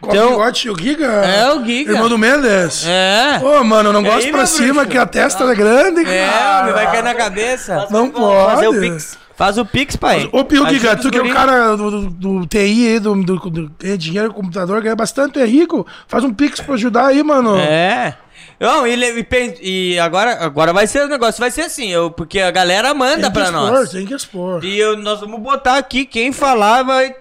Qual 0.01 0.13
Então, 0.13 0.29
bigode? 0.31 0.69
O 0.69 0.77
Giga? 0.77 1.05
É, 1.07 1.49
o 1.53 1.63
Giga. 1.63 1.93
Irmão 1.93 2.09
do 2.09 2.17
Mendes? 2.17 2.85
é. 2.85 3.39
Ô, 3.41 3.63
mano, 3.63 3.89
eu 3.89 3.93
não 3.93 4.01
E 4.01 4.03
gosto 4.05 4.25
aí, 4.25 4.31
pra 4.33 4.45
cima 4.45 4.73
bruxo? 4.73 4.89
que 4.89 4.97
a 4.97 5.05
testa 5.05 5.43
é 5.45 5.55
grande, 5.55 6.01
É, 6.05 6.27
cara. 6.29 6.61
homem, 6.61 6.73
vai 6.73 6.91
cair 6.91 7.03
na 7.03 7.15
cabeça. 7.15 7.87
Não 7.89 8.11
pode. 8.11 8.51
Fazer 8.55 8.67
o 8.67 8.79
Pix. 8.81 9.17
Faz 9.41 9.57
o 9.57 9.65
Pix, 9.65 9.95
pai. 9.95 10.29
Ô, 10.31 10.45
Pio 10.45 10.69
Giga, 10.69 10.95
tu 10.95 11.09
que 11.09 11.17
é 11.17 11.21
o 11.23 11.33
cara 11.33 11.75
do, 11.75 11.89
do, 11.89 12.09
do 12.11 12.45
TI 12.45 12.59
aí, 12.59 12.99
do, 12.99 13.15
do, 13.23 13.39
do, 13.49 13.71
ganha 13.79 13.97
dinheiro 13.97 14.31
com 14.31 14.41
computador, 14.41 14.79
ganha 14.83 14.95
bastante, 14.95 15.39
é 15.39 15.45
rico. 15.45 15.83
Faz 16.07 16.23
um 16.23 16.31
pix 16.31 16.59
pra 16.61 16.75
ajudar 16.75 17.07
aí, 17.07 17.23
mano. 17.23 17.57
É. 17.57 18.15
Não, 18.59 18.85
e, 18.85 18.93
e 18.93 19.93
e 19.95 19.99
agora, 19.99 20.45
agora 20.45 20.71
vai 20.71 20.85
ser 20.85 21.05
o 21.05 21.07
negócio, 21.07 21.39
vai 21.39 21.49
ser 21.49 21.61
assim, 21.61 21.87
eu, 21.87 22.11
porque 22.11 22.39
a 22.39 22.51
galera 22.51 22.93
manda 22.93 23.15
tem 23.15 23.23
que 23.23 23.31
pra 23.31 23.43
expor, 23.45 23.71
nós. 23.71 23.89
tem 23.89 24.05
que 24.05 24.13
expor. 24.13 24.63
E 24.63 24.77
eu- 24.77 24.95
nós 24.97 25.19
vamos 25.19 25.39
botar 25.39 25.79
aqui, 25.79 26.05
quem 26.05 26.31
falar 26.31 26.83
vai 26.83 27.15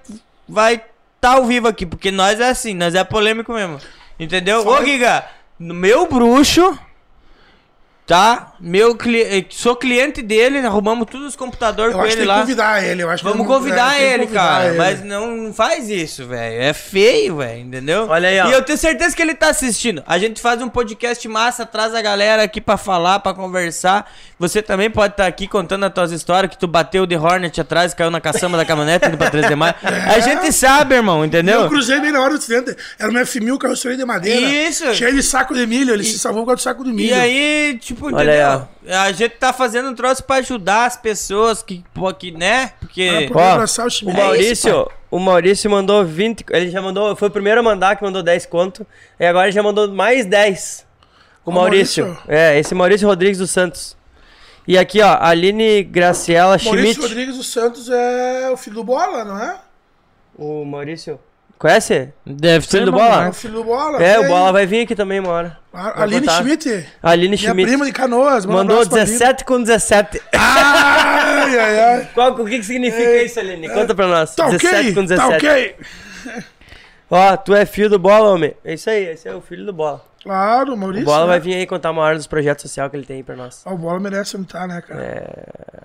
vai 0.47 0.83
tá 1.19 1.37
ao 1.37 1.47
vivo 1.47 1.69
aqui, 1.69 1.87
porque 1.87 2.11
nós 2.11 2.39
é 2.39 2.51
assim, 2.51 2.75
nós 2.75 2.95
é 2.95 3.03
polêmico 3.03 3.55
mesmo. 3.55 3.79
Entendeu? 4.19 4.67
Ô, 4.69 4.85
Giga, 4.85 5.25
meu 5.59 6.07
bruxo, 6.07 6.79
tá? 8.07 8.50
Meu 8.61 8.95
cli 8.95 9.23
eh, 9.23 9.45
sou 9.49 9.75
cliente 9.75 10.21
dele, 10.21 10.59
arrumamos 10.59 11.07
todos 11.11 11.29
os 11.29 11.37
computadores 11.37 11.95
Eu 11.95 11.99
com 11.99 12.07
ele 12.07 12.25
lá. 12.27 12.41
convidar 12.41 12.85
ele. 12.85 13.03
Eu 13.03 13.09
acho 13.09 13.23
que 13.25 13.31
Vamos 13.31 13.47
convidar 13.47 13.99
é, 13.99 14.13
ele, 14.13 14.23
convidar 14.25 14.41
cara. 14.41 14.69
ele. 14.69 14.77
Mas 14.79 15.03
não, 15.03 15.53
faz 15.55 15.89
isso, 15.89 16.27
velho. 16.27 16.63
É 16.63 16.73
feio, 16.75 17.39
velho. 17.39 17.61
Entendeu? 17.61 18.07
Olha 18.09 18.29
aí, 18.29 18.39
ó. 18.39 18.49
E 18.49 18.53
eu 18.53 18.63
tenho 18.63 18.77
certeza 18.79 19.17
que 19.17 19.23
ele 19.23 19.35
tá 19.35 19.49
assistindo. 19.49 20.03
A 20.07 20.19
gente 20.19 20.41
faz 20.43 20.61
um 20.61 20.69
podcast 20.69 21.27
massa, 21.27 21.65
traz 21.65 21.95
a 21.95 22.03
galera 22.03 22.43
aqui 22.43 22.61
pra 22.61 22.77
falar, 22.77 23.21
pra 23.21 23.33
conversar. 23.33 24.11
Você 24.39 24.61
também 24.61 24.91
pode 24.91 25.15
estar 25.15 25.27
aqui 25.27 25.47
contando 25.49 25.85
as 25.85 25.93
tuas 25.93 26.13
histórias, 26.13 26.51
que 26.51 26.59
tu 26.59 26.67
bateu 26.67 27.07
de 27.07 27.17
Hornet 27.17 27.61
atrás, 27.61 27.95
caiu 27.95 28.11
na 28.11 28.21
caçamba 28.21 28.57
da 28.59 28.65
caminhonete 28.65 29.07
indo 29.09 29.17
pra 29.17 29.31
3 29.31 29.49
de 29.49 29.55
maio. 29.55 29.75
A 30.15 30.19
gente 30.21 30.53
sabe, 30.53 30.95
irmão, 30.95 31.21
Eu 31.21 31.25
entendeu? 31.27 31.69
cruzei 31.69 32.01
bem 32.01 32.11
na 32.13 32.21
hora 32.21 32.35
do 32.35 32.39
acidente. 32.39 32.77
Era 32.99 33.11
uma 33.11 33.21
F1000 33.21 33.59
carroceria 33.59 33.97
de 33.97 34.05
madeira. 34.05 34.41
Isso. 34.41 34.95
Cheio 34.95 35.15
de 35.15 35.23
saco 35.23 35.55
de 35.55 35.67
milho. 35.67 35.93
Ele 35.95 36.05
se 36.05 36.19
salvou 36.19 36.45
causa 36.45 36.57
do 36.57 36.63
saco 36.63 36.85
de 36.85 36.93
milho. 36.93 37.11
E 37.11 37.15
aí, 37.15 37.79
tipo, 37.81 38.15
Olha 38.15 38.50
entendeu? 38.55 38.99
A 39.01 39.13
gente 39.13 39.33
tá 39.37 39.53
fazendo 39.53 39.89
um 39.91 39.95
troço 39.95 40.23
pra 40.25 40.37
ajudar 40.37 40.87
as 40.87 40.97
pessoas 40.97 41.63
que, 41.63 41.85
pô, 41.95 42.13
que 42.13 42.31
né? 42.33 42.73
Porque. 42.81 43.31
Ó, 43.35 43.39
abraçar 43.39 43.85
o 43.85 43.89
O 43.89 43.91
Schmidt. 43.91 44.17
Maurício, 44.19 44.91
o 45.11 45.19
Maurício 45.19 45.71
mandou 45.71 46.05
20. 46.05 46.45
Ele 46.51 46.71
já 46.71 46.81
mandou. 46.83 47.15
Foi 47.17 47.29
o 47.29 47.31
primeiro 47.31 47.61
a 47.61 47.63
mandar 47.63 47.97
que 47.97 48.03
mandou 48.03 48.23
10 48.23 48.47
conto. 48.47 48.87
E 49.19 49.25
agora 49.25 49.47
ele 49.47 49.53
já 49.53 49.63
mandou 49.63 49.89
mais 49.93 50.27
10. 50.27 50.87
O 51.45 51.51
Ó, 51.51 51.55
Maurício. 51.55 52.05
Maurício. 52.07 52.31
É, 52.31 52.59
esse 52.59 52.75
Maurício 52.75 53.09
Rodrigues 53.09 53.39
dos 53.39 53.51
Santos. 53.51 53.97
E 54.69 54.77
aqui, 54.79 55.01
ó, 55.01 55.17
Aline 55.21 55.83
Graciela 55.83 56.59
Maurício 56.63 56.77
Schmidt. 56.77 57.01
Rodrigues 57.01 57.37
dos 57.37 57.51
Santos 57.51 57.89
é 57.89 58.51
o 58.51 58.57
filho 58.57 58.77
do 58.77 58.85
Bola, 58.85 59.25
não 59.25 59.39
é? 59.43 59.59
O 60.37 60.65
Maurício. 60.65 61.19
Conhece? 61.61 62.09
Deve 62.25 62.65
ser 62.65 62.79
Filho 62.79 62.87
do 62.87 62.93
Bola? 62.93 63.27
É 63.27 63.29
o 63.29 63.33
filho 63.35 63.53
do 63.55 63.65
Bola. 63.65 64.03
É, 64.03 64.19
o. 64.19 64.27
Bola 64.27 64.51
vai 64.51 64.65
vir 64.65 64.81
aqui 64.85 64.95
também 64.97 65.21
uma 65.21 65.29
hora. 65.31 65.59
A 65.71 65.91
Vai 65.91 66.03
Aline 66.05 66.21
botar. 66.23 66.39
Schmidt. 66.43 66.87
Aline 67.03 67.37
Minha 67.37 67.51
Schmidt. 67.51 67.69
prima 67.69 67.85
de 67.85 67.93
Canoas. 67.93 68.47
um 68.47 68.53
Mandou 68.53 68.79
Aline. 68.81 68.95
17 68.95 69.45
com 69.45 69.61
17. 69.63 70.23
Ai, 70.33 71.59
ai, 71.59 71.81
ai. 71.81 72.09
Qual, 72.15 72.33
o 72.33 72.47
que, 72.47 72.59
que 72.61 72.65
significa 72.65 73.23
isso, 73.23 73.39
Aline? 73.39 73.69
Conta 73.69 73.95
pra 73.95 74.07
nós. 74.07 74.35
Tá 74.35 74.49
17 74.49 74.75
ok? 74.75 74.95
com 74.95 75.03
17. 75.05 75.29
Tá 75.31 75.37
ok? 75.37 75.77
Ó, 77.11 77.37
tu 77.37 77.55
é 77.55 77.67
filho 77.67 77.91
do 77.91 77.99
Bola, 77.99 78.31
homem. 78.31 78.55
É 78.65 78.73
isso 78.73 78.89
aí, 78.89 79.09
esse 79.09 79.29
é 79.29 79.35
o 79.35 79.43
filho 79.43 79.67
do 79.67 79.73
Bola. 79.75 80.03
Claro, 80.23 80.73
O 80.73 80.77
Maurício. 80.79 81.05
Bola 81.05 81.25
né? 81.25 81.27
vai 81.27 81.41
vir 81.41 81.55
aí 81.57 81.67
contar 81.67 81.91
uma 81.91 82.01
hora 82.03 82.17
dos 82.17 82.27
projetos 82.27 82.63
sociais 82.63 82.91
que 82.91 82.97
ele 82.97 83.05
tem 83.05 83.17
aí 83.19 83.23
pra 83.23 83.37
nós. 83.37 83.61
Ah, 83.67 83.75
O 83.75 83.77
Bola 83.77 84.01
merece 84.01 84.35
imitar, 84.35 84.67
né, 84.67 84.81
cara? 84.81 85.03
É. 85.03 85.83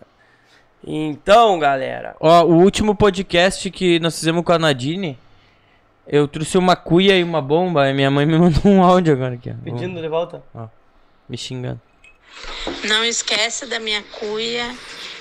Então, 0.88 1.60
galera. 1.60 2.16
Ó, 2.20 2.44
o 2.46 2.54
último 2.62 2.96
podcast 2.96 3.70
que 3.72 4.00
nós 4.00 4.18
fizemos 4.18 4.44
com 4.44 4.54
a 4.54 4.60
Nadine, 4.60 5.18
eu 6.08 6.28
trouxe 6.28 6.58
uma 6.58 6.76
cuia 6.76 7.18
e 7.18 7.24
uma 7.24 7.42
bomba, 7.42 7.90
e 7.90 7.94
minha 7.94 8.10
mãe 8.12 8.26
me 8.26 8.38
mandou 8.40 8.62
um 8.72 8.84
áudio 8.84 9.14
agora 9.14 9.36
aqui, 9.36 9.50
ó. 9.52 9.54
Pedindo 9.64 10.02
de 10.02 10.08
volta. 10.08 10.42
Me 11.28 11.38
xingando. 11.38 11.80
Não 12.88 13.04
esquece 13.04 13.66
da 13.66 13.80
minha 13.80 14.04
cuia 14.20 14.66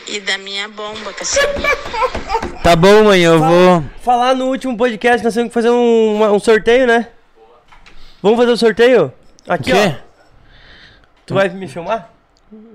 e 0.09 0.21
da 0.21 0.37
minha 0.39 0.69
bomba, 0.69 1.13
cacete. 1.13 1.47
Tá 2.63 2.75
bom, 2.75 3.05
mãe, 3.05 3.21
eu 3.21 3.39
vou. 3.39 3.85
Falar 4.01 4.35
no 4.35 4.47
último 4.47 4.75
podcast, 4.77 5.23
nós 5.23 5.35
temos 5.35 5.49
que 5.51 5.55
fazer 5.55 5.69
um, 5.71 6.15
uma- 6.17 6.33
um 6.33 6.39
sorteio, 6.39 6.87
né? 6.87 7.09
Vamos 8.23 8.39
fazer 8.39 8.53
o 8.53 8.57
sorteio? 8.57 9.13
O 9.47 9.53
Aqui, 9.53 9.71
quê? 9.71 9.73
ó. 9.75 9.93
Tu 11.27 11.35
vai 11.35 11.49
me 11.51 11.69
filmar? 11.69 12.11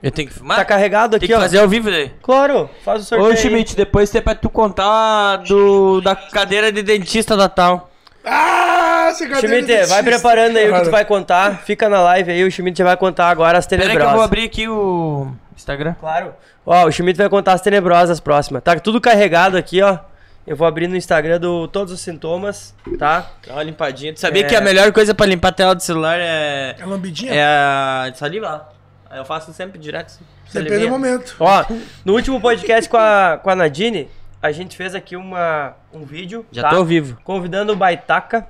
Eu 0.04 0.12
tenho 0.12 0.28
que 0.28 0.34
filmar? 0.34 0.58
Tá 0.58 0.66
carregado 0.66 1.12
Tem 1.12 1.18
aqui, 1.18 1.28
que 1.28 1.34
ó. 1.34 1.40
fazer 1.40 1.58
ao 1.60 1.68
vivo 1.68 1.90
daí. 1.90 2.10
Claro, 2.22 2.70
faz 2.84 3.02
o 3.02 3.06
sorteio. 3.06 3.30
Ô, 3.30 3.32
aí. 3.32 3.38
Schmidt, 3.38 3.76
depois 3.76 4.12
tem 4.12 4.22
pra 4.22 4.36
tu 4.36 4.50
contar 4.50 5.38
do, 5.38 6.02
da 6.02 6.16
cadeira 6.16 6.72
de 6.72 6.84
dentista 6.84 7.36
da 7.36 7.50
tal. 7.50 7.89
Ah, 8.32 9.12
Schmidt, 9.16 9.86
vai 9.88 10.04
preparando 10.04 10.58
aí 10.58 10.70
o 10.70 10.76
que 10.76 10.82
tu 10.84 10.92
vai 10.92 11.04
contar. 11.06 11.60
Fica 11.66 11.90
na 11.90 12.00
live 12.02 12.32
aí, 12.32 12.44
o 12.44 12.52
Schmidt 12.52 12.78
já 12.78 12.84
vai 12.86 12.96
contar 12.98 13.30
agora 13.30 13.58
as 13.58 13.66
Pera 13.66 13.82
aí 13.82 13.88
que 13.88 13.92
eu 13.92 13.94
tenebrosas. 13.94 14.16
vou 14.16 14.24
abrir 14.24 14.44
aqui 14.44 14.68
o 14.68 15.32
Instagram. 15.56 15.96
Claro. 16.00 16.34
Ó, 16.66 16.86
o 16.86 16.92
Schmidt 16.92 17.18
vai 17.18 17.28
contar 17.30 17.54
as 17.54 17.62
tenebrosas 17.62 18.20
próximas. 18.20 18.62
Tá 18.64 18.78
tudo 18.80 19.02
carregado 19.02 19.58
aqui, 19.58 19.82
ó. 19.82 19.98
Eu 20.46 20.56
vou 20.56 20.68
abrir 20.68 20.88
no 20.88 20.96
Instagram 20.96 21.40
do 21.40 21.68
todos 21.68 21.92
os 21.94 22.00
sintomas, 22.02 22.74
tá? 22.98 23.30
Dá 23.46 23.54
uma 23.54 23.64
limpadinha. 23.64 24.14
Tu 24.14 24.20
sabia 24.20 24.44
É. 24.44 24.46
que 24.46 24.56
a 24.56 24.62
melhor 24.62 24.92
coisa 24.92 25.14
pra 25.14 25.26
limpar 25.26 25.50
a 25.50 25.52
tela 25.52 25.76
do 25.76 25.82
celular 25.84 26.18
é. 26.20 26.76
É 26.80 26.86
lambidinha? 26.86 27.34
É 27.34 27.44
a 27.44 28.12
saliva. 28.16 28.68
Eu 29.16 29.26
faço 29.26 29.52
sempre 29.54 29.78
direto. 29.80 30.14
Depende 30.52 30.66
do 30.66 30.70
Salivinha. 30.70 30.90
momento. 30.92 31.36
Ó, 31.40 31.66
no 32.06 32.14
último 32.14 32.40
podcast 32.42 32.90
com 32.90 32.98
a, 32.98 33.40
com 33.42 33.50
a 33.50 33.56
Nadine, 33.56 34.08
a 34.42 34.52
gente 34.52 34.76
fez 34.78 34.96
aqui 34.96 35.16
uma, 35.16 35.74
um 35.94 36.04
vídeo. 36.06 36.46
Já 36.52 36.64
tá? 36.64 36.70
tô 36.70 36.76
ao 36.78 36.86
vivo. 36.86 37.18
Convidando 37.24 37.74
o 37.74 37.76
Baitaca 37.76 38.48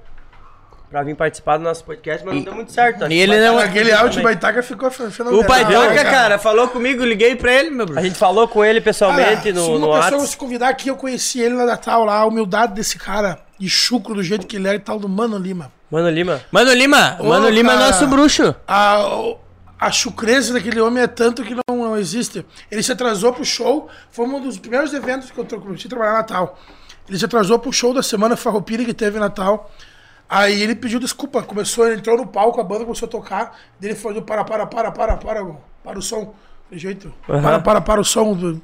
pra 0.90 1.04
vir 1.04 1.16
participar 1.16 1.58
do 1.58 1.64
nosso 1.64 1.84
podcast, 1.84 2.26
mas 2.26 2.36
não 2.36 2.42
deu 2.44 2.56
muito 2.56 2.72
certo. 2.72 3.06
e 3.12 3.14
ele 3.20 3.40
não- 3.40 3.56
Baitaca 3.56 3.70
Aquele 3.70 3.92
áudio 3.92 4.24
Baitaca 4.24 4.64
ficou 4.64 4.90
fe- 4.90 5.12
fenomenal. 5.12 5.46
O 5.46 5.54
né, 5.54 5.64
Toca, 5.96 6.04
cara, 6.04 6.40
falou 6.40 6.68
comigo, 6.68 7.04
liguei 7.06 7.36
pra 7.36 7.54
ele, 7.54 7.70
meu 7.70 7.86
bruxo. 7.86 8.00
A 8.00 8.04
gente 8.04 8.18
falou 8.18 8.48
com 8.48 8.66
ele 8.66 8.82
pessoalmente 8.82 9.30
Cara, 9.30 9.42
se 9.42 9.52
no, 9.52 9.78
uma 9.78 9.98
no 9.98 10.04
pessoa 10.04 10.26
se 10.26 10.36
convidar 10.36 10.70
aqui, 10.70 10.90
eu 10.90 10.96
conheci 10.96 11.40
ele 11.42 11.54
na 11.54 11.66
Natal 11.66 12.04
lá, 12.06 12.18
a 12.18 12.26
humildade 12.26 12.74
desse 12.74 12.98
cara, 12.98 13.38
e 13.60 13.70
chucro 13.70 14.16
do 14.16 14.24
jeito 14.24 14.48
que 14.48 14.56
ele 14.56 14.68
é 14.68 14.74
e 14.76 14.80
tal, 14.80 14.98
do 14.98 15.08
Mano 15.08 15.38
Lima. 15.38 15.72
Mano 15.92 16.10
Lima. 16.10 16.42
Mano 16.52 16.74
Lima, 16.74 17.18
Ô, 17.20 17.24
Mano 17.26 17.50
Lima 17.50 17.74
é 17.74 17.76
cara. 17.76 17.88
nosso 17.88 18.08
bruxo. 18.08 18.56
A, 18.68 18.98
a 19.80 19.92
chucreza 19.92 20.54
daquele 20.54 20.82
homem 20.82 21.02
é 21.04 21.08
tanto 21.08 21.44
que 21.44 21.54
não, 21.56 21.64
não 21.78 21.98
existe. 21.98 22.46
Ele 22.70 22.84
se 22.84 22.92
atrasou 22.92 23.32
pro 23.34 23.46
show, 23.46 23.90
foi 24.12 24.26
um 24.26 24.42
dos 24.42 24.58
primeiros 24.60 24.94
eventos 24.94 25.32
que 25.32 25.38
eu 25.40 25.46
comecei 25.46 25.88
a 25.88 25.90
trabalhar 25.90 26.14
Natal. 26.14 26.60
Ele 27.08 27.18
se 27.18 27.26
atrasou 27.26 27.58
pro 27.58 27.72
show 27.72 27.94
da 27.94 28.04
semana 28.04 28.36
Farroupilha 28.36 28.84
que 28.86 28.94
teve 28.94 29.18
em 29.18 29.20
Natal. 29.22 29.72
Aí 30.30 30.62
ele 30.62 30.76
pediu 30.76 31.00
desculpa, 31.00 31.42
começou, 31.42 31.88
ele 31.88 31.96
entrou 32.00 32.16
no 32.18 32.28
palco, 32.28 32.62
a 32.62 32.64
banda 32.64 32.84
começou 32.86 33.08
a 33.08 33.10
tocar, 33.10 33.60
ele 33.82 33.96
falou, 33.96 34.22
para, 34.22 34.44
para, 34.44 34.68
para, 34.68 34.92
para, 34.92 35.18
para, 35.18 35.46
para 35.84 35.98
o 35.98 36.02
som. 36.02 36.36
De 36.72 36.78
jeito, 36.78 37.12
para, 37.26 37.60
para, 37.60 37.82
para 37.82 38.02
o 38.02 38.06
som. 38.06 38.60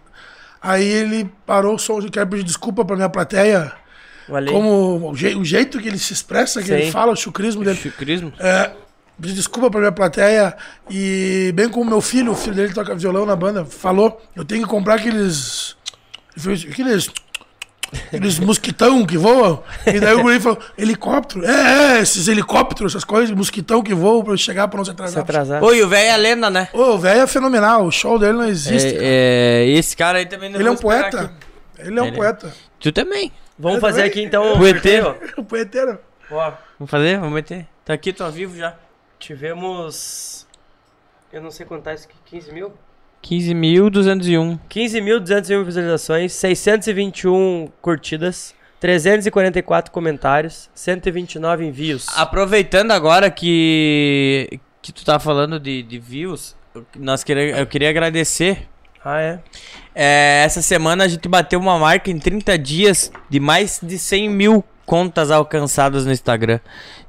Aí 0.62 0.86
ele 0.86 1.32
parou 1.46 1.74
o 1.76 1.80
som, 1.80 2.00
eu 2.00 2.12
quero 2.12 2.28
pedir 2.28 2.44
desculpa 2.44 2.86
pra 2.86 2.96
minha 2.96 3.10
plateia, 3.10 3.72
Valeu. 4.30 4.54
como 4.54 5.10
o, 5.12 5.16
je- 5.16 5.36
o 5.36 5.44
jeito 5.44 5.80
que 5.80 5.88
ele 5.88 5.98
se 5.98 6.14
expressa, 6.14 6.62
que 6.62 6.72
ele 6.72 6.92
fala, 6.92 7.12
o 7.14 7.16
chucrismo 7.16 7.64
dele. 7.64 7.78
Chucrismo? 7.80 8.32
É, 8.40 8.72
pedir 9.22 9.34
desculpa 9.36 9.70
pra 9.70 9.80
minha 9.80 9.92
plateia 9.92 10.56
e 10.90 11.52
bem 11.56 11.70
como 11.70 11.90
meu 11.90 12.02
filho, 12.02 12.32
o 12.32 12.36
filho 12.36 12.56
dele 12.56 12.74
toca 12.74 12.94
violão 12.96 13.26
na 13.26 13.36
banda, 13.36 13.66
falou, 13.66 14.22
eu 14.36 14.44
tenho 14.46 14.64
que 14.64 14.70
comprar 14.70 14.96
aqueles 14.96 15.76
aqueles 16.70 17.10
aqueles 18.08 18.40
mosquitão 18.40 19.06
que 19.06 19.18
voam. 19.18 19.64
E 19.86 20.00
daí 20.00 20.14
o 20.16 20.22
guri 20.24 20.40
falou, 20.40 20.60
helicóptero? 20.78 21.46
É, 21.46 21.98
é, 21.98 22.02
esses 22.02 22.28
helicópteros, 22.28 22.92
essas 22.94 23.04
coisas, 23.06 23.34
mosquitão 23.36 23.82
que 23.82 23.94
voam 23.94 24.24
pra 24.24 24.34
eu 24.34 24.38
chegar 24.38 24.68
pra 24.68 24.78
não 24.78 24.86
se 24.86 24.90
Se 24.90 24.94
atrasar. 24.94 25.24
atrasar. 25.24 25.64
Oi, 25.64 25.82
o 25.82 25.88
velho 25.88 26.08
é 26.08 26.12
a 26.12 26.18
lenda, 26.18 26.50
né? 26.50 26.68
Ô, 26.74 26.94
o 26.94 26.98
velho 26.98 27.22
é 27.22 27.28
fenomenal, 27.28 27.86
o 27.86 27.92
show 27.92 28.20
dele 28.20 28.34
não 28.34 28.48
existe. 28.48 28.92
cara. 28.94 29.04
É, 29.06 29.66
é, 29.66 29.70
esse 29.70 29.96
cara 29.96 30.18
aí 30.18 30.26
também 30.26 30.50
não 30.50 30.60
Ele 30.60 30.68
é 30.68 30.72
um 30.72 30.76
poeta. 30.76 31.22
aqui. 31.22 31.34
Ele 31.80 32.00
é 32.00 32.02
um 32.02 32.06
Ele 32.08 32.16
é. 32.16 32.18
poeta. 32.18 32.54
Tu 32.80 32.92
também. 32.92 33.32
Vamos 33.58 33.76
Eu 33.76 33.82
fazer 33.82 33.98
também. 34.00 34.12
aqui 34.12 34.24
então 34.24 34.54
o 34.54 34.58
Poeteiro. 34.58 35.16
poeteiro. 35.48 35.98
Ó, 36.30 36.52
Vamos 36.78 36.92
fazer? 36.92 37.18
Vamos 37.20 37.34
meter. 37.34 37.66
Tá 37.86 37.94
aqui, 37.94 38.12
tô 38.12 38.24
ao 38.26 38.32
vivo 38.32 38.58
já. 38.58 38.76
Tivemos. 39.26 40.46
Eu 41.34 41.42
não 41.42 41.50
sei 41.50 41.66
contar 41.66 41.96
isso 41.96 42.08
aqui, 42.08 42.38
15 42.38 42.54
mil? 42.54 42.74
15.201. 43.24 44.60
15.201 44.70 45.64
visualizações, 45.64 46.34
621 46.34 47.70
curtidas, 47.82 48.54
344 48.80 49.92
comentários, 49.92 50.70
129 50.76 51.66
envios. 51.66 52.06
Aproveitando 52.16 52.92
agora 52.92 53.32
que, 53.32 54.60
que 54.82 54.94
tu 54.94 55.04
tá 55.04 55.20
falando 55.20 55.60
de, 55.60 55.82
de 55.82 55.98
views, 55.98 56.56
nós 56.96 57.24
queria, 57.24 57.58
eu 57.58 57.66
queria 57.66 57.90
agradecer. 57.90 58.68
Ah, 59.04 59.20
é? 59.20 59.40
É, 59.94 60.44
essa 60.46 60.62
semana 60.62 61.04
a 61.04 61.08
gente 61.08 61.28
bateu 61.28 61.60
uma 61.60 61.80
marca 61.80 62.12
em 62.12 62.20
30 62.20 62.58
dias 62.60 63.12
de 63.30 63.40
mais 63.40 63.80
de 63.82 63.98
100 63.98 64.30
mil 64.30 64.64
contas 64.86 65.32
alcançadas 65.32 66.06
no 66.06 66.12
Instagram. 66.12 66.60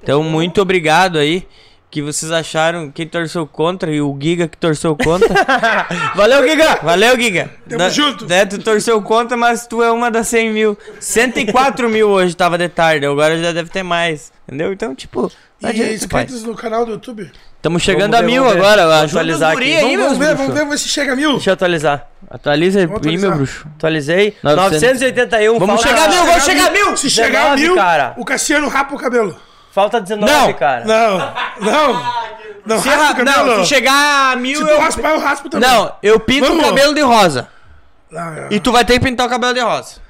Então, 0.03 0.23
muito 0.23 0.63
obrigado 0.63 1.19
aí. 1.19 1.47
Que 1.89 2.03
vocês 2.03 2.31
acharam, 2.33 2.91
quem 2.91 3.07
torceu 3.07 3.47
contra 3.47 3.91
e 3.91 4.01
o 4.03 4.15
Giga 4.21 4.49
que 4.49 4.57
torceu 4.59 4.95
contra. 4.97 5.29
Valeu, 6.15 6.47
Giga! 6.47 6.81
Valeu, 6.83 7.19
Giga! 7.19 7.51
Tamo 7.69 7.89
junto. 7.91 8.27
Né, 8.27 8.45
tu 8.45 8.59
torceu 8.59 9.01
contra, 9.01 9.37
mas 9.37 9.67
tu 9.67 9.83
é 9.83 9.91
uma 9.91 10.11
das 10.11 10.27
100 10.29 10.53
mil. 10.53 10.77
104 11.01 11.89
mil 11.89 12.09
hoje 12.09 12.35
tava 12.37 12.59
de 12.59 12.69
tarde, 12.69 13.07
agora 13.07 13.39
já 13.41 13.53
deve 13.53 13.71
ter 13.71 13.83
mais. 13.83 14.33
Entendeu? 14.47 14.73
Então, 14.73 14.95
tipo, 14.95 15.31
não 15.61 15.71
E 15.71 15.73
adianta, 15.73 16.09
pai. 16.09 16.23
inscritos 16.25 16.43
no 16.45 16.55
canal 16.55 16.85
do 16.85 16.93
YouTube. 16.93 17.31
Estamos 17.57 17.83
chegando 17.83 18.13
Vamos 18.13 18.19
a 18.19 18.21
ver, 18.21 18.27
mil 18.33 18.43
vamos 18.43 18.55
ver. 18.55 18.61
agora. 18.61 18.83
Vamos 18.83 18.97
Ajuda 19.05 19.21
atualizar 19.21 19.53
aqui. 19.53 19.77
aí, 19.77 19.97
Vamos, 19.97 20.19
ver, 20.19 20.35
bruxos. 20.37 20.55
vamos 20.55 20.71
ver 20.71 20.79
se 20.79 20.89
chega 20.89 21.13
a 21.13 21.17
mil. 21.17 21.33
Deixa 21.33 21.51
eu 21.51 21.55
atualizar. 21.55 22.07
Atualiza 22.31 22.81
aí, 22.81 23.17
meu 23.19 23.33
bruxo. 23.33 23.67
Atualizei. 23.77 24.37
900. 24.43 24.83
981. 24.83 25.59
Vamos 25.59 25.81
chegar 25.81 26.05
a 26.05 26.09
mil, 26.09 26.25
vamos 26.27 26.45
chegar 26.45 26.67
a 26.67 26.71
mil! 26.71 26.97
Se 26.97 27.11
chegar 27.11 27.53
a 27.53 27.55
19, 27.55 27.63
mil, 27.63 27.75
cara. 27.77 28.15
o 28.19 28.25
Cassiano 28.25 28.69
rapa 28.69 28.95
o 28.95 28.99
cabelo. 28.99 29.37
Falta 29.77 30.01
19, 30.01 30.33
Não. 30.33 30.53
cara. 30.55 30.85
Não, 30.87 31.19
não. 31.61 32.27
Não, 32.67 32.81
Se 32.83 32.89
raspa 32.89 33.05
ra- 33.05 33.13
o 33.13 33.17
cabelo. 33.17 33.47
não, 33.59 33.63
se 33.63 33.69
chegar 33.69 34.33
a 34.33 34.37
mil, 34.37 34.59
Se 34.59 34.65
tu 34.65 34.71
eu... 34.71 34.81
raspar, 34.81 35.11
eu 35.11 35.21
raspo 35.21 35.49
também. 35.51 35.69
Não, 35.71 35.93
eu 36.03 36.19
pinto 36.19 36.49
Vamos. 36.49 36.65
o 36.65 36.69
cabelo 36.71 36.95
de 36.95 37.01
rosa. 37.03 37.47
Não, 38.11 38.49
E 38.51 38.59
tu 38.59 38.73
vai 38.73 38.85
ter 38.85 38.95
que 38.95 39.01
pintar 39.05 39.27
o 39.27 39.31
cabelo 39.31 39.55
de 39.55 39.61
rosa. 39.61 40.01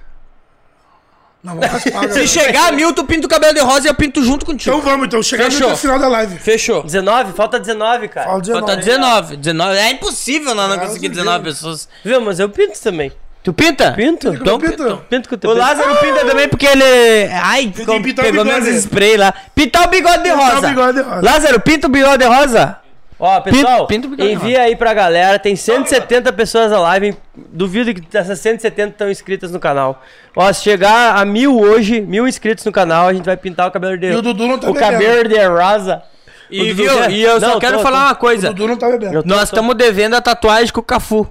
não 1.42 1.54
vamos 1.56 1.66
raspar. 1.70 2.08
Se 2.12 2.26
chegar 2.26 2.68
a 2.68 2.72
mil, 2.72 2.94
tu 2.94 3.04
pinta 3.04 3.26
o 3.26 3.28
cabelo 3.28 3.52
de 3.52 3.60
rosa 3.60 3.88
e 3.88 3.90
eu 3.90 3.94
pinto 3.94 4.22
junto 4.24 4.46
contigo. 4.46 4.74
Então 4.74 4.88
vamos, 4.90 5.06
então. 5.08 5.22
Chegar 5.22 5.50
Fechou. 5.50 5.68
no 5.68 5.76
final 5.76 5.98
da 5.98 6.08
live. 6.08 6.38
Fechou. 6.38 6.82
19? 6.82 7.32
Falta 7.34 7.58
19, 7.60 8.08
cara. 8.08 8.26
Fala 8.26 8.40
19. 8.40 8.66
Falta 8.66 8.80
19. 8.82 9.36
19. 9.36 9.76
É 9.78 9.90
impossível 9.90 10.54
nós 10.54 10.68
não 10.70 10.76
Graças 10.76 10.88
conseguir 10.94 11.06
a 11.08 11.10
19 11.10 11.44
Deus. 11.44 11.56
pessoas. 11.56 11.88
Viu, 12.04 12.20
mas 12.22 12.38
eu 12.40 12.48
pinto 12.48 12.80
também. 12.80 13.12
Tu 13.46 13.52
pinta? 13.52 13.92
Pinto? 13.92 14.28
Então, 14.34 14.58
Pinta. 14.58 14.76
pinta. 14.76 14.96
Pinto 15.08 15.28
com 15.28 15.34
o 15.36 15.38
teu 15.38 15.50
O 15.50 15.54
pinto. 15.54 15.64
Lázaro 15.64 15.96
pinta 16.00 16.24
também 16.26 16.48
porque 16.48 16.66
ele. 16.66 17.30
Ai, 17.32 17.68
que 17.68 17.84
como 17.86 18.02
pintar 18.02 18.24
o 18.24 18.28
pegou 18.28 18.44
bigode. 18.44 18.64
meus 18.64 18.76
spray 18.82 19.16
lá. 19.16 19.32
Pintar 19.54 19.86
o 19.86 19.88
bigode 19.88 20.24
de 20.24 20.30
Pintar 20.30 20.50
o 20.50 20.54
rosa. 20.56 20.68
bigode 20.68 20.92
de 20.98 21.02
rosa. 21.08 21.20
Lázaro, 21.22 21.60
pinta 21.60 21.86
o 21.86 21.90
bigode 21.90 22.18
de 22.18 22.24
rosa. 22.24 22.76
Ó, 23.20 23.40
pessoal, 23.40 23.86
pinta 23.86 24.08
o 24.08 24.10
bigode 24.10 24.32
envia 24.32 24.62
aí 24.62 24.74
pra 24.74 24.92
galera. 24.92 25.38
Tem 25.38 25.54
170 25.54 26.32
pessoas 26.32 26.72
na 26.72 26.80
live. 26.80 27.16
Duvido 27.36 27.94
que 27.94 28.02
essas 28.18 28.40
170 28.40 28.88
estão 28.90 29.08
inscritas 29.08 29.52
no 29.52 29.60
canal. 29.60 30.02
Ó, 30.34 30.52
se 30.52 30.64
chegar 30.64 31.14
a 31.16 31.24
mil 31.24 31.56
hoje, 31.56 32.00
mil 32.00 32.26
inscritos 32.26 32.64
no 32.64 32.72
canal, 32.72 33.06
a 33.06 33.14
gente 33.14 33.26
vai 33.26 33.36
pintar 33.36 33.68
o 33.68 33.70
cabelo 33.70 33.96
de 33.96 34.06
E 34.08 34.16
o 34.16 34.22
Dudu 34.22 34.48
não 34.48 34.58
tá 34.58 34.68
O 34.68 34.72
bebendo. 34.74 34.92
cabelo 34.92 35.28
de 35.28 35.46
rosa. 35.46 36.02
O 36.50 36.54
E, 36.54 36.58
Dudu 36.58 36.74
viu? 36.82 36.94
quer? 36.98 37.10
e 37.12 37.22
eu 37.22 37.38
só 37.38 37.48
Não, 37.50 37.58
quero 37.60 37.76
tô- 37.76 37.82
falar 37.84 37.98
tô- 38.00 38.04
uma 38.06 38.12
O 38.12 38.16
coisa. 38.16 38.48
Dudu 38.48 38.66
não 38.66 38.76
tá 38.76 38.88
bebendo. 38.88 39.14
Eu 39.14 39.22
tô- 39.22 39.28
Nós 39.28 39.44
estamos 39.44 39.72
devendo 39.76 40.14
a 40.16 40.20
tatuagem 40.20 40.72
com 40.72 40.80
o 40.80 40.82
Cafu. 40.82 41.28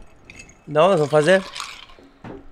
Não, 0.65 0.87
nós 0.87 0.95
vamos 0.95 1.11
fazer. 1.11 1.43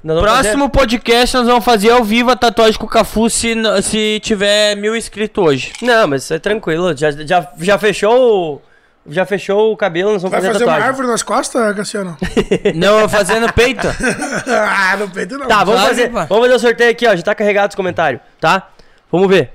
Próximo 0.06 0.70
podcast 0.70 1.36
nós 1.38 1.48
vamos 1.48 1.64
fazer 1.64 1.92
ao 1.92 2.04
vivo 2.04 2.30
a 2.30 2.36
tatuagem 2.36 2.78
com 2.78 2.86
o 2.86 2.90
Cafu 2.90 3.30
se, 3.30 3.54
se 3.82 4.20
tiver 4.22 4.76
mil 4.76 4.96
inscritos 4.96 5.42
hoje. 5.44 5.72
fazer. 5.80 5.86
Não, 5.86 6.08
mas 6.08 6.24
isso 6.24 6.34
é 6.34 6.40
tranquilo. 6.40 6.96
Já, 6.96 7.12
já, 7.12 7.48
já 7.58 7.78
fechou 7.78 8.56
o, 8.56 8.62
Já 9.08 9.26
fechou 9.26 9.72
o 9.72 9.78
cabelo, 9.78 10.12
nós 10.14 10.22
vamos 10.22 10.32
Vai 10.32 10.42
fazer, 10.42 10.54
fazer 10.54 10.66
uma 10.66 10.72
tatuagem. 10.74 10.90
árvore 10.90 11.08
nas 11.08 11.24
costas, 11.24 11.76
Cassiano? 11.76 12.18
Não, 12.76 13.00
eu 13.00 13.08
fazendo 13.08 13.52
peito. 13.54 13.88
ah, 14.48 14.98
no 14.98 15.10
peito 15.10 15.38
não. 15.38 15.48
Tá, 15.48 15.64
vamos 15.64 15.76
Claro, 15.82 15.88
fazer, 15.96 16.10
pá. 16.12 16.26
vamos 16.26 16.44
fazer 16.46 16.56
o 16.56 16.60
sorteio 16.60 16.92
aqui, 16.92 17.08
ó. 17.08 17.16
Já 17.16 17.24
tá 17.24 17.36
carregado 17.36 17.70
os 17.70 17.76
comentários, 17.76 18.22
tá? 18.42 18.70
Vamos 19.12 19.28
ver. 19.30 19.52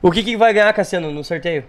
O 0.00 0.12
que 0.12 0.22
que 0.22 0.36
vai 0.36 0.52
ganhar, 0.52 0.72
Cassiano, 0.72 1.10
no 1.10 1.24
sorteio? 1.24 1.64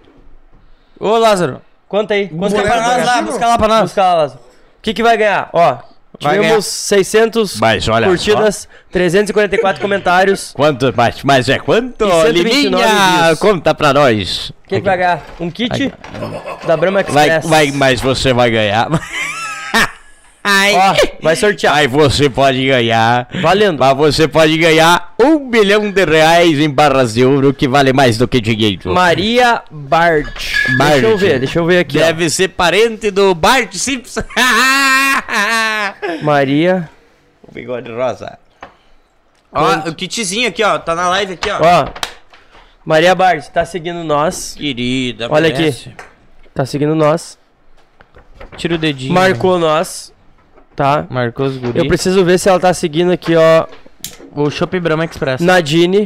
Ô, 0.99 1.17
Lázaro. 1.17 1.59
Conta 1.87 2.13
aí. 2.13 2.27
Pra 2.27 2.47
vai 2.47 2.97
nós 2.97 3.05
lá, 3.05 3.21
busca 3.23 3.47
lá 3.47 3.57
pra 3.57 3.67
nós. 3.67 3.81
Busca 3.81 4.03
lá, 4.03 4.13
Lázaro. 4.13 4.39
O 4.41 4.81
que 4.81 4.93
que 4.93 5.01
vai 5.01 5.17
ganhar? 5.17 5.49
Ó, 5.53 5.77
tivemos 6.17 6.47
ganhar. 6.47 6.61
600 6.61 7.59
Mas 7.59 7.87
olha 7.87 8.07
curtidas, 8.07 8.67
344 8.91 9.81
comentários. 9.81 10.51
Quanto, 10.57 10.93
mas, 10.95 11.23
mas 11.23 11.49
é 11.49 11.59
quanto? 11.59 12.05
129 12.05 12.33
Liminha, 12.43 13.35
conta 13.37 13.75
pra 13.75 13.93
nós. 13.93 14.49
O 14.49 14.53
que 14.69 14.75
que 14.79 14.85
vai 14.85 14.97
ganhar? 14.97 15.25
Um 15.39 15.49
kit 15.51 15.91
da 16.65 16.77
Brahma 16.77 17.03
Vai, 17.03 17.27
Express. 17.29 17.49
vai, 17.49 17.71
mas 17.71 18.01
você 18.01 18.33
vai 18.33 18.49
ganhar. 18.51 18.87
Ó, 20.41 20.95
vai 21.21 21.35
sortear. 21.35 21.75
Aí 21.75 21.87
você 21.87 22.29
pode 22.29 22.65
ganhar. 22.65 23.27
Valendo. 23.41 23.79
Mas 23.79 23.95
você 23.95 24.27
pode 24.27 24.57
ganhar 24.57 25.13
um 25.21 25.37
milhão 25.39 25.91
de 25.91 26.05
reais 26.05 26.57
em 26.59 26.69
barras 26.69 27.13
de 27.13 27.25
ouro, 27.25 27.53
que 27.53 27.67
vale 27.67 27.91
mais 27.93 28.17
do 28.17 28.27
que 28.27 28.39
dinheiro. 28.39 28.93
Maria 28.93 29.61
Bart. 29.69 30.53
Bart. 30.77 30.91
Deixa 31.01 31.07
eu 31.07 31.17
ver, 31.17 31.39
deixa 31.39 31.59
eu 31.59 31.65
ver 31.65 31.79
aqui. 31.79 31.97
ó. 31.97 32.01
Deve 32.01 32.29
ser 32.29 32.47
parente 32.49 33.11
do 33.11 33.35
Bart 33.35 33.73
Simpson. 33.73 34.23
Maria. 36.23 36.89
O 37.47 37.51
bigode 37.51 37.91
rosa. 37.91 38.37
ó, 39.51 39.89
o 39.89 39.95
kitzinho 39.95 40.47
aqui, 40.47 40.63
ó. 40.63 40.77
Tá 40.79 40.95
na 40.95 41.09
live 41.09 41.33
aqui, 41.33 41.49
ó. 41.49 41.59
Ó. 41.61 42.09
Maria 42.85 43.13
Bart, 43.13 43.47
tá 43.49 43.65
seguindo 43.65 44.03
nós. 44.03 44.55
Querida, 44.57 45.27
Olha 45.29 45.49
merece. 45.49 45.93
Tá 46.53 46.65
seguindo 46.65 46.95
nós. 46.95 47.37
Tira 48.57 48.75
o 48.75 48.77
dedinho. 48.77 49.13
Marcou 49.13 49.59
nós. 49.59 50.13
Tá? 50.75 51.05
Marcou 51.09 51.45
os 51.45 51.57
guri. 51.57 51.77
Eu 51.77 51.87
preciso 51.87 52.23
ver 52.23 52.39
se 52.39 52.49
ela 52.49 52.59
tá 52.59 52.73
seguindo 52.73 53.11
aqui, 53.11 53.35
ó. 53.35 53.67
O 54.31 54.49
Shop 54.49 54.79
Brahma 54.79 55.05
Express. 55.05 55.41
Nadine. 55.41 56.05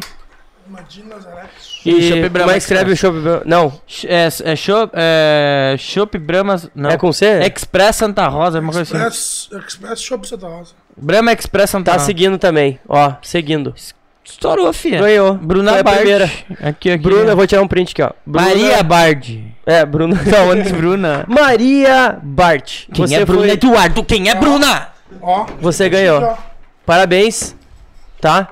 Imagina, 0.68 1.16
Nazaré. 1.16 1.50
E 1.86 2.02
Chopp 2.02 2.16
como 2.22 2.30
Brahma 2.30 2.52
é 2.52 2.56
que 2.56 2.60
escreve 2.60 2.92
o 2.92 2.96
Shop 2.98 3.20
Brahma? 3.20 3.42
Não, 3.46 3.82
É, 4.06 4.28
é 4.52 4.56
Shop... 4.56 4.92
É... 4.96 5.76
Shop 5.78 6.18
Brahma... 6.18 6.62
Não. 6.76 6.90
é 6.90 6.98
com 6.98 7.12
C? 7.12 7.26
Express 7.46 7.96
Santa 7.98 8.28
Rosa, 8.28 8.60
uma 8.60 8.72
coisa 8.72 8.82
assim. 8.82 8.96
Express, 9.08 9.50
Express 9.68 10.02
Shop 10.02 10.28
Santa 10.28 10.48
Rosa. 10.48 10.72
Brahma 10.96 11.34
Express 11.34 11.70
Santa 11.72 11.92
Tá 11.92 11.94
Rosa. 11.94 12.06
seguindo 12.06 12.38
também, 12.38 12.80
ó, 12.88 13.14
seguindo. 13.22 13.74
Estourou, 14.26 14.72
filha. 14.72 15.00
Ganhou. 15.02 15.34
Bruna 15.34 15.72
Foi 15.72 15.80
a 15.80 15.84
Bard. 15.84 15.98
primeira. 16.00 16.26
Aqui, 16.62 16.92
aqui. 16.92 16.98
Bruna, 17.04 17.32
eu 17.32 17.36
vou 17.36 17.46
tirar 17.46 17.62
um 17.62 17.68
print 17.68 17.92
aqui, 17.92 18.02
ó. 18.02 18.12
Bruna- 18.26 18.48
Maria 18.48 18.82
Bard. 18.84 19.54
É, 19.66 19.86
Bruna. 19.86 20.18
Não, 20.26 20.52
antes 20.52 20.72
Bruna. 20.72 21.26
Maria 21.28 22.18
Bart. 22.24 22.86
Quem 22.94 23.06
você 23.06 23.16
é 23.16 23.26
Bruna 23.26 23.42
foi- 23.42 23.50
Eduardo? 23.52 24.04
Quem 24.06 24.30
é 24.30 24.36
Bruna? 24.36 24.88
Ó. 25.22 25.46
Você 25.60 25.90
ganhou. 25.90 26.38
Parabéns, 26.86 27.54
tá? 28.22 28.48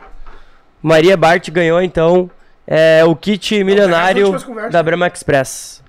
Maria 0.84 1.16
Bart 1.16 1.50
ganhou, 1.50 1.82
então, 1.82 2.30
é, 2.68 3.04
o 3.06 3.16
kit 3.16 3.64
milionário 3.64 4.36
da 4.72 4.82
Brahma 4.82 5.08
Express. 5.08 5.84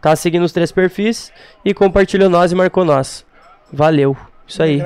Tá 0.00 0.14
seguindo 0.14 0.42
os 0.42 0.52
três 0.52 0.70
perfis 0.70 1.32
e 1.64 1.72
compartilhou 1.72 2.28
nós 2.28 2.52
e 2.52 2.54
marcou 2.54 2.84
nós. 2.84 3.24
Valeu. 3.72 4.16
Isso 4.46 4.62
aí. 4.62 4.76
E 4.76 4.82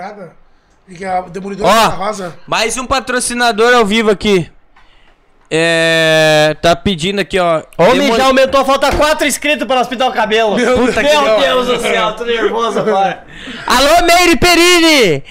Ó. 1.65 1.89
Rosa. 1.89 2.39
Mais 2.47 2.77
um 2.77 2.87
patrocinador 2.87 3.75
ao 3.75 3.85
vivo 3.85 4.11
aqui. 4.11 4.51
É. 5.51 6.55
Tá 6.61 6.77
pedindo 6.77 7.20
aqui, 7.20 7.39
ó. 7.39 7.62
Homem 7.79 8.15
já 8.15 8.27
aumentou, 8.27 8.65
falta 8.65 8.93
quatro 8.93 9.27
inscritos 9.27 9.66
pra 9.66 9.77
nós 9.77 9.87
pintar 9.89 10.09
o 10.09 10.12
cabelo. 10.12 10.57
Puta 10.57 11.03
que 11.03 11.09
Meu. 11.11 11.41
Deus 11.41 11.66
do 11.69 11.81
céu, 11.81 12.12
tô 12.12 12.25
nervoso 12.25 12.79
agora. 12.81 13.25
Alô, 13.66 14.05
Meire 14.07 14.37
Perini! 14.37 15.23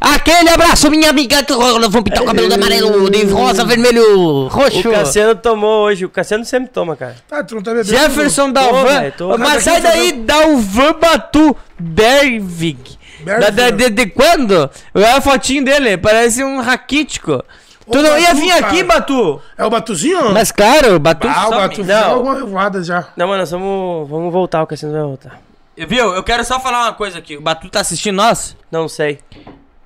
Aquele 0.00 0.50
abraço, 0.50 0.90
minha 0.90 1.10
amiga. 1.10 1.44
Vamos 1.48 2.02
pintar 2.02 2.22
o 2.22 2.26
cabelo 2.26 2.48
de 2.48 2.54
amarelo, 2.54 3.10
de 3.10 3.24
rosa, 3.24 3.64
vermelho, 3.64 4.46
roxo. 4.48 4.88
O 4.88 4.92
Cassiano 4.92 5.34
tomou 5.34 5.86
hoje, 5.86 6.04
o 6.04 6.08
Cassiano 6.10 6.44
sempre 6.44 6.68
toma, 6.70 6.94
cara. 6.94 7.16
Ah, 7.30 7.42
tu 7.42 7.56
não 7.56 7.62
tá 7.62 7.72
bebendo. 7.72 7.88
Jefferson 7.88 8.52
Dalvan. 8.52 9.10
tô- 9.16 9.36
Mas 9.38 9.64
Cada 9.64 9.80
sai 9.80 9.80
daí, 9.80 10.12
Dalvan 10.12 10.92
Batu 11.00 11.56
Bervig. 11.78 12.78
Da, 13.24 13.38
da, 13.38 13.50
Bervig. 13.50 13.76
de, 13.90 14.04
de 14.04 14.06
quando? 14.10 14.70
Olha 14.94 15.16
a 15.16 15.20
fotinho 15.20 15.64
dele, 15.64 15.96
parece 15.96 16.44
um 16.44 16.60
raquítico. 16.60 17.42
Tu 17.90 18.02
não 18.02 18.18
ia 18.18 18.28
Batu, 18.28 18.40
vir 18.40 18.48
cara. 18.48 18.66
aqui, 18.66 18.82
Batu? 18.82 19.40
É 19.58 19.64
o 19.64 19.70
Batuzinho? 19.70 20.32
Mas 20.32 20.50
claro, 20.50 20.98
Batu 20.98 21.28
ah, 21.28 21.30
o 21.30 21.44
some. 21.50 21.56
Batu 21.56 21.74
fez 21.76 21.86
Não. 21.88 22.10
alguma 22.12 22.34
revoada 22.34 22.82
já. 22.82 23.08
Não, 23.16 23.26
mano, 23.28 23.40
nós 23.40 23.50
vamos, 23.50 24.08
vamos 24.08 24.32
voltar, 24.32 24.62
o 24.62 24.66
Cassiano 24.66 24.94
vai 24.94 25.02
voltar. 25.02 25.40
Viu? 25.76 26.14
Eu 26.14 26.22
quero 26.22 26.44
só 26.44 26.58
falar 26.60 26.84
uma 26.84 26.92
coisa 26.94 27.18
aqui. 27.18 27.36
O 27.36 27.42
Batu 27.42 27.68
tá 27.68 27.80
assistindo 27.80 28.16
nós? 28.16 28.56
Não 28.70 28.88
sei. 28.88 29.18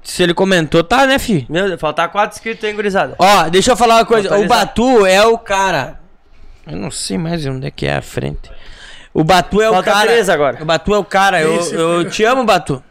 Se 0.02 0.22
ele 0.22 0.32
comentou, 0.32 0.84
tá, 0.84 1.06
né, 1.06 1.18
fi? 1.18 1.44
Meu 1.48 1.66
Deus, 1.68 1.80
faltar 1.80 2.08
quatro 2.10 2.36
inscritos 2.36 2.64
aí, 2.64 2.72
gurizada. 2.72 3.14
Ó, 3.18 3.48
deixa 3.48 3.72
eu 3.72 3.76
falar 3.76 3.96
uma 3.96 4.04
coisa. 4.04 4.28
O 4.28 4.32
Atualizar. 4.32 4.58
Batu 4.58 5.06
é 5.06 5.26
o 5.26 5.36
cara. 5.36 5.98
Eu 6.66 6.76
não 6.76 6.90
sei 6.90 7.18
mais 7.18 7.44
onde 7.46 7.66
é 7.66 7.70
que 7.70 7.86
é 7.86 7.96
a 7.96 8.02
frente. 8.02 8.50
O 9.12 9.24
Batu 9.24 9.60
é 9.60 9.68
o 9.68 9.72
Falta 9.72 9.90
cara. 9.90 10.06
três 10.06 10.28
agora. 10.28 10.62
O 10.62 10.64
Batu 10.64 10.94
é 10.94 10.98
o 10.98 11.04
cara. 11.04 11.40
Eu, 11.40 11.54
eu 11.72 12.08
te 12.08 12.22
amo, 12.22 12.44
Batu. 12.44 12.82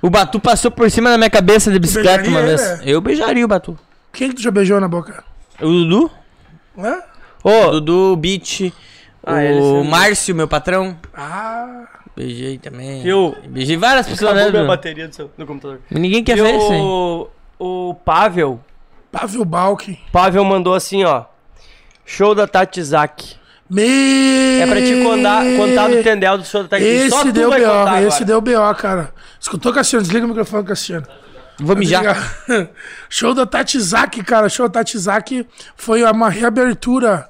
O 0.00 0.08
Batu 0.08 0.40
passou 0.40 0.70
por 0.70 0.90
cima 0.90 1.10
da 1.10 1.18
minha 1.18 1.30
cabeça 1.30 1.70
de 1.70 1.78
bicicleta 1.78 2.28
uma 2.28 2.40
beijaria 2.40 2.56
vez. 2.56 2.80
ele? 2.80 2.90
Eu 2.90 3.00
beijaria 3.00 3.44
o 3.44 3.48
Batu. 3.48 3.78
Quem 4.12 4.28
que 4.28 4.36
tu 4.36 4.42
já 4.42 4.50
beijou 4.50 4.80
na 4.80 4.88
boca? 4.88 5.24
O 5.60 5.66
Dudu? 5.66 6.10
Hã? 6.78 7.00
O 7.44 7.50
Ô, 7.50 7.70
Dudu, 7.72 8.12
o 8.12 8.16
Beat. 8.16 8.72
Ah, 9.24 9.42
ele 9.44 9.60
o. 9.60 9.84
Márcio, 9.84 10.34
meu 10.34 10.48
patrão. 10.48 10.96
Ah. 11.16 11.84
Beijei 12.16 12.58
também. 12.58 13.02
Viu? 13.02 13.34
Beijei 13.48 13.76
várias 13.76 14.06
pessoas, 14.06 14.34
né? 14.34 14.42
acabou 14.42 14.50
minha 14.52 14.62
Dudu? 14.62 14.76
bateria 14.76 15.08
do, 15.08 15.14
seu, 15.14 15.30
do 15.36 15.46
computador. 15.46 15.80
Ninguém 15.90 16.22
quer 16.22 16.36
E 16.36 16.42
ver 16.42 16.54
isso 16.56 16.72
aí. 16.72 16.80
o, 16.80 17.28
o 17.58 17.94
Pavel, 18.04 18.60
Pavel 19.10 19.44
Balk. 19.44 19.98
Pavel 20.12 20.44
mandou 20.44 20.74
assim, 20.74 21.04
ó. 21.04 21.24
Show 22.04 22.34
da 22.34 22.46
Tatizaki. 22.46 23.36
Me... 23.70 24.60
É 24.60 24.66
pra 24.66 24.76
te 24.82 25.02
contar, 25.02 25.44
contar 25.56 25.88
do 25.88 26.02
Tendel 26.02 26.36
do 26.36 26.44
show 26.44 26.64
da. 26.64 26.78
Só 26.78 26.84
Esse 26.84 27.32
deu 27.32 27.48
BO, 27.48 27.56
esse 27.56 27.64
agora. 27.64 28.24
deu 28.24 28.40
BO, 28.40 28.74
cara. 28.74 29.14
Escutou, 29.40 29.72
Cassiano? 29.72 30.02
Desliga 30.02 30.26
o 30.26 30.28
microfone, 30.28 30.64
Cassiano. 30.64 31.06
Vou 31.58 31.76
mijar. 31.76 32.02
Desliga. 32.46 32.70
Show 33.08 33.34
da 33.34 33.46
Tatizaki, 33.46 34.22
cara. 34.24 34.48
Show 34.48 34.66
da 34.68 34.80
Tatizaki 34.80 35.46
foi 35.76 36.02
uma 36.04 36.28
reabertura. 36.28 37.28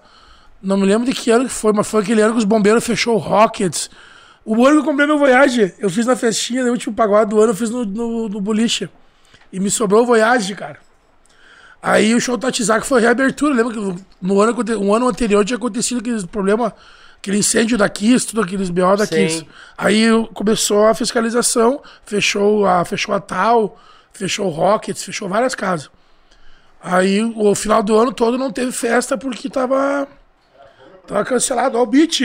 Não 0.62 0.76
me 0.76 0.86
lembro 0.86 1.06
de 1.06 1.12
que 1.12 1.30
ano 1.30 1.44
que 1.46 1.52
foi, 1.52 1.72
mas 1.72 1.86
foi 1.88 2.02
aquele 2.02 2.20
ano 2.22 2.32
que 2.34 2.38
os 2.38 2.44
bombeiros 2.44 2.84
fechou 2.84 3.16
o 3.16 3.18
Rockets. 3.18 3.90
O 4.44 4.66
ano 4.66 4.76
que 4.76 4.80
eu 4.82 4.84
comprei 4.84 5.06
meu 5.06 5.18
Voyage, 5.18 5.74
eu 5.78 5.88
fiz 5.90 6.06
na 6.06 6.16
festinha, 6.16 6.64
no 6.64 6.70
último 6.70 6.94
pagode 6.94 7.30
do 7.30 7.40
ano, 7.40 7.52
eu 7.52 7.56
fiz 7.56 7.70
no, 7.70 7.84
no, 7.84 8.28
no 8.28 8.40
boliche. 8.40 8.88
E 9.52 9.60
me 9.60 9.70
sobrou 9.70 10.02
o 10.02 10.06
Voyage, 10.06 10.54
cara. 10.54 10.78
Aí 11.82 12.14
o 12.14 12.20
show 12.20 12.36
do 12.36 12.40
Tatizaki 12.42 12.86
foi 12.86 13.00
reabertura. 13.00 13.54
Lembra 13.54 13.72
que 13.74 13.80
no- 13.80 13.96
no 14.20 14.40
ano, 14.40 14.56
um 14.80 14.94
ano 14.94 15.08
anterior 15.08 15.44
tinha 15.44 15.56
acontecido 15.56 15.98
aquele 15.98 16.24
problema, 16.28 16.72
aquele 17.18 17.38
incêndio 17.38 17.76
da 17.76 17.88
Kiss, 17.88 18.26
tudo 18.26 18.40
aqueles 18.40 18.70
BO 18.70 18.96
da. 18.96 19.04
Kiss. 19.06 19.46
Aí 19.76 20.06
começou 20.32 20.86
a 20.86 20.94
fiscalização, 20.94 21.82
fechou 22.04 22.64
a, 22.66 22.84
fechou 22.84 23.12
a 23.14 23.20
Tal, 23.20 23.78
fechou 24.12 24.46
o 24.46 24.50
Rockets, 24.50 25.02
fechou 25.02 25.28
várias 25.28 25.54
casas. 25.54 25.90
Aí 26.82 27.22
o 27.36 27.54
final 27.54 27.82
do 27.82 27.96
ano 27.96 28.12
todo 28.12 28.36
não 28.36 28.50
teve 28.50 28.72
festa 28.72 29.16
porque 29.16 29.48
tava. 29.48 30.08
Tava 31.06 31.24
cancelado. 31.24 31.78
Ó, 31.78 31.82
o 31.82 31.86
beat. 31.86 32.20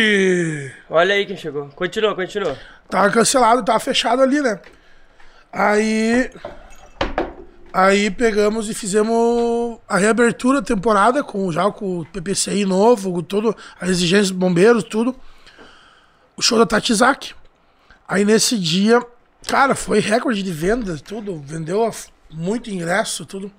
Olha 0.90 1.14
aí 1.14 1.26
quem 1.26 1.38
chegou. 1.38 1.68
Continua, 1.76 2.16
continua. 2.16 2.58
Tava 2.90 3.12
cancelado, 3.12 3.64
tava 3.64 3.80
fechado 3.80 4.22
ali, 4.22 4.42
né? 4.42 4.60
Aí. 5.52 6.32
Aí 7.72 8.10
pegamos 8.10 8.70
e 8.70 8.74
fizemos 8.74 9.78
a 9.88 9.98
reabertura 9.98 10.62
da 10.62 10.66
temporada 10.66 11.24
com 11.24 11.52
já 11.52 11.70
com 11.70 12.00
o 12.00 12.06
PPCI 12.06 12.66
novo, 12.66 13.22
tudo, 13.22 13.56
as 13.80 13.90
exigências 13.90 14.32
dos 14.32 14.40
bombeiros, 14.40 14.84
tudo. 14.84 15.16
O 16.36 16.42
show 16.42 16.58
da 16.58 16.66
Tatizaki. 16.66 17.36
Aí 18.08 18.26
nesse 18.26 18.58
dia, 18.58 19.00
cara, 19.48 19.76
foi 19.76 20.00
recorde 20.00 20.44
de 20.44 20.52
vendas, 20.52 21.02
tudo. 21.02 21.40
Vendeu 21.46 21.90
muito 22.32 22.70
ingresso, 22.70 23.26
tudo. 23.26 23.52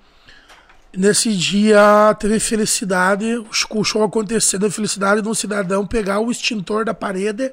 Nesse 0.95 1.35
dia 1.35 2.15
teve 2.19 2.39
felicidade, 2.39 3.37
o 3.37 3.53
sh- 3.53 3.67
o 3.69 3.83
show 3.83 4.03
acontecendo, 4.03 4.65
a 4.65 4.71
felicidade 4.71 5.21
de 5.21 5.27
um 5.27 5.33
cidadão 5.33 5.85
pegar 5.85 6.19
o 6.19 6.31
extintor 6.31 6.83
da 6.85 6.93
parede 6.93 7.51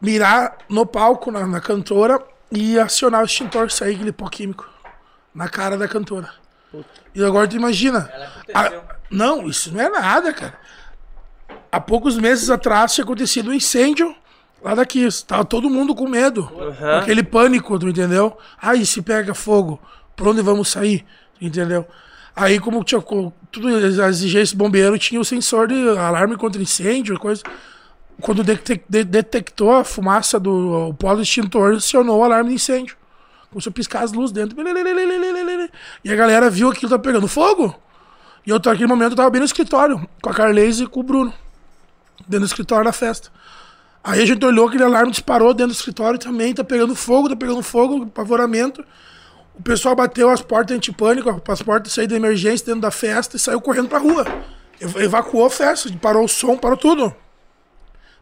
mirar 0.00 0.58
no 0.68 0.84
palco, 0.84 1.30
na, 1.30 1.46
na 1.46 1.60
cantora, 1.60 2.20
e 2.50 2.78
acionar 2.78 3.22
o 3.22 3.24
extintor, 3.24 3.70
sair 3.70 3.94
aquele 3.94 4.12
pó 4.12 4.28
químico 4.28 4.68
na 5.34 5.48
cara 5.48 5.76
da 5.76 5.88
cantora. 5.88 6.30
E 7.14 7.24
agora 7.24 7.48
tu 7.48 7.56
imagina. 7.56 8.10
a- 8.54 8.70
não, 9.10 9.46
isso 9.48 9.72
não 9.72 9.80
é 9.80 9.88
nada, 9.88 10.32
cara. 10.32 10.58
Há 11.70 11.80
poucos 11.80 12.16
meses 12.16 12.50
atrás 12.50 12.92
tinha 12.94 13.04
acontecido 13.04 13.50
um 13.50 13.54
incêndio 13.54 14.14
lá 14.66 14.74
daqui. 14.74 15.06
Tava 15.26 15.44
todo 15.44 15.70
mundo 15.70 15.94
com 15.94 16.08
medo. 16.08 16.50
Aquele 16.98 17.22
pânico, 17.22 17.78
tu 17.78 17.88
entendeu? 17.88 18.36
Aí 18.60 18.84
se 18.84 19.00
pega 19.02 19.34
fogo, 19.34 19.80
pra 20.14 20.30
onde 20.30 20.42
vamos 20.42 20.68
sair? 20.68 21.04
Entendeu? 21.40 21.86
Aí, 22.34 22.58
como 22.60 22.84
tinha 22.84 23.00
tudo 23.50 23.68
as 23.76 24.16
exigências 24.16 24.52
bombeiro, 24.52 24.98
tinha 24.98 25.20
o 25.20 25.24
sensor 25.24 25.68
de 25.68 25.88
alarme 25.98 26.36
contra 26.36 26.60
incêndio, 26.60 27.18
coisa 27.18 27.42
quando 28.20 28.42
detec- 28.42 28.84
de- 28.88 29.04
detectou 29.04 29.72
a 29.72 29.84
fumaça 29.84 30.38
do 30.40 30.88
o 30.88 30.94
polo 30.94 31.20
extintor, 31.20 31.74
acionou 31.76 32.20
o 32.20 32.24
alarme 32.24 32.48
de 32.50 32.54
incêndio. 32.56 32.96
Começou 33.50 33.70
a 33.70 33.72
piscar 33.74 34.02
as 34.02 34.12
luzes 34.12 34.32
dentro. 34.32 34.56
E 36.04 36.10
a 36.12 36.16
galera 36.16 36.50
viu 36.50 36.68
aquilo 36.70 36.90
tá 36.90 36.98
pegando 36.98 37.28
fogo. 37.28 37.74
E 38.46 38.50
eu, 38.50 38.56
naquele 38.64 38.86
momento, 38.86 39.12
eu 39.12 39.16
tava 39.16 39.30
bem 39.30 39.40
no 39.40 39.44
escritório, 39.46 40.06
com 40.22 40.30
a 40.30 40.34
Carlese 40.34 40.84
e 40.84 40.86
com 40.86 41.00
o 41.00 41.02
Bruno. 41.02 41.32
Dentro 42.20 42.40
do 42.40 42.46
escritório 42.46 42.84
da 42.84 42.92
festa. 42.92 43.30
Aí 44.08 44.22
a 44.22 44.24
gente 44.26 44.44
olhou, 44.44 44.68
aquele 44.68 44.84
alarme 44.84 45.10
disparou 45.10 45.52
dentro 45.52 45.72
do 45.72 45.76
escritório 45.76 46.16
também, 46.16 46.54
tá 46.54 46.62
pegando 46.62 46.94
fogo, 46.94 47.28
tá 47.28 47.34
pegando 47.34 47.60
fogo, 47.60 48.04
apavoramento. 48.04 48.84
O 49.58 49.62
pessoal 49.62 49.96
bateu 49.96 50.30
as 50.30 50.40
portas 50.40 50.76
antipânico, 50.76 51.42
as 51.50 51.62
portas 51.62 51.92
saída 51.92 52.14
de 52.14 52.20
emergência 52.24 52.64
dentro 52.66 52.82
da 52.82 52.90
festa 52.92 53.36
e 53.36 53.38
saiu 53.40 53.60
correndo 53.60 53.88
pra 53.88 53.98
rua. 53.98 54.24
Ev- 54.80 54.96
Evacuou 55.02 55.46
a 55.46 55.50
festa, 55.50 55.90
parou 56.00 56.24
o 56.24 56.28
som, 56.28 56.56
parou 56.56 56.76
tudo. 56.76 57.12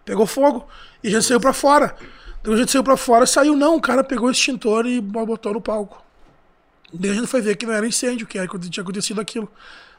Pegou 0.07 0.25
fogo. 0.27 0.67
E 1.03 1.09
a 1.09 1.11
gente 1.11 1.25
saiu 1.27 1.41
pra 1.41 1.53
fora. 1.53 1.95
Então 2.41 2.55
a 2.55 2.57
gente 2.57 2.71
saiu 2.71 2.83
pra 2.85 2.97
fora, 2.97 3.27
saiu 3.27 3.55
não, 3.55 3.77
o 3.77 3.81
cara 3.81 4.03
pegou 4.03 4.29
o 4.29 4.31
extintor 4.31 4.87
e 4.87 5.03
botou 5.03 5.53
no 5.53 5.61
palco. 5.61 6.03
Daí 6.93 7.11
a 7.11 7.15
gente 7.15 7.27
foi 7.27 7.43
ver 7.43 7.57
que 7.57 7.67
não 7.67 7.75
era 7.75 7.87
incêndio, 7.87 8.27
que 8.27 8.39
tinha 8.71 8.83
acontecido 8.83 9.21
aquilo. 9.21 9.51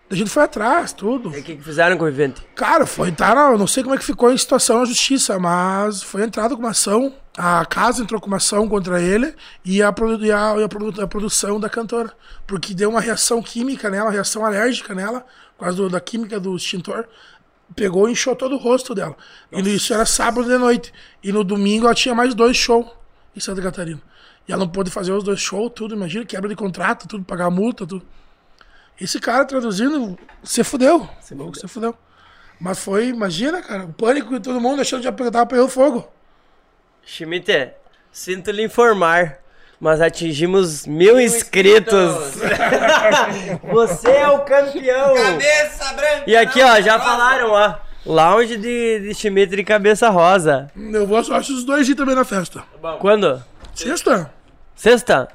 A 0.09 0.13
gente 0.13 0.29
foi 0.29 0.43
atrás, 0.43 0.93
tudo. 0.93 1.35
E 1.35 1.39
o 1.39 1.43
que, 1.43 1.55
que 1.55 1.63
fizeram 1.63 1.97
com 1.97 2.03
o 2.03 2.07
vivente? 2.07 2.39
Cara, 2.53 2.85
foi, 2.85 3.11
tá, 3.11 3.33
na- 3.33 3.57
não 3.57 3.65
sei 3.65 3.81
como 3.81 3.95
é 3.95 3.97
que 3.97 4.05
ficou 4.05 4.29
a 4.29 4.37
situação 4.37 4.79
na 4.79 4.85
justiça, 4.85 5.39
mas 5.39 6.03
foi 6.03 6.21
entrado 6.23 6.55
com 6.55 6.61
uma 6.61 6.69
ação, 6.71 7.11
a 7.35 7.65
casa 7.65 8.03
entrou 8.03 8.21
com 8.21 8.27
uma 8.27 8.37
ação 8.37 8.67
contra 8.69 9.01
ele 9.01 9.33
e 9.63 9.81
a, 9.81 9.91
e 10.21 10.31
a, 10.31 10.55
e 10.59 10.63
a 10.63 10.69
produ- 10.69 11.01
a 11.01 11.07
produção 11.07 11.59
da 11.59 11.67
cantora. 11.69 12.13
Porque 12.45 12.73
deu 12.75 12.91
uma 12.91 13.01
reação 13.01 13.41
química 13.41 13.89
nela, 13.89 14.05
uma 14.05 14.11
reação 14.11 14.45
alérgica 14.45 14.93
nela, 14.93 15.25
por 15.57 15.63
causa 15.63 15.77
do- 15.77 15.89
da 15.89 15.99
química 15.99 16.39
do 16.39 16.55
extintor. 16.55 17.07
Pegou 17.75 18.07
e 18.07 18.11
inchou 18.11 18.35
todo 18.35 18.53
o 18.53 18.59
rosto 18.59 18.93
dela. 18.93 19.15
E 19.51 19.59
isso 19.75 19.91
era 19.91 20.05
sábado 20.05 20.47
de 20.47 20.55
noite. 20.57 20.93
E 21.23 21.31
no 21.31 21.43
domingo 21.43 21.85
ela 21.87 21.95
tinha 21.95 22.13
mais 22.13 22.35
dois 22.35 22.55
shows 22.55 22.85
em 23.35 23.39
Santa 23.39 23.59
Catarina. 23.59 23.99
E 24.47 24.51
ela 24.53 24.63
não 24.63 24.71
pôde 24.71 24.91
fazer 24.91 25.11
os 25.13 25.23
dois 25.23 25.39
shows, 25.41 25.71
tudo, 25.75 25.95
imagina, 25.95 26.23
quebra 26.23 26.47
de 26.47 26.55
contrato, 26.55 27.07
tudo, 27.07 27.23
pagar 27.25 27.49
multa, 27.49 27.87
tudo. 27.87 28.05
Esse 28.99 29.19
cara 29.19 29.43
traduzindo, 29.45 30.17
você 30.43 30.63
fudeu. 30.63 31.07
Você 31.21 31.67
fudeu. 31.67 31.95
Mas 32.59 32.79
foi, 32.79 33.07
imagina, 33.07 33.61
cara, 33.61 33.83
o 33.83 33.91
pânico 33.93 34.33
de 34.33 34.39
todo 34.39 34.61
mundo 34.61 34.81
achando 34.81 34.99
que 34.99 35.05
já 35.05 35.11
pe- 35.11 35.29
tava 35.29 35.45
pegando 35.45 35.67
fogo. 35.67 36.07
Schmidt, 37.05 37.71
sinto 38.11 38.49
lhe 38.51 38.63
informar, 38.63 39.39
mas 39.79 39.99
atingimos 39.99 40.87
mil, 40.87 41.19
inscritos. 41.19 41.91
Você 43.71 44.09
é 44.09 44.27
o 44.29 44.39
campeão. 44.39 45.13
Cabeça 45.15 45.93
branca! 45.93 46.23
E 46.27 46.35
aqui, 46.37 46.61
ó, 46.61 46.79
já 46.81 46.99
falaram, 46.99 47.51
ó. 47.51 47.75
Lounge 48.05 48.57
de, 48.57 48.99
de 48.99 49.13
Schmidt 49.15 49.55
de 49.55 49.63
cabeça 49.63 50.09
rosa. 50.09 50.71
Eu 50.75 51.07
vou 51.07 51.23
só 51.23 51.39
os 51.39 51.63
dois 51.63 51.89
ir 51.89 51.95
também 51.95 52.15
na 52.15 52.23
festa. 52.23 52.63
Quando? 52.99 53.43
Sexta? 53.73 54.31
Sexta? 54.75 55.27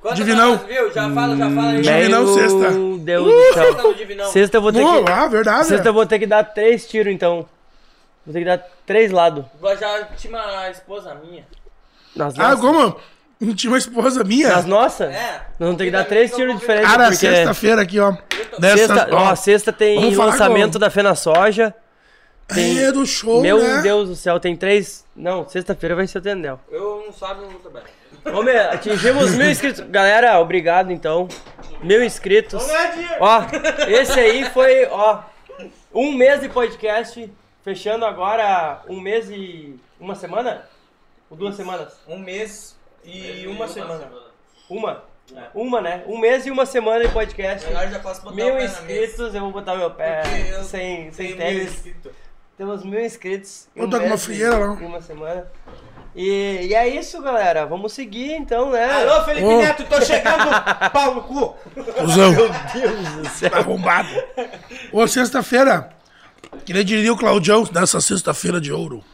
Quanto 0.00 0.14
Divinão. 0.16 0.56
viu? 0.58 0.92
Já 0.92 1.10
fala, 1.12 1.36
já 1.36 1.50
fala 1.50 1.70
aí. 1.70 1.80
Divinão, 1.82 2.24
Meu 2.24 2.34
sexta. 2.34 2.70
Deus 3.00 3.26
Uh! 3.26 3.30
do 3.30 3.54
céu. 3.54 3.64
Sexta 3.64 3.82
no 3.82 3.94
Divinão. 3.94 4.32
Sexta 4.32 4.56
eu 4.56 4.62
vou 4.62 4.72
ter 4.72 4.84
que. 4.84 5.10
ah, 5.10 5.26
verdade. 5.26 5.66
Sexta 5.66 5.88
eu 5.88 5.92
vou 5.92 6.06
ter 6.06 6.18
que 6.18 6.26
dar 6.26 6.44
três 6.44 6.86
tiros, 6.86 7.12
então. 7.12 7.46
Vou 8.24 8.32
ter 8.32 8.40
que 8.40 8.44
dar 8.44 8.58
três 8.86 9.10
lados. 9.10 9.44
Vou 9.60 9.76
já 9.76 10.04
tinha 10.16 10.32
uma 10.36 10.68
esposa 10.70 11.14
minha. 11.24 11.44
Nas 12.14 12.38
Ah, 12.38 12.50
nossas. 12.54 12.60
como? 12.60 12.96
Não 13.40 13.54
tinha 13.54 13.70
uma 13.70 13.78
esposa 13.78 14.24
minha? 14.24 14.48
Nas 14.48 14.64
nossas? 14.66 15.14
É. 15.14 15.32
Nós 15.58 15.68
vamos 15.68 15.76
ter 15.76 15.84
que 15.86 15.90
dar 15.92 16.04
três 16.04 16.34
tiros 16.34 16.58
diferentes. 16.58 16.90
Cara, 16.90 17.04
porque... 17.04 17.16
sexta-feira 17.16 17.82
aqui, 17.82 17.98
ó. 18.00 18.12
Dessa, 18.58 18.76
Sexta, 18.94 19.08
ó, 19.12 19.34
sexta 19.36 19.72
tem 19.72 20.14
lançamento 20.14 20.72
com- 20.74 20.78
da 20.80 20.90
Fena 20.90 21.14
Soja. 21.14 21.72
tem- 22.48 22.78
É 22.82 22.90
do 22.90 23.06
show, 23.06 23.40
Meu 23.40 23.58
né? 23.58 23.80
Deus 23.82 24.08
do 24.08 24.16
céu, 24.16 24.40
tem 24.40 24.56
três. 24.56 25.04
Não, 25.14 25.48
sexta-feira 25.48 25.94
vai 25.94 26.06
ser 26.08 26.18
o 26.18 26.20
Tendel. 26.20 26.58
Eu 26.70 27.04
não 27.06 27.12
sabe, 27.12 27.42
não 27.42 27.50
luta 27.50 27.68
bem. 27.70 27.82
Vamos 28.30 28.44
ver, 28.44 28.60
atingimos 28.60 29.34
mil 29.34 29.50
inscritos. 29.50 29.80
Galera, 29.88 30.38
obrigado 30.40 30.90
então. 30.90 31.28
Mil 31.82 32.02
inscritos. 32.04 32.62
Ó, 33.20 33.42
esse 33.88 34.18
aí 34.18 34.44
foi, 34.50 34.86
ó, 34.86 35.22
um 35.94 36.12
mês 36.12 36.40
de 36.40 36.48
podcast. 36.48 37.32
Fechando 37.62 38.04
agora 38.06 38.82
um 38.88 39.00
mês 39.00 39.28
e 39.30 39.78
uma 40.00 40.14
semana? 40.14 40.66
Ou 41.28 41.36
duas 41.36 41.54
semanas? 41.54 41.92
Um 42.08 42.18
mês 42.18 42.78
e 43.04 43.46
uma 43.46 43.68
semana. 43.68 44.10
Uma? 44.70 45.04
Uma, 45.54 45.80
né? 45.82 46.02
Um 46.06 46.18
mês 46.18 46.46
e 46.46 46.50
uma 46.50 46.64
semana 46.64 47.04
de 47.04 47.12
podcast. 47.12 47.66
Agora 47.68 47.90
já 47.90 47.98
posso 47.98 48.22
botar 48.22 48.32
o 48.32 48.36
Mil 48.36 48.46
pé 48.46 48.52
na 48.52 48.58
mesa. 48.60 48.80
inscritos, 48.80 49.34
eu 49.34 49.40
vou 49.42 49.50
botar 49.50 49.74
meu 49.74 49.90
pé 49.90 50.22
Porque 50.22 50.50
eu 50.54 50.64
sem, 50.64 51.12
sem 51.12 51.36
tenho 51.36 51.36
mil 51.36 51.46
tênis. 51.46 51.74
inscritos. 51.74 52.12
Temos 52.56 52.84
mil 52.84 53.00
inscritos. 53.00 53.68
Vou 53.76 53.86
um 53.86 53.88
dar 53.90 53.98
com 53.98 54.04
uma 54.04 54.10
mês 54.10 54.24
frieira 54.24 54.56
lá. 54.56 54.72
Uma 54.72 55.00
semana. 55.02 55.46
E, 56.18 56.66
e 56.66 56.74
é 56.74 56.88
isso, 56.88 57.22
galera. 57.22 57.64
Vamos 57.64 57.92
seguir 57.92 58.32
então, 58.32 58.72
né? 58.72 58.90
Alô, 58.90 59.24
Felipe 59.24 59.46
Ô. 59.46 59.62
Neto, 59.62 59.84
tô 59.84 60.00
chegando! 60.04 60.50
Pau 60.92 61.14
no 61.14 61.22
cu! 61.22 61.50
Cusão. 61.96 62.32
Meu 62.32 62.48
Deus 62.74 63.08
do 63.12 63.28
céu. 63.28 63.54
Arrombado. 63.54 64.08
Ô, 64.92 65.06
sexta-feira. 65.06 65.90
Queria 66.64 66.84
diria 66.84 67.12
o 67.12 67.16
Claudião 67.16 67.62
nessa 67.72 68.00
sexta-feira 68.00 68.60
de 68.60 68.72
ouro. 68.72 69.04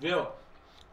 Viu? 0.00 0.26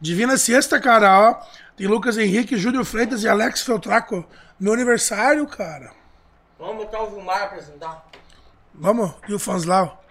Divina 0.00 0.36
Sexta, 0.36 0.80
cara, 0.80 1.30
ó. 1.30 1.46
Tem 1.76 1.88
Lucas 1.88 2.16
Henrique, 2.16 2.56
Júlio 2.56 2.84
Freitas 2.84 3.24
e 3.24 3.28
Alex 3.28 3.62
Feltraco. 3.62 4.24
Meu 4.60 4.74
aniversário, 4.74 5.44
cara. 5.48 5.90
Vamos 6.56 6.84
botar 6.84 7.02
o 7.02 7.10
Vilmar 7.10 7.42
apresentar. 7.42 8.06
Vamos? 8.72 9.12
E 9.28 9.34
o 9.34 9.40
Fanslau? 9.40 10.04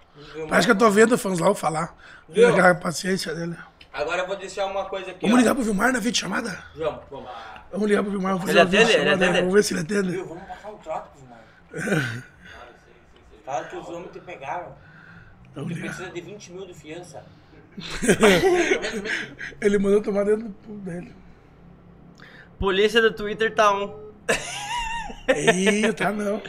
Parece 0.46 0.66
que 0.66 0.72
eu 0.72 0.78
tô 0.78 0.90
vendo 0.90 1.12
o 1.12 1.18
Fanslau 1.18 1.54
falar. 1.54 1.96
Viu? 2.28 2.48
Aquela 2.48 2.74
paciência 2.74 3.34
dele. 3.34 3.56
Agora 3.92 4.22
eu 4.22 4.26
vou 4.26 4.36
deixar 4.36 4.66
uma 4.66 4.84
coisa 4.84 5.10
aqui. 5.10 5.20
Vamos 5.22 5.36
ó. 5.36 5.38
ligar 5.40 5.54
pro 5.54 5.64
Vilmar 5.64 5.92
na 5.92 5.98
videochamada? 5.98 6.62
Vamos, 6.76 7.00
vamos. 7.10 7.30
Vamos 7.72 7.88
ligar 7.88 8.02
pro 8.02 8.12
Vilmar. 8.12 8.32
Vamos 8.36 8.48
Ele 8.48 8.58
fazer 8.58 8.76
uma 8.76 8.82
atende? 8.84 8.92
Ele 8.92 9.10
videochamada, 9.10 9.24
atende? 9.24 9.38
Vamos 9.40 9.54
ver 9.54 9.64
se 9.64 9.72
ele 9.74 9.80
atende. 9.80 10.10
Viu, 10.10 10.26
vamos 10.26 10.44
passar 10.44 10.68
um 10.70 10.76
trato 10.78 11.08
pro 11.10 11.20
Vilmar. 11.20 12.22
Fala 13.44 13.64
que 13.64 13.76
os 13.76 13.88
homens 13.88 14.12
te 14.12 14.20
pegaram. 14.20 14.74
Vamos 15.54 15.70
E 15.70 15.74
ligar. 15.74 15.88
precisa 15.94 16.10
de 16.14 16.20
20 16.20 16.52
mil 16.52 16.66
de 16.66 16.74
fiança. 16.74 17.24
Ele 19.60 19.78
mandou 19.78 20.02
tomar 20.02 20.24
dentro 20.24 20.44
do 20.48 20.50
pulo 20.54 20.78
dele. 20.80 21.14
Polícia 22.58 23.00
do 23.00 23.12
Twitter 23.12 23.54
tá 23.54 23.72
um. 23.72 24.08
Ih, 25.28 25.92
tá 25.92 26.10
não. 26.12 26.42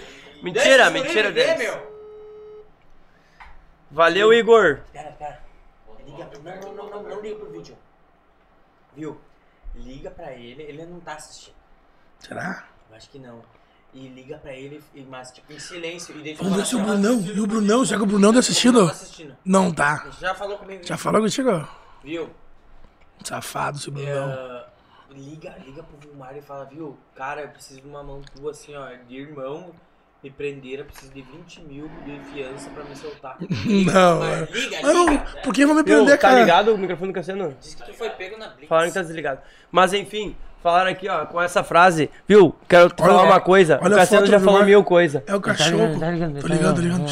Mentira, 0.44 0.90
Deixa 0.90 0.90
mentira 0.90 1.32
viver, 1.32 1.58
meu. 1.58 1.90
Valeu, 3.92 4.34
Igor. 4.34 4.80
Pera, 4.92 5.12
pera. 5.12 5.39
Liga, 6.26 6.40
não, 6.44 6.74
não, 6.74 6.74
não, 6.74 6.90
não, 6.90 7.04
não 7.10 7.22
liga 7.22 7.36
pro 7.36 7.52
vídeo. 7.52 7.78
Viu? 8.96 9.20
Liga 9.76 10.12
pra 10.12 10.34
ele, 10.34 10.64
ele 10.64 10.86
não 10.86 11.00
tá 11.00 11.16
assistindo. 11.16 11.56
Será? 12.20 12.68
Eu 12.90 12.96
acho 12.96 13.10
que 13.10 13.20
não. 13.20 13.42
E 13.94 14.08
liga 14.08 14.38
pra 14.38 14.54
ele, 14.54 14.84
mas 15.08 15.32
tipo 15.32 15.52
em 15.52 15.60
silêncio. 15.60 16.16
E 16.18 16.22
deixa 16.22 16.44
Vamos 16.44 16.58
ver 16.58 16.66
se 16.66 16.76
o 16.76 16.80
falar, 16.80 16.94
Brunão. 16.94 17.22
E 17.22 17.40
o 17.40 17.48
Brunão? 17.48 17.86
Será 17.86 17.98
que 17.98 18.04
o 18.04 18.08
Brunão 18.08 18.34
tá 18.34 18.40
assistindo? 18.40 18.86
Tá 18.86 18.92
assistindo. 18.92 19.38
Não 19.44 19.74
tá. 19.74 20.12
Já 20.20 20.36
falou 20.36 20.58
comigo. 20.58 20.86
Já 20.86 20.98
falou 20.98 21.22
contigo? 21.22 21.68
Viu? 22.04 22.30
Safado 23.24 23.78
esse 23.78 23.90
Brunão. 23.90 24.30
Ah, 24.30 24.68
liga, 25.10 25.56
liga 25.66 25.82
pro 25.82 25.98
Vilmar 25.98 26.38
e 26.38 26.42
fala, 26.42 26.66
viu? 26.66 26.98
Cara, 27.16 27.42
eu 27.42 27.50
preciso 27.50 27.82
de 27.82 27.88
uma 27.88 28.04
mão 28.04 28.22
tua 28.22 28.52
assim, 28.52 28.76
ó, 28.76 28.88
de 29.08 29.18
irmão. 29.18 29.74
Me 30.22 30.30
prenderam, 30.30 30.84
preciso 30.86 31.14
de 31.14 31.22
20 31.22 31.62
mil 31.62 31.90
de 32.06 32.20
fiança 32.34 32.70
pra 32.72 32.84
me 32.84 32.94
soltar. 32.96 33.38
Não, 33.40 34.20
Vai, 34.20 34.44
é. 34.44 34.48
liga, 34.52 34.82
Não, 34.82 35.10
liga. 35.10 35.26
por 35.44 35.54
que 35.54 35.66
vão 35.66 35.76
me 35.76 35.84
prender, 35.84 36.18
tá 36.18 36.28
cara? 36.28 36.42
ligado 36.42 36.74
o 36.74 36.78
microfone 36.78 37.12
do 37.12 37.16
Cassiano? 37.16 37.56
Diz 37.60 37.76
que 37.76 37.86
tu 37.86 37.94
foi 37.94 38.10
pego 38.10 38.38
na 38.38 38.50
Blitz. 38.50 38.68
Falaram 38.68 38.88
que 38.90 38.94
tá 38.96 39.02
desligado. 39.02 39.40
Mas 39.72 39.94
enfim, 39.94 40.36
falaram 40.62 40.92
aqui, 40.92 41.08
ó, 41.08 41.26
com 41.26 41.42
essa 41.42 41.64
frase. 41.64 42.10
Viu? 42.28 42.54
Quero 42.68 42.90
te 42.90 43.02
Olha- 43.02 43.12
falar 43.14 43.24
uma 43.24 43.40
coisa. 43.40 43.80
olha 43.82 43.94
o 43.94 43.98
Cassiano 43.98 44.26
foto 44.26 44.32
já 44.32 44.40
falou 44.42 44.66
mil 44.66 44.84
coisa. 44.84 45.24
É 45.26 45.34
o 45.36 45.40
cachorro. 45.40 45.98
Tô 45.98 46.06
ligado, 46.48 46.76
tô 46.76 46.82
ligado. 46.82 47.06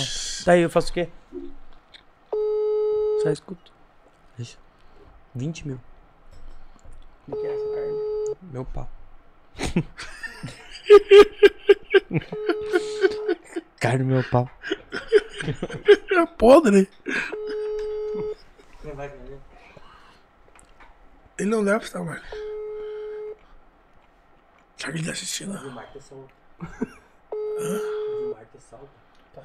Tá 0.44 0.52
aí, 0.52 0.62
eu 0.64 0.70
faço 0.70 0.92
o 0.92 0.94
quê? 0.94 1.08
Só 3.24 3.30
escuto. 3.30 3.72
Deixa. 4.38 4.58
20 5.34 5.66
mil. 5.66 5.80
O 7.30 7.36
que 7.38 7.48
é 7.48 7.54
essa 7.54 7.66
carne? 7.74 8.36
Meu 8.52 8.66
pau. 8.66 8.90
carne 13.80 14.04
meu 14.04 14.24
pau. 14.30 14.50
É 16.12 16.26
podre. 16.38 16.90
Ele 21.38 21.50
não 21.50 21.64
deve 21.64 21.86
estar, 21.86 22.04
mano. 22.04 22.22
Será 24.76 24.92
que 24.92 24.98
ele 25.00 25.06
tá 25.06 25.12
assistindo? 25.12 25.56
O 25.56 25.60
Vilmar 25.60 25.92
te 25.92 26.02
solta. 26.02 26.34
O 26.60 26.66
Vilmar 28.20 28.46
te 28.46 28.62
solta. 28.62 28.90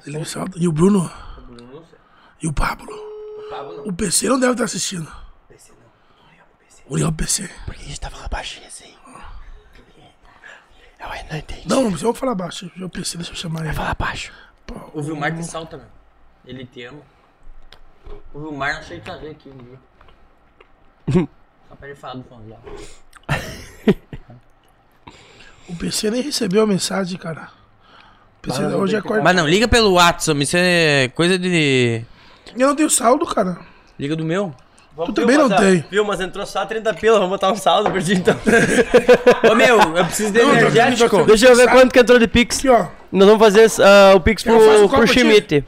Ele 0.05 0.17
me 0.17 0.25
solta. 0.25 0.57
E 0.57 0.67
o 0.67 0.71
Bruno? 0.71 1.05
O 1.37 1.41
Bruno 1.41 1.73
não 1.73 1.85
sei. 1.85 1.99
E 2.41 2.47
o 2.47 2.53
Pablo? 2.53 2.91
O 2.91 3.49
Pablo 3.49 3.77
não. 3.77 3.85
O 3.85 3.93
PC 3.93 4.27
não 4.27 4.39
deve 4.39 4.53
estar 4.53 4.65
assistindo. 4.65 5.11
PC 5.47 5.71
não. 5.71 6.95
Liga 6.97 7.11
pro 7.11 7.17
PC. 7.17 7.45
O. 7.45 7.65
Por 7.65 7.75
que 7.75 7.81
a 7.81 7.85
gente 7.85 7.99
tá 7.99 8.09
falando 8.09 8.29
baixinho 8.29 8.67
assim? 8.67 8.95
Eu 11.03 11.11
ainda 11.11 11.29
não 11.31 11.37
entendi. 11.37 11.67
Não, 11.67 11.91
mas 11.91 12.01
eu 12.01 12.07
vou 12.07 12.13
falar 12.13 12.33
baixo. 12.33 12.71
O 12.81 12.89
PC, 12.89 13.17
deixa 13.17 13.33
eu 13.33 13.35
chamar 13.35 13.65
ele. 13.65 13.73
Fala 13.73 13.93
baixo. 13.93 14.31
O 14.93 15.01
Vilmar 15.01 15.35
te 15.35 15.43
solta, 15.43 15.77
meu. 15.77 15.85
Ele 16.45 16.65
te 16.65 16.85
ama. 16.85 17.01
O 18.33 18.39
Vilmar 18.39 18.75
não 18.75 18.83
sei 18.83 18.99
trazer 19.01 19.31
aqui 19.31 19.49
um 19.49 19.57
dia. 19.57 21.27
Só 21.69 21.75
pra 21.75 21.87
ele 21.89 21.97
falar 21.97 22.15
do 22.15 22.23
Fonzão. 22.23 22.57
O 25.67 25.75
PC 25.75 26.11
nem 26.11 26.21
recebeu 26.21 26.63
a 26.63 26.67
mensagem, 26.67 27.17
cara. 27.17 27.49
O 28.37 28.41
PC 28.41 28.63
hoje 28.65 28.95
é 28.95 29.01
quarta. 29.01 29.23
Mas 29.23 29.35
não, 29.35 29.47
liga 29.47 29.67
pelo 29.67 29.93
WhatsApp, 29.93 30.41
isso 30.41 30.55
é 30.57 31.09
coisa 31.09 31.37
de. 31.39 32.03
Eu 32.55 32.67
não 32.67 32.75
tenho 32.75 32.89
saldo, 32.89 33.25
cara. 33.25 33.59
Liga 33.97 34.15
do 34.15 34.25
meu. 34.25 34.53
Vamos, 34.95 35.13
Tu 35.15 35.21
também 35.21 35.37
não 35.37 35.47
ó, 35.47 35.55
tem. 35.55 35.83
Viu, 35.89 36.05
mas 36.05 36.21
entrou 36.21 36.45
só 36.45 36.65
30 36.65 36.93
pila, 36.93 37.15
vamos 37.15 37.31
botar 37.31 37.51
um 37.51 37.55
saldo 37.55 37.89
pra 37.89 37.99
ti 37.99 38.13
então. 38.13 38.35
Ô 39.51 39.55
meu, 39.55 39.79
eu 39.79 40.05
preciso 40.05 40.31
de 40.31 40.39
Não, 40.39 40.51
energético. 40.53 41.17
vendo 41.17 41.27
Deixa 41.27 41.47
eu 41.47 41.55
ver 41.55 41.69
quanto 41.71 41.91
que 41.91 41.99
entrou 41.99 42.19
de 42.19 42.27
Pix. 42.27 42.59
Aqui, 42.59 42.69
ó. 42.69 42.85
Nós 43.11 43.27
vamos 43.27 43.43
fazer 43.43 43.67
ah, 43.81 44.13
o 44.15 44.19
Pix 44.19 44.43
pro, 44.43 44.83
um 44.83 44.87
pro. 44.87 45.07
Schmidt. 45.07 45.65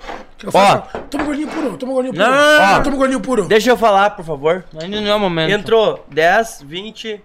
Ó. 0.53 0.77
Toma 1.09 1.23
um 1.23 1.25
gordinho 1.27 1.47
puro, 1.47 1.77
toma 1.77 1.91
um 1.91 1.95
gordinho 1.95 2.13
puro. 2.13 2.25
Não, 2.25 2.31
não, 2.35 2.37
não, 2.37 2.63
Ó, 2.63 2.75
não. 2.75 2.83
toma 2.83 2.95
um 2.95 2.99
gordinho 2.99 3.19
puro. 3.19 3.47
Deixa 3.47 3.69
eu 3.71 3.77
falar, 3.77 4.11
por 4.11 4.23
favor. 4.23 4.63
Ainda 4.79 5.01
não 5.01 5.07
é 5.09 5.15
o 5.15 5.19
momento. 5.19 5.51
Entrou 5.51 6.05
10, 6.11 6.63
20, 6.63 7.19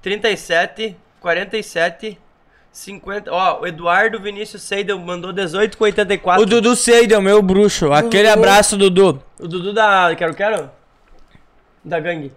37, 0.00 0.96
47, 1.20 2.18
50. 2.72 3.30
Ó, 3.30 3.60
o 3.60 3.66
Eduardo 3.66 4.18
Vinícius 4.20 4.62
Seidel 4.62 4.98
mandou 4.98 5.32
18 5.32 5.76
com 5.76 5.84
84. 5.84 6.42
O 6.42 6.46
Dudu 6.46 6.74
Seidel, 6.76 7.20
meu 7.20 7.42
bruxo. 7.42 7.92
Aquele 7.92 8.28
Dudu. 8.28 8.38
abraço, 8.38 8.76
Dudu. 8.78 9.22
O 9.38 9.46
Dudu 9.46 9.72
da 9.74 10.14
Quero 10.16 10.34
Quero? 10.34 10.79
Da 11.84 12.00
gangue. 12.00 12.32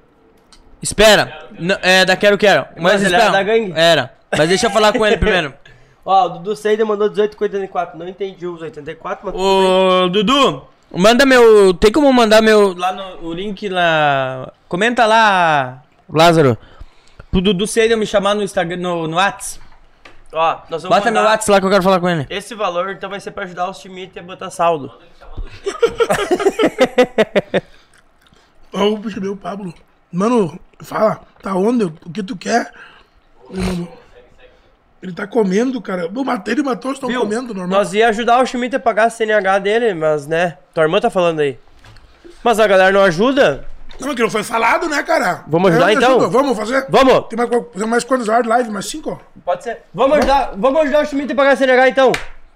Espera. 0.82 1.48
É, 1.82 2.06
da 2.06 2.15
Quero 2.15 2.38
Quero. 2.38 2.65
Mas, 2.76 2.84
Mas 2.84 3.02
ele 3.02 3.15
espera. 3.15 3.24
era 3.24 3.32
da 3.32 3.44
gangue? 3.44 3.74
Era. 3.76 4.14
Mas 4.38 4.49
deixa 4.49 4.68
eu 4.68 4.72
falar 4.72 4.94
com 4.94 5.06
ele 5.06 5.18
primeiro. 5.18 5.53
Ó, 6.06 6.26
o 6.26 6.30
Dudu 6.30 6.56
Seidel 6.56 6.86
mandou 6.86 7.07
18 7.07 7.38
com 7.38 7.44
84. 7.45 7.98
Não 7.98 8.07
entendi 8.07 8.45
os 8.45 8.61
84, 8.61 9.26
mas. 9.26 9.36
Ô, 9.36 10.10
Dudu, 10.10 10.68
manda 10.91 11.26
meu. 11.26 11.74
Tem 11.74 11.91
como 11.91 12.11
mandar 12.11 12.41
meu. 12.41 12.76
Lá 12.76 12.91
no 12.91 13.30
o 13.30 13.34
link 13.34 13.70
lá. 13.70 14.52
Comenta 14.68 15.06
lá, 15.06 15.82
Lázaro. 16.10 16.57
Pro 17.32 17.41
Dudu 17.41 17.65
Seidel 17.65 17.98
me 17.98 18.06
chamar 18.06 18.36
no 18.36 18.44
Instagram, 18.44 18.78
no, 18.78 19.07
no 19.07 19.15
Whats. 19.15 19.60
Ó, 20.34 20.57
nós 20.70 20.84
vamos 20.84 20.98
Bota 20.98 21.11
meu 21.11 21.24
Whats 21.24 21.48
lá 21.48 21.60
que 21.60 21.65
eu 21.65 21.70
quero 21.70 21.84
falar 21.84 21.99
com 21.99 22.10
ele. 22.10 22.28
Esse 22.30 22.53
valor 22.53 22.91
então 22.91 23.10
vai 23.10 23.20
ser 23.20 23.32
pra 23.32 23.45
ajudar 23.45 23.70
os 23.70 23.80
Schmidt 23.80 24.20
a 24.20 24.24
botar 24.24 24.49
saldo. 24.49 24.91
Ó, 28.74 28.86
o 28.90 28.98
bicho 28.98 29.22
meu, 29.22 29.36
Pablo. 29.36 29.74
Mano, 30.12 30.60
fala, 30.82 31.22
tá 31.41 31.56
onde? 31.56 31.86
O 31.86 31.91
que 32.12 32.24
tu 32.24 32.36
quer? 32.36 32.72
Meu 33.50 33.64
mano, 33.64 33.88
Ele 35.02 35.12
tá 35.12 35.28
comendo, 35.28 35.82
cara. 35.82 36.08
O 36.08 36.24
Matei 36.24 36.56
e 36.56 36.64
matou, 36.64 36.91
estão 36.91 37.10
Viu? 37.10 37.22
comendo, 37.22 37.54
normal. 37.54 37.80
Nós 37.80 37.94
ia 37.94 38.10
ajudar 38.10 38.41
o 38.41 38.45
Schmidt 38.45 38.76
a 38.76 38.80
pagar 38.80 39.06
a 39.06 39.10
CNH 39.10 39.60
dele, 39.60 39.94
mas 39.94 40.28
né, 40.28 40.58
tua 40.74 40.84
irmã 40.84 41.00
tá 41.00 41.10
falando 41.10 41.41
aí. 41.41 41.58
Mas 42.44 42.60
a 42.60 42.68
galera 42.68 42.91
não 42.91 43.04
ajuda? 43.04 43.66
Não, 44.00 44.12
é 44.12 44.16
que 44.16 44.22
não 44.22 44.30
foi 44.30 44.44
falado, 44.44 44.90
né, 44.90 45.04
cara? 45.04 45.44
Vamos 45.48 45.70
ajudar, 45.72 45.86
Eu 45.86 45.88
me 45.90 45.95
então? 46.04 46.18
ajudo. 46.18 46.32
Vamos 46.32 46.58
fazer? 46.58 46.86
Vamos! 46.90 47.28
Tem 47.28 47.38
mais, 47.38 47.50
fazer 47.74 47.86
mais 47.86 48.04
quantas 48.04 48.28
horas 48.28 48.44
de 48.44 48.50
live? 48.50 48.72
Mais 48.72 48.86
cinco? 48.86 49.22
Pode 49.45 49.64
ser. 49.64 49.80
Vamos 49.94 50.18
ajudar, 50.18 50.54
vamos 50.58 50.82
ajudar 50.82 51.04
o 51.04 51.06
Schmidt 51.06 51.32
a 51.32 51.36
pagar 51.36 51.52
a 51.52 51.56
CNH 51.56 51.90
então. 51.90 52.12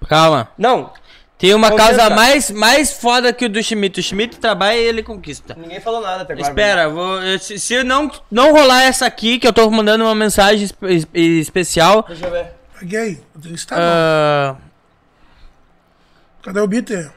Calma. 0.08 0.48
Não, 0.58 0.90
Tem 1.38 1.54
uma 1.54 1.70
Concentra. 1.70 1.96
causa 1.98 2.14
mais, 2.16 2.50
mais 2.50 2.92
foda 2.92 3.32
que 3.32 3.44
o 3.44 3.48
do 3.48 3.62
Schmidt. 3.62 4.00
O 4.00 4.02
Schmidt 4.02 4.38
trabalha 4.38 4.76
e 4.76 4.84
ele 4.84 5.04
conquista. 5.04 5.54
ninguém 5.56 5.80
falou 5.80 6.00
nada 6.00 6.22
até 6.22 6.32
agora. 6.32 6.48
Espera, 6.48 6.88
vou, 6.88 7.22
eu- 7.22 7.38
se, 7.38 7.58
se 7.60 7.82
não, 7.84 8.10
não 8.30 8.52
rolar 8.52 8.82
essa 8.82 9.06
aqui, 9.06 9.38
que 9.38 9.46
eu 9.46 9.52
tô 9.52 9.70
mandando 9.70 10.02
uma 10.04 10.14
mensagem 10.16 10.64
es- 10.64 11.06
especial. 11.14 12.04
Deixa 12.08 12.26
eu 12.26 12.30
ver. 12.32 12.46
Tenho 12.80 13.16
que 13.40 13.48
estar. 13.54 13.76
ah, 13.78 14.56
Cadê 16.42 16.60
o 16.60 16.66
Bitter? 16.66 17.12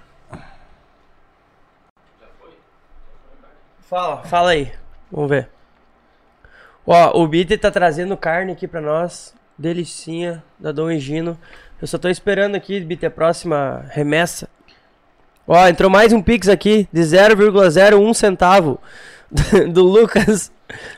Fala, 3.89 4.23
fala 4.23 4.51
aí. 4.51 4.71
Vamos 5.11 5.29
ver. 5.29 5.49
Ó, 6.85 7.21
o 7.21 7.27
Bitter 7.27 7.59
tá 7.59 7.69
trazendo 7.71 8.15
carne 8.15 8.51
aqui 8.53 8.67
pra 8.67 8.81
nós. 8.81 9.33
Delicinha, 9.57 10.43
da 10.59 10.71
Dom 10.71 10.89
Egino. 10.89 11.37
Eu 11.81 11.87
só 11.87 11.97
tô 11.97 12.07
esperando 12.09 12.55
aqui, 12.55 12.79
Bitter, 12.79 13.07
a 13.07 13.11
próxima 13.11 13.85
remessa. 13.89 14.47
Ó, 15.47 15.67
entrou 15.67 15.89
mais 15.89 16.13
um 16.13 16.21
Pix 16.21 16.47
aqui 16.47 16.87
de 16.93 17.01
0,01 17.01 18.13
centavo. 18.13 18.79
Do 19.71 19.83
Lucas 19.83 20.51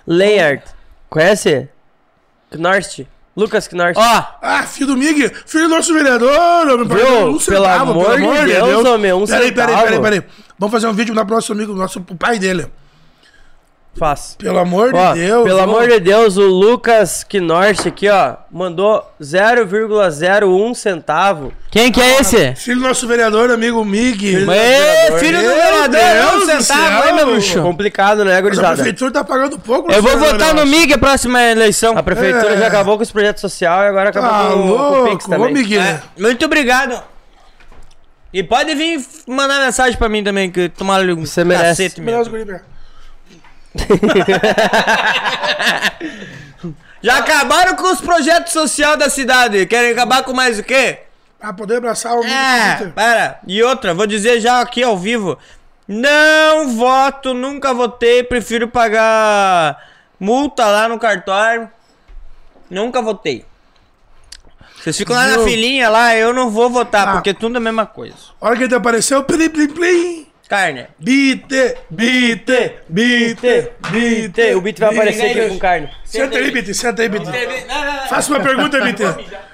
Leyard. 0.05 0.63
Conhece? 1.09 1.69
Knorst. 2.51 3.01
Lucas 3.35 3.67
Knorst. 3.67 3.97
ó, 3.97 4.25
Ah, 4.41 4.63
filho 4.63 4.87
do 4.87 4.97
Mig, 4.97 5.31
filho 5.45 5.67
do 5.67 5.75
nosso 5.75 5.91
vereador, 5.93 6.65
meu 6.65 6.87
parceiro, 6.87 7.17
um 7.17 7.23
Pelo 7.25 7.39
centavo, 7.39 7.91
amor 7.91 8.19
de 8.45 8.53
Deus, 8.53 8.85
homem, 8.85 9.13
um 9.13 9.25
peraí, 9.25 9.51
peraí, 9.51 9.75
centavo. 9.75 9.83
peraí, 10.01 10.01
peraí. 10.01 10.23
Vamos 10.59 10.71
fazer 10.71 10.87
um 10.87 10.93
vídeo 10.93 11.15
lá 11.15 11.25
pro 11.25 11.33
nosso 11.35 11.51
amigo, 11.51 11.73
nosso 11.73 12.01
pro 12.01 12.15
pai 12.15 12.37
dele. 12.37 12.67
Faz. 13.95 14.35
Pelo 14.39 14.57
amor 14.57 14.91
Ó, 14.95 15.13
de 15.13 15.19
Deus. 15.19 15.43
pelo 15.43 15.59
ó. 15.59 15.63
amor 15.63 15.87
de 15.87 15.99
Deus, 15.99 16.35
o 16.35 16.41
Lucas 16.47 17.23
Knorst 17.23 17.85
aqui, 17.85 18.09
ó, 18.09 18.37
mandou 18.51 19.07
0,01 19.21 20.73
centavo. 20.73 21.53
quem 21.69 21.91
que 21.91 22.01
é 22.01 22.19
esse? 22.19 22.55
Filho 22.55 22.81
do 22.81 22.87
nosso 22.87 23.07
vereador, 23.07 23.51
amigo 23.51 23.85
Mig. 23.85 24.17
Filho 24.19 24.45
do 24.47 25.17
filho 25.19 25.37
do 25.41 25.47
vereador, 25.47 26.37
um 26.37 26.45
centavo, 26.45 26.63
céu. 26.63 27.07
hein, 27.07 27.13
meu 27.15 27.25
bruxo? 27.27 27.61
Complicado, 27.61 28.19
né, 28.25 28.31
Mas 28.31 28.37
a 28.37 28.41
gurizada? 28.41 28.75
prefeitura 28.75 29.11
tá 29.11 29.23
pagando 29.23 29.59
pouco. 29.59 29.91
Eu 29.91 30.01
vou 30.01 30.17
votar 30.17 30.53
no. 30.55 30.65
MIG 30.65 30.93
a 30.93 30.97
próxima 30.97 31.41
eleição. 31.43 31.95
A 31.97 32.01
prefeitura 32.01 32.55
É. 32.55 32.57
já 32.57 32.67
acabou 32.67 32.97
com 32.97 33.03
os 33.03 33.11
projetos 33.11 33.41
sociais 33.41 33.85
e 33.85 33.89
agora 33.89 34.09
acabou 34.09 34.29
Tá 34.31 34.53
com, 34.53 34.61
com 34.67 35.01
o 35.03 35.03
Pix 35.09 35.25
louco, 35.27 35.43
ô 35.43 35.47
também. 35.47 35.53
Miguel. 35.53 35.81
É, 35.81 36.01
muito 36.17 36.43
obrigado. 36.45 36.99
E 38.33 38.41
pode 38.41 38.73
vir 38.73 38.99
mandar 39.27 39.63
mensagem 39.63 39.95
pra 39.97 40.09
mim 40.09 40.23
também, 40.23 40.49
que 40.49 40.67
tomar 40.69 40.95
ali 40.95 41.13
um 41.13 41.23
Você 41.25 41.43
merece. 41.43 41.83
cacete 41.83 42.01
mesmo. 42.01 42.33
Já 47.01 47.17
acabaram 47.17 47.75
com 47.75 47.91
os 47.91 47.99
projetos 47.99 48.53
sociais 48.53 48.97
da 48.97 49.09
cidade. 49.09 49.65
Querem 49.65 49.91
acabar 49.91 50.23
com 50.23 50.31
mais 50.33 50.57
o 50.59 50.63
quê? 50.63 50.99
Pra 51.39 51.51
poder 51.51 51.77
abraçar 51.77 52.13
o 52.17 52.23
É, 52.23 52.91
para. 52.95 53.39
E 53.45 53.61
outra, 53.61 53.93
vou 53.93 54.07
dizer 54.07 54.39
já 54.39 54.61
aqui 54.61 54.81
ao 54.81 54.97
vivo. 54.97 55.37
Não 55.85 56.69
voto, 56.69 57.33
nunca 57.33 57.73
votei, 57.73 58.23
prefiro 58.23 58.69
pagar 58.69 59.77
multa 60.17 60.65
lá 60.65 60.87
no 60.87 60.97
cartório. 60.97 61.69
Nunca 62.69 63.01
votei. 63.01 63.45
Vocês 64.81 64.97
ficam 64.97 65.15
lá 65.15 65.27
na 65.27 65.39
filinha 65.43 65.89
lá, 65.89 66.15
eu 66.15 66.33
não 66.33 66.49
vou 66.49 66.69
votar, 66.69 67.07
Ah. 67.07 67.11
porque 67.13 67.33
tudo 67.33 67.55
é 67.55 67.57
a 67.57 67.61
mesma 67.61 67.85
coisa. 67.85 68.15
A 68.39 68.47
hora 68.47 68.55
que 68.57 68.63
ele 68.63 68.75
apareceu, 68.75 69.23
plim, 69.23 69.49
plim, 69.49 69.67
plim. 69.67 70.27
Carne. 70.53 70.87
Bite, 70.99 71.75
bite, 71.89 72.71
bite, 72.87 73.71
bite. 73.89 74.53
O 74.55 74.61
Bit 74.61 74.79
vai 74.79 74.93
aparecer 74.93 75.31
aqui 75.31 75.49
com 75.49 75.57
carne. 75.59 75.89
Senta 76.05 76.37
aí, 76.37 76.51
Bite, 76.51 76.73
senta 76.75 77.01
aí, 77.01 77.09
Bite. 77.09 77.25
Faça 78.07 78.31
uma 78.31 78.39
pergunta, 78.39 78.79
Bite. 78.81 79.03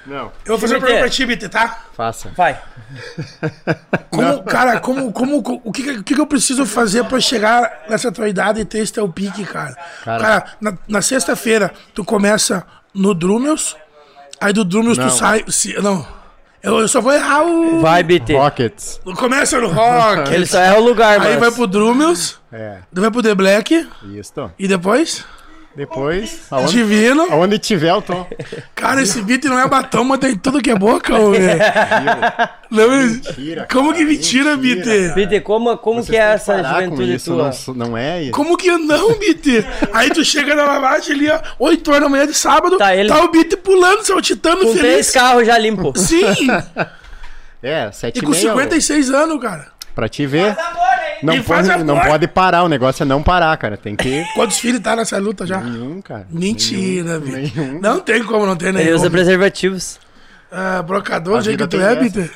Não, 0.06 0.24
Eu 0.44 0.48
vou 0.48 0.58
fazer 0.58 0.74
uma 0.74 0.80
pergunta 0.80 1.00
pra 1.00 1.08
ti, 1.08 1.24
Bite, 1.24 1.48
tá? 1.48 1.84
faça. 1.96 2.30
Vai. 2.36 2.60
Como, 4.10 4.42
cara, 4.42 4.80
como, 4.80 5.12
como, 5.12 5.60
o 5.64 5.72
que, 5.72 5.90
o 5.90 6.02
que 6.02 6.20
eu 6.20 6.26
preciso 6.26 6.66
fazer 6.66 7.04
pra 7.04 7.20
chegar 7.20 7.84
nessa 7.88 8.10
tua 8.10 8.28
idade 8.28 8.60
e 8.60 8.64
ter 8.64 8.78
esse 8.78 8.92
teu 8.92 9.08
pique, 9.08 9.44
cara? 9.44 9.76
Cara. 10.04 10.22
Cara, 10.22 10.44
na, 10.60 10.78
na 10.88 11.00
sexta-feira, 11.02 11.72
tu 11.94 12.04
começa 12.04 12.66
no 12.92 13.14
Drummels, 13.14 13.76
aí 14.40 14.52
do 14.52 14.64
Drummels 14.64 14.98
tu 14.98 15.08
sai... 15.10 15.44
se- 15.48 15.74
não, 15.80 16.04
eu, 16.62 16.78
eu 16.78 16.88
só 16.88 17.00
vou 17.00 17.12
errar 17.12 17.42
o... 17.44 17.80
Vai, 17.80 18.02
BT. 18.02 18.34
Rockets. 18.36 19.00
Começa 19.16 19.60
no 19.60 19.68
Rock, 19.68 20.32
Ele 20.32 20.46
só 20.46 20.58
erra 20.58 20.78
o 20.78 20.84
lugar, 20.84 21.20
aí 21.20 21.28
mano. 21.28 21.40
vai 21.40 21.50
pro 21.50 21.66
Drummels, 21.66 22.38
É, 22.52 22.78
vai 22.92 23.10
pro 23.10 23.22
The 23.22 23.34
Black, 23.34 23.88
isso. 24.14 24.50
e 24.58 24.66
depois... 24.68 25.24
Depois, 25.74 26.40
aonde, 26.50 26.72
Divino. 26.72 27.28
aonde 27.30 27.56
tiver 27.58 27.90
eu 27.90 28.02
tô. 28.02 28.26
Cara, 28.74 29.02
esse 29.02 29.22
beat 29.22 29.44
não 29.44 29.56
é 29.58 29.68
batom, 29.68 30.02
mas 30.02 30.18
tem 30.18 30.36
tudo 30.36 30.60
que 30.60 30.68
é 30.70 30.74
boca, 30.74 31.16
ô, 31.16 31.30
velho. 31.30 31.60
Não, 32.70 32.90
Mentira, 32.90 33.68
Como 33.70 33.90
cara, 33.92 33.98
que 33.98 34.04
mentira, 34.04 34.56
mentira. 34.56 34.84
BT? 34.84 35.26
BT, 35.26 35.40
como, 35.42 35.76
como 35.78 36.02
Vocês 36.02 36.10
que 36.10 36.16
é 36.16 36.20
essa 36.32 36.60
com 36.60 36.68
juventude 36.68 37.14
isso, 37.14 37.32
tua? 37.32 37.50
Não, 37.68 37.74
não 37.88 37.96
é 37.96 38.22
isso. 38.24 38.32
Como 38.32 38.56
que 38.56 38.70
não, 38.76 39.16
BT? 39.16 39.64
Aí 39.92 40.10
tu 40.10 40.24
chega 40.24 40.56
na 40.56 40.64
lavagem 40.64 41.14
ali, 41.14 41.30
ó, 41.30 41.40
8 41.58 41.88
horas 41.88 42.02
da 42.02 42.08
manhã 42.08 42.26
de 42.26 42.34
sábado, 42.34 42.76
Tá 42.76 42.86
tá, 42.86 42.96
ele- 42.96 43.12
o 43.12 43.28
BT 43.30 43.56
pulando, 43.58 44.04
saltitando 44.04 44.64
Com 44.66 44.72
três 44.74 44.82
feliz. 45.06 45.10
carros 45.12 45.46
já 45.46 45.56
limpo. 45.56 45.92
Sim, 45.96 46.48
É, 47.62 47.90
sete 47.92 48.16
e 48.16 48.18
e 48.18 48.22
com 48.22 48.30
meia, 48.30 48.40
56 48.42 49.10
anos, 49.10 49.40
cara. 49.40 49.68
Pra 50.00 50.08
te 50.08 50.26
ver. 50.26 50.56
Não, 51.22 51.34
E 51.34 51.42
faz 51.42 51.68
pode, 51.68 51.84
não 51.84 51.94
amor. 51.98 52.08
pode 52.08 52.26
parar, 52.26 52.62
o 52.62 52.68
negócio 52.70 53.02
é 53.02 53.06
não 53.06 53.22
parar, 53.22 53.54
cara. 53.58 53.76
Tem 53.76 53.94
que. 53.94 54.24
Quantos 54.34 54.58
filhos 54.58 54.80
tá 54.80 54.96
nessa 54.96 55.18
luta 55.18 55.46
já? 55.46 55.58
Nenhum, 55.60 56.00
cara. 56.00 56.26
Mentira, 56.30 57.18
nenhum. 57.18 57.78
Não 57.82 58.00
tem 58.00 58.24
como 58.24 58.46
não 58.46 58.56
ter 58.56 58.68
Ele 58.68 58.78
nenhum. 58.78 58.96
usa 58.96 59.10
preservativos. 59.10 60.00
Ah, 60.50 60.80
brocador, 60.80 61.36
do 61.36 61.44
jeito 61.44 61.68
que 61.68 61.76
tu 61.76 61.80
é, 61.82 61.92
essa. 62.06 62.30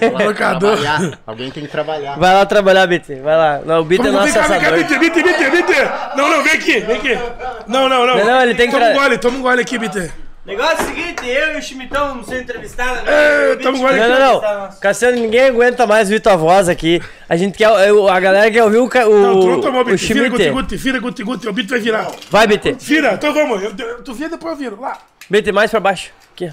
É. 0.00 0.08
Brocador. 0.16 0.78
Alguém 1.26 1.50
tem 1.50 1.64
que 1.64 1.68
trabalhar. 1.68 2.16
Vai 2.16 2.32
lá 2.32 2.46
trabalhar, 2.46 2.86
BT. 2.86 3.16
Vai 3.16 3.36
lá. 3.36 3.60
Não, 3.66 3.80
o 3.80 3.84
BT 3.84 4.06
é 4.06 4.12
nosso 4.12 4.24
vem 4.26 4.34
cá, 4.34 4.40
vem 4.42 4.60
cá, 4.60 4.66
assador. 4.68 4.84
BT, 4.84 4.98
BT, 4.98 5.22
BT, 5.24 5.50
BT. 5.50 5.72
Não, 6.16 6.30
não, 6.30 6.42
vem 6.44 6.52
aqui, 6.52 6.78
vem 6.80 6.96
aqui. 6.96 7.18
Não, 7.66 7.88
não, 7.88 8.06
não. 8.06 8.16
Não, 8.18 8.24
não, 8.24 8.42
ele 8.42 8.54
tem 8.54 8.70
que 8.70 8.72
Toma 8.78 8.88
um 8.88 8.94
gole, 8.94 9.18
toma 9.18 9.38
um 9.38 9.42
gole 9.42 9.60
aqui, 9.60 9.78
BT. 9.78 10.10
Negócio 10.44 10.78
é 10.80 10.82
o 10.82 10.86
seguinte, 10.88 11.24
eu 11.28 11.52
e 11.54 11.58
o 11.58 11.62
Chimitão 11.62 12.08
vamos 12.08 12.26
ser 12.26 12.42
entrevistados. 12.42 13.06
É, 13.08 13.54
tamo 13.62 13.78
Não, 13.78 13.92
não, 13.92 14.40
não. 14.40 14.72
Cassiano, 14.80 15.16
ninguém 15.16 15.42
aguenta 15.44 15.86
mais 15.86 16.08
ouvir 16.08 16.18
tua 16.20 16.34
voz 16.34 16.68
aqui. 16.68 17.00
A 17.28 17.36
gente 17.36 17.56
quer. 17.56 17.68
eu- 17.88 18.08
A 18.08 18.18
galera 18.18 18.50
quer 18.50 18.64
ouvir 18.64 18.78
o, 18.78 18.88
ca- 18.88 19.04
Não, 19.04 19.38
tu 19.40 19.46
não 19.46 19.58
o, 19.58 19.60
tomou 19.60 19.82
o 19.82 19.84
Bit. 19.84 20.12
Vira, 20.12 20.28
guti, 20.28 20.50
guti, 20.50 20.76
vira, 20.76 20.98
guti, 20.98 21.22
guti. 21.22 21.48
O 21.48 21.52
Bit 21.52 21.68
vai 21.70 21.78
virar. 21.78 22.10
Vai, 22.28 22.48
BT. 22.48 22.72
Vira, 22.72 23.12
então 23.14 23.32
vamos. 23.32 23.62
Eu- 23.62 23.72
eu- 23.78 24.02
tu 24.02 24.12
vira, 24.14 24.30
depois 24.30 24.52
eu 24.54 24.58
viro. 24.58 24.80
Lá. 24.80 24.98
BT 25.30 25.52
mais 25.52 25.70
pra 25.70 25.78
baixo. 25.78 26.10
Aqui. 26.34 26.50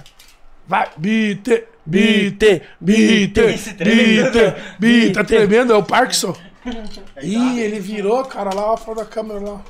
Vai. 0.68 0.88
Bit, 0.96 1.64
bit, 1.84 2.32
BT. 2.36 2.62
bit, 2.80 3.40
Esse 3.40 3.74
tremendo. 3.74 4.32
bit, 4.32 4.56
bit. 4.78 5.14
Tá 5.14 5.24
tremendo, 5.24 5.74
é 5.74 5.76
o 5.76 5.82
Parkinson. 5.84 6.36
Ih, 7.24 7.60
ele 7.60 7.80
virou, 7.80 8.24
cara, 8.26 8.54
lá 8.54 8.78
fora 8.78 9.00
da 9.00 9.06
câmera 9.06 9.40
lá. 9.40 9.62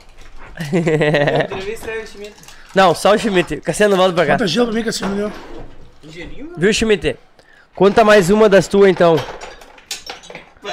Entrevista 0.73 1.89
aí 1.89 2.03
o 2.03 2.07
Schmidt. 2.07 2.33
Não, 2.75 2.93
só 2.93 3.13
o 3.13 3.17
Schmidt. 3.17 3.57
Cassiano, 3.57 3.95
volta 3.95 4.13
pra 4.13 4.25
cá. 4.25 4.33
Bota 4.33 4.47
gelo 4.47 4.67
pra 4.67 4.75
mim, 4.75 4.83
Cassiano, 4.83 5.13
entendeu? 6.03 6.53
Viu, 6.57 6.73
Schmidt? 6.73 7.17
Conta 7.75 8.03
mais 8.03 8.29
uma 8.29 8.47
das 8.49 8.67
tuas, 8.67 8.89
então. 8.89 9.15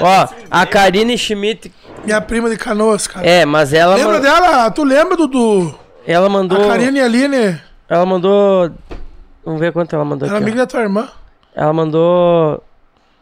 Ó, 0.01 0.29
a 0.51 0.67
Karine 0.67 1.17
Schmidt. 1.17 1.73
Minha 2.05 2.21
prima 2.21 2.51
de 2.51 2.57
canoas, 2.57 3.07
cara. 3.07 3.27
É, 3.27 3.45
mas 3.45 3.73
ela. 3.73 3.95
Lembra 3.97 4.15
man- 4.15 4.21
dela? 4.21 4.71
Tu 4.71 4.85
lembra, 4.85 5.17
Dudu? 5.17 5.79
Ela 6.07 6.29
mandou. 6.29 6.65
A 6.65 6.69
Karine 6.69 7.01
Aline. 7.01 7.61
Ela 7.89 8.05
mandou. 8.07 8.71
Vamos 9.45 9.61
ver 9.61 9.73
quanto 9.73 9.95
ela 9.95 10.05
mandou 10.05 10.27
Era 10.29 10.37
aqui. 10.37 10.45
ó. 10.45 10.47
amiga 10.47 10.63
da 10.63 10.67
tua 10.67 10.81
irmã. 10.81 11.09
Ela 11.55 11.73
mandou. 11.73 12.63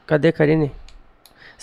Cadê 0.07 0.29
a 0.29 0.33
Karine? 0.33 0.73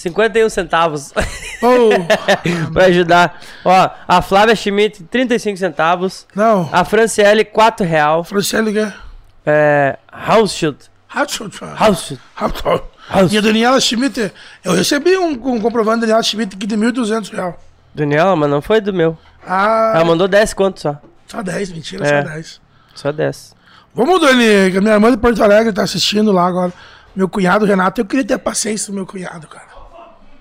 51 0.01 0.49
centavos 0.49 1.13
Oh, 1.61 1.89
pra 2.73 2.85
ajudar. 2.85 3.39
Ó, 3.63 3.89
a 4.07 4.21
Flávia 4.21 4.55
Schmidt, 4.55 5.03
35 5.03 5.57
centavos. 5.57 6.25
não. 6.35 6.67
A 6.71 6.83
Franciele, 6.83 7.45
4 7.45 7.85
real. 7.85 8.23
Franciele 8.23 8.71
Guerra. 8.71 8.95
É. 9.45 9.97
Hausschild. 10.11 10.77
Hausschild. 11.09 11.53
Hausschild. 11.77 12.21
E 13.31 13.37
a 13.37 13.41
Daniela 13.41 13.79
Schmidt, 13.81 14.31
eu 14.63 14.73
recebi 14.73 15.17
um, 15.17 15.31
um 15.31 15.59
comprovante 15.59 15.97
da 16.01 16.07
Daniela 16.07 16.23
Schmidt 16.23 16.55
aqui 16.55 16.65
de 16.65 16.75
1.200 16.77 17.31
reais. 17.31 17.55
Daniela, 17.93 18.35
mas 18.35 18.49
não 18.49 18.61
foi 18.61 18.79
do 18.79 18.93
meu. 18.93 19.17
Ah, 19.45 19.93
Ela 19.95 20.05
mandou 20.05 20.27
10 20.27 20.53
conto 20.53 20.79
só. 20.79 20.97
só 21.27 21.41
10, 21.41 21.71
mentira, 21.71 22.07
É. 22.07 22.21
só 22.21 22.27
10. 22.29 22.61
Só 22.95 23.11
10. 23.11 23.55
Vamos, 23.93 24.21
Dani, 24.21 24.71
que 24.71 24.77
a 24.77 24.81
minha 24.81 24.93
irmã 24.93 25.11
de 25.11 25.17
Porto 25.17 25.43
Alegre 25.43 25.73
tá 25.73 25.83
assistindo 25.83 26.31
lá 26.31 26.45
agora. 26.47 26.71
Meu 27.13 27.27
cunhado, 27.27 27.65
Renato, 27.65 27.99
eu 27.99 28.05
queria 28.05 28.23
ter 28.25 28.37
paciência 28.37 28.87
do 28.91 28.95
meu 28.95 29.05
cunhado, 29.05 29.45
cara. 29.47 29.65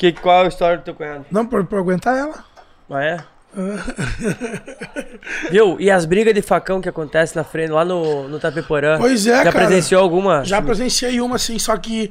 Que, 0.00 0.12
qual 0.12 0.40
é 0.42 0.44
a 0.46 0.48
história 0.48 0.78
do 0.78 0.82
teu 0.82 0.94
cunhado? 0.94 1.26
Não, 1.30 1.44
por, 1.44 1.62
por 1.66 1.78
aguentar 1.78 2.16
ela. 2.16 2.42
Ah, 2.90 3.04
é? 3.04 3.18
Viu? 5.50 5.76
E 5.78 5.90
as 5.90 6.06
brigas 6.06 6.32
de 6.34 6.40
facão 6.40 6.80
que 6.80 6.88
acontecem 6.88 7.36
na 7.36 7.44
frente, 7.44 7.70
lá 7.70 7.84
no, 7.84 8.26
no 8.26 8.38
Tapeporã? 8.40 8.96
Pois 8.98 9.26
é, 9.26 9.44
Já 9.44 9.52
cara. 9.52 9.66
presenciou 9.66 10.02
alguma? 10.02 10.42
Já 10.42 10.62
presenciei 10.62 11.20
uma 11.20 11.36
assim, 11.36 11.58
só 11.58 11.76
que 11.76 12.10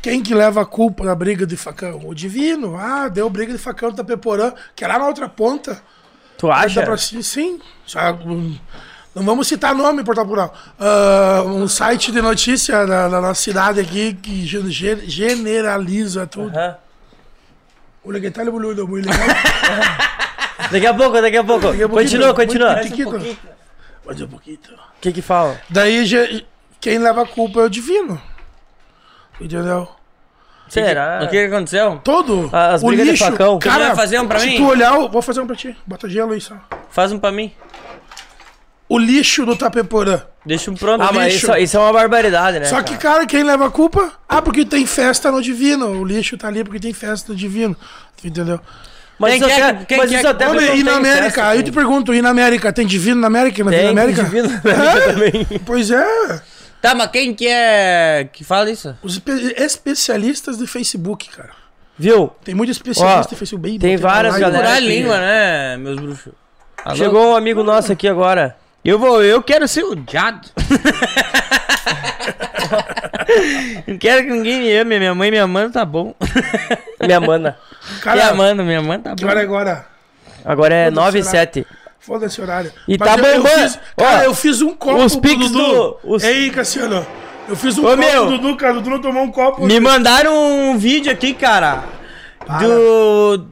quem 0.00 0.22
que 0.22 0.32
leva 0.32 0.62
a 0.62 0.64
culpa 0.64 1.04
da 1.04 1.12
briga 1.14 1.44
de 1.44 1.56
facão? 1.56 2.00
O 2.04 2.14
Divino. 2.14 2.76
Ah, 2.76 3.08
deu 3.08 3.28
briga 3.28 3.52
de 3.52 3.58
facão 3.58 3.90
do 3.90 3.96
Tapeporã, 3.96 4.52
que 4.76 4.84
é 4.84 4.88
lá 4.88 4.96
na 4.98 5.06
outra 5.08 5.28
ponta. 5.28 5.80
Tu 6.38 6.48
acha? 6.50 6.82
pra 6.82 6.96
sim, 6.96 7.20
sim. 7.20 7.58
Hum, 8.24 8.56
não 9.12 9.24
vamos 9.24 9.48
citar 9.48 9.74
nome 9.74 10.02
em 10.02 10.04
Portal 10.04 10.24
Plural. 10.24 10.54
Ah, 10.78 11.42
um 11.46 11.66
site 11.66 12.12
de 12.12 12.22
notícia 12.22 12.86
da, 12.86 13.08
da 13.08 13.20
nossa 13.20 13.42
cidade 13.42 13.80
aqui 13.80 14.14
que 14.14 14.46
ge- 14.46 14.70
ge- 14.70 15.02
generaliza 15.08 16.26
tudo. 16.28 16.56
Aham. 16.56 16.76
Olha 18.06 18.20
que 18.20 18.30
tal, 18.30 18.44
boludo, 18.46 18.86
muito 18.86 19.08
legal. 19.08 19.26
Daqui 20.70 20.86
a 20.86 20.94
pouco, 20.94 21.20
daqui 21.20 21.36
a 21.36 21.44
pouco. 21.44 21.68
Daqui 21.68 21.82
a 21.82 21.88
Continua, 21.88 22.34
continua. 22.34 22.74
Mais 24.06 24.20
um 24.20 24.26
pouquinho. 24.28 24.58
O 24.72 25.00
que 25.00 25.12
que 25.12 25.22
fala? 25.22 25.60
Daí 25.68 26.04
ge- 26.06 26.44
quem 26.80 26.98
leva 26.98 27.22
a 27.22 27.26
culpa 27.26 27.60
é 27.60 27.64
o 27.64 27.68
Divino. 27.68 28.20
Entendeu? 29.40 29.88
Será? 30.68 31.20
O 31.22 31.28
que 31.28 31.32
que 31.32 31.52
aconteceu? 31.54 32.00
Todo. 32.02 32.48
As 32.52 32.82
o 32.82 32.86
brigas 32.86 33.04
de 33.04 33.10
lixo, 33.12 33.24
facão. 33.24 33.58
Cara, 33.58 33.88
vai 33.88 33.96
fazer 33.96 34.18
um 34.20 34.26
pra 34.26 34.38
se 34.38 34.46
mim? 34.46 34.56
tu 34.56 34.66
olhar, 34.66 34.94
eu 34.94 35.08
vou 35.08 35.20
fazer 35.22 35.40
um 35.40 35.46
pra 35.46 35.56
ti. 35.56 35.76
Bota 35.86 36.08
gelo 36.08 36.32
aí 36.32 36.40
só. 36.40 36.54
Faz 36.90 37.12
um 37.12 37.18
pra 37.18 37.30
mim. 37.32 37.52
O 38.88 38.98
lixo 38.98 39.46
do 39.46 39.56
Tapeporã. 39.56 40.20
Deixa 40.44 40.70
um 40.70 40.74
pronto. 40.74 41.00
Ah, 41.02 41.10
mas 41.12 41.34
isso, 41.34 41.50
isso 41.56 41.76
é 41.76 41.80
uma 41.80 41.92
barbaridade, 41.92 42.58
né? 42.60 42.66
Só 42.66 42.82
que, 42.82 42.96
cara, 42.98 43.24
quem 43.26 43.42
leva 43.42 43.66
a 43.66 43.70
culpa? 43.70 44.12
Ah, 44.28 44.42
porque 44.42 44.64
tem 44.64 44.84
festa 44.84 45.32
no 45.32 45.40
Divino. 45.40 45.86
O 46.00 46.04
lixo 46.04 46.36
tá 46.36 46.48
ali 46.48 46.62
porque 46.62 46.78
tem 46.78 46.92
festa 46.92 47.32
no 47.32 47.38
Divino. 47.38 47.74
Tu 48.20 48.26
Entendeu? 48.28 48.60
Mas 49.18 49.32
Quem 49.34 49.40
isso 49.40 49.48
quer 49.48 49.62
até, 49.62 49.78
que- 49.78 49.84
quem 49.86 49.96
mas 49.98 50.10
quer 50.10 50.18
isso 50.18 50.28
até 50.28 50.44
e 50.44 50.48
na 50.48 50.60
tem 50.60 50.80
América? 50.98 51.22
festa, 51.24 51.46
aí 51.48 51.58
eu 51.60 51.62
te 51.62 51.70
pergunto, 51.72 52.12
e 52.12 52.20
na 52.20 52.30
América? 52.30 52.72
Tem 52.72 52.84
divino 52.86 53.20
na 53.20 53.28
América? 53.28 53.62
Na 53.64 53.70
Tem, 53.70 53.86
América? 53.88 54.24
divino 54.24 54.48
na 54.48 54.72
América 54.72 55.12
também. 55.12 55.46
Pois 55.64 55.90
é. 55.90 56.42
Tá, 56.82 56.94
mas 56.96 57.10
quem 57.12 57.32
que 57.32 57.46
é 57.48 58.28
que 58.32 58.42
fala 58.44 58.68
isso? 58.70 58.94
Os 59.02 59.14
espe- 59.14 59.54
especialistas 59.56 60.58
de 60.58 60.66
Facebook, 60.66 61.28
cara. 61.30 61.50
Viu? 61.96 62.32
Tem 62.44 62.54
muito 62.54 62.70
especialista 62.72 63.30
Ó, 63.30 63.34
em 63.34 63.38
Facebook. 63.38 63.62
Bem, 63.70 63.78
tem 63.78 63.96
botei 63.96 63.96
várias 64.10 64.36
galera 64.36 64.74
a 64.74 64.80
língua, 64.80 65.18
né, 65.18 65.76
meus 65.78 65.98
bruxos? 66.00 66.32
Alô? 66.84 66.96
Chegou 66.96 67.32
um 67.32 67.36
amigo 67.36 67.62
nosso 67.62 67.92
aqui 67.92 68.08
agora. 68.08 68.56
Eu 68.84 68.98
vou, 68.98 69.22
eu 69.22 69.42
quero 69.42 69.66
ser 69.66 69.84
odiado. 69.84 70.48
Não 73.86 73.98
quero 73.98 74.22
que 74.24 74.30
ninguém 74.30 74.60
me 74.60 74.76
ame. 74.76 74.98
Minha 74.98 75.14
mãe 75.14 75.30
me 75.30 75.38
amando, 75.38 75.72
tá 75.72 75.84
bom. 75.84 76.14
Minha 77.00 77.20
mana. 77.20 77.56
Cara, 78.02 78.28
amando, 78.28 78.62
minha 78.64 78.82
mãe 78.82 78.98
tá 78.98 79.14
bom. 79.14 79.26
hora 79.26 79.40
é 79.40 79.44
agora? 79.44 79.86
Agora 80.44 80.74
é 80.74 80.84
Foda-se, 80.90 81.04
9 81.06 81.18
e 81.18 81.22
será? 81.22 81.30
7. 81.40 81.66
Foda-se 82.00 82.40
o 82.40 82.44
horário. 82.44 82.72
E 82.86 82.96
Mas 82.98 83.08
tá 83.08 83.16
eu, 83.18 83.24
eu 83.24 83.42
bombando. 83.42 83.60
fiz, 83.62 83.78
cara, 83.96 84.18
Ó, 84.18 84.22
eu 84.24 84.34
fiz 84.34 84.60
um 84.60 84.74
copo 84.74 85.02
os 85.04 85.12
pro 85.16 85.22
piques 85.22 85.50
Dudu. 85.50 85.72
do- 85.72 85.98
os- 86.04 86.22
Ei, 86.22 86.50
Cassiano. 86.50 87.06
Eu 87.48 87.56
fiz 87.56 87.78
um 87.78 87.82
Ô, 87.82 87.90
copo 87.90 87.96
meu. 87.96 88.26
pro 88.26 88.38
Dudu, 88.38 88.56
cara. 88.56 88.72
O 88.72 88.76
Dudu 88.76 88.90
não 88.90 89.00
tomou 89.00 89.22
um 89.22 89.32
copo. 89.32 89.64
Me 89.64 89.80
mandaram 89.80 90.34
um 90.36 90.76
vídeo 90.78 91.10
aqui, 91.10 91.32
cara. 91.34 91.84
Do. 92.60 93.46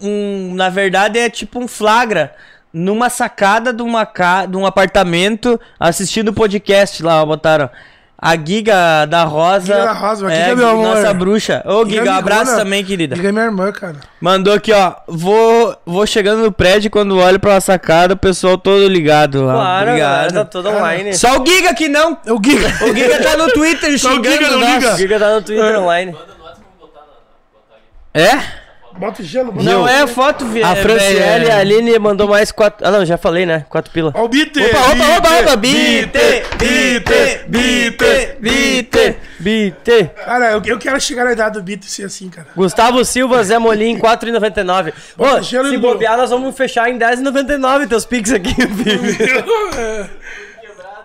Um, 0.00 0.54
na 0.54 0.68
verdade 0.68 1.18
é 1.18 1.28
tipo 1.30 1.58
um 1.60 1.68
flagra. 1.68 2.34
Numa 2.74 3.08
sacada 3.08 3.72
de, 3.72 3.82
uma 3.82 4.04
ca... 4.04 4.46
de 4.46 4.56
um 4.56 4.66
apartamento 4.66 5.60
assistindo 5.78 6.30
o 6.30 6.32
podcast 6.32 7.00
lá, 7.04 7.24
botaram. 7.24 7.70
A 8.18 8.36
Giga 8.36 9.06
da 9.06 9.22
Rosa. 9.24 9.66
Giga 9.66 9.84
da 9.84 9.92
Rosa, 9.92 10.32
é, 10.32 10.44
Giga, 10.44 10.56
meu 10.56 10.68
amor. 10.70 10.96
Nossa 10.96 11.14
bruxa. 11.14 11.62
Ô, 11.66 11.84
Giga, 11.84 12.00
Giga 12.00 12.14
abraço 12.14 12.56
também, 12.56 12.82
querida. 12.82 13.14
Liga 13.14 13.30
minha 13.30 13.44
irmã, 13.44 13.70
cara. 13.70 13.96
Mandou 14.20 14.54
aqui, 14.54 14.72
ó. 14.72 14.94
Vou, 15.06 15.76
vou 15.84 16.06
chegando 16.06 16.42
no 16.42 16.50
prédio 16.50 16.90
quando 16.90 17.18
olho 17.18 17.38
pra 17.38 17.60
sacada, 17.60 18.14
o 18.14 18.16
pessoal 18.16 18.58
todo 18.58 18.88
ligado 18.88 19.44
lá. 19.44 19.52
Claro, 19.52 19.90
Obrigado. 19.90 20.20
Obrigado. 20.22 20.44
tá 20.44 20.50
todo 20.50 20.68
online. 20.70 21.14
Só 21.14 21.38
o 21.38 21.46
Giga 21.46 21.74
que 21.74 21.88
não. 21.88 22.18
É 22.26 22.32
o 22.32 22.40
Giga. 22.42 22.66
O 22.86 22.96
Giga 22.96 23.22
tá 23.22 23.36
no 23.36 23.52
Twitter 23.52 23.98
Só 23.98 24.08
o 24.08 24.12
xingando 24.14 24.36
Giga 24.36 24.50
não 24.50 24.58
liga. 24.58 24.94
O 24.94 24.96
Giga 24.96 25.18
tá 25.20 25.34
no 25.34 25.42
Twitter 25.42 25.78
online. 25.80 26.16
É? 28.14 28.63
Bota 28.98 29.22
gelo. 29.22 29.52
bota 29.52 29.64
Não 29.64 29.88
é 29.88 30.06
foto, 30.06 30.46
velho. 30.46 30.66
A 30.66 30.76
Franciele 30.76 31.46
e 31.46 31.50
a 31.50 31.58
Aline 31.58 31.98
mandou 31.98 32.28
mais 32.28 32.52
4. 32.52 32.86
Ah, 32.86 32.90
não, 32.90 33.04
já 33.04 33.18
falei, 33.18 33.44
né? 33.44 33.64
4 33.68 33.92
pila. 33.92 34.12
Ó 34.14 34.24
o 34.24 34.28
Bite. 34.28 34.62
Opa, 34.62 34.78
opa, 34.78 35.18
opa, 35.18 35.40
opa. 35.40 35.56
Bite, 35.56 36.10
Bite, 36.58 37.44
bite, 37.48 37.48
bite, 37.48 38.36
bite. 38.40 39.16
BT. 39.44 40.10
Cara, 40.24 40.52
eu, 40.52 40.62
eu 40.64 40.78
quero 40.78 40.98
chegar 41.00 41.24
na 41.24 41.32
idade 41.32 41.54
do 41.54 41.62
Bite 41.62 41.86
ser 41.86 42.04
assim, 42.04 42.28
cara. 42.30 42.46
Gustavo 42.56 43.04
Silva, 43.04 43.42
Zé 43.44 43.58
Molim, 43.58 43.98
4,99. 43.98 44.92
Ô, 45.18 45.42
se 45.42 45.78
bobear, 45.78 46.16
nós 46.16 46.30
vamos 46.30 46.56
fechar 46.56 46.88
em 46.88 46.98
10,99 46.98 47.88
teus 47.88 48.06
pix 48.06 48.32
aqui, 48.32 48.54
filho. 48.54 50.10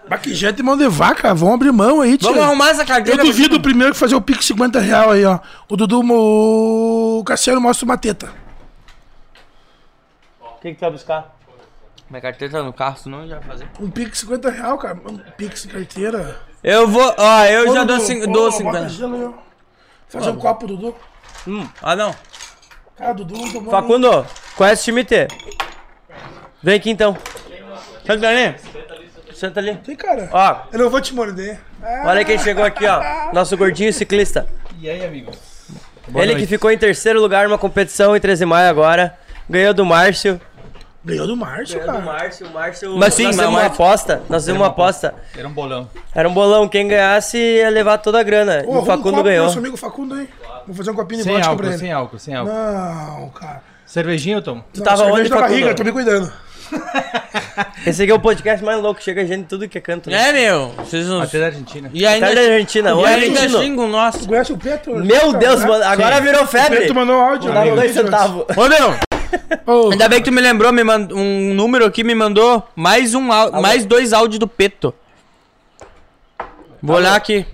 Baquijete 0.10 0.60
e 0.62 0.64
mão 0.64 0.76
de 0.76 0.88
vaca, 0.88 1.34
vão 1.36 1.54
abrir 1.54 1.72
mão 1.72 2.02
aí, 2.02 2.18
tio. 2.18 2.30
Vamos 2.30 2.44
arrumar 2.44 2.70
essa 2.70 2.82
Eu 2.82 2.88
cadeira. 2.88 3.24
duvido 3.24 3.58
o 3.58 3.62
primeiro 3.62 3.94
que 3.94 4.00
fazer 4.00 4.16
o 4.16 4.22
Pix 4.22 4.44
50 4.46 4.80
real 4.80 5.12
aí, 5.12 5.24
ó. 5.24 5.40
O 5.70 5.78
Dudu, 5.78 6.02
o 6.02 7.24
Cassiano 7.24 7.62
mostra 7.62 7.86
uma 7.86 7.98
teta. 7.98 8.34
O 10.42 10.60
que, 10.62 10.70
que 10.72 10.76
tu 10.76 10.82
vai 10.82 10.92
buscar? 10.92 11.36
Minha 12.10 12.22
carteira 12.22 12.54
tá 12.58 12.64
no 12.64 12.74
carro, 12.74 12.98
senão 12.98 13.28
já 13.28 13.38
vai 13.40 13.50
fazer. 13.50 13.68
Um 13.80 13.90
Pix 13.90 14.20
50 14.20 14.50
real, 14.50 14.78
cara. 14.80 14.98
Um 15.08 15.18
Pix 15.38 15.66
carteira. 15.68 16.40
Eu 16.64 16.88
vou, 16.88 17.14
ó, 17.18 17.46
eu 17.46 17.70
Ô, 17.70 17.74
já 17.76 17.82
Dudu, 17.84 17.98
dou, 17.98 18.00
cin- 18.06 18.22
ô, 18.24 18.26
dou 18.28 18.46
bota 18.52 18.58
50. 18.58 18.90
gelo 18.90 19.16
aí, 19.16 19.24
ó. 19.26 19.34
Fazer 20.10 20.32
um 20.32 20.36
copo, 20.38 20.66
Dudu. 20.68 20.96
Ah, 21.84 21.96
não. 21.96 22.14
Cara, 22.98 23.14
Dudu 23.14 23.38
não 23.38 23.52
tomou. 23.52 23.72
Facundo, 23.72 24.26
conhece 24.58 24.82
o 24.82 24.86
time 24.86 25.06
T? 25.06 25.28
Vem 26.64 26.76
aqui 26.76 26.90
então. 26.90 27.16
Ali? 28.10 28.56
Senta 29.40 29.60
ali. 29.62 29.78
Cara. 29.98 30.30
Ó, 30.34 30.58
Eu 30.74 30.80
não 30.80 30.90
vou 30.90 31.00
te 31.00 31.14
morder. 31.14 31.60
Ah, 31.82 32.04
olha 32.08 32.26
quem 32.26 32.38
chegou 32.38 32.64
aqui, 32.66 32.86
ó. 32.86 33.02
Nosso 33.34 33.56
gordinho 33.56 33.94
ciclista. 33.94 34.46
E 34.82 34.90
aí, 34.90 35.06
amigos? 35.06 35.38
Ele 36.14 36.36
que 36.36 36.46
ficou 36.46 36.70
em 36.70 36.78
terceiro 36.78 37.22
lugar 37.22 37.48
numa 37.48 37.58
competição 37.58 38.16
em 38.16 38.20
13 38.20 38.40
de 38.40 38.46
maio 38.46 38.70
agora. 38.70 39.18
Ganhou 39.50 39.74
do 39.74 39.86
Márcio. 39.86 40.42
Ganhou 41.06 41.26
do 41.26 41.38
Márcio, 41.38 41.80
Ganhou 41.80 41.94
do 41.94 42.04
cara. 42.04 42.14
Márcio. 42.20 42.48
O 42.48 42.54
Márcio. 42.54 42.98
Mas 42.98 43.14
sim, 43.14 43.24
nós 43.24 43.32
mas 43.32 43.36
fizemos 43.38 43.54
uma 43.54 43.62
Márcio- 43.62 43.74
aposta. 43.86 44.22
Nós 44.28 44.42
fizemos 44.42 44.62
uma 44.62 44.68
aposta. 44.68 45.14
Era 45.38 45.48
um 45.48 45.52
bolão. 45.54 45.90
Era 46.14 46.28
um 46.28 46.34
bolão. 46.34 46.68
Quem 46.68 46.88
ganhasse 46.90 47.38
ia 47.38 47.70
levar 47.70 47.98
toda 48.00 48.20
a 48.20 48.24
grana. 48.24 48.64
Ô, 48.68 48.74
e 48.74 48.78
o 48.78 48.82
um 48.82 48.86
Facundo 48.86 49.04
copo 49.04 49.14
pro 49.16 49.24
ganhou. 49.24 49.46
Nosso 49.46 49.60
amigo 49.60 49.78
Facundo 49.78 50.16
aí. 50.16 50.28
Vou 50.68 50.76
fazer 50.76 50.92
um 50.92 50.96
copinho 50.96 51.20
de 51.20 51.24
Sem 51.24 51.34
vodka 51.34 51.48
álcool, 51.50 51.58
pra 51.62 51.70
ele. 51.70 51.78
sem 51.78 51.92
álcool, 51.94 52.20
sem 52.20 52.36
álcool. 52.36 52.52
Não, 52.54 53.30
cara. 53.30 53.62
Cervejinha 53.86 54.36
eu 54.38 54.42
tomo. 54.42 54.64
Tu 54.74 54.82
tava 54.84 55.04
onde, 55.06 55.30
na 55.30 55.38
barriga, 55.38 55.62
Facundo? 55.70 55.78
tô 55.78 55.84
me 55.86 55.92
cuidando. 55.92 56.32
Esse 57.86 58.04
aqui 58.04 58.12
é 58.12 58.16
o 58.16 58.20
podcast 58.20 58.64
mais 58.64 58.82
louco, 58.82 59.02
chega 59.02 59.26
gente 59.26 59.42
de 59.44 59.48
tudo 59.48 59.68
que 59.68 59.78
é 59.78 59.82
canto. 59.82 60.10
né? 60.10 60.30
É, 60.30 60.34
meu. 60.34 60.70
Vocês 60.78 61.08
não... 61.08 61.22
Até 61.22 61.40
da 61.40 61.46
Argentina. 61.48 61.90
E 61.94 62.06
ainda, 62.06 62.26
Até 62.28 62.36
da 62.36 62.42
Argentina, 62.54 62.90
e 62.90 62.94
o 62.94 63.06
ainda 63.06 63.50
xingam 63.50 63.88
nós. 63.88 64.26
Conhece 64.26 64.54
o 64.54 64.58
Petro? 64.58 64.96
Meu 65.04 65.34
Deus, 65.34 65.64
mano, 65.64 65.84
agora 65.84 66.20
virou 66.22 66.44
O 66.44 66.48
febre. 66.48 66.80
Petro 66.80 66.96
mandou 66.96 67.16
um 67.16 67.22
áudio. 67.22 67.52
Dá 67.54 67.66
né? 67.66 67.76
dois 67.76 67.92
centavos. 67.94 68.46
Ô, 68.56 68.68
meu. 68.68 68.96
Ô, 69.66 69.92
Ainda 69.92 70.08
bem 70.10 70.20
que 70.20 70.26
tu 70.30 70.34
me 70.34 70.42
lembrou, 70.42 70.72
me 70.74 70.84
mand... 70.84 71.10
um 71.14 71.54
número 71.54 71.86
aqui 71.86 72.04
me 72.04 72.16
mandou 72.16 72.68
mais 72.76 73.14
um 73.14 73.32
au- 73.32 73.62
mais 73.62 73.86
dois 73.86 74.12
áudios 74.14 74.40
do 74.40 74.48
Peto. 74.48 74.94
Vou 76.82 76.96
olhar 76.96 77.16
aqui. 77.16 77.46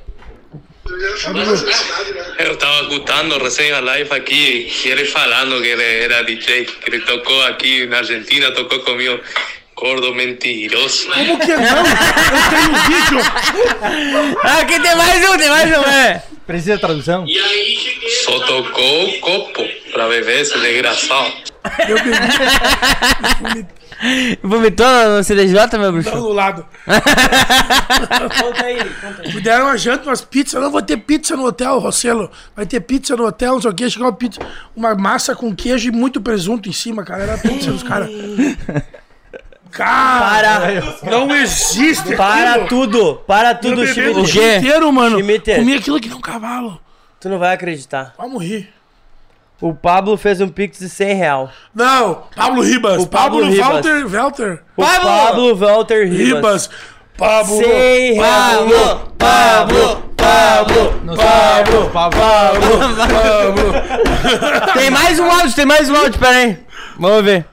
Eu 2.38 2.58
tava 2.58 2.82
escutando 2.84 3.44
recém 3.44 3.72
a 3.72 3.80
live 3.80 4.14
aqui 4.14 4.72
e 4.86 4.88
ele 4.88 5.06
falando 5.06 5.60
que 5.60 5.68
ele 5.68 6.04
era 6.04 6.24
DJ, 6.24 6.66
que 6.66 6.90
ele 6.90 7.00
tocou 7.02 7.42
aqui 7.44 7.88
na 7.88 7.98
Argentina, 7.98 8.52
tocou 8.52 8.80
comigo. 8.82 9.20
Gordo 9.76 10.14
mentiroso. 10.14 11.08
Como 11.08 11.40
que 11.40 11.54
não? 11.58 11.78
Eu 11.78 12.50
tenho 12.50 12.70
um 12.70 12.76
vídeo. 12.88 13.20
Aqui 14.44 14.80
tem 14.80 14.96
mais 14.96 15.30
um, 15.30 15.38
tem 15.38 15.50
mais 15.50 15.78
um, 15.78 15.82
é. 15.84 16.24
Precisa 16.48 16.76
de 16.76 16.82
tradução? 16.82 17.26
Só 18.24 18.40
tocou 18.40 19.20
copo 19.20 19.68
pra 19.92 20.08
beber 20.08 20.42
esse 20.42 20.58
desgraçado. 20.58 21.34
Eu 21.90 21.98
bebi 21.98 23.68
Vomitou 24.44 24.88
no 25.18 25.24
CDJ, 25.24 25.78
meu 25.78 25.92
bruxo? 25.92 26.12
do 26.12 26.30
lado. 26.34 26.66
Conta 28.40 28.66
aí, 28.66 28.78
conta 29.02 29.22
aí. 29.24 29.34
Me 29.34 29.42
deram 29.42 29.66
uma 29.66 29.78
janta, 29.78 30.10
umas 30.10 30.22
pizzas. 30.22 30.54
Eu 30.54 30.62
não 30.62 30.72
vou 30.72 30.82
ter 30.82 30.98
pizza 30.98 31.36
no 31.36 31.46
hotel, 31.46 31.80
Rossello. 31.80 32.30
Vai 32.56 32.66
ter 32.66 32.80
pizza 32.82 33.16
no 33.16 33.26
hotel, 33.26 33.54
não 33.54 33.62
sei 33.62 33.72
o 33.72 33.74
que. 33.74 33.90
Chegou 33.90 34.08
uma 34.08 34.14
pizza, 34.14 34.40
uma 34.76 34.94
massa 34.96 35.36
com 35.36 35.56
queijo 35.56 35.88
e 35.90 35.92
muito 35.92 36.20
presunto 36.22 36.68
em 36.70 36.74
cima, 36.74 37.04
cara. 37.04 37.24
Era 37.24 37.34
a 37.36 37.38
pizza 37.38 37.72
dos 37.72 37.84
caras. 37.84 38.10
Cara, 39.72 40.60
Para, 41.02 41.12
não 41.12 41.36
existe 41.36 42.16
para 42.16 42.52
aquilo. 42.52 42.68
tudo, 42.68 43.16
para 43.28 43.54
tudo, 43.54 43.86
Schmidt. 43.86 44.20
o 44.20 44.24
dia 44.24 44.58
inteiro, 44.58 44.92
mano. 44.94 45.20
Schmidt. 45.20 45.56
Comi 45.56 45.74
aquilo 45.76 46.00
que 46.00 46.08
nem 46.08 46.18
um 46.18 46.22
cavalo. 46.22 46.80
Tu 47.20 47.28
não 47.28 47.38
vai 47.40 47.54
acreditar. 47.54 48.14
Vamos 48.18 48.42
rir. 48.42 48.70
O 49.62 49.74
Pablo 49.74 50.18
fez 50.18 50.42
um 50.42 50.50
pix 50.50 50.80
de 50.80 50.90
100 50.90 51.14
real. 51.16 51.50
Não, 51.74 52.24
Pablo 52.36 52.62
Ribas. 52.62 53.02
O 53.04 53.08
Pablo 53.08 53.40
Pablo, 53.40 53.54
Ribas. 53.54 53.68
Walter, 53.68 54.08
Walter. 54.08 54.64
O 54.76 54.84
Pablo, 54.84 55.56
Walter 55.56 56.08
Ribas. 56.08 56.68
Ribas. 56.68 56.70
Pablo. 57.18 57.58
100 57.58 58.14
real. 58.14 58.68
Pablo, 59.18 60.04
Pablo, 60.18 61.02
Não 61.04 61.16
Pablo, 61.16 61.90
Pablo. 61.94 62.22
Tem 64.74 64.90
mais 64.92 65.20
um 65.20 65.32
áudio, 65.32 65.56
tem 65.56 65.66
mais 65.66 65.90
um 65.90 65.96
áudio, 65.96 66.20
pera 66.20 66.38
aí. 66.38 66.60
Vamos 67.00 67.24
ver. 67.24 67.46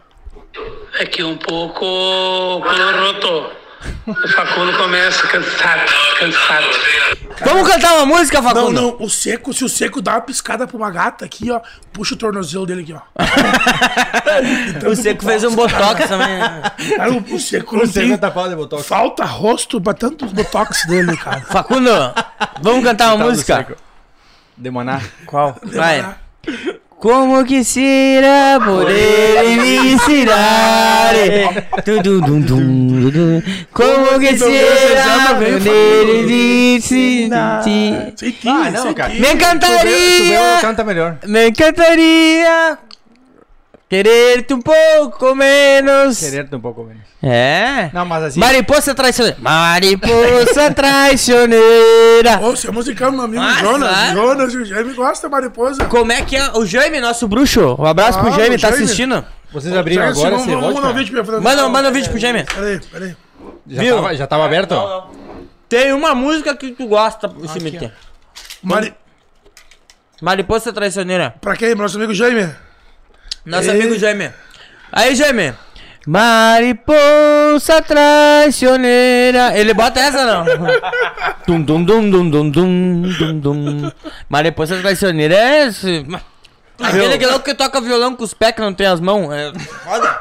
É 0.98 1.06
que 1.06 1.22
um 1.22 1.36
pouco 1.36 1.80
coloroto. 2.60 3.61
O 4.06 4.28
Facundo 4.28 4.76
começa 4.76 5.26
cansado, 5.28 5.92
cansado. 6.18 6.66
Vamos 7.44 7.68
cantar 7.68 7.94
uma 7.94 8.06
música, 8.06 8.40
Não, 8.40 8.48
Facundo? 8.50 8.72
não, 8.80 8.96
o 9.00 9.08
seco, 9.10 9.52
se 9.52 9.64
o 9.64 9.68
seco 9.68 10.00
dá 10.02 10.12
uma 10.12 10.20
piscada 10.20 10.66
pra 10.66 10.76
uma 10.76 10.90
gata 10.90 11.24
aqui, 11.24 11.50
ó, 11.50 11.60
puxa 11.92 12.14
o 12.14 12.16
tornozelo 12.16 12.66
dele 12.66 12.82
aqui, 12.82 12.92
ó. 12.92 13.00
O 14.90 14.96
Seco 14.96 15.24
fez 15.24 15.44
um 15.44 15.54
botox 15.54 16.08
também. 16.08 16.38
né? 16.38 16.62
Cara, 16.96 17.12
o, 17.12 17.18
o 17.34 17.38
seco 17.38 17.76
não 17.76 17.86
tem... 17.86 18.16
tá 18.16 18.30
falando 18.30 18.50
de 18.50 18.56
botox. 18.56 18.86
Falta 18.86 19.24
rosto 19.24 19.80
pra 19.80 19.92
tantos 19.94 20.32
botox 20.32 20.86
dele, 20.86 21.16
cara. 21.16 21.40
Facundo, 21.42 21.90
vamos 22.60 22.82
cantar 22.84 23.14
uma 23.14 23.26
música? 23.26 23.76
De 24.56 24.70
Maná. 24.70 25.00
Qual? 25.26 25.56
Vai. 25.64 26.16
Como 27.02 27.44
que 27.44 27.64
será 27.64 28.60
poder 28.64 29.44
ensinar? 29.44 31.12
Como 33.72 34.20
que 34.20 34.38
será 34.38 35.34
poder 35.36 36.30
ensinar? 36.30 37.64
Me 39.20 39.32
encantaria. 39.32 40.60
Me 41.26 41.46
encantaria 41.48 42.78
querer-te 43.92 44.54
um 44.54 44.60
pouco 44.62 45.34
menos 45.34 46.18
Querer-te 46.18 46.56
um 46.56 46.60
pouco 46.60 46.82
menos. 46.84 47.02
É 47.22 47.90
Não, 47.92 48.06
mas 48.06 48.24
assim. 48.24 48.40
Mariposa 48.40 48.94
traicioneira 48.94 49.38
Mariposa 49.40 50.72
traicioneira 50.74 52.38
Ô, 52.40 52.56
você 52.56 52.68
é 52.68 52.70
musical, 52.70 53.12
meu 53.12 53.20
amigo 53.22 53.42
Ah, 53.42 53.52
Jonas. 53.60 53.90
vai. 53.90 54.12
Jonas, 54.14 54.54
o 54.54 54.64
Jaime 54.64 54.94
gosta 54.94 55.28
da 55.28 55.36
mariposa. 55.36 55.84
Como 55.84 56.10
é 56.10 56.22
que 56.22 56.36
é? 56.36 56.50
O 56.54 56.64
Jaime, 56.64 57.00
nosso 57.00 57.28
bruxo 57.28 57.76
Um 57.78 57.84
abraço 57.84 58.18
pro 58.18 58.28
Ah, 58.28 58.36
Jaime, 58.38 58.56
o 58.56 58.60
tá 58.60 58.70
Jaime. 58.70 58.84
assistindo 58.84 59.24
Vocês 59.52 59.76
abriram 59.76 60.04
Jaime, 60.14 60.18
agora 60.18 60.36
vamos 60.38 60.74
mandar 60.74 60.88
um 60.88 60.94
vídeo 60.94 61.24
pra. 61.24 61.40
Manda, 61.40 61.68
manda 61.68 61.88
um 61.90 61.92
vídeo 61.92 62.10
pro 62.10 62.18
Jaime 62.18 62.44
Peraí, 62.44 62.80
peraí. 62.90 63.16
Já 63.66 63.82
Viu? 63.82 63.96
tava, 63.96 64.16
já 64.16 64.26
tava 64.26 64.44
aberto? 64.46 64.74
Tem 65.68 65.92
uma 65.92 66.14
música 66.14 66.56
que 66.56 66.70
tu 66.72 66.86
gosta 66.86 67.28
o 67.28 67.46
cemitério 67.46 67.92
Mari... 68.62 68.94
Mariposa 70.22 70.72
traicioneira 70.72 71.34
Pra 71.42 71.54
quem? 71.56 71.74
Nosso 71.74 71.98
amigo 71.98 72.14
Jaime? 72.14 72.48
Nosso 73.44 73.70
amigo 73.70 73.98
Jaime. 73.98 74.30
Aí, 74.92 75.14
Jaime. 75.14 75.54
Mariposa 76.06 77.80
traicioneira. 77.86 79.56
Ele 79.56 79.72
bota 79.72 80.00
essa 80.00 80.24
não? 80.24 80.44
dum, 81.46 81.62
dum, 81.62 81.84
dum, 81.84 82.10
dum, 82.10 82.30
dum, 82.30 82.50
dum, 82.50 83.02
dum, 83.18 83.38
dum. 83.38 83.92
Mariposa 84.28 84.78
traicioneira 84.78 85.34
é 85.34 85.66
esse. 85.66 86.04
Aquele 86.80 87.18
que 87.18 87.24
é 87.24 87.28
louco 87.28 87.44
que 87.44 87.54
toca 87.54 87.80
violão 87.80 88.16
com 88.16 88.24
os 88.24 88.34
pés 88.34 88.52
que 88.52 88.60
não 88.60 88.74
tem 88.74 88.86
as 88.86 89.00
mãos. 89.00 89.32
É 89.32 89.52
foda. 89.84 90.18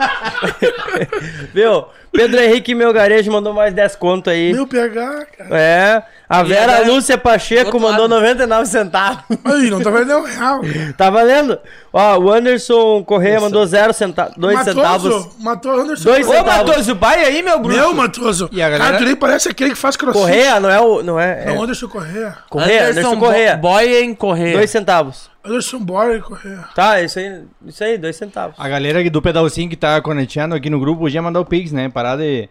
Viu? 1.54 1.86
Pedro 2.12 2.42
Henrique 2.42 2.76
Melgarejo 2.76 3.32
mandou 3.32 3.54
mais 3.54 3.74
10 3.74 3.96
conto 3.96 4.30
aí. 4.30 4.54
Meu 4.54 4.68
PH, 4.68 5.26
cara. 5.38 5.60
É. 5.60 6.04
A 6.32 6.44
Vera 6.44 6.76
agora- 6.78 6.88
Lúcia 6.92 7.18
Pacheco 7.18 7.80
mandou 7.80 8.08
lado. 8.08 8.16
99 8.22 8.66
centavos. 8.68 9.24
Aí, 9.44 9.70
não 9.70 9.82
tá 9.82 9.90
valendo 9.90 10.18
um 10.18 10.24
real. 10.24 10.62
Tá 10.98 11.10
valendo? 11.10 11.60
Ó, 11.92 12.18
o 12.20 12.32
Anderson 12.32 13.04
Correia 13.04 13.40
mandou 13.42 13.66
0 13.66 13.92
centavos. 13.94 14.34
2 14.38 14.64
centavos. 14.64 15.04
Matoso, 15.14 15.32
matou 15.40 15.76
o 15.76 15.80
Anderson. 15.82 16.04
Dois 16.06 16.28
Ô, 16.28 16.32
centavos. 16.32 16.70
Matoso, 16.70 16.96
pai 16.96 17.26
aí, 17.26 17.42
meu 17.44 17.60
bruxo. 17.60 17.78
Meu, 17.80 17.94
Matoso. 17.94 18.50
E 18.52 18.62
a 18.62 18.70
galera- 18.70 18.86
Cara, 18.92 18.98
tu 19.00 19.04
nem 19.06 19.16
parece 19.16 19.50
aquele 19.50 19.72
que 19.72 19.76
faz 19.78 19.98
crossfit. 19.98 20.22
Correia, 20.24 20.60
não 20.60 20.70
é 20.70 20.80
o. 20.80 21.04
Não 21.04 21.20
é. 21.20 21.46
Não, 21.46 21.54
é. 21.54 21.64
Anderson 21.64 21.88
Correia. 21.90 22.38
Correia, 22.50 22.90
Anderson 22.92 23.18
Correia. 23.20 23.56
Bo- 23.58 23.68
Boy 23.70 24.02
em 24.04 24.16
Correia. 24.16 24.54
2 24.58 24.70
centavos. 24.70 25.30
Anderson 25.44 25.80
Borger 25.80 26.22
Correia. 26.22 26.60
Tá, 26.74 27.02
isso 27.02 27.20
aí, 27.20 27.42
isso 27.66 27.84
aí, 27.84 27.98
2 27.98 28.16
centavos. 28.16 28.56
A 28.58 28.70
galera 28.70 29.08
do 29.10 29.22
pedalzinho 29.22 29.70
que 29.70 29.76
tá 29.76 30.00
conectando 30.02 30.56
aqui 30.56 30.70
no 30.70 30.80
grupo 30.80 31.02
podia 31.02 31.22
mandar 31.22 31.40
o 31.42 31.46
Pix, 31.46 31.72
né? 31.72 31.90
Parar 31.90 32.16
de, 32.16 32.48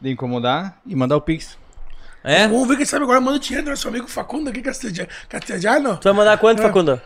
de 0.00 0.10
incomodar 0.12 0.76
e 0.86 0.94
mandar 0.96 1.16
o 1.16 1.20
Pix. 1.20 1.58
É? 2.24 2.46
Vamos 2.46 2.68
ver 2.68 2.76
quem 2.76 2.86
sabe 2.86 3.04
agora. 3.04 3.20
Manda 3.20 3.38
dinheiro, 3.38 3.68
nosso 3.70 3.88
amigo 3.88 4.06
Facundo 4.08 4.48
aqui, 4.50 4.62
Castelhano. 4.62 5.96
Tu 5.96 6.04
vai 6.04 6.12
mandar 6.12 6.38
quanto, 6.38 6.62
Facundo? 6.62 7.00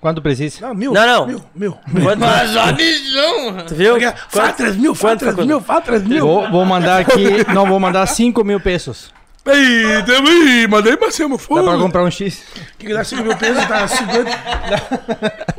Quanto 0.00 0.20
precisa? 0.20 0.66
Não, 0.66 0.74
mil. 0.74 0.92
Não, 0.92 1.06
não. 1.06 1.26
Mil, 1.26 1.44
mil. 1.54 1.78
mil. 1.86 2.02
Quanto? 2.04 2.18
Mas 2.20 2.56
a 2.56 2.72
visão. 2.72 3.66
Tu 3.68 3.74
viu? 3.74 3.92
Porque 3.94 4.52
3 4.56 4.76
mil, 4.76 4.94
3 4.96 5.20
Facundo? 5.22 5.46
mil, 5.46 5.60
fala 5.60 5.80
3 5.80 6.02
mil. 6.02 6.26
Vou, 6.26 6.50
vou 6.50 6.64
mandar 6.64 7.00
aqui. 7.00 7.46
não, 7.54 7.66
vou 7.66 7.78
mandar 7.78 8.04
5 8.06 8.42
mil 8.42 8.58
pesos. 8.58 9.12
Ei, 9.44 10.02
também, 10.04 10.68
mandei 10.68 10.96
pra 10.96 11.10
cima, 11.10 11.36
Dá 11.36 11.62
pra 11.62 11.76
comprar 11.76 12.04
um 12.04 12.10
X. 12.10 12.42
Quem 12.78 12.88
que 12.88 12.94
dá 12.94 13.02
5 13.04 13.22
mil 13.22 13.36
pesos 13.36 13.64
tá 13.66 13.86
50. 13.88 14.30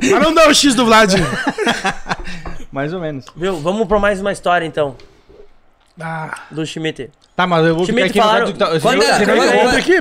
Mas 0.10 0.22
não 0.22 0.34
dá 0.34 0.48
o 0.48 0.54
X 0.54 0.74
do 0.74 0.84
Vlad. 0.86 1.12
Mais 2.72 2.92
ou 2.92 3.00
menos. 3.00 3.26
Viu? 3.36 3.56
Vamos 3.60 3.86
pra 3.86 3.98
mais 3.98 4.20
uma 4.20 4.32
história 4.32 4.66
então, 4.66 4.96
Ah, 6.00 6.34
do 6.50 6.66
Schmidt. 6.66 7.10
Tá, 7.36 7.46
mas 7.48 7.66
eu 7.66 7.74
vou 7.74 7.84
Schmidt 7.84 8.12
ficar 8.12 8.20
aqui 8.22 8.28
falaram- 8.30 8.46
no 8.46 8.52
tá- 8.52 8.80
Quando 8.80 9.02
é- 9.02 9.08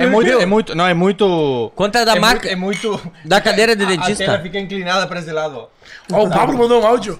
é- 0.03 0.07
muito, 0.07 0.31
é 0.31 0.45
muito. 0.45 0.75
Não, 0.75 0.85
é 0.85 0.93
muito. 0.93 1.71
Quanto 1.75 1.97
é 1.97 2.05
da 2.05 2.15
é 2.15 2.19
marca? 2.19 2.43
Muito, 2.43 2.53
é 2.53 2.55
muito. 2.55 3.11
Da 3.25 3.41
cadeira 3.41 3.75
de 3.75 3.83
A 3.83 3.87
tela 3.87 4.01
dentista. 4.01 4.39
fica 4.39 4.59
inclinada 4.59 5.07
pra 5.07 5.19
esse 5.19 5.31
lado, 5.31 5.57
ó. 5.57 6.15
ó, 6.15 6.23
o 6.25 6.29
Pablo 6.29 6.55
mandou 6.57 6.81
um 6.81 6.85
áudio. 6.85 7.19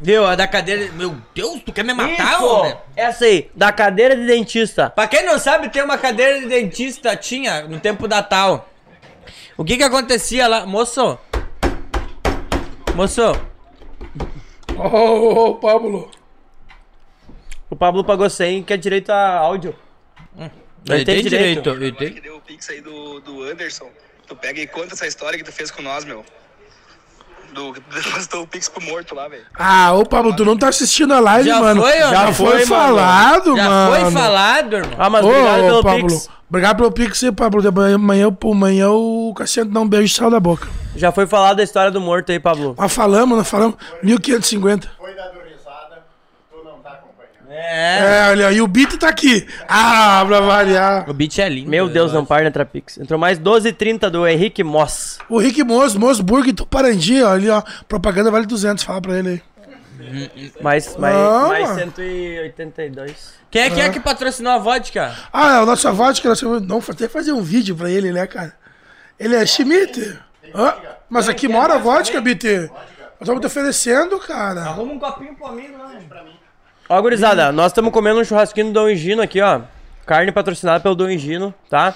Viu? 0.00 0.24
A 0.24 0.34
da 0.34 0.46
cadeira. 0.46 0.90
Meu 0.94 1.14
Deus, 1.34 1.60
tu 1.66 1.70
quer 1.70 1.84
me 1.84 1.92
matar, 1.92 2.36
Isso! 2.36 2.46
homem? 2.46 2.74
Essa 2.96 3.26
aí, 3.26 3.50
da 3.54 3.70
cadeira 3.70 4.16
de 4.16 4.24
dentista. 4.26 4.88
Pra 4.88 5.06
quem 5.06 5.22
não 5.26 5.38
sabe, 5.38 5.68
tem 5.68 5.82
uma 5.82 5.98
cadeira 5.98 6.40
de 6.40 6.46
dentista, 6.46 7.14
tinha, 7.14 7.64
no 7.64 7.78
tempo 7.78 8.08
da 8.08 8.22
tal. 8.22 8.66
O 9.58 9.62
que 9.64 9.76
que 9.76 9.82
acontecia 9.82 10.48
lá? 10.48 10.64
Moço? 10.64 11.18
Moço? 12.94 13.20
Ó, 14.78 14.88
ó, 14.88 15.50
ó, 15.50 15.52
Pablo. 15.56 16.10
O 17.70 17.76
Pablo 17.76 18.02
pagou 18.04 18.28
100, 18.28 18.64
que 18.64 18.72
é 18.72 18.76
direito 18.76 19.10
a 19.10 19.38
áudio. 19.38 19.74
Ele 20.88 21.04
tem 21.04 21.22
direito. 21.22 21.62
direito. 21.62 21.70
Ele 21.70 21.92
tem. 21.92 22.12
que 22.14 22.20
deu 22.20 22.36
o 22.36 22.40
pix 22.40 22.68
aí 22.68 22.80
do, 22.80 23.20
do 23.20 23.42
Anderson. 23.44 23.88
Tu 24.26 24.34
pega 24.36 24.60
e 24.60 24.66
conta 24.66 24.94
essa 24.94 25.06
história 25.06 25.38
que 25.38 25.44
tu 25.44 25.52
fez 25.52 25.70
com 25.70 25.82
nós, 25.82 26.04
meu. 26.04 26.24
Do, 27.54 27.72
depositou 27.94 28.42
o 28.42 28.46
pix 28.46 28.68
pro 28.68 28.82
morto 28.82 29.14
lá, 29.14 29.28
velho. 29.28 29.44
Ah, 29.56 29.92
ô 29.92 30.04
Pablo, 30.04 30.34
tu 30.34 30.44
não 30.44 30.56
tá 30.56 30.68
assistindo 30.68 31.12
a 31.12 31.20
live, 31.20 31.48
Já 31.48 31.60
mano. 31.60 31.82
foi, 31.82 32.02
ó. 32.02 32.10
Já 32.10 32.26
Já 32.26 32.32
foi, 32.32 32.46
foi, 32.46 32.64
mano. 32.64 32.66
falado, 32.96 33.56
Já 33.56 33.68
mano. 33.68 33.94
foi 34.02 34.10
falado, 34.12 34.76
irmão. 34.76 34.96
Ah, 34.98 35.10
mas 35.10 35.24
Ô, 35.24 35.28
obrigado 35.28 35.60
pelo 35.62 35.82
Pablo. 35.82 36.06
Pix. 36.08 36.30
Obrigado 36.48 36.76
pelo 36.76 36.92
Pix, 36.92 37.22
aí, 37.24 37.32
Pablo. 37.32 37.68
Amanhã, 37.94 38.36
amanhã, 38.42 38.90
o 38.90 39.32
Cassiano 39.36 39.70
dá 39.70 39.80
um 39.80 39.88
beijo 39.88 40.06
de 40.08 40.14
sal 40.14 40.30
da 40.30 40.40
boca. 40.40 40.68
Já 40.96 41.12
foi 41.12 41.26
falado 41.26 41.58
da 41.58 41.62
história 41.62 41.90
do 41.90 42.00
morto 42.00 42.32
aí, 42.32 42.40
Pablo. 42.40 42.74
Mas 42.76 42.92
falamos, 42.92 43.38
nós 43.38 43.48
falamos. 43.48 43.76
1550. 44.02 44.90
Foi 44.98 45.14
É, 47.72 48.30
olha, 48.30 48.48
aí, 48.48 48.56
e 48.56 48.60
o 48.60 48.66
Beat 48.66 48.96
tá 48.98 49.08
aqui. 49.08 49.46
Ah, 49.68 50.24
pra 50.26 50.40
variar. 50.40 51.08
O 51.08 51.14
beat 51.14 51.38
é 51.38 51.48
lindo. 51.48 51.70
Meu 51.70 51.88
Deus, 51.88 52.10
eu 52.12 52.18
não 52.18 52.24
para 52.26 52.42
na 52.42 52.50
Trapix. 52.50 52.98
Entrou 52.98 53.18
mais 53.18 53.38
12,30 53.38 54.10
do 54.10 54.26
Henrique 54.26 54.64
Moss. 54.64 55.18
O 55.28 55.38
Rick 55.38 55.62
Moço, 55.62 55.98
Moçburg, 56.00 56.52
Tuparangi, 56.52 57.22
ó, 57.22 57.30
ali, 57.32 57.48
ó. 57.48 57.62
Propaganda 57.88 58.28
vale 58.30 58.44
200, 58.46 58.82
fala 58.82 59.00
pra 59.00 59.16
ele 59.18 59.28
aí. 59.28 59.42
Mais, 60.60 60.96
mais, 60.96 61.14
Ah. 61.14 61.46
mais 61.48 61.68
182. 61.68 63.34
Quem 63.50 63.62
é 63.62 63.70
que 63.70 63.80
é 63.80 63.88
que 63.88 64.00
patrocinou 64.00 64.52
a 64.52 64.58
vodka? 64.58 65.14
Ah, 65.32 65.58
é 65.58 65.60
o 65.60 65.66
nosso 65.66 65.92
vodka, 65.92 66.28
nós 66.28 66.40
vamos 66.40 66.66
não, 66.66 66.78
até 66.88 67.08
fazer 67.08 67.32
um 67.32 67.42
vídeo 67.42 67.76
pra 67.76 67.88
ele, 67.90 68.10
né, 68.10 68.26
cara? 68.26 68.52
Ele 69.18 69.36
é 69.36 69.46
Schmidt. 69.46 70.18
Hã? 70.52 70.74
mas 71.08 71.28
aqui 71.28 71.46
mora 71.46 71.74
a 71.74 71.78
vodka, 71.78 72.20
BT. 72.20 72.68
Nós 72.68 73.20
estamos 73.20 73.40
te 73.40 73.46
oferecendo, 73.46 74.18
cara. 74.18 74.62
Arruma 74.62 74.94
um 74.94 74.98
copinho 74.98 75.34
pro 75.36 75.46
amigo 75.46 75.78
lá. 75.78 75.92
Ó, 76.92 77.00
gurizada, 77.00 77.52
nós 77.52 77.66
estamos 77.70 77.92
comendo 77.92 78.18
um 78.20 78.24
churrasquinho 78.24 78.66
do 78.66 78.72
Dom 78.72 78.88
Engino 78.90 79.22
aqui, 79.22 79.40
ó. 79.40 79.60
Carne 80.04 80.32
patrocinada 80.32 80.80
pelo 80.80 80.96
Dom 80.96 81.08
Engino, 81.08 81.54
tá? 81.68 81.94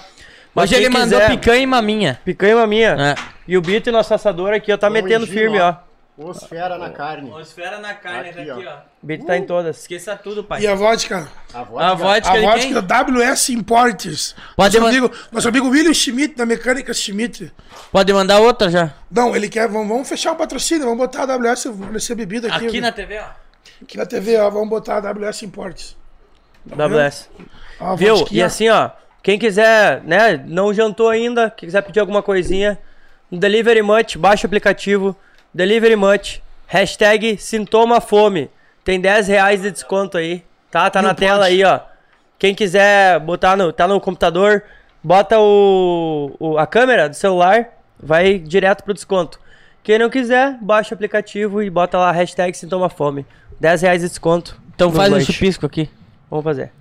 Mas 0.53 0.71
Hoje 0.71 0.79
ele 0.79 0.89
quem 0.89 1.01
mandou 1.01 1.19
quiser- 1.19 1.31
picanha 1.31 1.61
e 1.63 1.67
maminha. 1.67 2.19
Picanha 2.23 2.53
e 2.53 2.55
maminha. 2.55 2.95
É. 2.97 3.15
E 3.45 3.57
o 3.57 3.61
Bito, 3.61 3.91
nosso 3.91 4.13
assador 4.13 4.53
aqui, 4.53 4.71
ó, 4.71 4.77
tá 4.77 4.89
metendo 4.89 5.25
Engino, 5.25 5.37
firme, 5.37 5.59
ó. 5.59 5.75
Os 6.17 6.45
fera 6.45 6.77
na 6.77 6.91
carne. 6.91 7.29
Esfera 7.41 7.77
na 7.79 7.93
carne 7.93 8.29
Aqui, 8.29 8.39
aqui, 8.49 8.65
ó. 8.65 8.71
ó. 8.71 8.77
O 9.03 9.05
Bito 9.05 9.25
tá 9.25 9.35
em 9.35 9.45
todas. 9.45 9.79
Esqueça 9.81 10.15
tudo, 10.15 10.45
pai. 10.45 10.61
E 10.61 10.67
a 10.67 10.73
vodka? 10.73 11.27
A 11.53 11.59
A 11.59 11.63
vodka. 11.65 11.95
vodka 11.95 12.29
A 12.31 12.33
de 12.37 12.41
vodka 12.45 12.59
quem? 12.61 12.73
da 12.73 12.79
WS 13.03 13.49
Imports. 13.51 14.33
Pode 14.55 14.79
nosso, 14.79 14.89
amigo, 14.89 15.11
nosso 15.29 15.49
amigo 15.49 15.67
William 15.67 15.93
Schmidt, 15.93 16.35
da 16.35 16.45
Mecânica 16.45 16.93
Schmidt. 16.93 17.51
Pode 17.91 18.13
mandar 18.13 18.39
outra 18.39 18.69
já. 18.69 18.93
Não, 19.11 19.35
ele 19.35 19.49
quer. 19.49 19.67
Vamos, 19.67 19.89
vamos 19.89 20.07
fechar 20.07 20.31
o 20.31 20.37
patrocínio, 20.37 20.85
vamos 20.85 20.99
botar 20.99 21.23
a 21.23 21.25
WS, 21.35 21.63
fornecer 21.77 22.15
bebida 22.15 22.47
aqui. 22.47 22.67
Aqui 22.67 22.79
na 22.79 22.93
TV, 22.93 23.19
ó. 23.19 23.44
Aqui 23.81 23.97
na 23.97 24.05
TV, 24.05 24.37
ó. 24.37 24.49
Vamos 24.49 24.69
botar 24.69 24.97
a 24.97 25.11
WS 25.13 25.43
Imports. 25.43 25.95
WS. 26.65 27.29
Ó, 27.79 27.91
a 27.93 27.95
Viu? 27.95 28.25
E 28.31 28.41
assim, 28.41 28.69
ó, 28.69 28.89
quem 29.21 29.37
quiser, 29.37 30.01
né, 30.03 30.43
não 30.47 30.73
jantou 30.73 31.09
ainda, 31.09 31.49
quem 31.49 31.67
quiser 31.67 31.81
pedir 31.81 31.99
alguma 31.99 32.21
coisinha, 32.23 32.77
Delivery 33.31 33.81
Much, 33.81 34.17
baixa 34.17 34.45
o 34.45 34.47
aplicativo, 34.47 35.15
Delivery 35.53 35.95
Much, 35.95 36.41
hashtag 36.67 37.37
sintoma 37.37 37.99
fome, 38.01 38.49
tem 38.83 38.99
10 38.99 39.27
reais 39.27 39.61
de 39.61 39.71
desconto 39.71 40.17
aí, 40.17 40.43
tá? 40.71 40.89
Tá 40.89 41.01
Não 41.01 41.09
na 41.09 41.15
tela 41.15 41.39
pode. 41.43 41.49
aí, 41.53 41.63
ó. 41.63 41.79
Quem 42.37 42.53
quiser 42.53 43.19
botar 43.19 43.55
no, 43.55 43.71
tá 43.71 43.87
no 43.87 43.99
computador, 43.99 44.63
bota 45.03 45.39
o, 45.39 46.35
o- 46.39 46.57
a 46.57 46.67
câmera 46.67 47.07
do 47.09 47.15
celular, 47.15 47.69
vai 47.99 48.37
direto 48.39 48.83
pro 48.83 48.93
desconto. 48.93 49.39
Quem 49.83 49.97
não 49.99 50.09
quiser, 50.09 50.57
baixa 50.61 50.93
o 50.93 50.95
aplicativo 50.95 51.61
e 51.61 51.69
bota 51.69 51.97
lá 51.97 52.11
hashtag 52.11 52.55
sintoma 52.57 52.89
fome, 52.89 53.25
10 53.59 53.81
reais 53.81 54.01
de 54.01 54.09
desconto. 54.09 54.59
Então 54.75 54.91
faz 54.91 55.09
um 55.11 55.15
lanche. 55.15 55.31
chupisco 55.33 55.65
aqui. 55.65 55.89
Vamos 56.29 56.43
fazer. 56.43 56.71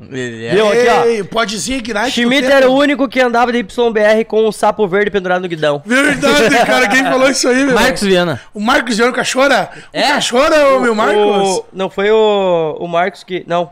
Viu 0.00 0.68
aqui, 0.68 0.88
ó. 0.88 1.04
Ei, 1.04 1.24
podezinho 1.24 1.78
Ignite. 1.78 2.10
Schmidt 2.10 2.44
era 2.50 2.68
o 2.68 2.74
único 2.76 3.08
que 3.08 3.20
andava 3.20 3.52
de 3.52 3.58
YBR 3.58 4.24
com 4.26 4.46
um 4.46 4.52
sapo 4.52 4.86
verde 4.88 5.10
pendurado 5.10 5.40
no 5.42 5.48
guidão. 5.48 5.80
Verdade, 5.84 6.50
cara. 6.66 6.88
Quem 6.88 7.04
falou 7.04 7.30
isso 7.30 7.48
aí, 7.48 7.64
meu? 7.64 7.74
Marcos 7.74 8.02
Viana. 8.02 8.40
O 8.52 8.60
Marcos 8.60 8.96
Viano 8.96 9.12
Cachora? 9.12 9.70
É? 9.92 10.10
O 10.10 10.14
Cachora, 10.14 10.68
ô, 10.70 10.80
meu 10.80 10.94
Marcos? 10.94 11.16
O- 11.16 11.64
não 11.72 11.88
foi 11.88 12.10
o, 12.10 12.76
o 12.80 12.88
Marcos 12.88 13.22
que. 13.22 13.44
Não. 13.46 13.70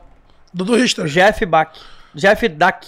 Dudu 0.55 0.77
Richter. 0.77 1.07
Jeff 1.07 1.45
Bach. 1.45 1.71
Jeff 2.15 2.49
Dack. 2.49 2.87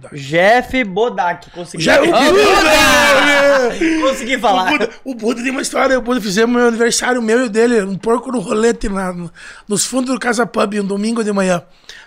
Da- 0.00 0.10
Jeff 0.12 0.84
Bodak. 0.84 1.50
Consegui. 1.50 1.88
O 1.90 2.06
Buda! 2.06 4.08
Consegui 4.08 4.36
O 4.36 4.40
falar. 4.40 4.70
Buda, 4.70 4.90
o 5.04 5.14
Buda 5.14 5.42
tem 5.42 5.50
uma 5.50 5.62
história. 5.62 5.98
O 5.98 6.02
Buda 6.02 6.20
fizemos 6.20 6.54
meu 6.54 6.68
aniversário, 6.68 7.20
meu 7.20 7.42
e 7.42 7.46
o 7.46 7.50
dele, 7.50 7.82
um 7.82 7.96
porco 7.96 8.30
no 8.30 8.38
rolete 8.38 8.88
na, 8.88 9.12
no- 9.12 9.30
nos 9.66 9.84
fundos 9.84 10.14
do 10.14 10.20
Casa 10.20 10.46
Pub, 10.46 10.74
um 10.74 10.84
domingo 10.84 11.24
de 11.24 11.32
manhã. 11.32 11.62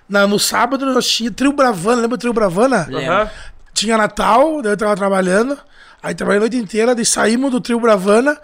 Na, 0.07 0.25
no 0.25 0.39
sábado 0.39 0.85
nós 0.85 1.05
tinha 1.07 1.31
Trio 1.31 1.51
Bravana, 1.53 2.01
lembra 2.01 2.15
o 2.15 2.17
Trio 2.17 2.33
Bravana? 2.33 2.87
Aham. 2.91 3.29
Tinha 3.73 3.97
Natal, 3.97 4.61
daí 4.61 4.73
eu 4.73 4.77
tava 4.77 4.95
trabalhando. 4.95 5.57
Aí 6.01 6.13
trabalhei 6.13 6.37
a 6.37 6.41
noite 6.41 6.57
inteira, 6.57 6.93
daí 6.93 7.05
saímos 7.05 7.49
do 7.51 7.59
Trio 7.61 7.79
Bravana. 7.79 8.37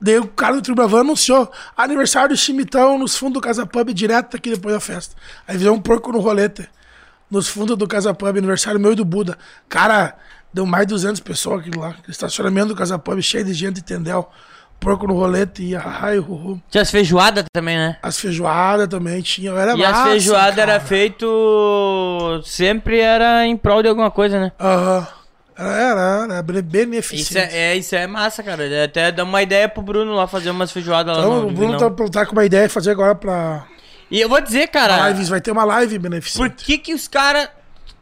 Daí 0.00 0.18
o 0.18 0.26
cara 0.26 0.54
do 0.56 0.62
Trio 0.62 0.74
Bravana 0.74 1.02
anunciou 1.02 1.50
aniversário 1.76 2.30
do 2.30 2.36
Chimitão 2.36 2.98
nos 2.98 3.16
fundos 3.16 3.34
do 3.34 3.40
Casa 3.40 3.66
Pub, 3.66 3.92
direto 3.92 4.36
aqui 4.36 4.50
depois 4.50 4.74
da 4.74 4.80
festa. 4.80 5.14
Aí 5.46 5.56
fizemos 5.58 5.78
um 5.78 5.82
porco 5.82 6.10
no 6.12 6.20
rolete. 6.20 6.68
Nos 7.32 7.48
fundos 7.48 7.78
do 7.78 7.88
Casa 7.88 8.12
Pub, 8.12 8.36
aniversário 8.36 8.78
meu 8.78 8.92
e 8.92 8.94
do 8.94 9.06
Buda. 9.06 9.38
Cara, 9.66 10.14
deu 10.52 10.66
mais 10.66 10.86
de 10.86 10.92
200 10.92 11.18
pessoas 11.20 11.60
aquilo 11.60 11.80
lá. 11.80 11.94
Estacionamento 12.06 12.68
do 12.68 12.74
Casa 12.76 12.98
Pub, 12.98 13.18
cheio 13.22 13.42
de 13.44 13.54
gente, 13.54 13.80
entendeu? 13.80 14.28
Porco 14.78 15.06
no 15.06 15.14
rolete 15.14 15.62
e 15.62 15.74
ai, 15.76 16.18
ru, 16.18 16.60
Tinha 16.68 16.82
as 16.82 16.90
feijoadas 16.90 17.44
também, 17.52 17.76
né? 17.78 17.96
As 18.02 18.18
feijoadas 18.18 18.86
também 18.88 19.22
tinha. 19.22 19.50
Era 19.52 19.74
E 19.76 19.82
as 19.84 19.92
massa, 19.92 20.10
feijoadas 20.10 20.56
cara. 20.56 20.72
era 20.72 20.80
feito. 20.80 22.42
Sempre 22.44 23.00
era 23.00 23.46
em 23.46 23.56
prol 23.56 23.82
de 23.82 23.88
alguma 23.88 24.10
coisa, 24.10 24.38
né? 24.38 24.52
Aham. 24.60 25.06
Era, 25.56 25.70
era, 25.70 26.34
era 26.34 26.40
Isso 26.52 26.62
beneficente. 26.64 27.38
é, 27.38 27.72
é, 27.72 27.76
isso 27.76 27.94
é 27.94 28.06
massa, 28.06 28.42
cara. 28.42 28.84
Até 28.84 29.12
dá 29.12 29.22
uma 29.24 29.42
ideia 29.42 29.68
pro 29.68 29.82
Bruno 29.82 30.14
lá 30.14 30.26
fazer 30.26 30.50
umas 30.50 30.72
feijoadas 30.72 31.16
lá 31.16 31.22
Então, 31.22 31.42
no 31.42 31.48
o 31.48 31.52
Bruno 31.52 31.78
tá, 31.78 31.90
tá 32.10 32.26
com 32.26 32.32
uma 32.32 32.44
ideia 32.44 32.66
de 32.66 32.72
fazer 32.74 32.90
agora 32.90 33.14
pra 33.14 33.64
E 34.12 34.20
eu 34.20 34.28
vou 34.28 34.40
dizer, 34.42 34.68
cara, 34.68 35.08
lives. 35.08 35.28
Vai 35.30 35.40
ter 35.40 35.50
uma 35.50 35.64
live 35.64 35.98
beneficente. 35.98 36.38
por 36.38 36.50
que 36.64 36.76
que 36.76 36.92
os 36.92 37.08
caras 37.08 37.48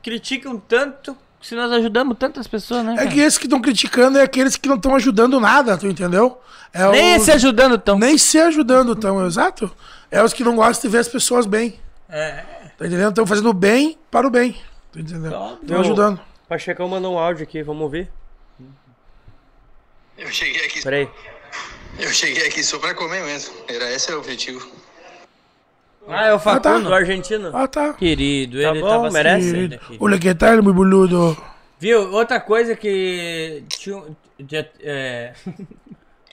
criticam 0.03 0.59
tanto 0.59 1.17
se 1.41 1.55
nós 1.55 1.71
ajudamos 1.73 2.19
tantas 2.19 2.47
pessoas, 2.49 2.85
né? 2.85 2.95
É 2.95 2.97
cara? 2.97 3.09
que 3.11 3.21
esses 3.21 3.39
que 3.39 3.47
estão 3.47 3.61
criticando 3.61 4.19
é 4.19 4.23
aqueles 4.23 4.57
que 4.57 4.69
não 4.69 4.75
estão 4.77 4.95
ajudando 4.97 5.39
nada, 5.39 5.79
tu 5.79 5.87
entendeu? 5.87 6.41
É 6.73 6.87
Nem 6.91 7.17
os- 7.17 7.23
se 7.23 7.31
ajudando 7.31 7.79
tão. 7.79 7.97
Nem 7.99 8.19
se 8.19 8.39
ajudando 8.41 8.95
tão, 8.97 9.25
exato. 9.25 9.71
É 10.11 10.23
os 10.23 10.33
que 10.33 10.43
não 10.43 10.57
gostam 10.57 10.89
de 10.91 10.93
ver 10.97 11.01
as 11.01 11.09
pessoas 11.09 11.47
bem. 11.47 11.79
É. 12.09 12.45
Tá 12.77 12.87
entendendo? 12.87 13.11
Estão 13.11 13.27
fazendo 13.27 13.51
o 13.51 13.55
bem 13.55 13.97
para 14.11 14.27
o 14.27 14.31
bem. 14.31 14.53
Tá 14.93 14.99
entendendo? 15.01 15.59
Estão 15.63 15.81
ajudando. 15.81 16.21
Pachecão 16.49 16.89
mandou 16.89 17.15
um 17.15 17.19
áudio 17.19 17.45
aqui, 17.45 17.63
vamos 17.63 17.83
ouvir? 17.83 18.11
Eu 20.19 20.29
cheguei 20.31 20.67
aqui, 20.67 20.83
Peraí. 20.83 21.09
eu 21.99 22.11
cheguei 22.13 22.47
aqui 22.49 22.63
só 22.65 22.79
pra 22.79 22.95
comer 22.95 23.23
mesmo. 23.25 23.55
Era 23.69 23.91
esse 23.93 24.13
o 24.13 24.19
objetivo. 24.19 24.80
Ah, 26.09 26.27
é 26.27 26.33
o 26.33 26.37
Do 26.39 26.43
Facundo. 26.43 26.93
argentino. 26.95 27.51
Ah, 27.53 27.69
tá. 27.69 27.93
Querido, 27.93 28.61
Tá 28.61 28.71
ele 28.71 28.81
bom, 28.81 28.89
tava 28.89 29.11
merece. 29.11 29.51
saindo 29.51 29.75
aqui. 29.75 29.97
Olha 30.01 30.19
que 30.19 30.35
tal, 30.35 30.63
meu 30.63 30.75
boludo. 30.75 31.37
Viu? 31.79 32.13
Outra 32.13 32.41
coisa 32.41 32.75
que. 32.75 33.63
Um- 33.89 34.15
já- 34.49 34.65
é, 34.83 35.33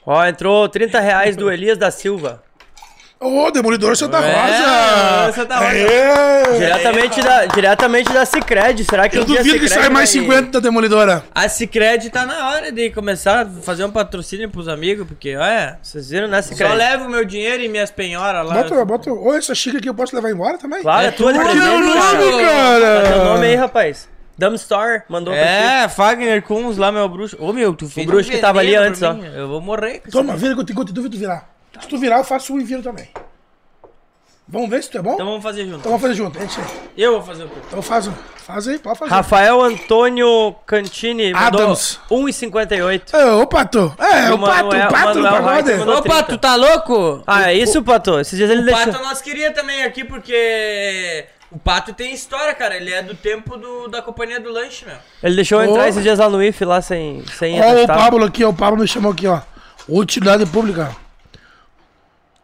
Ó, 0.05 0.25
entrou 0.25 0.67
30 0.69 0.99
reais 0.99 1.35
do 1.35 1.51
Elias 1.51 1.77
da 1.77 1.91
Silva. 1.91 2.41
Ô, 3.19 3.49
Demolidor 3.49 3.97
Santa 3.97 4.17
É, 4.19 5.25
Rosa. 5.25 5.33
Santa 5.33 5.55
Rosa. 5.57 5.71
É. 5.75 6.57
Diretamente 6.59 7.21
da, 7.21 7.45
diretamente 7.47 8.13
da 8.13 8.25
Cicred. 8.25 8.83
Será 8.85 9.09
que 9.09 9.17
Eu 9.17 9.23
um 9.23 9.25
duvido 9.25 9.59
que 9.59 9.67
saia 9.67 9.89
mais 9.89 10.13
vai- 10.13 10.21
50 10.21 10.51
da 10.51 10.59
Demolidora. 10.59 11.23
A 11.33 11.49
Cicred 11.49 12.09
tá 12.11 12.25
na 12.27 12.49
hora 12.49 12.71
de 12.71 12.91
começar 12.91 13.41
a 13.41 13.45
fazer 13.63 13.83
um 13.85 13.89
patrocínio 13.91 14.49
pros 14.49 14.67
amigos, 14.67 15.07
porque, 15.07 15.35
olha. 15.35 15.79
Vocês 15.81 16.09
viram, 16.09 16.27
né, 16.27 16.41
Só 16.43 16.49
Cicred? 16.49 16.75
levo 16.75 17.05
o 17.05 17.09
meu 17.09 17.25
dinheiro 17.25 17.63
e 17.63 17.67
minhas 17.67 17.89
penhoras 17.89 18.45
lá. 18.45 18.53
Bota, 18.53 18.85
bota. 18.85 19.11
Ô, 19.11 19.33
essa 19.33 19.55
xícara 19.55 19.79
aqui 19.79 19.89
eu 19.89 19.95
posso 19.95 20.15
levar 20.15 20.29
embora 20.29 20.57
também? 20.59 20.81
Claro, 20.83 21.05
é, 21.05 21.07
É 21.07 21.11
tua 21.11 21.33
de 21.33 21.39
presente, 21.39 21.65
nome, 21.65 22.41
cara. 22.43 23.01
Tá 23.03 23.11
teu 23.13 23.25
nome 23.25 23.47
aí, 23.47 23.55
rapaz. 23.55 24.07
Dumbstar 24.37 25.05
mandou 25.09 25.33
pra 25.33 25.41
ti. 25.43 25.49
É, 25.49 25.87
Fagner 25.89 26.43
Kunz 26.43 26.77
lá, 26.77 26.91
meu 26.91 27.09
bruxo. 27.09 27.35
Ô, 27.39 27.51
meu, 27.51 27.73
tu 27.73 27.89
fez 27.89 28.05
O 28.05 28.09
bruxo 28.11 28.29
um 28.29 28.33
que 28.33 28.37
tava 28.37 28.59
ali 28.59 28.75
antes, 28.75 28.99
pra 28.99 29.13
ó. 29.13 29.15
Eu 29.35 29.47
vou 29.47 29.59
morrer. 29.59 30.03
Toma, 30.11 30.35
vira 30.35 30.53
que 30.53 30.61
eu 30.61 30.63
te 30.65 30.73
conto, 30.73 30.93
duvido 30.93 31.17
virar. 31.17 31.56
Se 31.81 31.87
tu 31.87 31.97
virar, 31.97 32.17
eu 32.19 32.23
faço 32.23 32.53
um 32.53 32.59
e 32.59 32.63
viro 32.63 32.81
também. 32.81 33.07
Vamos 34.49 34.69
ver 34.69 34.81
se 34.81 34.89
tu 34.89 34.97
é 34.97 35.01
bom? 35.01 35.13
Então 35.15 35.25
vamos 35.25 35.43
fazer 35.43 35.65
junto. 35.65 35.79
Então 35.79 35.91
vamos 35.91 36.01
fazer 36.01 36.13
junto. 36.13 36.39
Gente, 36.39 36.57
Eu 36.97 37.11
vou 37.13 37.21
fazer 37.21 37.43
o 37.43 37.49
quê? 37.49 37.59
então 37.67 37.81
faz, 37.81 38.09
faz 38.37 38.65
aí, 38.69 38.79
pode 38.79 38.97
fazer. 38.97 39.11
Rafael 39.11 39.61
Antônio 39.61 40.55
Cantini 40.65 41.33
Adams. 41.33 41.99
1,58. 42.09 43.13
É, 43.13 43.25
ô, 43.33 43.45
Pato. 43.45 43.93
É, 43.99 44.31
o 44.31 44.35
o 44.35 44.39
Pato, 44.39 44.65
Manuel- 44.67 44.87
o 44.87 44.91
Pato 44.91 45.13
do 45.13 45.19
Manuel 45.21 45.43
pagode. 45.43 45.53
Reiter 45.67 45.79
mandou- 45.79 45.97
Ô, 45.97 46.01
Pato, 46.03 46.37
tá 46.37 46.55
louco? 46.55 47.23
Ah, 47.27 47.51
é 47.51 47.55
isso, 47.55 47.83
Pato? 47.83 48.17
Esses 48.21 48.37
dias 48.37 48.49
ele 48.49 48.61
O 48.61 48.65
deixou... 48.65 48.85
Pato 48.93 49.03
nós 49.03 49.21
queria 49.21 49.51
também 49.51 49.83
aqui, 49.83 50.05
porque 50.05 51.25
o 51.51 51.59
Pato 51.59 51.91
tem 51.93 52.13
história, 52.13 52.55
cara. 52.55 52.77
Ele 52.77 52.93
é 52.93 53.03
do 53.03 53.15
tempo 53.15 53.57
do, 53.57 53.89
da 53.89 54.01
companhia 54.01 54.39
do 54.39 54.49
lanche, 54.49 54.85
meu. 54.85 54.95
Ele 55.21 55.35
deixou 55.35 55.59
Ô. 55.59 55.63
entrar 55.63 55.89
esses 55.89 56.01
dias 56.01 56.19
lá 56.19 56.29
no 56.29 56.41
IF, 56.41 56.63
lá 56.63 56.81
sem, 56.81 57.21
sem 57.37 57.61
Ó, 57.61 57.83
o. 57.83 57.87
Pablo 57.87 58.23
aqui, 58.23 58.45
ó. 58.45 58.49
O 58.51 58.53
Pablo 58.53 58.79
me 58.79 58.87
chamou 58.87 59.11
aqui, 59.11 59.27
ó. 59.27 59.41
Utilidade 59.89 60.45
pública. 60.45 60.95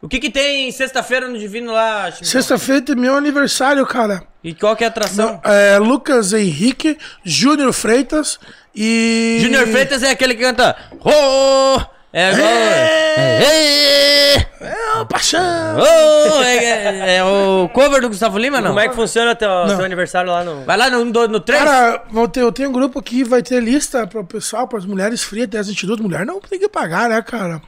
O 0.03 0.07
que 0.09 0.19
que 0.19 0.29
tem 0.29 0.69
sexta-feira 0.69 1.29
no 1.29 1.39
Divino 1.39 1.71
lá, 1.71 2.11
Chico? 2.11 2.25
Sexta-feira 2.25 2.83
é 2.89 2.93
meu 2.95 3.15
aniversário, 3.15 3.85
cara. 3.87 4.21
E 4.43 4.53
qual 4.53 4.75
que 4.75 4.83
é 4.83 4.87
a 4.87 4.89
atração? 4.89 5.39
É, 5.45 5.77
Lucas 5.77 6.33
Henrique, 6.33 6.97
Júnior 7.23 7.71
Freitas 7.71 8.37
e. 8.75 9.39
Junior 9.41 9.65
Freitas 9.65 10.03
é 10.03 10.09
aquele 10.11 10.35
que 10.35 10.43
canta... 10.43 10.75
Oh! 11.05 11.79
É 12.11 12.33
igual... 12.33 12.49
É, 12.49 14.35
É, 14.59 14.99
o 14.99 15.05
Paixão. 15.05 15.41
oh, 15.77 16.43
é, 16.43 16.55
é- 16.57 17.15
é 17.15 17.23
o 17.23 17.69
cover 17.69 18.01
do 18.01 18.09
Gustavo 18.09 18.37
Lima, 18.37 18.59
não? 18.59 18.71
Como 18.71 18.81
é 18.81 18.89
que 18.89 18.95
funciona 18.95 19.33
teu, 19.33 19.49
teu 19.67 19.85
aniversário 19.85 20.29
lá 20.29 20.43
no... 20.43 20.65
Vai 20.65 20.75
lá 20.75 20.89
no 20.89 20.99
1, 20.99 21.27
no 21.29 21.39
3? 21.39 21.63
Cara, 21.63 22.03
vou 22.11 22.27
ter, 22.27 22.41
eu 22.41 22.51
tenho 22.51 22.67
um 22.69 22.73
grupo 22.73 22.99
aqui, 22.99 23.23
vai 23.23 23.41
ter 23.41 23.61
lista 23.61 24.05
pro 24.05 24.25
pessoal, 24.25 24.67
pras 24.67 24.85
mulheres 24.85 25.23
frias 25.23 25.45
até 25.45 25.59
as 25.59 25.69
institutos. 25.69 26.05
Mulher 26.05 26.25
não 26.25 26.41
tem 26.41 26.59
que 26.59 26.67
pagar, 26.67 27.07
né, 27.09 27.21
cara? 27.21 27.61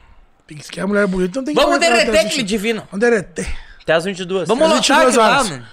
Pix 0.46 0.70
que 0.70 0.78
é 0.80 0.84
mulher 0.86 1.06
bonita, 1.06 1.40
não 1.40 1.44
tem 1.44 1.54
que 1.54 1.60
Vamos 1.60 1.78
derreter 1.80 2.20
aquele 2.20 2.42
divino. 2.42 2.82
Vamos 2.90 3.00
derreter. 3.00 3.46
Até 3.82 3.92
as 3.94 4.04
22. 4.04 4.46
Vamos 4.48 4.68
lotar 4.68 5.00
22 5.04 5.18
aquilo 5.18 5.56
lá. 5.58 5.66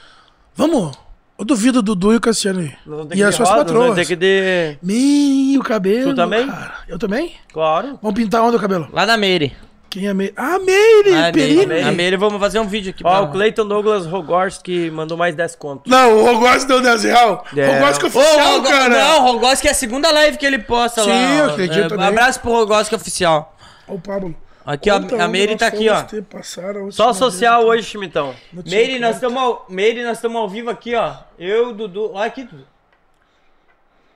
Vamos. 0.56 0.98
Eu 1.38 1.46
duvido 1.46 1.80
o 1.80 1.82
Dudu 1.82 2.14
e 2.14 2.16
o 2.16 2.22
Cassiano 2.22 2.60
aí. 2.60 2.74
E 3.16 3.24
as 3.24 3.36
suas 3.36 3.50
nós 3.50 3.58
patroas. 3.60 3.82
vamos 3.90 3.96
ter 3.96 4.06
que 4.06 4.16
de... 4.16 4.78
Meu 4.84 5.64
cabelo. 5.64 6.12
Tu 6.12 6.16
também? 6.16 6.48
cara. 6.48 6.74
Eu 6.88 7.00
também? 7.00 7.34
Claro. 7.52 8.00
Vamos 8.02 8.16
pintar 8.20 8.42
onde 8.44 8.56
o 8.56 8.60
cabelo? 8.60 8.88
Lá 8.94 9.06
da 9.06 9.18
Meire. 9.18 9.56
Quem 9.90 10.08
é 10.08 10.14
Meire? 10.14 10.34
Ah, 10.38 10.58
Meire! 10.60 11.14
Ah, 11.16 11.32
Perini. 11.32 11.66
Meire. 11.66 11.88
A 11.88 11.92
Meire, 11.92 12.18
vamos 12.18 12.40
fazer 12.40 12.60
um 12.60 12.68
vídeo 12.68 12.92
aqui. 12.92 13.04
Ó, 13.06 13.10
pra- 13.10 13.22
o 13.22 13.32
Cleiton 13.32 13.68
Douglas 13.68 14.06
Rogorski 14.06 14.90
mandou 14.92 15.18
mais 15.18 15.36
10 15.36 15.56
contos. 15.56 15.92
Não, 15.92 16.18
o 16.20 16.26
Rogóis 16.26 16.66
deu 16.66 16.82
10 16.82 17.04
real. 17.04 17.46
É. 17.56 17.66
Rogóis 17.76 17.98
Ô, 18.02 18.08
oficial, 18.08 18.52
Rogo- 18.54 18.68
cara. 18.68 18.90
Não, 18.90 19.20
o 19.20 19.32
Rogoski 19.34 19.68
é 19.68 19.72
a 19.72 19.76
segunda 19.76 20.12
live 20.12 20.38
que 20.38 20.46
ele 20.46 20.60
posta 20.60 21.04
Sim, 21.04 21.10
lá. 21.10 21.16
eu 21.36 21.46
ó. 21.46 21.50
acredito 21.50 21.80
É, 21.86 21.88
também. 21.90 22.06
Abraço 22.08 22.40
pro 22.40 22.52
Rogoski 22.52 22.96
oficial. 22.96 23.56
Ó, 23.88 23.96
o 23.96 24.00
Pablo. 24.00 24.36
Aqui, 24.66 24.90
ó, 24.90 24.96
a 24.96 25.28
Meire 25.28 25.58
tá 25.58 25.68
aqui, 25.68 25.90
ó. 25.90 26.06
Só 26.92 27.06
vez 27.08 27.18
social 27.18 27.60
aqui. 27.60 27.66
hoje, 27.66 27.84
Chimitão. 27.84 28.34
Meire, 28.66 29.00
nós 29.00 29.16
estamos 29.16 29.38
ao... 29.42 29.66
Meire, 29.70 30.04
nós 30.04 30.18
estamos 30.18 30.38
ao 30.38 30.48
vivo 30.48 30.70
aqui, 30.70 30.96
ó. 30.96 31.16
Eu, 31.38 31.74
Dudu. 31.74 32.12
Olha 32.14 32.26
aqui, 32.26 32.44
Dudu. 32.44 32.73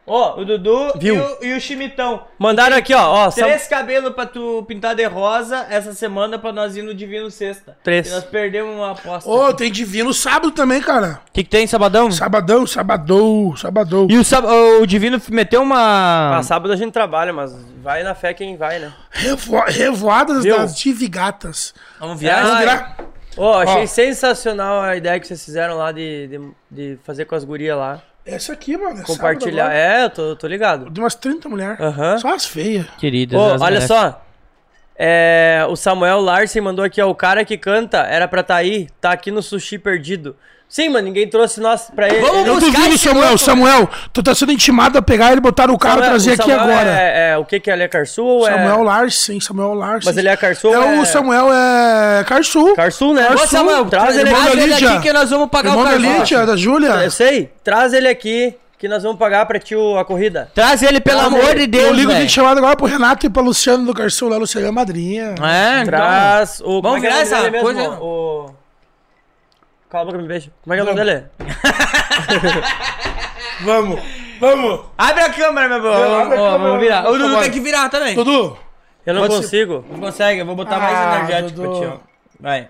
Ó, 0.09 0.39
o 0.39 0.45
Dudu 0.45 0.93
Viu? 0.97 1.15
E, 1.15 1.19
o, 1.19 1.37
e 1.47 1.57
o 1.57 1.59
Chimitão. 1.59 2.23
Mandaram 2.39 2.77
aqui, 2.77 2.93
ó. 2.93 3.25
ó 3.25 3.29
Três 3.29 3.67
cabelos 3.67 4.13
pra 4.13 4.25
tu 4.25 4.63
pintar 4.65 4.95
de 4.95 5.03
rosa 5.03 5.67
essa 5.69 5.93
semana 5.93 6.39
pra 6.39 6.53
nós 6.53 6.77
ir 6.77 6.81
no 6.81 6.93
Divino 6.93 7.29
Sexta. 7.29 7.77
Três. 7.83 8.07
E 8.07 8.11
nós 8.11 8.23
perdemos 8.23 8.73
uma 8.73 8.91
aposta. 8.91 9.29
Ô, 9.29 9.53
tem 9.53 9.69
divino 9.69 10.13
sábado 10.13 10.51
também, 10.51 10.81
cara. 10.81 11.19
O 11.27 11.31
que, 11.33 11.43
que 11.43 11.49
tem, 11.49 11.67
sabadão? 11.67 12.09
Sabadão, 12.09 12.65
sabadão, 12.65 13.53
sabadão. 13.57 14.07
E 14.09 14.17
o, 14.17 14.23
sab- 14.23 14.45
o 14.81 14.85
Divino 14.85 15.21
meteu 15.29 15.61
uma. 15.61 16.37
Ah, 16.37 16.43
sábado 16.43 16.71
a 16.71 16.77
gente 16.77 16.93
trabalha, 16.93 17.33
mas 17.33 17.53
vai 17.83 18.01
na 18.01 18.15
fé 18.15 18.33
quem 18.33 18.55
vai, 18.55 18.79
né? 18.79 18.93
Revo... 19.11 19.59
Revoadas 19.67 20.43
Viu? 20.43 20.57
das 20.57 20.77
divigatas. 20.77 21.73
Vamos 21.99 22.21
Vamos 22.21 22.21
viajar? 22.21 22.59
virar. 22.59 22.97
Ó, 23.35 23.59
achei 23.61 23.83
Ó. 23.83 23.87
sensacional 23.87 24.81
a 24.81 24.95
ideia 24.95 25.19
que 25.19 25.27
vocês 25.27 25.43
fizeram 25.43 25.75
lá 25.77 25.91
de, 25.91 26.27
de, 26.27 26.39
de 26.71 26.99
fazer 27.03 27.25
com 27.25 27.35
as 27.35 27.43
gurias 27.43 27.77
lá. 27.77 28.01
Essa 28.27 28.53
aqui, 28.53 28.75
mano. 28.77 28.99
é 28.99 29.03
Compartilhar. 29.03 29.71
É, 29.73 30.03
eu 30.03 30.09
tô, 30.09 30.35
tô 30.35 30.47
ligado. 30.47 30.89
De 30.89 30.99
umas 30.99 31.15
30 31.15 31.47
mulheres. 31.47 31.79
Aham. 31.79 32.17
Só 32.17 32.33
as 32.35 32.45
feias. 32.45 32.85
Queridas. 32.97 33.39
Ô, 33.39 33.63
olha 33.63 33.81
só. 33.81 34.23
É, 34.99 35.65
o 35.69 35.75
Samuel 35.75 36.19
Larsen 36.21 36.61
mandou 36.61 36.83
aqui, 36.83 37.01
ó. 37.01 37.09
O 37.09 37.15
cara 37.15 37.45
que 37.45 37.57
canta 37.57 37.99
era 37.99 38.27
pra 38.27 38.43
tá 38.43 38.55
aí, 38.55 38.89
tá 38.99 39.11
aqui 39.11 39.31
no 39.31 39.41
sushi 39.41 39.77
perdido. 39.77 40.35
Sim, 40.69 40.89
mano, 40.89 41.05
ninguém 41.07 41.25
trouxe 41.29 41.61
nós 41.61 41.89
pra 41.95 42.07
ele. 42.09 42.19
Vamos 42.19 42.39
ele 42.41 42.49
Eu 42.49 42.55
buscar 42.59 42.71
duvido, 42.79 42.97
Samuel. 42.97 43.21
louco. 43.29 43.37
Samuel, 43.37 43.89
tu 44.11 44.21
tá 44.21 44.35
sendo 44.35 44.51
intimado 44.51 44.97
a 44.97 45.01
pegar 45.01 45.31
ele, 45.31 45.39
botar 45.39 45.67
no 45.67 45.77
carro 45.77 45.99
e 45.99 46.03
trazer 46.03 46.31
o 46.31 46.33
aqui 46.33 46.51
agora. 46.51 46.89
É, 46.89 47.29
é, 47.31 47.37
o 47.37 47.45
que 47.45 47.57
que 47.59 47.71
é? 47.71 47.73
Ele 47.73 47.83
é 47.83 47.87
Carsul 47.87 48.25
ou 48.25 48.45
Samuel 48.45 48.81
é... 48.81 48.83
Larsen, 48.83 49.39
Samuel 49.39 49.73
Larsen. 49.73 50.05
Mas 50.05 50.17
ele 50.17 50.27
é 50.27 50.35
Carsul 50.35 50.73
É 50.73 50.77
ou 50.79 50.83
é... 50.83 50.99
o 50.99 51.05
Samuel 51.05 51.47
é 51.53 52.23
Carsul. 52.25 52.75
Carsul, 52.75 53.13
né? 53.13 53.29
Ô, 53.33 53.37
Samuel, 53.47 53.85
traz 53.85 54.17
ele 54.17 54.29
traz 54.29 54.57
ele 54.57 54.73
aqui 54.73 54.99
que 54.99 55.13
nós 55.13 55.29
vamos 55.29 55.49
pagar 55.49 55.69
Irmão 55.69 55.85
o 55.85 55.87
carvão. 55.89 56.17
Lídia, 56.19 56.45
da 56.45 56.55
Júlia. 56.57 56.89
Eu 57.03 57.11
sei. 57.11 57.49
Traz 57.63 57.93
ele 57.93 58.09
aqui, 58.09 58.53
que 58.77 58.89
nós 58.89 59.03
vamos 59.03 59.17
pagar 59.17 59.45
pra 59.45 59.59
ti 59.59 59.73
o- 59.73 59.97
a 59.97 60.03
corrida. 60.03 60.51
Traz 60.53 60.83
ele, 60.83 60.99
pelo 60.99 61.19
Traz 61.19 61.33
amor 61.33 61.49
ele. 61.51 61.61
de 61.61 61.67
Deus, 61.67 61.87
Eu 61.87 61.93
ligo 61.93 62.13
de 62.13 62.27
chamada 62.27 62.59
agora 62.59 62.75
pro 62.75 62.85
Renato 62.85 63.25
e 63.25 63.29
pra 63.29 63.41
Luciano 63.41 63.85
do 63.85 63.93
Carsul. 63.93 64.27
Lá, 64.29 64.37
Luciano 64.37 64.67
é 64.67 64.71
madrinha. 64.71 65.33
É, 65.41 65.81
então. 65.81 65.85
Traz 65.85 66.59
o... 66.59 66.63
é 66.63 66.75
é 66.75 66.77
o 66.77 66.81
nome 66.81 67.07
essa 67.07 67.35
dele 67.37 67.49
mesmo? 67.51 67.63
coisa. 67.65 67.89
O... 68.01 68.49
Calma 69.89 70.11
que 70.11 70.17
me 70.17 70.27
beijo. 70.27 70.51
Como 70.63 70.73
é 70.73 70.77
que 70.77 70.81
é 70.81 70.83
o 70.83 70.87
nome 70.87 71.05
dele? 71.05 71.25
Vamos, 73.61 73.99
vamos. 74.39 74.81
Abre 74.97 75.23
a 75.23 75.29
câmera, 75.33 75.67
meu. 75.67 75.81
Não, 75.81 75.91
Ó, 75.91 76.21
câmera, 76.23 76.57
Vamos 76.57 76.79
virar. 76.79 76.99
O 77.01 77.03
vamos 77.05 77.19
Dudu 77.19 77.39
tem 77.41 77.51
que 77.51 77.59
virar 77.59 77.89
também. 77.89 78.15
Dudu, 78.15 78.57
Eu 79.05 79.13
não 79.15 79.21
Pode 79.21 79.35
consigo. 79.35 79.85
Não 79.89 79.99
consegue, 79.99 80.41
eu 80.41 80.45
vou 80.45 80.55
botar 80.55 80.77
mais 80.77 80.95
Ah, 80.95 81.15
energético 81.15 81.61
Dudu. 81.61 81.79
pra 81.79 81.79
ti, 81.79 81.93
ó. 81.93 81.97
Vai. 82.39 82.69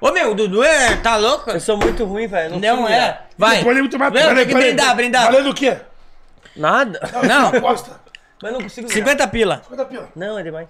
Ô, 0.00 0.10
meu, 0.10 0.32
o 0.32 0.34
Dudu 0.34 0.64
é... 0.64 0.96
tá 0.96 1.16
louco? 1.16 1.50
Eu 1.50 1.60
sou 1.60 1.76
muito 1.76 2.04
ruim, 2.04 2.26
velho. 2.26 2.58
Não, 2.58 2.76
consigo 2.78 2.88
é. 2.88 3.00
virar. 3.00 3.26
Vai. 3.38 3.60
ele 3.60 3.80
muito 3.80 3.98
mais. 3.98 4.12
Não, 4.12 4.34
tem 4.34 4.46
que 4.46 4.54
brindar, 4.54 4.96
brindar. 4.96 5.24
Valendo 5.26 5.50
o 5.50 5.54
quê? 5.54 5.76
Nada. 6.56 7.00
Não, 7.28 7.48
Aposta. 7.48 8.00
Mas 8.42 8.50
eu 8.50 8.58
não 8.58 8.62
consigo 8.64 8.88
virar. 8.88 8.98
50 8.98 9.28
pila. 9.28 9.62
50 9.62 9.84
pila. 9.84 10.08
Não, 10.16 10.38
é 10.38 10.42
demais. 10.42 10.68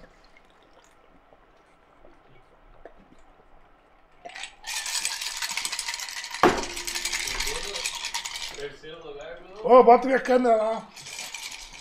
Ô, 9.63 9.83
bota 9.83 10.05
minha 10.05 10.19
câmera 10.19 10.55
lá. 10.55 10.81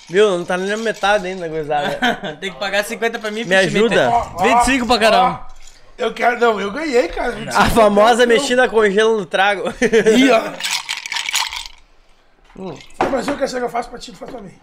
Viu? 0.08 0.38
Não 0.38 0.44
tá 0.44 0.56
nem 0.56 0.68
na 0.68 0.76
metade 0.76 1.26
ainda, 1.26 1.48
gozada. 1.48 1.98
tem 2.40 2.52
que 2.52 2.58
pagar 2.58 2.84
50 2.84 3.18
pra 3.18 3.30
mim. 3.30 3.44
Me 3.44 3.54
ajuda? 3.54 4.10
Ó, 4.10 4.32
ó, 4.36 4.42
25 4.42 4.86
pra 4.86 5.22
ó. 5.22 5.52
Eu 5.98 6.12
quero, 6.14 6.38
não, 6.38 6.60
eu 6.60 6.70
ganhei, 6.70 7.08
cara. 7.08 7.32
25 7.32 7.62
A 7.62 7.70
famosa 7.70 8.26
mexida 8.26 8.68
com 8.68 8.88
gelo 8.88 9.18
no 9.18 9.26
trago. 9.26 9.72
Ih, 9.80 10.30
ó. 10.30 10.42
Mas 13.10 13.28
o 13.28 13.36
que 13.36 13.46
você 13.46 13.58
que 13.58 13.64
eu 13.64 13.68
faço 13.68 13.90
pra 13.90 13.98
ti, 13.98 14.12
tu 14.12 14.18
faz 14.18 14.30
pra 14.30 14.40
mim. 14.40 14.54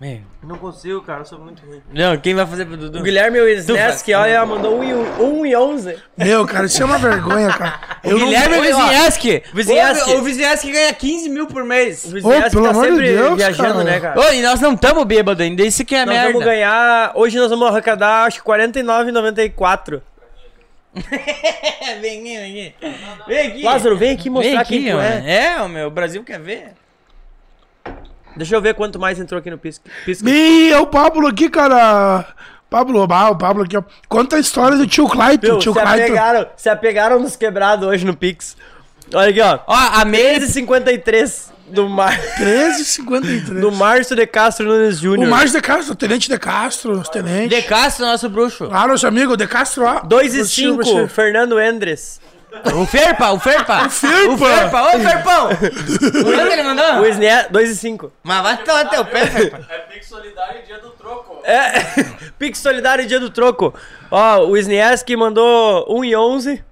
Meu. 0.00 0.20
Não 0.42 0.56
consigo, 0.56 1.02
cara. 1.02 1.20
Eu 1.20 1.24
sou 1.26 1.38
muito 1.38 1.62
ruim. 1.66 1.82
Não, 1.92 2.16
quem 2.16 2.34
vai 2.34 2.46
fazer 2.46 2.64
pro 2.64 2.74
Dudu? 2.74 3.00
O 3.00 3.02
Guilherme 3.02 3.38
Wisneski, 3.38 4.14
olha, 4.14 4.46
mandou 4.46 4.78
1 4.78 4.84
e 4.84 4.94
1 4.94 5.46
e 5.46 5.54
11. 5.56 5.96
Meu, 6.16 6.46
cara, 6.46 6.64
isso 6.64 6.82
é 6.82 6.86
uma 6.86 6.96
vergonha, 6.96 7.48
cara. 7.50 7.78
Eu 8.02 8.18
não- 8.18 8.24
Guilherme 8.26 8.58
Olha, 8.58 8.76
ó. 8.76 8.80
Vizinheski. 8.80 9.42
Vizinheski. 9.52 10.10
O, 10.12 10.18
o 10.20 10.22
Vizinheski 10.22 10.72
ganha 10.72 10.94
15 10.94 11.28
mil 11.28 11.46
por 11.46 11.64
mês. 11.64 12.06
O 12.06 12.14
Wisneski 12.14 12.50
pelo 12.50 12.64
tá 12.64 12.70
amor 12.70 12.84
de 12.86 12.90
sempre 12.92 13.12
Deus, 13.12 13.36
viajando, 13.36 13.72
cara. 13.72 13.84
né, 13.84 14.00
cara? 14.00 14.20
Ô, 14.20 14.32
e 14.32 14.40
nós 14.40 14.58
não 14.60 14.72
estamos 14.72 15.04
bêbados 15.04 15.44
ainda, 15.44 15.62
isso 15.62 15.84
que 15.84 15.94
é 15.94 16.06
Nós 16.06 16.14
merda. 16.14 16.32
vamos 16.32 16.44
ganhar. 16.46 17.12
Hoje 17.14 17.36
nós 17.38 17.50
vamos 17.50 17.68
arrecadar, 17.68 18.24
acho 18.24 18.38
que 18.42 18.44
49,94. 18.50 20.00
vem 22.00 22.20
aqui, 22.20 22.36
vem 22.38 22.66
aqui. 22.66 22.74
Vem 23.28 23.46
aqui. 23.48 23.62
Lázaro, 23.62 23.96
vem 23.98 24.12
aqui 24.12 24.24
Vem 24.24 24.32
mostrar 24.32 24.60
aqui, 24.60 24.82
quem 24.82 24.92
tu 24.92 24.98
é. 24.98 25.54
É, 25.56 25.62
o 25.62 25.68
meu, 25.68 25.88
o 25.88 25.90
Brasil 25.90 26.24
quer 26.24 26.40
ver. 26.40 26.72
Deixa 28.40 28.56
eu 28.56 28.62
ver 28.62 28.72
quanto 28.72 28.98
mais 28.98 29.20
entrou 29.20 29.38
aqui 29.38 29.50
no 29.50 29.58
Pisca. 29.58 29.84
Pisca. 30.02 30.30
Ih, 30.30 30.72
é 30.72 30.78
o 30.78 30.86
Pablo 30.86 31.26
aqui, 31.26 31.50
cara. 31.50 32.24
Pablo, 32.70 33.06
ah, 33.10 33.30
o 33.30 33.36
Pablo 33.36 33.64
aqui, 33.64 33.76
ó. 33.76 33.82
Conta 34.08 34.36
a 34.36 34.40
história 34.40 34.78
do 34.78 34.86
tio 34.86 35.06
Clayton. 35.06 35.58
Tio 35.58 35.74
Se 35.74 35.78
Clayton. 35.78 36.04
apegaram, 36.04 36.46
se 36.56 36.68
apegaram 36.70 37.20
nos 37.20 37.36
quebrados 37.36 37.86
hoje 37.86 38.06
no 38.06 38.16
Pix. 38.16 38.56
Olha 39.12 39.28
aqui, 39.28 39.42
ó. 39.42 39.58
Ó, 39.66 39.74
a 39.74 40.02
Meire... 40.06 40.46
13,53 40.46 41.50
do, 41.68 41.86
Mar... 41.86 42.18
13,53. 42.38 43.60
do 43.60 43.70
Márcio 43.72 44.16
de 44.16 44.26
Castro 44.26 44.66
Nunes 44.66 45.00
O 45.00 45.02
Júnior. 45.02 45.28
Márcio 45.28 45.60
de 45.60 45.60
Castro, 45.60 45.92
o 45.92 45.96
Tenente 45.96 46.30
de 46.30 46.38
Castro, 46.38 46.92
os 46.92 47.10
tenentes. 47.10 47.50
De 47.50 47.62
Castro, 47.68 48.06
nosso 48.06 48.26
bruxo. 48.30 48.70
Ah, 48.72 48.88
nosso 48.88 49.06
amigo, 49.06 49.36
de 49.36 49.46
Castro, 49.46 49.84
ó. 49.84 50.00
2 50.00 50.34
e 50.34 50.38
Curtiu, 50.38 50.72
5, 50.72 50.76
curtiu. 50.76 51.08
Fernando 51.08 51.60
Endres. 51.60 52.18
O 52.74 52.86
Ferpa, 52.86 53.30
o 53.32 53.38
Ferpa. 53.38 53.86
O 53.86 53.90
Ferpa. 53.90 54.32
O 54.32 54.38
Ferpa, 54.38 54.82
ô 54.82 55.00
Ferpão. 55.00 55.48
Quanto 56.24 56.52
ele 56.52 56.62
mandou? 56.62 57.02
O 57.02 57.06
Isné, 57.06 57.46
2 57.50 57.70
e 57.70 57.76
5. 57.76 58.12
Mas 58.22 58.42
vai 58.42 58.56
tomar 58.58 58.84
teu 58.86 59.04
pé, 59.04 59.26
Ferpa. 59.26 59.60
É 59.70 59.78
Pix 59.78 60.06
Solidário 60.08 60.60
e 60.60 60.66
Dia 60.66 60.78
do 60.78 60.90
Troco. 60.90 61.40
É, 61.44 61.70
Pix 62.38 62.58
Solidário 62.58 63.06
Dia 63.06 63.20
do 63.20 63.30
Troco. 63.30 63.72
Ó, 64.10 64.46
o 64.46 64.56
Isnieski 64.56 65.16
mandou 65.16 65.86
1 65.88 66.04
e 66.04 66.16
11. 66.16 66.64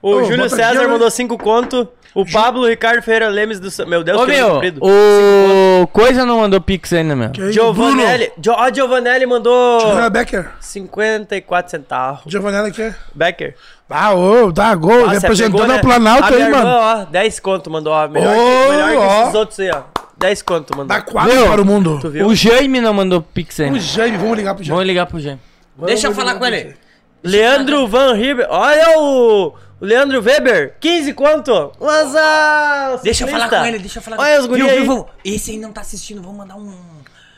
O 0.00 0.10
Ô, 0.10 0.22
Júlio 0.24 0.44
bota 0.44 0.54
aqui, 0.54 0.64
César 0.64 0.86
ó. 0.86 0.88
mandou 0.88 1.10
5 1.10 1.36
conto. 1.38 1.88
O 2.20 2.26
Pablo 2.26 2.66
Ricardo 2.66 3.00
Ferreira 3.02 3.28
Lemes 3.28 3.60
do... 3.60 3.86
Meu 3.86 4.02
Deus, 4.02 4.20
Ô, 4.20 4.26
que 4.26 4.32
nome 4.32 4.40
meu, 4.42 4.50
comprido. 4.54 4.80
o 4.82 5.86
Coisa 5.88 6.24
não 6.26 6.38
mandou 6.40 6.60
pix 6.60 6.92
ainda, 6.92 7.14
meu. 7.14 7.30
Que 7.30 7.52
Giovanelli. 7.52 8.32
Gio, 8.42 8.54
ó, 8.54 8.72
Giovanelli 8.72 9.24
mandou 9.26 9.80
Bruno. 9.92 10.10
Becker. 10.10 10.50
54 10.60 11.70
centavos. 11.70 12.20
Giovanelli 12.26 12.70
aqui. 12.70 12.92
Becker. 13.14 13.54
Ah, 13.88 14.14
ô, 14.14 14.50
dá 14.52 14.74
gol, 14.74 15.04
Ah, 15.06 15.14
você 15.14 15.20
representando 15.20 15.52
pegou, 15.52 15.66
né? 15.68 15.76
a 15.76 15.80
Planalto 15.80 16.24
a 16.24 16.28
aí, 16.28 16.34
minha 16.36 16.50
mano. 16.50 16.68
irmã, 16.68 16.78
ó, 16.80 17.04
10 17.04 17.40
conto 17.40 17.70
mandou, 17.70 17.92
ó. 17.92 18.08
Melhor, 18.08 18.36
Ô, 18.36 18.40
que, 18.64 18.70
melhor 18.72 18.90
que 18.90 18.96
ó. 18.96 19.22
esses 19.22 19.34
outros 19.34 19.60
aí, 19.60 19.70
ó. 19.70 19.82
10 20.18 20.42
conto 20.42 20.70
mandou. 20.76 20.86
Dá 20.96 21.00
quatro 21.00 21.32
Meu, 21.32 21.46
para 21.46 21.62
o 21.62 21.64
mundo. 21.64 21.98
Tu 22.00 22.10
viu? 22.10 22.26
O 22.26 22.34
Jaime 22.34 22.80
não 22.80 22.92
mandou 22.92 23.22
pix 23.22 23.60
ainda. 23.60 23.76
O 23.78 23.80
Jaime, 23.80 24.18
vamos 24.18 24.36
ligar 24.36 24.54
pro 24.54 24.64
Jaime. 24.64 24.74
Vamos 24.74 24.86
ligar 24.86 25.06
pro 25.06 25.20
Jaime. 25.20 25.40
Deixa 25.86 26.08
eu 26.08 26.12
falar 26.12 26.34
com 26.34 26.44
ele. 26.44 26.74
Leandro 27.22 27.86
Van 27.86 28.12
Riber. 28.14 28.46
Olha 28.50 28.98
o, 28.98 29.54
o 29.80 29.84
Leandro 29.84 30.22
Weber. 30.22 30.76
15 30.80 31.12
quanto? 31.14 31.72
Mas. 31.80 33.02
Deixa 33.02 33.24
eu 33.24 33.28
falar 33.28 33.48
com 33.48 33.64
ele, 33.66 33.78
deixa 33.78 33.98
eu 33.98 34.02
falar 34.02 34.16
com 34.16 34.22
Olha 34.22 34.40
os 34.40 34.46
guri 34.46 34.62
Viu, 34.62 34.70
aí. 34.70 34.82
viu, 34.82 35.06
Esse 35.24 35.50
aí 35.52 35.58
não 35.58 35.72
tá 35.72 35.80
assistindo, 35.80 36.20
vamos 36.22 36.38
mandar 36.38 36.56
um... 36.56 36.74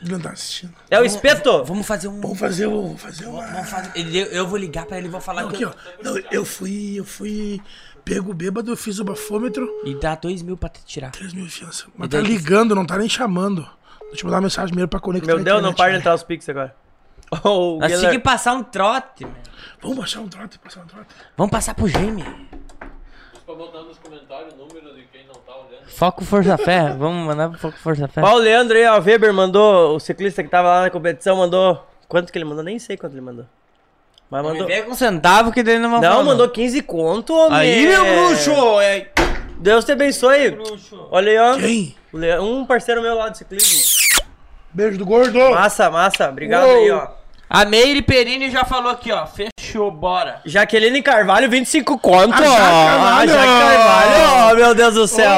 Não 0.03 0.19
tá 0.19 0.31
assistindo. 0.31 0.73
É 0.89 0.99
o 0.99 1.05
espeto? 1.05 1.63
Vamos 1.63 1.85
fazer 1.85 2.07
um... 2.07 2.19
Vamos 2.19 2.39
fazer, 2.39 2.65
o- 2.65 2.81
vamos 2.87 3.01
fazer 3.01 3.25
uma... 3.27 3.45
Vamos 3.45 3.69
fazer... 3.69 3.91
ele- 3.93 4.27
Eu 4.31 4.47
vou 4.47 4.57
ligar 4.57 4.85
pra 4.87 4.97
ele 4.97 5.07
e 5.07 5.11
vou 5.11 5.21
falar 5.21 5.43
que 5.47 5.53
Aqui, 5.55 5.63
eu... 5.63 5.69
ó. 5.69 5.73
Não, 6.03 6.17
eu 6.31 6.43
fui, 6.43 6.95
eu 6.97 7.05
fui 7.05 7.61
pego 8.03 8.33
bêbado, 8.33 8.75
fiz 8.75 8.97
o 8.97 9.03
bafômetro, 9.03 9.69
E 9.85 9.93
dá 9.93 10.15
dois 10.15 10.41
mil 10.41 10.57
pra 10.57 10.69
te 10.69 10.83
tirar. 10.83 11.11
3 11.11 11.33
mil 11.33 11.45
de 11.45 11.51
fiança. 11.51 11.85
Mas 11.95 12.07
E 12.07 12.09
tá 12.09 12.19
ligando, 12.19 12.73
não 12.73 12.83
tá 12.85 12.97
nem 12.97 13.07
chamando. 13.07 13.61
Deixa 14.09 14.21
eu 14.21 14.25
mandar 14.25 14.37
uma 14.37 14.41
mensagem 14.41 14.69
primeiro 14.69 14.89
pra 14.89 14.99
conectar 14.99 15.27
Meu 15.35 15.35
Deus, 15.43 15.61
não 15.61 15.69
internet, 15.69 15.77
para 15.77 15.85
de 15.87 15.93
né? 15.93 15.99
entrar 15.99 16.15
os 16.15 16.23
Pix 16.23 16.49
agora. 16.49 16.75
Oh, 17.43 17.77
Nós 17.79 17.87
Guilherme- 17.91 17.95
tínhamos 17.97 18.11
que 18.11 18.19
passar 18.19 18.53
um 18.53 18.63
trote, 18.63 19.23
meu. 19.25 19.33
Vamos 19.81 19.97
baixar 19.97 20.19
um 20.19 20.27
trote, 20.27 20.59
passar 20.59 20.81
um 20.81 20.85
trote. 20.85 21.07
Vamos 21.37 21.51
passar 21.51 21.73
pro. 21.73 21.87
Pra 21.87 23.55
botar 23.55 23.81
nos 23.81 23.97
comentários 23.99 24.53
o 24.53 24.57
número 24.57 24.93
de 24.95 25.03
quem 25.11 25.25
não 25.25 25.35
tá 25.35 25.53
olhando. 25.55 25.89
Foco 25.89 26.23
Força 26.25 26.57
Fé. 26.57 26.89
Vamos 26.97 27.25
mandar 27.25 27.49
pro 27.49 27.57
Foco 27.59 27.77
Força 27.77 28.07
Fé. 28.07 28.21
Ó, 28.21 28.33
o 28.33 28.37
Leandro 28.37 28.77
aí, 28.77 28.85
ó, 28.85 28.99
o 28.99 29.01
Weber 29.01 29.33
mandou, 29.33 29.95
o 29.95 29.99
ciclista 29.99 30.43
que 30.43 30.49
tava 30.49 30.67
lá 30.67 30.81
na 30.81 30.89
competição 30.89 31.37
mandou. 31.37 31.85
Quanto 32.07 32.31
que 32.31 32.37
ele 32.37 32.45
mandou? 32.45 32.63
Nem 32.63 32.77
sei 32.79 32.97
quanto 32.97 33.13
ele 33.13 33.21
mandou. 33.21 33.45
Mas 34.29 34.43
Não 34.43 34.49
mandou. 34.51 34.67
me 34.67 34.73
vem 34.73 34.83
com 34.83 34.93
centavo 34.93 35.51
que 35.51 35.63
daí 35.63 35.79
não 35.79 35.89
vai 35.91 36.01
Não, 36.01 36.11
falar, 36.11 36.23
mandou 36.23 36.49
15 36.49 36.81
conto, 36.83 37.33
homem. 37.33 37.57
Aí, 37.59 37.87
meu 37.87 38.03
bruxo! 38.03 38.51
É... 38.81 39.09
Deus 39.57 39.83
te 39.85 39.91
abençoe. 39.93 40.57
Olha 41.09 41.31
aí, 41.31 41.37
ó. 41.37 41.57
Quem? 41.57 41.95
Um 42.41 42.65
parceiro 42.65 43.01
meu 43.01 43.15
lá 43.15 43.29
de 43.29 43.37
ciclismo. 43.37 43.79
Beijo 44.73 44.97
do 44.97 45.05
gordo. 45.05 45.37
Massa, 45.51 45.89
massa. 45.89 46.29
Obrigado 46.29 46.65
Uou. 46.67 46.75
aí, 46.77 46.91
ó. 46.91 47.20
A 47.53 47.65
Meire 47.65 48.01
Perini 48.01 48.49
já 48.49 48.63
falou 48.63 48.89
aqui, 48.89 49.11
ó. 49.11 49.27
Fechou, 49.27 49.91
bora. 49.91 50.39
Jaqueline 50.45 51.01
Carvalho, 51.01 51.49
25 51.49 51.99
conto. 51.99 52.33
A 52.33 52.37
Jaque 52.37 52.55
Carvalho. 52.55 53.11
A 53.11 53.27
Jaque 53.27 53.45
Carvalho. 53.45 54.51
Oh, 54.51 54.55
meu 54.55 54.73
Deus 54.73 54.93
do 54.93 55.05
céu. 55.05 55.29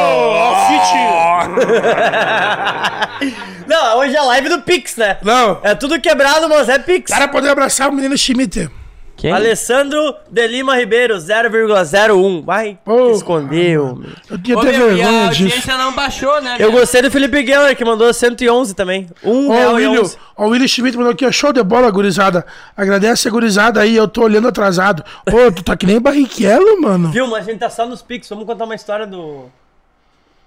Não, 3.65 3.97
hoje 3.97 4.15
é 4.15 4.21
live 4.21 4.47
do 4.47 4.61
Pix, 4.61 4.95
né? 4.95 5.17
Não. 5.23 5.59
É 5.63 5.73
tudo 5.73 5.99
quebrado, 5.99 6.47
mas 6.47 6.69
é 6.69 6.77
Pix. 6.77 7.11
Cara, 7.11 7.27
poder 7.27 7.49
abraçar 7.49 7.89
o 7.89 7.91
menino 7.91 8.15
Schmidt. 8.15 8.69
Quem? 9.15 9.31
Alessandro 9.31 10.15
de 10.29 10.47
Lima 10.47 10.75
Ribeiro, 10.75 11.15
0,01. 11.15 12.43
Vai, 12.43 12.77
Ô, 12.85 13.11
escondeu. 13.11 14.03
Eu 14.29 14.37
tinha 14.41 14.57
até 14.57 14.71
e 14.71 14.75
a 14.75 14.79
vergonha 14.79 15.29
disso. 15.29 15.43
audiência 15.43 15.77
não 15.77 15.93
baixou, 15.93 16.41
né? 16.41 16.57
Eu 16.59 16.71
gostei 16.71 17.01
do 17.01 17.09
Felipe 17.11 17.45
Geller, 17.45 17.75
que 17.77 17.85
mandou 17.85 18.11
111 18.13 18.73
também. 18.75 19.07
Um 19.23 19.49
Ó, 19.49 19.53
real 19.53 19.71
o 19.71 19.75
William, 19.75 20.01
11. 20.01 20.17
ó, 20.35 20.45
o 20.45 20.49
William 20.49 20.67
Schmidt 20.67 20.97
mandou 20.97 21.13
aqui, 21.13 21.25
ó, 21.25 21.31
show 21.31 21.53
de 21.53 21.63
bola, 21.63 21.89
gurizada. 21.91 22.45
Agradece 22.75 23.27
a 23.27 23.31
gurizada 23.31 23.79
aí, 23.81 23.95
eu 23.95 24.07
tô 24.07 24.23
olhando 24.23 24.47
atrasado. 24.47 25.03
Ô, 25.31 25.51
tu 25.51 25.63
tá 25.63 25.77
que 25.77 25.85
nem 25.85 26.01
Barrichello, 26.01 26.81
mano. 26.81 27.09
Viu, 27.11 27.27
mas 27.27 27.47
a 27.47 27.51
gente 27.51 27.59
tá 27.59 27.69
só 27.69 27.85
nos 27.85 28.01
Pix. 28.01 28.27
Vamos 28.29 28.45
contar 28.45 28.65
uma 28.65 28.75
história 28.75 29.07
do... 29.07 29.45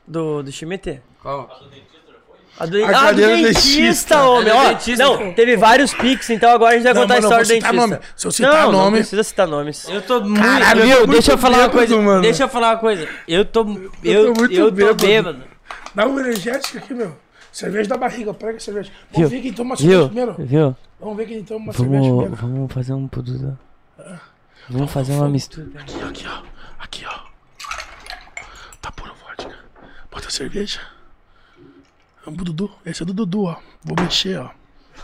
Do, 0.06 0.42
do 0.42 0.52
Schmidt? 0.52 1.00
Qual? 1.22 1.48
A 2.58 2.64
do, 2.66 2.82
A 2.82 2.88
ah, 2.88 2.92
do 2.92 2.92
cadeira 2.92 3.36
dentista, 3.36 3.60
dentista. 3.80 4.22
homem. 4.28 4.48
É 4.48 4.54
Ó, 4.54 4.68
dentista. 4.70 5.04
não, 5.04 5.32
teve 5.34 5.56
vários 5.56 5.92
Pix, 5.92 6.30
então 6.30 6.50
agora 6.50 6.72
a 6.72 6.74
gente 6.76 6.84
vai 6.84 6.94
Não, 6.94 7.02
contar 7.02 7.14
a 7.14 7.20
não 7.20 7.28
história 7.28 7.44
do 7.44 7.48
dentista. 7.48 7.72
nome. 7.72 7.98
Se 8.16 8.26
eu 8.26 8.30
citar 8.32 8.52
não, 8.64 8.72
não 8.72 8.78
nome- 8.84 8.96
precisa 8.98 9.22
citar 9.22 9.46
nomes. 9.46 9.88
Eu 9.88 10.00
tô 10.02 10.20
muito. 10.22 10.40
Caralho, 10.40 10.84
eu 10.84 11.00
tô 11.06 11.12
Deixa 11.12 11.32
eu 11.32 11.36
muito 11.36 11.42
falar 11.42 11.58
uma 11.58 11.68
bêbado, 11.68 11.72
coisa. 11.88 12.02
mano. 12.02 12.22
Deixa 12.22 12.42
eu 12.44 12.48
falar 12.48 12.70
uma 12.72 12.78
coisa. 12.78 13.08
Eu 13.28 13.44
tô. 13.44 13.60
Eu, 14.02 14.32
tô 14.34 14.40
muito 14.40 14.54
eu 14.54 14.64
tô 14.66 14.70
bêbado. 14.72 15.06
bêbado. 15.06 15.44
Dá 15.94 16.06
um 16.06 16.18
energético 16.18 16.78
aqui, 16.78 16.94
meu. 16.94 17.16
Cerveja 17.52 17.88
da 17.90 17.96
barriga, 17.96 18.32
prega 18.34 18.56
a 18.56 18.60
cerveja. 18.60 18.90
Viu? 19.10 19.14
Vamos 19.14 19.30
ver 19.30 19.40
quem 19.42 19.52
toma 19.52 19.70
uma 19.70 19.76
cerveja 19.76 20.06
primeiro. 20.06 20.34
Viu? 20.38 20.76
Vamos 21.00 21.16
ver 21.16 21.26
quem 21.26 21.44
toma 21.44 21.60
uma 21.60 21.72
cerveja 21.72 22.00
Vamos, 22.02 22.20
primeiro. 22.22 22.36
vamos 22.36 22.72
fazer 22.72 22.92
um 22.94 23.08
produto. 23.08 23.58
Vamos 24.68 24.90
fazer 24.92 25.12
uma 25.12 25.28
mistura. 25.28 25.66
Aqui, 25.78 26.00
aqui, 26.02 26.26
ó. 26.26 26.42
Aqui, 26.82 27.04
ó. 27.06 27.18
Tá 28.80 28.90
puro 28.92 29.12
vodka. 29.14 29.54
Bota 30.10 30.28
a 30.28 30.30
cerveja. 30.30 30.80
Vamos 32.26 32.42
pro 32.42 32.52
Dudu. 32.52 32.76
Esse 32.84 33.04
é 33.04 33.06
do 33.06 33.14
Dudu, 33.14 33.44
ó. 33.44 33.56
Vou 33.84 33.94
mexer, 34.04 34.40
ó. 34.40 34.50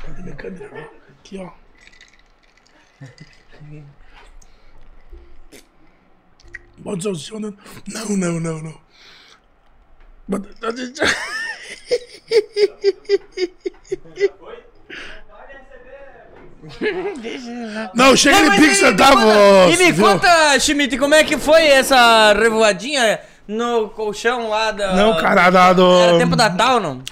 Cadê 0.04 0.22
minha 0.22 0.34
câmera? 0.34 0.68
ó? 0.74 1.12
Aqui, 1.20 1.38
ó. 1.38 1.50
Bota 6.78 7.02
funciona. 7.02 7.54
Não, 7.86 8.16
não, 8.16 8.40
não, 8.40 8.60
não. 8.60 8.80
Bota... 10.26 10.48
Não, 17.94 18.16
chega 18.16 18.50
de 18.50 18.56
Pix 18.56 18.80
e 18.80 18.94
conta- 18.94 19.68
E 19.70 19.76
me 19.76 19.92
conta, 19.92 20.60
Schmidt, 20.60 20.96
como 20.98 21.14
é 21.14 21.24
que 21.24 21.36
foi 21.36 21.66
essa 21.66 22.32
revoadinha 22.34 23.18
no 23.48 23.88
colchão 23.90 24.48
lá 24.48 24.70
da. 24.70 24.92
Não, 24.94 25.16
cara, 25.18 25.50
dado. 25.50 25.82
Era 26.00 26.18
tempo 26.18 26.36
da 26.36 26.48
tal, 26.50 26.80
não? 26.80 27.02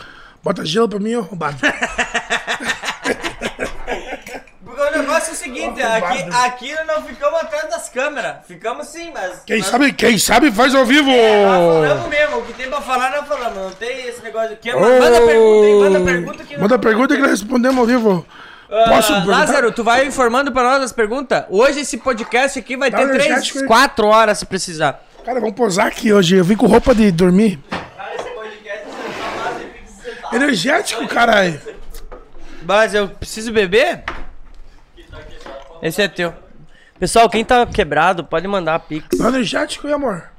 Bota 0.43 0.65
gelo 0.65 0.89
pra 0.89 0.98
mim, 0.98 1.15
ô 1.16 1.20
arrombado. 1.20 1.57
Porque 4.65 4.82
o 4.82 4.98
negócio 4.98 5.31
é 5.31 5.32
o 5.32 5.36
seguinte, 5.36 5.82
aqui, 5.82 6.23
aqui 6.44 6.74
não 6.86 7.02
ficamos 7.02 7.40
atrás 7.40 7.69
das 7.70 7.89
câmeras. 7.89 8.36
Ficamos 8.47 8.86
sim, 8.89 9.11
mas. 9.12 9.43
Quem 9.47 9.59
mas- 9.59 9.66
sabe, 9.66 9.93
quem 9.93 10.19
sabe 10.19 10.51
faz 10.52 10.74
ao 10.74 10.85
vivo. 10.86 11.11
É, 11.11 11.44
nós 11.44 11.89
falamos 11.89 12.09
mesmo, 12.09 12.36
o 12.39 12.43
que 12.43 12.52
tem 12.55 12.69
pra 12.69 12.81
falar 12.81 13.11
nós 13.11 13.27
falamos, 13.27 13.57
não 13.59 13.70
tem 13.73 14.07
esse 14.07 14.23
negócio 14.23 14.52
aqui. 14.52 14.73
Ô, 14.73 14.81
Manda 14.81 15.20
pergunta 15.20 15.66
aí, 15.66 15.74
manda 15.81 16.01
pergunta 16.01 16.44
que 16.44 16.59
Manda 16.59 16.78
pergunta 16.78 17.15
que 17.16 17.20
nós 17.23 17.31
respondemos 17.32 17.78
ao 17.78 17.86
vivo. 17.86 18.27
Posso 18.69 19.12
Ah, 19.12 19.16
perguntar? 19.16 19.39
Lázaro, 19.39 19.73
tu 19.73 19.82
vai 19.82 20.07
informando 20.07 20.52
pra 20.52 20.62
nós 20.62 20.82
as 20.85 20.93
perguntas? 20.93 21.44
Hoje 21.51 21.81
esse 21.81 21.98
podcast 21.98 22.57
aqui 22.59 22.77
vai 22.77 22.89
Dá 22.90 22.98
ter 22.98 23.05
um 23.07 23.09
três, 23.11 23.27
energético 23.27 23.59
aí. 23.59 23.66
quatro 23.66 24.07
horas 24.07 24.39
se 24.39 24.47
precisar. 24.47 25.02
Cara, 25.24 25.40
vamos 25.40 25.55
posar 25.55 25.86
aqui 25.86 26.12
hoje. 26.12 26.36
Eu 26.36 26.44
vim 26.44 26.56
com 26.56 26.66
roupa 26.66 26.94
de 26.94 27.10
dormir. 27.12 27.59
Energético, 30.32 31.06
caralho. 31.09 31.60
Mas 32.62 32.94
eu 32.94 33.09
preciso 33.09 33.52
beber? 33.52 34.05
Esse 35.82 36.02
é 36.02 36.09
teu. 36.09 36.32
Pessoal, 36.98 37.28
quem 37.28 37.44
tá 37.44 37.66
quebrado, 37.66 38.22
pode 38.24 38.47
mandar 38.47 38.78
Pix. 38.80 39.18
Dá 39.18 39.28
energético 39.28 39.88
amor. 39.92 40.30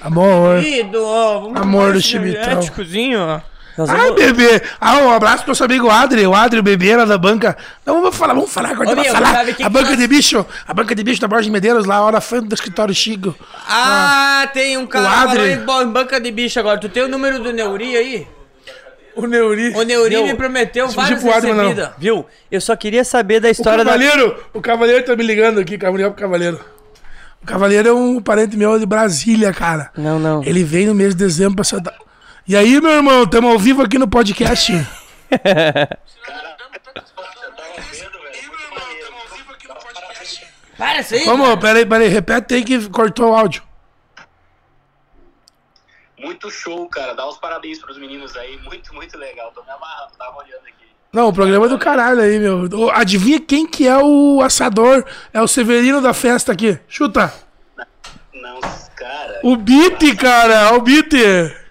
Amor. 0.00 0.62
Querido, 0.62 1.04
ó, 1.04 1.40
vamos 1.40 1.60
Amor 1.60 1.92
do 1.92 2.00
Chimitão. 2.00 2.42
energéticozinho, 2.42 3.18
ó. 3.20 3.40
Nós 3.76 3.90
Ai, 3.90 3.96
vamos- 3.98 4.14
bebê. 4.14 4.62
Ah, 4.80 4.98
um 4.98 5.10
abraço 5.10 5.42
pro 5.42 5.50
nosso 5.50 5.62
amigo 5.64 5.90
Adri. 5.90 6.26
O 6.26 6.34
Adri, 6.34 6.58
o 6.60 6.62
bebê 6.62 6.96
lá 6.96 7.04
da 7.04 7.18
banca. 7.18 7.56
Não, 7.84 8.00
vamos 8.00 8.16
falar, 8.16 8.32
vamos 8.34 8.50
falar 8.50 8.70
agora. 8.70 8.88
Ô, 8.88 8.94
vamos 8.94 9.04
meu, 9.04 9.12
falar. 9.14 9.44
que 9.44 9.50
a 9.50 9.54
que 9.54 9.68
banca 9.68 9.88
nós- 9.90 9.98
de 9.98 10.06
bicho. 10.08 10.46
A 10.66 10.72
banca 10.74 10.94
de 10.94 11.02
bicho 11.04 11.20
da 11.20 11.28
Borges 11.28 11.46
de 11.46 11.52
Medeiros, 11.52 11.84
lá, 11.84 12.00
hora 12.02 12.20
frente 12.20 12.46
do 12.48 12.54
escritório 12.54 12.94
Chico. 12.94 13.34
Ah, 13.68 14.48
tem 14.54 14.78
um 14.78 14.86
cara 14.86 15.04
O 15.04 15.30
Adri. 15.30 15.52
em 15.52 15.86
banca 15.92 16.20
de 16.20 16.30
bicho 16.30 16.58
agora. 16.58 16.78
Tu 16.80 16.88
tem 16.88 17.02
o 17.02 17.08
número 17.08 17.42
do 17.42 17.52
Neuri 17.52 17.96
aí? 17.96 18.26
O 19.14 19.26
Neuri. 19.26 19.72
O 19.74 19.82
Neuri 19.82 20.14
Meu, 20.16 20.26
me 20.26 20.34
prometeu 20.34 20.88
várias 20.88 21.22
pro 21.22 21.30
recebidas. 21.32 21.90
Viu? 21.98 22.26
Eu 22.50 22.60
só 22.60 22.76
queria 22.76 23.02
saber 23.02 23.40
da 23.40 23.48
O 23.48 23.50
história 23.50 23.82
da... 23.84 23.92
Cavaleiro, 23.92 24.36
o 24.52 24.60
Cavaleiro 24.60 25.04
tá 25.06 25.16
me 25.16 25.22
ligando 25.22 25.58
aqui, 25.58 25.78
Cavaleiro 25.78 26.12
Cavaleiro. 26.12 26.60
O 27.42 27.46
Cavaleiro 27.46 27.88
é 27.88 27.92
um 27.92 28.20
parente 28.20 28.56
meu 28.58 28.78
de 28.78 28.84
Brasília, 28.84 29.52
cara. 29.54 29.90
Não, 29.96 30.18
não. 30.18 30.42
Ele 30.44 30.62
veio 30.64 30.88
no 30.88 30.94
mês 30.94 31.14
de 31.14 31.24
dezembro 31.24 31.56
pra 31.56 31.64
Santa... 31.64 31.94
E 32.48 32.54
aí, 32.54 32.80
meu 32.80 32.92
irmão, 32.92 33.24
estamos 33.24 33.50
ao 33.50 33.58
vivo 33.58 33.82
aqui 33.82 33.98
no 33.98 34.06
podcast. 34.06 34.72
Para 40.78 41.00
isso 41.00 41.14
aí. 41.14 41.24
Vamos, 41.24 41.56
peraí, 41.56 41.84
peraí, 41.84 42.06
repete 42.06 42.54
aí 42.54 42.62
que 42.62 42.88
cortou 42.88 43.30
o 43.30 43.34
áudio. 43.34 43.64
Muito 46.16 46.48
show, 46.48 46.88
cara. 46.88 47.14
Dá 47.14 47.26
os 47.26 47.36
parabéns 47.38 47.80
pros 47.80 47.98
meninos 47.98 48.36
aí. 48.36 48.56
Muito, 48.58 48.94
muito 48.94 49.18
legal. 49.18 49.50
Tô 49.52 49.64
me 49.64 49.70
amarrando, 49.70 50.12
tava 50.16 50.36
olhando 50.38 50.62
aqui. 50.68 50.86
Não, 51.12 51.28
o 51.28 51.32
programa 51.32 51.66
é 51.66 51.68
do 51.68 51.78
caralho 51.78 52.20
aí, 52.20 52.38
meu. 52.38 52.68
Adivinha 52.92 53.40
quem 53.40 53.66
que 53.66 53.88
é 53.88 53.98
o 53.98 54.40
assador? 54.40 55.04
É 55.32 55.42
o 55.42 55.48
Severino 55.48 56.00
da 56.00 56.14
festa 56.14 56.52
aqui. 56.52 56.78
Chuta. 56.86 57.34
Não, 58.32 58.60
cara. 58.94 59.40
O 59.42 59.56
Bit, 59.56 60.14
cara, 60.14 60.74
o 60.74 60.80
Bit. 60.80 61.65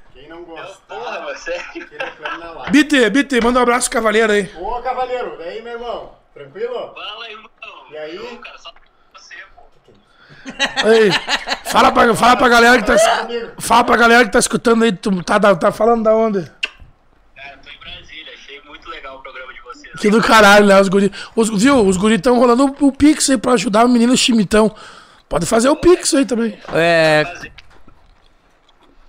Porra, 1.15 1.25
mas 1.25 1.39
sério. 1.39 2.71
Bit, 2.71 3.09
Bit, 3.09 3.41
manda 3.41 3.59
um 3.59 3.63
abraço 3.63 3.89
pro 3.89 3.99
Cavaleiro 3.99 4.31
aí. 4.31 4.51
Ô, 4.57 4.81
cavaleiro, 4.81 5.37
daí, 5.37 5.61
meu 5.61 5.73
irmão? 5.73 6.15
Tranquilo? 6.33 6.93
Fala, 6.93 7.29
irmão. 7.29 7.49
E 7.91 7.97
aí? 7.97 8.15
Não, 8.15 8.37
cara, 8.37 8.57
só 8.57 8.71
você, 9.15 9.35
pô. 9.55 9.63
Aí, 10.87 11.09
fala 11.65 11.91
pra, 11.91 12.13
fala 12.15 12.35
pra 12.35 12.49
galera 12.49 12.81
que 12.81 12.85
tá. 12.85 12.95
Fala 13.59 13.83
pra 13.83 13.97
galera 13.97 14.25
que 14.25 14.31
tá 14.31 14.39
escutando 14.39 14.83
aí. 14.83 14.91
Tu 14.91 15.23
tá, 15.23 15.39
tá 15.55 15.71
falando 15.71 16.03
da 16.03 16.15
onde? 16.15 16.41
Cara, 17.35 17.57
tô 17.63 17.69
em 17.69 17.79
Brasília. 17.79 18.33
Achei 18.33 18.61
muito 18.61 18.89
legal 18.89 19.17
o 19.17 19.21
programa 19.21 19.53
de 19.53 19.61
vocês. 19.61 19.93
Que 19.99 20.09
do 20.09 20.21
caralho, 20.21 20.65
né? 20.65 20.79
Os 20.79 20.89
guri. 20.89 21.11
Os, 21.35 21.49
viu? 21.61 21.85
Os 21.85 21.97
guri 21.97 22.19
tão 22.19 22.37
rolando 22.37 22.75
o, 22.79 22.87
o 22.87 22.91
Pix 22.91 23.29
aí 23.29 23.37
pra 23.37 23.53
ajudar 23.53 23.85
o 23.85 23.89
menino 23.89 24.15
Chimitão. 24.17 24.75
Pode 25.29 25.45
fazer 25.45 25.69
o 25.69 25.75
Pix 25.75 26.13
aí 26.13 26.25
também. 26.25 26.59
É, 26.73 27.23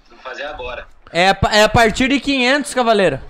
Vou 0.09 0.19
fazer 0.23 0.45
agora. 0.45 0.87
É, 1.12 1.37
é 1.53 1.62
a 1.65 1.69
partir 1.69 2.09
de 2.09 2.20
500, 2.20 2.74
cavaleiro. 2.74 3.20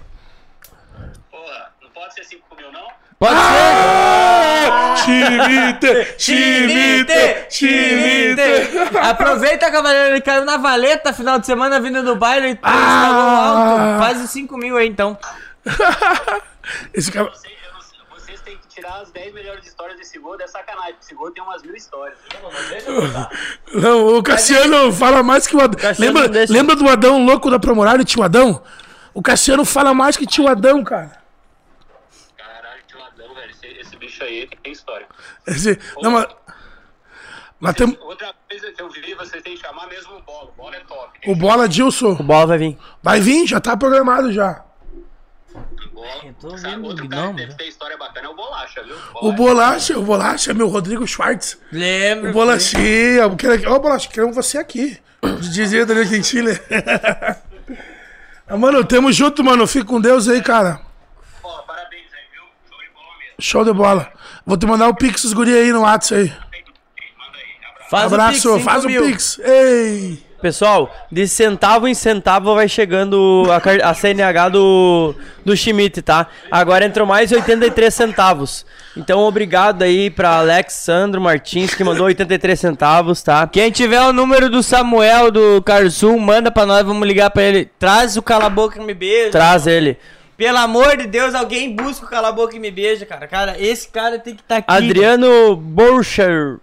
Porra, 1.31 1.71
não 1.83 1.89
pode 1.91 2.15
ser 2.15 2.25
5 2.25 2.57
mil, 2.57 2.73
não? 2.73 2.87
Pode 3.19 3.35
Ah! 3.35 4.95
Chimite! 5.05 6.15
Chimite! 6.19 7.47
Chimite! 7.51 8.99
Aproveita, 9.01 9.71
cavaleiro, 9.71 10.15
ele 10.15 10.21
caiu 10.21 10.45
na 10.45 10.57
valeta 10.57 11.13
final 11.13 11.39
de 11.39 11.47
semana 11.47 11.81
vindo 11.81 12.03
do 12.03 12.17
baile 12.17 12.53
e 12.53 12.59
Ah! 12.63 13.07
alto. 13.47 13.99
Quase 13.99 14.29
5 14.29 14.57
mil 14.59 14.77
aí, 14.77 14.89
então. 14.89 15.17
Esse 16.93 17.13
cara. 17.13 17.31
Tirar 18.77 19.01
as 19.01 19.11
10 19.11 19.33
melhores 19.35 19.67
histórias 19.67 19.97
desse 19.99 20.19
gol. 20.19 20.37
É 20.41 20.47
sacanagem. 20.47 20.97
Esse 21.01 21.15
gol 21.15 21.31
tem 21.31 21.43
umas 21.43 21.63
mil 21.63 21.75
histórias. 21.75 22.19
Não, 23.75 24.19
o 24.19 24.23
Cassiano 24.23 24.93
fala 24.93 25.23
mais 25.23 25.47
que 25.47 25.57
o 25.57 25.61
Adão. 25.61 25.81
Cassiano 25.81 26.01
Lembra, 26.13 26.23
não 26.25 26.33
deixa. 26.33 26.53
lembra 26.53 26.77
do 26.77 26.89
Adão 26.89 27.25
louco 27.25 27.51
da 27.51 27.59
Promoralho, 27.59 28.05
tio 28.05 28.23
Adão? 28.23 28.63
O 29.15 29.23
Cassiano 29.23 29.65
fala 29.65 29.95
mais 29.95 30.17
que 30.17 30.27
tio 30.27 30.47
Adão, 30.49 30.85
cara. 30.85 31.21
Caralho, 32.37 32.83
que 32.87 32.97
ladrão, 32.97 33.35
velho. 33.35 33.51
Esse, 33.51 33.67
esse 33.67 33.97
bicho 33.97 34.23
aí 34.23 34.49
tem 34.63 34.73
história. 34.73 35.07
Esse, 35.47 35.79
não, 36.03 36.11
mas. 36.11 36.27
Mas 37.59 37.75
tem, 37.75 37.99
Outra 38.03 38.35
coisa 38.51 38.71
que 38.71 38.83
eu 38.83 38.91
vi, 38.91 39.15
vocês 39.15 39.43
têm 39.43 39.55
que 39.57 39.61
chamar 39.63 39.87
mesmo 39.89 40.15
o 40.17 40.23
Bola. 40.23 40.51
O 40.51 40.53
Bola 40.53 40.77
é 40.77 40.81
top. 40.81 41.19
o 41.27 41.35
Bola 41.35 41.67
Dilson 41.69 42.13
O 42.13 42.23
bola 42.23 42.47
vai 42.47 42.59
vir. 42.59 42.79
vai 43.03 43.19
vir, 43.21 43.47
já 43.47 43.59
tá 43.59 43.75
programado 43.75 44.31
já. 44.31 44.63
Eu 46.25 46.35
tô 46.35 46.51
Sabe, 46.59 46.75
vendo 46.75 46.87
outro 46.87 47.09
cara 47.09 47.29
que 47.29 47.37
deve 47.37 47.55
ter 47.55 47.69
história 47.69 47.97
bacana 47.97 48.27
é 48.27 48.31
o 48.31 48.35
Bolacha, 48.35 48.83
viu? 48.83 48.97
O 49.15 49.33
Bolacha, 49.33 49.99
o 49.99 50.03
Bolacha 50.03 50.51
é 50.51 50.55
meu 50.55 50.69
Rodrigo 50.69 51.07
Schwartz. 51.07 51.59
Lembra? 51.73 52.31
O 52.31 52.33
Bolachinha, 52.33 53.27
ó, 53.69 53.79
Bolacha, 53.79 54.09
queremos 54.09 54.37
você 54.37 54.59
aqui. 54.59 54.99
Dizia 55.41 55.87
Danilo 55.87 56.07
Gentili. 56.07 56.53
Ah, 58.49 58.57
mano, 58.57 58.85
tamo 58.85 59.11
junto, 59.11 59.43
mano. 59.43 59.67
Fica 59.67 59.85
com 59.85 60.01
Deus 60.01 60.29
aí, 60.29 60.41
cara. 60.41 60.81
Ó, 61.43 61.63
parabéns 61.63 62.05
aí, 62.13 62.21
viu? 62.31 62.45
Show 62.71 62.79
de 62.79 62.93
bola 62.95 63.19
mesmo. 63.19 63.35
Show 63.41 63.65
de 63.65 63.73
bola. 63.73 64.13
Vou 64.47 64.57
te 64.57 64.67
mandar 64.67 64.87
o 64.87 64.95
Pix 64.95 65.23
dos 65.23 65.33
guri 65.33 65.53
aí 65.53 65.73
no 65.73 65.81
WhatsApp 65.81 66.21
aí. 66.23 66.33
Faz 67.91 68.13
Abraço, 68.13 68.53
o 68.53 68.55
Pix, 68.55 68.65
faz 68.65 68.85
o 68.85 68.89
5 68.89 68.93
mil. 68.93 69.11
Pix. 69.11 69.39
Ei! 69.41 70.26
Pessoal, 70.47 70.95
de 71.11 71.27
centavo 71.27 71.89
em 71.89 71.95
centavo 71.95 72.55
vai 72.55 72.69
chegando 72.69 73.43
a, 73.51 73.91
a 73.91 73.93
CNH 73.93 74.49
do, 74.51 75.13
do 75.45 75.57
Schmidt, 75.57 76.01
tá? 76.03 76.29
Agora 76.49 76.85
entrou 76.85 77.05
mais 77.05 77.33
83 77.33 77.93
centavos. 77.93 78.65
Então, 78.97 79.19
obrigado 79.23 79.83
aí 79.83 80.09
pra 80.09 80.37
Alexandro 80.39 81.21
Martins, 81.21 81.75
que 81.75 81.83
mandou 81.83 82.07
83 82.07 82.61
centavos, 82.61 83.25
tá? 83.25 83.45
Quem 83.49 83.73
tiver 83.73 84.01
o 84.03 84.13
número 84.13 84.49
do 84.49 84.63
Samuel 84.63 85.33
do 85.33 85.61
Carsul, 85.63 86.17
manda 86.17 86.49
pra 86.49 86.65
nós, 86.65 86.87
vamos 86.87 87.09
ligar 87.09 87.31
pra 87.31 87.43
ele. 87.43 87.69
Traz 87.77 88.17
o 88.17 88.23
Cala 88.23 88.49
Boca 88.49 88.81
e 88.81 88.85
me 88.85 88.95
beija. 88.95 89.33
Traz 89.33 89.67
ele. 89.67 89.99
Pelo 90.37 90.59
amor 90.59 90.97
de 90.97 91.09
Deus, 91.09 91.35
alguém 91.35 91.75
busca 91.75 92.07
o 92.07 92.09
Cala 92.09 92.31
Boca 92.31 92.55
e 92.55 92.61
me 92.61 92.71
beija, 92.71 93.05
cara. 93.05 93.27
Cara, 93.27 93.57
esse 93.59 93.89
cara 93.89 94.17
tem 94.21 94.37
que 94.37 94.43
estar 94.43 94.59
aqui. 94.59 94.67
Adriano 94.69 95.57
Borcher. 95.57 96.61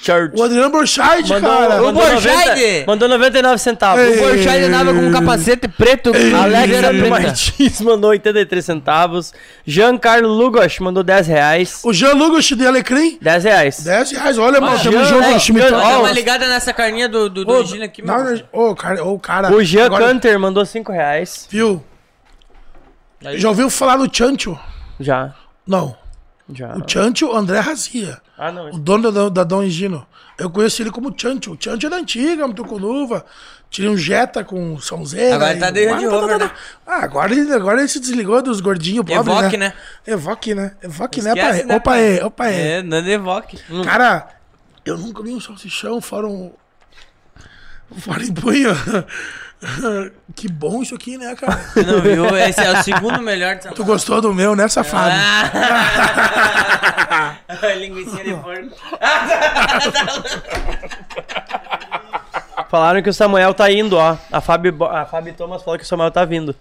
Church. 0.00 0.36
O 0.36 0.42
Adriano 0.42 0.70
Borchardt, 0.70 1.28
Mandou, 1.28 1.50
cara. 1.50 1.80
O 1.80 1.84
mandou, 1.86 2.02
Borchardt. 2.02 2.48
90, 2.48 2.86
mandou 2.86 3.08
99 3.08 3.58
centavos. 3.58 4.02
Ei. 4.02 4.18
O 4.18 4.22
Borchardt 4.22 4.64
andava 4.64 4.92
com 4.92 5.00
um 5.00 5.12
capacete 5.12 5.68
preto. 5.68 6.10
Alexandre 6.10 6.98
preta. 6.98 7.08
Martins 7.08 7.80
mandou 7.82 8.10
83 8.10 8.64
centavos. 8.64 9.32
Giancarlo 9.64 10.28
Lugos 10.28 10.78
mandou 10.80 11.04
10 11.04 11.26
reais. 11.28 11.80
O 11.84 11.92
Jean 11.92 12.14
Lugos 12.14 12.44
de 12.46 12.66
Alecrim. 12.66 13.18
10 13.22 13.44
reais. 13.44 13.84
10 13.84 14.10
reais. 14.12 14.38
Olha, 14.38 14.60
mano, 14.60 14.76
tamo 14.82 14.92
Jean, 14.92 15.04
junto 15.04 15.20
né? 15.20 15.30
no 15.34 15.38
time. 15.38 15.60
Dá 15.60 15.98
uma 15.98 16.12
ligada 16.12 16.48
nessa 16.48 16.72
carninha 16.72 17.08
do, 17.08 17.28
do, 17.28 17.44
do 17.44 17.52
Ô, 17.52 17.64
Gino 17.64 17.84
aqui, 17.84 18.02
mano. 18.02 18.42
Ô, 18.50 18.74
cara, 18.74 19.04
ô, 19.04 19.18
cara. 19.20 19.52
O 19.54 19.62
Jean 19.62 19.86
agora- 19.86 20.06
Canter 20.06 20.38
mandou 20.38 20.64
5 20.66 20.90
reais. 20.90 21.46
Viu? 21.48 21.82
Já 23.34 23.50
ouviu 23.50 23.70
falar 23.70 23.96
do 23.96 24.10
Chancho? 24.12 24.58
Já. 24.98 25.32
Não. 25.64 25.96
Já. 26.52 26.74
O 26.76 26.82
Chancho, 26.88 27.32
André 27.32 27.60
Razia. 27.60 28.18
Ah, 28.42 28.50
não. 28.50 28.70
O 28.70 28.78
dono 28.78 29.12
da, 29.12 29.28
da 29.28 29.44
Dom 29.44 29.64
Gino. 29.68 30.04
Eu 30.36 30.50
conheci 30.50 30.82
ele 30.82 30.90
como 30.90 31.14
Chancho. 31.16 31.52
O 31.52 31.56
Chancho 31.60 31.86
é 31.86 31.90
da 31.90 31.96
antiga, 31.96 32.44
muito 32.44 32.64
com 32.64 32.76
luva. 32.76 33.24
Tinha 33.70 33.88
um 33.88 33.96
Jetta 33.96 34.42
com 34.42 34.80
sonzeira. 34.80 35.36
Agora 35.36 35.56
tá 35.56 35.70
de 35.70 35.86
Range 35.86 36.06
Rover, 36.06 36.38
né? 36.40 36.50
Ah, 36.84 37.04
agora 37.04 37.32
ele, 37.32 37.52
agora 37.52 37.78
ele 37.78 37.88
se 37.88 38.00
desligou 38.00 38.42
dos 38.42 38.60
gordinhos 38.60 39.06
pobres, 39.06 39.38
Evoque, 39.38 39.56
né? 39.56 39.68
né? 39.68 39.74
Evoque, 40.04 40.54
né? 40.56 40.74
Evoque, 40.82 41.22
né, 41.22 41.30
Esquece, 41.30 41.58
pai? 41.58 41.66
né, 41.66 41.76
Opa, 41.76 41.90
pai? 41.90 42.18
é, 42.18 42.24
opa, 42.24 42.48
é. 42.48 42.78
É, 42.78 42.82
não 42.82 42.98
Evoque. 42.98 43.58
Cara, 43.84 44.28
eu 44.84 44.98
nunca 44.98 45.22
vi 45.22 45.30
um 45.30 45.40
salsichão 45.40 46.00
fora 46.00 46.26
um... 46.26 46.52
Fora 47.98 48.24
em 48.24 48.34
punho. 48.34 48.70
que 50.34 50.48
bom 50.50 50.82
isso 50.82 50.94
aqui, 50.94 51.16
né, 51.16 51.34
cara? 51.36 51.52
Você 51.56 51.82
não 51.84 52.00
viu? 52.00 52.36
Esse 52.36 52.60
é 52.60 52.72
o 52.72 52.82
segundo 52.82 53.20
melhor 53.22 53.54
de 53.56 53.68
Tu 53.74 53.84
gostou 53.84 54.20
do 54.20 54.34
meu, 54.34 54.56
né, 54.56 54.66
safado? 54.68 55.14
Ah. 55.14 55.50
Linguiça 57.76 58.22
de 58.24 58.34
porco. 58.34 58.74
Falaram 62.70 63.02
que 63.02 63.10
o 63.10 63.14
Samuel 63.14 63.52
tá 63.54 63.70
indo, 63.70 63.96
ó. 63.96 64.16
A 64.30 64.40
Fábio, 64.40 64.76
a 64.84 65.04
Fábio 65.04 65.34
Thomas 65.34 65.62
falou 65.62 65.78
que 65.78 65.84
o 65.84 65.86
Samuel 65.86 66.10
tá 66.10 66.24
vindo. 66.24 66.54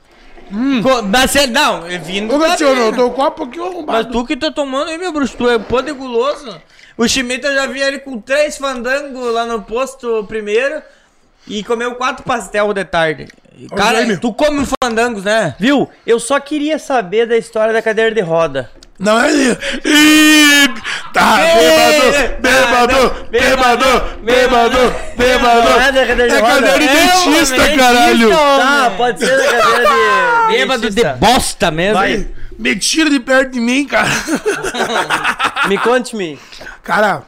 Co- 0.84 1.02
Mas 1.03 1.32
você, 1.32 1.48
não, 1.48 1.86
é 1.88 1.98
vindo. 1.98 2.36
Ô, 2.36 2.40
tá 2.40 2.49
Cassiano, 2.49 2.76
eu 2.82 2.86
vindo. 2.88 2.98
dou 2.98 3.07
o 3.10 3.14
copo 3.14 3.44
aqui, 3.45 3.57
ô 3.60 3.64
Mas 3.65 3.73
arrombado. 3.73 4.11
tu 4.11 4.26
que 4.26 4.36
tá 4.36 4.52
tomando 4.52 4.90
aí, 4.90 4.98
meu 4.98 5.14
bruxo, 5.14 5.38
tu 5.38 5.49
é 5.49 5.57
podre 5.57 5.94
guloso. 5.94 6.60
O 6.98 7.07
Schmidt 7.07 7.45
eu 7.45 7.53
já 7.56 7.65
vi 7.68 7.80
ele 7.82 7.99
com 7.99 8.19
três 8.19 8.57
fandangos 8.57 9.34
lá 9.34 9.45
no 9.45 9.61
posto 9.61 10.26
primeiro 10.28 10.82
e 11.47 11.63
comeu 11.63 11.95
quatro 11.95 12.23
pastel 12.23 12.73
de 12.73 12.84
tarde. 12.85 13.27
Cara, 13.76 13.97
Jaime. 13.99 14.18
tu 14.18 14.34
come 14.34 14.59
um 14.61 14.65
fandangos, 14.81 15.23
né? 15.23 15.55
Viu? 15.59 15.89
Eu 16.05 16.19
só 16.19 16.39
queria 16.39 16.80
saber 16.80 17.27
da 17.27 17.38
história 17.38 17.73
da 17.73 17.81
cadeira 17.81 18.11
de 18.13 18.22
roda. 18.22 18.69
Não 18.97 19.19
é 19.19 19.31
ele. 19.31 19.57
Ih, 19.84 20.68
tá 21.13 21.38
bêbado, 21.38 22.39
bêbado, 22.39 23.27
bêbado, 23.31 23.85
bêbado, 24.23 24.95
bêbado. 25.18 25.69
Não 25.69 25.81
é 25.81 25.91
da 25.91 26.05
cadeira 26.05 26.30
de 26.30 26.35
É 26.35 26.39
roda? 26.39 26.53
cadeira 26.53 26.80
de 26.80 26.88
É, 26.88 27.07
dentista, 27.07 27.76
caralho. 27.77 28.30
Tá, 28.30 28.93
pode 28.95 29.19
ser 29.19 29.38
da 29.38 29.43
cadeira 29.61 29.89
de. 29.89 30.51
Bêbado 30.57 30.89
de 30.89 31.03
bosta 31.19 31.72
mesmo. 31.72 31.95
Vai, 31.95 32.27
me 32.59 32.76
tira 32.76 33.09
de 33.09 33.19
perto 33.19 33.51
de 33.53 33.59
mim, 33.59 33.85
cara. 33.85 34.09
Me 35.68 35.77
conte-me. 35.77 36.39
Cara, 36.84 37.23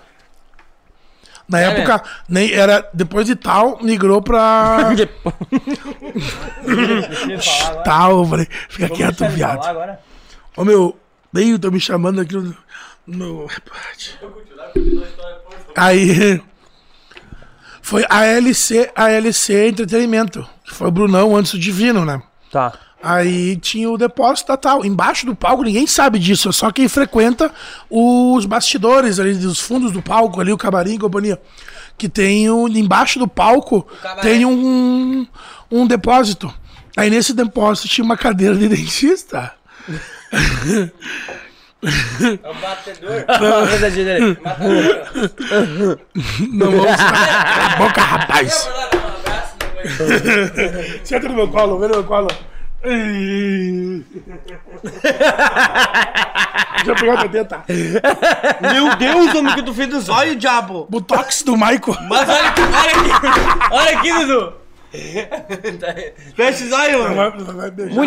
na 1.54 1.60
É 1.60 1.66
época, 1.66 2.02
nem 2.28 2.52
era 2.52 2.90
depois 2.94 3.28
de 3.28 3.36
tal, 3.36 3.80
migrou 3.82 4.22
pra 4.22 4.90
tal. 7.86 8.20
Eu 8.20 8.26
falei, 8.26 8.48
fica 8.68 8.90
quieto, 8.90 9.20
Deixa 9.20 9.26
ele 9.26 9.36
viado. 9.36 9.98
Ô 10.58 10.66
meu, 10.66 10.98
nem 11.32 11.58
tô 11.58 11.72
me 11.72 11.80
chamando 11.80 12.20
aqui 12.22 12.36
no. 12.36 12.56
no. 13.08 13.48
Aí. 15.76 16.42
Foi 17.86 18.06
a 18.10 18.26
LC, 18.26 18.90
a 18.96 19.12
LC 19.12 19.68
Entretenimento. 19.68 20.48
Que 20.64 20.74
foi 20.74 20.88
o 20.88 20.92
Brunão 20.92 21.36
antes 21.36 21.52
do 21.52 21.60
Divino, 21.60 22.06
né? 22.06 22.24
Tá. 22.50 22.72
Aí 23.04 23.58
tinha 23.58 23.92
o 23.92 23.98
depósito 23.98 24.48
da 24.48 24.56
tal. 24.56 24.86
Embaixo 24.86 25.26
do 25.26 25.36
palco, 25.36 25.64
ninguém 25.64 25.86
sabe 25.86 26.18
disso, 26.18 26.48
é 26.48 26.54
só 26.54 26.72
quem 26.72 26.88
frequenta 26.88 27.52
os 27.90 28.46
bastidores 28.46 29.20
ali, 29.20 29.34
dos 29.34 29.60
fundos 29.60 29.92
do 29.92 30.02
palco, 30.02 30.40
ali, 30.40 30.54
o 30.54 30.58
camarim 30.58 30.94
e 30.94 31.00
companhia. 31.00 31.38
Que 31.98 32.08
tem 32.08 32.50
um. 32.50 32.66
Embaixo 32.66 33.20
do 33.20 33.28
palco 33.28 33.86
tem 34.22 34.46
um, 34.46 35.28
um 35.70 35.86
depósito. 35.86 36.54
Aí 36.96 37.10
nesse 37.10 37.34
depósito 37.34 37.90
tinha 37.90 38.06
uma 38.06 38.16
cadeira 38.16 38.56
de 38.56 38.70
dentista. 38.80 39.52
É 40.32 40.90
o 42.50 42.54
batedor. 42.54 43.26
Dele. 43.92 44.38
Não 46.54 46.72
vamos 46.72 46.96
Cala 46.96 47.66
a 47.66 47.76
boca, 47.76 48.02
rapaz. 48.02 48.70
Senta 51.04 51.28
no 51.28 51.36
meu 51.36 51.50
colo, 51.50 51.78
vem 51.80 51.90
no 51.90 51.96
meu 51.96 52.06
colo. 52.06 52.30
Ai. 52.86 54.04
Deixa 56.76 56.92
eu 56.92 56.96
pegar 56.96 57.20
a 57.22 57.30
teta. 57.30 57.64
Meu 58.62 58.96
Deus, 58.98 59.36
homem, 59.36 59.56
que 59.56 59.64
tu 59.64 59.74
fez 59.74 59.88
dos 59.88 60.10
olhos, 60.10 60.38
diabo. 60.38 60.86
Botox 60.90 61.44
do 61.44 61.54
Michael. 61.54 61.98
Mas 62.10 62.28
olha 62.28 62.50
aqui, 62.50 62.62
olha 62.62 62.92
aqui. 62.92 63.10
Olha 63.72 63.98
aqui, 63.98 64.14
Dudu. 64.14 64.54
Fecha 66.36 66.66
os 66.66 66.72
olhos, 66.72 67.16
mano. 67.16 67.46
vai 67.56 67.72
beijar. 67.72 68.04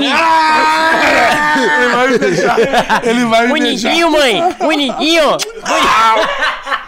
Ele 1.83 1.89
vai 1.93 2.09
me 2.09 2.19
beijar. 2.19 2.59
Ele 3.05 3.25
vai 3.25 3.47
me 3.49 3.53
beijar. 3.61 3.91
Bonitinho, 3.91 4.11
mãe! 4.11 4.55
Bonitinho! 4.61 5.37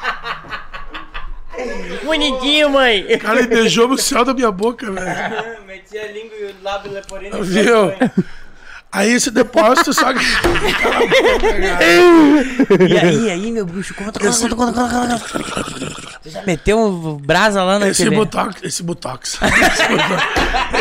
Bonitinho, 2.05 2.71
mãe! 2.71 3.19
Cara, 3.19 3.41
ele 3.41 3.49
beijou 3.49 3.89
no 3.89 3.99
céu 3.99 4.25
da 4.25 4.33
minha 4.35 4.51
boca, 4.51 4.91
velho. 4.91 5.65
Meti 5.67 5.99
a 5.99 6.13
língua 6.13 6.37
e 6.37 6.45
o 6.45 6.55
lábio 6.63 6.93
leporino. 6.93 7.43
Viu? 7.43 7.93
Aí 8.91 9.13
esse 9.13 9.31
depósito 9.31 9.93
só. 9.93 10.11
E 10.13 10.17
aí, 12.99 13.31
aí, 13.31 13.53
meu 13.53 13.67
bruxo, 13.67 13.93
conta, 13.95 14.19
conta, 14.19 14.49
conta, 14.49 14.73
conta, 14.73 14.89
conta, 14.89 15.19
conta. 15.19 15.29
Você 16.23 16.31
já 16.31 16.41
meteu 16.43 16.79
um 16.79 17.17
brasa 17.17 17.63
lá 17.63 17.79
na 17.79 17.89
Esse 17.89 18.09
botox, 18.09 18.63
esse 18.63 18.83
botox. 18.83 19.39
Esse, 19.43 19.89
botox, 19.93 20.25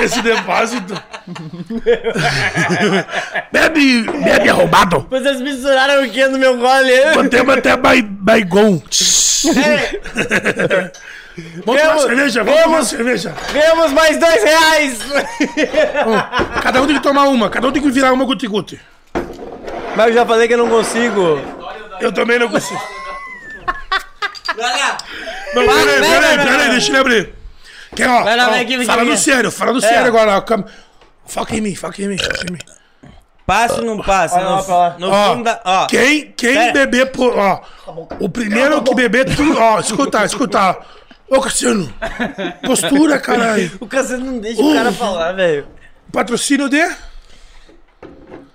esse 0.03 0.21
depósito. 0.21 1.03
bebe, 3.51 4.03
bebe 4.03 4.49
arrombado. 4.49 5.05
Vocês 5.09 5.41
misturaram 5.41 6.05
o 6.05 6.09
que 6.09 6.25
no 6.27 6.37
meu 6.37 6.57
gole? 6.57 7.13
Botemos 7.13 7.57
até 7.57 7.75
bai, 7.75 8.01
baigon. 8.01 8.81
Vamos 11.65 11.81
tomar 11.81 11.99
cerveja, 11.99 12.43
vamos 12.43 12.61
tomar 12.63 12.83
cerveja. 12.83 13.35
Ganhamos 13.53 13.91
mais 13.91 14.17
dois 14.17 14.43
reais! 14.43 14.99
Cada 16.63 16.81
um 16.81 16.87
tem 16.87 16.95
que 16.95 17.01
tomar 17.03 17.23
uma, 17.27 17.49
cada 17.49 17.67
um 17.67 17.71
tem 17.71 17.81
que 17.81 17.91
virar 17.91 18.11
uma 18.13 18.25
guti-guti. 18.25 18.79
Mas 19.95 20.07
eu 20.07 20.13
já 20.13 20.25
falei 20.25 20.47
que 20.47 20.53
eu 20.53 20.57
não 20.57 20.69
consigo. 20.69 21.39
Eu 21.99 22.11
também 22.11 22.39
não 22.39 22.49
consigo. 22.49 22.79
Vai 24.55 24.79
lá. 24.79 24.97
Não, 25.53 25.65
Vai, 25.65 25.75
peraí, 25.85 25.99
vai, 25.99 26.09
peraí, 26.09 26.37
vai, 26.37 26.45
peraí, 26.45 26.57
vai. 26.57 26.69
deixa 26.71 26.89
ele 26.89 26.97
abrir. 26.97 27.33
Quer, 27.95 28.09
ó, 28.09 28.23
Vai 28.23 28.35
lá, 28.35 28.47
ó, 28.47 28.51
vem 28.51 28.61
aqui, 28.61 28.77
vem 28.77 28.85
fala 28.85 29.01
aqui. 29.03 29.11
no 29.11 29.17
sério, 29.17 29.51
fala 29.51 29.73
no 29.73 29.81
sério 29.81 30.07
agora. 30.07 30.37
ó, 30.37 30.41
cam- 30.41 30.65
Foca 31.25 31.55
em 31.55 31.61
mim, 31.61 31.75
foca 31.75 32.01
em 32.01 32.07
mim, 32.07 32.17
foca 32.17 32.45
em 32.49 32.53
mim. 32.53 32.59
Passa 33.45 33.75
ou 33.75 33.85
não 33.85 33.97
passa? 34.01 34.39
Ó, 34.39 34.61
pra 34.61 34.75
lá. 34.77 34.95
No, 34.99 35.07
no 35.07 35.13
Ó, 35.13 35.31
fundo 35.33 35.43
da... 35.45 35.61
Ó, 35.63 35.85
Quem, 35.87 36.33
quem 36.35 36.53
Pera. 36.53 36.73
beber 36.73 37.11
por. 37.11 37.37
Ó, 37.37 37.61
o 38.19 38.27
primeiro 38.29 38.81
que 38.83 38.93
beber 38.93 39.25
tudo. 39.35 39.57
Ó, 39.59 39.79
escuta, 39.79 40.25
escuta. 40.25 40.77
Ô, 41.29 41.41
Cassiano. 41.41 41.93
Postura, 42.65 43.19
caralho. 43.19 43.71
O 43.81 43.87
Cassiano 43.87 44.25
não 44.25 44.39
deixa 44.39 44.61
o 44.61 44.73
cara 44.73 44.91
falar, 44.91 45.33
velho. 45.33 45.67
Patrocínio 46.11 46.69
de. 46.69 46.81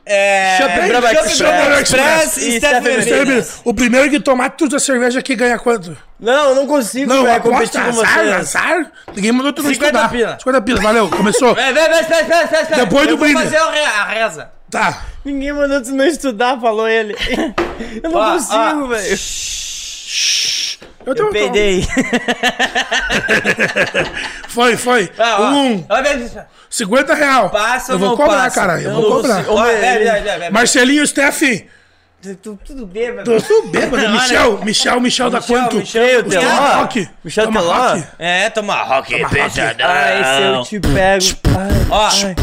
É. 0.05 0.59
Brahma 0.89 1.13
Express. 1.13 1.39
Brahma 1.39 1.81
Express 1.81 2.37
Express 2.37 2.37
e 2.39 2.59
Steph 2.59 3.61
O 3.65 3.73
primeiro 3.73 4.11
que 4.11 4.19
tomar 4.19 4.51
tudo 4.51 4.75
a 4.75 4.81
cerveja 4.81 5.21
aqui 5.21 5.37
ganha 5.37 5.57
quanto? 5.59 5.97
Não, 6.19 6.51
eu 6.51 6.55
não 6.57 6.67
consigo, 6.67 7.09
Não, 7.13 7.23
velho, 7.23 7.37
aposta, 7.37 7.79
competir 7.81 7.81
com 7.83 7.89
azar, 8.01 8.15
vocês. 8.25 8.35
azar. 8.57 8.93
Ninguém 9.15 9.31
mandou 9.33 9.53
tu 9.53 9.63
não 9.63 9.71
50 9.73 9.87
estudar. 9.97 10.09
pila. 10.11 10.39
50 10.39 10.63
pila, 10.63 10.81
valeu, 10.81 11.09
começou. 11.09 11.55
Vai, 11.55 11.73
vai, 11.73 11.89
vai, 11.89 12.01
espera, 12.01 12.23
espera, 12.23 12.63
espera. 12.63 12.85
Depois 12.85 13.07
eu 13.07 13.17
do 13.17 13.19
vou 13.19 13.29
brinde. 13.29 13.43
fazer 13.45 13.61
o 13.61 13.71
re- 13.71 13.81
a 13.85 14.05
reza. 14.07 14.51
Tá. 14.71 15.03
Ninguém 15.25 15.53
mandou 15.53 15.81
tu 15.83 15.93
não 15.93 16.05
estudar, 16.05 16.59
falou 16.61 16.89
ele. 16.89 17.15
Eu 18.03 18.11
não 18.11 18.19
Ó, 18.21 18.33
consigo, 18.33 18.89
velho. 18.89 19.17
Eu, 21.07 21.15
Eu 21.15 21.31
peidei. 21.31 21.87
Foi, 24.49 24.77
foi. 24.77 25.11
Ah. 25.19 25.41
Um, 25.51 25.85
Ó, 25.89 26.03
vem, 26.03 26.19
vem, 26.19 26.31
50 26.69 27.15
real. 27.15 27.49
Passa 27.51 27.93
eu 27.93 27.95
ou 27.95 28.01
vou 28.01 28.09
não 28.11 28.17
cobrar, 28.17 28.43
passa? 28.45 28.61
cara. 28.61 28.83
Eu, 28.83 28.93
vou 28.95 29.17
cobrar. 29.17 29.45
Ó, 29.49 29.55
vai, 29.57 29.77
vai. 30.39 30.51
Marcelinho, 30.51 31.07
Steph. 31.07 31.41
Tu- 32.43 32.59
Tudo 32.65 32.87
bêbado. 32.87 33.25
Tô 33.31 33.41
tudo 33.45 33.69
bêbado. 33.69 34.09
Michel? 34.11 34.59
Michel, 34.65 35.01
Michel 35.01 35.31
da 35.31 35.41
Michel, 35.41 35.59
quanto? 35.59 35.77
Michel, 35.77 36.23
Teló. 36.25 36.41
toma 36.43 36.75
rock. 36.75 37.09
Michel 37.25 37.45
Toma 37.47 37.61
Teló. 37.63 37.73
rock. 37.89 38.05
É, 38.19 38.51
toma 38.51 38.83
rock 38.83 39.27
pesadão. 39.29 39.87
Ai, 39.89 40.25
se 40.25 40.43
eu 40.43 40.63
te 40.63 40.81
pego. 40.89 41.25
Ai, 41.59 41.87
Ó, 41.91 42.07
ai. 42.27 42.37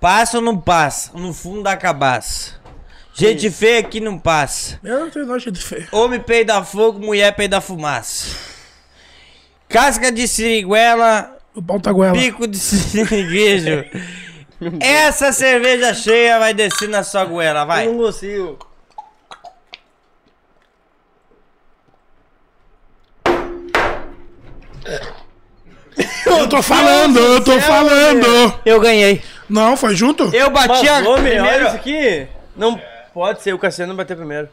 passa 0.00 0.36
ou 0.38 0.42
não 0.42 0.58
passa? 0.58 1.12
No 1.14 1.32
fundo 1.32 1.62
da 1.62 1.76
cabaça. 1.76 2.59
Gente 3.12 3.50
feia 3.50 3.80
aqui 3.80 4.00
não 4.00 4.18
passa. 4.18 4.78
Eu 4.82 5.00
não 5.00 5.10
tenho 5.10 5.26
nojo 5.26 5.50
de 5.50 5.60
feio. 5.62 5.86
Homem 5.92 6.20
peida 6.20 6.62
fogo, 6.64 6.98
mulher 7.00 7.34
peida 7.34 7.60
fumaça. 7.60 8.36
Casca 9.68 10.10
de 10.10 10.26
siriguela, 10.26 11.36
O 11.54 11.62
pau 11.62 11.78
tá 11.80 11.92
goela. 11.92 12.12
pico 12.14 12.46
de 12.46 12.58
siriguejo. 12.58 13.84
Essa 14.80 15.32
cerveja 15.32 15.94
cheia 15.94 16.38
vai 16.38 16.52
descer 16.54 16.88
na 16.88 17.02
sua 17.02 17.24
goela, 17.24 17.64
vai. 17.64 17.86
Eu 17.86 17.92
não 17.94 18.04
consigo. 18.04 18.58
Eu 26.26 26.48
tô 26.48 26.62
falando, 26.62 27.18
eu 27.18 27.44
tô 27.44 27.60
falando. 27.60 28.60
Eu 28.64 28.80
ganhei. 28.80 29.22
Não, 29.48 29.76
foi 29.76 29.94
junto? 29.94 30.34
Eu 30.34 30.50
bati 30.50 30.88
a 30.88 30.98
Mas, 31.00 31.06
homem, 31.06 31.32
olha 31.32 31.42
primeiro. 31.42 31.66
isso 31.66 31.76
aqui. 31.76 32.28
Não 32.56 32.80
pode 33.20 33.42
ser, 33.42 33.52
o 33.52 33.58
Cassiano 33.58 33.92
bater 33.94 34.16
primeiro. 34.16 34.48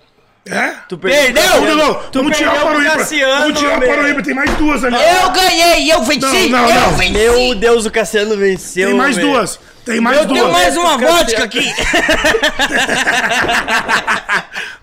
É? 0.45 0.73
Tu 0.89 0.97
Perdeu? 0.97 1.41
Não, 1.41 1.61
não, 1.61 1.75
não. 1.75 1.93
Tu 2.11 2.19
Vamos 2.19 2.37
tirar 2.37 2.51
o 2.51 2.53
perdeu 2.53 2.67
pro 2.67 2.77
Paroíba. 2.83 2.97
Cassiano, 2.97 3.41
Vamos 3.43 3.59
tirar 3.59 3.77
o 3.77 3.79
meu. 3.79 3.89
Paroíba. 3.89 4.23
Tem 4.23 4.33
mais 4.33 4.51
duas 4.55 4.83
ali. 4.83 4.95
Eu 4.95 5.29
ganhei, 5.31 5.91
eu 5.93 6.03
venci, 6.03 6.19
Não, 6.49 6.61
não, 6.61 6.69
eu 6.69 6.81
não. 6.81 6.91
venci. 6.97 7.11
Meu 7.13 7.55
Deus, 7.55 7.85
o 7.85 7.91
Cassiano 7.91 8.35
venceu. 8.35 8.89
Tem 8.89 8.97
mais 8.97 9.15
velho. 9.15 9.27
duas. 9.31 9.59
Tem 9.85 10.01
mais 10.01 10.17
Eu 10.17 10.25
tenho 10.27 10.39
duas. 10.43 10.51
mais 10.53 10.75
uma 10.75 10.97
vodka 10.97 11.43
aqui. 11.45 11.73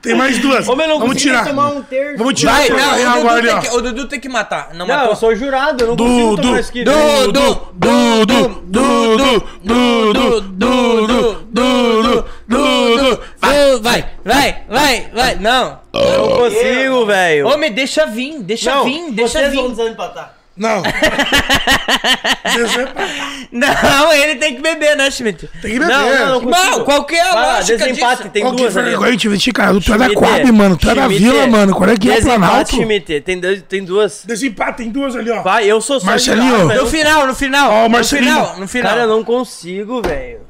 Tem 0.01 0.15
mais 0.15 0.39
duas. 0.39 0.69
Ô, 0.69 0.77
meu, 0.77 0.87
não 0.89 0.99
Vamos 0.99 1.21
tirar. 1.21 1.45
tomar 1.47 1.69
um 1.69 1.83
terço. 1.83 2.19
Vamos 2.19 2.35
tirar 2.35 2.53
Vai, 2.53 2.69
o 2.71 2.77
não, 2.77 2.95
real 2.95 3.19
o 3.21 3.41
Dudu, 3.41 3.61
que, 3.61 3.69
o 3.77 3.81
Dudu 3.83 4.07
tem 4.09 4.21
que 4.21 4.29
matar. 4.29 4.69
Não, 4.75 4.87
Não, 4.87 4.95
matou. 4.95 5.11
eu 5.11 5.17
sou 5.17 5.35
jurado, 5.37 5.83
eu 5.83 5.89
não 5.89 5.97
Du, 5.97 6.05
consigo 6.05 6.37
du, 6.37 6.43
tomar 6.43 6.61
isso 6.61 6.71
aqui. 6.71 6.85
Du, 6.85 6.91
velho. 6.93 7.33
du, 7.33 7.55
Du, 7.75 8.27
du, 12.03 12.24
Vai, 13.85 14.05
vai, 14.25 14.57
vai, 14.69 15.09
vai. 15.13 15.35
Não. 15.37 15.79
Eu 15.93 16.19
não 16.31 16.37
consigo, 16.39 17.07
velho. 17.07 17.47
Homem, 17.49 17.71
deixa 17.71 18.07
vir, 18.07 18.41
deixa 18.43 18.75
Não, 18.75 18.85
vir, 18.85 19.13
deixa 19.13 19.39
vocês 19.41 19.55
vão 19.55 19.69
vir. 19.69 19.77
desempatar. 19.77 20.35
Não. 20.57 20.83
Desempate. 22.55 23.49
Não, 23.53 24.13
ele 24.13 24.37
tem 24.37 24.55
que 24.57 24.63
beber, 24.63 24.97
né, 24.97 25.11
Schmidt? 25.11 25.49
Tem 25.61 25.73
que 25.73 25.79
beber. 25.79 25.89
Não, 25.89 26.11
não, 26.11 26.41
não. 26.41 26.51
Não, 26.51 26.85
qual 26.85 27.05
que 27.05 27.15
é 27.15 27.21
a 27.21 27.33
Vai 27.33 27.43
lá, 27.47 27.55
lógica 27.57 27.79
desempate, 27.79 28.17
disso? 28.19 28.29
tem 28.31 28.43
Qual 28.43 28.55
que 28.55 28.63
duas 28.63 28.77
ali. 28.77 28.91
vergonha 28.91 29.17
te 29.17 29.29
vestir, 29.29 29.53
cara? 29.53 29.81
Tu 29.81 29.93
é 29.93 29.99
da 29.99 30.05
Schmidt, 30.07 30.21
Coab, 30.21 30.53
mano. 30.53 30.77
Tu 30.77 30.91
é 30.91 30.95
da 30.95 31.03
Schmidt, 31.03 31.23
Vila, 31.23 31.47
mano. 31.47 31.75
Qual 31.75 31.89
é 31.91 31.97
que 31.97 32.09
é 32.09 32.13
o 32.13 32.15
Desempate, 32.15 32.41
Planalto? 32.41 32.71
Schmidt. 32.71 33.21
Tem, 33.21 33.39
dois- 33.41 33.63
tem 33.63 33.85
duas. 33.85 34.25
Desempate, 34.27 34.77
tem 34.79 34.91
duas 34.91 35.15
ali, 35.17 35.31
ó. 35.31 35.43
Vai, 35.43 35.67
eu 35.67 35.81
sou 35.81 36.01
só 36.01 36.07
Marcelinho. 36.07 36.69
velho. 36.69 36.83
No 36.83 36.89
final, 36.89 37.27
no 37.27 37.35
final. 37.35 37.71
Ó, 37.71 37.81
o 37.81 37.83
no 37.85 37.91
Marcelinho. 37.91 38.33
final, 38.33 38.57
no 38.59 38.69
final. 38.69 38.91
Cara, 38.91 39.03
eu 39.03 39.09
não 39.09 39.25
consigo, 39.25 40.03
velho. 40.03 40.41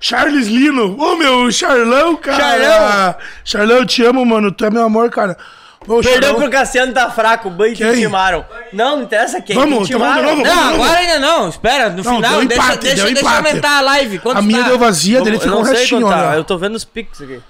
Charles 0.00 0.46
Lino. 0.46 0.96
Ô, 1.00 1.16
meu, 1.16 1.50
Charlão, 1.50 2.16
cara. 2.16 2.38
Charlão. 2.38 3.14
Charlão, 3.44 3.76
eu 3.78 3.86
te 3.86 4.04
amo, 4.04 4.24
mano. 4.24 4.52
Tu 4.52 4.64
é 4.64 4.70
meu 4.70 4.84
amor, 4.84 5.10
cara. 5.10 5.36
Ô, 5.86 6.00
Perdeu 6.02 6.12
Charlão. 6.22 6.34
pro 6.40 6.50
Cassiano, 6.50 6.92
tá 6.92 7.10
fraco. 7.10 7.48
Banho 7.50 7.74
que 7.74 7.82
Quem? 7.84 8.02
timaram. 8.02 8.44
Não, 8.72 8.96
não 8.96 9.02
interessa 9.04 9.40
quem. 9.40 9.56
Vamos, 9.56 9.88
que 9.88 9.94
então 9.94 10.06
vamos 10.06 10.16
de 10.16 10.22
novo, 10.22 10.36
Não, 10.42 10.52
vamos 10.54 10.64
de 10.66 10.70
novo. 10.72 10.82
agora 10.84 10.98
ainda 10.98 11.18
não. 11.18 11.48
Espera, 11.48 11.88
no 11.90 12.02
Não, 12.02 12.16
final, 12.16 12.30
deu 12.40 12.48
deixa, 12.48 12.62
empate, 12.62 12.78
deixa, 12.82 12.96
deu 12.96 13.04
deixa 13.06 13.20
empate. 13.20 13.48
aumentar 13.48 13.78
a 13.78 13.80
live. 13.80 14.18
Quanto 14.18 14.38
A 14.38 14.42
minha 14.42 14.62
tá? 14.62 14.68
deu 14.68 14.78
vazia, 14.78 15.22
dele 15.22 15.36
Eu 15.36 15.40
ficou 15.40 15.54
não 15.56 15.62
um 15.62 15.64
sei 15.66 15.74
restinho, 15.76 16.00
quanto 16.02 16.14
tá. 16.18 16.36
Eu 16.36 16.44
tô 16.44 16.58
vendo 16.58 16.74
os 16.74 16.84
pics 16.84 17.22
aqui. 17.22 17.40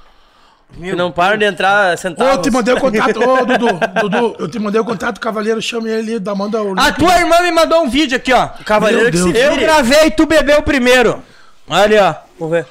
Que 0.81 0.93
não 0.95 1.11
param 1.11 1.39
de 1.39 1.47
entrar 1.47 1.95
Ô, 1.95 1.97
centavos. 1.97 2.33
eu 2.37 2.43
te 2.43 2.51
mandei 2.51 2.75
o 2.75 2.79
contato. 2.79 3.19
Ô, 3.27 3.45
Dudu, 3.47 3.81
Dudu, 4.03 4.37
eu 4.39 4.49
te 4.49 4.59
mandei 4.59 4.79
o 4.81 4.85
contato, 4.85 5.19
cavaleiro, 5.19 5.61
chame 5.62 5.89
ele, 5.91 6.19
da 6.19 6.35
manda 6.35 6.62
o 6.62 6.79
A 6.79 6.93
tua 6.93 7.19
irmã 7.19 7.41
me 7.41 7.51
mandou 7.51 7.83
um 7.83 7.89
vídeo 7.89 8.16
aqui, 8.16 8.33
ó. 8.35 8.49
Cavaleiro 8.66 9.05
Meu 9.05 9.11
que 9.11 9.16
se 9.19 9.33
Deus. 9.33 9.45
Eu 9.45 9.53
vire. 9.55 9.65
gravei 9.65 10.07
e 10.07 10.11
tu 10.11 10.27
bebeu 10.27 10.62
primeiro. 10.62 11.23
Olha 11.66 11.83
ali, 11.85 11.99
ó. 11.99 12.27
Vamos 12.39 12.52
ver. 12.52 12.66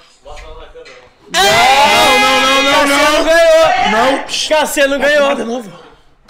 Não, 1.34 2.19
não, 2.19 2.41
não, 2.41 2.64
não, 2.64 2.72
Cassiano 2.73 3.18
não. 3.18 3.26
ganhou. 3.26 3.91
Não. 3.91 4.23
Cassiano 4.49 4.99
ganhou. 4.99 5.35
de 5.35 5.44
novo. 5.44 5.72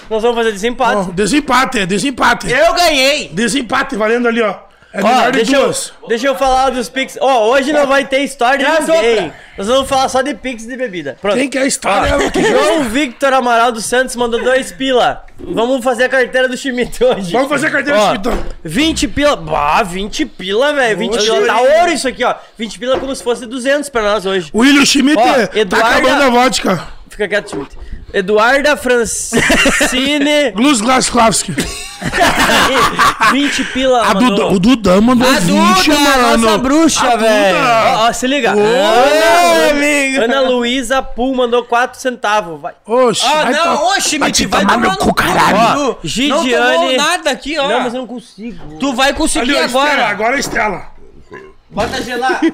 Nós 0.09 0.21
vamos 0.21 0.37
fazer 0.37 0.51
desempate. 0.53 1.11
Desempate, 1.11 1.79
é 1.79 1.85
desempate. 1.85 2.49
Eu 2.49 2.73
ganhei. 2.73 3.29
Desempate, 3.29 3.95
valendo 3.95 4.27
ali, 4.27 4.41
ó. 4.41 4.66
É 4.97 5.03
Ó, 5.03 5.25
de 5.25 5.31
deixa 5.31 5.55
eu, 5.55 5.73
deixa 6.07 6.27
eu 6.27 6.35
falar 6.35 6.71
dos 6.71 6.89
Pix. 6.89 7.17
Ó, 7.21 7.49
hoje 7.51 7.71
não 7.71 7.85
vai 7.85 8.03
ter 8.05 8.19
história 8.23 8.57
de 8.57 8.65
Traz 8.65 8.87
ninguém. 8.87 9.09
outra. 9.25 9.35
Nós 9.57 9.67
vamos 9.67 9.87
falar 9.87 10.09
só 10.09 10.21
de 10.23 10.33
Pix 10.33 10.65
de 10.65 10.75
bebida. 10.75 11.17
Pronto. 11.21 11.37
Quem 11.37 11.47
quer 11.49 11.61
a 11.61 11.65
história? 11.67 12.31
Quem- 12.31 12.43
João 12.43 12.83
Victor 12.85 13.31
Amaral 13.33 13.71
dos 13.71 13.85
Santos 13.85 14.15
mandou 14.15 14.43
dois 14.43 14.71
pila. 14.71 15.23
Vamos 15.39 15.83
fazer 15.83 16.05
a 16.05 16.09
carteira 16.09 16.47
do 16.49 16.57
Schmidt 16.57 17.03
hoje. 17.03 17.31
Vamos 17.31 17.47
fazer 17.47 17.67
a 17.67 17.71
carteira 17.71 17.99
Ó, 17.99 18.01
do 18.01 18.07
Schmidt, 18.07 18.27
então. 18.27 18.45
20 18.63 19.07
pila. 19.07 19.35
Bah, 19.35 19.83
20 19.83 20.25
pila, 20.25 20.73
velho. 20.73 20.97
20 20.97 21.15
Oxe. 21.15 21.31
pila. 21.31 21.45
Tá 21.45 21.61
ouro 21.61 21.91
isso 21.91 22.07
aqui, 22.07 22.23
ó. 22.23 22.33
20 22.57 22.79
pila 22.79 22.99
como 22.99 23.15
se 23.15 23.23
fosse 23.23 23.45
200 23.45 23.89
pra 23.89 24.01
nós 24.01 24.25
hoje. 24.25 24.49
O 24.51 24.61
William 24.61 24.83
Schmidt 24.85 25.21
Ó, 25.21 25.23
tá 25.47 25.49
Eduarda- 25.59 25.89
acabando 25.89 26.23
a 26.23 26.29
vodka. 26.29 26.87
Fica 27.09 27.27
quieto, 27.27 27.49
Schmidt. 27.49 27.77
Eduarda 28.13 28.77
Francine. 28.77 30.51
Gluz 30.55 30.79
Glaskowski. 30.81 31.53
20 33.31 33.63
pila. 33.73 34.07
A. 34.09 34.13
Duda, 34.13 34.45
o 34.47 34.59
Duda 34.59 35.01
mandou 35.01 35.27
A 35.27 35.33
20, 35.39 35.89
Duda, 35.89 35.99
mano. 35.99 36.37
nossa 36.37 36.57
bruxa, 36.59 37.17
velho. 37.17 37.57
Ó, 37.57 38.07
ó, 38.07 38.13
se 38.13 38.27
liga. 38.27 38.55
Ô, 38.55 38.59
Ana, 38.59 39.71
amigo. 39.71 40.23
Ana 40.23 40.41
Luísa 40.41 41.01
Pul 41.01 41.35
mandou 41.35 41.63
4 41.65 41.99
centavos. 41.99 42.61
Vai. 42.61 42.73
Oxe, 42.85 43.25
Ah, 43.25 43.43
vai 43.43 43.53
não, 43.53 43.77
to- 43.77 43.83
ô, 43.83 43.89
vai 44.19 44.31
te 44.31 44.45
vai 44.45 44.61
tomar 44.61 44.77
meu 44.77 44.91
cu, 44.97 45.13
caralho. 45.13 45.57
Não 45.79 45.97
Gidiane- 46.03 46.73
tomou 46.75 46.95
nada 46.97 47.29
aqui, 47.31 47.57
ó. 47.57 47.67
Não, 47.67 47.79
mas 47.81 47.93
eu 47.93 48.01
não 48.01 48.07
consigo. 48.07 48.77
Tu 48.79 48.93
vai 48.93 49.13
conseguir 49.13 49.51
Ali, 49.57 49.63
ó, 49.63 49.65
Estela, 49.65 49.83
agora. 49.83 50.07
agora 50.07 50.35
é 50.37 50.39
Estela. 50.39 50.96
Bota 51.69 52.01
gelar. 52.01 52.39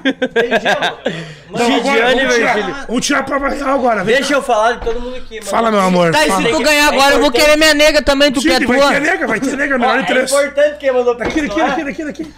Não, 1.49 1.60
agora, 1.60 1.72
Gidiane 1.72 2.15
vamos, 2.22 2.35
tirar, 2.35 2.53
Virgílio. 2.56 2.76
vamos 2.88 3.06
tirar 3.06 3.19
a 3.19 3.23
prova 3.23 3.49
real 3.49 3.69
agora. 3.76 4.03
Vem 4.03 4.15
Deixa 4.15 4.34
eu 4.34 4.41
falar 4.41 4.73
de 4.73 4.85
todo 4.85 4.99
mundo 4.99 5.15
aqui, 5.15 5.35
mano. 5.35 5.45
Fala, 5.45 5.69
meu 5.72 5.81
amor. 5.81 6.11
Tá, 6.11 6.26
e 6.26 6.30
fala. 6.30 6.41
se 6.41 6.49
tu 6.49 6.64
ganhar 6.64 6.85
é 6.85 6.88
agora, 6.95 7.14
eu 7.15 7.19
vou 7.19 7.27
importante- 7.27 7.45
querer 7.45 7.57
minha 7.57 7.73
nega 7.76 8.02
também, 8.02 8.31
tu 8.31 8.41
quer 8.41 8.60
Sim, 8.60 8.65
vai 8.65 8.80
tua. 8.80 8.91
ter 8.91 8.99
nega, 9.02 9.27
vai 9.27 9.40
ter 9.40 9.56
nega, 9.56 9.77
melhor 9.77 9.99
Ó, 9.99 10.02
de 10.02 10.14
é 10.18 10.23
importante 10.23 10.77
quem 10.80 10.91
mandou 10.91 11.14
Aqui, 11.14 11.40
aqui, 11.41 11.61
Ó, 11.61 11.65
aqui, 11.65 11.81
aqui, 11.81 12.02
aqui. 12.02 12.34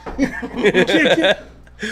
Aqui, 0.81 1.07
aqui. 1.07 1.37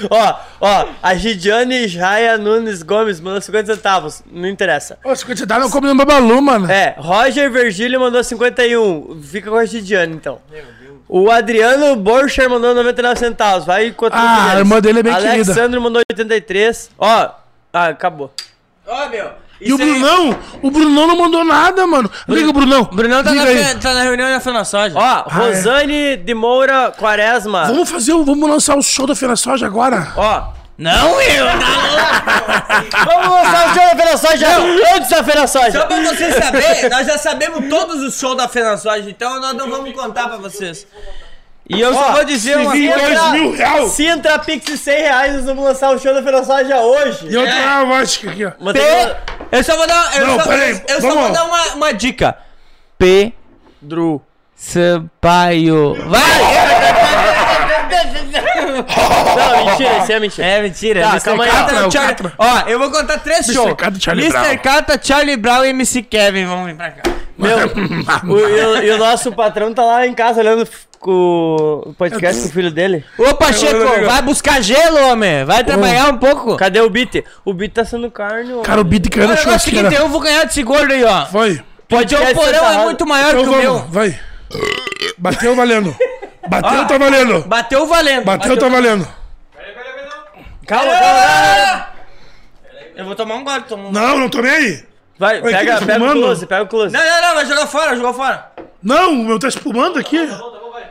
Ó, 0.10 0.36
ó, 0.62 0.88
a 1.02 1.16
Gidiane 1.16 1.88
Jaya 1.88 2.38
Nunes 2.38 2.84
Gomes 2.84 3.20
mandou 3.20 3.42
50 3.42 3.76
centavos. 3.76 4.22
Não 4.32 4.48
interessa. 4.48 4.98
Ô, 5.04 5.16
50 5.16 5.46
dá 5.46 5.60
não 5.60 5.70
come 5.70 5.88
no 5.88 5.96
babalu, 5.96 6.42
mano. 6.42 6.70
É, 6.72 6.96
Roger 6.98 7.50
Virgílio 7.52 8.00
mandou 8.00 8.24
51. 8.24 9.22
Fica 9.22 9.50
com 9.50 9.58
a 9.58 9.66
Gidiane, 9.66 10.14
então. 10.16 10.40
O 11.16 11.30
Adriano 11.30 11.96
Borcher 11.96 12.50
mandou 12.50 12.74
99 12.74 13.20
centavos. 13.20 13.66
Vai 13.68 13.90
enquanto 13.90 14.16
Ah, 14.16 14.54
a 14.54 14.58
irmã 14.58 14.82
dele 14.82 15.02
é 15.02 15.04
bem 15.04 15.14
querida. 15.14 15.32
Alexandre 15.34 15.80
mandou 15.80 16.02
83. 16.10 16.90
Ó, 16.98 17.30
ah, 17.72 17.88
acabou. 17.88 18.34
Ó, 18.88 19.10
meu. 19.10 19.30
E 19.62 19.72
o 19.72 19.78
Brunão? 19.78 20.36
O 20.64 20.72
Brunão 20.72 21.06
não 21.08 21.16
mandou 21.16 21.44
nada, 21.46 21.86
mano. 21.86 22.10
Liga 22.28 22.50
o 22.50 22.54
Brunão. 22.54 22.82
O 22.92 22.96
Brunão 22.96 23.24
tá 23.24 23.30
Liga 23.30 23.44
na, 23.46 23.50
aí. 23.70 23.76
tá 23.76 23.94
na 23.94 24.02
reunião 24.02 24.28
da 24.28 24.40
Fena 24.40 24.66
Soja. 24.66 24.98
Ó, 24.98 25.02
Ah, 25.02 25.24
Rosane 25.28 26.18
de 26.18 26.34
Moura 26.34 26.92
Quaresma. 26.98 27.66
Vamos 27.66 27.90
fazer, 27.92 28.14
o- 28.14 28.26
vamos 28.26 28.50
lançar 28.50 28.76
o 28.76 28.82
show 28.82 29.06
da 29.06 29.16
Feira 29.16 29.36
Soja 29.36 29.68
agora. 29.68 30.12
Ó, 30.18 30.48
Não, 30.78 31.22
eu. 31.22 31.46
vamos 33.06 33.28
lançar 33.28 33.68
o 33.68 33.74
show 33.74 33.96
da 33.96 34.18
Soja 34.18 34.48
antes 34.96 35.10
da 35.10 35.24
Feira 35.24 35.48
Só 35.48 35.86
pra 35.86 36.02
vocês 36.02 36.36
saberem, 36.36 36.90
nós 36.90 37.06
já 37.06 37.18
sabemos 37.18 37.70
todos 37.70 38.02
os 38.02 38.20
shows 38.20 38.36
da 38.36 38.50
Soja, 38.78 39.10
então 39.10 39.40
nós 39.40 39.54
não 39.54 39.70
vamos 39.70 39.94
contar 39.94 40.28
pra 40.28 40.38
vocês. 40.38 40.88
E 41.70 41.80
eu 41.80 41.94
só 41.94 42.12
vou 42.12 42.26
dizer 42.26 42.58
uma 42.58 42.72
coisa. 42.72 43.30
mil 43.32 43.54
reais. 43.54 43.92
Se 43.92 44.06
entrar 44.06 44.40
Pix 44.40 44.66
de 44.66 44.78
100 44.78 45.02
reais, 45.02 45.34
nós 45.36 45.46
vamos 45.46 45.64
lançar 45.64 45.96
o 45.96 46.00
show 46.00 46.14
da 46.14 46.44
Soja 46.44 46.78
hoje. 46.80 47.28
E 47.30 47.38
outra 47.38 47.54
é. 47.54 47.86
vodka 47.86 48.32
aqui, 48.32 48.46
ó. 48.46 48.52
P... 48.52 49.16
Eu 49.52 49.64
só 49.64 49.78
vou 49.78 49.88
dar, 49.88 50.18
eu 50.18 50.28
Não, 50.28 50.40
só, 50.40 50.50
peraí, 50.50 50.84
eu 50.88 51.02
só 51.02 51.14
vou 51.14 51.32
dar 51.32 51.46
uma, 51.46 51.66
uma 51.76 51.94
dica. 51.94 52.36
Pedro 52.98 54.22
Sampaio. 54.56 55.96
Vai! 56.10 56.22
Não, 58.84 59.66
mentira, 59.66 59.98
isso 60.00 60.12
é 60.12 60.20
mentira. 60.20 60.48
É 60.48 60.62
mentira. 60.62 61.02
Tá, 61.02 61.10
Mr. 61.10 61.26
calma 61.26 61.44
aí. 61.44 61.50
Catra, 61.52 61.66
Catra, 61.74 61.88
o 61.88 61.92
Charlie... 61.92 62.16
Catra. 62.16 62.34
Ó, 62.38 62.60
eu 62.70 62.80
vou 62.80 62.92
contar 62.92 63.18
três 63.20 63.40
Mr. 63.48 63.54
shows. 63.54 63.74
Catra, 63.78 64.00
Charlie 64.00 64.26
Mr. 64.28 64.42
Brown. 64.42 64.58
Catra, 64.58 65.00
Charlie 65.02 65.38
Brown 65.38 65.66
e 65.66 65.70
MC 65.70 66.02
Kevin 66.04 66.46
vão 66.46 66.66
vir 66.66 66.76
pra 66.76 66.92
cá. 66.92 67.04
Meu, 67.38 67.58
o, 67.58 68.40
e, 68.40 68.66
o, 68.66 68.84
e 68.84 68.92
o 68.92 68.98
nosso 68.98 69.32
patrão 69.32 69.74
tá 69.74 69.84
lá 69.84 70.06
em 70.06 70.14
casa 70.14 70.40
olhando 70.40 70.62
f- 70.62 70.86
com 71.00 71.82
o 71.88 71.94
podcast 71.98 72.44
com 72.44 72.48
o 72.48 72.52
filho 72.52 72.70
dele. 72.72 73.04
Ô, 73.18 73.34
Pacheco, 73.34 74.06
vai 74.06 74.22
buscar 74.22 74.62
gelo, 74.62 75.10
homem. 75.10 75.44
Vai 75.44 75.64
trabalhar 75.64 76.10
um 76.14 76.18
pouco. 76.18 76.56
Cadê 76.58 76.80
o 76.80 76.90
Beat? 76.92 77.24
O 77.44 77.52
Beat 77.54 77.74
tá 77.74 77.84
sendo 77.84 78.10
carne, 78.12 78.54
ó. 78.54 78.62
Cara, 78.62 78.80
o 78.80 78.84
beat 78.84 79.10
caiu 79.10 79.28
na 79.28 79.34
acho 79.34 79.42
que 79.44 79.48
churrasqueira. 79.50 79.94
eu 79.94 80.08
vou 80.10 80.22
ganhar 80.22 80.46
desse 80.46 80.62
gordo 80.64 80.94
aí, 80.94 81.04
ó. 81.04 81.26
Vai. 81.26 81.60
Porque 81.90 82.16
o 82.16 82.34
porão 82.36 82.72
é 82.72 82.78
muito 82.86 83.06
maior 83.06 83.30
Então 83.32 83.44
que 83.44 83.50
o 83.50 83.52
vamos, 83.52 83.64
meu. 83.64 83.80
vai. 83.90 84.20
Bateu 85.18 85.56
valendo. 85.56 85.96
Bateu, 86.48 86.82
Ó. 86.82 86.86
tá 86.86 86.98
valendo. 86.98 87.42
Bateu 87.48 87.86
valendo. 87.88 88.26
Bateu, 88.26 88.58
tá 88.58 88.68
valendo. 88.70 89.08
Calma, 90.68 90.92
calma. 90.92 91.88
Eu 92.96 93.06
vou 93.06 93.16
tomar 93.16 93.36
um 93.36 93.44
gole. 93.44 93.64
Tomo... 93.64 93.92
Não, 93.92 94.18
Não, 94.18 94.30
não 94.30 94.42
nem 94.42 94.52
aí. 94.52 94.86
Vai, 95.18 95.42
Oi, 95.42 95.52
pega, 95.52 95.78
que 95.78 95.86
pega 95.86 96.04
o 96.04 96.12
close, 96.12 96.46
pega 96.48 96.64
o 96.64 96.68
close. 96.68 96.94
não, 96.94 97.22
não, 97.22 97.36
vai 97.36 97.46
jogar 97.46 97.68
fora, 97.68 97.96
jogou 97.96 98.14
fora. 98.14 98.52
Não, 98.82 99.12
o 99.14 99.24
meu 99.26 99.40
tá 99.40 99.48
espumando 99.48 100.00
aqui. 100.00 100.18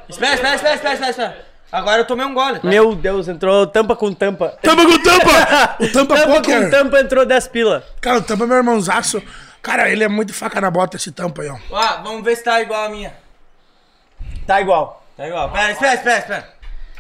Espera, 0.08 0.34
espera, 0.34 0.54
espera, 0.54 0.74
espera, 0.74 0.94
espera, 0.94 1.10
espera. 1.10 1.46
Agora 1.70 1.98
eu 2.02 2.06
tomei 2.06 2.24
um 2.24 2.34
gole. 2.34 2.60
tá? 2.60 2.68
Meu 2.68 2.94
Deus, 2.94 3.28
entrou 3.28 3.66
tampa 3.66 3.96
com 3.96 4.12
tampa. 4.12 4.50
Tampa 4.62 4.84
com 4.84 4.98
tampa. 4.98 5.76
O 5.80 5.88
tampa, 5.92 6.14
Tampa 6.16 6.32
poker. 6.34 6.64
com 6.64 6.70
tampa 6.70 7.00
entrou 7.00 7.26
10 7.26 7.48
pila. 7.48 7.84
Cara, 8.00 8.18
o 8.18 8.22
tampa 8.22 8.44
é 8.44 8.46
meu 8.46 8.56
irmãozaço. 8.58 9.22
Cara, 9.60 9.88
ele 9.90 10.04
é 10.04 10.08
muito 10.08 10.32
faca 10.34 10.60
na 10.60 10.70
bota, 10.70 10.96
esse 10.96 11.10
tampa 11.12 11.42
aí, 11.42 11.48
ó. 11.48 11.56
Ó, 11.70 12.02
vamos 12.02 12.22
ver 12.24 12.36
se 12.36 12.44
tá 12.44 12.60
igual 12.60 12.84
a 12.84 12.88
minha. 12.88 13.14
Tá 14.46 14.60
igual. 14.60 15.01
Tá 15.16 15.26
igual. 15.26 15.51
Pera, 15.51 15.72
espera, 15.72 15.94
espera, 15.94 16.18
espera. 16.18 16.48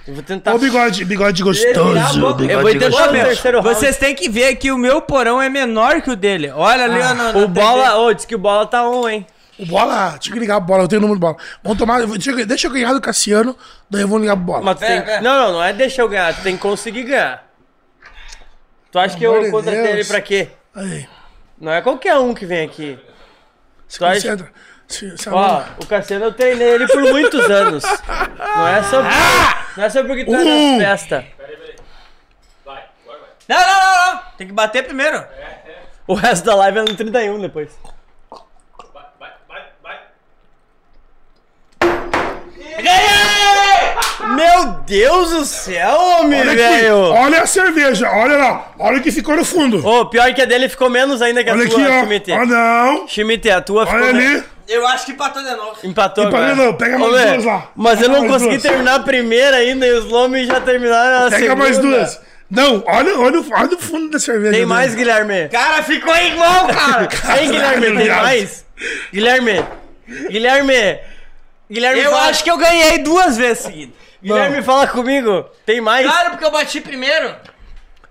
Eu 0.06 0.14
vou 0.14 0.22
tentar. 0.22 0.54
Ô, 0.54 0.58
bigode, 0.58 1.04
bigode 1.04 1.42
gostoso. 1.42 1.72
Bigode 1.72 2.50
Eu 2.50 2.60
vou 2.60 2.70
tentar 2.72 2.88
gostoso. 2.90 3.08
o 3.10 3.12
terceiro 3.12 3.60
round. 3.60 3.74
Vocês 3.78 3.96
têm 3.96 4.14
que 4.14 4.28
ver 4.28 4.56
que 4.56 4.70
o 4.72 4.76
meu 4.78 5.00
porão 5.00 5.40
é 5.40 5.48
menor 5.48 6.02
que 6.02 6.10
o 6.10 6.16
dele. 6.16 6.50
Olha 6.50 6.84
ali, 6.84 7.32
no, 7.32 7.44
O 7.44 7.48
bola, 7.48 7.96
ô, 7.98 8.12
disse 8.12 8.26
que 8.26 8.34
o 8.34 8.38
bola 8.38 8.66
tá 8.66 8.86
on, 8.88 9.08
hein? 9.08 9.26
O 9.58 9.66
bola, 9.66 10.16
tinha 10.18 10.32
que 10.32 10.40
ligar 10.40 10.56
pro 10.56 10.66
bola, 10.66 10.82
eu 10.84 10.88
tenho 10.88 10.98
o 10.98 11.02
número 11.02 11.20
do 11.20 11.22
bola. 11.22 11.36
Vamos 11.62 11.78
tomar, 11.78 12.04
deixa 12.06 12.30
eu- 12.32 12.46
deixa 12.46 12.66
eu 12.66 12.72
ganhar 12.72 12.92
do 12.94 13.00
Cassiano, 13.00 13.56
daí 13.88 14.02
eu 14.02 14.08
vou 14.08 14.18
ligar 14.18 14.34
pro 14.34 14.44
bola. 14.46 14.62
Mas 14.62 14.78
tem... 14.78 15.00
pera. 15.02 15.20
Não, 15.20 15.34
não, 15.46 15.52
não 15.52 15.62
é 15.62 15.72
deixar 15.72 16.02
eu 16.02 16.08
ganhar, 16.08 16.34
tu 16.34 16.42
tem 16.42 16.56
que 16.56 16.62
conseguir 16.62 17.04
ganhar. 17.04 17.46
Tu 18.90 18.98
acha 18.98 19.16
que 19.16 19.24
eu 19.24 19.40
de 19.44 19.50
contratei 19.50 19.82
Deus. 19.82 19.94
ele 19.94 20.04
pra 20.04 20.20
quê? 20.20 20.48
Aí, 20.74 21.06
Não 21.60 21.70
é 21.72 21.80
qualquer 21.80 22.16
um 22.16 22.34
que 22.34 22.44
vem 22.44 22.64
aqui. 22.64 22.98
se 23.86 23.98
Tu 23.98 24.04
acha- 24.04 24.14
concentra. 24.16 24.46
Se 24.46 24.52
Ó, 25.32 25.62
o 25.82 25.86
Cassiano 25.86 26.26
eu 26.26 26.32
treinei 26.32 26.68
ele 26.74 26.86
por 26.86 27.02
muitos 27.02 27.50
anos. 27.50 27.82
Não 28.38 28.68
é 28.68 28.82
só 28.82 29.02
porque, 29.02 29.16
não 29.76 29.84
é 29.84 29.90
só 29.90 30.04
porque 30.04 30.24
tu 30.24 30.34
é 30.34 30.38
Um. 30.38 30.78
nas 30.78 30.88
festas. 30.88 31.24
Não, 33.48 33.56
não, 33.56 33.66
não, 33.66 34.14
não. 34.14 34.22
Tem 34.38 34.46
que 34.46 34.52
bater 34.52 34.84
primeiro. 34.84 35.24
O 36.06 36.14
resto 36.14 36.44
da 36.44 36.54
live 36.54 36.78
é 36.78 36.82
no 36.82 36.96
31 36.96 37.40
depois. 37.40 37.70
Meu 44.28 44.66
Deus 44.86 45.30
do 45.30 45.44
céu, 45.44 45.98
homem, 46.20 46.40
olha 46.40 46.54
velho! 46.54 46.96
olha 46.96 47.42
a 47.42 47.46
cerveja, 47.46 48.08
olha 48.10 48.36
lá, 48.36 48.72
olha 48.78 48.98
o 48.98 49.02
que 49.02 49.10
ficou 49.10 49.36
no 49.36 49.44
fundo. 49.44 49.84
Ô, 49.86 50.06
pior 50.06 50.32
que 50.32 50.40
a 50.40 50.44
dele 50.44 50.68
ficou 50.68 50.88
menos 50.88 51.20
ainda 51.20 51.42
que 51.44 51.50
a 51.50 51.52
olha 51.54 51.68
tua, 51.68 52.02
aqui, 52.02 52.32
ó. 52.32 52.36
Ó, 52.40 52.46
não. 52.46 53.08
Schmidt, 53.08 53.50
a 53.50 53.60
tua 53.60 53.86
ficou 53.86 54.00
Olha 54.00 54.08
ali. 54.10 54.44
Eu 54.68 54.86
acho 54.86 55.04
que 55.06 55.12
empatou 55.12 55.42
de 55.42 55.50
novo. 55.50 55.76
Empatou 55.84 56.24
Empatou 56.24 56.26
agora. 56.26 56.54
não, 56.54 56.72
pega 56.74 56.98
mais 56.98 57.12
Ô, 57.12 57.16
duas 57.32 57.44
lá. 57.44 57.68
Mas 57.76 58.00
eu 58.00 58.06
Pega 58.08 58.12
não 58.12 58.20
mais 58.20 58.32
consegui 58.32 58.50
duas. 58.58 58.62
terminar 58.62 58.94
a 58.94 59.00
primeira 59.00 59.56
ainda 59.56 59.86
e 59.86 59.92
os 59.92 60.04
Lomes 60.06 60.46
já 60.46 60.60
terminaram 60.60 61.26
a 61.26 61.30
Pega 61.30 61.42
segunda. 61.42 61.56
mais 61.56 61.78
duas. 61.78 62.20
Não, 62.50 62.82
olha, 62.86 63.18
olha, 63.18 63.40
o- 63.40 63.46
olha 63.52 63.74
o 63.74 63.78
fundo 63.78 64.10
da 64.10 64.18
cerveja. 64.18 64.52
Tem 64.52 64.64
mais, 64.64 64.94
Guilherme? 64.94 65.48
Cara, 65.48 65.82
ficou 65.82 66.14
igual, 66.16 66.68
cara. 66.68 67.06
Tem, 67.36 67.50
Guilherme, 67.50 67.86
tem 67.98 68.08
mais? 68.08 68.64
Guilherme, 69.12 69.64
Guilherme, 70.30 70.98
Guilherme, 71.70 72.00
Eu 72.02 72.10
fala, 72.10 72.28
acho 72.28 72.44
que 72.44 72.50
eu 72.50 72.56
ganhei 72.58 72.98
duas 72.98 73.36
vezes 73.36 73.64
seguidas. 73.64 74.01
Guilherme, 74.22 74.62
fala 74.62 74.86
comigo. 74.86 75.44
Tem 75.66 75.80
mais? 75.80 76.06
Claro, 76.06 76.30
porque 76.30 76.44
eu 76.44 76.50
bati 76.50 76.80
primeiro. 76.80 77.34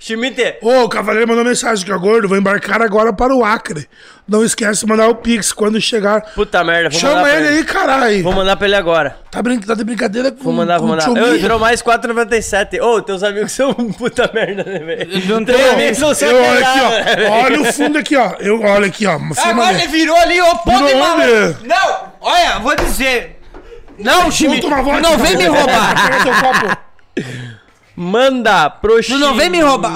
Schmidt, 0.02 0.58
Ô, 0.64 0.86
o 0.86 0.90
cavaleiro 0.90 1.28
mandou 1.28 1.46
mensagem 1.46 1.86
que 1.86 1.92
é 1.92 1.96
gordo, 1.96 2.28
vou 2.28 2.36
embarcar 2.36 2.82
agora 2.82 3.14
para 3.14 3.36
o 3.36 3.46
Acre. 3.46 3.88
Não 4.28 4.44
esquece 4.44 4.80
de 4.80 4.88
mandar 4.88 5.08
o 5.08 5.16
Pix 5.16 5.54
quando 5.54 5.80
chegar. 5.80 6.22
puta 6.34 6.64
merda, 6.64 6.90
vou 6.90 7.00
Chama 7.00 7.18
mandar 7.18 7.38
ele 7.38 7.48
aí, 7.50 7.64
caralho. 7.64 8.24
Vou 8.24 8.34
mandar 8.34 8.58
pra 8.58 8.66
ele 8.66 8.76
agora. 8.76 9.20
Tá, 9.30 9.44
brin 9.44 9.60
tá 9.60 9.76
de 9.76 9.84
brincadeira 9.84 10.32
com 10.32 10.44
Vou 10.44 10.54
mandar, 10.54 10.80
vou 10.80 10.88
com 10.88 10.96
mandar. 10.96 11.08
Eu, 11.08 11.36
entrou 11.36 11.60
mais 11.60 11.84
4,97. 11.84 12.82
Ô, 12.82 13.00
teus 13.00 13.22
amigos 13.22 13.52
são 13.52 13.76
um 13.78 13.94
puta 13.94 14.28
merda, 14.34 14.64
né, 14.64 14.80
velho? 14.80 15.28
Não 15.28 15.46
Teus 15.46 15.60
tem 15.60 15.70
amigos 15.70 15.98
são 16.16 16.30
Eu, 16.30 16.44
olha 16.44 16.68
aqui, 16.68 16.80
né, 16.80 16.84
ó. 16.84 16.90
velho? 16.90 17.32
Olha 17.32 17.62
o 17.62 17.66
fundo 17.66 17.98
aqui, 18.00 18.16
ó. 18.16 18.32
Eu, 18.40 18.62
olha 18.64 18.88
aqui, 18.88 19.06
ó. 19.06 19.20
Agora 19.44 19.74
ele 19.78 19.88
virou 19.88 20.16
ali, 20.18 20.42
ô 20.42 20.56
pô? 20.58 20.72
Não, 20.72 22.14
olha, 22.22 22.58
vou 22.58 22.76
dizer. 22.76 23.40
Não, 23.97 24.30
tomar 24.59 24.81
vodka. 24.81 25.01
não 25.09 25.18
vem 25.18 25.38
me 25.38 25.47
roubar. 25.47 26.85
Manda 27.95 28.69
pro 28.69 29.01
Tu 29.01 29.18
não 29.18 29.35
vem 29.35 29.49
me 29.49 29.61
roubar. 29.61 29.93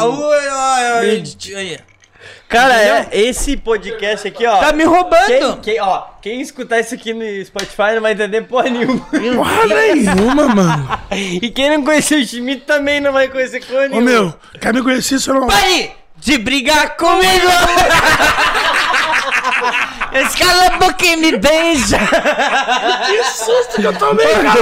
Cara, 2.47 2.75
é, 2.75 3.09
esse 3.11 3.57
podcast 3.57 4.27
aqui, 4.27 4.45
ó. 4.45 4.59
Tá 4.59 4.71
me 4.71 4.83
roubando. 4.83 5.25
Quem, 5.25 5.57
quem, 5.61 5.81
ó, 5.81 6.03
quem 6.21 6.41
escutar 6.41 6.79
isso 6.79 6.93
aqui 6.93 7.13
no 7.13 7.23
Spotify 7.43 7.95
não 7.95 8.01
vai 8.01 8.11
entender 8.11 8.43
porra 8.43 8.69
nenhuma. 8.69 8.99
Porra 8.99 9.65
nenhuma, 9.65 10.47
mano. 10.53 10.99
E 11.11 11.49
quem 11.49 11.69
não 11.71 11.83
conheceu 11.83 12.19
o 12.19 12.25
Schmidt 12.25 12.61
também 12.61 13.01
não 13.01 13.11
vai 13.11 13.27
conhecer 13.29 13.65
porra 13.65 13.85
Ô, 13.85 13.89
nenhuma. 13.89 14.09
meu, 14.09 14.33
quer 14.61 14.73
me 14.73 14.83
conhecer, 14.83 15.19
você 15.19 15.33
não... 15.33 15.47
Pare 15.47 15.91
de 16.17 16.37
brigar 16.37 16.95
comigo. 16.95 17.47
Escala 20.27 20.67
a 20.67 20.77
boca 20.77 21.05
e 21.05 21.15
me 21.17 21.37
beija. 21.37 21.97
Que 23.07 23.23
susto 23.23 23.75
que 23.75 23.83
eu 23.83 23.93
tomei, 23.97 24.25
cara. 24.27 24.55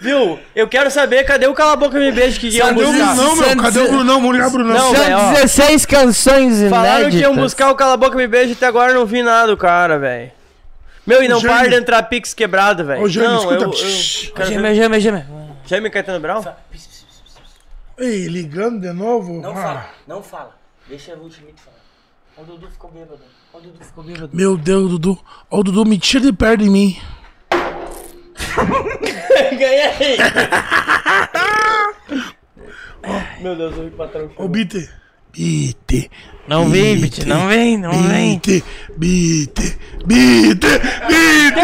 Viu? 0.00 0.38
Eu 0.54 0.68
quero 0.68 0.90
saber 0.92 1.24
cadê 1.24 1.48
o 1.48 1.54
Cala 1.54 1.72
a 1.72 1.76
Boca 1.76 1.96
e 1.96 2.00
Me 2.00 2.12
Beijo 2.12 2.38
que 2.38 2.48
iam 2.50 2.68
Cadê 2.68 2.84
o 2.84 2.86
buscar. 2.92 3.14
Brunão, 3.16 3.36
meu? 3.36 3.56
Cadê 3.56 3.78
o 3.80 3.88
Brunão? 3.88 4.20
Vamos 4.20 4.32
ligar 4.36 4.46
o 4.48 4.50
Brunão. 4.52 4.74
Não, 4.76 4.92
velho, 4.92 5.16
ó. 5.18 5.32
16 5.32 5.86
canções 5.86 6.70
Falaram 6.70 7.10
que 7.10 7.16
iam 7.16 7.34
buscar 7.34 7.70
o 7.70 7.74
Cala 7.74 7.94
a 7.94 7.96
Boca 7.96 8.14
e 8.14 8.18
Me 8.18 8.28
Beijo 8.28 8.50
e 8.50 8.52
até 8.52 8.66
agora 8.66 8.92
eu 8.92 8.94
não 9.00 9.06
vi 9.06 9.22
nada 9.24 9.48
do 9.48 9.56
cara, 9.56 9.98
velho. 9.98 10.30
Meu, 11.04 11.20
e 11.22 11.26
não 11.28 11.40
Jaime. 11.40 11.58
para 11.58 11.68
de 11.70 11.74
entrar 11.74 12.02
Pix 12.04 12.32
quebrado, 12.32 12.84
velho. 12.84 13.02
Ô, 13.02 13.08
Jaime, 13.08 13.28
Não, 13.32 13.38
escuta. 13.38 13.54
eu... 13.64 13.70
eu 13.72 14.34
quero 14.34 14.48
Gêmea, 14.48 14.70
ver- 14.70 14.74
gêmea, 14.76 15.00
gêmea. 15.00 15.26
Jaime 15.66 15.90
Caetano 15.90 16.20
Brown? 16.20 16.44
Ei, 17.98 18.26
ligando 18.28 18.80
de 18.80 18.92
novo? 18.92 19.32
Não 19.40 19.50
Ah, 19.50 19.54
fala, 19.62 19.86
não 20.06 20.22
fala. 20.22 20.57
Deixa 20.88 21.14
o 21.14 21.30
Schmidt 21.30 21.60
falar. 21.60 21.76
O 22.38 22.44
Dudu 22.44 22.70
ficou 22.70 22.90
bêbado. 22.90 23.20
O 23.52 23.60
Dudu 23.60 23.84
ficou 23.84 24.04
bêbado. 24.04 24.30
Meu 24.32 24.56
Deus, 24.56 24.90
Dudu. 24.90 25.18
Ó, 25.50 25.58
o 25.58 25.62
Dudu 25.62 25.84
me 25.84 25.98
tira 25.98 26.24
de 26.24 26.32
perto 26.32 26.64
de 26.64 26.70
mim. 26.70 26.96
Ganhei! 29.58 30.16
Meu 33.42 33.54
Deus, 33.54 33.76
eu 33.76 33.82
vi 33.84 33.88
o 33.88 33.96
patrão. 33.96 34.30
Ô, 34.36 34.48
Bite. 34.48 34.88
Bite. 35.38 36.10
Não 36.48 36.68
vem, 36.68 37.00
Bit, 37.00 37.24
não 37.24 37.46
vem, 37.46 37.78
não 37.78 37.92
vem. 37.92 38.40
Bite, 38.40 38.64
bite, 38.96 39.78
bite, 40.04 40.66
bite, 41.06 41.56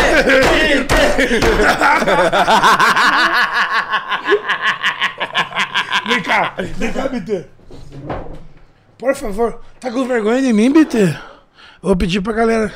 Vem 6.09 6.23
cá, 6.23 6.55
vem 6.79 6.93
cá, 6.95 7.09
Bite. 7.09 7.45
Por 8.97 9.15
favor, 9.15 9.61
tá 9.79 9.91
com 9.91 10.07
vergonha 10.07 10.41
de 10.41 10.55
mim, 10.55 10.73
Bite? 10.73 11.19
Vou 11.83 11.95
pedir 11.95 12.23
pra 12.23 12.33
galera. 12.33 12.73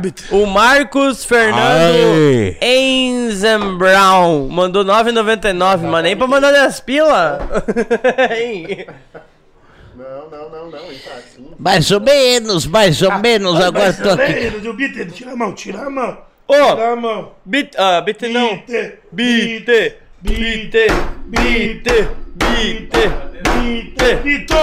Bite. 0.00 0.24
o 0.30 0.46
Marcos 0.46 1.24
Fernando 1.24 2.56
Enzembrown 2.60 4.48
mandou 4.48 4.84
9,99, 4.84 5.78
mas 5.82 6.02
nem 6.02 6.16
pra 6.16 6.26
mandar 6.26 6.52
10 6.52 6.80
pila. 6.80 7.38
Hein? 8.36 8.86
Não, 9.94 10.28
não, 10.30 10.50
não, 10.50 10.70
não. 10.70 10.78
É 10.78 11.18
assim. 11.18 11.50
Mais 11.58 11.90
ou 11.90 12.00
menos, 12.00 12.66
mais 12.66 13.00
ou 13.02 13.18
menos, 13.18 13.60
agora 13.60 13.92
tô 13.92 14.10
aqui. 14.10 14.32
Ei, 14.32 14.50
Bite, 14.72 15.06
tira 15.12 15.32
a 15.32 15.36
mão, 15.36 15.52
tira 15.54 15.80
a 15.86 15.90
mão. 15.90 16.18
Ô, 16.48 16.54
Tira 16.54 16.92
a 16.92 16.96
mão. 16.96 17.32
bit, 17.44 17.70
ah, 17.76 18.00
bit 18.02 18.28
não. 18.28 18.56
Bite, 18.56 18.92
Bite, 19.10 19.94
bite, 20.20 20.92
bite, 21.24 22.08
bite. 22.34 23.08
bite, 23.42 24.14
bite. 24.22 24.54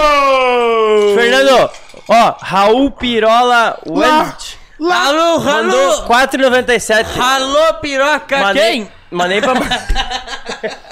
Fernando, 1.14 1.70
ó, 2.08 2.34
Raul 2.40 2.90
Pirola 2.92 3.44
Lá, 3.44 3.78
Wendt 3.86 4.58
lá. 4.78 5.06
Alô, 5.08 5.40
mandou 5.40 5.90
alô. 5.92 6.08
4,97. 6.08 7.06
Alô, 7.20 7.74
piroca, 7.74 8.38
Mas 8.38 8.58
quem? 8.58 8.90
nem 9.28 9.40
pra... 9.40 9.54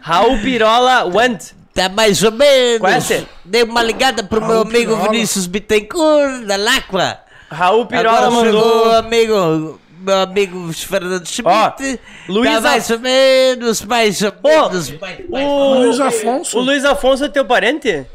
Raul 0.00 0.38
Pirola 0.40 1.04
Wendt. 1.06 1.54
Tá 1.74 1.88
mais 1.88 2.22
ou 2.22 2.30
menos. 2.30 2.78
Conhece? 2.80 3.26
Dei 3.44 3.62
uma 3.64 3.82
ligada 3.82 4.22
pro 4.22 4.40
meu 4.40 4.60
amigo 4.60 4.92
Pirola. 4.94 5.10
Vinícius 5.10 5.46
Bittencourt, 5.46 6.44
da 6.44 6.56
Lacqua. 6.56 7.18
Raul 7.50 7.86
Pirola 7.86 8.16
Agora 8.26 8.30
mandou. 8.30 8.62
chegou 8.62 8.86
o 8.88 8.92
amigo, 8.96 9.80
meu 9.98 10.20
amigo 10.20 10.72
Fernando 10.72 11.26
Schmidt. 11.26 12.00
Luiz 12.28 12.52
tá 12.54 12.60
mais 12.60 12.90
ou 12.90 12.98
menos, 13.00 13.82
mais 13.82 14.22
ou 14.22 14.32
menos. 14.42 14.90
mais- 15.00 15.28
mais- 15.28 15.46
O 15.48 15.74
Luiz 15.74 16.00
Afonso. 16.00 16.58
O 16.58 16.60
Luiz 16.62 16.84
Afonso 16.84 17.24
é 17.24 17.28
teu 17.28 17.44
parente? 17.44 18.06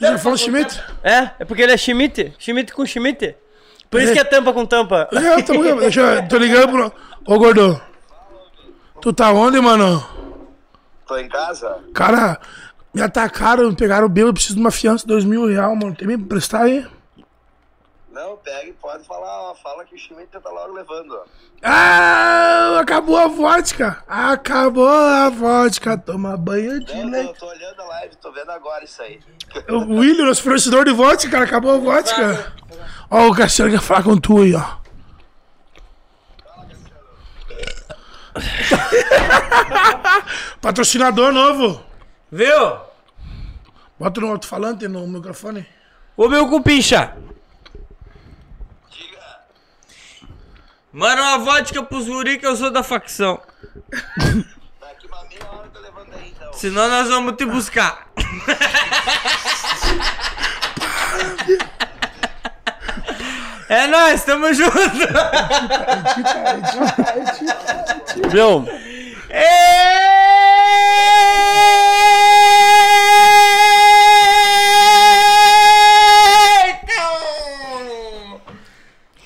Luiz 0.00 0.12
Afonso 0.14 0.44
Schmidt? 0.44 0.78
É, 1.02 1.30
é 1.40 1.44
porque 1.46 1.62
ele 1.62 1.72
é 1.72 1.76
Schmidt. 1.76 2.34
Schmidt 2.38 2.72
com 2.74 2.84
Schmidt. 2.84 3.34
Por 3.90 4.00
isso 4.02 4.12
que 4.12 4.18
é 4.18 4.24
tampa 4.24 4.52
com 4.52 4.66
tampa. 4.66 5.08
É, 5.14 5.42
tô, 5.42 5.52
deixa 5.76 6.00
eu, 6.00 6.28
tô 6.28 6.36
ligando 6.38 6.68
pro. 6.70 6.92
Ô, 7.26 7.38
gordo. 7.38 7.80
Tu 9.00 9.12
tá 9.12 9.32
onde, 9.32 9.60
mano? 9.60 10.04
Tô 11.06 11.16
em 11.16 11.28
casa? 11.28 11.78
Cara, 11.94 12.38
me 12.92 13.00
atacaram, 13.00 13.68
me 13.70 13.76
pegaram 13.76 14.06
o 14.06 14.10
bêbado, 14.10 14.34
preciso 14.34 14.56
de 14.56 14.60
uma 14.60 14.70
fiança 14.70 15.04
de 15.04 15.08
dois 15.08 15.24
mil 15.24 15.46
real, 15.46 15.74
mano. 15.74 15.94
Tem 15.94 16.06
me 16.06 16.16
pra 16.16 16.24
emprestar 16.24 16.62
aí? 16.62 16.86
Não, 18.18 18.36
pega 18.38 18.68
e 18.68 18.72
pode 18.72 19.06
falar, 19.06 19.42
ó, 19.42 19.54
fala 19.54 19.84
que 19.84 19.94
o 19.94 19.98
Schmidt 19.98 20.28
tá 20.40 20.50
logo 20.50 20.74
levando, 20.74 21.12
ó. 21.14 21.22
Ah, 21.62 22.80
acabou 22.80 23.16
a 23.16 23.28
vodka. 23.28 24.02
Acabou 24.08 24.88
a 24.88 25.28
vodka. 25.30 25.96
Toma 25.96 26.36
banho 26.36 26.84
de 26.84 26.96
Não, 26.96 27.10
leite. 27.12 27.34
tô, 27.34 27.46
tô 27.46 27.52
olhando 27.52 27.80
a 27.80 27.84
live, 27.84 28.16
tô 28.16 28.32
vendo 28.32 28.50
agora 28.50 28.84
isso 28.84 29.00
aí. 29.02 29.20
O 29.68 29.98
William, 30.00 30.26
nosso 30.26 30.42
fornecedor 30.42 30.84
de 30.84 30.92
vodka, 30.92 31.30
cara, 31.30 31.44
acabou 31.44 31.70
a 31.70 31.78
vodka. 31.78 32.52
Ó, 33.08 33.28
o 33.28 33.34
Cassiano 33.36 33.70
quer 33.70 33.80
falar 33.80 34.02
com 34.02 34.16
tu 34.18 34.42
aí, 34.42 34.52
ó. 34.52 34.64
Patrocinador 40.60 41.32
novo. 41.32 41.80
Viu? 42.32 42.78
Bota 43.96 44.20
no 44.20 44.32
alto-falante 44.32 44.88
no 44.88 45.06
microfone. 45.06 45.64
Ô 46.16 46.28
meu 46.28 46.48
cupincha. 46.48 47.16
Manda 50.98 51.22
uma 51.22 51.38
vodka 51.38 51.80
pros 51.80 52.08
guri 52.08 52.38
que 52.38 52.46
eu 52.46 52.56
sou 52.56 52.72
da 52.72 52.82
facção. 52.82 53.40
Senão 56.54 56.88
nós 56.88 57.08
vamos 57.08 57.36
te 57.36 57.46
buscar. 57.46 58.08
É 63.68 63.86
nóis, 63.86 64.24
tamo 64.24 64.52
junto. 64.52 64.72
Viu? 68.30 68.66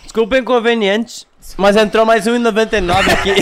Desculpa 0.02 0.36
mas 1.56 1.76
entrou 1.76 2.04
mais 2.06 2.26
1,99 2.26 3.12
aqui. 3.12 3.34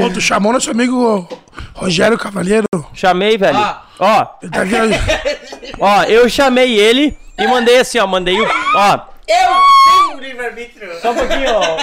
Ô, 0.00 0.10
tu 0.10 0.20
chamou 0.20 0.52
nosso 0.52 0.70
amigo 0.70 1.28
Rogério 1.74 2.18
Cavalheiro. 2.18 2.66
Chamei, 2.94 3.36
velho. 3.36 3.58
Ó, 3.98 4.26
Ele 4.42 4.50
tá 4.50 4.60
ó, 5.80 6.02
eu 6.04 6.28
chamei 6.28 6.78
ele 6.78 7.16
e 7.36 7.46
mandei 7.46 7.78
assim, 7.80 7.98
ó, 7.98 8.06
mandei 8.06 8.40
o, 8.40 8.48
ó, 8.76 9.00
Eu 9.26 10.08
tenho 10.08 10.20
livre-arbítrio. 10.20 11.00
Só 11.00 11.10
um 11.10 11.14
pouquinho, 11.16 11.50
ó. 11.50 11.76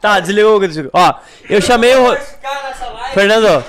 Tá, 0.00 0.20
desligou, 0.20 0.60
desligou. 0.60 0.90
Ó, 0.94 1.14
eu 1.48 1.60
chamei 1.60 1.94
o. 1.96 2.16
Fernando, 3.14 3.64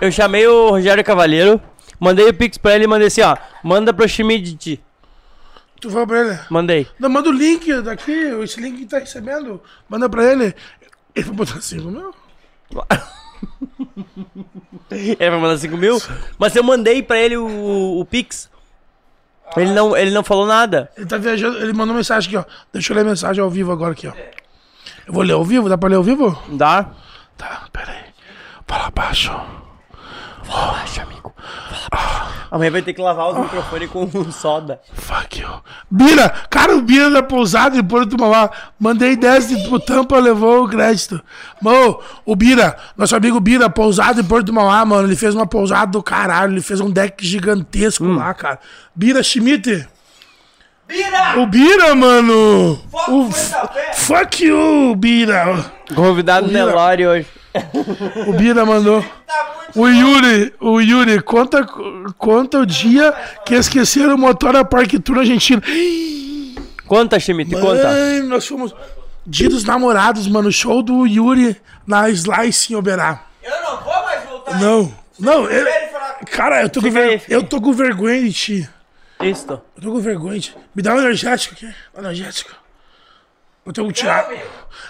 eu 0.00 0.12
chamei 0.12 0.46
o 0.46 0.70
Rogério 0.70 1.02
Cavalheiro, 1.02 1.60
mandei 1.98 2.28
o 2.28 2.34
Pix 2.34 2.58
pra 2.58 2.74
ele 2.74 2.84
e 2.84 2.86
mandei 2.86 3.08
assim, 3.08 3.22
ó. 3.22 3.36
Manda 3.62 3.92
pro 3.92 4.08
Schmidt. 4.08 4.80
Tu 5.80 5.90
falou 5.90 6.06
pra 6.06 6.20
ele? 6.20 6.38
Mandei. 6.50 6.88
Não, 6.98 7.08
manda 7.08 7.28
o 7.28 7.32
link 7.32 7.72
daqui, 7.82 8.12
esse 8.42 8.60
link 8.60 8.78
que 8.78 8.86
tá 8.86 8.98
recebendo. 8.98 9.62
Manda 9.88 10.08
pra 10.08 10.24
ele. 10.24 10.54
Ele 11.14 11.26
vai 11.26 11.34
botar 11.36 11.60
5 11.60 11.90
mil? 11.90 12.14
Ele 14.90 15.16
vai 15.30 15.38
mandar 15.38 15.58
5 15.58 15.76
mil? 15.76 16.00
Mas 16.38 16.56
eu 16.56 16.62
mandei 16.62 17.02
pra 17.02 17.18
ele 17.18 17.36
o, 17.36 18.00
o 18.00 18.04
Pix. 18.04 18.50
Ele 19.56 19.72
não, 19.72 19.96
ele 19.96 20.10
não 20.10 20.24
falou 20.24 20.46
nada. 20.46 20.90
Ele 20.96 21.06
tá 21.06 21.16
viajando, 21.16 21.58
ele 21.58 21.72
mandou 21.72 21.94
mensagem 21.94 22.28
aqui, 22.28 22.36
ó. 22.36 22.52
Deixa 22.72 22.92
eu 22.92 22.96
ler 22.96 23.02
a 23.02 23.08
mensagem 23.08 23.42
ao 23.42 23.50
vivo 23.50 23.72
agora 23.72 23.92
aqui, 23.92 24.06
ó. 24.06 24.12
Eu 25.06 25.12
vou 25.12 25.22
ler 25.22 25.32
ao 25.32 25.44
vivo? 25.44 25.68
Dá 25.68 25.78
pra 25.78 25.88
ler 25.88 25.96
ao 25.96 26.02
vivo? 26.02 26.40
Dá. 26.48 26.90
Tá, 27.36 27.66
pera 27.72 27.92
aí. 27.92 28.04
Fala 28.66 28.90
baixo. 28.90 29.30
Fala 30.42 30.72
baixo, 30.72 31.00
amigo. 31.00 31.17
Amanhã 32.50 32.70
vai 32.70 32.82
ter 32.82 32.94
que 32.94 33.02
lavar 33.02 33.30
o 33.30 33.42
microfone 33.42 33.88
com 33.88 34.08
soda. 34.32 34.80
Fuck 34.94 35.40
you. 35.40 35.48
Bira, 35.90 36.30
cara, 36.48 36.76
o 36.76 36.80
Bira 36.82 37.10
da 37.10 37.22
pousada 37.22 37.76
de 37.76 37.82
Porto 37.82 38.18
Mauá. 38.18 38.50
Mandei 38.80 39.16
10 39.16 39.48
de- 39.48 39.68
pro 39.68 39.78
Tampa, 39.78 40.18
levou 40.18 40.64
o 40.64 40.68
crédito. 40.68 41.20
Mano, 41.60 42.00
o 42.24 42.34
Bira, 42.34 42.76
nosso 42.96 43.14
amigo 43.14 43.38
Bira, 43.38 43.68
pousada 43.68 44.20
em 44.20 44.24
Porto 44.24 44.52
Mauá, 44.52 44.82
mano. 44.84 45.06
Ele 45.06 45.16
fez 45.16 45.34
uma 45.34 45.46
pousada 45.46 45.92
do 45.92 46.02
caralho. 46.02 46.52
Ele 46.52 46.62
fez 46.62 46.80
um 46.80 46.90
deck 46.90 47.24
gigantesco 47.26 48.04
lá, 48.04 48.32
cara. 48.32 48.58
Bira 48.94 49.22
Schmidt. 49.22 49.86
Bira! 50.88 51.38
O 51.38 51.46
Bira, 51.46 51.94
mano. 51.94 52.80
O 53.08 53.30
fuck 53.94 54.44
you, 54.44 54.94
Bira. 54.96 55.70
Convidado 55.94 56.46
O 56.46 56.48
Bira- 56.48 56.64
Nelore 56.66 57.06
hoje. 57.06 57.26
O 58.26 58.32
Bira 58.32 58.64
mandou. 58.64 59.04
O 59.74 59.86
Yuri, 59.86 60.54
o 60.60 60.80
Yuri, 60.80 61.20
conta, 61.20 61.64
conta 62.16 62.58
o 62.58 62.66
dia 62.66 63.12
que 63.44 63.54
esqueceram 63.54 64.14
o 64.14 64.18
motor 64.18 64.54
da 64.54 64.64
Parque 64.64 64.98
Tour 64.98 65.18
Argentina. 65.18 65.62
Conta, 66.86 67.20
Schmidt, 67.20 67.50
conta. 67.54 68.22
Nós 68.24 68.46
fomos. 68.46 68.74
Dia 69.26 69.48
dos 69.50 69.64
namorados, 69.64 70.26
mano. 70.26 70.50
Show 70.50 70.82
do 70.82 71.06
Yuri 71.06 71.54
na 71.86 72.08
Slice 72.08 72.72
em 72.72 72.76
Oberá. 72.76 73.24
Eu 73.42 73.50
não 73.62 73.76
vou 73.82 74.02
mais 74.04 74.24
voltar. 74.24 74.58
Não, 74.58 74.94
não, 75.20 75.44
eu, 75.50 75.66
cara, 76.30 76.62
eu 76.62 76.70
tô, 76.70 76.80
ver, 76.80 77.22
eu 77.28 77.42
tô 77.42 77.60
com 77.60 77.72
vergonha 77.72 78.22
de 78.22 78.32
ti. 78.32 78.68
Isso. 79.20 79.50
Eu 79.50 79.82
tô 79.82 79.92
com 79.92 80.00
vergonha. 80.00 80.40
Me 80.74 80.82
dá 80.82 80.94
um 80.94 80.98
energético 80.98 81.54
aqui. 81.54 81.74
Um 81.96 82.00
energético. 82.00 82.50
Eu 83.66 83.72
tô 83.72 83.82
com 83.84 83.90
o 83.90 83.92
Thiago. 83.92 84.32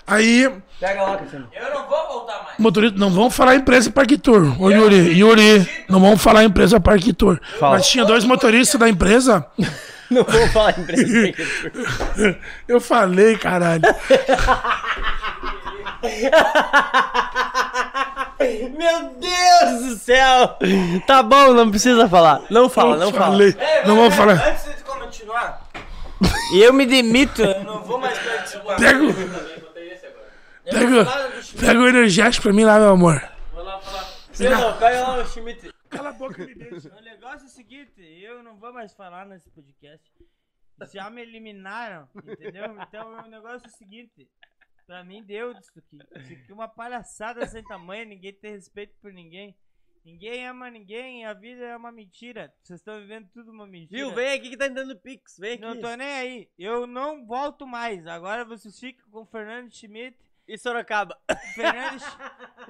Aí, 0.06 0.52
Pega 0.78 1.02
lá, 1.02 1.16
Cassiano. 1.16 1.48
Eu 1.52 1.74
não 1.74 1.88
vou 1.88 2.06
voltar 2.08 2.44
mais. 2.44 2.58
motorista, 2.58 2.96
não 2.98 3.10
vamos 3.10 3.34
falar 3.34 3.56
empresa 3.56 3.90
Parque 3.90 4.16
Tour. 4.16 4.54
Ô, 4.62 4.70
Yuri, 4.70 5.18
Yuri, 5.18 5.68
não 5.88 5.98
vamos 6.00 6.22
falar 6.22 6.44
empresa 6.44 6.78
Parque 6.78 7.12
Tour. 7.12 7.40
Fala. 7.58 7.76
Mas 7.76 7.88
tinha 7.88 8.04
dois 8.04 8.24
motoristas 8.24 8.78
da 8.78 8.88
empresa. 8.88 9.44
Não 10.10 10.24
vou 10.24 10.48
falar 10.48 10.78
em 10.78 10.84
preço. 10.86 11.34
Eu 12.66 12.80
falei, 12.80 13.36
caralho. 13.36 13.82
Meu 18.38 19.10
Deus 19.14 19.84
do 19.86 19.96
céu! 19.96 20.56
Tá 21.06 21.22
bom, 21.22 21.52
não 21.54 21.70
precisa 21.70 22.08
falar. 22.08 22.42
Não 22.50 22.68
fala, 22.68 22.96
não 22.96 23.12
fala. 23.12 23.32
falei. 23.32 23.54
Não 23.86 23.96
vamos 23.96 24.14
falar. 24.14 24.34
Antes 24.48 24.76
de 24.76 24.82
continuar. 24.84 25.68
E 26.52 26.60
eu 26.62 26.72
me 26.72 26.86
demito, 26.86 27.42
eu 27.42 27.64
não 27.64 27.82
vou 27.82 27.98
mais 27.98 28.18
participar. 28.18 28.76
Pega 28.76 29.04
o- 29.04 29.14
Pega, 30.70 31.06
pega 31.58 31.80
o 31.80 31.88
energético 31.88 32.42
pra 32.44 32.52
mim 32.52 32.64
lá, 32.64 32.78
meu 32.78 32.90
amor. 32.90 33.22
Não, 33.54 34.76
pega 34.78 35.00
lá 35.00 35.18
o 35.18 35.26
Schmidt. 35.26 35.72
Cala 35.88 36.10
a 36.10 36.12
boca, 36.12 36.44
me 36.44 36.54
beija. 36.54 36.92
O 36.96 37.02
negócio 37.02 37.44
é 37.44 37.46
o 37.46 37.48
seguinte, 37.48 38.00
eu 38.22 38.42
não 38.42 38.56
vou 38.56 38.72
mais 38.72 38.92
falar 38.92 39.24
nesse 39.26 39.48
podcast. 39.50 40.04
Já 40.92 41.08
me 41.10 41.22
eliminaram, 41.22 42.06
entendeu? 42.24 42.76
Então 42.82 43.10
o 43.24 43.28
negócio 43.28 43.62
é 43.66 43.68
o 43.68 43.76
seguinte. 43.78 44.28
Pra 44.88 45.04
mim 45.04 45.22
deu 45.22 45.52
isso 45.52 45.70
aqui. 45.78 45.98
Isso 46.16 46.32
aqui 46.32 46.50
é 46.50 46.52
uma 46.54 46.66
palhaçada 46.66 47.46
sem 47.46 47.62
tamanho, 47.62 48.06
ninguém 48.08 48.32
tem 48.32 48.52
respeito 48.52 48.94
por 49.02 49.12
ninguém. 49.12 49.54
Ninguém 50.04 50.48
ama 50.48 50.70
ninguém, 50.70 51.26
a 51.26 51.34
vida 51.34 51.62
é 51.66 51.76
uma 51.76 51.92
mentira. 51.92 52.50
Vocês 52.62 52.80
estão 52.80 52.98
vivendo 52.98 53.28
tudo 53.34 53.50
uma 53.50 53.66
mentira. 53.66 54.00
Viu? 54.00 54.14
Vem 54.14 54.32
aqui 54.32 54.48
que 54.48 54.56
tá 54.56 54.66
dando 54.66 54.96
pix. 54.96 55.36
Vem 55.38 55.52
aqui. 55.54 55.60
Não 55.62 55.78
tô 55.78 55.94
nem 55.94 56.08
aí. 56.08 56.48
Eu 56.58 56.86
não 56.86 57.26
volto 57.26 57.66
mais. 57.66 58.06
Agora 58.06 58.46
vocês 58.46 58.80
ficam 58.80 59.04
com 59.10 59.20
o 59.20 59.26
Fernando 59.26 59.70
Schmidt. 59.70 60.16
E 60.48 60.56
Sorocaba. 60.56 61.14
Fernando 61.54 62.00
Sch- 62.00 62.16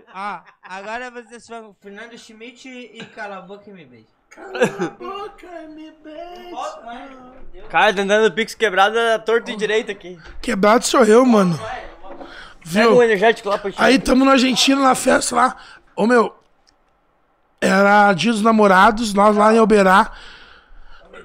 Ah, 0.09 0.45
agora 0.61 1.12
vocês 1.12 1.47
vão 1.47 1.62
com 1.66 1.70
o 1.70 1.74
Fernando 1.74 2.19
Schmidt 2.19 2.69
e 2.69 3.07
cala 3.07 3.36
a 3.36 3.43
boca 3.43 3.70
e 3.70 3.73
me 3.73 3.85
beija. 3.85 4.09
Boca, 4.99 5.62
me 5.69 5.93
beija. 5.93 7.69
Cara, 7.70 7.95
tá 7.95 8.03
dando 8.03 8.35
pix 8.35 8.55
quebrada 8.57 9.16
torto 9.20 9.53
e 9.53 9.57
direito 9.57 9.93
aqui. 9.93 10.19
Quebrado 10.43 10.85
sou 10.85 11.05
eu, 11.05 11.24
mano. 11.24 11.55
Pega 12.73 12.89
o 12.89 12.93
Viu? 12.93 13.03
energético 13.03 13.49
lá 13.49 13.59
pro 13.59 13.71
Schmidt. 13.71 13.83
Aí 13.83 13.99
tamo 13.99 14.25
na 14.25 14.33
Argentina, 14.33 14.81
na 14.81 14.95
festa 14.95 15.35
lá. 15.37 15.57
Ô, 15.97 16.07
meu. 16.07 16.35
Era 17.61 18.13
dia 18.13 18.31
dos 18.31 18.43
namorados, 18.43 19.13
nós 19.13 19.37
lá 19.37 19.53
em 19.53 19.59
Alberá. 19.59 20.13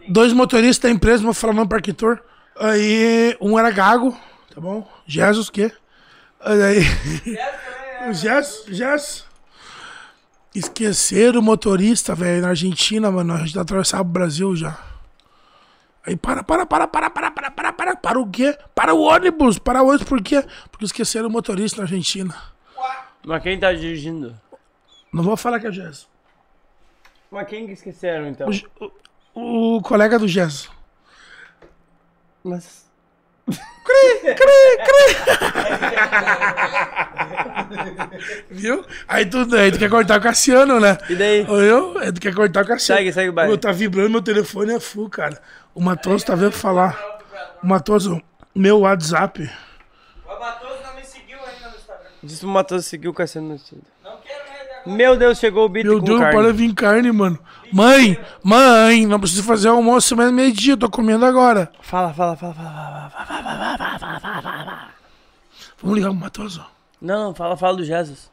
Dois 0.07 0.33
motoristas 0.33 0.89
da 0.89 0.89
empresa, 0.89 1.23
vou 1.23 1.33
falar 1.33 1.53
não 1.53 1.67
Parque 1.67 1.93
Tour. 1.93 2.19
Aí, 2.59 3.37
um 3.39 3.57
era 3.57 3.71
gago, 3.71 4.17
tá 4.53 4.59
bom? 4.59 4.87
Jesus, 5.05 5.47
o 5.47 5.51
quê? 5.51 5.71
Aí, 6.39 6.83
Jesus, 8.13 8.65
Jesus. 8.67 9.25
Esqueceram 10.53 11.39
o 11.39 11.43
motorista, 11.43 12.13
velho, 12.13 12.41
na 12.41 12.49
Argentina, 12.49 13.11
mano. 13.11 13.33
A 13.33 13.37
gente 13.45 13.57
atravessava 13.57 14.03
o 14.03 14.05
Brasil 14.05 14.55
já. 14.55 14.77
Aí 16.05 16.17
para, 16.17 16.43
para, 16.43 16.65
para, 16.65 16.87
para, 16.87 17.09
para, 17.09 17.31
para, 17.31 17.51
para, 17.51 17.73
para, 17.73 17.95
para 17.95 18.19
o 18.19 18.29
quê? 18.29 18.57
Para 18.75 18.93
o 18.93 19.01
ônibus, 19.01 19.57
para 19.57 19.81
o 19.81 19.87
ônibus, 19.87 20.07
por 20.07 20.21
quê? 20.21 20.43
Porque 20.69 20.85
esqueceram 20.85 21.27
o 21.27 21.31
motorista 21.31 21.77
na 21.77 21.83
Argentina. 21.83 22.35
Mas 23.25 23.41
quem 23.41 23.57
tá 23.57 23.71
dirigindo? 23.71 24.37
Não 25.13 25.23
vou 25.23 25.37
falar 25.37 25.59
que 25.59 25.67
é 25.67 25.69
o 25.69 25.73
Gesso. 25.73 26.09
Mas 27.31 27.47
quem 27.47 27.65
que 27.65 27.71
esqueceram, 27.73 28.27
então? 28.27 28.49
O, 29.33 29.77
o, 29.77 29.81
colega 29.81 30.19
do 30.19 30.27
Gesso. 30.27 30.69
Mas... 32.43 32.83
Cri, 33.45 34.33
cri, 34.35 34.77
cri. 34.85 35.15
Viu? 38.49 38.85
Aí 39.07 39.25
tu, 39.25 39.55
aí 39.55 39.71
tu 39.71 39.79
quer 39.79 39.89
cortar 39.89 40.19
o 40.19 40.23
Cassiano, 40.23 40.79
né? 40.79 40.97
E 41.09 41.15
daí? 41.15 41.45
Eu? 41.47 41.97
Aí 41.97 42.11
tu 42.11 42.21
quer 42.21 42.33
cortar 42.33 42.63
o 42.63 42.67
Cassiano. 42.67 42.99
Segue, 42.99 43.11
segue 43.11 43.29
o 43.29 43.33
baile. 43.33 43.57
Tá 43.57 43.71
vibrando, 43.71 44.09
meu 44.09 44.21
telefone 44.21 44.73
é 44.73 44.79
full, 44.79 45.09
cara. 45.09 45.41
O 45.75 45.81
Matoso 45.81 46.25
tá 46.25 46.35
vendo 46.35 46.53
falar. 46.53 46.99
O 47.61 47.67
Matoso, 47.67 48.21
meu 48.53 48.81
WhatsApp. 48.81 49.49
O 50.25 50.39
Matoso 50.39 50.83
não 50.83 50.95
me 50.95 51.03
seguiu 51.03 51.37
ainda 51.39 51.69
no 51.69 51.75
Instagram. 51.75 52.09
Disse 52.21 52.39
pro 52.41 52.49
Matoso 52.49 52.83
seguir 52.83 53.07
o 53.07 53.13
Cassiano 53.13 53.49
no. 53.49 53.59
Meu 54.85 55.15
Deus, 55.15 55.39
chegou 55.39 55.65
o 55.65 55.69
beat 55.69 55.85
Meu 55.85 55.99
com 55.99 56.05
Deus, 56.05 56.19
carne. 56.19 56.35
para 56.35 56.51
vir 56.53 56.73
carne, 56.73 57.11
mano. 57.11 57.39
Mãe, 57.71 58.19
mãe, 58.43 59.05
não 59.07 59.19
preciso 59.19 59.43
fazer 59.43 59.69
almoço 59.69 60.15
mais 60.15 60.31
meio-dia, 60.31 60.75
tô 60.75 60.89
comendo 60.89 61.25
agora. 61.25 61.71
Fala, 61.81 62.13
fala, 62.13 62.35
fala, 62.35 62.53
fala, 62.53 63.09
fala, 63.09 63.41
fala. 63.41 64.89
Vamos 65.81 65.97
ligar 65.97 66.09
pro 66.09 66.19
Matoso. 66.19 66.65
Não, 67.01 67.27
não, 67.27 67.35
fala, 67.35 67.55
fala 67.55 67.77
do 67.77 67.83
Jesus. 67.85 68.29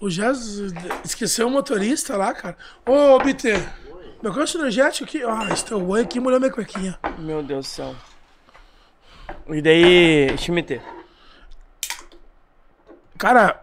O 0.00 0.10
Jesus 0.10 0.72
esqueceu 1.04 1.46
o 1.46 1.50
motorista 1.50 2.16
lá, 2.16 2.34
cara. 2.34 2.56
Ô, 2.84 3.18
BT, 3.20 3.52
meu 4.22 4.32
gosto 4.32 4.58
energético 4.58 5.04
aqui. 5.04 5.22
Ah, 5.24 5.48
estou 5.52 5.94
aqui, 5.96 6.20
molhou 6.20 6.38
minha 6.38 6.52
cuequinha. 6.52 6.98
Meu 7.18 7.42
Deus 7.42 7.66
do 7.66 7.68
céu. 7.68 7.94
E 9.48 9.60
daí, 9.60 10.36
Schmidt? 10.38 10.80
Cara, 13.18 13.60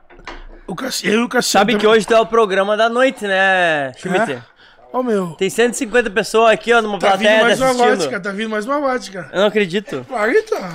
o 0.67 0.75
Cassiano, 0.75 1.15
eu 1.15 1.21
e 1.21 1.23
o 1.23 1.29
Cassiano... 1.29 1.65
Sabe 1.65 1.77
que 1.77 1.87
hoje 1.87 2.05
tu 2.05 2.13
é 2.13 2.19
o 2.19 2.25
programa 2.25 2.75
da 2.75 2.89
noite, 2.89 3.25
né, 3.25 3.93
Schmidt? 3.97 4.33
É? 4.33 4.43
Ô, 4.91 5.01
meu... 5.01 5.31
Tem 5.35 5.49
150 5.49 6.09
pessoas 6.09 6.51
aqui, 6.51 6.73
ó, 6.73 6.81
numa 6.81 6.99
Tá 6.99 7.15
vindo 7.15 7.27
plateia 7.27 7.43
mais 7.43 7.61
uma 7.61 7.73
vodka, 7.73 8.19
tá 8.19 8.31
vindo 8.31 8.49
mais 8.49 8.65
uma 8.65 8.79
vodka. 8.79 9.29
Eu 9.31 9.39
não 9.39 9.47
acredito. 9.47 10.05
Claro 10.07 10.31
que 10.31 10.41
tá. 10.43 10.73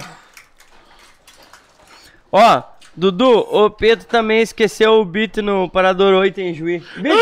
Ó, 2.32 2.62
Dudu, 2.97 3.41
o 3.51 3.69
Pedro 3.71 4.07
também 4.07 4.41
esqueceu 4.41 5.01
o 5.01 5.05
beat 5.05 5.39
no 5.39 5.69
Parador 5.69 6.15
8 6.15 6.41
em 6.41 6.55
Juiz. 6.55 6.83
Bit, 6.97 7.15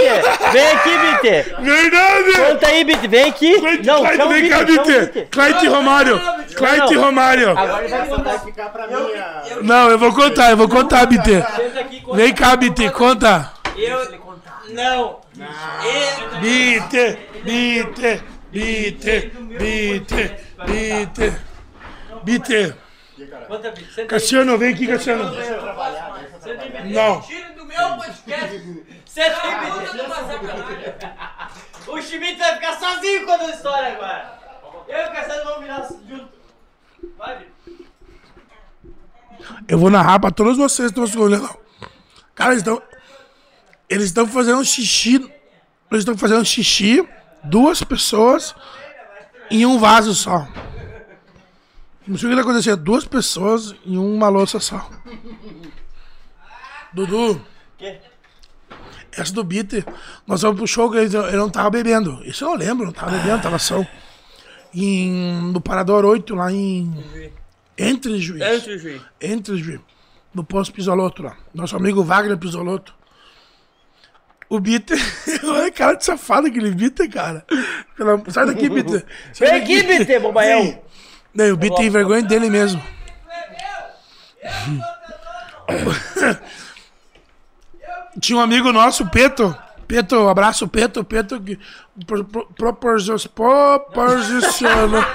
vem 0.53 0.67
aqui, 0.69 0.91
Bit. 0.99 1.55
Verdade! 1.63 2.53
Conta 2.53 2.67
aí, 2.67 2.85
Bit, 2.85 3.09
vem 3.09 3.25
aqui. 3.25 3.57
Não, 3.83 4.03
o 4.03 4.29
vem 4.29 4.43
Bit, 4.43 4.51
cá. 4.51 4.65
Bit. 4.65 5.29
Clyde 5.31 5.69
Romário. 5.69 6.21
Clyde 6.55 6.95
Não. 6.95 7.03
Romário. 7.05 7.51
Agora 7.59 7.85
ele 7.85 7.89
vai 7.89 8.07
contar. 8.07 8.39
Ficar 8.41 8.69
pra 8.69 8.87
mim 8.87 8.95
a... 8.95 9.43
Não, 9.63 9.91
eu 9.91 9.99
vou 9.99 10.13
contar, 10.13 10.51
eu 10.51 10.57
vou 10.57 10.69
contar, 10.69 11.07
BT. 11.07 11.43
Vem 12.15 12.35
cá, 12.35 12.55
BT, 12.55 12.91
conta. 12.91 13.51
Eu. 13.77 14.21
Não. 14.71 15.21
BT, 16.41 17.19
BT, 17.43 18.21
BT, 18.53 19.33
BT, 19.59 20.31
BT, 20.67 21.33
BT. 22.23 22.75
Senta. 23.95 24.07
Cassiano, 24.07 24.59
vem 24.59 24.73
aqui, 24.73 24.87
Cassiano. 24.87 25.25
Não. 26.87 27.21
Tira 27.23 27.53
do 27.53 27.65
meu 27.65 27.97
podcast. 27.97 28.59
Bi. 28.59 28.85
Não 29.97 30.09
passar 30.09 30.39
pra 30.39 30.55
lá. 30.55 31.51
O 31.89 32.01
Schmidt 32.01 32.39
vai 32.39 32.55
ficar 32.55 32.79
sozinho 32.79 33.27
contando 33.27 33.51
a 33.51 33.55
história 33.55 33.93
agora. 33.93 34.41
Eu 34.89 34.99
e 34.99 35.05
o 35.05 35.13
Cassiano 35.13 35.45
vamos 35.45 35.61
virar 35.61 35.89
junto. 36.09 36.29
Vai, 37.19 37.39
Bi. 37.39 37.47
Eu 39.69 39.79
vou 39.79 39.91
narrar 39.91 40.21
pra 40.21 40.31
todos 40.31 40.57
vocês 40.57 40.91
que 40.91 41.01
estão 41.01 41.23
olhando. 41.23 41.49
Cara, 42.35 42.53
eles 42.53 42.63
estão. 42.63 42.83
Eles 43.89 44.07
estão 44.07 44.27
fazendo 44.27 44.65
xixi. 44.65 45.17
Eles 45.91 46.05
estão 46.05 46.17
fazendo 46.17 46.43
xixi, 46.43 47.07
duas 47.45 47.85
pessoas, 47.85 48.55
em 49.51 49.67
um 49.67 49.79
vaso 49.79 50.15
só. 50.15 50.49
Não 52.07 52.17
sei 52.19 52.27
o 52.27 52.31
que 52.31 52.35
vai 52.35 52.45
acontecer. 52.45 52.77
Duas 52.77 53.05
pessoas 53.05 53.75
em 53.87 53.97
uma 53.97 54.29
louça 54.29 54.59
só. 54.59 54.89
Dudu. 56.93 57.41
Essa 59.13 59.33
do 59.33 59.45
Bitter. 59.45 59.85
Nós 60.27 60.43
vamos 60.43 60.57
pro 60.59 60.67
show 60.67 60.91
que 60.91 60.97
ele, 60.99 61.17
ele 61.17 61.37
não 61.37 61.51
tava 61.51 61.71
bebendo. 61.71 62.21
Isso 62.25 62.45
eu 62.45 62.49
não 62.51 62.57
lembro, 62.57 62.87
não 62.87 62.93
tava 62.93 63.13
bebendo, 63.13 63.43
tava 63.43 63.59
são. 63.59 63.87
Em, 64.75 65.53
no 65.53 65.61
Parador 65.61 66.05
8, 66.05 66.35
lá 66.35 66.51
em. 66.51 66.93
Entre 67.77 68.19
Juiz. 68.19 68.43
Entre 68.43 68.79
Juiz. 68.79 69.03
Entre 69.21 69.57
Juiz. 69.57 69.81
No 70.35 70.43
posto 70.43 70.73
Pisoloto 70.73 71.23
lá. 71.23 71.37
Nosso 71.55 71.77
amigo 71.77 72.03
Wagner 72.03 72.39
Pisoloto. 72.39 72.95
O 74.49 74.59
Bitter. 74.61 74.99
Olha 75.45 75.71
cara 75.71 75.95
de 75.95 76.05
safado 76.05 76.47
aquele 76.47 76.71
Bitter, 76.71 77.11
cara. 77.11 77.45
Sai 78.29 78.47
daqui, 78.47 78.69
Bitter. 78.69 79.05
Sai 79.33 79.51
Vem 79.51 79.61
daqui. 79.61 79.79
aqui, 79.79 79.99
Bitter, 79.99 80.21
bobalhão. 80.21 80.83
Não, 81.35 81.53
o 81.53 81.57
Bitter 81.57 81.79
tem 81.79 81.91
vergonha 81.91 82.23
dele 82.23 82.51
mesmo. 82.51 82.83
Tinha 88.21 88.39
um 88.39 88.43
amigo 88.43 88.73
nosso, 88.73 89.07
Peto. 89.11 89.57
Peto, 89.89 90.29
abraço, 90.29 90.69
Peto. 90.69 91.03
Peto 91.05 91.41
que 91.41 91.59
pro- 92.07 92.25
pro- 92.25 92.47
proporciona. 92.47 93.19
proporciona. 93.35 95.07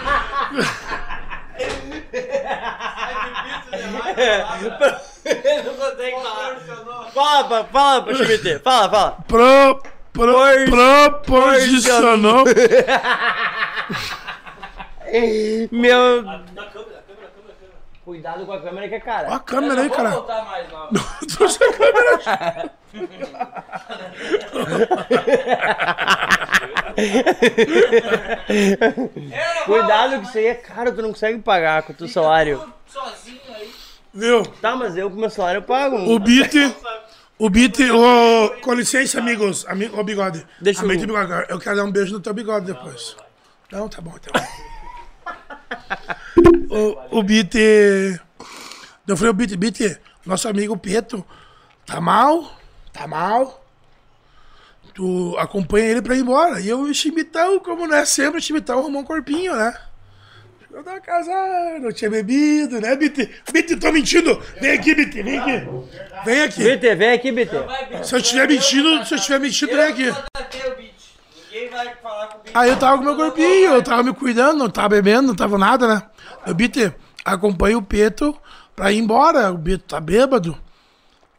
Não 5.65 5.73
consegue 5.75 6.15
falar. 6.21 7.11
Fala, 7.13 7.63
fala 7.65 8.01
pro 8.03 8.15
Schmidt. 8.15 8.59
Fala, 8.63 8.89
fala. 8.89 9.11
Pro, 9.27 9.81
pro, 10.13 10.35
proporcionou. 10.69 12.43
Meu. 15.71 16.23
Cuidado 18.03 18.45
com 18.45 18.53
a 18.53 18.61
câmera 18.61 18.87
que 18.87 18.95
é 18.95 18.99
cara. 19.01 19.27
Ó 19.29 19.33
a 19.33 19.39
câmera 19.39 19.81
aí, 19.81 19.89
cara. 19.89 20.09
voltar 20.11 20.45
mais 20.45 20.71
lá. 20.71 20.89
Trouxe 21.35 21.59
a 21.63 21.73
câmera. 21.73 22.71
Cuidado 29.65 30.21
que 30.21 30.27
isso 30.27 30.37
aí 30.37 30.45
é 30.47 30.55
caro, 30.55 30.93
tu 30.93 31.01
não 31.01 31.09
consegue 31.09 31.39
pagar 31.39 31.83
com 31.83 31.91
o 31.93 31.95
teu 31.95 32.07
salário. 32.07 32.73
Sozinho 32.87 33.39
aí. 33.53 33.71
Viu? 34.13 34.43
Tá, 34.61 34.75
mas 34.75 34.95
eu 34.97 35.09
com 35.09 35.17
meu 35.17 35.29
salário 35.29 35.59
eu 35.59 35.63
pago. 35.63 35.97
O 35.97 36.19
Beat. 36.19 36.53
O 37.37 37.49
Beat. 37.49 37.79
Ô, 37.91 38.49
com 38.61 38.73
licença, 38.73 39.19
amigos. 39.19 39.65
Amigo, 39.67 39.99
ô, 39.99 40.03
bigode. 40.03 40.45
Deixa 40.61 40.83
eu- 40.83 40.87
bigode. 40.87 41.45
Eu 41.49 41.59
quero 41.59 41.75
dar 41.75 41.83
um 41.83 41.91
beijo 41.91 42.13
no 42.13 42.19
teu 42.19 42.33
bigode 42.33 42.65
depois. 42.65 43.15
Não, 43.71 43.87
tá 43.89 44.01
bom, 44.01 44.11
tá 44.11 44.39
bom. 44.39 44.66
O, 46.69 47.19
o 47.19 47.23
Beat. 47.23 47.55
Eu 49.07 49.15
falei, 49.15 49.31
o 49.31 49.33
Beat, 49.33 49.55
Beat, 49.55 49.99
nosso 50.25 50.47
amigo 50.47 50.77
Peto, 50.77 51.25
tá 51.85 52.01
mal? 52.01 52.59
Tá 52.91 53.07
mal? 53.07 53.63
Tu 54.93 55.35
acompanha 55.37 55.85
ele 55.85 56.01
pra 56.01 56.15
ir 56.15 56.21
embora. 56.21 56.59
E 56.59 56.67
eu, 56.67 56.81
o 56.81 56.93
Chimitão, 56.93 57.59
como 57.59 57.87
não 57.87 57.95
é 57.95 58.05
sempre, 58.05 58.39
o 58.39 58.41
Chimitão 58.41 58.79
arrumou 58.79 59.01
um 59.01 59.05
corpinho, 59.05 59.55
né? 59.55 59.73
Eu 60.71 60.83
tava 60.83 60.99
casado, 60.99 61.79
não 61.81 61.91
tinha 61.91 62.09
bebido, 62.09 62.79
né, 62.79 62.95
BT? 62.95 63.29
BT, 63.51 63.77
tô 63.77 63.91
mentindo! 63.91 64.39
Vem 64.61 64.71
aqui, 64.71 64.93
BT, 64.93 65.23
vem 65.23 65.39
aqui. 65.39 65.67
Vem 66.25 66.41
aqui. 66.41 66.63
BT, 66.63 66.95
vem 66.95 67.11
aqui, 67.13 67.31
BT. 67.31 67.55
Se 68.03 68.13
eu 68.13 68.19
estiver 68.19 68.47
mentindo, 68.47 69.05
se 69.05 69.13
eu 69.13 69.17
estiver 69.17 69.39
mentindo, 69.39 69.75
vem 69.75 69.85
aqui. 69.85 70.13
Ninguém 71.61 71.69
vai 71.69 71.95
falar. 71.95 72.29
Aí 72.53 72.69
eu 72.69 72.77
tava 72.77 72.97
com 72.97 73.03
meu 73.03 73.15
corpinho, 73.15 73.73
eu 73.73 73.83
tava 73.83 74.03
me 74.03 74.13
cuidando, 74.13 74.57
não 74.59 74.69
tava 74.69 74.89
bebendo, 74.89 75.27
não 75.29 75.35
tava 75.35 75.57
nada, 75.57 75.87
né? 75.87 76.03
Eu, 76.45 76.53
BT, 76.53 76.93
acompanha 77.25 77.77
o 77.77 77.81
Peto 77.81 78.35
pra 78.75 78.91
ir 78.91 78.99
embora. 78.99 79.51
O 79.51 79.57
Beto 79.57 79.83
tá 79.85 79.99
bêbado. 79.99 80.57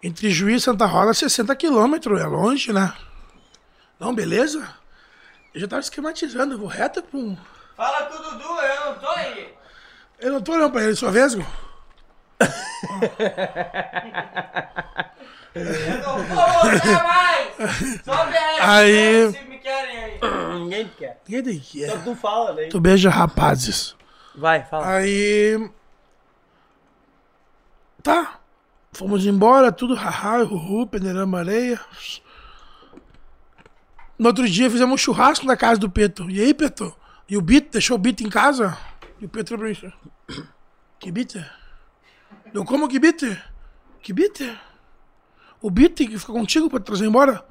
Entre 0.02 0.30
Juiz 0.30 0.62
e 0.62 0.64
Santa 0.64 0.86
Rosa, 0.86 1.12
60 1.14 1.54
quilômetros, 1.56 2.20
é 2.20 2.26
longe, 2.26 2.72
né? 2.72 2.92
Não, 3.98 4.14
beleza? 4.14 4.68
Eu 5.54 5.60
já 5.60 5.66
tava 5.68 5.80
esquematizando, 5.80 6.54
eu 6.54 6.58
vou 6.58 6.68
reto 6.68 7.02
com. 7.02 7.18
um. 7.18 7.36
Fala 7.76 8.02
com 8.06 8.14
o 8.16 8.22
Dudu, 8.22 8.44
eu 8.60 8.84
não 8.86 8.94
tô 8.98 9.08
aí. 9.08 9.54
Eu 10.20 10.32
não 10.32 10.40
tô 10.42 10.52
olhando 10.52 10.70
pra 10.72 10.82
ele, 10.84 10.94
só 10.96 11.10
vesgo. 11.10 11.44
Eu 15.54 15.98
não 16.02 16.22
vou 16.24 16.36
voltar 16.46 17.04
mais. 17.04 18.00
Só 18.04 18.24
BR. 18.26 18.36
Aí- 18.60 19.32
Se 19.32 19.42
me 19.44 19.57
querem 19.68 19.98
aí. 19.98 20.20
Ninguém 20.54 20.90
quer. 20.96 21.20
Quem 21.24 21.42
tem 21.42 21.58
que 21.58 21.86
Só 21.86 21.94
é? 21.94 21.98
tu 21.98 22.14
fala, 22.14 22.54
né? 22.54 22.66
Tu 22.68 22.80
beija 22.80 23.10
rapazes. 23.10 23.94
Vai, 24.34 24.64
fala. 24.64 24.96
Aí. 24.96 25.70
Tá. 28.02 28.40
Fomos 28.92 29.26
embora, 29.26 29.70
tudo 29.70 29.94
haha, 29.94 30.44
uhu, 30.44 30.86
peneiramos 30.86 31.38
areia. 31.38 31.78
No 34.18 34.28
outro 34.28 34.48
dia 34.48 34.70
fizemos 34.70 34.94
um 34.94 34.96
churrasco 34.98 35.46
na 35.46 35.56
casa 35.56 35.78
do 35.78 35.90
Peto. 35.90 36.28
E 36.30 36.40
aí, 36.40 36.54
Peto? 36.54 36.94
E 37.28 37.36
o 37.36 37.42
Bit 37.42 37.68
deixou 37.72 37.96
o 37.96 37.98
Bit 37.98 38.24
em 38.24 38.30
casa. 38.30 38.76
E 39.20 39.26
o 39.26 39.28
Pedro 39.28 39.58
pra 39.58 39.68
mim. 39.68 39.92
Que 40.98 41.12
Bit? 41.12 41.44
Eu 42.52 42.64
como 42.64 42.88
que 42.88 42.98
Bit? 42.98 43.40
Que 44.00 44.12
Bit? 44.12 44.58
O 45.60 45.70
Bit 45.70 46.06
que 46.06 46.18
fica 46.18 46.32
contigo 46.32 46.70
pra 46.70 46.80
te 46.80 46.86
trazer 46.86 47.06
embora? 47.06 47.44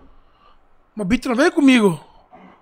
Mas 0.95 1.05
o 1.05 1.07
Bit 1.07 1.27
não 1.27 1.35
veio 1.35 1.51
comigo. 1.51 2.06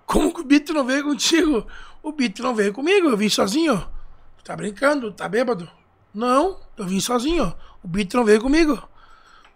Como 0.06 0.32
que 0.32 0.40
o 0.40 0.44
Bit 0.44 0.72
não 0.72 0.84
veio 0.84 1.02
contigo? 1.02 1.66
O 2.02 2.12
Bit 2.12 2.40
não 2.40 2.54
veio 2.54 2.72
comigo, 2.72 3.08
eu 3.08 3.16
vim 3.16 3.28
sozinho. 3.28 3.86
Tá 4.44 4.54
brincando? 4.54 5.10
Tá 5.12 5.28
bêbado? 5.28 5.68
Não, 6.14 6.60
eu 6.78 6.86
vim 6.86 7.00
sozinho. 7.00 7.52
O 7.82 7.88
Bit 7.88 8.14
não 8.14 8.24
veio 8.24 8.40
comigo. 8.40 8.80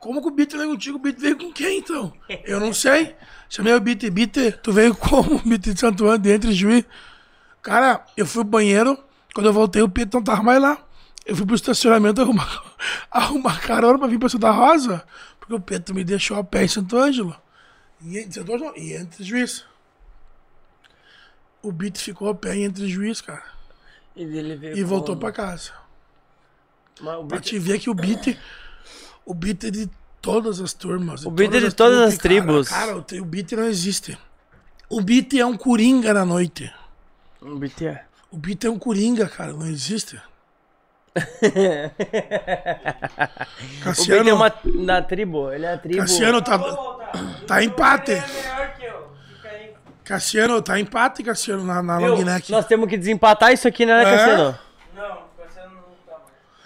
Como 0.01 0.21
que 0.21 0.29
o 0.29 0.31
Bit 0.31 0.57
veio 0.57 0.71
contigo? 0.71 0.97
O 0.97 1.01
Bit 1.01 1.21
veio 1.21 1.39
com 1.39 1.53
quem, 1.53 1.79
então? 1.79 2.13
Eu 2.45 2.59
não 2.59 2.75
sei. 2.75 3.15
Chamei 3.49 3.73
o 3.73 3.81
Bit. 3.81 4.11
Bit, 4.11 4.53
tu 4.63 4.73
veio 4.73 4.95
como? 4.97 5.39
Bit 5.41 5.73
de 5.75 5.79
Santo 5.79 6.19
de 6.19 6.31
entre 6.33 6.53
juiz. 6.53 6.85
Cara, 7.63 8.05
eu 8.17 8.27
fui 8.27 8.43
pro 8.43 8.51
banheiro. 8.51 8.99
Quando 9.35 9.47
eu 9.47 9.53
voltei, 9.53 9.83
o 9.83 9.89
Pedro 9.89 10.19
não 10.19 10.25
tava 10.25 10.43
mais 10.43 10.61
lá. 10.61 10.79
Eu 11.25 11.37
fui 11.37 11.47
pro 11.47 11.55
estacionamento 11.55 12.21
arrumar, 12.21 12.65
arrumar 13.11 13.61
carona 13.61 13.99
pra 13.99 14.09
vir 14.09 14.19
pra 14.19 14.29
Santa 14.29 14.51
Rosa. 14.51 15.05
Porque 15.39 15.55
o 15.55 15.61
Pedro 15.61 15.95
me 15.95 16.03
deixou 16.03 16.37
a 16.37 16.43
pé 16.43 16.65
em 16.65 16.69
Santo 16.69 16.97
Ângelo. 16.97 17.37
E, 18.03 18.27
Santo 18.33 18.55
Ângelo, 18.55 18.73
e 18.77 18.95
entre 18.95 19.23
juiz. 19.23 19.65
O 21.63 21.71
Bit 21.73 21.99
ficou 22.01 22.29
a 22.31 22.35
pé 22.35 22.57
entre 22.57 22.89
juiz, 22.89 23.21
cara. 23.21 23.43
E, 24.17 24.23
ele 24.23 24.57
veio 24.57 24.77
E 24.77 24.83
voltou 24.83 25.17
pra 25.17 25.31
casa. 25.33 25.73
Mas 27.01 27.17
o 27.19 27.25
Pra 27.25 27.39
Bit- 27.39 27.49
te 27.51 27.59
ver 27.59 27.79
que 27.79 27.89
o 27.91 27.95
Beat. 27.95 28.37
O 29.25 29.35
Beat 29.35 29.65
é 29.65 29.71
de 29.71 29.91
todas 30.21 30.61
as 30.61 30.73
turmas. 30.75 31.25
O 31.25 31.31
beat 31.31 31.55
é 31.55 31.61
de 31.61 31.73
todas 31.75 31.99
as 32.01 32.19
tribos. 32.19 32.69
Cara, 32.69 32.87
Cara, 33.03 33.19
o, 33.21 33.23
o 33.23 33.25
Beat 33.25 33.53
não 33.53 33.65
existe. 33.65 34.19
O 34.89 35.01
Beat 35.01 35.35
é 35.35 35.47
um 35.47 35.57
coringa 35.57 36.13
na 36.13 36.25
noite. 36.25 36.73
O 37.41 37.57
Bit 37.57 37.87
é. 37.87 38.05
O 38.31 38.37
Beat 38.37 38.65
é 38.65 38.71
um 38.71 38.79
coringa, 38.79 39.29
cara, 39.29 39.53
não 39.53 39.67
existe. 39.67 40.21
O 43.81 43.85
Cassiano, 43.85 44.21
Bit 44.25 44.31
é 44.31 44.35
uma 44.35 44.53
na 44.87 45.03
tribo, 45.03 45.53
ele 45.53 45.67
é 45.67 45.73
a 45.75 45.79
tribo. 45.79 45.99
Cassiano 45.99 46.43
tá, 46.43 46.59
tá 47.47 47.63
empate. 47.63 48.13
Cassiano, 50.15 50.61
tá 50.61 50.77
empate, 50.77 51.23
Cassiano, 51.23 51.63
na, 51.65 51.81
na 51.81 51.99
long 51.99 52.25
neck. 52.25 52.51
Nós 52.51 52.67
temos 52.67 52.89
que 52.89 52.97
desempatar 52.97 53.53
isso 53.53 53.69
aqui, 53.69 53.87
né, 53.87 54.03
É? 54.03 54.05
Cassiano? 54.05 54.59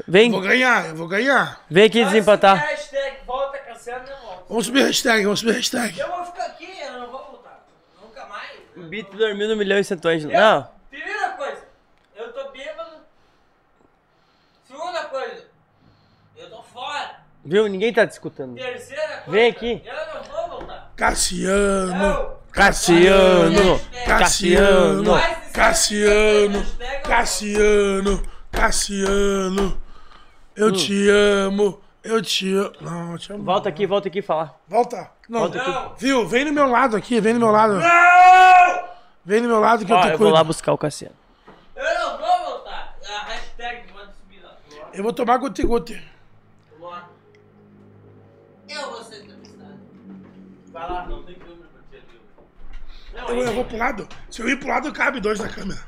Vem, 0.08 0.26
Eu 0.26 0.32
vou 0.32 0.40
ganhar, 0.40 0.86
eu 0.88 0.96
vou 0.96 1.06
ganhar. 1.06 1.60
vem 1.70 1.84
aqui 1.84 2.02
desempatar. 2.04 2.56
Hashtag 2.58 3.18
volta, 3.26 3.58
Cassiano, 3.58 4.06
eu 4.08 4.16
volto. 4.16 4.44
Vamos 4.48 4.66
subir 4.66 4.82
a 4.82 4.86
hashtag, 4.86 5.24
vamos 5.24 5.40
subir 5.40 5.52
a 5.52 5.54
hashtag. 5.56 5.98
Eu 5.98 6.08
vou 6.08 6.24
ficar 6.24 6.46
aqui, 6.46 6.68
eu 6.80 6.92
não 7.00 7.10
vou 7.10 7.22
voltar. 7.32 7.66
Nunca 8.02 8.24
mais. 8.26 8.50
O 8.76 8.80
Bit 8.82 9.14
dormiu 9.14 9.48
no 9.48 9.56
milhão 9.56 9.78
e 9.78 9.84
Santo 9.84 10.08
Ângelo. 10.08 10.32
Não, 10.32 10.66
Primeira 10.90 11.28
coisa, 11.32 11.62
eu 12.16 12.32
tô 12.32 12.50
bêbado. 12.50 12.96
Segunda 14.66 15.04
coisa, 15.04 15.44
eu 16.36 16.48
tô 16.50 16.62
fora. 16.62 17.16
viu? 17.44 17.68
Ninguém 17.68 17.92
tá 17.92 18.06
te 18.06 18.12
escutando. 18.12 18.54
Terceira 18.56 19.02
coisa, 19.18 19.30
Vem 19.30 19.50
aqui. 19.50 19.82
eu 19.84 19.94
não 20.14 20.22
vou 20.24 20.48
voltar. 20.60 20.92
Cassiano, 20.96 22.33
Cassiano, 22.54 23.80
Cassiano, 24.06 25.04
Cassiano, 25.52 26.64
Cassiano, 27.02 28.22
Cassiano, 28.52 29.82
eu 30.54 30.70
te 30.70 31.08
amo, 31.10 31.80
eu 32.04 32.22
te 32.22 32.54
amo. 32.54 32.72
Não, 32.80 33.12
eu 33.12 33.18
te 33.18 33.32
amo. 33.32 33.42
Volta 33.42 33.68
aqui, 33.68 33.86
volta 33.86 34.06
aqui 34.06 34.22
falar. 34.22 34.54
Volta. 34.68 35.10
Não, 35.28 35.40
Volta 35.40 35.60
aqui. 35.60 36.04
viu? 36.04 36.26
Vem 36.28 36.44
no 36.44 36.52
meu 36.52 36.68
lado 36.70 36.96
aqui, 36.96 37.20
vem 37.20 37.34
no 37.34 37.40
meu 37.40 37.50
lado. 37.50 37.80
Vem 39.24 39.40
no 39.40 39.48
meu 39.48 39.58
lado 39.58 39.84
que 39.84 39.90
eu 39.92 39.96
Ó, 39.96 40.00
te 40.00 40.06
eu 40.06 40.10
vou 40.10 40.18
cuido. 40.18 40.34
lá 40.34 40.44
buscar 40.44 40.72
o 40.72 40.78
Cassiano. 40.78 41.14
Eu 41.74 41.82
não 41.82 42.18
vou 42.18 42.46
voltar. 42.52 42.94
A 43.04 43.24
hashtag 43.30 43.92
pode 43.92 44.10
subir 44.16 44.40
lá. 44.44 44.52
Eu 44.92 45.02
vou 45.02 45.12
tomar 45.12 45.38
goti-goti. 45.38 46.00
Eu, 53.28 53.40
eu 53.40 53.52
vou 53.52 53.64
pro 53.64 53.76
lado. 53.76 54.08
Se 54.30 54.42
eu 54.42 54.48
ir 54.48 54.58
pro 54.58 54.68
lado, 54.68 54.92
cabe 54.92 55.20
dois 55.20 55.38
na 55.38 55.48
câmera. 55.48 55.80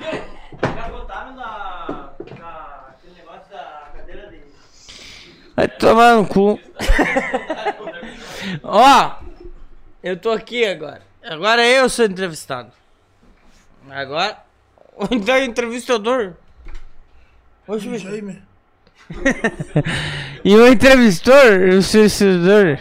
Já 0.00 0.88
botaram 0.88 1.34
na. 1.34 2.12
na. 2.38 2.86
aquele 2.88 3.14
negócio 3.14 3.50
da 3.50 3.90
cadeira 3.94 4.28
de. 4.28 4.40
Vai 5.56 5.68
tomar 5.68 6.16
no 6.16 6.26
cu. 6.26 6.60
Ó, 8.62 9.16
eu 10.02 10.16
tô 10.16 10.30
aqui 10.30 10.64
agora. 10.64 11.02
Agora 11.22 11.66
eu 11.66 11.88
sou 11.88 12.04
entrevistado. 12.04 12.72
Agora. 13.88 14.38
Então 15.10 15.34
é 15.34 15.44
entrevistador. 15.44 16.34
Oxe, 17.66 17.96
Jaime. 17.98 18.42
E 20.44 20.56
o 20.56 20.66
entrevistor, 20.66 21.34
o 21.34 21.78
entrevistador. 21.78 22.78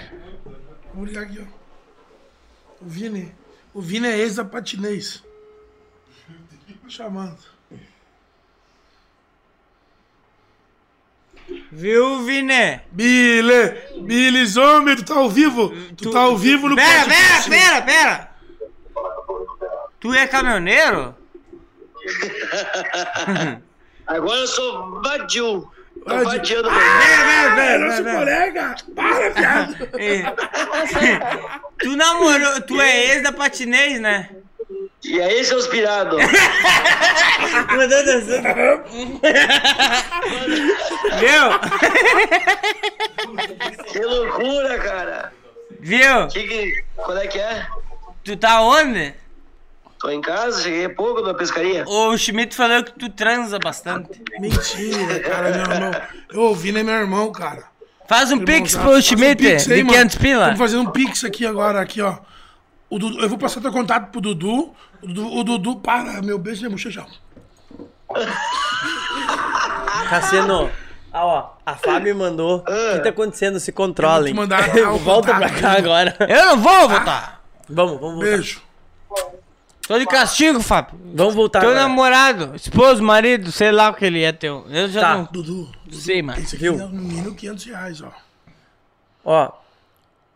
Vamos 0.94 1.10
ligar 1.10 1.24
aqui, 1.24 1.40
ó. 1.42 1.49
O 2.82 2.86
Vini. 2.86 3.36
O 3.74 3.82
Vini 3.82 4.08
é 4.08 4.18
ex 4.20 4.36
da 4.36 4.46
patinês. 4.46 5.24
Chamando. 6.88 7.38
Viu, 11.72 12.24
Vini? 12.24 12.82
Billy! 12.92 14.02
Billy 14.02 14.46
Zombie, 14.46 14.96
tu 14.96 15.06
tá 15.06 15.16
ao 15.16 15.30
vivo? 15.30 15.70
Tu, 15.96 16.12
tá 16.12 16.22
ao 16.22 16.38
vivo 16.38 16.68
no 16.68 16.76
Pera, 16.76 17.06
pera, 17.06 17.44
pera, 17.48 17.82
pera! 17.82 18.32
Tu 20.00 20.14
é 20.14 20.28
caminhoneiro? 20.28 21.16
Agora 24.08 24.40
eu 24.40 24.48
sou 24.48 25.02
Badiu. 25.02 25.72
Badiu. 26.06 26.22
O 26.22 26.26
Badiu 26.26 26.64
do 26.64 26.70
Ah, 26.70 27.54
pera, 27.56 27.74
é 27.74 27.78
nosso 27.78 28.04
colega! 28.04 28.76
Para, 28.96 29.30
viado! 29.30 29.76
Tu 31.80 31.96
namorou, 31.96 32.62
tu 32.62 32.82
é 32.82 33.06
ex 33.06 33.24
da 33.24 33.32
patinês, 33.32 34.02
né? 34.02 34.30
E 35.04 35.22
aí, 35.22 35.46
seus 35.46 35.66
pirados? 35.68 36.20
Mandou 37.72 38.06
dançando. 38.06 38.84
Viu? 41.20 41.60
Que 43.86 44.00
loucura, 44.00 44.78
cara. 44.80 45.34
Viu? 45.80 46.28
Que 46.28 46.48
que... 46.48 46.84
Qual 46.98 47.18
é 47.18 47.28
que 47.28 47.40
é? 47.40 47.66
Tu 48.26 48.36
tá 48.36 48.62
onde? 48.62 49.14
Tô 50.00 50.10
em 50.10 50.22
casa, 50.22 50.62
cheguei 50.64 50.86
há 50.86 50.90
pouco 50.90 51.22
da 51.22 51.34
pescaria. 51.34 51.84
O 51.88 52.18
Schmidt 52.18 52.56
falou 52.56 52.84
que 52.84 52.92
tu 52.94 53.10
transa 53.10 53.60
bastante. 53.60 54.22
Mentira, 54.40 55.20
cara, 55.20 55.50
meu 55.52 55.62
irmão. 55.76 55.92
Eu 56.32 56.42
ouvi, 56.44 56.72
né, 56.72 56.84
meu 56.84 56.94
irmão, 56.94 57.32
cara. 57.32 57.64
Faz 58.08 58.30
um 58.32 58.36
Irmão, 58.36 58.46
pix 58.46 58.72
já- 58.72 58.82
pro 58.82 58.92
um 58.98 59.02
Schmidt 59.02 59.44
pix 59.44 59.70
aí, 59.70 59.78
de 59.78 59.84
mano. 59.84 59.94
500 59.94 60.16
pila. 60.16 60.40
Estamos 60.44 60.60
fazendo 60.60 60.82
um 60.84 60.92
pix 60.92 61.24
aqui 61.26 61.46
agora, 61.46 61.82
aqui, 61.82 62.02
ó. 62.02 62.18
O 62.90 62.98
Dudu, 62.98 63.20
eu 63.22 63.30
vou 63.30 63.38
passar 63.38 63.62
teu 63.62 63.72
contato 63.72 64.10
pro 64.10 64.22
Dudu. 64.22 64.74
O 65.02 65.08
Dudu, 65.08 65.36
o 65.38 65.44
Dudu 65.44 65.76
para, 65.76 66.22
meu 66.22 66.40
beijo 66.40 66.64
na 66.64 66.70
bochecha. 66.70 67.06
Cassiano, 70.10 70.70
ah, 71.14 71.26
ó, 71.26 71.50
a 71.66 71.76
Fábio 71.76 72.16
mandou. 72.16 72.58
O 72.60 72.64
que 72.64 73.00
tá 73.04 73.10
acontecendo? 73.10 73.60
Se 73.60 73.72
controlem. 73.72 74.34
Mandar 74.34 74.70
Volta 75.04 75.36
pra 75.36 75.50
cá 75.50 75.74
agora. 75.78 76.16
Eu 76.28 76.46
não 76.48 76.58
vou 76.60 76.90
voltar. 76.90 77.44
Vamos, 77.70 78.00
vamos 78.00 78.16
voltar. 78.16 78.26
Beijo. 78.38 78.62
Tô 79.90 79.98
de 79.98 80.06
castigo, 80.06 80.62
Fábio. 80.62 81.00
Vamos 81.16 81.34
voltar 81.34 81.62
Teu 81.62 81.70
agora. 81.72 81.82
namorado, 81.88 82.56
esposo, 82.56 83.02
marido, 83.02 83.52
sei 83.52 83.72
lá 83.72 83.90
o 83.90 83.94
que 83.96 84.06
ele 84.06 84.22
é 84.22 84.32
teu. 84.32 84.64
Eu 84.70 84.88
já 84.88 85.02
Tá. 85.02 85.18
não. 85.18 85.24
Dudu, 85.32 85.72
Sei, 85.92 86.22
mano. 86.22 86.40
esse 86.40 86.56
aqui 86.56 86.64
Viu? 86.66 86.76
é 86.76 86.78
no 86.78 86.90
mínimo 86.90 87.34
500 87.34 87.66
reais, 87.66 88.02
ó. 88.04 88.12
Ó, 89.26 89.52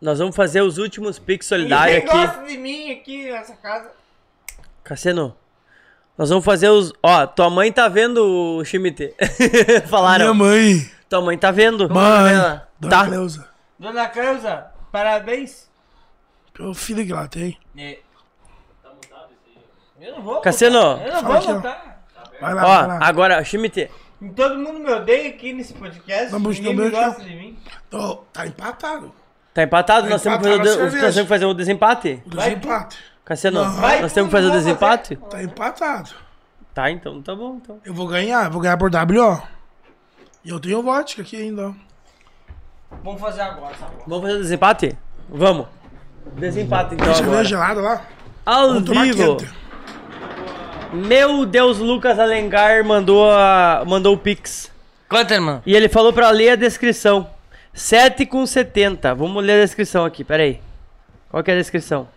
nós 0.01 0.17
vamos 0.17 0.35
fazer 0.35 0.61
os 0.61 0.79
últimos 0.79 1.19
Pix 1.19 1.45
solidários 1.45 2.03
Ninguém 2.03 2.19
aqui. 2.19 2.27
gosta 2.33 2.47
de 2.47 2.57
mim 2.57 2.91
aqui 2.93 3.31
nessa 3.31 3.53
casa. 3.53 3.91
Cassiano, 4.83 5.35
nós 6.17 6.29
vamos 6.29 6.43
fazer 6.43 6.69
os... 6.69 6.91
Ó, 7.03 7.27
tua 7.27 7.49
mãe 7.51 7.71
tá 7.71 7.87
vendo 7.87 8.57
o 8.57 8.65
Schmidt. 8.65 9.13
Falaram. 9.87 10.33
Minha 10.33 10.49
mãe. 10.49 10.91
Tua 11.07 11.21
mãe 11.21 11.37
tá 11.37 11.51
vendo. 11.51 11.87
Mãe. 11.93 12.33
Ela- 12.33 12.67
Dona 12.79 12.95
Tá. 12.97 13.05
Cleusa. 13.05 13.47
Dona 13.77 14.07
Cleusa, 14.07 14.65
parabéns. 14.91 15.69
Pelo 16.55 16.73
filho 16.73 17.05
que 17.05 17.11
ela 17.11 17.27
tem. 17.27 17.55
É. 17.77 17.99
Eu 20.03 20.15
não 20.17 20.21
vou. 20.21 20.41
Cassiano. 20.41 20.77
Eu 20.77 21.13
não 21.13 21.21
Fala 21.21 21.39
vou 21.39 21.53
voltar. 21.53 22.03
Vai 22.41 22.53
lá, 22.53 22.61
Ó, 22.61 22.65
vai 22.67 22.87
lá. 22.87 22.99
agora, 23.01 23.43
Schmidt. 23.45 23.89
Todo 24.35 24.57
mundo 24.57 24.79
me 24.79 24.91
odeia 24.91 25.29
aqui 25.29 25.53
nesse 25.53 25.73
podcast. 25.73 26.29
Vamos 26.29 26.59
Ninguém 26.59 26.75
no 26.75 26.83
me 26.83 26.89
gosta 26.89 27.23
de 27.23 27.33
mim. 27.33 27.57
Ó, 27.93 28.15
tá 28.33 28.45
empatado. 28.45 29.13
Tá 29.53 29.63
empatado? 29.63 30.03
Tá 30.03 30.09
nós, 30.09 30.21
temos 30.21 30.39
que 30.39 30.47
empatado 30.49 30.67
fazer, 30.69 30.79
a 30.79 30.83
nós 30.83 31.13
temos 31.13 31.15
que 31.21 31.27
fazer 31.27 31.45
o 31.45 31.53
desempate? 31.53 32.23
O 32.25 32.29
desempate. 32.29 32.97
Cassiano, 33.23 33.63
Não. 33.63 34.01
nós 34.01 34.11
temos 34.11 34.29
que 34.29 34.35
fazer 34.35 34.47
o 34.47 34.51
desempate? 34.51 35.15
Tá 35.15 35.41
empatado. 35.41 36.09
Tá, 36.73 36.91
então 36.91 37.21
tá 37.21 37.33
bom. 37.33 37.55
Então. 37.63 37.79
Eu 37.85 37.93
vou 37.93 38.07
ganhar, 38.07 38.45
eu 38.45 38.51
vou 38.51 38.61
ganhar 38.61 38.77
por 38.77 38.91
WO. 38.93 39.41
E 40.43 40.49
eu 40.49 40.59
tenho 40.59 40.83
vodka 40.83 41.21
aqui 41.21 41.37
ainda, 41.37 41.69
ó. 41.69 41.73
Vamos 43.03 43.21
fazer 43.21 43.41
agora, 43.41 43.73
tá 43.75 43.85
bom? 43.85 44.03
Vamos 44.05 44.23
fazer 44.23 44.35
o 44.35 44.41
desempate? 44.41 44.97
Vamos. 45.29 45.67
Desempate 46.35 46.95
então 46.95 47.13
cerveja 47.13 47.29
agora. 47.29 47.43
gelada 47.45 47.81
lá? 47.81 48.01
Ao 48.45 48.67
Vamos 48.67 48.83
tomar 48.83 49.03
vivo. 49.05 49.62
Meu 50.93 51.45
Deus, 51.45 51.79
Lucas 51.79 52.19
Alengar 52.19 52.83
mandou, 52.85 53.29
a, 53.31 53.83
mandou 53.85 54.13
o 54.13 54.17
Pix. 54.17 54.71
Quanto, 55.09 55.33
irmão? 55.33 55.61
E 55.65 55.75
ele 55.75 55.89
falou 55.89 56.13
pra 56.13 56.29
ler 56.29 56.49
a 56.51 56.55
descrição. 56.55 57.27
7 57.73 58.25
com 58.27 58.45
70. 58.45 59.15
Vamos 59.15 59.43
ler 59.43 59.59
a 59.59 59.65
descrição 59.65 60.05
aqui, 60.05 60.23
peraí. 60.23 60.61
Qual 61.29 61.43
que 61.43 61.49
é 61.49 61.55
a 61.55 61.57
descrição? 61.57 62.07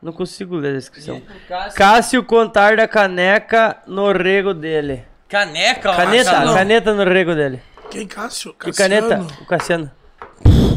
Não 0.00 0.12
consigo 0.12 0.56
ler 0.56 0.70
a 0.74 0.78
descrição. 0.78 1.20
Cássio. 1.48 1.76
Cássio 1.76 2.24
contar 2.24 2.76
da 2.76 2.86
caneca 2.86 3.76
no 3.86 4.10
rego 4.12 4.54
dele. 4.54 5.04
Caneca, 5.28 5.94
Caneta, 5.94 6.30
Marcelo. 6.32 6.54
caneta 6.54 6.94
no 6.94 7.04
rego 7.04 7.34
dele. 7.34 7.62
Quem, 7.90 8.06
Cássio? 8.06 8.52
Que 8.54 8.72
Cassiano. 8.72 9.08
caneta? 9.08 9.42
O 9.42 9.46
Cassiano. 9.46 9.90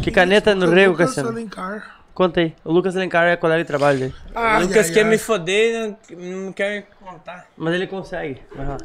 Que 0.01 0.11
caneta 0.11 0.53
no 0.55 0.69
rego, 0.69 0.91
Lucas 0.93 1.09
Cassiano? 1.09 1.29
Alencar. 1.29 1.94
Conta 2.15 2.39
aí. 2.39 2.55
O 2.63 2.71
Lucas 2.71 2.95
Alencar 2.95 3.27
é 3.27 3.35
colega 3.35 3.61
de 3.63 3.67
trabalho 3.67 3.99
dele. 3.99 4.15
Ai, 4.33 4.63
Lucas 4.63 4.87
ai, 4.87 4.93
quer 4.93 5.03
ai. 5.03 5.09
me 5.09 5.17
foder 5.19 5.75
e 6.09 6.15
não, 6.15 6.45
não 6.45 6.51
quer 6.53 6.77
me 6.77 6.85
contar. 7.07 7.45
Mas 7.57 7.73
ele 7.75 7.85
consegue. 7.87 8.41
Vai 8.55 8.65
lá. 8.67 8.77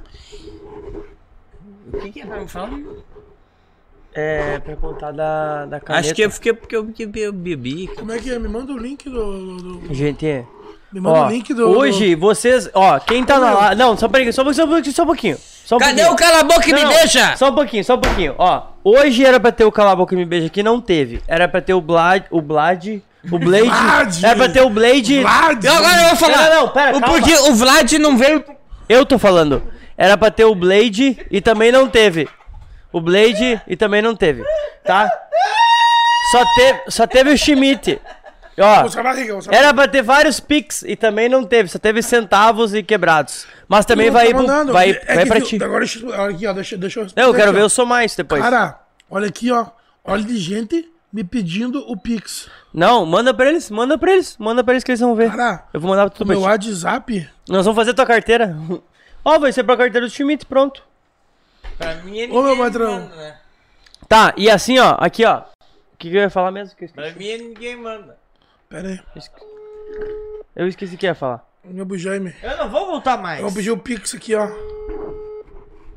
O 1.92 1.98
que, 1.98 2.10
que 2.10 2.20
é 2.20 2.26
pra 2.26 2.40
me 2.40 2.48
falar? 2.48 2.70
É, 4.12 4.58
pra 4.58 4.74
contar 4.74 5.12
da, 5.12 5.66
da 5.66 5.78
caneta. 5.80 6.04
Acho 6.06 6.14
que 6.14 6.22
eu 6.22 6.30
fiquei 6.30 6.52
porque 6.52 6.74
eu, 6.74 6.84
porque 6.84 7.04
eu 7.04 7.32
bebi. 7.32 7.86
Como 7.96 8.10
é 8.10 8.18
que 8.18 8.30
é? 8.32 8.38
Me 8.38 8.48
manda 8.48 8.72
o 8.72 8.78
link 8.78 9.08
do... 9.08 9.56
do- 9.56 9.78
do- 9.78 9.94
Gente, 9.94 10.44
Me 10.92 11.00
manda 11.00 11.20
ó, 11.20 11.26
o 11.28 11.30
link 11.30 11.54
do... 11.54 11.68
hoje 11.68 12.16
vocês, 12.16 12.68
ó, 12.74 12.98
quem 12.98 13.24
tá 13.24 13.38
na 13.38 13.52
live, 13.54 13.76
não, 13.76 13.96
só 13.96 14.08
peraí, 14.08 14.32
só, 14.32 14.42
um 14.42 14.44
pouquinho, 14.46 14.64
só, 14.64 14.64
um 14.64 14.68
pouquinho, 14.68 14.92
só 14.94 15.02
um 15.02 15.06
pouquinho. 15.06 15.38
Só 15.38 15.76
um 15.76 15.78
Cadê 15.78 16.02
pouquinho. 16.04 16.12
o 16.12 16.16
cala 16.16 16.40
a 16.40 16.42
boca 16.42 16.68
e 16.68 16.72
me 16.74 16.82
Não, 16.82 16.90
deixa? 16.90 17.36
Só 17.36 17.50
um 17.50 17.54
pouquinho, 17.54 17.84
só 17.84 17.94
um 17.94 18.00
pouquinho. 18.00 18.34
Ó, 18.36 18.62
hoje 18.82 19.24
era 19.24 19.38
pra 19.38 19.52
ter 19.52 19.64
o 19.64 19.70
Cala 19.70 19.92
a 19.92 19.96
Boca 19.96 20.12
e 20.14 20.18
Me 20.18 20.24
Beija 20.24 20.48
aqui, 20.48 20.60
não 20.64 20.80
teve. 20.80 21.22
Era 21.28 21.46
pra 21.46 21.60
ter 21.60 21.74
o 21.74 21.80
Blade, 21.80 22.24
o 22.32 22.42
Blade, 22.42 23.04
o 23.30 23.38
Blade. 23.38 23.64
Vlad! 23.68 24.24
Era 24.24 24.36
pra 24.36 24.48
ter 24.48 24.60
o 24.62 24.70
Blade. 24.70 25.20
Vlad! 25.20 25.64
Eu 25.64 25.72
agora 25.74 26.02
eu 26.02 26.08
vou 26.08 26.16
falar. 26.16 26.50
Não, 26.50 26.60
não, 26.60 26.68
pera, 26.68 26.96
o 26.96 27.00
calma. 27.00 27.18
porquê 27.18 27.34
o 27.38 27.54
Vlad 27.54 27.92
não 27.94 28.16
veio. 28.16 28.44
Eu 28.88 29.04
tô 29.04 29.18
falando. 29.18 29.62
Era 29.96 30.16
pra 30.16 30.30
ter 30.30 30.44
o 30.44 30.54
Blade 30.54 31.18
e 31.30 31.40
também 31.40 31.70
não 31.70 31.88
teve. 31.88 32.28
O 32.92 33.00
Blade 33.00 33.60
e 33.68 33.76
também 33.76 34.00
não 34.02 34.16
teve, 34.16 34.42
tá? 34.84 35.10
Só 36.32 36.44
teve, 36.56 36.80
só 36.88 37.06
teve 37.06 37.30
o 37.30 37.36
Schmidt. 37.38 38.00
Ó, 38.58 38.84
era 39.50 39.72
pra 39.72 39.88
ter 39.88 40.02
vários 40.02 40.38
Pix 40.38 40.82
e 40.86 40.94
também 40.94 41.28
não 41.28 41.44
teve, 41.44 41.68
só 41.68 41.78
teve 41.78 42.02
centavos 42.02 42.74
e 42.74 42.82
quebrados. 42.82 43.46
Mas 43.68 43.86
também 43.86 44.06
Não, 44.06 44.12
vai, 44.12 44.28
tá 44.32 44.36
pro, 44.36 44.72
vai, 44.72 44.90
É 45.06 45.14
vai 45.14 45.26
pra 45.26 45.36
viu- 45.38 45.46
ti. 45.46 45.62
Agora, 45.64 45.84
eu- 45.84 46.08
olha 46.10 46.34
aqui, 46.34 46.46
ó, 46.46 46.52
deixa, 46.52 46.76
deixa 46.76 47.00
eu 47.00 47.06
Não, 47.16 47.22
eu 47.24 47.32
quero 47.34 47.50
aqui, 47.50 47.56
ver 47.58 47.62
ó. 47.62 47.66
o 47.66 47.70
Sou 47.70 47.86
Mais 47.86 48.14
depois. 48.14 48.42
Cara, 48.42 48.78
olha 49.10 49.28
aqui, 49.28 49.50
ó. 49.50 49.66
Olha 50.04 50.22
de 50.24 50.36
gente 50.36 50.86
me 51.12 51.24
pedindo 51.24 51.80
o 51.90 51.96
Pix. 51.96 52.48
Não, 52.72 53.04
manda 53.04 53.32
pra 53.34 53.48
eles, 53.48 53.70
manda 53.70 53.98
pra 53.98 54.12
eles, 54.12 54.36
manda 54.38 54.62
pra 54.62 54.74
eles 54.74 54.84
que 54.84 54.90
eles 54.92 55.00
vão 55.00 55.14
ver. 55.14 55.30
Cara, 55.30 55.64
Eu 55.72 55.80
vou 55.80 55.90
mandar 55.90 56.08
tudo 56.10 56.26
pra 56.26 56.34
meu. 56.36 56.42
WhatsApp... 56.44 57.28
Nós 57.48 57.64
vamos 57.66 57.76
fazer 57.76 57.94
tua 57.94 58.06
carteira. 58.06 58.56
Ó, 59.24 59.38
vai 59.38 59.52
ser 59.52 59.64
pra 59.64 59.76
carteira 59.76 60.06
do 60.06 60.10
Schmidt, 60.12 60.46
pronto. 60.46 60.82
Pra 61.76 61.96
mim 61.96 62.20
é 62.20 62.24
Ô, 62.26 62.42
meu 62.42 62.42
ninguém 62.42 62.58
patrão. 62.58 62.92
manda, 63.00 63.16
né? 63.16 63.36
Tá, 64.08 64.34
e 64.36 64.48
assim, 64.50 64.78
ó, 64.78 64.96
aqui, 64.98 65.24
ó. 65.24 65.40
O 65.40 65.96
que, 65.98 66.10
que 66.10 66.16
eu 66.16 66.20
ia 66.22 66.30
falar 66.30 66.50
mesmo? 66.50 66.74
Que 66.74 66.84
eu 66.84 66.86
esqueci. 66.86 67.10
Pra 67.10 67.18
mim 67.18 67.28
é 67.28 67.38
ninguém 67.38 67.76
manda. 67.76 68.16
Pera 68.68 68.88
aí. 68.88 69.00
Eu 70.56 70.66
esqueci 70.66 70.94
o 70.94 70.98
que 70.98 71.06
ia 71.06 71.14
falar. 71.14 71.44
Meu 71.64 71.86
Jaime. 71.98 72.34
Eu 72.42 72.56
não 72.56 72.70
vou 72.70 72.86
voltar 72.86 73.18
mais. 73.18 73.40
Eu 73.40 73.46
vou 73.46 73.54
pedir 73.54 73.70
o 73.70 73.76
Pix 73.78 74.14
aqui, 74.14 74.34
ó. 74.34 74.48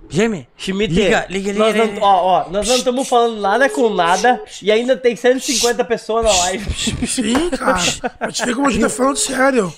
Gêmeo, 0.10 0.46
Schmidt, 0.58 0.94
Liga, 0.94 1.26
liga, 1.30 1.52
liga, 1.52 1.60
nós 1.60 1.76
não, 1.76 2.02
ó, 2.02 2.24
ó, 2.46 2.50
nós 2.50 2.68
não 2.68 2.76
estamos 2.76 3.08
falando 3.08 3.42
nada 3.42 3.70
com 3.70 3.90
nada 3.90 4.42
e 4.62 4.72
ainda 4.72 4.96
tem 4.96 5.16
150 5.16 5.84
pessoas 5.86 6.24
na 6.26 6.32
live. 6.32 6.74
Sim, 7.08 7.50
cara. 7.50 8.12
Pra 8.20 8.32
te 8.32 8.46
ver 8.46 8.56
como 8.56 8.68
a 8.68 8.72
gente 8.72 8.82
tá 8.82 8.90
falando 8.90 9.18
sério. 9.18 9.74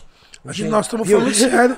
Gente, 0.54 0.70
nós 0.70 0.86
estamos 0.86 1.10
falando 1.10 1.34
sério. 1.34 1.78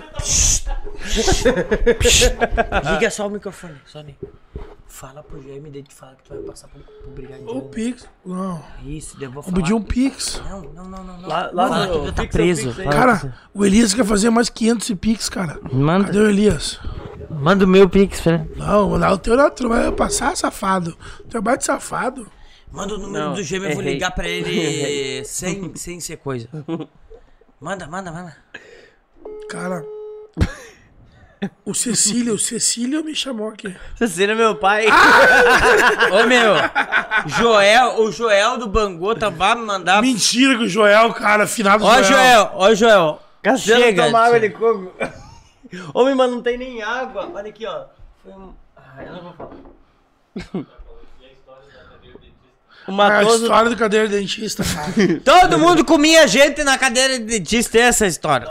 liga 2.93 3.09
só 3.11 3.27
o 3.27 3.29
microfone, 3.29 3.75
só. 3.85 4.03
Fala 4.87 5.21
pro 5.21 5.41
Gêmeo 5.41 5.71
daí 5.71 5.83
tu 5.83 5.93
fala 5.93 6.15
que 6.15 6.23
tu 6.23 6.33
vai 6.33 6.43
passar 6.43 6.67
pro, 6.69 6.79
pro 6.79 7.09
O 7.09 7.11
brigadinho. 7.13 7.61
Pix. 7.63 8.07
Não. 8.25 8.63
Isso, 8.85 9.15
eu 9.21 9.29
vou 9.31 9.43
Vou 9.43 9.43
falar. 9.43 9.55
pedir 9.57 9.73
um 9.73 9.81
Pix. 9.81 10.41
Não, 10.49 10.61
não, 10.61 10.83
não, 10.85 11.03
não. 11.03 11.17
não. 11.21 11.27
Lá, 11.29 11.49
lá 11.53 11.67
Fala 11.67 11.85
no- 11.87 11.99
que 11.99 12.05
tu 12.07 12.13
tá 12.13 12.21
Pix 12.23 12.23
é 12.23 12.25
o 12.25 12.29
preso. 12.43 12.73
Pix 12.73 12.89
Cara, 12.95 13.35
o 13.53 13.65
Elias 13.65 13.93
quer 13.93 14.05
fazer 14.05 14.29
mais 14.29 14.49
500 14.49 14.91
Pix, 14.99 15.29
cara. 15.29 15.59
Manda, 15.71 16.05
Cadê 16.05 16.19
o 16.19 16.29
Elias? 16.29 16.79
manda 17.29 17.65
o 17.65 17.67
meu 17.67 17.87
pix, 17.89 18.21
pera. 18.21 18.47
Não, 18.55 18.97
dar 18.97 19.11
o 19.13 19.17
teu 19.17 19.35
na 19.35 19.49
tu 19.49 19.67
vai 19.69 19.91
passar, 19.91 20.35
safado. 20.35 20.97
Mais 21.43 21.59
de 21.59 21.65
safado. 21.65 22.25
Manda 22.71 22.95
o 22.95 22.97
número 22.97 23.25
Não, 23.25 23.33
do 23.35 23.43
gêmeo, 23.43 23.69
eu 23.69 23.75
vou 23.75 23.83
ligar 23.83 24.11
pra 24.11 24.27
ele 24.27 25.23
sem, 25.25 25.75
sem 25.75 25.99
ser 25.99 26.17
coisa. 26.17 26.49
Manda, 27.59 27.87
manda, 27.87 28.11
manda. 28.11 28.37
Cara. 29.49 29.83
O 31.65 31.73
Cecílio, 31.73 32.33
o 32.33 32.39
Cecílio 32.39 33.03
me 33.03 33.13
chamou 33.15 33.49
aqui. 33.49 33.75
Cecília 33.95 34.33
é 34.33 34.35
meu 34.35 34.55
pai. 34.55 34.85
Ô 36.11 36.25
meu, 36.25 36.55
Joel, 37.27 38.01
o 38.01 38.11
Joel 38.11 38.57
do 38.57 38.67
Bangota 38.67 39.29
vai 39.29 39.55
me 39.55 39.65
mandar. 39.65 40.01
Mentira 40.01 40.57
que 40.57 40.63
o 40.63 40.69
Joel, 40.69 41.13
cara, 41.13 41.45
finado 41.45 41.83
Ó, 41.83 42.01
Joel, 42.01 42.51
ó, 42.53 42.73
Joel. 42.73 43.21
Cassiano 43.41 43.83
Chega, 43.83 44.05
toma 44.05 44.19
água 44.19 44.39
de 44.39 44.49
coco. 44.49 44.93
Homem, 45.93 46.15
mas 46.15 46.31
não 46.31 46.41
tem 46.41 46.57
nem 46.57 46.81
água. 46.81 47.29
Olha 47.33 47.49
aqui, 47.49 47.65
ó. 47.65 47.85
Foi 48.23 48.33
um... 48.33 48.53
Ah, 48.75 49.03
eu 49.03 49.13
não 49.13 49.21
vou 49.21 49.33
falar. 49.33 50.65
O 52.87 52.91
A 52.91 52.93
Matoso... 52.93 53.43
história 53.43 53.69
do 53.69 53.75
cadeira 53.77 54.07
dentista, 54.07 54.63
cara. 54.63 54.93
Todo 55.23 55.59
mundo 55.59 55.83
comia 55.83 56.25
gente 56.27 56.63
na 56.63 56.77
cadeira 56.77 57.19
de 57.19 57.25
dentista, 57.25 57.77
é 57.77 57.81
essa 57.81 58.07
história. 58.07 58.49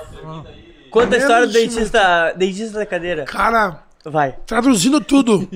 Conta 0.91 1.17
a 1.17 1.19
história 1.19 1.47
do 1.47 1.53
dentista, 1.53 2.33
dentista 2.37 2.79
da 2.79 2.87
cadeira. 2.87 3.25
Cara, 3.25 3.83
Vai. 4.05 4.37
traduzindo 4.47 5.01
tudo. 5.01 5.49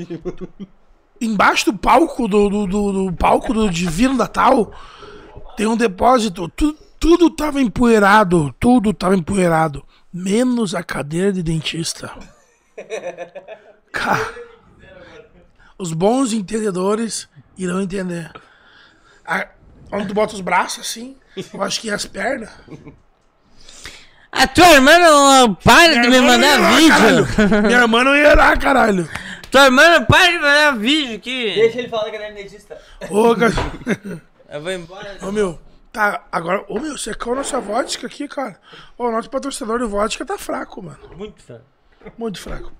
Embaixo 1.20 1.66
do 1.72 1.78
palco 1.78 2.26
do, 2.26 2.48
do, 2.48 2.66
do- 2.66 2.92
do 3.06 3.12
palco 3.12 3.52
do 3.52 3.68
Divino 3.70 4.14
Natal 4.14 4.72
tem 5.56 5.66
um 5.66 5.76
depósito. 5.76 6.48
Tu, 6.48 6.74
tudo 6.98 7.28
tava 7.30 7.60
empoeirado. 7.60 8.54
Tudo 8.58 8.94
tava 8.94 9.14
empoeirado. 9.14 9.84
Menos 10.12 10.74
a 10.74 10.82
cadeira 10.82 11.30
de 11.32 11.42
dentista. 11.42 12.10
Cara, 13.92 14.32
os 15.78 15.92
bons 15.92 16.32
entendedores 16.32 17.28
irão 17.58 17.80
entender. 17.82 18.30
A, 19.30 19.46
onde 19.92 20.08
tu 20.08 20.14
bota 20.14 20.34
os 20.34 20.40
braços 20.40 20.80
assim, 20.80 21.16
eu 21.54 21.62
acho 21.62 21.80
que 21.80 21.88
é 21.88 21.94
as 21.94 22.04
pernas. 22.04 22.50
A 24.32 24.46
tua 24.48 24.72
irmã 24.72 24.98
não 24.98 25.54
para 25.54 26.00
de 26.02 26.08
me 26.08 26.16
irmã 26.16 26.36
não 26.36 26.38
mandar 26.38 26.48
ia 26.48 26.58
lá, 26.58 26.70
vídeo. 26.76 27.36
caralho. 27.36 27.62
Minha 27.62 27.78
irmã 27.80 28.04
não 28.04 28.16
ia 28.16 28.34
lá, 28.34 28.56
caralho. 28.56 29.08
Tua 29.48 29.64
irmã 29.66 29.98
não 29.98 30.04
para 30.04 30.26
de 30.32 30.38
mandar 30.38 30.76
vídeo 30.76 31.16
aqui. 31.16 31.54
Deixa 31.54 31.78
ele 31.78 31.88
falar 31.88 32.04
da 32.06 32.10
cadeira 32.10 32.34
de 32.34 32.42
dentista. 32.42 32.80
Ô, 33.08 33.36
cara. 33.36 33.52
Eu 34.50 34.62
vou 34.62 34.72
embora. 34.72 35.18
Ô 35.22 35.30
meu, 35.30 35.60
tá, 35.92 36.24
agora, 36.32 36.64
ô 36.68 36.80
meu, 36.80 36.98
secou 36.98 37.36
nossa 37.36 37.60
vodka 37.60 38.08
aqui, 38.08 38.26
cara. 38.26 38.58
Ô, 38.98 39.06
o 39.06 39.12
nosso 39.12 39.30
patrocinador 39.30 39.78
de 39.78 39.86
vodka 39.86 40.26
tá 40.26 40.36
fraco, 40.36 40.82
mano. 40.82 40.98
Muito 41.16 41.40
fraco. 41.40 41.64
Muito 42.18 42.40
fraco. 42.40 42.72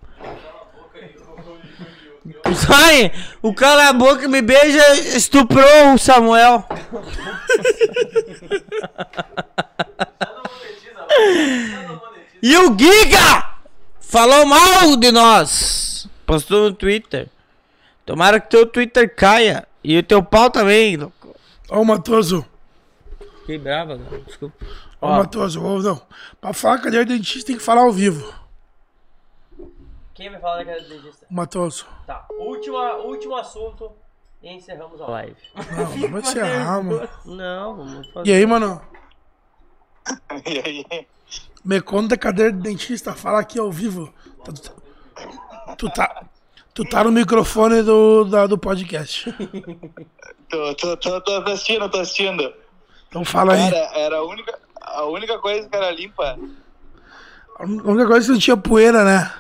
Sai! 2.55 3.13
O 3.43 3.55
cala 3.55 3.89
a 3.89 3.93
boca 3.93 4.29
me 4.29 4.43
beija 4.43 4.95
estuprou 5.17 5.95
o 5.95 5.99
Samuel. 5.99 6.65
e 12.43 12.57
o 12.57 12.77
Giga 12.79 13.55
falou 14.01 14.47
mal 14.47 14.97
de 14.97 15.13
nós. 15.13 16.09
Postou 16.27 16.71
no 16.71 16.75
Twitter. 16.75 17.29
Tomara 18.07 18.41
que 18.41 18.51
teu 18.51 18.67
Twitter 18.67 19.15
caia. 19.15 19.67
E 19.83 19.99
o 19.99 20.03
teu 20.03 20.23
pau 20.23 20.51
também. 20.51 20.97
louco. 20.97 21.35
Ó 21.69 21.81
o 21.81 21.85
Matoso. 21.85 22.45
Que 23.47 23.59
brava, 23.59 23.99
cara. 23.99 24.23
Desculpa. 24.27 24.57
Ó 25.01 25.09
o 25.09 25.17
Matoso. 25.19 25.63
Ô, 25.63 25.79
não. 25.81 26.01
Pra 26.41 26.53
falar 26.53 26.79
cadeira 26.79 27.05
de 27.05 27.15
dentista 27.15 27.47
tem 27.47 27.57
que 27.57 27.63
falar 27.63 27.83
ao 27.83 27.93
vivo. 27.93 28.40
Quem 30.21 30.31
vai 30.31 30.39
falar 30.41 30.57
da 30.59 30.65
cadeira 30.67 30.83
de 30.83 30.89
dentista? 30.99 31.27
O 31.31 31.35
Matoso. 31.35 31.87
Tá, 32.07 32.27
última, 32.39 32.97
último 32.97 33.37
assunto 33.37 33.91
e 34.43 34.51
encerramos 34.53 35.01
a 35.01 35.07
live. 35.07 35.37
Não, 35.55 35.87
vamos 35.87 36.21
encerrar, 36.29 36.83
mano. 36.83 37.09
Não, 37.25 37.77
vamos 37.77 38.11
fazer. 38.13 38.29
E 38.29 38.33
aí, 38.35 38.45
mano? 38.47 38.83
E 40.47 40.59
aí? 40.93 41.07
Me 41.65 41.81
conta 41.81 42.17
a 42.17 42.19
cadeira 42.19 42.53
de 42.53 42.59
dentista. 42.61 43.15
Fala 43.15 43.41
aqui 43.41 43.59
ao 43.59 43.71
vivo. 43.73 44.13
Tu, 44.45 44.53
tu- 44.53 44.83
tu 45.79 45.91
tá... 45.91 46.25
Tu 46.75 46.85
tá 46.85 47.03
no 47.05 47.11
microfone 47.13 47.83
do, 47.83 48.25
da- 48.25 48.47
do 48.47 48.57
podcast. 48.59 49.33
Tô, 50.51 50.75
tô, 50.75 50.97
tô, 50.97 51.21
tô 51.21 51.33
assistindo, 51.53 51.89
tô 51.89 51.99
assistindo. 52.01 52.53
Então 53.09 53.25
fala 53.25 53.55
aí. 53.55 53.71
Cara, 53.71 53.99
era 53.99 54.17
a 54.17 54.23
única, 54.25 54.59
a 54.81 55.05
única 55.05 55.39
coisa 55.39 55.69
que 55.69 55.77
era 55.77 55.91
limpa. 55.93 56.37
A 57.57 57.63
única 57.65 58.07
coisa 58.09 58.25
é 58.25 58.27
que 58.27 58.33
não 58.33 58.39
tinha 58.39 58.57
poeira, 58.57 59.05
né? 59.05 59.33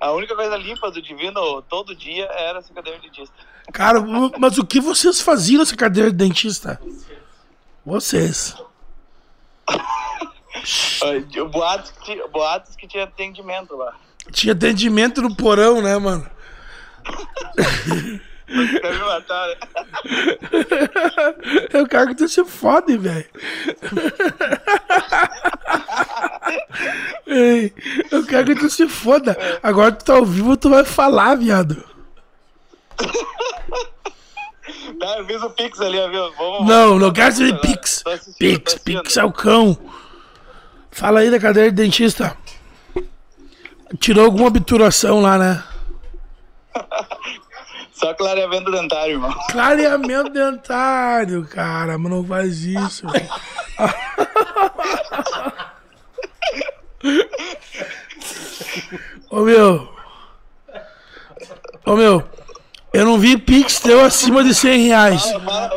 A 0.00 0.12
única 0.12 0.34
coisa 0.36 0.56
limpa 0.56 0.90
do 0.90 1.00
Divino 1.00 1.62
todo 1.62 1.94
dia 1.94 2.26
era 2.26 2.58
essa 2.58 2.72
cadeira 2.72 2.98
de 2.98 3.06
dentista. 3.08 3.34
Cara, 3.72 4.00
mas 4.38 4.58
o 4.58 4.66
que 4.66 4.80
vocês 4.80 5.20
faziam 5.20 5.60
nessa 5.60 5.76
cadeira 5.76 6.10
de 6.10 6.16
dentista? 6.16 6.80
Vocês. 7.84 8.54
Boatos 11.50 11.90
que, 11.92 12.04
tinha- 12.04 12.26
boatos 12.28 12.76
que 12.76 12.86
tinha 12.88 13.04
atendimento 13.04 13.76
lá. 13.76 13.94
Tinha 14.32 14.52
atendimento 14.52 15.22
no 15.22 15.34
porão, 15.34 15.80
né, 15.82 15.96
mano? 15.98 16.28
Quer 18.46 18.92
me 18.92 18.98
matar, 19.00 19.48
né? 19.48 19.56
Eu 21.72 21.86
quero 21.88 22.08
que 22.08 22.14
tu 22.14 22.28
se 22.28 22.44
fode, 22.44 22.96
velho. 22.96 23.26
Ei, 27.26 27.72
Eu 28.10 28.24
quero 28.24 28.46
que 28.46 28.54
tu 28.54 28.70
se 28.70 28.88
foda. 28.88 29.36
Agora 29.62 29.92
tu 29.92 30.04
tá 30.04 30.14
ao 30.14 30.24
vivo, 30.24 30.56
tu 30.56 30.70
vai 30.70 30.84
falar, 30.84 31.34
viado. 31.34 31.84
Tá, 34.98 35.18
eu 35.18 35.26
fiz 35.26 35.42
o 35.42 35.50
Pix 35.50 35.80
ali, 35.80 36.08
viu? 36.08 36.32
Vamos, 36.34 36.68
Não, 36.68 36.98
não 36.98 37.12
quero 37.12 37.32
saber 37.34 37.60
Pix. 37.60 38.02
Tô 38.02 38.10
assistindo, 38.10 38.38
Pix, 38.38 38.72
assistindo. 38.74 39.02
Pix 39.02 39.16
é 39.16 39.24
o 39.24 39.32
cão. 39.32 39.76
Fala 40.90 41.20
aí 41.20 41.30
da 41.30 41.40
cadeira 41.40 41.70
de 41.70 41.76
dentista. 41.76 42.36
Tirou 43.98 44.24
alguma 44.24 44.46
obturação 44.46 45.20
lá, 45.20 45.36
né? 45.36 45.62
Só 47.96 48.12
clareamento 48.12 48.70
dentário, 48.70 49.14
irmão. 49.14 49.34
Clareamento 49.50 50.28
dentário, 50.28 51.46
cara, 51.46 51.96
mas 51.96 52.12
não 52.12 52.22
faz 52.22 52.62
isso. 52.62 53.06
Ô 59.30 59.40
meu. 59.40 59.88
Ô 61.86 61.96
meu. 61.96 62.22
Eu 62.92 63.06
não 63.06 63.18
vi 63.18 63.38
Pix 63.38 63.80
teu 63.80 64.04
acima 64.04 64.44
de 64.44 64.54
100 64.54 64.86
reais. 64.88 65.22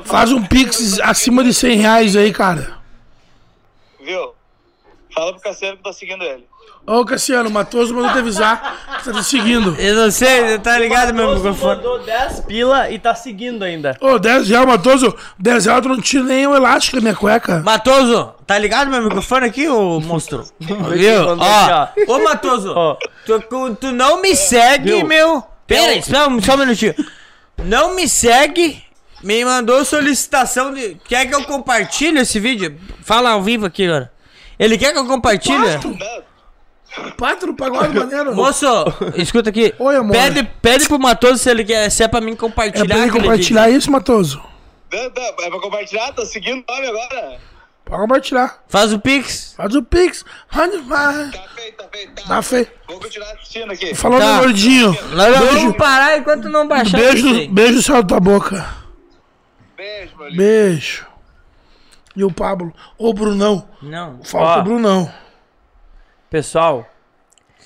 Faz 0.04 0.34
um 0.34 0.44
Pix 0.46 1.00
acima 1.00 1.42
de 1.42 1.54
100 1.54 1.78
reais 1.78 2.16
aí, 2.18 2.34
cara. 2.34 2.80
Viu? 4.04 4.34
Fala 5.20 5.34
pro 5.34 5.42
Cassiano 5.42 5.76
que 5.78 5.84
tô 5.84 5.92
seguindo 5.92 6.24
ele. 6.24 6.46
Ô 6.88 7.04
Cassiano, 7.04 7.50
o 7.50 7.52
Matoso 7.52 7.94
mandou 7.94 8.12
te 8.14 8.20
avisar 8.20 8.98
que 9.00 9.04
tá 9.12 9.12
te 9.20 9.24
seguindo. 9.26 9.76
Eu 9.78 9.96
não 9.96 10.10
sei, 10.12 10.58
tá 10.60 10.80
ligado 10.80 11.14
meu 11.14 11.36
microfone? 11.36 11.76
mandou 11.76 12.00
10 12.00 12.40
pila 12.42 12.90
e 12.90 12.98
tá 12.98 13.14
seguindo 13.14 13.64
ainda. 13.64 13.98
Ô, 14.00 14.18
10 14.18 14.48
reais, 14.50 14.66
Matoso. 14.66 15.14
10 15.38 15.66
reais 15.66 15.82
tu 15.82 15.90
não 15.90 16.00
tira 16.02 16.24
nem 16.24 16.48
o 16.48 16.56
elástico 16.56 16.96
da 16.96 17.02
minha 17.02 17.16
cueca. 17.16 17.60
Matoso, 17.60 18.34
tá 18.48 18.58
ligado 18.58 18.90
meu 18.90 19.02
microfone 19.04 19.46
aqui, 19.48 19.68
ô 19.68 20.00
monstro? 20.02 20.46
Viu? 20.60 21.26
mandou 21.26 21.46
Ó, 21.46 21.66
aqui, 21.74 22.06
ô 22.08 22.20
Matoso, 22.24 22.74
tu, 23.26 23.76
tu 23.76 23.92
não 23.92 24.22
me 24.22 24.34
segue, 24.36 24.90
Viu? 24.96 25.06
meu. 25.06 25.44
Pera 25.68 25.92
aí, 25.92 26.00
espera 26.00 26.30
um- 26.30 26.42
só 26.42 26.54
um 26.56 26.58
minutinho. 26.60 26.96
Não 27.64 27.94
me 27.94 28.08
segue, 28.08 28.82
me 29.22 29.44
mandou 29.44 29.84
solicitação 29.84 30.74
de. 30.74 30.96
Quer 31.08 31.26
que 31.28 31.36
eu 31.36 31.44
compartilhe 31.44 32.20
esse 32.20 32.40
vídeo? 32.40 32.76
Fala 33.04 33.32
ao 33.32 33.42
vivo 33.44 33.66
aqui, 33.66 33.86
agora. 33.86 34.12
Ele 34.60 34.78
quer 34.78 34.92
que 34.92 35.00
eu 35.00 35.06
compartilhe? 35.06 35.80
No 37.48 37.56
pagode 37.56 37.98
maneiro. 37.98 38.36
Moço, 38.36 38.66
escuta 39.16 39.50
aqui. 39.50 39.74
Oi, 39.80 39.96
amor. 39.96 40.12
Pede, 40.12 40.44
pede 40.62 40.88
pro 40.88 41.00
Matoso 41.00 41.38
se 41.38 41.50
ele 41.50 41.64
quer, 41.64 41.90
se 41.90 42.04
é 42.04 42.08
pra 42.08 42.20
mim 42.20 42.36
compartilhar. 42.36 42.84
É 42.84 42.88
pra 42.88 42.98
ele 43.00 43.12
compartilhar 43.12 43.70
isso, 43.70 43.90
Matoso? 43.92 44.42
Não, 44.92 45.04
não, 45.04 45.24
é 45.46 45.50
pra 45.50 45.62
compartilhar? 45.62 46.12
Tô 46.14 46.26
seguindo 46.26 46.64
o 46.68 46.74
nome 46.74 46.88
agora. 46.88 47.38
Pode 47.86 48.02
compartilhar. 48.02 48.64
Faz 48.68 48.92
o 48.92 49.00
Pix. 49.00 49.54
Faz 49.56 49.76
o 49.76 49.84
Pix. 49.84 50.26
Tá 50.52 50.68
feito, 50.68 51.78
tá 51.78 51.88
feito. 51.92 52.28
Tá 52.28 52.42
feio. 52.42 52.68
Vou 52.88 53.00
continuar 53.00 53.32
assistindo 53.34 53.72
aqui. 53.72 53.96
Falou, 53.96 54.20
Tá. 54.20 54.26
meu 54.34 54.44
gordinho. 54.44 54.98
Nós 55.12 55.38
vamos 55.38 55.78
parar 55.78 56.18
enquanto 56.18 56.50
não 56.50 56.68
baixar 56.68 56.98
Beijo, 56.98 57.48
beijo 57.50 57.76
no 57.76 57.82
céu 57.82 57.96
da 58.02 58.04
tua 58.08 58.20
boca. 58.20 58.68
Beijo, 59.78 60.18
meu 60.18 60.28
lindo. 60.28 60.38
Beijo. 60.38 61.09
E 62.16 62.24
o 62.24 62.32
Pablo. 62.32 62.74
Ô, 62.98 63.14
Brunão. 63.14 63.68
Não. 63.82 64.20
Falta 64.24 64.58
Ó. 64.58 64.60
o 64.60 64.64
Brunão. 64.64 65.12
Pessoal, 66.30 66.86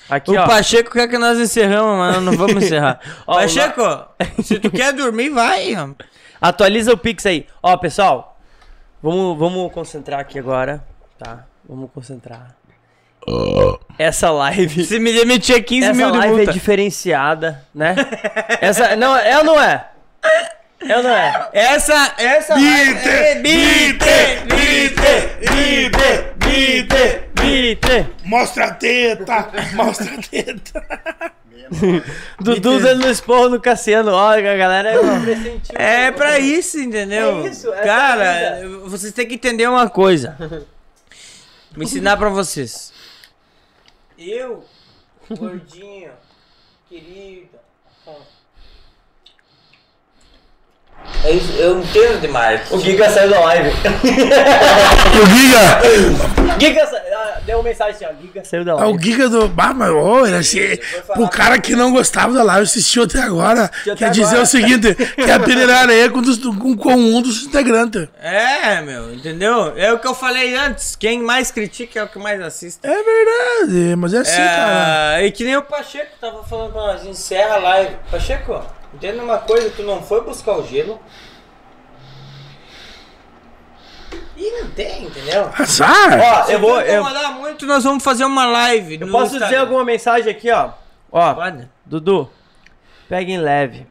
aqui 0.09 0.31
O 0.31 0.39
ó. 0.39 0.47
Pacheco 0.47 0.91
quer 0.91 1.07
que 1.07 1.17
nós 1.17 1.37
encerramos, 1.37 1.97
mas 1.97 2.21
não 2.23 2.33
vamos 2.37 2.63
encerrar. 2.63 2.99
Ó, 3.27 3.35
Pacheco, 3.35 3.81
se 4.41 4.59
tu 4.59 4.71
quer 4.71 4.93
dormir, 4.93 5.29
vai. 5.29 5.73
Atualiza 6.39 6.93
o 6.93 6.97
Pix 6.97 7.25
aí. 7.25 7.45
Ó, 7.61 7.75
pessoal, 7.77 8.37
vamos, 9.01 9.37
vamos 9.37 9.71
concentrar 9.73 10.19
aqui 10.21 10.39
agora, 10.39 10.83
tá? 11.17 11.45
Vamos 11.67 11.89
concentrar. 11.91 12.55
Essa 13.97 14.29
live. 14.31 14.85
Se 14.85 14.99
me 14.99 15.13
demitir 15.13 15.63
15 15.63 15.87
Essa 15.87 15.93
mil 15.93 16.11
de 16.11 16.17
live 16.17 16.35
multa. 16.35 16.51
é 16.51 16.53
diferenciada, 16.53 17.65
né? 17.73 17.95
Essa. 18.61 18.95
Não, 18.95 19.15
é 19.15 19.37
ou 19.37 19.43
não 19.45 19.61
é? 19.61 19.89
É 20.87 20.97
ou 20.97 21.03
não 21.03 21.09
é? 21.15 21.49
Essa, 21.53 22.15
essa 22.17 22.55
Bite, 22.55 23.09
é 23.09 23.35
bite, 23.35 24.05
bite, 24.45 25.01
bite, 25.49 26.33
bite. 26.37 27.33
Bite! 27.43 28.07
Mostra 28.23 28.65
a 28.65 28.73
teta. 28.73 29.51
Mostra 29.73 30.13
a 30.13 30.21
teta. 30.21 30.85
Dudu 32.39 32.79
dando 32.79 33.09
esporro 33.09 33.49
no 33.49 33.59
Cassiano. 33.59 34.11
Ó, 34.11 34.29
a 34.31 34.41
galera 34.41 34.93
pressentiu. 35.23 35.75
É 35.75 36.11
pra 36.11 36.39
isso, 36.39 36.79
entendeu? 36.79 37.45
É 37.45 37.49
isso, 37.49 37.73
essa 37.73 37.83
Cara, 37.83 38.23
é 38.23 38.67
vocês 38.85 39.11
têm 39.13 39.27
que 39.27 39.35
entender 39.35 39.67
uma 39.67 39.89
coisa. 39.89 40.37
Vou 41.71 41.83
ensinar 41.83 42.17
pra 42.17 42.29
vocês. 42.29 42.93
Eu, 44.17 44.63
gordinho, 45.29 46.11
querido. 46.87 47.52
Eu, 51.23 51.39
eu 51.57 51.79
entendo 51.79 52.19
demais. 52.19 52.69
O 52.69 52.79
Giga 52.79 53.09
saiu 53.09 53.29
da 53.29 53.39
live. 53.39 53.69
O 55.13 55.25
Giga. 55.27 56.59
Giga 56.59 56.85
sa... 56.87 56.97
ah, 56.97 57.39
deu 57.45 57.57
uma 57.57 57.63
mensagem 57.63 57.93
assim, 57.95 58.05
ó. 58.05 58.21
Giga 58.21 58.43
saiu 58.43 58.65
da 58.65 58.71
É 58.71 58.75
live. 58.75 58.97
o 58.97 59.01
Giga 59.01 59.29
do. 59.29 59.47
Bah, 59.47 59.73
mas, 59.73 59.89
ô, 59.89 60.25
ele 60.25 60.35
assim, 60.35 60.59
o 61.17 61.29
cara 61.29 61.57
que 61.59 61.75
não 61.75 61.91
gostava 61.91 62.33
da 62.33 62.43
live 62.43 62.63
assistiu 62.63 63.03
até 63.03 63.19
agora. 63.21 63.65
até 63.65 63.95
quer 63.95 64.09
dizer 64.11 64.25
agora. 64.25 64.41
o 64.43 64.45
seguinte: 64.45 64.95
que 64.95 65.31
a 65.31 65.39
peneira 65.39 65.77
areia 65.77 66.09
com, 66.09 66.21
dos- 66.21 66.37
com, 66.37 66.75
com 66.75 66.93
um 66.93 67.21
dos 67.21 67.43
integrantes. 67.45 68.07
É, 68.21 68.81
meu, 68.81 69.13
entendeu? 69.13 69.73
É 69.77 69.93
o 69.93 69.99
que 69.99 70.07
eu 70.07 70.13
falei 70.15 70.55
antes. 70.55 70.95
Quem 70.95 71.21
mais 71.21 71.51
critica 71.51 71.99
é 71.99 72.03
o 72.03 72.07
que 72.07 72.19
mais 72.19 72.41
assiste. 72.41 72.79
É 72.83 72.89
verdade, 72.89 73.95
mas 73.97 74.13
é 74.13 74.17
assim, 74.19 74.35
cara. 74.37 75.21
É, 75.21 75.25
e 75.25 75.31
que 75.31 75.43
nem 75.43 75.55
o 75.55 75.61
Pacheco 75.61 76.11
tava 76.19 76.43
falando 76.43 76.71
pra 76.73 76.81
nós, 76.81 77.05
encerra 77.05 77.55
a 77.55 77.59
live. 77.59 77.95
Pacheco, 78.11 78.61
entenda 78.93 79.23
uma 79.23 79.37
coisa, 79.39 79.69
tu 79.69 79.83
não 79.83 80.01
foi 80.01 80.21
buscar 80.21 80.53
o 80.57 80.65
gelo. 80.67 80.99
E 84.35 84.61
não 84.61 84.69
tem, 84.71 85.05
entendeu? 85.05 85.49
Azar. 85.57 86.19
Ó, 86.19 86.43
Se 86.45 86.53
eu 86.53 86.59
vou. 86.59 86.81
Eu, 86.81 87.03
muito, 87.35 87.65
nós 87.65 87.83
vamos 87.83 88.03
fazer 88.03 88.25
uma 88.25 88.45
live. 88.45 88.99
eu 88.99 89.09
posso 89.11 89.39
dizer 89.39 89.57
alguma 89.57 89.83
mensagem 89.85 90.29
aqui, 90.31 90.49
ó. 90.51 90.71
Ó, 91.11 91.33
Pode? 91.33 91.69
Dudu, 91.85 92.29
peguem 93.07 93.37
leve. 93.37 93.87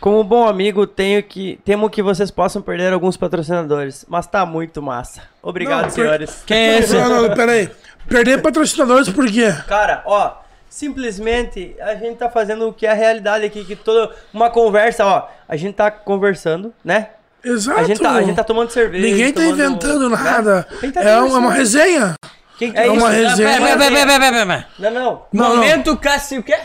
Como 0.00 0.24
bom 0.24 0.48
amigo, 0.48 0.86
tenho 0.86 1.22
que, 1.22 1.60
temo 1.62 1.90
que 1.90 2.02
vocês 2.02 2.30
possam 2.30 2.62
perder 2.62 2.90
alguns 2.92 3.18
patrocinadores, 3.18 4.06
mas 4.08 4.26
tá 4.26 4.46
muito 4.46 4.80
massa. 4.80 5.22
Obrigado, 5.42 5.76
Não, 5.82 5.84
per- 5.84 5.92
senhores. 5.92 6.42
Quem 6.46 6.56
é 6.56 6.78
esse? 6.78 6.94
Não, 6.94 7.28
não, 7.28 7.34
pera 7.34 7.52
aí. 7.52 7.70
Perder 8.08 8.40
patrocinadores 8.40 9.10
por 9.10 9.26
quê? 9.30 9.52
Cara, 9.68 10.02
ó, 10.06 10.36
simplesmente 10.70 11.74
a 11.80 11.94
gente 11.96 12.16
tá 12.16 12.30
fazendo 12.30 12.68
o 12.68 12.72
que 12.72 12.86
é 12.86 12.90
a 12.90 12.94
realidade 12.94 13.44
aqui, 13.44 13.64
que 13.64 13.76
toda 13.76 14.14
uma 14.32 14.48
conversa, 14.48 15.04
ó, 15.04 15.28
a 15.46 15.56
gente 15.56 15.74
tá 15.74 15.90
conversando, 15.90 16.72
né? 16.82 17.08
Exato. 17.44 17.80
A 17.80 17.82
gente 17.84 18.00
tá, 18.00 18.12
a 18.12 18.22
gente 18.22 18.36
tá 18.36 18.44
tomando 18.44 18.70
cerveja. 18.70 19.04
Ninguém 19.04 19.32
tá 19.32 19.40
tomando- 19.40 19.54
inventando 19.60 20.10
né? 20.10 20.16
nada. 20.16 20.68
Tá 20.94 21.02
É 21.02 21.18
uma, 21.18 21.36
é 21.36 21.38
uma 21.38 21.52
resenha. 21.52 22.14
Quem 22.58 22.70
que 22.72 22.78
É 22.78 22.90
uma 22.90 23.08
isso? 23.10 23.28
resenha. 23.28 23.48
Pera, 23.48 23.64
pera, 23.64 23.78
pera, 23.78 24.06
pera, 24.06 24.30
pera, 24.32 24.46
pera. 24.46 24.66
Não, 24.78 24.90
não. 24.90 25.22
Não, 25.32 25.48
não. 25.48 25.56
Momento 25.56 25.96
Cássio 25.96 26.40
o 26.40 26.42
quê? 26.42 26.56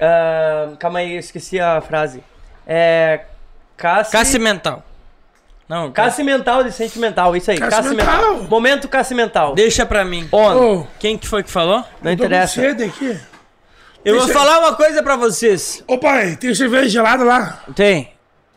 Ah, 0.00 0.70
calma 0.78 1.00
aí, 1.00 1.12
eu 1.14 1.20
esqueci 1.20 1.60
a 1.60 1.80
frase. 1.80 2.24
É. 2.66 3.20
Cassi... 3.76 4.12
Cassi 4.12 4.38
mental. 4.38 4.82
Não, 5.70 5.92
Cassi 5.92 6.24
mental 6.24 6.64
de 6.64 6.72
sentimental, 6.72 7.36
isso 7.36 7.48
aí. 7.48 7.56
Cassi 7.56 7.76
Cassi 7.76 7.94
mental. 7.94 8.32
mental. 8.32 8.48
Momento 8.50 8.88
Cassi 8.88 9.14
mental. 9.14 9.54
Deixa 9.54 9.86
pra 9.86 10.04
mim. 10.04 10.28
On. 10.32 10.80
Ô, 10.80 10.86
Quem 10.98 11.16
que 11.16 11.28
foi 11.28 11.44
que 11.44 11.50
falou? 11.50 11.84
Não 12.02 12.10
eu 12.10 12.16
tô 12.16 12.22
com 12.24 12.26
interessa. 12.26 12.54
sede 12.60 12.82
aqui. 12.82 13.16
Eu 14.04 14.18
vou 14.18 14.26
falar 14.28 14.58
uma 14.58 14.74
coisa 14.74 15.00
pra 15.00 15.14
vocês. 15.14 15.84
Ô 15.86 15.96
pai, 15.96 16.34
tem 16.34 16.52
cerveja 16.56 16.88
gelada 16.88 17.22
lá? 17.22 17.62
Tem. 17.76 18.12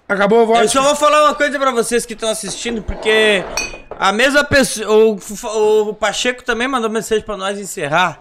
Acabou 0.09 0.39
a 0.39 0.41
Eu 0.41 0.47
voz. 0.47 0.71
só 0.71 0.81
vou 0.81 0.95
falar 0.95 1.25
uma 1.25 1.35
coisa 1.35 1.59
pra 1.59 1.69
vocês 1.69 2.03
que 2.03 2.13
estão 2.13 2.29
assistindo, 2.29 2.81
porque 2.81 3.43
a 3.91 4.11
mesma 4.11 4.43
pessoa. 4.43 4.89
O, 4.89 5.89
o 5.89 5.93
Pacheco 5.93 6.43
também 6.43 6.67
mandou 6.67 6.89
mensagem 6.89 7.23
pra 7.23 7.37
nós 7.37 7.59
encerrar. 7.59 8.17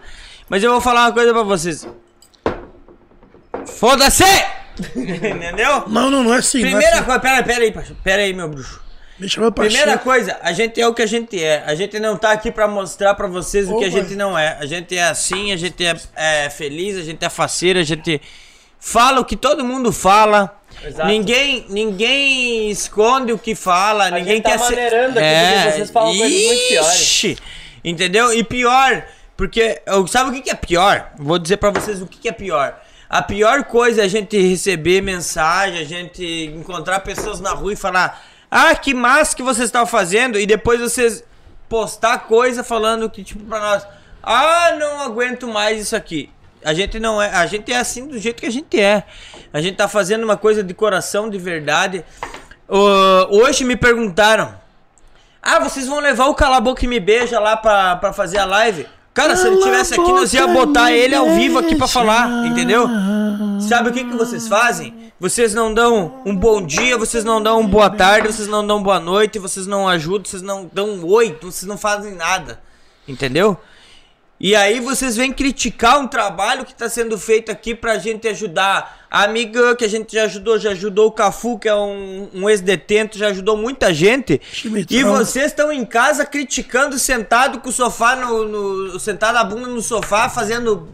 Mas 0.51 0.63
eu 0.63 0.71
vou 0.71 0.83
falar 0.83 1.07
uma 1.07 1.13
coisa 1.13 1.33
pra 1.33 1.43
vocês. 1.43 1.89
Foda-se! 3.67 4.25
Entendeu? 4.97 5.85
Não, 5.89 6.11
não, 6.11 6.23
não 6.25 6.35
é 6.35 6.39
assim. 6.39 6.59
é 6.59 6.63
Primeira 6.63 6.95
assim. 6.97 7.05
coisa. 7.05 7.21
Pera, 7.21 7.43
pera 7.43 7.65
aí. 7.65 7.73
Pera 8.03 8.23
aí, 8.23 8.33
meu 8.33 8.49
bruxo. 8.49 8.81
Primeira 9.55 9.99
coisa, 9.99 10.37
a 10.43 10.53
gente 10.53 10.81
é 10.81 10.89
o 10.89 10.93
que 10.93 11.03
a 11.03 11.07
gente 11.07 11.41
é. 11.41 11.63
A 11.67 11.75
gente 11.77 12.01
não 12.01 12.17
tá 12.17 12.33
aqui 12.33 12.51
pra 12.51 12.67
mostrar 12.67 13.15
pra 13.15 13.29
vocês 13.29 13.69
o 13.69 13.79
que 13.79 13.85
a 13.85 13.89
Opa. 13.89 13.99
gente 14.01 14.17
não 14.17 14.37
é. 14.37 14.57
A 14.59 14.67
gente 14.67 14.97
é 14.97 15.05
assim, 15.05 15.53
a 15.53 15.57
gente 15.57 15.85
é, 15.85 15.95
é 16.17 16.51
feliz, 16.51 16.97
a 16.97 17.03
gente 17.03 17.25
é 17.25 17.29
faceiro, 17.29 17.79
a 17.79 17.85
gente 17.85 18.21
fala 18.81 19.21
o 19.21 19.25
que 19.25 19.37
todo 19.37 19.65
mundo 19.65 19.93
fala. 19.93 20.59
Exato. 20.83 21.07
Ninguém, 21.09 21.67
ninguém 21.69 22.69
esconde 22.71 23.31
o 23.33 23.39
que 23.39 23.55
fala, 23.55 24.11
ninguém 24.11 24.37
gente 24.37 24.43
tá 24.43 24.51
quer 24.53 24.59
ser. 24.59 24.75
maneirando 24.75 25.19
aqui, 25.21 25.29
porque 25.29 25.71
vocês 25.77 25.91
falam 25.91 26.17
coisas 26.19 26.43
muito 26.47 26.69
piores. 26.69 27.01
Ixi! 27.01 27.39
Entendeu? 27.85 28.33
E 28.33 28.43
pior, 28.43 29.05
porque 29.37 29.83
eu- 29.87 30.07
sabe 30.09 30.31
o 30.37 30.43
que, 30.43 30.51
é 30.51 30.55
pior? 30.55 31.13
Vou 31.17 31.39
dizer 31.39 31.59
pra 31.59 31.71
vocês 31.71 32.03
o 32.03 32.07
que 32.07 32.29
é 32.29 32.33
pior. 32.33 32.82
A 33.13 33.21
pior 33.21 33.65
coisa 33.65 34.01
é 34.01 34.05
a 34.07 34.09
gente 34.09 34.41
receber 34.41 35.03
mensagem, 35.03 35.79
a 35.79 35.85
gente 35.85 36.25
encontrar 36.57 37.01
pessoas 37.01 37.41
na 37.41 37.51
rua 37.51 37.75
e 37.75 37.77
falar: 37.77 38.25
Ah, 38.51 38.75
que 38.75 38.95
massa 38.95 39.37
que 39.37 39.43
vocês 39.43 39.67
estão 39.67 39.85
fazendo, 39.85 40.39
e 40.39 40.47
depois 40.47 40.81
vocês 40.81 41.23
postar 41.69 42.21
coisa 42.21 42.65
falando 42.65 43.11
que, 43.11 43.23
tipo, 43.23 43.45
pra 43.45 43.61
nós: 43.61 43.87
Ah, 44.23 44.75
não 44.81 45.03
aguento 45.03 45.47
mais 45.47 45.79
isso 45.79 45.95
aqui. 45.95 46.31
A 46.65 46.73
gente 46.73 46.99
não 46.99 47.21
é, 47.21 47.29
a 47.35 47.45
gente 47.45 47.71
é 47.71 47.77
assim 47.77 48.09
do 48.09 48.19
jeito 48.19 48.41
que 48.41 48.47
a 48.47 48.51
gente 48.51 48.81
é. 48.81 49.05
A 49.53 49.61
gente 49.61 49.77
tá 49.77 49.87
fazendo 49.87 50.25
uma 50.25 50.39
coisa 50.39 50.65
de 50.65 50.73
coração, 50.73 51.29
de 51.29 51.37
verdade. 51.37 52.03
Ô, 52.67 52.79
hoje 53.43 53.63
me 53.63 53.77
perguntaram: 53.77 54.55
Ah, 55.43 55.59
vocês 55.59 55.87
vão 55.87 56.01
levar 56.01 56.29
o 56.29 56.35
Cala 56.35 56.57
a 56.57 56.61
Boca 56.63 56.83
e 56.83 56.89
Me 56.89 56.99
Beija 56.99 57.39
lá 57.39 57.59
pra, 57.59 57.95
pra 57.97 58.15
fazer 58.15 58.39
a 58.39 58.47
live? 58.47 58.87
Cara, 59.15 59.37
se 59.37 59.47
ele 59.47 59.59
tivesse 59.59 59.93
aqui, 59.93 60.11
nós 60.11 60.33
ia 60.33 60.47
botar 60.47 60.91
ele 60.91 61.15
ao 61.15 61.35
vivo 61.35 61.59
aqui 61.59 61.75
pra 61.75 61.87
falar, 61.87 62.47
entendeu? 62.47 62.89
Sabe 63.61 63.91
o 63.91 63.93
que, 63.93 64.05
que 64.05 64.17
vocês 64.17 64.49
fazem? 64.49 65.13
Vocês 65.21 65.53
não 65.55 65.73
dão 65.73 66.21
um 66.25 66.35
bom 66.35 66.65
dia, 66.65 66.97
vocês 66.97 67.23
não 67.23 67.41
dão 67.41 67.61
um 67.61 67.67
boa 67.67 67.91
tarde, 67.91 68.33
vocês 68.33 68.49
não 68.49 68.67
dão 68.67 68.83
boa 68.83 68.99
noite, 68.99 69.39
vocês 69.39 69.67
não 69.67 69.87
ajudam, 69.89 70.25
vocês 70.25 70.43
não 70.43 70.69
dão 70.73 70.89
um 70.89 71.07
oi, 71.07 71.39
vocês 71.43 71.65
não 71.69 71.77
fazem 71.77 72.15
nada, 72.15 72.61
entendeu? 73.07 73.57
E 74.45 74.57
aí 74.57 74.81
vocês 74.81 75.15
vêm 75.17 75.33
criticar 75.33 76.01
um 76.01 76.09
trabalho 76.09 76.65
que 76.65 76.73
está 76.73 76.89
sendo 76.89 77.17
feito 77.17 77.49
aqui 77.53 77.77
pra 77.77 77.97
gente 77.97 78.27
ajudar 78.27 79.07
a 79.09 79.23
amiga 79.23 79.77
que 79.77 79.85
a 79.85 79.89
gente 79.89 80.13
já 80.17 80.25
ajudou, 80.25 80.59
já 80.59 80.71
ajudou 80.73 81.07
o 81.07 81.13
Cafu, 81.13 81.61
que 81.61 81.69
é 81.69 81.75
um, 81.77 82.29
um 82.35 82.51
ex-detento, 82.51 83.17
já 83.17 83.29
ajudou 83.29 83.57
muita 83.57 83.95
gente. 83.95 84.41
E 84.91 85.05
vocês 85.05 85.47
estão 85.47 85.71
em 85.71 85.85
casa 85.85 86.27
criticando 86.27 86.99
sentado 86.99 87.61
com 87.61 87.69
o 87.69 87.73
sofá 87.73 88.17
no, 88.17 88.49
no- 88.49 88.99
sentado 88.99 89.37
a 89.37 89.45
bunda 89.45 89.69
no 89.69 89.81
sofá 89.81 90.29
fazendo 90.29 90.89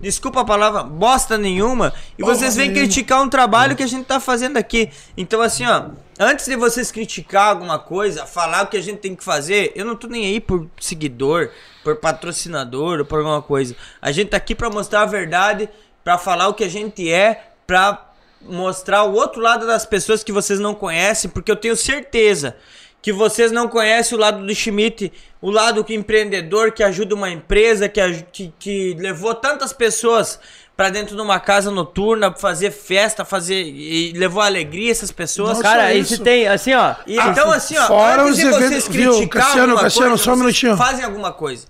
desculpa 0.00 0.40
a 0.40 0.44
palavra, 0.44 0.82
bosta 0.82 1.36
nenhuma, 1.36 1.92
e 2.16 2.22
Porra 2.22 2.34
vocês 2.34 2.56
vêm 2.56 2.68
nenhuma. 2.68 2.86
criticar 2.86 3.20
um 3.22 3.28
trabalho 3.28 3.76
que 3.76 3.82
a 3.82 3.86
gente 3.86 4.06
tá 4.06 4.18
fazendo 4.18 4.56
aqui. 4.56 4.88
Então, 5.16 5.42
assim, 5.42 5.66
ó, 5.66 5.86
antes 6.18 6.46
de 6.46 6.56
vocês 6.56 6.90
criticar 6.90 7.48
alguma 7.48 7.78
coisa, 7.78 8.24
falar 8.24 8.62
o 8.64 8.68
que 8.68 8.78
a 8.78 8.82
gente 8.82 8.98
tem 8.98 9.14
que 9.14 9.22
fazer, 9.22 9.72
eu 9.74 9.84
não 9.84 9.94
tô 9.94 10.06
nem 10.06 10.24
aí 10.24 10.40
por 10.40 10.66
seguidor, 10.80 11.50
por 11.82 11.96
patrocinador 11.96 13.00
ou 13.00 13.04
por 13.04 13.18
alguma 13.18 13.42
coisa. 13.42 13.74
A 14.00 14.12
gente 14.12 14.30
tá 14.30 14.36
aqui 14.36 14.54
pra 14.54 14.70
mostrar 14.70 15.02
a 15.02 15.06
verdade, 15.06 15.68
pra 16.04 16.18
falar 16.18 16.48
o 16.48 16.54
que 16.54 16.64
a 16.64 16.68
gente 16.68 17.10
é, 17.10 17.50
pra 17.66 18.10
mostrar 18.42 19.04
o 19.04 19.14
outro 19.14 19.40
lado 19.40 19.66
das 19.66 19.84
pessoas 19.84 20.24
que 20.24 20.32
vocês 20.32 20.58
não 20.58 20.74
conhecem, 20.74 21.30
porque 21.30 21.50
eu 21.50 21.56
tenho 21.56 21.76
certeza 21.76 22.56
que 23.02 23.12
vocês 23.12 23.50
não 23.50 23.66
conhecem 23.66 24.16
o 24.16 24.20
lado 24.20 24.44
do 24.44 24.54
Schmidt, 24.54 25.12
o 25.40 25.50
lado 25.50 25.82
que 25.82 25.94
empreendedor 25.94 26.72
que 26.72 26.82
ajuda 26.82 27.14
uma 27.14 27.30
empresa, 27.30 27.88
que, 27.88 28.00
que, 28.30 28.52
que 28.58 28.94
levou 28.98 29.34
tantas 29.34 29.72
pessoas 29.72 30.38
pra 30.80 30.88
dentro 30.88 31.14
de 31.14 31.20
uma 31.20 31.38
casa 31.38 31.70
noturna, 31.70 32.32
fazer 32.32 32.70
festa, 32.70 33.22
fazer 33.22 33.62
e 33.62 34.14
levou 34.16 34.40
alegria 34.40 34.88
a 34.88 34.92
essas 34.92 35.12
pessoas. 35.12 35.56
Não 35.58 35.62
Cara, 35.62 35.92
e 35.92 36.02
se 36.02 36.14
isso. 36.14 36.22
tem, 36.22 36.48
assim, 36.48 36.72
ó, 36.72 36.94
E 37.06 37.18
então 37.18 37.52
assim, 37.52 37.76
ó, 37.76 37.86
Fora 37.86 38.22
antes 38.22 38.38
os 38.38 38.44
eventos- 38.56 38.88
viu, 38.88 39.28
Cassiano, 39.28 39.76
Cassiano, 39.78 40.08
coisa, 40.12 40.24
só 40.24 40.32
um 40.32 40.36
minutinho. 40.36 40.78
Fazem 40.78 41.04
alguma 41.04 41.32
coisa. 41.34 41.66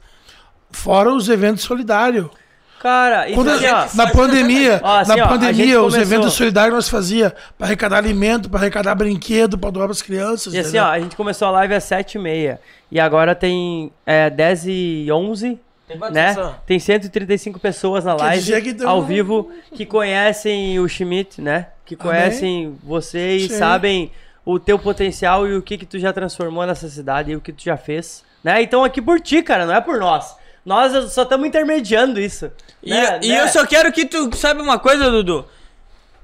Fora 0.70 1.12
os 1.12 1.28
eventos 1.28 1.64
solidários. 1.64 2.28
Cara, 2.80 3.26
isso 3.26 3.34
Quando 3.34 3.50
aqui, 3.50 3.66
a- 3.66 3.88
ó. 3.92 3.96
na 3.96 4.06
pandemia, 4.12 4.80
Ó, 4.80 4.96
assim, 4.98 5.10
ó, 5.10 5.16
na 5.16 5.24
a 5.24 5.28
pandemia, 5.28 5.82
os 5.82 5.92
começou- 5.92 6.00
eventos 6.00 6.32
solidários 6.34 6.74
nós 6.76 6.88
fazia 6.88 7.34
para 7.58 7.66
arrecadar 7.66 7.96
alimento, 7.96 8.48
para 8.48 8.60
arrecadar 8.60 8.94
brinquedo, 8.94 9.58
para 9.58 9.70
doar 9.70 9.86
para 9.86 9.92
as 9.92 10.02
crianças. 10.02 10.54
E 10.54 10.58
assim, 10.60 10.78
ó, 10.78 10.84
a 10.86 11.00
gente 11.00 11.16
começou 11.16 11.48
a 11.48 11.50
live 11.50 11.74
às 11.74 11.82
7h30. 11.82 12.60
E 12.92 13.00
agora 13.00 13.34
tem 13.34 13.90
é, 14.06 14.30
10 14.30 14.66
e 14.68 15.08
11 15.10 15.58
Tem 15.90 15.98
quantas 15.98 16.14
né? 16.14 16.28
pessoas? 16.34 16.54
Tem 16.66 16.78
135 16.78 17.58
pessoas 17.58 18.04
na 18.04 18.14
live 18.14 18.52
ao 18.84 19.02
vivo 19.02 19.50
que 19.74 19.84
conhecem 19.84 20.78
o 20.78 20.88
Schmidt, 20.88 21.40
né? 21.40 21.66
Que 21.84 21.96
conhecem 21.96 22.78
você 22.82 23.36
e 23.36 23.48
Sim. 23.48 23.58
sabem 23.58 24.12
o 24.44 24.58
teu 24.58 24.78
potencial 24.78 25.46
e 25.48 25.56
o 25.56 25.62
que 25.62 25.76
que 25.76 25.84
tu 25.86 25.98
já 25.98 26.12
transformou 26.12 26.64
nessa 26.66 26.88
cidade 26.88 27.32
e 27.32 27.36
o 27.36 27.40
que 27.40 27.52
tu 27.52 27.62
já 27.62 27.76
fez, 27.76 28.24
né? 28.42 28.62
Então 28.62 28.84
aqui 28.84 29.02
por 29.02 29.20
ti, 29.20 29.42
cara, 29.42 29.66
não 29.66 29.74
é 29.74 29.80
por 29.80 29.98
nós. 29.98 30.36
Nós 30.64 31.12
só 31.12 31.22
estamos 31.22 31.46
intermediando 31.48 32.20
isso. 32.20 32.50
E, 32.82 32.90
né? 32.90 33.18
e 33.22 33.28
Né? 33.28 33.40
eu 33.42 33.48
só 33.48 33.66
quero 33.66 33.90
que 33.92 34.06
tu 34.06 34.34
sabe 34.36 34.62
uma 34.62 34.78
coisa, 34.78 35.10
Dudu. 35.10 35.44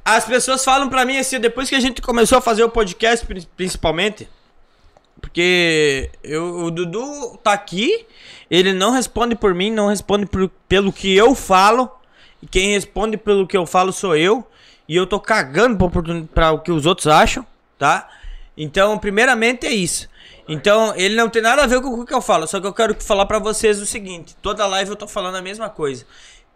As 0.05 0.25
pessoas 0.25 0.65
falam 0.65 0.89
pra 0.89 1.05
mim 1.05 1.19
assim, 1.19 1.41
depois 1.41 1.69
que 1.69 1.75
a 1.75 1.81
gente 1.81 2.01
começou 2.01 2.39
a 2.39 2.41
fazer 2.41 2.63
o 2.63 2.69
podcast, 2.69 3.27
pri- 3.27 3.49
principalmente, 3.57 4.29
porque 5.21 6.11
eu, 6.23 6.65
o 6.65 6.71
Dudu 6.71 7.39
tá 7.43 7.53
aqui, 7.53 8.07
ele 8.51 8.73
não 8.73 8.91
responde 8.91 9.35
por 9.35 9.55
mim, 9.55 9.71
não 9.71 9.89
responde 9.89 10.27
por- 10.27 10.49
pelo 10.69 10.93
que 10.93 11.15
eu 11.17 11.35
falo, 11.35 11.91
e 12.43 12.47
quem 12.47 12.73
responde 12.73 13.17
pelo 13.17 13.47
que 13.47 13.57
eu 13.57 13.67
falo 13.67 13.93
sou 13.93 14.17
eu, 14.17 14.47
e 14.89 14.95
eu 14.95 15.07
tô 15.07 15.19
cagando 15.19 15.77
pra 16.33 16.53
o 16.53 16.61
que 16.61 16.71
os 16.71 16.87
outros 16.87 17.07
acham, 17.09 17.45
tá? 17.79 18.09
Então, 18.57 18.97
primeiramente 18.99 19.67
é 19.67 19.73
isso. 19.73 20.09
Então, 20.49 20.95
ele 20.97 21.17
não 21.17 21.29
tem 21.29 21.43
nada 21.43 21.65
a 21.65 21.67
ver 21.67 21.81
com 21.81 21.89
o 21.89 22.07
que 22.07 22.15
eu 22.15 22.23
falo, 22.23 22.47
só 22.47 22.61
que 22.61 22.67
eu 22.67 22.73
quero 22.73 22.95
falar 23.03 23.27
pra 23.27 23.39
vocês 23.41 23.81
o 23.81 23.87
seguinte: 23.87 24.37
toda 24.41 24.67
live 24.67 24.91
eu 24.91 24.97
tô 24.97 25.09
falando 25.09 25.35
a 25.37 25.43
mesma 25.43 25.69
coisa. 25.69 26.07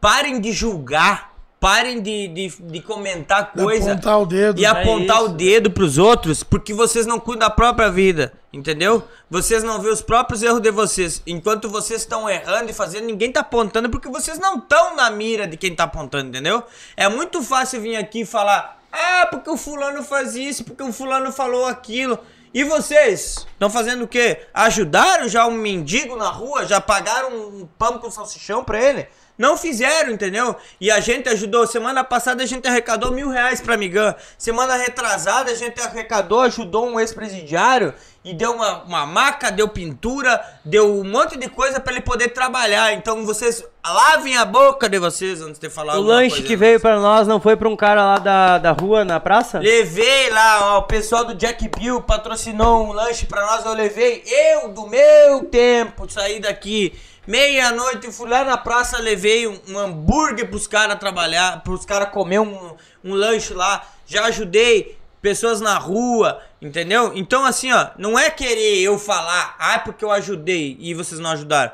Parem 0.00 0.40
de 0.40 0.52
julgar, 0.52 1.32
parem 1.60 2.00
de, 2.00 2.26
de, 2.28 2.48
de 2.58 2.80
comentar 2.80 3.52
coisa 3.52 3.92
apontar 3.92 4.18
o 4.20 4.26
dedo. 4.26 4.58
e 4.60 4.64
É 4.64 4.68
apontar 4.68 5.22
o 5.22 5.26
isso. 5.26 5.34
dedo 5.34 5.70
pros 5.70 5.98
outros, 5.98 6.42
porque 6.42 6.72
vocês 6.72 7.04
não 7.06 7.20
cuidam 7.20 7.46
da 7.46 7.50
própria 7.54 7.90
vida, 7.90 8.32
entendeu? 8.50 9.02
Vocês 9.28 9.62
não 9.62 9.78
vê 9.80 9.90
os 9.90 10.00
próprios 10.00 10.42
erros 10.42 10.60
de 10.60 10.70
vocês. 10.70 11.22
Enquanto 11.26 11.68
vocês 11.68 12.00
estão 12.00 12.28
errando 12.28 12.70
e 12.70 12.74
fazendo, 12.74 13.04
ninguém 13.04 13.30
tá 13.30 13.40
apontando, 13.40 13.90
porque 13.90 14.08
vocês 14.08 14.38
não 14.38 14.56
estão 14.56 14.96
na 14.96 15.10
mira 15.10 15.46
de 15.46 15.58
quem 15.58 15.74
tá 15.74 15.84
apontando, 15.84 16.30
entendeu? 16.30 16.62
É 16.96 17.08
muito 17.08 17.42
fácil 17.42 17.82
vir 17.82 17.96
aqui 17.96 18.22
e 18.22 18.26
falar, 18.26 18.80
ah, 18.90 19.26
porque 19.30 19.50
o 19.50 19.56
fulano 19.56 20.02
faz 20.02 20.34
isso, 20.34 20.64
porque 20.64 20.82
o 20.82 20.92
fulano 20.92 21.30
falou 21.30 21.66
aquilo. 21.66 22.18
E 22.52 22.64
vocês 22.64 23.46
estão 23.52 23.70
fazendo 23.70 24.02
o 24.04 24.08
quê? 24.08 24.40
Ajudaram 24.52 25.28
já 25.28 25.46
um 25.46 25.52
mendigo 25.52 26.16
na 26.16 26.28
rua? 26.28 26.64
Já 26.66 26.80
pagaram 26.80 27.32
um 27.32 27.68
pão 27.78 27.98
com 27.98 28.10
salsichão 28.10 28.64
pra 28.64 28.82
ele? 28.82 29.06
Não 29.40 29.56
fizeram, 29.56 30.10
entendeu? 30.10 30.54
E 30.78 30.90
a 30.90 31.00
gente 31.00 31.26
ajudou. 31.30 31.66
Semana 31.66 32.04
passada 32.04 32.42
a 32.42 32.46
gente 32.46 32.68
arrecadou 32.68 33.10
mil 33.10 33.30
reais 33.30 33.58
pra 33.58 33.74
Migã. 33.74 34.14
Semana 34.36 34.76
retrasada 34.76 35.50
a 35.50 35.54
gente 35.54 35.80
arrecadou, 35.80 36.42
ajudou 36.42 36.86
um 36.86 37.00
ex-presidiário 37.00 37.94
e 38.22 38.34
deu 38.34 38.52
uma, 38.52 38.82
uma 38.82 39.06
maca, 39.06 39.50
deu 39.50 39.66
pintura, 39.66 40.38
deu 40.62 40.94
um 41.00 41.04
monte 41.04 41.38
de 41.38 41.48
coisa 41.48 41.80
pra 41.80 41.90
ele 41.90 42.02
poder 42.02 42.28
trabalhar. 42.28 42.92
Então 42.92 43.24
vocês 43.24 43.64
lavem 43.82 44.36
a 44.36 44.44
boca 44.44 44.90
de 44.90 44.98
vocês 44.98 45.40
antes 45.40 45.58
de 45.58 45.70
falar 45.70 45.96
O 45.96 46.02
lanche 46.02 46.42
que 46.42 46.54
veio 46.54 46.78
pra 46.78 47.00
nós 47.00 47.26
não 47.26 47.40
foi 47.40 47.56
pra 47.56 47.66
um 47.66 47.76
cara 47.76 48.04
lá 48.04 48.18
da, 48.18 48.58
da 48.58 48.72
rua, 48.72 49.06
na 49.06 49.18
praça? 49.18 49.58
Levei 49.58 50.28
lá, 50.28 50.74
ó, 50.74 50.78
o 50.80 50.82
pessoal 50.82 51.24
do 51.24 51.34
Jack 51.34 51.66
Bill 51.78 52.02
patrocinou 52.02 52.84
um 52.84 52.92
lanche 52.92 53.24
pra 53.24 53.40
nós, 53.46 53.64
eu 53.64 53.72
levei, 53.72 54.22
eu, 54.26 54.68
do 54.68 54.86
meu 54.86 55.46
tempo, 55.46 56.04
saí 56.10 56.40
daqui 56.40 56.92
meia-noite, 57.30 58.10
fui 58.10 58.28
lá 58.28 58.42
na 58.44 58.58
praça, 58.58 58.98
levei 58.98 59.46
um, 59.46 59.56
um 59.68 59.78
hambúrguer 59.78 60.48
pros 60.48 60.66
caras 60.66 60.98
trabalhar, 60.98 61.62
pros 61.62 61.84
caras 61.84 62.10
comer 62.10 62.40
um, 62.40 62.76
um 63.04 63.14
lanche 63.14 63.54
lá, 63.54 63.86
já 64.04 64.24
ajudei 64.24 64.98
pessoas 65.22 65.60
na 65.60 65.78
rua, 65.78 66.42
entendeu? 66.60 67.12
Então 67.14 67.44
assim, 67.44 67.70
ó, 67.70 67.90
não 67.96 68.18
é 68.18 68.30
querer 68.30 68.80
eu 68.80 68.98
falar, 68.98 69.54
ah, 69.60 69.78
porque 69.78 70.04
eu 70.04 70.10
ajudei 70.10 70.76
e 70.80 70.92
vocês 70.92 71.20
não 71.20 71.30
ajudaram. 71.30 71.70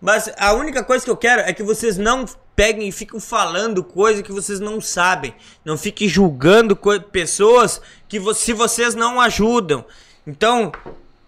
Mas 0.00 0.32
a 0.38 0.52
única 0.52 0.84
coisa 0.84 1.04
que 1.04 1.10
eu 1.10 1.16
quero 1.16 1.42
é 1.42 1.52
que 1.52 1.64
vocês 1.64 1.98
não 1.98 2.24
peguem 2.54 2.88
e 2.88 2.92
fiquem 2.92 3.18
falando 3.18 3.82
coisa 3.82 4.22
que 4.22 4.30
vocês 4.30 4.60
não 4.60 4.80
sabem. 4.80 5.34
Não 5.64 5.76
fiquem 5.76 6.08
julgando 6.08 6.78
pessoas 7.10 7.80
que 8.08 8.20
vo 8.20 8.34
se 8.34 8.52
vocês 8.52 8.94
não 8.94 9.20
ajudam. 9.20 9.84
Então, 10.26 10.70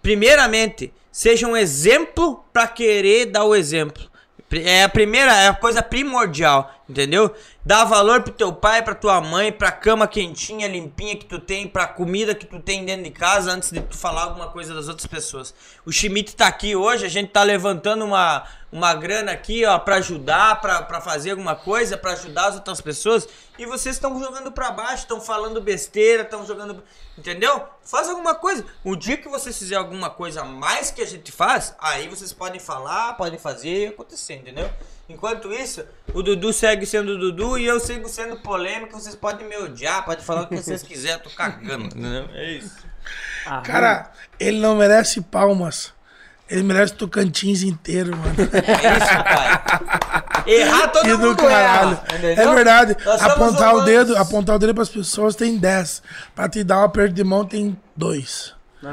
primeiramente, 0.02 0.92
seja 1.14 1.46
um 1.46 1.56
exemplo 1.56 2.44
para 2.52 2.66
querer 2.66 3.26
dar 3.26 3.44
o 3.44 3.54
exemplo. 3.54 4.02
É 4.50 4.82
a 4.82 4.88
primeira, 4.88 5.32
é 5.32 5.48
a 5.48 5.54
coisa 5.54 5.80
primordial, 5.80 6.72
entendeu? 6.88 7.32
Dá 7.64 7.84
valor 7.84 8.22
pro 8.22 8.32
teu 8.32 8.52
pai, 8.52 8.82
pra 8.82 8.94
tua 8.94 9.20
mãe, 9.20 9.52
pra 9.52 9.70
cama 9.70 10.08
quentinha, 10.08 10.68
limpinha 10.68 11.16
que 11.16 11.24
tu 11.24 11.38
tem, 11.38 11.68
pra 11.68 11.86
comida 11.86 12.34
que 12.34 12.46
tu 12.46 12.60
tem 12.60 12.84
dentro 12.84 13.04
de 13.04 13.10
casa 13.10 13.52
antes 13.52 13.70
de 13.70 13.80
tu 13.80 13.96
falar 13.96 14.24
alguma 14.24 14.48
coisa 14.48 14.74
das 14.74 14.88
outras 14.88 15.06
pessoas. 15.06 15.54
O 15.86 15.92
Schmidt 15.92 16.34
tá 16.34 16.48
aqui 16.48 16.74
hoje, 16.74 17.06
a 17.06 17.08
gente 17.08 17.30
tá 17.30 17.42
levantando 17.42 18.04
uma, 18.04 18.44
uma 18.74 18.92
grana 18.92 19.30
aqui, 19.30 19.64
ó, 19.64 19.78
pra 19.78 19.94
ajudar, 19.96 20.60
pra 20.60 21.00
fazer 21.00 21.30
alguma 21.30 21.54
coisa, 21.54 21.96
pra 21.96 22.14
ajudar 22.14 22.48
as 22.48 22.56
outras 22.56 22.80
pessoas. 22.80 23.28
E 23.56 23.64
vocês 23.64 23.94
estão 23.94 24.18
jogando 24.18 24.50
pra 24.50 24.72
baixo, 24.72 25.04
estão 25.04 25.20
falando 25.20 25.60
besteira, 25.60 26.22
estão 26.24 26.44
jogando. 26.44 26.82
Entendeu? 27.16 27.62
Faz 27.84 28.08
alguma 28.08 28.34
coisa. 28.34 28.66
O 28.82 28.96
dia 28.96 29.16
que 29.16 29.28
vocês 29.28 29.56
fizerem 29.56 29.78
alguma 29.78 30.10
coisa 30.10 30.40
a 30.40 30.44
mais 30.44 30.90
que 30.90 31.00
a 31.00 31.06
gente 31.06 31.30
faz, 31.30 31.72
aí 31.78 32.08
vocês 32.08 32.32
podem 32.32 32.58
falar, 32.58 33.12
podem 33.12 33.38
fazer 33.38 33.68
e 33.68 33.86
acontecer, 33.86 34.34
entendeu? 34.34 34.68
Enquanto 35.08 35.52
isso, 35.52 35.86
o 36.12 36.20
Dudu 36.20 36.52
segue 36.52 36.84
sendo 36.84 37.16
Dudu 37.16 37.56
e 37.56 37.66
eu 37.66 37.78
sigo 37.78 38.08
sendo 38.08 38.40
polêmico. 38.40 38.98
Vocês 38.98 39.14
podem 39.14 39.46
me 39.46 39.56
odiar, 39.56 40.04
podem 40.04 40.24
falar 40.24 40.42
o 40.42 40.46
que 40.48 40.56
vocês 40.56 40.82
quiserem, 40.82 41.18
eu 41.18 41.22
tô 41.22 41.30
cagando, 41.30 41.84
entendeu? 41.84 42.28
É 42.32 42.50
isso. 42.54 42.74
Cara, 43.62 44.10
ele 44.40 44.58
não 44.58 44.74
merece 44.74 45.20
palmas. 45.20 45.93
Ele 46.48 46.62
merece 46.62 46.92
Tocantins 46.94 47.62
inteiro, 47.62 48.16
mano. 48.16 48.34
É 48.52 48.98
isso, 48.98 49.24
pai. 49.24 50.44
Errar 50.46 50.88
todo 50.88 51.02
Que 51.04 51.10
do 51.12 51.18
mundo 51.18 51.36
caralho. 51.36 51.98
erra. 52.08 52.42
É 52.42 52.54
verdade. 52.54 52.96
Nós 53.04 53.22
Apontar 53.22 53.74
o 53.74 53.80
dedo, 53.82 54.16
apontar 54.16 54.56
o 54.56 54.58
dedo 54.58 54.74
pras 54.74 54.88
pessoas 54.90 55.34
tem 55.34 55.56
10. 55.56 56.02
Pra 56.34 56.48
te 56.48 56.62
dar 56.62 56.80
um 56.80 56.84
aperto 56.84 57.14
de 57.14 57.24
mão 57.24 57.44
tem 57.46 57.76
2. 57.96 58.52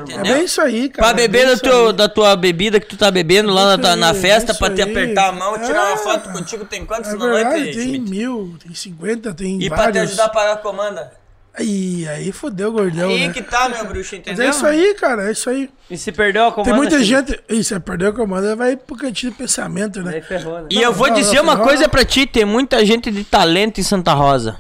É 0.09 0.19
bem 0.21 0.45
isso 0.45 0.61
aí, 0.61 0.88
cara. 0.88 1.09
Pra 1.13 1.21
é 1.23 1.27
beber 1.27 1.59
teu, 1.59 1.88
aí. 1.88 1.93
da 1.93 2.07
tua 2.07 2.33
bebida 2.38 2.80
que 2.80 2.88
tu 2.88 2.95
tá 2.95 3.11
bebendo 3.11 3.51
lá 3.51 3.75
na, 3.75 3.93
na 3.97 4.11
Isso 4.13 4.21
festa 4.21 4.53
aí, 4.53 4.57
pra 4.57 4.69
te 4.73 4.81
aí. 4.81 4.89
apertar 4.89 5.27
a 5.27 5.31
mão, 5.33 5.59
tirar 5.59 5.83
uma 5.88 5.91
É. 5.91 5.97
foto 5.97 6.30
contigo, 6.31 6.63
tem 6.63 6.85
quantos 6.85 7.09
É 7.11 7.17
na 7.17 7.19
noite, 7.27 7.49
verdade, 7.49 7.73
tem 7.73 7.99
mil, 7.99 8.55
tem 8.63 8.73
50, 8.73 9.33
tem 9.33 9.61
E 9.61 9.67
pra 9.67 9.77
te 9.77 9.81
vários. 9.83 10.03
ajudar 10.03 10.25
a 10.25 10.30
pagar 10.30 10.53
a 10.53 10.57
comanda? 10.57 11.11
Aí, 11.53 12.07
aí 12.07 12.31
fodeu, 12.31 12.71
gordão, 12.71 13.09
Aí 13.09 13.27
né? 13.27 13.33
que 13.33 13.41
tá, 13.41 13.67
meu 13.67 13.85
bruxo, 13.85 14.15
Mas 14.15 14.19
entendeu? 14.21 14.45
é 14.45 14.49
isso 14.49 14.65
aí, 14.65 14.93
cara, 14.95 15.27
é 15.27 15.31
isso 15.33 15.49
aí. 15.49 15.69
E 15.89 15.97
se 15.97 16.09
perdeu 16.11 16.45
a 16.45 16.51
comanda? 16.51 16.69
Tem 16.71 16.73
muita 16.73 17.03
gente... 17.03 17.38
Isso, 17.49 17.75
é 17.75 17.80
perder 17.80 18.07
a 18.07 18.11
comanda, 18.13 18.55
vai 18.55 18.77
pro 18.77 18.95
cantinho 18.95 19.33
de 19.33 19.38
pensamento, 19.38 20.01
né? 20.01 20.15
Aí 20.15 20.21
ferrou, 20.21 20.61
né? 20.61 20.67
E 20.71 20.81
eu 20.81 20.93
vou 20.93 21.07
Não, 21.09 21.15
dizer 21.15 21.35
não, 21.38 21.43
uma 21.43 21.55
não. 21.55 21.63
coisa 21.65 21.89
pra 21.89 22.05
ti, 22.05 22.25
tem 22.25 22.45
muita 22.45 22.85
gente 22.85 23.11
de 23.11 23.23
talento 23.25 23.80
em 23.81 23.83
Santa 23.83 24.13
Rosa. 24.13 24.59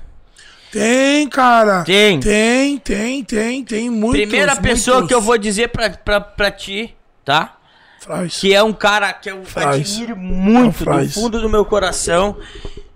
Tem, 0.69 1.27
cara. 1.29 1.83
Tem. 1.83 2.19
Tem, 2.19 2.77
tem, 2.77 3.23
tem, 3.23 3.63
tem 3.63 3.89
muitos. 3.89 4.21
Primeira 4.21 4.55
pessoa 4.57 4.97
muitos. 4.97 5.09
que 5.09 5.13
eu 5.15 5.21
vou 5.21 5.37
dizer 5.37 5.69
pra, 5.69 5.89
pra, 5.89 6.19
pra 6.21 6.51
ti, 6.51 6.93
tá? 7.25 7.57
Fraz. 8.01 8.37
Que 8.39 8.53
é 8.53 8.63
um 8.63 8.73
cara 8.73 9.11
que 9.13 9.29
eu 9.31 9.43
Fraz. 9.45 9.79
admiro 9.79 10.15
muito 10.17 10.77
do 10.79 10.83
Fraz. 10.85 11.13
fundo 11.13 11.39
do 11.41 11.49
meu 11.49 11.63
coração. 11.65 12.37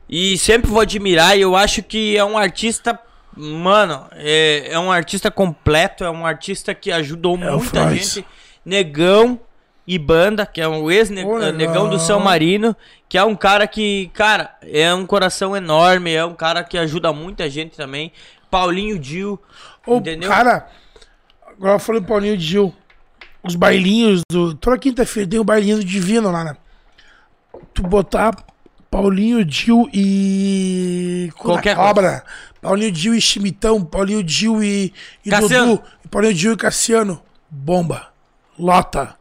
E 0.10 0.38
sempre 0.38 0.70
vou 0.72 0.80
admirar. 0.82 1.38
E 1.38 1.42
eu 1.42 1.56
acho 1.56 1.82
que 1.84 2.16
é 2.18 2.24
um 2.26 2.38
artista. 2.38 2.98
Mano, 3.36 4.06
é, 4.14 4.70
é 4.72 4.80
um 4.80 4.92
artista 4.92 5.30
completo. 5.30 6.04
É 6.04 6.10
um 6.10 6.26
artista 6.26 6.74
que 6.74 6.92
ajudou 6.92 7.38
É 7.38 7.52
muita 7.52 7.94
gente. 7.96 8.26
Negão 8.64 9.40
e 9.88 10.00
banda, 10.00 10.46
que 10.46 10.60
é 10.60 10.68
um 10.68 10.90
ex-negão 10.90 11.90
do 11.90 12.00
São 12.00 12.20
Marino. 12.20 12.76
Que 13.08 13.18
é 13.18 13.24
um 13.24 13.36
cara 13.36 13.68
que, 13.68 14.10
cara, 14.14 14.56
é 14.62 14.94
um 14.94 15.06
coração 15.06 15.56
enorme. 15.56 16.14
É 16.14 16.26
um 16.26 16.34
cara 16.34 16.64
que 16.64 16.78
ajuda 16.78 17.14
muita 17.14 17.50
gente 17.50 17.76
também. 17.76 18.12
Paulinho 18.50 18.98
Dil. 18.98 19.40
Ô, 19.86 19.98
entendeu? 19.98 20.30
Cara, 20.30 20.68
agora 21.46 21.76
eu 21.76 21.80
falei 21.80 22.02
pro 22.02 22.10
Paulinho 22.10 22.40
Gil. 22.40 22.74
Os 23.44 23.56
bailinhos 23.56 24.22
do. 24.30 24.56
Toda 24.56 24.80
quinta-feira 24.80 25.30
tem 25.30 25.40
o 25.40 25.44
bailinho 25.44 25.78
do 25.78 25.86
Divino 25.86 26.32
lá, 26.32 26.44
né? 26.44 26.58
Tu 27.74 27.84
botar 27.84 28.34
Paulinho 28.96 29.46
Gil 29.46 29.90
e. 29.94 31.30
Qualquer 31.38 31.76
Cobra. 31.76 32.24
Paulinho 32.62 32.96
Gil 32.96 33.14
e 33.14 33.20
Chimitão. 33.20 33.84
Paulinho 33.84 34.26
Gil 34.26 34.64
e, 34.64 34.94
e 35.26 35.30
Cassiano. 35.30 35.76
Dudu. 35.76 35.84
Paulinho 36.10 36.34
Gil 36.34 36.54
e 36.54 36.56
Cassiano. 36.56 37.22
Bomba. 37.50 38.08
Lota. 38.58 39.16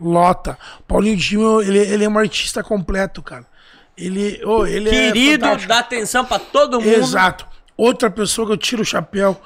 Lota. 0.00 0.58
Paulinho 0.88 1.16
Gil, 1.16 1.62
ele, 1.62 1.78
ele 1.78 2.04
é 2.04 2.08
um 2.08 2.18
artista 2.18 2.60
completo, 2.64 3.22
cara. 3.22 3.46
Ele, 3.96 4.44
ô, 4.44 4.66
ele 4.66 4.88
é 4.88 5.12
Querido, 5.12 5.44
fantástico. 5.44 5.68
dá 5.68 5.78
atenção 5.78 6.24
pra 6.24 6.40
todo 6.40 6.80
mundo. 6.80 6.92
Exato. 6.92 7.46
Outra 7.76 8.10
pessoa 8.10 8.48
que 8.48 8.52
eu 8.54 8.56
tiro 8.56 8.82
o 8.82 8.84
chapéu. 8.84 9.40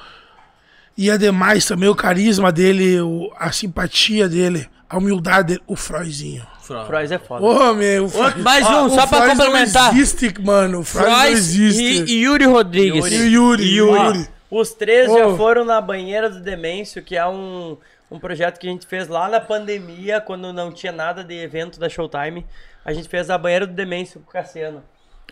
E 0.96 1.10
ademais 1.10 1.66
também 1.66 1.90
o 1.90 1.94
carisma 1.94 2.50
dele, 2.50 2.96
a 3.36 3.52
simpatia 3.52 4.30
dele, 4.30 4.66
a 4.88 4.96
humildade 4.96 5.48
dele, 5.48 5.62
o 5.66 5.76
Froizinho. 5.76 6.53
Frois 6.64 7.12
é 7.12 7.18
foda. 7.18 7.44
Ô, 7.44 7.74
meu. 7.74 8.08
mais 8.38 8.66
um, 8.68 8.86
o 8.86 8.90
só 8.90 9.06
pra 9.06 9.28
complementar. 9.28 9.92
Não 9.92 10.00
existe, 10.00 10.34
mano. 10.40 10.80
O 10.80 11.02
não 11.02 11.24
existe. 11.26 11.82
e, 11.82 12.04
e 12.04 12.24
Yuri 12.24 12.46
Rodrigues. 12.46 13.12
E 13.12 13.16
o 13.16 13.26
Yuri. 13.26 13.80
Ó, 13.82 14.06
Yuri. 14.06 14.28
os 14.50 14.72
três 14.72 15.10
Ô. 15.10 15.18
já 15.18 15.36
foram 15.36 15.64
na 15.64 15.80
banheira 15.80 16.30
do 16.30 16.40
Demêncio, 16.40 17.02
que 17.02 17.16
é 17.16 17.26
um, 17.26 17.76
um 18.10 18.18
projeto 18.18 18.58
que 18.58 18.66
a 18.66 18.70
gente 18.70 18.86
fez 18.86 19.08
lá 19.08 19.28
na 19.28 19.40
pandemia, 19.40 20.20
quando 20.20 20.52
não 20.52 20.72
tinha 20.72 20.92
nada 20.92 21.22
de 21.22 21.34
evento 21.34 21.78
da 21.78 21.88
Showtime. 21.88 22.46
A 22.84 22.92
gente 22.92 23.08
fez 23.08 23.28
a 23.30 23.36
banheira 23.36 23.66
do 23.66 23.72
Demêncio 23.72 24.20
com 24.20 24.30
o 24.30 24.32
Cassiano. 24.32 24.82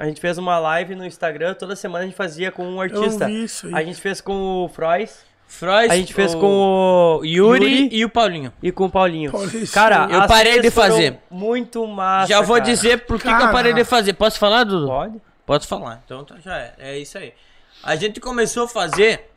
A 0.00 0.06
gente 0.06 0.20
fez 0.20 0.38
uma 0.38 0.58
live 0.58 0.94
no 0.94 1.04
Instagram, 1.04 1.54
toda 1.54 1.76
semana 1.76 2.04
a 2.04 2.06
gente 2.06 2.16
fazia 2.16 2.50
com 2.50 2.66
um 2.66 2.80
artista. 2.80 3.26
vi 3.26 3.44
isso 3.44 3.66
aí. 3.66 3.74
A 3.74 3.84
gente 3.84 4.00
fez 4.00 4.20
com 4.20 4.64
o 4.64 4.68
Frois. 4.68 5.24
Frois, 5.58 5.90
A 5.90 5.96
gente 5.96 6.14
fez 6.14 6.34
o 6.34 6.38
com 6.40 7.18
o 7.20 7.24
Yuri, 7.24 7.88
e 7.92 8.04
o 8.04 8.08
Paulinho. 8.08 8.52
e 8.62 8.72
com 8.72 8.86
o 8.86 8.90
Paulinho. 8.90 9.30
Paulinho, 9.30 9.68
Cara, 9.68 10.08
eu 10.10 10.22
as 10.22 10.26
parei 10.26 10.60
de 10.60 10.70
fazer. 10.70 11.18
Muito 11.30 11.86
massa. 11.86 12.28
Já 12.28 12.40
vou 12.40 12.56
cara. 12.56 12.70
dizer 12.70 13.04
por 13.04 13.20
que, 13.20 13.28
que 13.28 13.42
eu 13.42 13.52
parei 13.52 13.74
de 13.74 13.84
fazer. 13.84 14.14
Posso 14.14 14.38
falar, 14.38 14.64
Dudu? 14.64 14.86
Pode? 14.86 15.20
Posso 15.44 15.68
falar. 15.68 16.02
Então 16.04 16.24
tá, 16.24 16.36
já 16.42 16.56
é. 16.56 16.74
É 16.78 16.98
isso 16.98 17.18
aí. 17.18 17.34
A 17.82 17.94
gente 17.96 18.18
começou 18.18 18.64
a 18.64 18.68
fazer. 18.68 19.30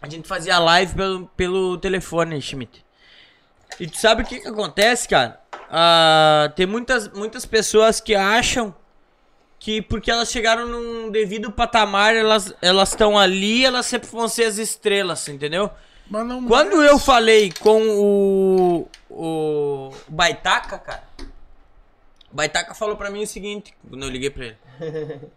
A 0.00 0.08
gente 0.08 0.26
fazia 0.26 0.58
live 0.58 0.94
pelo, 0.94 1.26
pelo 1.36 1.78
telefone, 1.78 2.40
Schmidt. 2.40 2.84
E 3.78 3.86
tu 3.86 3.98
sabe 3.98 4.22
o 4.22 4.26
que, 4.26 4.40
que 4.40 4.48
acontece, 4.48 5.06
cara? 5.06 5.38
Ah, 5.70 6.50
tem 6.56 6.66
muitas, 6.66 7.08
muitas 7.12 7.44
pessoas 7.44 8.00
que 8.00 8.14
acham 8.14 8.74
que 9.62 9.80
porque 9.80 10.10
elas 10.10 10.28
chegaram 10.28 10.66
num 10.66 11.08
devido 11.08 11.52
patamar, 11.52 12.16
elas 12.16 12.52
elas 12.60 12.88
estão 12.88 13.16
ali, 13.16 13.64
elas 13.64 13.86
sempre 13.86 14.10
vão 14.10 14.26
ser 14.26 14.42
as 14.42 14.58
estrelas, 14.58 15.28
entendeu? 15.28 15.70
Mas 16.10 16.26
não 16.26 16.44
Quando 16.48 16.82
eu 16.82 16.98
falei 16.98 17.52
com 17.60 17.80
o, 17.80 18.88
o 19.08 19.94
Baitaca, 20.08 20.78
cara, 20.78 21.04
o 22.32 22.34
Baitaca 22.34 22.74
falou 22.74 22.96
pra 22.96 23.08
mim 23.08 23.22
o 23.22 23.26
seguinte, 23.26 23.72
quando 23.88 24.02
eu 24.02 24.10
liguei 24.10 24.30
pra 24.30 24.46
ele. 24.46 24.58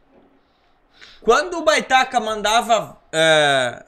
Quando 1.21 1.57
o 1.57 1.63
Baitaca 1.63 2.19
mandava 2.19 2.97
é, 3.11 3.83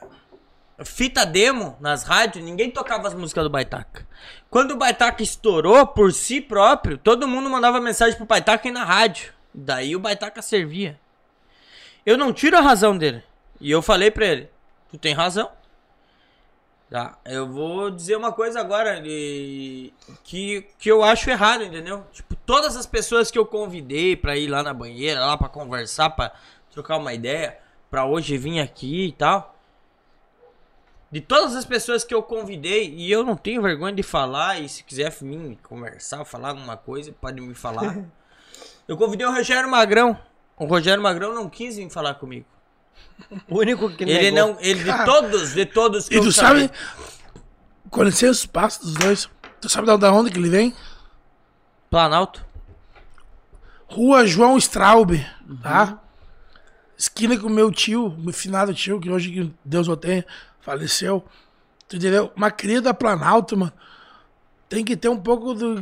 fita 0.83 1.25
demo 1.25 1.77
nas 1.79 2.03
rádios, 2.03 2.43
ninguém 2.43 2.69
tocava 2.69 3.07
as 3.07 3.13
músicas 3.13 3.43
do 3.43 3.49
Baitaca. 3.49 4.07
Quando 4.49 4.71
o 4.71 4.77
Baitaca 4.77 5.23
estourou 5.23 5.87
por 5.87 6.11
si 6.11 6.41
próprio, 6.41 6.97
todo 6.97 7.27
mundo 7.27 7.49
mandava 7.49 7.79
mensagem 7.79 8.17
pro 8.17 8.25
Baitaca 8.25 8.67
ir 8.67 8.71
na 8.71 8.83
rádio. 8.83 9.36
Daí 9.59 9.95
o 9.95 9.99
Baitaca 9.99 10.39
servia. 10.43 10.99
Eu 12.05 12.15
não 12.15 12.31
tiro 12.31 12.55
a 12.55 12.61
razão 12.61 12.95
dele. 12.95 13.23
E 13.59 13.71
eu 13.71 13.81
falei 13.81 14.11
pra 14.11 14.23
ele, 14.27 14.49
tu 14.91 14.99
tem 14.99 15.15
razão. 15.15 15.51
Tá, 16.91 17.17
eu 17.25 17.51
vou 17.51 17.89
dizer 17.89 18.15
uma 18.15 18.31
coisa 18.31 18.59
agora 18.61 19.01
e- 19.03 19.91
que, 20.23 20.61
que 20.77 20.89
eu 20.89 21.03
acho 21.03 21.27
errado, 21.29 21.63
entendeu? 21.63 22.05
Tipo, 22.13 22.35
todas 22.45 22.77
as 22.77 22.85
pessoas 22.85 23.31
que 23.31 23.37
eu 23.37 23.45
convidei 23.47 24.15
pra 24.15 24.37
ir 24.37 24.47
lá 24.47 24.61
na 24.61 24.73
banheira, 24.75 25.19
lá 25.25 25.35
pra 25.35 25.49
conversar, 25.49 26.11
pra 26.11 26.31
trocar 26.71 26.97
uma 26.97 27.13
ideia, 27.13 27.57
pra 27.89 28.05
hoje 28.05 28.37
vir 28.37 28.59
aqui 28.59 29.07
e 29.07 29.11
tal. 29.11 29.55
De 31.11 31.19
todas 31.19 31.55
as 31.55 31.65
pessoas 31.65 32.03
que 32.03 32.13
eu 32.13 32.21
convidei, 32.21 32.93
e 32.93 33.11
eu 33.11 33.23
não 33.23 33.35
tenho 33.35 33.61
vergonha 33.61 33.93
de 33.95 34.03
falar, 34.03 34.61
e 34.61 34.69
se 34.69 34.83
quiser 34.83 35.09
vir 35.11 35.57
conversar, 35.63 36.23
falar 36.25 36.49
alguma 36.49 36.77
coisa, 36.77 37.11
pode 37.11 37.41
me 37.41 37.55
falar. 37.55 37.97
eu 38.87 38.97
convidei 38.97 39.25
o 39.25 39.31
Rogério 39.33 39.69
Magrão. 39.69 40.17
O 40.57 40.65
Rogério 40.65 41.01
Magrão 41.01 41.33
não 41.33 41.49
quis 41.49 41.75
vir 41.77 41.89
falar 41.89 42.15
comigo. 42.15 42.45
O 43.49 43.59
único 43.59 43.89
que 43.89 44.03
Ele 44.03 44.31
negou. 44.31 44.53
não, 44.53 44.57
ele 44.61 44.83
de 44.83 45.05
todos, 45.05 45.53
de 45.53 45.65
todos 45.65 46.07
que 46.09 46.15
E 46.15 46.17
eu 46.17 46.23
tu 46.23 46.31
sabe, 46.31 46.69
conhecer 47.89 48.29
os 48.29 48.45
passos 48.45 48.85
dos 48.85 48.93
dois, 48.95 49.29
tu 49.61 49.69
sabe 49.69 49.85
da- 49.97 50.11
onde 50.11 50.31
que 50.31 50.37
ele 50.37 50.49
vem? 50.49 50.73
Planalto. 51.89 52.45
Rua 53.87 54.25
João 54.27 54.57
Straub, 54.57 55.11
Uhum. 55.47 55.57
tá? 55.57 55.99
Esquina 56.97 57.37
com 57.37 57.47
o 57.47 57.49
meu 57.51 57.71
tio, 57.71 58.09
meu 58.17 58.33
finado 58.33 58.73
tio, 58.73 58.99
que 58.99 59.09
hoje 59.09 59.53
Deus 59.63 59.87
o 59.87 59.95
tenha, 59.95 60.25
faleceu. 60.59 61.23
Tu 61.87 61.95
entendeu? 61.95 62.31
Uma 62.35 62.51
cria 62.51 62.81
da 62.81 62.93
Planalto, 62.93 63.55
mano. 63.55 63.71
Tem 64.67 64.83
que 64.83 64.97
ter 64.97 65.07
um 65.07 65.17
pouco 65.19 65.53
do. 65.53 65.81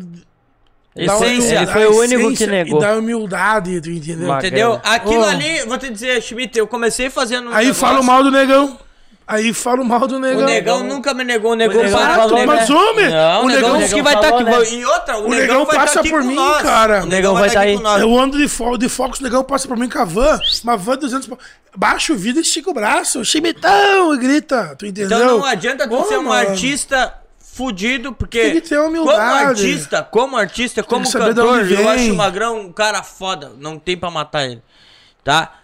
Essência. 0.95 1.57
Ele 1.57 1.67
foi 1.67 1.85
o 1.87 1.99
único 1.99 2.33
que 2.35 2.47
negou. 2.47 2.79
E 2.79 2.81
da 2.81 2.95
humildade, 2.95 3.81
tu 3.81 3.89
entendeu? 3.89 4.33
Entendeu? 4.33 4.79
Aquilo 4.83 5.23
Ô. 5.23 5.25
ali, 5.25 5.59
vou 5.65 5.77
te 5.77 5.89
dizer, 5.89 6.21
Schmidt, 6.21 6.57
eu 6.57 6.65
comecei 6.67 7.09
fazendo. 7.09 7.49
um 7.49 7.53
Aí 7.53 7.65
negócio- 7.65 7.73
fala 7.81 8.01
mal 8.01 8.23
do 8.23 8.31
negão. 8.31 8.79
Aí 9.27 9.51
fala 9.53 9.83
mal 9.83 10.07
do 10.07 10.17
O 10.17 10.19
negão. 10.19 10.45
negão 10.45 10.83
nunca 10.83 11.11
me 11.11 11.23
negou, 11.23 11.53
o 11.53 11.55
negão 11.55 11.81
negão 11.81 11.99
para 11.99 12.13
falou, 12.15 12.37
tudo? 12.37 12.45
Mas, 12.47 12.69
homem, 12.69 13.09
Não, 13.09 13.41
o 13.41 13.45
o 13.45 13.47
negão 13.47 13.61
negão- 13.71 13.77
disse 13.79 13.95
que 13.95 14.01
vai 14.03 14.13
estar 14.13 14.29
falou, 14.29 14.47
aqui. 14.59 14.71
né? 14.75 14.79
E 14.79 14.85
outra, 14.85 15.17
o, 15.17 15.25
O 15.25 15.29
negão, 15.29 15.39
negão 15.61 15.65
passa 15.65 16.03
tá 16.03 16.09
por 16.09 16.23
mim, 16.23 16.35
nós. 16.35 16.61
cara. 16.61 17.03
O 17.03 17.05
negão 17.07 17.33
vai 17.33 17.39
vai 17.41 17.47
estar 17.49 17.59
tá 17.61 17.65
aqui 17.95 17.97
aí. 17.97 18.01
Eu 18.01 18.19
ando 18.19 18.37
de, 18.37 18.47
fo 18.47 18.77
de 18.77 18.87
Fox, 18.87 19.19
o 19.19 19.23
negão 19.23 19.43
passa 19.43 19.67
por 19.67 19.75
mim 19.77 19.89
com 19.89 19.97
a 19.97 20.05
van. 20.05 20.39
Uma 20.63 20.77
van 20.77 20.95
200. 20.97 21.27
pau. 21.27 21.39
Baixa 21.75 22.13
o 22.13 22.15
vidro 22.15 22.39
e 22.39 22.43
estica 22.45 22.69
o 22.69 22.73
braço. 22.73 23.25
Chimitão! 23.25 24.13
E 24.13 24.17
grita. 24.19 24.75
Tu 24.77 24.85
entendeu? 24.85 25.17
Então 25.17 25.37
não 25.39 25.45
adianta 25.45 25.87
tu 25.89 26.03
ser 26.07 26.19
um 26.19 26.23
mano. 26.25 26.49
artista 26.51 27.13
fudido, 27.55 28.11
porque 28.11 28.41
Tem 28.41 28.53
que 28.61 28.67
ter 28.67 28.77
humildade. 28.77 29.17
como 29.17 29.47
artista, 29.47 30.03
como 30.03 30.37
artista, 30.37 30.83
como 30.83 31.09
cantor, 31.09 31.71
eu 31.71 31.87
acho 31.87 32.11
o 32.11 32.15
Magrão 32.15 32.59
um 32.59 32.71
cara 32.73 33.01
foda, 33.01 33.53
não 33.57 33.79
tem 33.79 33.95
pra 33.95 34.11
matar 34.11 34.43
ele, 34.45 34.61
tá? 35.23 35.59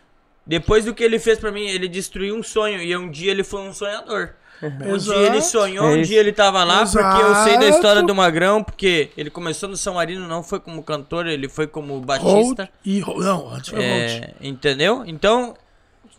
Depois 0.47 0.85
do 0.85 0.93
que 0.93 1.03
ele 1.03 1.19
fez 1.19 1.37
pra 1.37 1.51
mim, 1.51 1.67
ele 1.67 1.89
destruiu 1.89 2.33
um 2.35 2.41
sonho 2.41 2.81
e 2.81 2.95
um 2.95 3.11
dia 3.11 3.29
ele 3.31 3.43
foi 3.43 3.59
um 3.61 3.73
sonhador. 3.73 4.29
Um 4.63 4.95
Exato. 4.95 5.19
dia 5.19 5.27
ele 5.27 5.41
sonhou, 5.41 5.85
É 5.85 5.89
um 5.89 5.97
isso. 5.97 6.11
dia 6.11 6.19
ele 6.21 6.31
tava 6.31 6.63
lá, 6.63 6.85
porque 6.85 6.97
eu 7.23 7.35
sei 7.43 7.57
da 7.57 7.63
Exato. 7.63 7.75
história 7.75 8.03
do 8.03 8.15
Magrão, 8.15 8.63
porque 8.63 9.09
ele 9.17 9.29
começou 9.29 9.67
no 9.67 9.75
São 9.75 9.95
Marino, 9.95 10.27
não 10.29 10.43
foi 10.43 10.59
como 10.61 10.81
cantor, 10.83 11.27
ele 11.27 11.49
foi 11.49 11.67
como 11.67 11.93
Holt 11.95 12.05
baixista. 12.05 12.69
e 12.85 13.01
Não, 13.01 13.53
antes 13.53 13.69
foi. 13.69 13.83
É, 13.83 14.33
entendeu? 14.39 15.03
Então, 15.05 15.55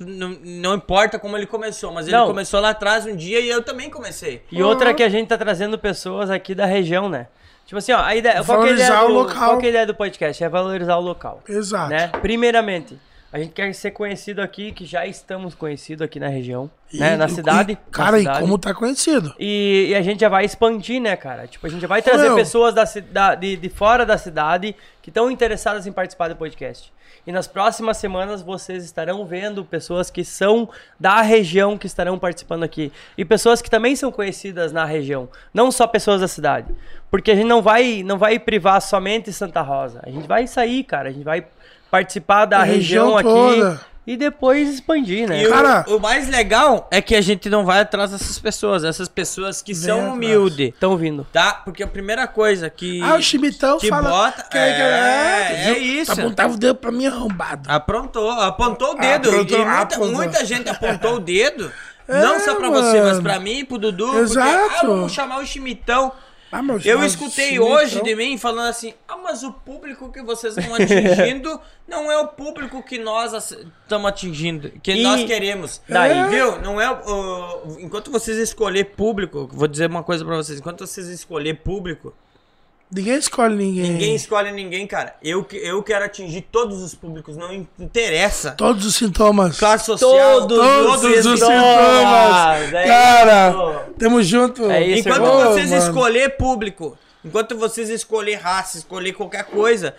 não, 0.06 0.36
não 0.42 0.74
importa 0.74 1.18
como 1.18 1.36
ele 1.36 1.47
começou, 1.47 1.92
mas 1.92 2.06
ele 2.06 2.16
Não. 2.16 2.26
começou 2.26 2.60
lá 2.60 2.70
atrás 2.70 3.06
um 3.06 3.14
dia 3.16 3.40
e 3.40 3.48
eu 3.48 3.62
também 3.62 3.89
comecei. 3.90 4.42
E 4.50 4.62
outra 4.62 4.90
é 4.90 4.94
que 4.94 5.02
a 5.02 5.08
gente 5.08 5.28
tá 5.28 5.39
trazendo 5.39 5.78
pessoas 5.78 6.31
aqui 6.31 6.55
da 6.55 6.66
região, 6.66 7.08
né? 7.08 7.26
Tipo 7.64 7.78
assim, 7.78 7.92
ó, 7.92 8.00
a 8.02 8.14
ideia, 8.14 8.42
qual, 8.44 8.60
que 8.62 8.68
é 8.68 8.70
a 8.70 8.74
ideia 8.74 8.89
Valorizar 8.90 9.06
do, 9.06 9.12
o 9.12 9.22
local. 9.22 9.48
qual 9.48 9.58
que 9.58 9.64
é 9.64 9.68
a 9.68 9.70
ideia 9.70 9.86
do 9.86 9.94
podcast? 9.94 10.44
É 10.44 10.48
valorizar 10.48 10.97
o 10.97 11.00
local. 11.00 11.42
Exato. 11.48 11.90
Né? 11.90 12.08
Primeiramente, 12.20 12.98
a 13.33 13.39
gente 13.39 13.52
quer 13.52 13.73
ser 13.75 13.91
conhecido 13.93 14.41
aqui, 14.43 14.73
que 14.73 14.85
já 14.85 15.07
estamos 15.07 15.55
conhecidos 15.55 16.02
aqui 16.05 16.20
na 16.20 16.28
região, 16.28 16.70
né? 16.93 17.17
Na 17.17 17.27
E- 17.27 17.31
cidade. 17.31 17.73
e, 17.73 17.75
na 17.75 17.81
cara, 17.91 18.19
cidade. 18.19 18.39
e 18.39 18.41
como 18.43 18.59
tá 18.59 18.75
conhecido? 18.75 19.35
E, 19.39 19.86
e 19.91 19.94
a 19.94 20.02
gente 20.02 20.20
já 20.20 20.28
vai 20.28 20.44
expandir, 20.44 21.01
né, 21.01 21.17
cara? 21.17 21.47
Tipo, 21.47 21.67
a 21.67 21.70
gente 21.70 21.81
já 21.81 21.89
vai 21.89 22.02
trazer 22.02 22.25
Meu. 22.25 22.35
pessoas 22.36 22.75
da, 22.75 22.85
da- 23.11 23.35
de, 23.35 23.57
de 23.57 23.69
fora 23.70 24.05
da 24.05 24.19
cidade 24.19 24.77
que 25.01 25.09
estão 25.11 25.31
interessadas 25.31 25.86
em 25.86 25.93
participar 25.93 26.28
do 26.28 26.36
podcast. 26.36 26.93
E 27.27 27.31
nas 27.31 27.47
próximas 27.47 27.99
semanas 27.99 28.43
vocês 28.43 28.85
estarão 28.85 29.25
vendo 29.25 29.65
pessoas 29.65 30.11
que 30.11 30.25
são 30.25 30.69
da 30.99 31.20
região 31.23 31.78
que 31.78 31.86
estarão 31.86 32.19
participando 32.19 32.65
aqui. 32.65 32.91
E 33.17 33.25
pessoas 33.25 33.62
que 33.62 33.70
também 33.70 33.94
são 33.94 34.11
conhecidas 34.11 34.73
na 34.73 34.85
região. 34.85 35.28
Não 35.55 35.70
só 35.70 35.86
pessoas 35.86 36.20
da 36.20 36.27
cidade. 36.27 36.67
Porque 37.11 37.31
a 37.31 37.35
gente 37.36 37.47
não 37.47 37.62
vai, 37.62 38.02
não 38.02 38.19
vai 38.19 38.39
privar 38.41 38.81
somente 38.83 39.33
Santa 39.33 39.61
Rosa. 39.62 40.01
A 40.02 40.11
gente 40.11 40.27
vai 40.27 40.47
sair, 40.49 40.83
cara. 40.83 41.11
A 41.11 41.12
gente 41.12 41.23
vai 41.25 41.47
participar 41.92 42.46
da 42.46 42.62
região, 42.62 43.14
região 43.14 43.18
aqui 43.18 43.56
toda. 43.56 43.80
e 44.06 44.16
depois 44.16 44.68
expandir, 44.68 45.28
né? 45.28 45.42
E 45.42 45.46
o- 45.46 45.50
Cara- 45.50 45.84
o, 45.88 45.98
mais 46.00 46.26
legal 46.28 46.88
é 46.90 47.02
que 47.02 47.14
a 47.14 47.20
gente 47.20 47.50
não 47.50 47.64
vai 47.66 47.80
atrás 47.80 48.10
dessas 48.12 48.38
pessoas, 48.38 48.82
essas 48.82 49.08
pessoas 49.08 49.60
que 49.60 49.74
são 49.74 50.14
humildes, 50.14 50.70
Estão 50.70 50.96
vindo. 50.96 51.26
tá? 51.30 51.52
Porque 51.64 51.82
a 51.82 51.86
primeira 51.86 52.26
coisa 52.26 52.70
que. 52.70 53.00
Ah, 53.02 53.14
o 53.16 53.22
Chimitão 53.22 53.78
que 53.78 53.88
fala. 53.90 54.08
bota- 54.08 54.42
que- 54.44 54.48
que- 54.50 54.56
é, 54.58 55.52
é 55.68 55.74
viu? 55.74 55.82
isso. 55.82 56.12
Apontava 56.12 56.54
o 56.54 56.56
dedo 56.56 56.74
pra 56.76 56.90
mim 56.90 57.06
arrombado. 57.06 57.70
Aprontou, 57.70 58.30
apontou 58.30 58.92
o 58.92 58.94
dedo. 58.98 59.28
Apontou, 59.28 59.58
e 59.60 59.64
muita, 59.66 59.98
muita 59.98 60.44
gente 60.46 60.68
apontou 60.70 61.16
o 61.16 61.20
dedo. 61.20 61.70
É, 62.08 62.20
não 62.20 62.40
só 62.40 62.56
pra 62.56 62.68
você, 62.68 63.00
mas 63.00 63.10
mano. 63.12 63.22
pra 63.22 63.38
mim 63.38 63.58
e 63.60 63.64
pro 63.64 63.78
Dudu. 63.78 64.18
Exato. 64.18 64.50
Porque, 64.70 64.74
ah, 64.84 64.88
vamos 64.88 65.12
chamar 65.12 65.38
o 65.38 65.46
Chimitão. 65.46 66.10
Ah, 66.52 66.60
Eu 66.84 67.02
escutei 67.02 67.58
hoje 67.58 68.02
de 68.02 68.14
mim 68.14 68.36
falando 68.36 68.68
assim: 68.68 68.92
ah, 69.08 69.16
mas 69.16 69.42
o 69.42 69.50
público 69.52 70.12
que 70.12 70.20
vocês 70.22 70.55
estão 70.56 70.74
atingindo 70.74 71.58
não 71.89 72.12
é 72.12 72.18
o 72.18 72.28
público 72.28 72.82
que 72.82 72.98
nós 72.98 73.32
estamos 73.32 74.06
atingindo, 74.08 74.70
que 74.82 74.92
E 74.92 75.02
nós 75.02 75.24
queremos. 75.24 75.81
daí? 75.89 76.28
Viu? 76.28 76.60
Não 76.60 76.78
é 76.78 76.90
o. 76.90 77.78
enquanto 77.81 78.10
vocês 78.10 78.36
escolher 78.36 78.84
público, 78.94 79.48
vou 79.50 79.66
dizer 79.66 79.89
uma 79.89 80.02
coisa 80.02 80.24
pra 80.24 80.36
vocês: 80.36 80.58
enquanto 80.58 80.86
vocês 80.86 81.08
escolher 81.08 81.55
público, 81.62 82.14
Ninguém 82.94 83.14
escolhe 83.14 83.56
ninguém. 83.56 83.90
ninguém 83.90 84.14
escolhe 84.14 84.52
ninguém, 84.52 84.86
cara. 84.86 85.14
Eu, 85.22 85.46
eu 85.52 85.82
quero 85.82 86.04
atingir 86.04 86.42
todos 86.42 86.82
os 86.82 86.94
públicos, 86.94 87.36
não 87.38 87.66
interessa. 87.78 88.50
Todos 88.52 88.84
os 88.84 88.94
sintomas. 88.96 89.58
Classe 89.58 89.86
social, 89.86 90.46
Todos 90.46 90.58
Todos 90.58 91.04
os 91.04 91.26
os 91.26 91.40
sintomas. 91.40 92.72
É 92.74 92.86
Cara, 92.86 93.50
isso. 93.50 93.94
tamo 93.98 94.22
junto. 94.22 94.70
É 94.70 94.86
isso, 94.86 95.00
Enquanto 95.08 95.24
irmão. 95.24 95.52
vocês 95.52 95.70
mano. 95.70 95.82
escolher 95.82 96.36
público, 96.36 96.98
enquanto 97.24 97.56
vocês 97.56 97.88
escolher 97.88 98.34
raça, 98.34 98.76
escolher 98.76 99.12
qualquer 99.14 99.44
coisa, 99.44 99.94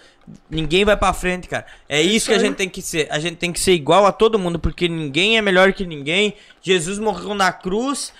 ninguém 0.47 0.85
vai 0.85 0.95
pra 0.95 1.13
frente, 1.13 1.47
cara. 1.47 1.65
É 1.89 1.99
isso 1.99 2.27
que 2.27 2.35
a 2.35 2.39
gente 2.39 2.55
tem 2.55 2.69
que 2.69 2.81
ser. 2.81 3.07
A 3.09 3.17
gente 3.17 3.37
tem 3.37 3.51
que 3.51 3.59
ser 3.59 3.73
igual 3.73 4.05
a 4.05 4.11
todo 4.11 4.37
mundo, 4.37 4.59
porque 4.59 4.87
ninguém 4.87 5.37
é 5.37 5.41
melhor 5.41 5.73
que 5.73 5.85
ninguém. 5.85 6.35
Jesus 6.61 6.99
morreu 6.99 7.33
na 7.33 7.51
cruz, 7.51 8.13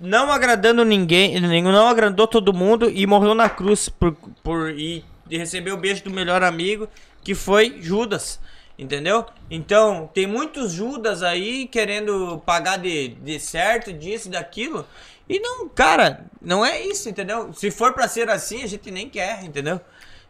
não 0.00 0.32
agradando 0.32 0.84
ninguém, 0.84 1.38
não 1.40 1.86
agradou 1.86 2.26
todo 2.26 2.52
mundo 2.52 2.90
e 2.90 3.06
morreu 3.06 3.34
na 3.34 3.48
cruz 3.48 3.88
por, 3.88 4.16
por 4.42 4.70
e 4.70 5.04
recebeu 5.38 5.74
o 5.74 5.78
beijo 5.78 6.02
do 6.04 6.10
melhor 6.10 6.42
amigo, 6.42 6.88
que 7.22 7.34
foi 7.34 7.78
Judas. 7.80 8.40
Entendeu? 8.78 9.26
Então, 9.50 10.10
tem 10.14 10.26
muitos 10.26 10.72
Judas 10.72 11.22
aí 11.22 11.66
querendo 11.66 12.42
pagar 12.46 12.78
de, 12.78 13.08
de 13.08 13.38
certo, 13.38 13.92
disso, 13.92 14.30
daquilo. 14.30 14.86
E 15.28 15.38
não, 15.38 15.68
cara, 15.68 16.24
não 16.40 16.64
é 16.64 16.80
isso, 16.80 17.08
entendeu? 17.08 17.52
Se 17.52 17.70
for 17.70 17.92
pra 17.92 18.08
ser 18.08 18.30
assim, 18.30 18.62
a 18.62 18.66
gente 18.66 18.90
nem 18.90 19.08
quer, 19.08 19.44
entendeu? 19.44 19.80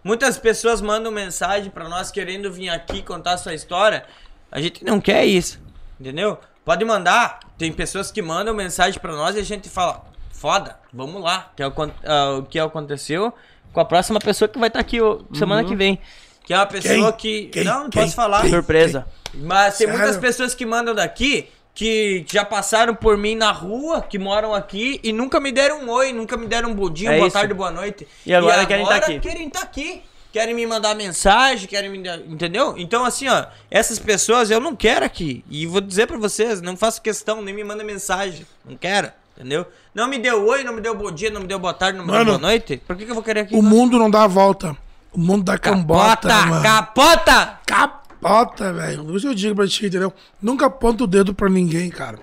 Muitas 0.02 0.36
pessoas 0.36 0.80
mandam 0.82 1.12
mensagem 1.12 1.70
pra 1.70 1.88
nós 1.88 2.10
querendo 2.10 2.52
vir 2.52 2.70
aqui 2.70 3.02
contar 3.02 3.38
sua 3.38 3.54
história. 3.54 4.04
A 4.50 4.60
gente 4.60 4.84
não 4.84 5.00
quer 5.00 5.24
isso, 5.24 5.60
entendeu? 6.00 6.36
Pode 6.64 6.84
mandar. 6.84 7.40
Tem 7.58 7.72
pessoas 7.72 8.10
que 8.10 8.22
mandam 8.22 8.54
mensagem 8.54 9.00
pra 9.00 9.12
nós 9.12 9.36
e 9.36 9.40
a 9.40 9.44
gente 9.44 9.68
fala: 9.68 10.04
foda, 10.32 10.78
vamos 10.92 11.22
lá. 11.22 11.50
Que 11.56 11.62
é 11.62 11.66
o, 11.68 11.72
ah, 12.04 12.38
o 12.38 12.42
que 12.44 12.58
aconteceu 12.58 13.32
com 13.72 13.80
a 13.80 13.84
próxima 13.84 14.18
pessoa 14.18 14.48
que 14.48 14.58
vai 14.58 14.68
estar 14.68 14.80
aqui 14.80 15.00
ó, 15.00 15.18
semana 15.34 15.64
que 15.64 15.76
vem. 15.76 15.98
Que 16.44 16.54
é 16.54 16.56
uma 16.56 16.66
pessoa 16.66 17.12
que. 17.12 17.46
Quem? 17.46 17.64
Não, 17.64 17.84
não 17.84 17.90
Quem? 17.90 18.02
posso 18.02 18.14
falar. 18.14 18.40
Quem? 18.42 18.50
Surpresa. 18.50 19.06
Mas 19.34 19.78
tem 19.78 19.86
Sério? 19.86 20.00
muitas 20.00 20.16
pessoas 20.20 20.54
que 20.54 20.66
mandam 20.66 20.94
daqui 20.94 21.48
que 21.74 22.24
já 22.28 22.44
passaram 22.44 22.94
por 22.94 23.16
mim 23.16 23.34
na 23.36 23.52
rua, 23.52 24.02
que 24.02 24.18
moram 24.18 24.54
aqui 24.54 25.00
e 25.02 25.12
nunca 25.12 25.38
me 25.38 25.52
deram 25.52 25.82
um 25.84 25.90
oi, 25.90 26.12
nunca 26.12 26.36
me 26.36 26.46
deram 26.46 26.70
um 26.70 26.74
bom 26.74 26.90
dia, 26.90 27.10
É 27.10 27.16
boa 27.16 27.28
isso. 27.28 27.36
tarde, 27.36 27.54
boa 27.54 27.70
noite. 27.70 28.06
E 28.26 28.34
agora 28.34 28.66
querem 28.66 28.84
tá 28.84 28.96
aqui. 28.96 29.20
Querem 29.20 29.46
estar 29.46 29.62
aqui. 29.62 30.02
Querem 30.32 30.54
me 30.54 30.64
mandar 30.66 30.94
mensagem, 30.94 31.66
querem 31.66 31.90
me. 31.90 31.98
Entendeu? 32.28 32.74
Então, 32.78 33.04
assim, 33.04 33.26
ó, 33.28 33.46
essas 33.70 33.98
pessoas 33.98 34.50
eu 34.50 34.60
não 34.60 34.76
quero 34.76 35.04
aqui. 35.04 35.44
E 35.50 35.66
vou 35.66 35.80
dizer 35.80 36.06
pra 36.06 36.16
vocês, 36.16 36.60
não 36.60 36.76
faço 36.76 37.02
questão, 37.02 37.42
nem 37.42 37.52
me 37.54 37.64
manda 37.64 37.82
mensagem. 37.82 38.46
Não 38.64 38.76
quero, 38.76 39.10
entendeu? 39.36 39.66
Não 39.92 40.06
me 40.06 40.18
deu 40.18 40.46
oi, 40.46 40.62
não 40.62 40.72
me 40.72 40.80
deu 40.80 40.94
bom 40.94 41.10
dia, 41.10 41.30
não 41.30 41.40
me 41.40 41.48
deu 41.48 41.58
boa 41.58 41.74
tarde, 41.74 41.98
não 41.98 42.04
me 42.04 42.12
Mano, 42.12 42.24
deu 42.26 42.38
boa 42.38 42.48
noite. 42.50 42.76
Por 42.86 42.94
que, 42.96 43.04
que 43.04 43.10
eu 43.10 43.14
vou 43.14 43.24
querer 43.24 43.40
aqui? 43.40 43.56
O 43.56 43.62
mundo 43.62 43.98
não 43.98 44.08
dá 44.08 44.22
a 44.22 44.28
volta. 44.28 44.76
O 45.12 45.18
mundo 45.18 45.42
dá 45.42 45.58
cambota, 45.58 46.28
Capota, 46.28 46.46
mano. 46.46 46.62
capota! 46.62 47.58
Capota, 47.66 48.72
velho. 48.72 49.04
Por 49.04 49.16
isso 49.16 49.26
eu 49.26 49.34
digo 49.34 49.56
pra 49.56 49.66
ti, 49.66 49.86
entendeu? 49.86 50.12
Nunca 50.40 50.66
aponta 50.66 51.02
o 51.02 51.06
dedo 51.08 51.34
pra 51.34 51.48
ninguém, 51.48 51.90
cara. 51.90 52.20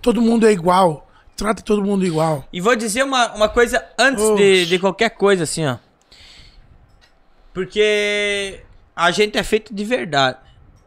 Todo 0.00 0.22
mundo 0.22 0.46
é 0.46 0.52
igual. 0.52 1.06
Trata 1.36 1.62
todo 1.62 1.82
mundo 1.84 2.06
igual. 2.06 2.44
E 2.50 2.60
vou 2.62 2.74
dizer 2.74 3.02
uma, 3.04 3.32
uma 3.34 3.48
coisa 3.48 3.84
antes 3.98 4.24
de, 4.36 4.64
de 4.66 4.78
qualquer 4.78 5.10
coisa, 5.10 5.44
assim, 5.44 5.66
ó. 5.66 5.76
Porque 7.52 8.60
a 8.94 9.10
gente 9.10 9.36
é 9.38 9.42
feito 9.42 9.74
de 9.74 9.84
verdade. 9.84 10.38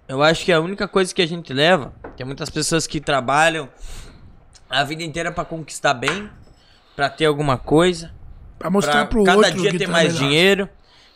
Eu 0.08 0.22
acho 0.22 0.46
que 0.46 0.52
a 0.52 0.60
única 0.60 0.88
coisa 0.88 1.14
que 1.14 1.22
a 1.22 1.28
gente 1.28 1.52
leva, 1.54 1.94
que 2.16 2.22
é 2.24 2.26
muitas 2.26 2.50
pessoas 2.50 2.86
que 2.88 3.00
trabalham 3.00 3.68
a 4.70 4.84
vida 4.84 5.04
inteira 5.04 5.32
pra 5.32 5.44
conquistar 5.46 5.94
bem, 5.94 6.30
pra 6.96 7.10
ter 7.10 7.26
alguma 7.26 7.58
coisa, 7.58 8.12
Pra 8.58 8.70
mostrar 8.70 8.94
pra 8.94 9.06
pro 9.08 9.24
cada 9.24 9.38
outro 9.38 9.62
dia 9.62 9.72
que 9.72 9.78
ter 9.80 9.86
tá 9.86 9.92
mais 9.92 10.14
melhor. 10.14 10.28
dinheiro, 10.28 10.70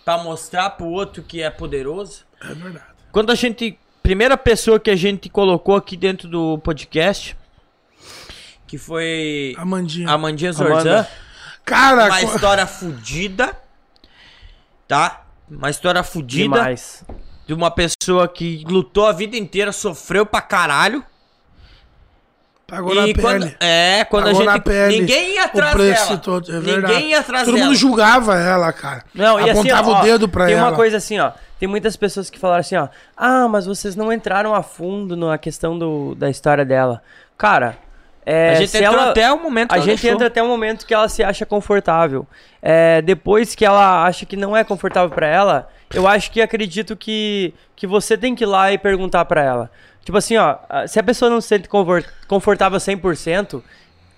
pra 0.04 0.18
mostrar 0.18 0.70
pro 0.72 0.88
outro 0.88 1.24
que 1.24 1.42
é 1.42 1.50
poderoso. 1.50 2.26
É 2.42 2.54
verdade. 2.54 2.86
Quando 3.12 3.32
a 3.32 3.36
gente. 3.36 3.78
Primeira 4.04 4.36
pessoa 4.38 4.80
que 4.80 4.90
a 4.90 4.96
gente 4.96 5.30
colocou 5.30 5.76
aqui 5.76 5.96
dentro 5.96 6.28
do 6.28 6.58
podcast, 6.60 7.38
que 8.66 8.78
foi 8.78 9.54
Amandinha. 9.58 10.10
a 10.10 10.14
Amandinha 10.14 10.52
Zorzan. 10.52 10.74
Amanda. 10.74 11.10
Cara, 11.64 12.06
Uma 12.06 12.20
co- 12.20 12.26
história 12.36 12.66
fudida. 12.66 13.56
Tá? 14.88 15.26
Uma 15.50 15.70
história 15.70 16.04
fudida. 16.04 16.44
Demais. 16.56 17.04
De 17.48 17.54
uma 17.54 17.72
pessoa 17.72 18.28
que 18.28 18.64
lutou 18.68 19.08
a 19.08 19.12
vida 19.12 19.36
inteira, 19.36 19.72
sofreu 19.72 20.26
pra 20.26 20.40
caralho. 20.42 21.04
pagou 22.68 22.94
na 22.94 23.02
quando, 23.20 23.42
pele. 23.46 23.58
é, 23.60 24.06
quando 24.06 24.26
Pagou 24.26 24.42
a 24.42 24.46
na 24.46 24.54
gente. 24.54 24.64
pele 24.64 25.00
ninguém 25.00 25.34
ia 25.34 25.46
atrás 25.46 25.76
dela. 25.76 26.18
todo, 26.20 26.52
é 26.52 26.60
ninguém 26.60 27.10
ia 27.10 27.20
atrás 27.20 27.46
Todo 27.46 27.56
dela. 27.56 27.66
mundo 27.68 27.76
julgava 27.76 28.36
ela, 28.40 28.72
cara. 28.72 29.04
Não, 29.16 29.40
e 29.40 29.50
assim, 29.50 29.52
Apontava 29.72 29.90
ó, 29.90 30.00
o 30.00 30.04
dedo 30.04 30.30
pra 30.30 30.46
tem 30.46 30.54
ela. 30.56 30.68
uma 30.70 30.76
coisa 30.76 30.98
assim, 30.98 31.18
ó. 31.20 31.32
Tem 31.60 31.68
muitas 31.68 31.98
pessoas 31.98 32.30
que 32.30 32.38
falaram 32.38 32.60
assim, 32.62 32.76
ó. 32.76 32.88
Ah, 33.18 33.48
mas 33.48 33.66
vocês 33.66 33.96
não 33.96 34.14
entraram 34.14 34.54
a 34.54 34.62
fundo 34.62 35.18
na 35.18 35.36
questão 35.40 35.78
do, 35.80 36.14
da 36.16 36.30
história 36.30 36.64
dela. 36.64 37.02
Cara, 37.36 37.76
é, 38.30 38.50
A 38.52 38.54
gente 38.56 38.70
se 38.70 38.78
entrou 38.78 38.94
ela- 39.00 39.10
até 39.12 39.32
o 39.32 39.42
momento 39.42 39.70
que 39.70 39.76
A 39.76 39.80
gente 39.80 39.88
deixou. 40.02 40.12
entra 40.12 40.28
até 40.28 40.44
o 40.44 40.48
momento 40.48 40.86
que 40.86 40.94
ela 40.94 41.10
se 41.10 41.24
acha 41.24 41.46
confortável. 41.46 42.28
É, 42.62 43.02
depois 43.02 43.56
que 43.56 43.66
ela 43.66 44.06
acha 44.06 44.26
que 44.26 44.36
não 44.36 44.56
é 44.56 44.64
confortável 44.64 45.10
pra 45.10 45.28
ela, 45.28 45.70
eu 45.94 46.08
acho 46.08 46.32
que 46.32 46.42
acredito 46.42 46.96
que, 46.96 47.54
que 47.76 47.88
você 47.88 48.18
tem 48.18 48.36
que 48.36 48.44
ir 48.44 48.48
lá 48.48 48.72
e 48.72 48.78
perguntar 48.78 49.26
pra 49.26 49.42
ela. 49.44 49.72
Tipo 50.04 50.18
assim, 50.18 50.38
ó, 50.38 50.56
se 50.88 51.00
a 51.00 51.04
pessoa 51.04 51.30
não 51.30 51.40
se 51.42 51.48
sente 51.48 51.68
confor- 51.70 52.06
confortável 52.28 52.80
100%, 52.80 53.64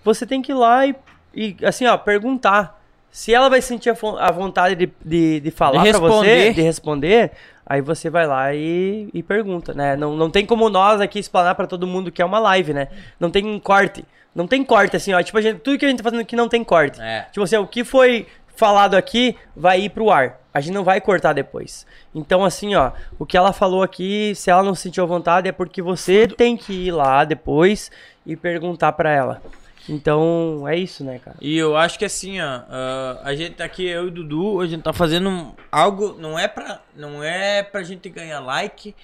você 0.04 0.26
tem 0.26 0.42
que 0.42 0.52
ir 0.52 0.56
lá 0.56 0.86
e, 0.86 0.96
e, 1.34 1.56
assim, 1.64 1.86
ó, 1.86 1.98
perguntar. 1.98 2.80
Se 3.14 3.34
ela 3.34 3.50
vai 3.50 3.62
sentir 3.62 3.90
a, 4.20 4.32
vontade 4.32 4.74
de, 4.76 4.90
de, 5.04 5.40
de 5.42 5.52
falar 5.52 5.84
De 5.84 5.90
pra 5.90 6.00
você, 6.00 6.54
de 6.54 6.62
responder, 6.62 7.32
aí 7.72 7.80
você 7.80 8.10
vai 8.10 8.28
lá 8.28 8.54
e, 8.54 9.08
e 9.14 9.24
pergunta, 9.24 9.74
né? 9.74 9.96
Não, 9.96 10.18
não 10.18 10.30
tem 10.30 10.46
como 10.46 10.70
nós 10.70 11.00
aqui 11.00 11.18
explanar 11.18 11.56
pra 11.56 11.66
todo 11.66 11.88
mundo 11.88 12.12
que 12.12 12.22
é 12.22 12.26
uma 12.26 12.38
live, 12.38 12.74
né? 12.74 12.90
Não 13.18 13.32
tem 13.32 13.46
um 13.46 13.58
corte. 13.58 14.04
Não 14.36 14.46
tem 14.46 14.62
corte, 14.62 14.98
assim, 14.98 15.14
ó. 15.14 15.24
Tipo, 15.24 15.38
a 15.38 15.42
gente, 15.42 15.60
tudo 15.60 15.78
que 15.78 15.86
a 15.86 15.88
gente 15.88 16.00
tá 16.00 16.04
fazendo 16.04 16.20
aqui 16.20 16.36
não 16.36 16.50
tem 16.50 16.66
corte. 16.66 17.02
É. 17.02 17.28
Tipo 17.32 17.44
assim, 17.44 17.56
o 17.56 17.66
que 17.66 17.86
foi 17.86 18.28
falado 18.58 18.96
aqui 18.96 19.38
vai 19.56 19.80
ir 19.80 19.90
pro 19.90 20.12
ar. 20.12 20.42
A 20.54 20.60
gente 20.60 20.74
não 20.74 20.84
vai 20.84 21.00
cortar 21.00 21.32
depois. 21.32 21.88
Então, 22.14 22.44
assim, 22.44 22.76
ó, 22.76 22.92
o 23.18 23.26
que 23.26 23.38
ela 23.38 23.54
falou 23.54 23.82
aqui, 23.82 24.34
se 24.36 24.50
ela 24.50 24.64
não 24.64 24.76
sentiu 24.76 25.08
vontade, 25.08 25.48
é 25.48 25.54
porque 25.54 25.82
você 25.82 26.28
tem 26.28 26.58
que 26.58 26.74
ir 26.88 26.92
lá 26.92 27.24
depois 27.24 27.90
e 28.26 28.36
perguntar 28.36 28.92
pra 28.92 29.12
ela. 29.12 29.42
Então, 29.90 30.68
é 30.68 30.78
isso, 30.78 31.04
né, 31.04 31.20
cara? 31.20 31.38
E 31.42 31.58
eu 31.58 31.76
acho 31.76 31.98
que 31.98 32.06
assim, 32.06 32.40
ó, 32.40 32.62
ah, 32.70 33.22
a 33.24 33.36
gente 33.36 33.56
tá 33.56 33.66
aqui, 33.66 33.86
eu 33.86 34.06
e 34.06 34.08
o 34.08 34.12
Dudu, 34.12 34.62
a 34.62 34.68
gente 34.68 34.84
tá 34.84 34.94
fazendo 34.94 35.56
algo, 35.72 36.16
não 36.20 36.38
é 36.38 36.48
pra, 36.48 36.82
não 36.96 37.24
é 37.24 37.64
pra 37.64 37.84
gente 37.84 38.10
ganhar 38.10 38.40
like, 38.40 38.96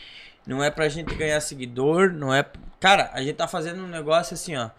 não 0.46 0.64
é 0.64 0.70
pra 0.70 0.88
gente 0.88 1.14
ganhar 1.16 1.42
seguidor, 1.42 2.12
não 2.12 2.34
é. 2.34 2.46
Cara, 2.80 3.10
a 3.14 3.22
gente 3.22 3.36
tá 3.36 3.48
fazendo 3.48 3.84
um 3.84 3.88
negócio 3.88 4.34
assim, 4.34 4.56
ó, 4.56 4.70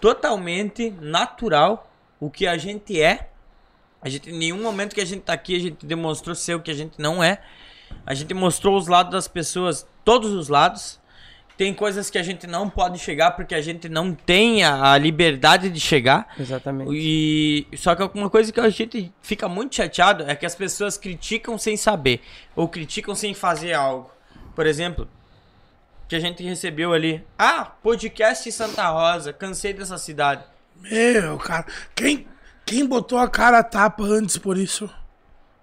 totalmente 0.00 0.90
natural, 1.00 1.90
o 2.20 2.30
que 2.30 2.46
a 2.46 2.56
gente 2.56 3.00
é. 3.00 3.30
A 4.00 4.08
gente, 4.08 4.30
em 4.30 4.38
nenhum 4.38 4.62
momento 4.62 4.94
que 4.94 5.00
a 5.00 5.06
gente 5.06 5.22
tá 5.22 5.32
aqui, 5.32 5.56
a 5.56 5.58
gente 5.58 5.84
demonstrou 5.84 6.34
ser 6.34 6.54
o 6.54 6.60
que 6.60 6.70
a 6.70 6.74
gente 6.74 7.00
não 7.00 7.24
é. 7.24 7.40
A 8.04 8.14
gente 8.14 8.32
mostrou 8.34 8.76
os 8.76 8.86
lados 8.86 9.10
das 9.10 9.26
pessoas, 9.26 9.86
todos 10.04 10.32
os 10.32 10.48
lados. 10.48 11.00
Tem 11.56 11.72
coisas 11.72 12.10
que 12.10 12.18
a 12.18 12.22
gente 12.22 12.46
não 12.46 12.68
pode 12.68 12.98
chegar 12.98 13.30
porque 13.30 13.54
a 13.54 13.62
gente 13.62 13.88
não 13.88 14.12
tem 14.14 14.62
a, 14.62 14.92
a 14.92 14.98
liberdade 14.98 15.70
de 15.70 15.80
chegar. 15.80 16.28
Exatamente. 16.38 16.90
E 16.92 17.66
só 17.76 17.94
que 17.94 18.18
uma 18.18 18.28
coisa 18.28 18.52
que 18.52 18.60
a 18.60 18.68
gente 18.68 19.12
fica 19.22 19.48
muito 19.48 19.74
chateado 19.74 20.24
é 20.28 20.36
que 20.36 20.44
as 20.44 20.54
pessoas 20.54 20.98
criticam 20.98 21.56
sem 21.56 21.76
saber 21.76 22.20
ou 22.54 22.68
criticam 22.68 23.14
sem 23.14 23.32
fazer 23.32 23.72
algo. 23.72 24.10
Por 24.54 24.66
exemplo, 24.66 25.08
que 26.08 26.14
a 26.14 26.20
gente 26.20 26.42
recebeu 26.42 26.92
ali, 26.92 27.24
ah, 27.38 27.64
podcast 27.64 28.50
Santa 28.52 28.88
Rosa, 28.88 29.32
cansei 29.32 29.72
dessa 29.72 29.98
cidade. 29.98 30.44
Meu, 30.76 31.38
cara, 31.38 31.66
quem, 31.94 32.26
quem 32.64 32.86
botou 32.86 33.18
a 33.18 33.28
cara 33.28 33.58
a 33.58 33.64
tapa 33.64 34.04
antes 34.04 34.36
por 34.36 34.58
isso? 34.58 34.90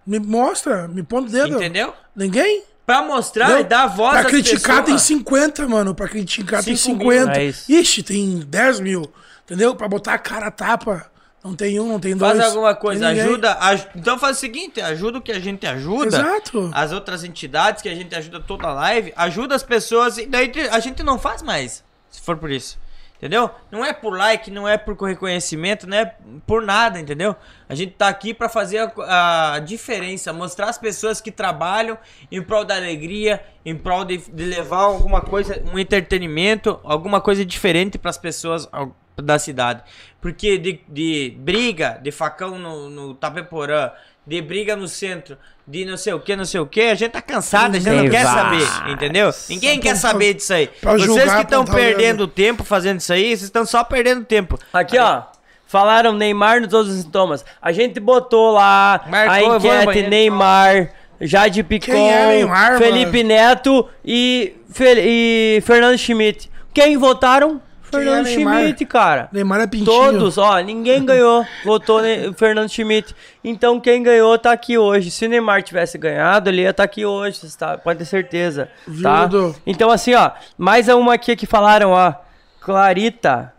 Me 0.05 0.19
mostra, 0.19 0.87
me 0.87 1.03
põe 1.03 1.23
o 1.23 1.29
dedo. 1.29 1.55
Entendeu? 1.55 1.93
Ninguém? 2.15 2.63
Pra 2.85 3.01
mostrar 3.01 3.49
Não, 3.49 3.59
e 3.59 3.63
dar 3.63 3.87
voz 3.87 4.11
Pra 4.19 4.25
criticar 4.29 4.77
tem 4.77 4.95
pessoas. 4.95 5.01
50, 5.03 5.67
mano. 5.67 5.95
Pra 5.95 6.07
criticar 6.07 6.63
tem 6.63 6.75
Cinco 6.75 7.05
mil, 7.05 7.11
50. 7.19 7.39
é 7.39 7.45
isso. 7.45 7.71
Ixi, 7.71 8.03
tem 8.03 8.39
10 8.39 8.79
mil. 8.81 9.09
Entendeu? 9.45 9.73
Pra 9.75 9.87
botar 9.87 10.13
a 10.13 10.17
cara 10.17 10.47
a 10.47 10.51
tapa. 10.51 11.09
Não 11.43 11.53
tem 11.55 11.77
um, 11.79 11.87
não 11.89 11.99
tem 11.99 12.15
dois. 12.15 12.37
Faz 12.37 12.45
alguma 12.51 12.73
coisa, 12.73 13.05
tem 13.09 13.19
ajuda. 13.21 13.57
aj- 13.59 13.87
Então 13.95 14.17
faz 14.17 14.37
o 14.37 14.39
seguinte, 14.39 14.79
ajuda 14.79 15.17
o 15.17 15.21
que 15.21 15.31
a 15.31 15.39
gente 15.39 15.65
ajuda. 15.67 16.07
Exato. 16.07 16.71
As 16.73 16.91
outras 16.93 17.23
entidades 17.25 17.81
que 17.81 17.89
a 17.89 17.95
gente 17.95 18.15
ajuda 18.15 18.39
toda 18.39 18.67
a 18.67 18.73
live, 18.73 19.11
ajuda 19.15 19.53
as 19.53 19.63
pessoas 19.63 20.17
e 20.17 20.25
daí 20.25 20.49
a 20.71 20.79
gente 20.79 21.03
não 21.03 21.19
faz 21.19 21.41
mais, 21.41 21.83
se 22.09 22.21
for 22.21 22.37
por 22.37 22.49
isso. 22.49 22.77
Entendeu? 23.23 23.49
Não 23.71 23.85
é 23.85 23.93
por 23.93 24.17
like, 24.17 24.51
não 24.51 24.67
é 24.67 24.77
por 24.77 25.01
reconhecimento, 25.01 25.87
não 25.87 25.95
é 25.95 26.13
por 26.45 26.61
nada, 26.61 26.99
entendeu? 26.99 27.33
A 27.69 27.73
gente 27.73 27.93
tá 27.93 28.09
aqui 28.09 28.33
pra 28.33 28.49
fazer 28.49 28.79
a, 28.99 29.53
a 29.53 29.59
diferença, 29.59 30.33
mostrar 30.33 30.67
as 30.67 30.77
pessoas 30.77 31.21
que 31.21 31.31
trabalham 31.31 31.97
em 32.29 32.41
prol 32.41 32.65
da 32.65 32.75
alegria, 32.75 33.41
em 33.65 33.77
prol 33.77 34.03
de, 34.03 34.17
de 34.17 34.43
levar 34.43 34.79
alguma 34.81 35.21
coisa, 35.21 35.63
um 35.73 35.79
entretenimento, 35.79 36.81
alguma 36.83 37.21
coisa 37.21 37.45
diferente 37.45 37.97
pras 37.97 38.17
pessoas 38.17 38.67
ao- 38.73 38.93
da 39.15 39.39
cidade. 39.39 39.83
Porque 40.19 40.57
de, 40.57 40.81
de 40.89 41.33
briga, 41.39 41.97
de 42.03 42.11
facão 42.11 42.59
no, 42.59 42.89
no 42.89 43.13
Tapeporã, 43.13 43.91
de 44.25 44.41
briga 44.41 44.75
no 44.75 44.87
centro, 44.87 45.37
de 45.67 45.85
não 45.85 45.97
sei 45.97 46.13
o 46.13 46.19
que, 46.19 46.35
não 46.35 46.45
sei 46.45 46.59
o 46.59 46.65
que, 46.65 46.81
a 46.81 46.95
gente 46.95 47.11
tá 47.11 47.21
cansado, 47.21 47.75
a 47.75 47.79
gente 47.79 47.89
não 47.95 48.09
quer 48.09 48.23
saber, 48.23 48.91
entendeu? 48.91 49.29
Ninguém 49.49 49.79
quer 49.79 49.95
saber 49.95 50.33
disso 50.33 50.53
aí. 50.53 50.67
pra 50.81 50.93
Vocês 50.97 51.33
que 51.33 51.41
estão 51.41 51.65
perdendo 51.65 52.27
tempo 52.27 52.63
fazendo 52.63 52.99
isso 52.99 53.11
aí, 53.13 53.25
vocês 53.27 53.43
estão 53.43 53.65
só 53.65 53.83
perdendo 53.83 54.23
tempo. 54.25 54.57
Aqui, 54.73 54.97
ó. 54.97 55.23
Falaram 55.67 56.13
Neymar 56.13 56.61
nos 56.61 56.69
todos 56.69 56.93
os 56.93 57.01
sintomas. 57.01 57.43
A 57.61 57.71
gente 57.71 57.99
botou 57.99 58.51
lá 58.51 59.03
Marcou, 59.07 59.53
a 59.53 59.57
enquete. 59.83 60.07
Neymar, 60.07 60.91
Jade 61.19 61.63
Picon, 61.63 61.91
Quem 61.93 62.11
é 62.13 62.27
Neymar, 62.27 62.77
Felipe 62.77 63.23
Neto 63.23 63.89
e, 64.05 64.53
Fe- 64.69 65.01
e 65.01 65.61
Fernando 65.65 65.97
Schmidt. 65.97 66.51
Quem 66.73 66.95
votaram? 66.97 67.59
Fernando 67.97 68.25
Neymar? 68.25 68.59
Schmidt, 68.61 68.85
cara. 68.85 69.29
Neymar 69.31 69.61
é 69.61 69.67
pintinho. 69.67 69.85
Todos, 69.85 70.37
ó, 70.37 70.59
ninguém 70.59 71.05
ganhou. 71.05 71.45
Votou 71.63 72.01
ne- 72.01 72.33
Fernando 72.33 72.69
Schmidt. 72.69 73.15
Então 73.43 73.79
quem 73.79 74.01
ganhou 74.03 74.37
tá 74.37 74.51
aqui 74.51 74.77
hoje. 74.77 75.11
Se 75.11 75.25
o 75.25 75.29
Neymar 75.29 75.63
tivesse 75.63 75.97
ganhado, 75.97 76.49
ele 76.49 76.61
ia 76.61 76.69
estar 76.69 76.83
aqui 76.83 77.05
hoje, 77.05 77.39
tá, 77.57 77.77
pode 77.77 77.99
ter 77.99 78.05
certeza. 78.05 78.69
Tá? 79.01 79.25
Dudu? 79.25 79.55
Então 79.65 79.89
assim, 79.89 80.13
ó, 80.13 80.31
mais 80.57 80.87
uma 80.87 81.13
aqui 81.13 81.35
que 81.35 81.45
falaram, 81.45 81.91
ó. 81.91 82.13
Clarita. 82.61 83.53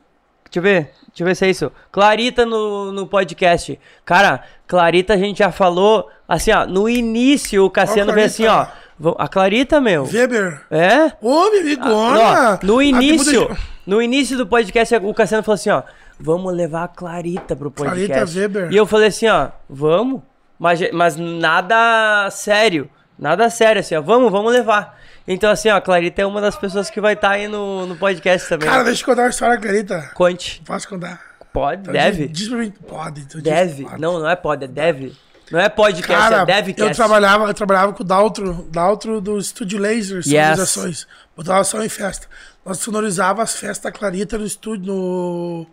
Deixa 0.45 0.59
eu 0.59 0.63
ver. 0.63 0.91
Deixa 1.09 1.23
eu 1.23 1.27
ver 1.27 1.37
se 1.37 1.47
é 1.47 1.51
isso. 1.51 1.71
Clarita 1.93 2.45
no, 2.45 2.91
no 2.91 3.07
podcast. 3.07 3.79
Cara, 4.05 4.41
Clarita 4.67 5.15
a 5.15 5.17
gente 5.17 5.39
já 5.39 5.53
falou, 5.53 6.11
assim, 6.29 6.51
ó, 6.51 6.67
no 6.67 6.89
início 6.89 7.65
o 7.65 7.71
Cassiano 7.71 8.13
veio 8.13 8.27
assim, 8.27 8.47
ó. 8.47 8.67
Clarita? 8.95 9.01
"Vamos- 9.01 9.17
A 9.19 9.29
Clarita, 9.29 9.81
meu. 9.81 10.05
Weber. 10.05 10.61
É? 10.71 11.13
Ô, 11.21 11.51
minha 11.51 11.63
amigona. 11.63 12.59
Ó, 12.63 12.67
no 12.67 12.79
Ah, 12.79 12.85
início, 12.85 13.57
no 13.87 14.01
início 14.03 14.37
do 14.37 14.47
podcast, 14.47 14.95
o 14.97 15.15
Cassiano 15.15 15.43
falou 15.43 15.55
assim, 15.55 15.71
ó, 15.71 15.83
vamos 16.19 16.55
levar 16.55 16.85
a 16.85 16.89
Clarita 16.89 17.55
pro 17.57 17.71
podcast. 17.71 18.15
Clarita 18.15 18.39
Weber. 18.41 18.73
E 18.73 18.77
eu 18.77 18.87
falei 18.87 19.09
assim, 19.09 19.29
ó, 19.29 19.49
vamos, 19.69 20.23
mas, 20.59 20.81
mas 20.93 21.17
nada 21.17 22.29
sério, 22.31 22.89
nada 23.19 23.51
sério, 23.51 23.81
assim, 23.81 23.95
ó, 23.97 24.01
vamos, 24.03 24.31
vamos 24.31 24.53
levar. 24.53 24.99
Então, 25.27 25.51
assim, 25.51 25.71
ó, 25.71 25.77
a 25.77 25.81
Clarita 25.81 26.21
é 26.23 26.27
uma 26.27 26.41
das 26.41 26.55
pessoas 26.57 26.91
que 26.91 27.01
vai 27.01 27.15
estar 27.15 27.31
aí 27.31 27.49
no, 27.49 27.87
no 27.87 27.97
podcast 27.97 28.47
também. 28.49 28.69
Cara, 28.69 28.85
deixa 28.85 29.03
eu 29.03 29.07
contar 29.07 29.23
uma 29.23 29.31
história, 29.31 29.57
Clarita. 29.59 30.11
Conte. 30.15 30.63
Posso 30.67 30.87
contar? 30.89 31.19
Pode, 31.53 31.81
Então, 31.83 31.93
deve. 31.95 32.27
Diz, 32.29 32.39
diz 32.41 32.49
pra 32.49 32.59
mim. 32.59 32.71
Pode. 32.87 33.21
Então 33.23 33.41
diz- 33.41 33.53
Deve. 33.53 33.85
pode. 33.85 34.01
Não, 34.01 34.19
não 34.21 34.29
é 34.29 34.37
pode, 34.37 34.65
é 34.65 34.69
deve. 34.69 35.15
Não 35.51 35.61
é 35.61 35.69
podcast, 35.69 36.31
Cara, 36.31 36.43
é 36.43 36.47
devecast. 36.47 36.91
eu 36.91 36.95
trabalhava, 36.97 37.47
eu 37.49 37.55
trabalhava 37.55 37.93
com 37.93 38.03
o 38.03 38.07
Daltro, 38.07 38.67
Daltro 38.71 39.21
do 39.21 39.39
Estúdio 39.39 39.79
Laser, 39.79 40.23
sonorizações. 40.23 41.07
Botava 41.37 41.63
som 41.65 41.83
em 41.83 41.89
festa. 41.89 42.27
Nós 42.65 42.79
sonorizava 42.79 43.43
as 43.43 43.55
festas 43.57 43.85
da 43.85 43.93
Clarita 43.93 44.39
no 44.39 44.47
estúdio, 44.47 44.87
no... 44.95 45.67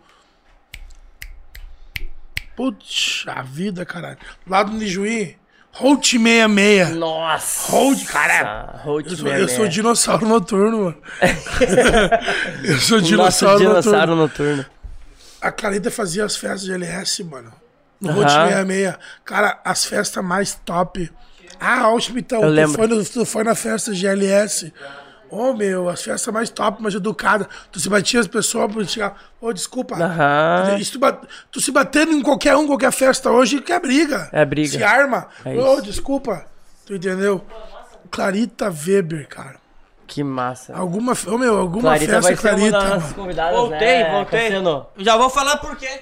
Putz, 2.54 3.24
a 3.26 3.42
vida, 3.42 3.84
caralho. 3.86 4.18
Lá 4.46 4.62
do 4.62 4.72
Nijuí, 4.72 5.36
Holt 5.72 6.04
66. 6.04 6.90
Nossa! 6.96 7.72
Holt, 7.72 8.04
cara. 8.04 8.78
Holt 8.84 9.10
eu, 9.10 9.16
sou, 9.16 9.28
eu 9.28 9.48
sou 9.48 9.68
dinossauro 9.68 10.28
noturno, 10.28 10.84
mano. 10.84 10.98
eu 12.62 12.78
sou 12.78 12.98
Nosso 12.98 13.08
dinossauro, 13.08 13.58
dinossauro 13.58 14.14
noturno. 14.14 14.56
noturno. 14.56 14.66
A 15.40 15.50
Clarita 15.50 15.90
fazia 15.90 16.24
as 16.26 16.36
festas 16.36 16.62
de 16.62 16.72
LS, 16.72 17.24
mano. 17.24 17.61
No 18.02 18.10
Aham. 18.10 18.20
Hot 18.20 18.30
66. 18.30 18.94
Cara, 19.24 19.60
as 19.64 19.84
festas 19.84 20.22
mais 20.24 20.54
top. 20.64 21.10
Ah, 21.60 21.84
Schmitão, 22.00 22.42
Eu 22.42 22.66
tu 22.66 22.72
foi, 22.74 22.86
no- 22.88 23.04
tu 23.04 23.24
foi 23.24 23.44
na 23.44 23.54
festa 23.54 23.92
de 23.92 24.06
LS. 24.06 24.72
Ô, 25.30 25.54
meu, 25.54 25.88
as 25.88 26.02
festas 26.02 26.34
mais 26.34 26.50
top, 26.50 26.82
mais 26.82 26.94
educadas. 26.94 27.46
Tu 27.70 27.80
se 27.80 27.88
batia 27.88 28.20
as 28.20 28.26
pessoas 28.26 28.70
pra 28.70 28.84
chegar. 28.84 29.16
Ô, 29.40 29.52
desculpa. 29.52 29.94
Aham. 29.94 30.76
Isso 30.78 30.92
tu, 30.92 30.98
bat- 30.98 31.24
tu 31.50 31.60
se 31.60 31.70
batendo 31.70 32.12
em 32.12 32.20
qualquer 32.20 32.54
um, 32.56 32.66
qualquer 32.66 32.92
festa 32.92 33.30
hoje, 33.30 33.60
que 33.62 33.72
é 33.72 33.78
briga. 33.80 34.28
É 34.32 34.44
briga. 34.44 34.76
Se 34.76 34.82
arma. 34.82 35.28
É 35.44 35.50
Ô, 35.56 35.74
isso. 35.74 35.82
desculpa. 35.82 36.44
Tu 36.84 36.96
entendeu? 36.96 37.42
Clarita 38.10 38.68
Weber, 38.70 39.26
cara. 39.28 39.56
Que 40.06 40.22
massa. 40.22 40.74
Alguma, 40.76 41.14
ô, 41.26 41.38
meu, 41.38 41.56
alguma 41.58 41.82
Clarita 41.90 42.20
festa 42.20 42.20
vai 42.28 42.36
ser 42.36 42.42
Clarita. 42.42 42.78
uma 42.78 42.98
das 42.98 43.12
convidadas, 43.12 43.56
Voltei, 43.56 43.78
né, 44.02 44.10
voltei. 44.12 44.40
Cassiano? 44.42 44.86
Já 44.98 45.16
vou 45.16 45.30
falar 45.30 45.56
por 45.58 45.76
quê. 45.76 46.00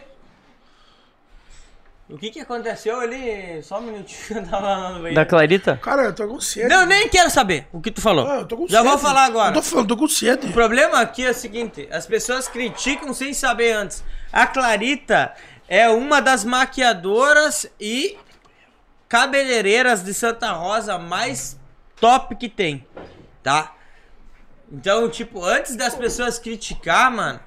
O 2.10 2.18
que 2.18 2.30
que 2.30 2.40
aconteceu 2.40 2.98
ali? 2.98 3.62
Só 3.62 3.78
um 3.78 3.82
minutinho, 3.82 4.40
eu 4.40 4.46
tava 4.46 4.66
lá 4.66 4.88
no 4.88 4.94
banheiro. 4.96 5.14
Da 5.14 5.24
Clarita? 5.24 5.76
Cara, 5.80 6.02
eu 6.02 6.14
tô 6.14 6.26
com 6.26 6.40
sede. 6.40 6.68
Não, 6.68 6.84
nem 6.84 7.08
quero 7.08 7.30
saber 7.30 7.68
o 7.72 7.80
que 7.80 7.90
tu 7.90 8.00
falou. 8.00 8.26
Ah, 8.28 8.38
eu 8.40 8.46
tô 8.46 8.56
com 8.56 8.66
Já 8.66 8.78
sede. 8.78 8.88
vou 8.88 8.98
falar 8.98 9.24
agora. 9.24 9.50
Eu 9.50 9.54
tô 9.54 9.62
falando, 9.62 9.88
tô 9.88 9.96
com 9.96 10.08
sede. 10.08 10.48
O 10.48 10.52
problema 10.52 11.00
aqui 11.00 11.24
é 11.24 11.30
o 11.30 11.34
seguinte: 11.34 11.88
as 11.92 12.06
pessoas 12.06 12.48
criticam 12.48 13.14
sem 13.14 13.32
saber 13.32 13.72
antes. 13.72 14.02
A 14.32 14.46
Clarita 14.46 15.32
é 15.68 15.88
uma 15.88 16.20
das 16.20 16.44
maquiadoras 16.44 17.70
e 17.78 18.18
cabeleireiras 19.08 20.02
de 20.02 20.12
Santa 20.12 20.50
Rosa 20.52 20.98
mais 20.98 21.58
top 22.00 22.34
que 22.34 22.48
tem, 22.48 22.84
tá? 23.42 23.74
Então, 24.70 25.08
tipo, 25.08 25.44
antes 25.44 25.76
das 25.76 25.94
pessoas 25.94 26.38
criticar, 26.38 27.10
mano, 27.10 27.40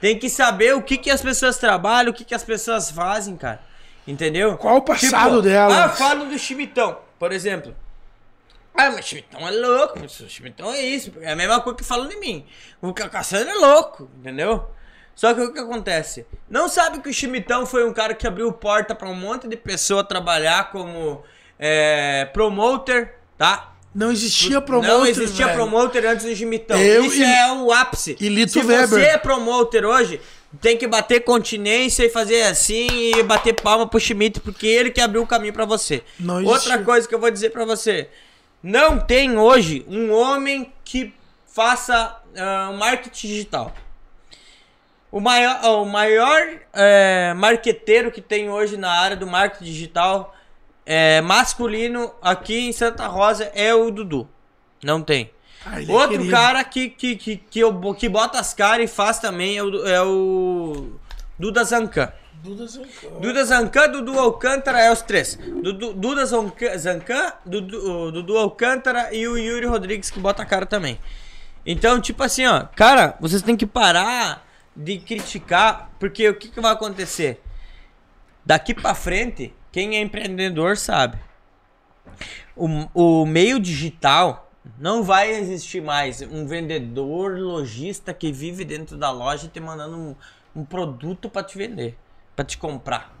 tem 0.00 0.18
que 0.18 0.28
saber 0.28 0.74
o 0.74 0.82
que 0.82 0.96
que 0.98 1.10
as 1.10 1.22
pessoas 1.22 1.58
trabalham, 1.58 2.10
o 2.10 2.14
que 2.14 2.24
que 2.24 2.34
as 2.34 2.44
pessoas 2.44 2.90
fazem, 2.90 3.36
cara. 3.36 3.60
Entendeu? 4.06 4.56
Qual 4.56 4.76
o 4.76 4.82
passado 4.82 5.42
delas? 5.42 5.76
Ah, 5.76 5.82
eu 5.86 5.90
falo 5.90 6.26
do 6.26 6.38
Chimitão, 6.38 6.98
por 7.18 7.32
exemplo. 7.32 7.74
Ah, 8.74 8.90
mas 8.90 9.00
o 9.00 9.02
Chimitão 9.08 9.48
é 9.48 9.50
louco, 9.50 9.98
Chimitão 10.28 10.72
é 10.72 10.80
isso. 10.82 11.12
É 11.20 11.32
a 11.32 11.36
mesma 11.36 11.60
coisa 11.60 11.76
que 11.78 11.84
falam 11.84 12.06
de 12.08 12.16
mim. 12.16 12.46
O 12.80 12.92
Cacassano 12.92 13.50
é 13.50 13.54
louco, 13.54 14.08
entendeu? 14.18 14.68
Só 15.14 15.32
que 15.32 15.40
o 15.40 15.52
que 15.52 15.58
acontece? 15.58 16.26
Não 16.48 16.68
sabe 16.68 17.00
que 17.00 17.08
o 17.08 17.12
Chimitão 17.14 17.64
foi 17.64 17.88
um 17.88 17.92
cara 17.92 18.14
que 18.14 18.26
abriu 18.26 18.52
porta 18.52 18.94
pra 18.94 19.08
um 19.08 19.14
monte 19.14 19.48
de 19.48 19.56
pessoa 19.56 20.04
trabalhar 20.04 20.70
como 20.70 21.22
é, 21.58 22.26
promoter, 22.34 23.14
tá? 23.38 23.72
Não 23.94 24.12
existia 24.12 24.60
promoter, 24.60 24.88
Não 24.92 25.06
existia 25.06 25.46
velho. 25.46 25.56
promoter 25.58 26.04
antes 26.06 26.26
do 26.26 26.36
Chimitão. 26.36 26.78
Eu 26.78 27.06
Isso 27.06 27.16
e- 27.16 27.24
é 27.24 27.50
o 27.50 27.72
ápice. 27.72 28.14
e 28.20 28.28
Lito 28.28 28.52
Se 28.52 28.58
Weber. 28.58 28.86
você 28.88 29.00
é 29.00 29.16
promoter 29.16 29.86
hoje, 29.86 30.20
tem 30.60 30.76
que 30.76 30.86
bater 30.86 31.20
continência 31.20 32.04
e 32.04 32.08
fazer 32.08 32.42
assim 32.42 32.86
e 32.90 33.22
bater 33.22 33.54
palma 33.54 33.86
pro 33.86 34.00
Schmidt, 34.00 34.40
porque 34.40 34.66
ele 34.66 34.90
que 34.90 35.00
abriu 35.00 35.22
o 35.22 35.26
caminho 35.26 35.52
pra 35.52 35.64
você. 35.64 36.02
Não 36.18 36.44
Outra 36.44 36.82
coisa 36.82 37.06
que 37.06 37.14
eu 37.14 37.20
vou 37.20 37.30
dizer 37.30 37.50
pra 37.50 37.64
você. 37.64 38.08
Não 38.62 38.98
tem 38.98 39.38
hoje 39.38 39.84
um 39.88 40.12
homem 40.12 40.72
que 40.84 41.14
faça 41.46 42.20
ah, 42.36 42.72
marketing 42.76 43.28
digital. 43.28 43.72
O 45.10 45.20
maior, 45.20 45.64
o 45.64 45.84
maior 45.84 46.42
é, 46.72 47.32
marqueteiro 47.34 48.10
que 48.10 48.20
tem 48.20 48.50
hoje 48.50 48.76
na 48.76 48.90
área 48.90 49.16
do 49.16 49.26
marketing 49.26 49.64
digital 49.64 50.34
é, 50.84 51.20
masculino 51.20 52.12
aqui 52.20 52.68
em 52.68 52.72
Santa 52.72 53.06
Rosa 53.06 53.50
é 53.54 53.74
o 53.74 53.90
Dudu. 53.90 54.28
Não 54.82 55.02
tem. 55.02 55.30
Ah, 55.68 55.82
é 55.82 55.90
Outro 55.90 56.10
querido. 56.18 56.30
cara 56.30 56.62
que, 56.62 56.88
que, 56.88 57.16
que, 57.16 57.36
que, 57.36 57.58
eu- 57.58 57.94
que 57.94 58.08
bota 58.08 58.38
as 58.38 58.54
caras 58.54 58.88
e 58.88 58.94
faz 58.94 59.18
também 59.18 59.56
é 59.58 59.62
o, 59.64 59.86
é 59.88 60.00
o 60.02 60.92
Duda 61.38 61.64
Zancan. 61.64 62.12
Duda 62.34 62.66
Zancan. 62.68 63.08
Duda 63.20 63.44
Zancan, 63.44 63.88
Dudu 63.90 64.18
Alcântara 64.18 64.80
é 64.80 64.92
os 64.92 65.02
três. 65.02 65.34
Dudu, 65.36 65.92
Duda 65.94 66.24
Zancan, 66.24 67.32
Dudu, 67.44 68.12
Dudu 68.12 68.38
Alcântara 68.38 69.12
e 69.12 69.26
o 69.26 69.36
Yuri 69.36 69.66
Rodrigues 69.66 70.08
que 70.10 70.20
bota 70.20 70.42
a 70.42 70.46
cara 70.46 70.64
também. 70.66 71.00
Então, 71.64 72.00
tipo 72.00 72.22
assim, 72.22 72.46
ó, 72.46 72.62
cara, 72.76 73.16
vocês 73.20 73.42
têm 73.42 73.56
que 73.56 73.66
parar 73.66 74.46
de 74.76 74.98
criticar, 74.98 75.90
porque 75.98 76.28
o 76.28 76.34
que, 76.36 76.48
que 76.48 76.60
vai 76.60 76.72
acontecer? 76.72 77.42
Daqui 78.44 78.72
pra 78.72 78.94
frente, 78.94 79.52
quem 79.72 79.96
é 79.96 80.00
empreendedor 80.00 80.76
sabe. 80.76 81.18
O, 82.54 82.68
o 82.94 83.26
meio 83.26 83.58
digital 83.58 84.45
não 84.78 85.02
vai 85.02 85.30
existir 85.30 85.80
mais 85.80 86.20
um 86.22 86.46
vendedor 86.46 87.38
lojista 87.38 88.12
que 88.12 88.32
vive 88.32 88.64
dentro 88.64 88.96
da 88.96 89.10
loja 89.10 89.48
te 89.48 89.60
mandando 89.60 89.96
um, 89.96 90.16
um 90.54 90.64
produto 90.64 91.30
pra 91.30 91.42
te 91.42 91.56
vender, 91.56 91.96
pra 92.34 92.44
te 92.44 92.58
comprar. 92.58 93.14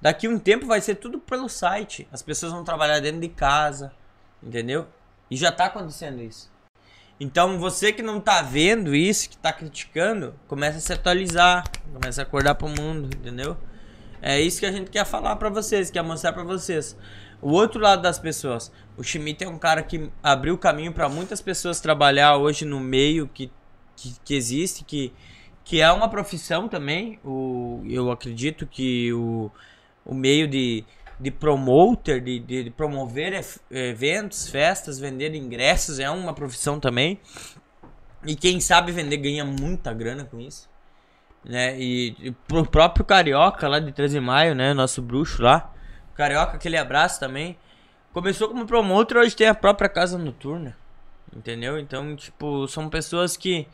Daqui 0.00 0.28
um 0.28 0.38
tempo 0.38 0.66
vai 0.66 0.80
ser 0.80 0.96
tudo 0.96 1.18
pelo 1.18 1.48
site. 1.48 2.08
As 2.10 2.22
pessoas 2.22 2.52
vão 2.52 2.64
trabalhar 2.64 3.00
dentro 3.00 3.20
de 3.20 3.28
casa, 3.28 3.92
entendeu? 4.42 4.86
E 5.30 5.36
já 5.36 5.52
tá 5.52 5.66
acontecendo 5.66 6.22
isso. 6.22 6.50
Então 7.18 7.58
você 7.58 7.92
que 7.92 8.02
não 8.02 8.20
tá 8.20 8.42
vendo 8.42 8.94
isso, 8.94 9.30
que 9.30 9.36
tá 9.36 9.52
criticando, 9.52 10.34
começa 10.46 10.78
a 10.78 10.80
se 10.80 10.92
atualizar, 10.92 11.64
começa 11.92 12.22
a 12.22 12.24
acordar 12.24 12.54
pro 12.54 12.68
mundo, 12.68 13.14
entendeu? 13.16 13.56
É 14.20 14.40
isso 14.40 14.60
que 14.60 14.66
a 14.66 14.72
gente 14.72 14.90
quer 14.90 15.04
falar 15.04 15.36
pra 15.36 15.48
vocês, 15.48 15.90
quer 15.90 16.02
mostrar 16.02 16.32
pra 16.32 16.44
vocês. 16.44 16.96
O 17.40 17.52
outro 17.52 17.80
lado 17.80 18.02
das 18.02 18.18
pessoas. 18.18 18.72
O 18.96 19.02
Schmidt 19.02 19.44
é 19.44 19.48
um 19.48 19.58
cara 19.58 19.82
que 19.82 20.10
abriu 20.22 20.56
caminho 20.56 20.92
pra 20.92 21.08
muitas 21.08 21.40
pessoas 21.40 21.80
trabalhar 21.80 22.36
hoje 22.36 22.64
no 22.64 22.80
meio 22.80 23.28
que, 23.28 23.50
que, 23.94 24.16
que 24.24 24.34
existe, 24.34 24.84
que, 24.84 25.12
que 25.64 25.80
é 25.80 25.90
uma 25.92 26.08
profissão 26.08 26.68
também. 26.68 27.18
O, 27.24 27.82
eu 27.88 28.10
acredito 28.10 28.66
que 28.66 29.12
o, 29.12 29.50
o 30.04 30.14
meio 30.14 30.48
de, 30.48 30.84
de 31.20 31.30
promoter, 31.30 32.20
de, 32.20 32.38
de, 32.38 32.64
de 32.64 32.70
promover 32.70 33.44
eventos, 33.70 34.48
festas, 34.48 34.98
vender 34.98 35.34
ingressos 35.34 35.98
é 35.98 36.08
uma 36.08 36.32
profissão 36.32 36.80
também. 36.80 37.20
E 38.24 38.34
quem 38.34 38.60
sabe 38.60 38.92
vender 38.92 39.18
ganha 39.18 39.44
muita 39.44 39.92
grana 39.92 40.24
com 40.24 40.40
isso. 40.40 40.68
Né? 41.44 41.78
E, 41.78 42.16
e 42.18 42.30
pro 42.32 42.66
próprio 42.66 43.04
Carioca 43.04 43.68
lá 43.68 43.78
de 43.78 43.92
13 43.92 44.18
de 44.18 44.20
maio, 44.20 44.54
né? 44.54 44.74
Nosso 44.74 45.00
bruxo 45.00 45.42
lá. 45.42 45.72
Carioca, 46.16 46.56
aquele 46.56 46.76
abraço 46.76 47.20
também. 47.20 47.56
Começou 48.12 48.48
como 48.48 48.66
promotor, 48.66 49.18
hoje 49.18 49.36
tem 49.36 49.48
a 49.48 49.54
própria 49.54 49.88
casa 49.88 50.16
noturna. 50.16 50.76
Entendeu? 51.34 51.78
Então, 51.78 52.16
tipo, 52.16 52.66
são 52.66 52.88
pessoas 52.88 53.36
que 53.36 53.68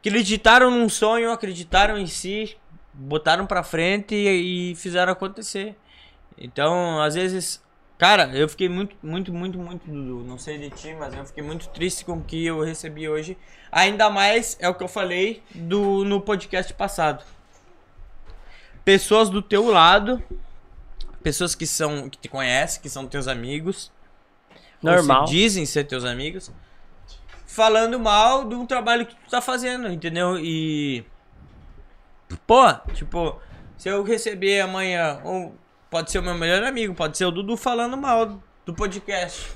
acreditaram 0.00 0.70
num 0.70 0.88
sonho, 0.88 1.30
acreditaram 1.30 1.98
em 1.98 2.06
si, 2.06 2.56
botaram 2.92 3.46
pra 3.46 3.62
frente 3.62 4.14
e, 4.14 4.72
e 4.72 4.74
fizeram 4.74 5.12
acontecer. 5.12 5.76
Então, 6.38 7.00
às 7.00 7.14
vezes, 7.14 7.62
cara, 7.98 8.34
eu 8.34 8.48
fiquei 8.48 8.68
muito, 8.68 8.96
muito, 9.02 9.32
muito, 9.32 9.58
muito, 9.58 9.86
Dudu, 9.86 10.24
não 10.26 10.38
sei 10.38 10.58
de 10.58 10.70
ti, 10.70 10.94
mas 10.98 11.14
eu 11.14 11.24
fiquei 11.26 11.42
muito 11.42 11.68
triste 11.68 12.04
com 12.04 12.14
o 12.14 12.24
que 12.24 12.46
eu 12.46 12.62
recebi 12.62 13.08
hoje. 13.08 13.36
Ainda 13.70 14.08
mais 14.10 14.56
é 14.60 14.68
o 14.68 14.74
que 14.74 14.82
eu 14.82 14.88
falei 14.88 15.42
do 15.54 16.04
no 16.04 16.20
podcast 16.20 16.72
passado. 16.74 17.24
Pessoas 18.84 19.30
do 19.30 19.40
teu 19.40 19.70
lado, 19.70 20.22
pessoas 21.22 21.54
que 21.54 21.66
são 21.66 22.08
que 22.08 22.18
te 22.18 22.28
conhecem, 22.28 22.82
que 22.82 22.90
são 22.90 23.06
teus 23.06 23.28
amigos, 23.28 23.90
ou 24.82 24.90
Normal. 24.90 25.26
se 25.26 25.32
dizem 25.32 25.64
ser 25.64 25.84
teus 25.84 26.04
amigos, 26.04 26.50
falando 27.46 27.98
mal 27.98 28.48
de 28.48 28.54
um 28.54 28.66
trabalho 28.66 29.06
que 29.06 29.14
tu 29.14 29.30
tá 29.30 29.40
fazendo, 29.40 29.88
entendeu? 29.88 30.38
E. 30.38 31.04
Pô, 32.46 32.72
tipo, 32.94 33.40
se 33.76 33.88
eu 33.88 34.02
receber 34.02 34.60
amanhã, 34.60 35.20
um, 35.24 35.52
pode 35.90 36.10
ser 36.10 36.18
o 36.18 36.22
meu 36.22 36.34
melhor 36.34 36.62
amigo, 36.62 36.94
pode 36.94 37.16
ser 37.18 37.26
o 37.26 37.30
Dudu 37.30 37.56
falando 37.56 37.96
mal 37.96 38.42
do 38.64 38.74
podcast. 38.74 39.52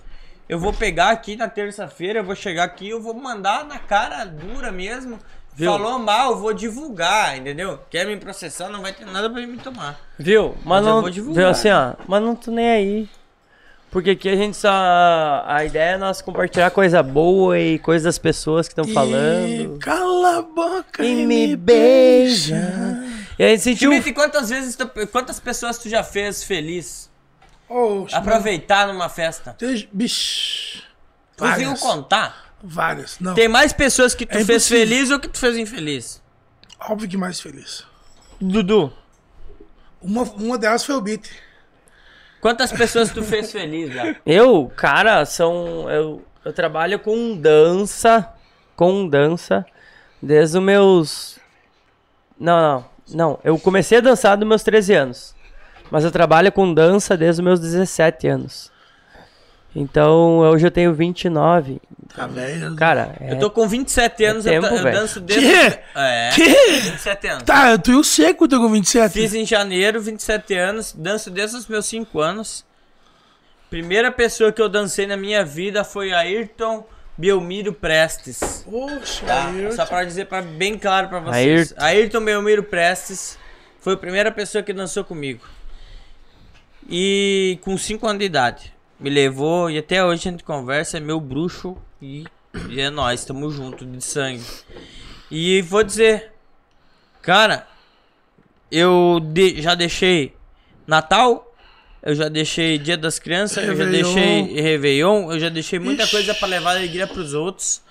Eu 0.48 0.60
vou 0.60 0.72
pegar 0.72 1.10
aqui 1.10 1.34
na 1.34 1.48
terça-feira, 1.48 2.20
eu 2.20 2.24
vou 2.24 2.36
chegar 2.36 2.64
aqui, 2.64 2.88
eu 2.88 3.00
vou 3.00 3.14
mandar 3.14 3.64
na 3.64 3.78
cara 3.78 4.24
dura 4.24 4.70
mesmo. 4.70 5.18
Viu? 5.57 5.73
Falou 5.73 5.99
mal, 5.99 6.33
eu 6.33 6.39
vou 6.39 6.52
divulgar, 6.52 7.36
entendeu? 7.39 7.81
Quer 7.91 8.07
me 8.07 8.17
processar, 8.18 8.68
não 8.68 8.83
vai 8.83 8.93
ter 8.93 9.07
nada 9.07 9.31
pra 9.31 9.41
me 9.47 9.57
tomar. 9.57 9.99
Viu? 10.18 10.55
Mas, 10.59 10.65
Mas 10.67 10.86
eu 10.86 10.93
não. 10.94 11.01
vou 11.01 11.10
divulgar. 11.10 11.43
Viu 11.43 11.49
assim, 11.51 11.70
ó. 11.70 11.94
Mas 12.07 12.23
não 12.23 12.36
tô 12.36 12.51
nem 12.51 12.68
aí. 12.68 13.09
Porque 13.91 14.10
aqui 14.10 14.28
a 14.28 14.36
gente 14.36 14.55
só. 14.57 14.68
A 15.47 15.65
ideia 15.65 15.93
é 15.94 15.97
nós 15.97 16.20
compartilhar 16.20 16.70
coisa 16.70 17.02
boa 17.02 17.59
e 17.59 17.78
coisas 17.78 18.05
das 18.05 18.18
pessoas 18.18 18.68
que 18.68 18.73
estão 18.73 18.85
falando. 18.93 19.78
Cala 19.78 20.39
a 20.39 20.43
boca 20.43 21.02
E 21.02 21.25
me 21.25 21.57
beija. 21.57 23.02
E 23.39 23.44
a 23.44 23.49
gente 23.49 23.62
sentiu. 23.62 23.91
Schmidt, 23.91 24.12
quantas 24.12 24.51
vezes, 24.51 24.76
tu- 24.76 24.91
quantas 25.10 25.41
pessoas 25.41 25.78
tu 25.78 25.89
já 25.89 26.02
fez 26.05 26.43
feliz? 26.44 27.09
Ô, 27.68 28.07
Aproveitar 28.12 28.86
numa 28.89 29.09
festa? 29.09 29.57
Bicho. 29.93 30.83
Conseguiu 31.39 31.75
contar? 31.76 32.45
Várias. 32.68 33.18
Não. 33.20 33.34
Tem 33.34 33.46
mais 33.48 33.72
pessoas 33.72 34.12
que 34.12 34.26
tu 34.26 34.36
É 34.36 34.44
fez 34.44 34.66
feliz 34.66 35.10
ou 35.12 35.20
que 35.20 35.28
tu 35.28 35.38
fez 35.38 35.56
infeliz? 35.56 36.20
Óbvio 36.80 37.08
que 37.08 37.16
mais 37.16 37.40
feliz. 37.40 37.84
Dudu. 38.40 38.92
Uma, 40.02 40.22
uma 40.22 40.58
delas 40.58 40.84
foi 40.84 40.96
o 40.96 41.00
Beat. 41.00 41.28
Quantas 42.40 42.72
pessoas 42.72 43.10
tu 43.10 43.22
fez 43.22 43.52
feliz, 43.52 43.94
já? 43.94 44.16
Eu, 44.26 44.70
cara, 44.76 45.24
são. 45.24 45.88
Eu, 45.88 46.24
eu 46.44 46.52
trabalho 46.52 46.98
com 46.98 47.36
dança. 47.36 48.28
Com 48.74 49.08
dança. 49.08 49.64
Desde 50.20 50.58
os 50.58 50.64
meus. 50.64 51.38
Não, 52.38 52.60
não. 52.60 52.84
Não. 53.14 53.40
Eu 53.44 53.58
comecei 53.60 53.98
a 53.98 54.00
dançar 54.00 54.36
dos 54.36 54.46
meus 54.46 54.64
13 54.64 54.92
anos. 54.92 55.34
Mas 55.88 56.04
eu 56.04 56.10
trabalho 56.10 56.50
com 56.50 56.74
dança 56.74 57.16
desde 57.16 57.40
os 57.40 57.44
meus 57.44 57.60
17 57.60 58.26
anos. 58.26 58.72
Então, 59.78 60.38
hoje 60.38 60.66
eu 60.66 60.70
tenho 60.70 60.94
29. 60.94 61.80
Tá 62.14 62.26
velho. 62.26 62.74
Cara, 62.76 63.14
é, 63.20 63.32
Eu 63.32 63.38
tô 63.38 63.50
com 63.50 63.68
27 63.68 64.24
anos, 64.24 64.46
é 64.46 64.56
eu, 64.56 64.62
tempo, 64.62 64.74
eu 64.74 64.82
velho. 64.82 64.96
danço 65.00 65.20
desde... 65.20 65.46
Que? 65.46 65.78
É, 65.94 66.30
Que? 66.34 66.80
27 66.80 67.26
anos. 67.28 67.42
Tá, 67.44 67.70
eu 67.72 67.78
tô 67.78 67.92
eu 67.92 68.02
seco, 68.02 68.44
eu 68.44 68.48
tô 68.48 68.58
com 68.58 68.70
27. 68.70 69.12
Fiz 69.12 69.34
em 69.34 69.44
janeiro, 69.44 70.00
27 70.00 70.55
anos, 70.55 70.94
danço 70.96 71.28
desde 71.30 71.56
os 71.58 71.66
meus 71.66 71.84
5 71.84 72.18
anos. 72.18 72.64
Primeira 73.68 74.10
pessoa 74.10 74.50
que 74.50 74.62
eu 74.62 74.68
dancei 74.68 75.06
na 75.06 75.16
minha 75.16 75.44
vida 75.44 75.84
foi 75.84 76.10
Ayrton 76.10 76.86
Belmiro 77.18 77.74
Prestes. 77.74 78.64
Poxa, 78.64 79.26
Tá? 79.26 79.48
Ayrton. 79.48 79.76
Só 79.76 79.84
pra 79.84 80.05
dizer 80.05 80.24
pra, 80.24 80.40
bem 80.40 80.78
claro 80.78 81.08
pra 81.08 81.20
vocês. 81.20 81.74
Ayrton. 81.76 81.84
Ayrton 81.84 82.24
Belmiro 82.24 82.62
Prestes 82.62 83.36
foi 83.80 83.92
a 83.92 83.96
primeira 83.98 84.32
pessoa 84.32 84.62
que 84.62 84.72
dançou 84.72 85.05
comigo. 85.05 85.44
E 86.88 87.58
com 87.62 87.76
5 87.76 88.06
anos 88.06 88.20
de 88.20 88.24
idade. 88.24 88.75
Me 88.99 89.10
levou 89.10 89.70
e 89.70 89.78
até 89.78 90.05
hoje 90.05 90.28
a 90.28 90.31
gente 90.33 90.44
conversa, 90.44 90.97
é 90.97 91.00
meu 91.00 91.20
bruxo 91.20 91.76
e, 92.00 92.25
e 92.70 92.81
é 92.81 92.89
nós, 92.91 93.25
tamo 93.25 93.50
junto 93.50 93.84
de 93.84 94.02
sangue. 94.02 94.42
E 95.31 95.60
vou 95.62 95.83
dizer, 95.83 96.33
cara, 97.20 97.66
eu 98.70 99.20
de- 99.23 99.60
já 99.60 99.75
deixei 99.75 100.34
Natal, 100.86 101.55
eu 102.02 102.15
já 102.15 102.28
deixei 102.28 102.78
Dia 102.78 102.97
das 102.97 103.18
Crianças, 103.18 103.58
eu 103.66 103.76
já 103.76 103.84
Réveillon. 103.84 104.15
deixei 104.15 104.60
Réveillon, 104.62 105.33
eu 105.33 105.41
já 105.41 105.49
deixei 105.50 105.78
muita 105.78 106.05
Ixi. 106.05 106.12
coisa 106.12 106.34
pra 106.34 106.49
levar 106.49 106.70
alegria 106.76 107.07
pros 107.07 107.34
outros. 107.34 107.83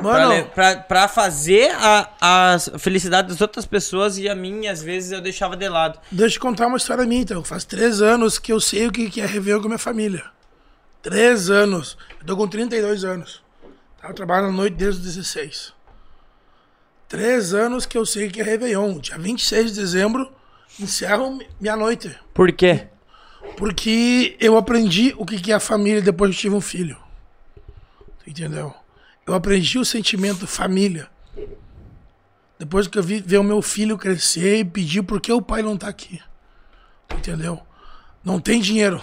Pra, 0.00 0.12
Mano, 0.12 0.32
le- 0.34 0.42
pra, 0.44 0.76
pra 0.76 1.08
fazer 1.08 1.70
a, 1.74 2.08
a 2.20 2.58
felicidade 2.78 3.28
das 3.28 3.40
outras 3.40 3.64
pessoas 3.66 4.18
e 4.18 4.28
a 4.28 4.34
minha, 4.34 4.72
às 4.72 4.82
vezes, 4.82 5.12
eu 5.12 5.20
deixava 5.20 5.56
de 5.56 5.68
lado. 5.68 5.98
deixa 6.10 6.36
eu 6.36 6.40
contar 6.40 6.66
uma 6.66 6.76
história 6.76 7.04
minha, 7.04 7.22
então. 7.22 7.44
Faz 7.44 7.64
três 7.64 8.00
anos 8.02 8.38
que 8.38 8.52
eu 8.52 8.60
sei 8.60 8.86
o 8.86 8.92
que 8.92 9.20
é 9.20 9.26
Réveillon 9.26 9.58
com 9.60 9.66
a 9.66 9.68
minha 9.70 9.78
família. 9.78 10.24
Três 11.02 11.48
anos. 11.50 11.96
Eu 12.20 12.26
tô 12.26 12.36
com 12.36 12.46
32 12.48 13.04
anos. 13.04 13.42
Tá? 14.00 14.08
Eu 14.08 14.14
trabalho 14.14 14.46
na 14.48 14.52
noite 14.52 14.74
desde 14.74 15.00
os 15.00 15.06
16. 15.16 15.72
Três 17.08 17.52
anos 17.54 17.86
que 17.86 17.98
eu 17.98 18.06
sei 18.06 18.28
o 18.28 18.30
que 18.30 18.40
é 18.40 18.44
Réveillon. 18.44 18.98
Dia 18.98 19.18
26 19.18 19.72
de 19.72 19.80
dezembro, 19.80 20.30
encerro 20.78 21.38
minha 21.60 21.76
noite. 21.76 22.14
Por 22.32 22.52
quê? 22.52 22.86
Porque 23.56 24.36
eu 24.38 24.56
aprendi 24.56 25.14
o 25.18 25.24
que 25.26 25.50
é 25.50 25.54
a 25.54 25.60
família 25.60 26.00
depois 26.02 26.30
que 26.30 26.36
eu 26.36 26.40
tive 26.42 26.54
um 26.54 26.60
filho. 26.60 26.96
Entendeu? 28.26 28.72
Eu 29.30 29.36
aprendi 29.36 29.78
o 29.78 29.84
sentimento 29.84 30.44
família. 30.44 31.08
Depois 32.58 32.88
que 32.88 32.98
eu 32.98 33.02
vi 33.02 33.20
ver 33.20 33.38
o 33.38 33.44
meu 33.44 33.62
filho 33.62 33.96
crescer 33.96 34.58
e 34.58 34.64
pedir 34.64 35.02
por 35.02 35.20
que 35.20 35.32
o 35.32 35.40
pai 35.40 35.62
não 35.62 35.76
tá 35.76 35.86
aqui. 35.86 36.20
Entendeu? 37.14 37.62
Não 38.24 38.40
tem 38.40 38.60
dinheiro. 38.60 39.00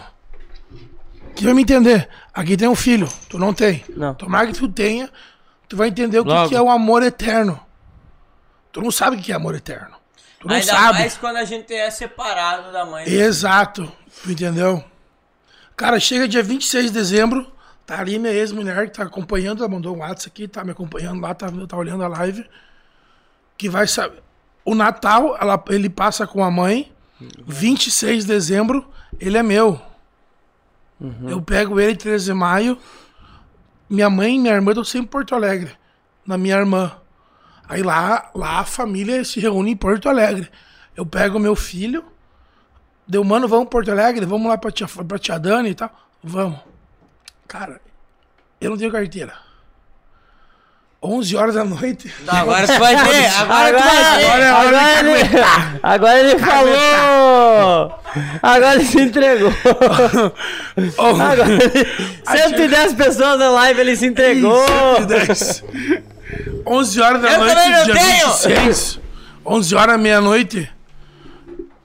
Que 1.33 1.45
vai 1.45 1.53
me 1.53 1.61
entender? 1.61 2.09
Aqui 2.33 2.57
tem 2.57 2.67
um 2.67 2.75
filho, 2.75 3.07
tu 3.29 3.39
não 3.39 3.53
tem. 3.53 3.85
Não. 3.95 4.13
Tomara 4.15 4.47
que 4.47 4.53
tu 4.59 4.67
tenha, 4.67 5.09
tu 5.69 5.77
vai 5.77 5.87
entender 5.87 6.19
o 6.19 6.25
que, 6.25 6.49
que 6.49 6.55
é 6.55 6.61
o 6.61 6.69
amor 6.69 7.03
eterno. 7.03 7.57
Tu 8.73 8.81
não 8.81 8.91
sabe 8.91 9.15
o 9.15 9.21
que 9.21 9.31
é 9.31 9.35
amor 9.35 9.55
eterno. 9.55 9.95
Tu 10.41 10.47
não 10.49 10.55
Ainda 10.55 10.67
sabe. 10.67 10.99
mais 10.99 11.15
quando 11.15 11.37
a 11.37 11.45
gente 11.45 11.73
é 11.73 11.89
separado 11.89 12.73
da 12.73 12.85
mãe. 12.85 13.07
Exato. 13.07 13.89
Tu 14.23 14.31
entendeu? 14.33 14.83
Cara, 15.77 16.01
chega 16.01 16.27
dia 16.27 16.43
26 16.43 16.87
de 16.87 16.91
dezembro, 16.91 17.49
Tá 17.87 18.01
ali 18.01 18.19
minha 18.19 18.33
ex-mulher 18.33 18.89
que 18.89 18.97
tá 18.97 19.03
acompanhando, 19.03 19.63
ela 19.63 19.71
mandou 19.71 19.95
um 19.95 19.99
WhatsApp 19.99 20.27
aqui, 20.27 20.45
tá 20.45 20.61
me 20.61 20.71
acompanhando 20.71 21.21
lá, 21.21 21.33
tá, 21.33 21.47
tá 21.65 21.77
olhando 21.77 22.03
a 22.03 22.09
live. 22.09 22.45
Que 23.57 23.69
vai 23.69 23.87
saber. 23.87 24.21
O 24.65 24.75
Natal, 24.75 25.37
ela, 25.39 25.63
ele 25.69 25.89
passa 25.89 26.27
com 26.27 26.43
a 26.43 26.51
mãe. 26.51 26.91
26 27.47 28.25
de 28.25 28.27
dezembro, 28.27 28.85
ele 29.17 29.37
é 29.37 29.41
meu. 29.41 29.81
Eu 31.29 31.41
pego 31.41 31.79
ele 31.79 31.95
13 31.95 32.25
de 32.25 32.33
maio. 32.33 32.77
Minha 33.89 34.09
mãe 34.09 34.35
e 34.35 34.39
minha 34.39 34.53
irmã 34.53 34.71
estão 34.71 34.83
sempre 34.83 35.07
em 35.07 35.09
Porto 35.09 35.33
Alegre. 35.33 35.71
Na 36.25 36.37
minha 36.37 36.57
irmã. 36.57 36.91
Aí 37.69 37.81
lá, 37.81 38.29
lá 38.35 38.59
a 38.59 38.65
família 38.65 39.23
se 39.23 39.39
reúne 39.39 39.71
em 39.71 39.77
Porto 39.77 40.09
Alegre. 40.09 40.49
Eu 40.93 41.05
pego 41.05 41.39
meu 41.39 41.55
filho. 41.55 42.03
Deu, 43.07 43.23
mano, 43.23 43.47
vamos 43.47 43.69
Porto 43.69 43.89
Alegre? 43.89 44.25
Vamos 44.25 44.49
lá 44.49 44.57
pra 44.57 44.71
tia, 44.71 44.87
pra 44.87 45.17
tia 45.17 45.39
Dani 45.39 45.69
e 45.69 45.75
tal? 45.75 45.89
Vamos. 46.21 46.59
Cara, 47.47 47.79
eu 48.59 48.69
não 48.71 48.77
tenho 48.77 48.91
carteira. 48.91 49.33
11 51.01 51.35
horas 51.37 51.55
da 51.55 51.63
noite. 51.63 52.11
Tá, 52.25 52.39
agora 52.39 52.65
tu 52.67 52.79
vai 52.79 52.95
ter, 52.95 53.25
agora 53.27 53.77
tu 53.77 53.83
vai 53.83 54.17
ter. 54.19 54.25
Agora, 54.25 54.43
é 54.43 54.53
hora 54.53 54.77
de 55.03 55.09
ele, 55.09 55.19
caguetar. 55.29 55.79
agora 55.83 56.19
ele 56.19 56.39
falou! 56.39 57.99
Agora 58.41 58.75
ele 58.75 58.85
se 58.85 58.99
entregou. 59.01 59.53
Agora 60.97 61.45
ele- 61.53 62.17
110 62.25 62.93
pessoas 62.93 63.37
na 63.39 63.49
live, 63.51 63.79
ele 63.79 63.95
se 63.95 64.07
entregou. 64.07 64.65
110. 64.97 65.63
11 66.65 67.01
horas 67.01 67.21
da 67.21 67.31
Eu 67.31 67.39
noite, 67.39 67.53
também 67.55 67.71
não 67.71 67.83
dia 67.85 67.93
tenho. 67.93 68.27
26. 68.27 68.99
11 69.45 69.75
horas, 69.75 69.99
meia-noite. 69.99 70.69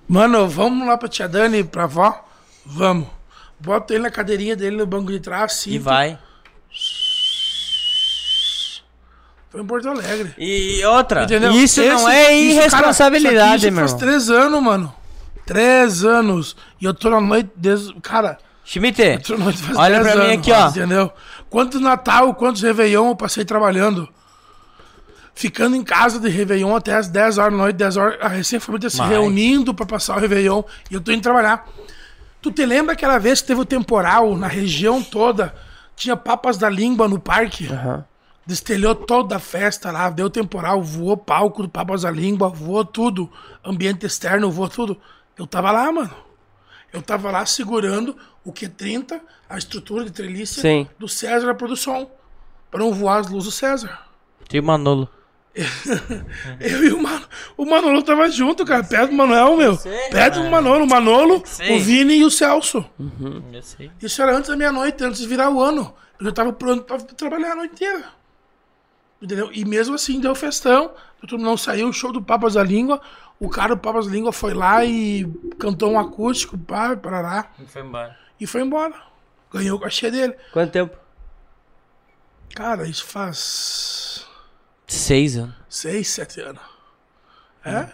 Mano, 0.08 0.49
vamos 0.49 0.89
lá 0.89 0.97
pra 0.97 1.08
tia 1.08 1.28
Dani, 1.28 1.62
pra 1.62 1.84
avó? 1.84 2.24
Vamos. 2.65 3.07
Bota 3.62 3.94
ele 3.94 4.02
na 4.02 4.10
cadeirinha 4.10 4.57
dele 4.57 4.76
no 4.76 4.86
banco 4.86 5.10
de 5.12 5.20
trás, 5.20 5.65
E 5.66 5.78
vai. 5.78 6.18
Foi 9.50 9.60
em 9.60 9.66
Porto 9.66 9.89
Alegre. 9.89 10.34
E 10.39 10.82
outra, 10.84 11.24
Entendeu? 11.24 11.50
isso 11.52 11.81
não 11.82 11.94
Esse- 11.94 12.07
é 12.10 12.34
isso, 12.34 12.55
cara, 12.57 12.66
irresponsabilidade, 12.66 13.70
meu 13.70 13.81
faz 13.86 13.94
três 13.94 14.31
anos, 14.31 14.62
mano. 14.62 14.92
Três 15.47 16.05
anos. 16.05 16.57
E 16.81 16.84
eu 16.84 16.94
tô 16.94 17.10
na 17.10 17.20
noite 17.20 17.50
desde... 17.57 17.92
Cara... 18.00 18.39
Schmidt, 18.65 19.02
olha 19.76 20.00
pra 20.00 20.15
mim 20.15 20.20
anos, 20.23 20.39
aqui, 20.39 20.52
ó. 20.52 20.68
Entendeu? 20.68 21.12
Quantos 21.50 21.81
Natal, 21.81 22.32
quantos 22.34 22.62
Réveillon 22.62 23.08
eu 23.08 23.16
passei 23.16 23.44
trabalhando. 23.44 24.08
Ficando 25.34 25.74
em 25.74 25.82
casa 25.82 26.20
de 26.20 26.28
Réveillon 26.28 26.74
até 26.76 26.94
as 26.94 27.08
10 27.08 27.39
horas 27.39 27.52
da 27.52 27.58
noite, 27.58 27.76
10 27.76 27.97
horas, 27.97 28.18
a 28.23 28.28
recém-família 28.28 28.89
se 28.89 28.99
Mas- 28.99 29.08
reunindo 29.10 29.74
pra 29.74 29.84
passar 29.84 30.16
o 30.16 30.20
Réveillon. 30.20 30.62
E 30.91 30.94
eu 30.94 31.00
tô 31.00 31.10
indo 31.10 31.23
trabalhar. 31.23 31.66
Tu 32.43 32.51
te 32.51 32.67
lembra 32.67 32.93
aquela 32.93 33.19
vez 33.19 33.41
que 33.41 33.47
teve 33.47 33.61
o 33.61 33.65
temporal 33.65 34.37
na 34.37 34.49
região 34.49 35.01
toda? 35.01 35.55
Tinha 35.95 36.17
papas 36.17 36.59
da 36.59 36.69
língua 36.69 37.07
no 37.07 37.21
parque? 37.21 37.69
Destelhou 38.45 38.97
toda 38.97 39.37
a 39.37 39.39
festa 39.39 39.93
lá, 39.93 40.11
deu 40.11 40.29
temporal, 40.29 40.83
voou 40.83 41.17
palco 41.17 41.62
do 41.62 41.69
Papas 41.69 42.03
da 42.03 42.11
Língua, 42.11 42.49
voou 42.49 42.85
tudo, 42.85 43.31
ambiente 43.65 44.05
externo, 44.05 44.51
voou 44.51 44.69
tudo. 44.69 45.01
Eu 45.39 45.47
tava 45.47 45.71
lá, 45.71 45.93
mano. 45.93 46.11
Eu 46.93 47.01
tava 47.01 47.31
lá 47.31 47.47
segurando 47.47 48.17
o 48.45 48.53
Q30, 48.53 49.21
a 49.49 49.57
estrutura 49.57 50.05
de 50.05 50.11
treliça 50.11 50.61
Sim. 50.61 50.89
do 50.99 51.09
César 51.09 51.47
da 51.47 51.55
produção, 51.55 52.11
pra 52.69 52.81
não 52.81 52.93
voar 52.93 53.19
as 53.19 53.29
luzes 53.29 53.45
do 53.45 53.53
César. 53.53 53.97
Tem 54.49 54.59
o 54.59 54.65
Manolo. 54.65 55.09
Eu 56.60 56.84
e 56.84 56.92
o 56.92 57.02
Manolo. 57.02 57.28
O 57.56 57.64
Manolo 57.66 58.02
tava 58.02 58.31
junto, 58.31 58.64
cara. 58.64 58.82
Perto 58.82 59.10
do 59.10 59.16
Manuel, 59.16 59.56
meu. 59.56 59.76
Perto 60.10 60.42
do 60.42 60.50
Manolo. 60.50 60.84
O 60.84 60.89
Manolo, 60.89 61.42
sei. 61.44 61.76
o 61.76 61.81
Vini 61.81 62.16
e 62.16 62.24
o 62.24 62.31
Celso. 62.31 62.84
Eu 63.52 63.62
sei. 63.62 63.90
Isso 64.00 64.22
era 64.22 64.34
antes 64.34 64.48
da 64.48 64.56
meia-noite, 64.56 65.05
antes 65.05 65.20
de 65.20 65.26
virar 65.26 65.50
o 65.50 65.60
ano. 65.60 65.94
Eu 66.18 66.26
já 66.26 66.32
tava 66.32 66.52
pronto 66.52 66.84
pra 66.84 66.98
trabalhar 66.98 67.52
a 67.52 67.56
noite 67.56 67.74
inteira. 67.74 68.05
Entendeu? 69.20 69.50
E 69.52 69.64
mesmo 69.64 69.94
assim 69.94 70.20
deu 70.20 70.34
festão. 70.34 70.92
Todo 71.20 71.39
mundo 71.39 71.44
não 71.44 71.56
saiu, 71.56 71.89
o 71.89 71.92
show 71.92 72.10
do 72.10 72.22
Papas 72.22 72.55
da 72.55 72.62
Língua. 72.62 73.00
O 73.39 73.48
cara 73.48 73.74
do 73.74 73.81
Papas 73.81 74.06
da 74.06 74.12
Língua 74.12 74.32
foi 74.32 74.55
lá 74.55 74.84
e 74.84 75.24
cantou 75.58 75.92
um 75.92 75.98
acústico, 75.98 76.56
pá, 76.58 76.97
parará. 76.97 77.50
Foi 77.66 77.82
embora. 77.82 78.16
E 78.40 78.47
foi 78.47 78.62
embora. 78.62 78.94
Ganhou 79.52 79.76
o 79.76 79.81
cachê 79.81 80.10
dele. 80.10 80.34
Quanto 80.52 80.72
tempo? 80.72 80.97
Cara, 82.55 82.86
isso 82.86 83.05
faz 83.06 84.11
Seis 84.93 85.37
anos. 85.37 85.55
seis, 85.69 86.09
sete 86.09 86.41
anos. 86.41 86.61
É? 87.65 87.87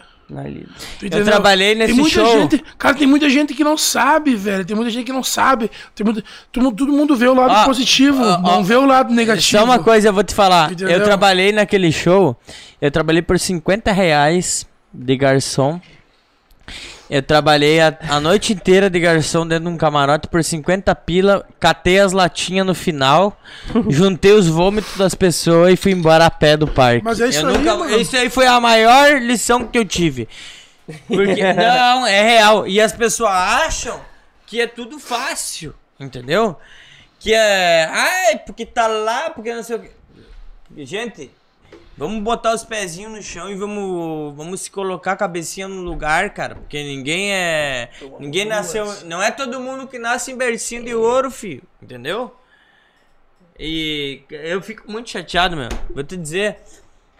Eu 1.01 1.23
trabalhei 1.23 1.73
nesse 1.73 1.93
tem 1.93 2.01
muita 2.01 2.15
show. 2.15 2.41
Gente, 2.41 2.63
cara, 2.77 2.95
tem 2.95 3.07
muita 3.07 3.27
gente 3.29 3.53
que 3.55 3.63
não 3.63 3.75
sabe, 3.75 4.35
velho. 4.35 4.63
Tem 4.63 4.75
muita 4.75 4.91
gente 4.91 5.05
que 5.05 5.11
não 5.11 5.23
sabe. 5.23 5.71
Tem 5.95 6.05
muita, 6.05 6.23
todo, 6.51 6.63
mundo, 6.63 6.75
todo 6.75 6.91
mundo 6.91 7.15
vê 7.15 7.27
o 7.27 7.33
lado 7.33 7.51
Ó, 7.51 7.65
positivo, 7.65 8.21
ó, 8.21 8.37
não 8.37 8.59
ó, 8.59 8.61
vê 8.61 8.75
o 8.75 8.85
lado 8.85 9.11
negativo. 9.11 9.57
Só 9.57 9.63
uma 9.63 9.79
coisa 9.79 10.09
eu 10.09 10.13
vou 10.13 10.23
te 10.23 10.35
falar. 10.35 10.71
Entendeu? 10.71 10.89
Eu 10.89 11.03
trabalhei 11.03 11.51
naquele 11.51 11.91
show. 11.91 12.37
Eu 12.79 12.91
trabalhei 12.91 13.23
por 13.23 13.39
50 13.39 13.91
reais 13.91 14.67
de 14.93 15.17
garçom. 15.17 15.81
Eu 17.09 17.23
trabalhei 17.23 17.81
a, 17.81 17.97
a 18.07 18.19
noite 18.19 18.53
inteira 18.53 18.87
de 18.89 18.99
garçom 18.99 19.47
dentro 19.47 19.65
de 19.67 19.71
um 19.71 19.77
camarote 19.77 20.27
por 20.27 20.43
50 20.43 20.93
pila. 20.95 21.43
Catei 21.59 21.99
as 21.99 22.11
latinhas 22.11 22.65
no 22.67 22.75
final. 22.75 23.35
juntei 23.89 24.31
os 24.33 24.47
vômitos 24.47 24.95
das 24.95 25.15
pessoas 25.15 25.73
e 25.73 25.75
fui 25.75 25.91
embora 25.91 26.25
a 26.27 26.29
pé 26.31 26.55
do 26.55 26.67
parque. 26.67 27.03
Mas 27.03 27.19
é 27.19 27.29
isso 27.29 27.39
Eu 27.39 27.47
aí, 27.49 27.57
nunca- 27.57 27.75
mano. 27.75 27.99
Isso 27.99 28.15
aí 28.15 28.29
foi 28.29 28.45
a 28.45 28.59
maior 28.59 29.19
lição 29.21 29.65
que 29.65 29.77
eu 29.77 29.85
tive. 29.85 30.29
Porque, 31.07 31.41
não, 31.53 32.05
é 32.05 32.21
real. 32.21 32.67
E 32.67 32.79
as 32.79 32.93
pessoas 32.93 33.31
acham 33.31 33.99
que 34.45 34.61
é 34.61 34.67
tudo 34.67 34.99
fácil, 34.99 35.73
entendeu? 35.99 36.55
Que 37.19 37.33
é. 37.33 37.89
Ai, 37.91 38.37
porque 38.45 38.65
tá 38.65 38.85
lá, 38.87 39.31
porque 39.31 39.53
não 39.53 39.63
sei 39.63 39.75
o 39.75 39.79
quê. 39.79 39.91
Gente, 40.85 41.31
vamos 41.99 42.23
botar 42.23 42.55
os 42.55 42.63
pezinhos 42.63 43.11
no 43.11 43.21
chão 43.21 43.49
e 43.51 43.55
vamos, 43.55 44.33
vamos 44.35 44.61
se 44.61 44.71
colocar 44.71 45.11
a 45.11 45.15
cabecinha 45.17 45.67
no 45.67 45.81
lugar, 45.81 46.29
cara. 46.33 46.55
Porque 46.55 46.81
ninguém 46.81 47.31
é. 47.31 47.89
Ninguém 48.19 48.45
nasceu. 48.45 48.85
Não 49.05 49.21
é 49.21 49.29
todo 49.29 49.59
mundo 49.59 49.85
que 49.87 49.99
nasce 49.99 50.31
em 50.31 50.37
bercinho 50.37 50.83
de 50.85 50.95
ouro, 50.95 51.29
filho. 51.29 51.61
Entendeu? 51.81 52.33
E 53.59 54.21
eu 54.29 54.61
fico 54.61 54.89
muito 54.89 55.09
chateado, 55.09 55.55
meu. 55.55 55.69
Vou 55.93 56.03
te 56.03 56.15
dizer. 56.15 56.57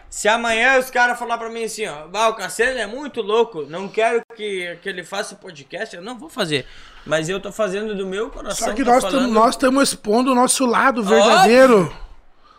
Se 0.08 0.26
amanhã 0.26 0.76
os 0.78 0.90
caras 0.90 1.16
falar 1.18 1.38
pra 1.38 1.48
mim 1.48 1.62
assim, 1.62 1.86
ó, 1.86 2.08
"Bah, 2.08 2.28
o 2.30 2.34
Cassiano 2.34 2.76
é 2.80 2.86
muito 2.86 3.22
louco, 3.22 3.62
não 3.62 3.86
quero 3.88 4.20
que, 4.34 4.76
que 4.82 4.88
ele 4.88 5.04
faça 5.04 5.36
podcast, 5.36 5.94
eu 5.94 6.02
não 6.02 6.18
vou 6.18 6.28
fazer. 6.28 6.66
Mas 7.06 7.28
eu 7.28 7.38
tô 7.38 7.52
fazendo 7.52 7.94
do 7.94 8.04
meu 8.06 8.28
coração. 8.28 8.68
Só 8.68 8.74
que 8.74 8.82
nós 8.82 9.02
falando- 9.04 9.18
estamos 9.18 9.32
nós 9.32 9.50
estamos 9.54 9.88
expondo 9.88 10.32
o 10.32 10.34
nosso 10.34 10.66
lado 10.66 11.04
verdadeiro. 11.04 11.82
Óbvio, 11.82 11.96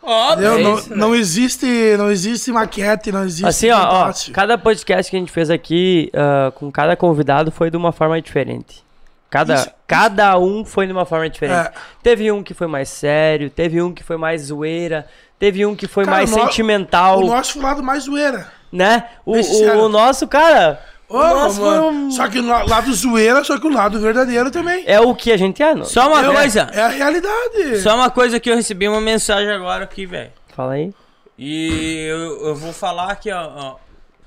Entendeu? 0.04 0.58
é 0.58 0.64
não, 0.64 0.76
isso, 0.78 0.90
né? 0.90 0.96
não 0.96 1.16
existe, 1.16 1.96
não 1.98 2.10
existe 2.12 2.52
maquete, 2.52 3.12
não 3.12 3.24
existe. 3.24 3.46
Assim, 3.46 3.70
ó, 3.70 4.10
ó, 4.10 4.14
cada 4.34 4.58
podcast 4.58 5.10
que 5.10 5.16
a 5.16 5.20
gente 5.20 5.32
fez 5.32 5.50
aqui, 5.50 6.10
ah, 6.14 6.52
com 6.56 6.72
cada 6.72 6.96
convidado, 6.96 7.52
foi 7.52 7.70
de 7.70 7.78
uma 7.78 7.92
forma 7.92 8.20
diferente. 8.22 8.84
Cada, 9.30 9.54
Isso- 9.56 9.70
cada 9.88 10.38
um 10.38 10.66
foi 10.66 10.86
de 10.88 10.92
uma 10.92 11.06
forma 11.06 11.30
diferente. 11.30 11.68
É. 11.68 11.72
Teve 12.04 12.32
um 12.32 12.44
que 12.44 12.54
foi 12.54 12.68
mais 12.68 12.90
sério, 12.90 13.50
teve 13.50 13.82
um 13.82 13.94
que 13.94 14.04
foi 14.04 14.18
mais 14.18 14.42
zoeira, 14.48 15.08
teve 15.40 15.66
um 15.66 15.74
que 15.76 15.88
foi 15.88 16.04
Cara, 16.04 16.18
mais 16.18 16.32
no- 16.32 16.38
sentimental, 16.42 17.20
O 17.20 17.28
nosso 17.28 17.54
foi 17.54 17.62
o 17.62 17.66
lado 17.66 17.82
mais 17.84 18.04
zoeira. 18.04 18.52
né? 18.72 19.06
O, 19.26 19.38
o- 19.38 19.86
o 19.86 19.90
nosso, 19.90 20.28
cara, 20.28 20.82
Ô, 21.16 21.20
nosso 21.20 21.60
foi 21.60 21.70
mano, 21.70 21.88
um- 21.90 22.12
Só 22.12 22.28
que 22.28 22.40
o 22.40 22.46
la- 22.48 22.64
lado 22.64 22.94
zoeira, 22.94 23.44
só 23.44 23.60
que 23.60 23.68
o 23.68 23.70
lado 23.70 24.00
verdadeiro 24.00 24.50
também. 24.52 24.84
é 24.88 25.00
o 25.00 25.14
que 25.14 25.32
a 25.32 25.38
gente 25.38 25.62
é, 25.62 25.76
não? 25.76 25.84
Só 25.86 26.08
uma 26.08 26.26
É- 26.26 26.34
coisa. 26.34 26.70
É 26.74 26.82
a 26.82 26.88
realidade. 26.88 27.80
Só 27.82 27.96
uma 27.96 28.10
coisa 28.10 28.40
que 28.40 28.50
eu 28.50 28.56
recebi 28.56 28.88
uma 28.88 29.02
mensagem 29.02 29.52
agora 29.52 29.84
aqui, 29.84 30.06
velho. 30.06 30.32
Fala 30.56 30.74
aí. 30.74 30.94
E 31.38 32.06
eu, 32.10 32.48
eu 32.48 32.56
vou 32.56 32.72
falar 32.74 33.12
aqui, 33.12 33.32
ó, 33.32 33.52
ó. 33.56 33.76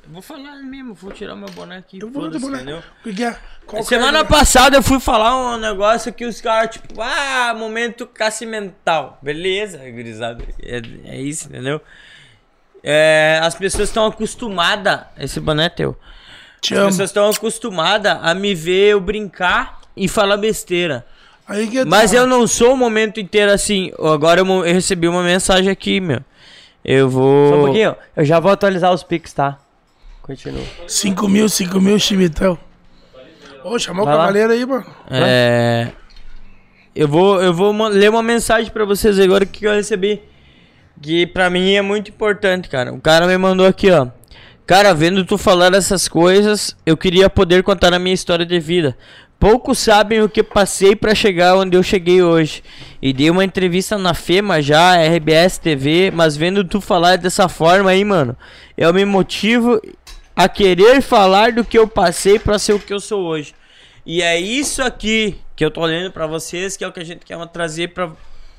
Eu 0.06 0.12
vou 0.12 0.20
falar 0.20 0.56
mesmo, 0.56 0.92
vou 0.92 1.10
tirar 1.12 1.34
meu 1.34 1.48
boné 1.48 1.78
aqui. 1.78 1.98
Eu 2.02 2.10
vou 2.10 2.28
boné. 2.28 2.56
entendeu? 2.58 2.78
O 3.00 3.02
que 3.04 3.14
que 3.14 3.24
é? 3.24 3.36
Semana 3.84 4.18
é? 4.18 4.24
passada 4.24 4.76
eu 4.76 4.82
fui 4.82 5.00
falar 5.00 5.34
um 5.34 5.56
negócio 5.56 6.12
que 6.12 6.26
os 6.26 6.42
caras, 6.42 6.72
tipo, 6.74 7.00
ah, 7.00 7.54
momento 7.56 8.06
cacimental. 8.06 9.18
Beleza, 9.22 9.78
gurizada. 9.78 10.44
É, 10.62 10.82
é 11.06 11.16
isso, 11.18 11.48
entendeu? 11.48 11.80
É, 12.82 13.40
as 13.42 13.54
pessoas 13.54 13.88
estão 13.88 14.06
acostumadas. 14.06 15.00
Esse 15.18 15.40
boné 15.40 15.66
é 15.66 15.68
teu. 15.70 15.96
Te 16.64 16.74
as 16.74 16.80
amo. 16.80 16.88
pessoas 16.88 17.10
estão 17.10 17.28
acostumadas 17.28 18.18
a 18.22 18.34
me 18.34 18.54
ver 18.54 18.90
eu 18.92 19.00
brincar 19.00 19.80
e 19.96 20.08
falar 20.08 20.36
besteira. 20.36 21.04
Aí 21.46 21.66
que 21.68 21.84
Mas 21.84 22.10
tá. 22.12 22.16
eu 22.16 22.26
não 22.26 22.46
sou 22.46 22.72
o 22.72 22.76
momento 22.76 23.20
inteiro 23.20 23.52
assim. 23.52 23.92
Agora 23.98 24.40
eu, 24.40 24.46
eu 24.46 24.62
recebi 24.74 25.06
uma 25.06 25.22
mensagem 25.22 25.70
aqui, 25.70 26.00
meu. 26.00 26.20
Eu 26.84 27.08
vou. 27.08 27.48
Só 27.50 27.56
um 27.58 27.64
pouquinho, 27.64 27.96
eu 28.16 28.24
já 28.24 28.40
vou 28.40 28.50
atualizar 28.50 28.92
os 28.92 29.02
pics, 29.02 29.32
tá? 29.32 29.58
Continua. 30.22 30.62
5 30.88 31.28
mil, 31.28 31.48
5 31.48 31.80
mil, 31.80 31.98
chimitão. 31.98 32.58
Ô, 33.62 33.78
chamou 33.78 34.02
o 34.02 34.06
Vai 34.06 34.14
lá. 34.14 34.20
cavaleiro 34.22 34.52
aí, 34.52 34.64
mano. 34.66 34.86
É. 35.10 35.88
Eu 36.94 37.08
vou, 37.08 37.42
eu 37.42 37.52
vou 37.52 37.72
ler 37.88 38.08
uma 38.08 38.22
mensagem 38.22 38.70
pra 38.70 38.84
vocês 38.84 39.18
agora 39.18 39.44
que 39.44 39.66
eu 39.66 39.72
recebi. 39.72 40.22
Que 41.02 41.26
pra 41.26 41.50
mim 41.50 41.74
é 41.74 41.82
muito 41.82 42.10
importante, 42.10 42.68
cara. 42.68 42.92
O 42.92 43.00
cara 43.00 43.26
me 43.26 43.36
mandou 43.36 43.66
aqui, 43.66 43.90
ó. 43.90 44.06
Cara, 44.66 44.94
vendo 44.94 45.26
tu 45.26 45.36
falar 45.36 45.74
essas 45.74 46.08
coisas, 46.08 46.74
eu 46.86 46.96
queria 46.96 47.28
poder 47.28 47.62
contar 47.62 47.92
a 47.92 47.98
minha 47.98 48.14
história 48.14 48.46
de 48.46 48.58
vida. 48.58 48.96
poucos 49.38 49.78
sabem 49.78 50.22
o 50.22 50.28
que 50.28 50.42
passei 50.42 50.96
pra 50.96 51.14
chegar 51.14 51.54
onde 51.56 51.76
eu 51.76 51.82
cheguei 51.82 52.22
hoje. 52.22 52.62
E 53.02 53.12
dei 53.12 53.28
uma 53.28 53.44
entrevista 53.44 53.98
na 53.98 54.14
FEMA 54.14 54.62
já, 54.62 54.96
RBS 54.96 55.58
TV, 55.58 56.10
mas 56.10 56.34
vendo 56.34 56.64
tu 56.64 56.80
falar 56.80 57.18
dessa 57.18 57.46
forma 57.46 57.90
aí, 57.90 58.02
mano, 58.06 58.34
eu 58.74 58.94
me 58.94 59.04
motivo 59.04 59.78
a 60.34 60.48
querer 60.48 61.02
falar 61.02 61.52
do 61.52 61.62
que 61.62 61.78
eu 61.78 61.86
passei 61.86 62.38
pra 62.38 62.58
ser 62.58 62.72
o 62.72 62.80
que 62.80 62.94
eu 62.94 63.00
sou 63.00 63.22
hoje. 63.22 63.54
E 64.06 64.22
é 64.22 64.40
isso 64.40 64.82
aqui 64.82 65.36
que 65.54 65.62
eu 65.62 65.70
tô 65.70 65.82
olhando 65.82 66.10
pra 66.10 66.26
vocês, 66.26 66.74
que 66.74 66.84
é 66.84 66.88
o 66.88 66.92
que 66.92 67.00
a 67.00 67.04
gente 67.04 67.26
quer 67.26 67.36
trazer 67.48 67.88
pra, 67.88 68.12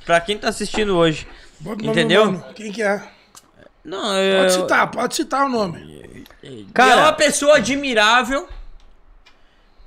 pra 0.05 0.21
quem 0.21 0.37
tá 0.37 0.49
assistindo 0.49 0.95
hoje. 0.95 1.25
Entendeu? 1.81 2.39
Quem 2.53 2.71
que 2.71 2.83
é? 2.83 3.14
Não, 3.85 4.17
eu... 4.17 4.39
Pode 4.41 4.53
citar, 4.53 4.91
pode 4.91 5.15
citar 5.15 5.45
o 5.45 5.49
nome. 5.49 6.25
Cara, 6.73 6.91
é 6.91 6.95
uma 7.03 7.13
pessoa 7.13 7.57
admirável. 7.57 8.49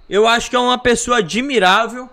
Eu 0.08 0.26
acho 0.26 0.48
que 0.48 0.56
é 0.56 0.58
uma 0.58 0.78
pessoa 0.78 1.18
admirável. 1.18 2.08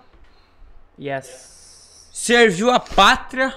Yes. 1.00 2.08
Serviu 2.12 2.70
a 2.70 2.80
pátria. 2.80 3.54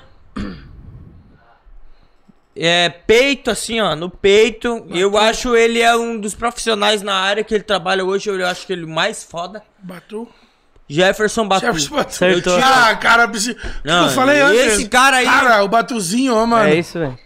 É, 2.55 2.89
peito, 2.89 3.49
assim, 3.49 3.79
ó, 3.79 3.95
no 3.95 4.09
peito. 4.09 4.85
Eu 4.89 5.17
acho 5.17 5.55
ele 5.55 5.81
é 5.81 5.95
um 5.95 6.19
dos 6.19 6.35
profissionais 6.35 7.01
na 7.01 7.13
área 7.15 7.43
que 7.43 7.53
ele 7.53 7.63
trabalha 7.63 8.03
hoje. 8.05 8.29
Eu 8.29 8.45
acho 8.45 8.65
que 8.67 8.73
ele 8.73 8.83
é 8.83 8.85
o 8.85 8.89
mais 8.89 9.23
foda. 9.23 9.63
Batu. 9.79 10.27
Jefferson 10.87 11.47
Batu. 11.47 11.65
Jefferson 11.65 11.95
Batu. 11.95 12.09
Acertou. 12.09 12.57
Ah, 12.61 12.95
cara, 12.95 13.29
Não, 13.83 14.05
eu 14.05 14.09
falei 14.11 14.41
antes. 14.41 14.73
esse 14.73 14.89
cara 14.89 15.17
aí- 15.17 15.25
Cara, 15.25 15.63
o 15.63 15.67
Batuzinho, 15.67 16.35
ó, 16.35 16.45
mano. 16.45 16.67
É 16.69 16.75
isso, 16.75 16.97
velho. 16.99 17.17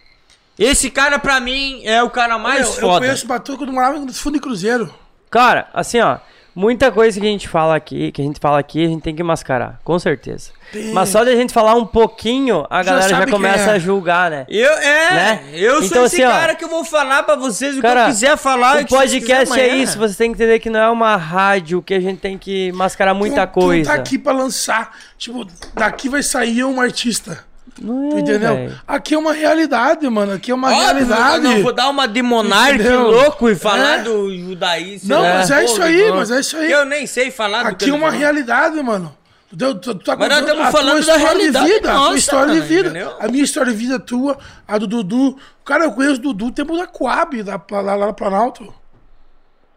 Esse 0.58 0.90
cara, 0.90 1.18
pra 1.20 1.40
mim, 1.40 1.82
é 1.84 2.02
o 2.04 2.10
cara 2.10 2.38
mais 2.38 2.62
Meu, 2.62 2.70
Eu 2.70 2.74
foda. 2.82 3.00
conheço 3.00 3.26
o 3.26 3.28
Batu 3.28 3.58
quando 3.58 3.74
morava 3.74 3.98
no 4.00 4.14
fundo 4.14 4.36
de 4.36 4.40
cruzeiro. 4.40 4.94
Cara, 5.32 5.68
assim, 5.74 6.00
ó, 6.00 6.18
muita 6.56 6.92
coisa 6.92 7.20
que 7.20 7.26
a 7.26 7.30
gente 7.30 7.48
fala 7.48 7.76
aqui, 7.76 8.12
que 8.12 8.22
a 8.22 8.26
gente 8.26 8.40
fala 8.40 8.60
aqui, 8.60 8.86
a 8.86 8.88
gente 8.88 9.02
tem 9.02 9.16
que 9.16 9.24
mascarar, 9.24 9.80
com 9.84 9.98
certeza. 9.98 10.52
Tem. 10.72 10.94
Mas 10.94 11.10
só 11.10 11.24
de 11.24 11.32
a 11.32 11.36
gente 11.36 11.52
falar 11.52 11.74
um 11.74 11.88
pouquinho, 11.88 12.68
a 12.70 12.84
Já 12.84 12.92
galera 12.92 13.10
já, 13.10 13.28
começa 13.28 13.72
é. 13.72 13.74
a 13.74 13.80
julgar, 13.80 14.30
né? 14.30 14.46
Eu, 14.48 14.72
é, 14.74 15.14
Né? 15.14 15.44
eu 15.54 15.78
sou 15.78 15.86
Então, 15.88 16.06
esse 16.06 16.22
assim, 16.22 16.26
ó, 16.26 16.40
cara 16.40 16.54
que 16.56 16.64
eu 16.64 16.70
vou 16.70 16.86
falar 16.86 17.24
pra 17.24 17.36
vocês 17.36 17.74
o 17.74 17.76
que 17.78 17.82
Cara, 17.82 18.02
eu 18.02 18.06
quiser 18.06 18.38
falar. 18.38 18.76
o 18.76 18.86
que 18.86 18.90
podcast 18.96 19.60
é 19.60 19.76
isso, 19.76 19.98
você 19.98 20.16
tem 20.16 20.32
que 20.32 20.36
entender 20.36 20.60
que 20.60 20.70
não 20.70 20.80
é 20.80 20.90
uma 20.92 21.16
rádio 21.16 21.82
que 21.82 21.96
a 21.96 22.00
gente 22.00 22.20
tem 22.20 22.38
que 22.38 22.72
mascarar 22.74 23.16
muita 23.16 23.48
Tu- 23.48 23.50
tu 23.50 23.54
coisa. 23.60 23.90
tá 23.90 23.96
aqui 23.96 24.20
pra 24.20 24.34
lançar. 24.34 24.96
Tipo, 25.18 25.48
daqui 25.74 26.10
vai 26.10 26.22
sair 26.22 26.64
um 26.64 26.80
artista. 26.80 27.44
Não 27.82 28.16
é, 28.16 28.20
entendeu? 28.20 28.56
velho. 28.56 28.80
Aqui 28.88 29.16
é 29.16 29.18
uma 29.18 29.34
realidade, 29.34 30.08
mano. 30.10 30.34
Aqui 30.34 30.52
é 30.52 30.54
uma 30.56 30.70
Óbvio, 30.72 30.84
realidade. 30.86 31.46
eu 31.46 31.52
não 31.52 31.64
vou 31.64 31.74
dar 31.74 31.90
uma 31.90 32.08
de 32.08 32.22
monarca 32.22 32.98
louco 33.00 33.50
e 33.50 33.56
falar 33.56 34.00
É. 34.00 34.04
do 34.04 34.30
judaísmo. 34.38 35.10
Não, 35.10 35.22
mas 35.24 35.50
é 35.52 35.66
isso 35.66 35.82
aí, 35.82 36.12
mas 36.12 36.32
é 36.32 36.40
isso 36.40 36.56
aí. 36.58 36.72
Eu 36.72 36.86
nem 36.86 37.08
sei 37.08 37.32
falar 37.32 37.64
do 37.64 37.70
Aqui 37.70 37.90
é 37.90 37.94
uma 37.94 38.12
realidade, 38.12 38.82
mano. 38.84 39.16
Tu, 39.58 39.76
tu 39.76 39.96
tá 39.96 40.16
Mas 40.16 40.30
nós 40.30 40.40
estamos 40.40 40.66
a 40.66 40.72
falando 40.72 40.94
da 40.96 41.00
história 41.02 41.22
realidade 41.28 41.66
de 41.68 41.74
vida, 41.74 41.92
a 41.92 41.94
nossa, 41.94 42.08
tua 42.10 42.18
história 42.18 42.54
de 42.56 42.62
vida. 42.62 42.90
entendeu? 42.90 43.14
A 43.20 43.28
minha 43.28 43.44
história 43.44 43.72
de 43.72 43.78
vida, 43.78 43.96
a 43.98 44.00
tua, 44.00 44.38
a 44.68 44.78
do 44.80 44.88
Dudu. 44.88 45.38
Cara, 45.64 45.84
eu 45.86 45.92
conheço 45.92 46.16
o 46.16 46.24
Dudu 46.24 46.52
tempo 46.52 46.76
da 46.76 46.88
Coab, 46.88 47.44
da, 47.44 47.62
lá, 47.72 47.96
lá 47.96 48.06
no 48.08 48.14
Planalto. 48.16 48.74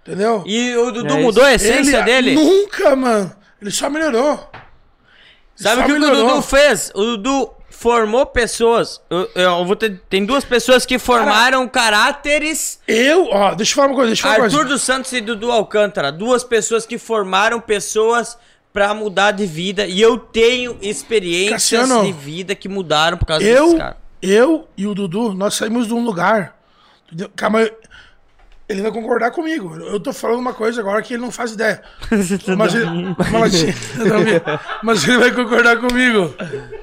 Entendeu? 0.07 0.43
E 0.47 0.75
o 0.77 0.91
Dudu 0.91 1.15
É 1.15 1.21
mudou 1.21 1.45
a 1.45 1.49
Ele- 1.53 1.57
essência 1.57 2.03
dele? 2.03 2.35
Nunca, 2.35 2.95
mano. 2.97 3.33
Ele 3.61 3.71
só 3.71 3.91
melhorou. 3.91 4.49
Sabe 5.55 5.83
o 5.83 5.85
que, 5.85 5.93
que 5.93 5.99
o 5.99 6.01
melhorou. 6.01 6.29
Dudu 6.31 6.43
fez? 6.43 6.91
O 6.95 7.03
Dudu 7.03 7.51
formou 7.77 8.25
pessoas. 8.25 9.01
Eu, 9.11 9.31
eu 9.35 9.65
vou 9.65 9.77
ter, 9.77 10.01
tem 10.09 10.25
duas 10.25 10.45
pessoas 10.45 10.87
que 10.87 10.99
formaram 10.99 11.69
caráteres. 11.69 12.81
Eu, 12.89 13.27
ó, 13.31 13.55
deixa 13.55 13.73
eu 13.73 13.77
falar 13.77 13.89
uma 13.89 13.95
coisa, 13.95 14.09
deixa 14.09 14.27
eu 14.27 14.33
falar 14.33 14.45
Arthur 14.45 14.65
dos 14.67 14.83
Santos 14.83 15.13
e 15.13 15.21
Dudu 15.21 15.53
Alcântara. 15.53 16.11
Duas 16.11 16.43
pessoas 16.43 16.87
que 16.87 16.97
formaram 16.97 17.61
pessoas 17.61 18.39
pra 18.73 18.95
mudar 18.95 19.33
de 19.33 19.47
vida. 19.47 19.87
E 19.87 20.01
eu 20.01 20.19
tenho 20.19 20.79
experiências 20.81 21.83
Cassiano, 21.83 22.05
de 22.05 22.13
vida 22.13 22.55
que 22.55 22.69
mudaram 22.69 23.19
por 23.19 23.27
causa 23.27 23.45
desses 23.45 23.73
Eu, 23.73 23.79
caras. 23.79 23.97
eu 24.23 24.69
e 24.77 24.87
o 24.87 24.95
Dudu, 24.95 25.35
nós 25.35 25.55
saímos 25.55 25.87
de 25.87 25.95
um 25.95 26.03
lugar. 26.05 26.57
Calma, 27.37 27.69
ele 28.69 28.83
vai 28.83 28.91
concordar 28.91 29.31
comigo. 29.31 29.77
Eu 29.77 30.01
tô 30.01 30.13
falando 30.13 30.41
uma 30.41 30.53
coisa 30.53 30.81
agora 30.81 31.01
que 31.03 31.15
ele 31.15 31.23
não 31.23 31.31
faz 31.31 31.53
ideia. 31.53 31.83
mas, 32.57 32.75
ele, 32.75 32.87
mas, 33.31 33.55
ele- 33.63 34.43
mas 34.83 35.07
ele 35.09 35.19
vai 35.19 35.33
concordar 35.33 35.77
comigo. 35.79 36.35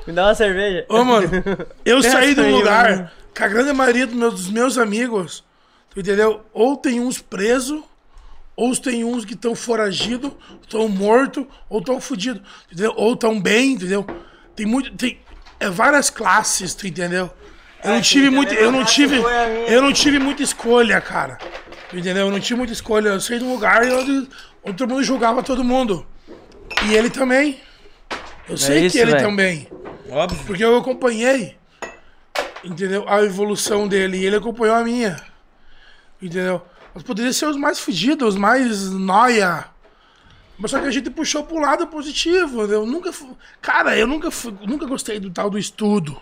Me 0.07 0.13
dá 0.13 0.27
uma 0.27 0.35
cerveja. 0.35 0.85
Ô, 0.89 1.03
mano, 1.03 1.29
eu 1.83 2.01
saí 2.03 2.33
de 2.33 2.41
um 2.41 2.45
aí, 2.45 2.51
lugar 2.51 2.89
mano. 2.89 3.09
que 3.33 3.43
a 3.43 3.47
grande 3.47 3.73
maioria 3.73 4.07
dos 4.07 4.15
meus, 4.15 4.33
dos 4.33 4.49
meus 4.49 4.77
amigos, 4.77 5.43
tu 5.89 5.99
entendeu? 5.99 6.41
Ou 6.53 6.77
tem 6.77 7.01
uns 7.01 7.21
presos, 7.21 7.83
ou 8.55 8.73
tem 8.75 9.03
uns 9.03 9.25
que 9.25 9.33
estão 9.33 9.53
foragidos, 9.53 10.31
estão 10.61 10.87
mortos, 10.87 11.45
ou 11.69 11.79
estão 11.79 11.99
fudidos, 11.99 12.41
entendeu? 12.71 12.93
Ou 12.95 13.13
estão 13.13 13.39
bem, 13.41 13.73
entendeu? 13.73 14.05
Tem 14.55 14.65
muito. 14.65 14.95
Tem 14.95 15.19
é 15.59 15.69
várias 15.69 16.09
classes, 16.09 16.73
tu 16.73 16.87
entendeu? 16.87 17.29
Eu 17.83 17.91
não 17.95 18.01
tive 18.01 18.29
muito. 18.29 18.53
Eu 18.53 18.71
não 18.71 18.85
tive. 18.85 19.21
Eu 19.67 19.81
não 19.81 19.91
tive 19.91 20.17
muita 20.19 20.41
escolha, 20.43 21.01
cara. 21.01 21.37
Entendeu? 21.93 22.25
Eu 22.27 22.31
não 22.31 22.39
tive 22.39 22.57
muita 22.57 22.73
escolha. 22.73 23.09
Eu 23.09 23.21
saí 23.21 23.37
de 23.39 23.45
um 23.45 23.53
lugar 23.53 23.83
onde, 23.83 24.27
onde 24.63 24.77
todo 24.77 24.89
mundo 24.89 25.03
julgava 25.03 25.43
todo 25.43 25.63
mundo. 25.63 26.05
E 26.85 26.93
ele 26.95 27.09
também. 27.09 27.59
Eu 28.49 28.57
sei 28.57 28.77
É 28.77 28.85
isso, 28.85 28.93
que 28.93 29.01
ele 29.01 29.11
velho. 29.11 29.23
também. 29.23 29.67
Óbvio. 30.09 30.43
Porque 30.45 30.63
eu 30.63 30.75
acompanhei, 30.77 31.55
entendeu? 32.63 33.05
A 33.07 33.23
evolução 33.23 33.87
dele 33.87 34.17
e 34.17 34.25
ele 34.25 34.35
acompanhou 34.35 34.75
a 34.75 34.83
minha. 34.83 35.17
Entendeu? 36.21 36.61
Nós 36.93 37.03
poderíamos 37.03 37.37
ser 37.37 37.47
os 37.47 37.57
mais 37.57 37.79
fugidos, 37.79 38.29
os 38.29 38.35
mais 38.39 38.89
noia. 38.91 39.65
Mas 40.57 40.71
só 40.71 40.79
que 40.79 40.87
a 40.87 40.91
gente 40.91 41.09
puxou 41.09 41.43
pro 41.43 41.59
lado 41.59 41.87
positivo. 41.87 42.61
Eu 42.63 42.85
nunca 42.85 43.11
Cara, 43.61 43.97
eu 43.97 44.05
nunca, 44.07 44.29
fui- 44.29 44.53
nunca 44.65 44.85
gostei 44.85 45.19
do 45.19 45.29
tal 45.31 45.49
do 45.49 45.57
estudo. 45.57 46.19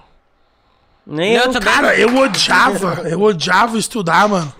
Nem 1.06 1.34
Eu 1.34 1.46
eu. 1.46 1.52
também 1.52 1.74
Cara, 1.74 1.98
eu 1.98 2.16
odiava, 2.18 3.10
eu 3.10 3.22
odiava 3.22 3.78
estudar, 3.78 4.28
mano. 4.30 4.54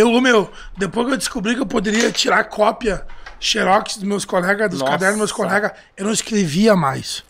Eu, 0.00 0.20
meu, 0.20 0.50
depois 0.76 1.06
que 1.06 1.12
eu 1.12 1.16
descobri 1.18 1.54
que 1.54 1.60
eu 1.60 1.66
poderia 1.66 2.10
tirar 2.12 2.44
cópia, 2.44 3.04
xerox 3.40 3.96
dos 3.96 4.04
meus 4.04 4.24
colegas, 4.24 4.70
dos 4.70 4.80
Nossa. 4.80 4.92
cadernos 4.92 5.18
dos 5.18 5.30
meus 5.30 5.32
colegas, 5.32 5.72
eu 5.96 6.04
não 6.06 6.12
escrevia 6.12 6.74
mais. 6.76 7.24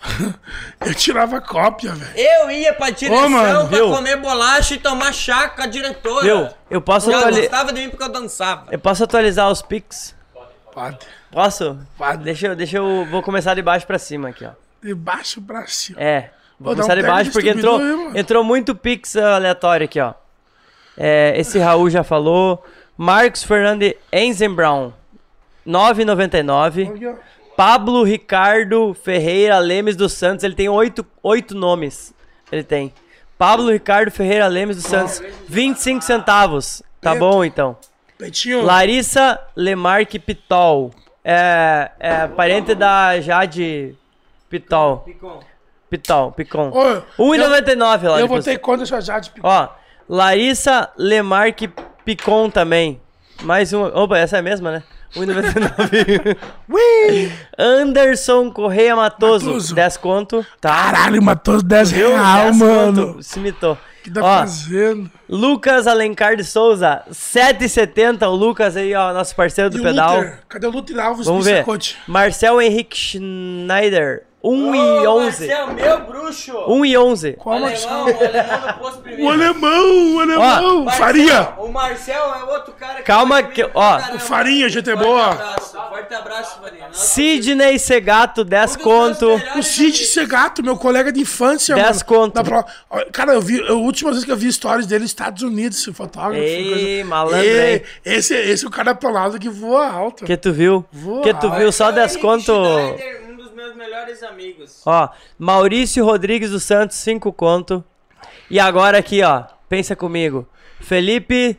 eu 0.86 0.94
tirava 0.94 1.40
cópia, 1.40 1.92
velho. 1.92 2.12
Eu 2.16 2.50
ia 2.50 2.72
pra 2.72 2.90
direção 2.90 3.26
Ô, 3.26 3.28
mano, 3.28 3.68
pra 3.68 3.76
viu? 3.78 3.90
comer 3.90 4.16
bolacha 4.16 4.74
e 4.74 4.78
tomar 4.78 5.12
chá 5.12 5.48
com 5.48 5.62
a 5.62 5.66
diretora. 5.66 6.22
Viu? 6.24 6.48
Eu 6.70 6.80
posso, 6.80 7.10
Ela 7.10 7.22
atuali- 7.22 7.40
gostava 7.42 7.72
de 7.72 7.80
mim 7.80 7.90
porque 7.90 8.04
eu 8.04 8.08
dançava. 8.08 8.66
eu 8.70 8.78
posso 8.78 9.02
atualizar 9.02 9.50
os 9.50 9.60
pics? 9.60 10.14
Pode. 10.72 10.98
Posso? 11.32 11.76
Pode. 11.96 12.22
Deixa 12.22 12.46
eu, 12.46 12.54
deixa 12.56 12.76
eu. 12.76 13.04
Vou 13.10 13.22
começar 13.22 13.54
de 13.54 13.62
baixo 13.62 13.86
pra 13.86 13.98
cima 13.98 14.28
aqui, 14.28 14.44
ó. 14.44 14.50
De 14.80 14.94
baixo 14.94 15.42
pra 15.42 15.66
cima. 15.66 16.00
É. 16.00 16.30
Vou 16.60 16.70
Pô, 16.72 16.74
dá 16.76 16.84
um 16.84 16.86
começar 16.86 16.94
de 16.94 17.06
baixo 17.06 17.30
porque 17.32 17.48
entrou, 17.50 17.78
aí, 17.80 18.20
entrou 18.20 18.44
muito 18.44 18.74
pix 18.76 19.16
aleatório 19.16 19.84
aqui, 19.84 20.00
ó. 20.00 20.14
É, 20.98 21.32
esse 21.36 21.58
Raul 21.58 21.88
já 21.88 22.02
falou. 22.02 22.64
Marcos 22.96 23.44
Fernandes 23.44 23.94
Enzenbrown, 24.12 24.92
9,99. 25.64 26.90
Aqui, 26.90 27.06
ó. 27.06 27.14
Pablo 27.56 28.02
Ricardo 28.02 28.94
Ferreira 28.94 29.58
Lemes 29.58 29.96
dos 29.96 30.12
Santos, 30.12 30.44
ele 30.44 30.54
tem 30.54 30.68
oito, 30.68 31.06
oito 31.22 31.54
nomes. 31.54 32.12
Ele 32.50 32.64
tem. 32.64 32.92
Pablo 33.36 33.70
Ricardo 33.70 34.10
Ferreira 34.10 34.48
Lemes 34.48 34.76
dos 34.76 34.86
Santos, 34.86 35.22
25 35.48 36.02
centavos. 36.02 36.82
Tá 37.00 37.14
bom 37.14 37.44
então. 37.44 37.76
Peitinho. 38.16 38.62
Larissa 38.62 39.40
Lemarque 39.54 40.18
Pitol. 40.18 40.92
É, 41.24 41.90
é 42.00 42.26
parente 42.26 42.74
da 42.74 43.20
Jade 43.20 43.94
Pitol. 44.50 45.04
Pitol, 45.88 46.32
Picon. 46.32 46.70
Ô, 47.16 47.24
1,99 47.24 47.78
lá. 47.78 48.20
Eu 48.20 48.22
depois. 48.22 48.44
votei 48.44 48.58
contra 48.58 48.84
essa 48.84 49.00
Jade. 49.00 49.32
Ó, 49.42 49.68
Larissa 50.08 50.88
Lemarque 50.96 51.70
Picon 52.04 52.50
também. 52.50 53.00
Mais 53.42 53.72
uma. 53.72 53.88
Opa, 53.98 54.18
essa 54.18 54.36
é 54.36 54.38
a 54.40 54.42
mesma, 54.42 54.72
né? 54.72 54.82
1,99. 55.14 56.36
Ui! 56.68 57.32
Anderson 57.58 58.50
Correia 58.50 58.94
Matoso, 58.94 59.46
Matoso. 59.46 59.74
10 59.74 59.96
conto. 59.98 60.46
Tá. 60.60 60.70
Caralho, 60.70 61.22
matou 61.22 61.62
10 61.62 61.90
Viu? 61.92 62.08
real, 62.10 62.44
10 62.44 62.56
mano. 62.58 63.06
conto. 63.14 63.22
Se 63.22 63.38
mitou. 63.40 63.78
Que 64.02 64.10
tá 64.10 64.20
Ó, 64.22 64.38
fazendo? 64.40 65.10
Lucas 65.28 65.86
Alencar 65.86 66.36
de 66.36 66.44
Souza, 66.44 67.02
7,70. 67.10 68.26
O 68.28 68.34
Lucas 68.34 68.76
aí, 68.76 68.94
ó, 68.94 69.12
nosso 69.12 69.34
parceiro 69.34 69.70
do 69.70 69.78
E 69.78 69.82
pedal. 69.82 70.16
Luther? 70.16 70.38
Cadê 70.48 70.66
o 70.66 70.70
Luther 70.70 70.98
Alves? 70.98 71.26
Vamos 71.26 71.44
ver. 71.46 71.64
Marcel 72.06 72.60
Henrique 72.60 72.96
Schneider, 72.96 74.24
1,11. 74.50 75.24
Marcel, 75.24 75.66
meu 75.74 76.00
bruxo. 76.06 76.52
1,11. 76.52 77.36
Qual 77.36 77.56
O 77.56 77.60
Marcel? 77.60 77.90
alemão, 77.90 78.18
o 78.18 78.24
alemão 78.24 78.60
do 78.68 78.78
posto 78.78 78.98
primeiro. 79.00 79.24
O 79.24 79.30
alemão, 79.30 80.14
o 80.16 80.20
alemão. 80.20 80.84
Marcel, 80.84 80.98
Faria. 81.06 81.48
O 81.58 81.68
Marcel 81.68 82.34
é 82.34 82.44
outro 82.52 82.72
cara 82.74 82.94
que 82.96 83.02
Calma 83.02 83.42
que- 83.42 83.68
ó, 83.74 83.98
caramba. 83.98 84.16
O 84.16 84.20
Farinha, 84.20 84.68
gente 84.68 84.88
é 84.90 84.94
Forte 84.94 85.06
boa. 85.06 85.26
abraço, 85.30 85.72
forte 85.72 85.88
Forte 85.98 86.14
abraço, 86.14 86.60
Maria. 86.62 86.86
Sidney 86.92 87.78
Segato, 87.78 88.44
10 88.44 88.76
conto. 88.76 89.28
O 89.56 89.62
Cid 89.62 89.96
Segato, 90.06 90.62
meu 90.62 90.76
colega 90.76 91.10
de 91.12 91.20
infância, 91.20 91.74
10 91.74 92.02
mano. 92.02 92.04
conto. 92.32 92.42
Pro- 92.44 92.64
Cara, 93.12 93.32
eu 93.34 93.40
vi, 93.40 93.60
a 93.66 93.72
última 93.72 94.12
vez 94.12 94.24
que 94.24 94.30
eu 94.30 94.36
vi 94.36 94.50
stories 94.52 94.86
dele 94.86 95.02
nos 95.02 95.10
Estados 95.10 95.42
Unidos, 95.42 95.78
esse 95.78 95.92
fotógrafo. 95.92 96.36
Ei, 96.42 96.98
coisa- 96.98 97.04
malandro, 97.04 97.38
Ei? 97.44 97.82
Esse, 98.04 98.34
esse 98.34 98.64
é 98.64 98.68
o 98.68 98.70
cara 98.70 98.94
pelado 98.94 99.38
que 99.38 99.48
voa 99.48 99.86
alto. 99.88 100.24
Que 100.24 100.36
tu 100.36 100.52
viu? 100.52 100.84
Voa 100.92 101.22
Que 101.22 101.34
tu 101.34 101.46
alto. 101.46 101.58
viu 101.58 101.72
só 101.72 101.90
10 101.90 102.16
conto. 102.16 102.52
Um 102.52 102.92
dos 102.94 103.00
meus 103.58 103.74
melhores 103.74 104.22
amigos. 104.22 104.82
Ó, 104.86 105.08
Maurício 105.36 106.04
Rodrigues 106.04 106.50
dos 106.50 106.62
Santos, 106.62 106.96
5 106.98 107.32
conto. 107.32 107.84
E 108.48 108.60
agora 108.60 108.98
aqui, 108.98 109.22
ó, 109.22 109.44
pensa 109.68 109.96
comigo. 109.96 110.48
Felipe 110.80 111.58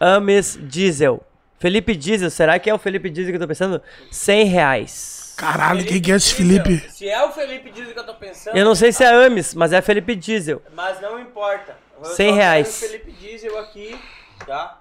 Ames 0.00 0.58
Diesel. 0.60 1.24
Felipe 1.58 1.94
Diesel, 1.94 2.30
será 2.30 2.58
que 2.58 2.68
é 2.68 2.74
o 2.74 2.78
Felipe 2.78 3.08
Diesel 3.08 3.32
que 3.32 3.36
eu 3.36 3.40
tô 3.40 3.48
pensando? 3.48 3.80
100 4.10 4.44
reais. 4.46 5.34
Caralho, 5.36 5.84
quem 5.84 6.00
que 6.00 6.10
é 6.10 6.16
esse 6.16 6.34
Felipe? 6.34 6.78
Se 6.90 7.08
é 7.08 7.22
o 7.22 7.30
Felipe 7.30 7.70
Dias 7.70 7.92
que 7.92 7.98
eu 7.98 8.04
tô 8.04 8.14
pensando. 8.14 8.56
Eu 8.56 8.64
não 8.64 8.74
sei 8.74 8.90
se 8.90 9.04
é 9.04 9.26
Ames, 9.26 9.54
mas 9.54 9.72
é 9.72 9.82
Felipe 9.82 10.16
Diesel. 10.16 10.62
Mas 10.74 11.00
não 11.00 11.20
importa. 11.20 11.76
Eu 11.98 12.06
100 12.06 12.10
só 12.10 12.16
quero 12.16 12.34
reais. 12.34 12.80
Felipe 12.80 13.12
Diesel 13.12 13.58
aqui, 13.58 14.00
tá? 14.46 14.80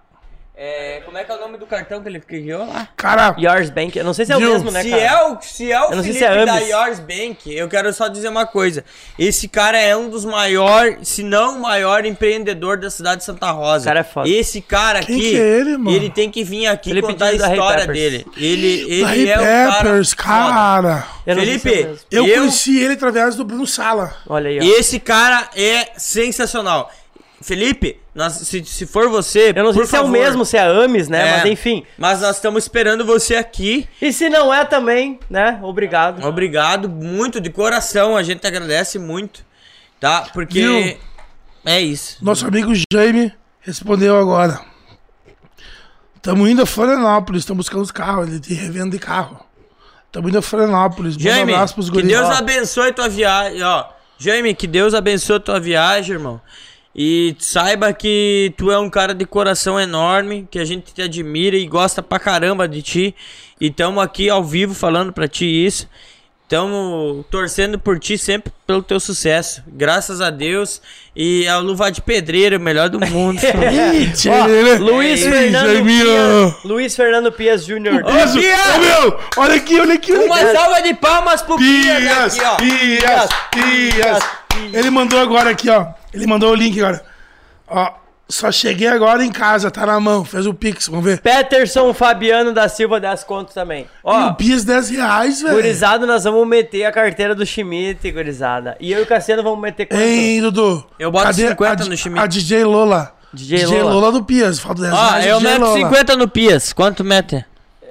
É, 0.58 1.02
como 1.04 1.18
é 1.18 1.24
que 1.26 1.32
é 1.32 1.36
o 1.36 1.40
nome 1.42 1.58
do 1.58 1.66
cartão 1.66 2.02
que 2.02 2.08
ele 2.08 2.22
criou 2.22 2.66
lá? 2.66 2.88
Cara, 2.96 3.36
Yours 3.38 3.70
Bank, 3.70 3.98
eu 3.98 4.06
não 4.06 4.14
sei 4.14 4.26
se 4.26 4.32
é 4.32 4.38
o 4.38 4.40
Viu? 4.40 4.54
mesmo, 4.54 4.72
né, 4.72 4.84
se 4.84 4.90
cara? 4.90 5.02
é 5.02 5.24
o, 5.26 5.38
se 5.42 5.70
é 5.72 5.82
o 5.82 5.84
Eu 5.84 5.96
não 5.98 6.04
sei 6.04 6.14
Felipe 6.14 6.20
se 6.20 6.24
é 6.24 6.46
da. 6.46 6.58
Yours 6.60 7.00
Bank, 7.02 7.54
eu 7.54 7.68
quero 7.68 7.94
só 7.94 8.08
dizer 8.08 8.30
uma 8.30 8.46
coisa. 8.46 8.86
Esse 9.20 9.50
cara 9.50 9.78
é 9.78 9.94
um 9.98 10.10
dos 10.10 10.24
maiores, 10.24 11.10
se 11.10 11.24
não 11.24 11.58
o 11.58 11.62
maior 11.62 12.06
empreendedor 12.06 12.78
da 12.78 12.90
cidade 12.90 13.18
de 13.18 13.26
Santa 13.26 13.52
Rosa. 13.52 13.84
cara 13.84 14.00
é 14.00 14.04
foda. 14.04 14.30
Esse 14.30 14.62
cara 14.62 15.02
Quem 15.02 15.16
aqui, 15.18 15.30
que 15.32 15.36
é 15.36 15.60
ele, 15.60 15.78
mano? 15.78 16.10
tem 16.12 16.32
que 16.32 16.42
vir 16.42 16.68
aqui 16.68 16.90
Felipe 16.90 17.08
contar 17.08 17.26
a 17.26 17.34
história 17.34 17.88
dele. 17.88 18.26
Ele, 18.38 18.94
ele 18.94 19.30
é 19.30 19.38
Peppers, 19.38 20.14
cara, 20.14 20.44
foda. 20.46 20.54
cara. 20.56 21.08
Eu 21.28 21.36
sei 21.36 21.54
é 21.54 21.56
o 21.58 21.60
Felipe. 21.60 22.00
Eu, 22.10 22.28
eu- 22.28 22.38
conheci 22.40 22.80
ele 22.82 22.94
através 22.94 23.36
do 23.36 23.44
Bruno 23.44 23.68
Sala. 23.68 24.16
Olha 24.26 24.50
aí, 24.50 24.60
ó. 24.62 24.64
Esse 24.80 25.02
cara 25.02 25.50
é 25.54 25.90
sensacional. 25.98 26.90
Felipe, 27.46 28.00
nós- 28.16 28.34
se, 28.34 28.66
se 28.66 28.88
for 28.88 29.08
você, 29.08 29.54
Eu 29.56 29.64
não 29.64 29.72
sei 29.72 29.82
por 29.84 29.88
se 29.88 29.96
é 29.96 30.00
o 30.00 30.02
favor, 30.06 30.12
mesmo, 30.12 30.44
se 30.44 30.58
é 30.58 30.62
Ames, 30.64 31.08
né? 31.08 31.28
É. 31.28 31.38
Mas 31.38 31.46
enfim. 31.46 31.86
Mas 31.96 32.20
nós 32.22 32.38
estamos 32.38 32.64
esperando 32.64 33.06
você 33.06 33.36
aqui. 33.36 33.88
E 34.02 34.12
se 34.12 34.30
não 34.30 34.52
é 34.52 34.66
também, 34.66 35.20
né? 35.30 35.60
Obrigado. 35.62 36.26
Obrigado, 36.26 36.90
muito 36.90 37.40
de 37.40 37.52
coração. 37.52 38.18
A 38.18 38.24
gente 38.24 38.48
agradece 38.48 38.98
muito, 38.98 39.46
tá? 40.00 40.28
Porque 40.34 40.60
Viu? 40.60 40.98
é 41.64 41.80
isso. 41.80 42.18
Nosso 42.20 42.48
amigo 42.48 42.74
Jaime 42.92 43.32
respondeu 43.62 44.18
agora. 44.18 44.60
Estamos 46.16 46.50
indo 46.50 46.64
a 46.64 46.66
Florianópolis, 46.66 47.44
estamos 47.44 47.66
buscando 47.66 47.84
os 47.84 47.92
carros, 47.92 48.28
ele 48.28 48.40
tem 48.40 48.58
revenda 48.58 48.90
de 48.90 48.98
carro. 48.98 49.40
Estamos 50.08 50.30
indo 50.30 50.40
a 50.40 50.42
Florianópolis. 50.42 51.16
Manda 51.16 51.30
um 51.30 51.32
Jaime, 51.36 51.54
abraço 51.54 51.76
pros 51.76 51.92
que. 51.92 52.02
Deus 52.02 52.28
abençoe 52.32 52.92
tua 52.92 53.08
viagem, 53.08 53.62
ó. 53.62 53.86
Jaime, 54.18 54.56
que 54.56 54.66
Deus 54.66 54.96
abençoe 54.96 55.40
tua 55.40 55.60
viagem, 55.60 56.14
irmão. 56.16 56.42
E 56.96 57.36
saiba 57.40 57.92
que 57.92 58.54
tu 58.56 58.72
é 58.72 58.80
um 58.80 58.90
cara 58.90 59.14
de 59.14 59.26
coração 59.26 59.78
enorme, 59.78 60.48
que 60.50 60.58
a 60.58 60.64
gente 60.64 60.94
te 60.94 61.02
admira 61.02 61.58
e 61.58 61.68
gosta 61.68 62.02
pra 62.02 62.18
caramba 62.20 62.68
de 62.70 62.82
ti. 62.82 63.16
E 63.60 63.70
tamo 63.70 64.00
aqui 64.00 64.30
ao 64.30 64.44
vivo 64.44 64.74
falando 64.74 65.12
pra 65.12 65.28
ti 65.28 65.46
isso. 65.46 65.90
Tamo 66.48 67.26
torcendo 67.32 67.80
por 67.80 67.98
ti 68.00 68.18
sempre 68.20 68.54
pelo 68.68 68.82
teu 68.84 69.00
sucesso. 69.00 69.64
Graças 69.68 70.22
a 70.22 70.30
Deus. 70.30 70.80
E 71.16 71.48
a 71.48 71.58
luva 71.58 71.92
de 71.92 72.02
pedreiro, 72.02 72.58
o 72.58 72.60
melhor 72.60 72.88
do 72.88 73.00
mundo. 73.00 73.42
Ó? 74.30 74.78
Luiz 74.78 75.24
Fernando. 75.24 75.84
Pias, 75.84 76.64
Luiz 76.64 76.96
Fernando 76.96 77.32
Pias 77.32 77.66
Jr. 77.66 78.04
Ô, 78.06 78.80
meu, 78.80 79.20
olha 79.38 79.56
aqui, 79.56 79.80
olha 79.80 79.96
aqui. 79.96 80.14
olha 80.14 80.26
Uma 80.28 80.36
aqui. 80.40 80.52
salva 80.54 80.82
de 80.82 80.94
palmas 80.94 81.42
pro 81.42 81.58
Pia 81.58 81.96
Pias, 81.96 82.40
aqui, 82.40 82.46
ó. 82.46 82.56
Pias, 82.58 83.30
Pias. 83.52 84.20
Ele 84.72 84.90
mandou 84.92 85.20
agora 85.20 85.50
aqui, 85.50 85.70
ó. 85.70 85.88
Ele 86.16 86.28
mandou 86.28 86.52
o 86.52 86.56
link 86.56 86.80
agora. 86.80 87.04
Ó, 87.68 87.92
só 88.28 88.52
cheguei 88.52 88.88
agora 88.88 89.24
em 89.24 89.32
casa, 89.32 89.70
tá 89.70 89.86
na 89.86 90.00
mão. 90.00 90.26
Fez 90.26 90.46
o 90.48 90.54
Pix, 90.54 90.88
vamos 90.88 91.06
ver. 91.06 91.20
Peterson 91.22 91.94
Fabiano 91.94 92.52
da 92.54 92.68
Silva 92.68 93.00
10 93.00 93.24
contos 93.24 93.54
também. 93.54 93.82
E 93.84 93.88
Ó, 94.04 94.30
o 94.30 94.34
Pias 94.36 94.64
10 94.64 94.90
reais, 94.90 95.42
velho. 95.42 95.54
gurizada, 95.56 96.06
nós 96.08 96.24
vamos 96.24 96.48
meter 96.48 96.86
a 96.86 96.92
carteira 96.92 97.36
do 97.36 97.46
Schmidt, 97.46 98.10
gurizada. 98.12 98.76
E 98.80 98.92
eu 98.92 99.00
e 99.00 99.04
o 99.04 99.06
Cassiano 99.06 99.44
vamos 99.44 99.60
meter 99.60 99.86
quanto? 99.86 100.02
Hein, 100.02 100.42
Dudu? 100.42 100.86
Eu 100.98 101.12
boto 101.12 101.26
Cadê 101.26 101.50
50 101.50 101.84
a, 101.84 101.86
no 101.88 101.96
Schmidt. 101.98 102.20
A 102.24 102.26
DJ 102.28 102.64
Lola. 102.64 103.14
DJ 103.34 103.82
Lola. 103.84 104.12
do 104.12 104.24
Pias. 104.24 104.60
Falta 104.60 104.82
10 104.84 104.94
Ó, 104.94 104.98
reais. 105.10 105.26
eu 105.28 105.38
DJ 105.40 105.52
meto 105.52 105.62
Lola. 105.62 105.78
50 105.78 106.16
no 106.16 106.28
Pias. 106.28 106.74
Quanto 106.74 107.04
mete? 107.04 107.46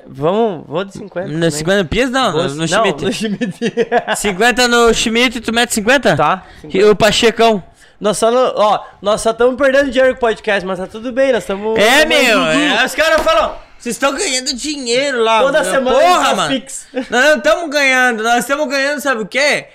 Vamos, 0.06 0.64
vou 0.66 0.84
de 0.84 0.92
50. 0.92 1.28
No 1.28 1.34
também. 1.34 1.50
50 1.50 1.82
no 1.82 1.88
Pias? 1.88 2.10
Não, 2.10 2.32
Vou- 2.32 2.42
no, 2.42 2.48
no 2.50 2.56
não, 2.56 2.66
Schmidt. 2.66 3.04
no 3.04 3.12
Schmidt. 3.12 3.72
50 4.16 4.68
no 4.68 4.92
Schmidt, 4.92 5.40
tu 5.40 5.52
mete 5.52 5.72
50? 5.74 6.16
Tá. 6.16 6.42
E 6.68 6.82
o 6.84 6.94
Pachecão. 6.96 7.62
Nós 8.00 8.18
só, 8.18 8.30
não, 8.30 8.52
ó, 8.56 8.80
nós 9.00 9.20
só 9.20 9.30
estamos 9.30 9.56
perdendo 9.56 9.90
dinheiro 9.90 10.14
com 10.14 10.18
o 10.18 10.20
podcast, 10.20 10.66
mas 10.66 10.78
tá 10.78 10.86
tudo 10.86 11.12
bem, 11.12 11.32
nós 11.32 11.42
estamos... 11.42 11.78
É, 11.78 12.04
meu. 12.04 12.44
é, 12.46 12.84
os 12.84 12.94
caras 12.94 13.22
falam, 13.22 13.56
vocês 13.84 13.96
estão 13.96 14.14
ganhando 14.14 14.54
dinheiro 14.54 15.22
lá. 15.22 15.42
Toda 15.42 15.62
meu. 15.62 15.70
semana 15.70 15.98
Porra, 15.98 16.34
mano. 16.34 16.54
Pix. 16.54 16.86
Nós 16.94 17.10
não 17.10 17.36
estamos 17.36 17.70
ganhando. 17.70 18.22
Nós 18.22 18.38
estamos 18.38 18.66
ganhando, 18.66 19.00
sabe 19.00 19.20
o 19.20 19.26
quê? 19.26 19.66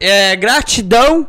É, 0.00 0.34
gratidão 0.34 1.28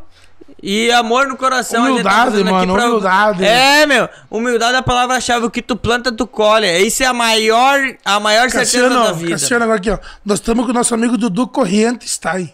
e 0.64 0.91
amor 0.91 1.27
no 1.27 1.38
coração. 1.38 1.83
Tá 1.83 1.91
Humildade, 1.91 2.41
aqui 2.41 2.43
mano, 2.49 2.73
humildade. 2.73 3.45
É, 3.45 3.85
meu. 3.85 4.09
Humildade 4.32 4.73
é 4.73 4.77
a 4.80 4.82
palavra-chave. 4.82 5.45
O 5.45 5.51
que 5.51 5.61
tu 5.61 5.75
planta, 5.75 6.11
tu 6.11 6.25
colhe. 6.25 6.67
Isso 6.80 7.03
é 7.03 7.06
a 7.06 7.14
maior, 7.14 7.80
a 8.03 8.19
maior 8.19 8.49
certeza 8.49 8.90
da 8.90 8.95
Cassiano, 8.95 9.15
vida. 9.15 9.32
Cassiano, 9.33 9.64
agora 9.65 9.77
aqui, 9.77 9.91
ó. 9.91 9.99
Nós 10.25 10.40
estamos 10.40 10.65
com 10.65 10.72
o 10.72 10.73
nosso 10.73 10.95
amigo 10.95 11.15
Dudu 11.15 11.48
Corrientes 11.48 12.11
Stein. 12.14 12.51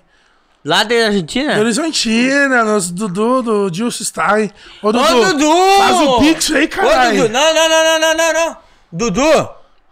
Lá 0.63 0.83
da 0.83 0.93
Argentina? 1.07 1.55
Do 1.55 1.61
Horizontina, 1.61 2.63
nosso 2.65 2.93
Dudu, 2.93 3.41
do 3.41 3.73
Gilson 3.73 4.03
Stein. 4.03 4.51
Ô, 4.81 4.91
Dudu. 4.91 5.21
Ô, 5.21 5.25
Dudu! 5.33 5.77
Faz 5.77 5.99
o 6.01 6.19
Pix 6.19 6.51
aí, 6.51 6.65
Ô, 6.65 6.69
caralho. 6.69 7.21
Dudu, 7.21 7.33
não, 7.33 7.53
não, 7.53 7.69
não, 7.69 7.83
não, 7.83 7.99
não, 7.99 8.15
não, 8.17 8.33
não. 8.33 8.57
Dudu, 8.91 9.49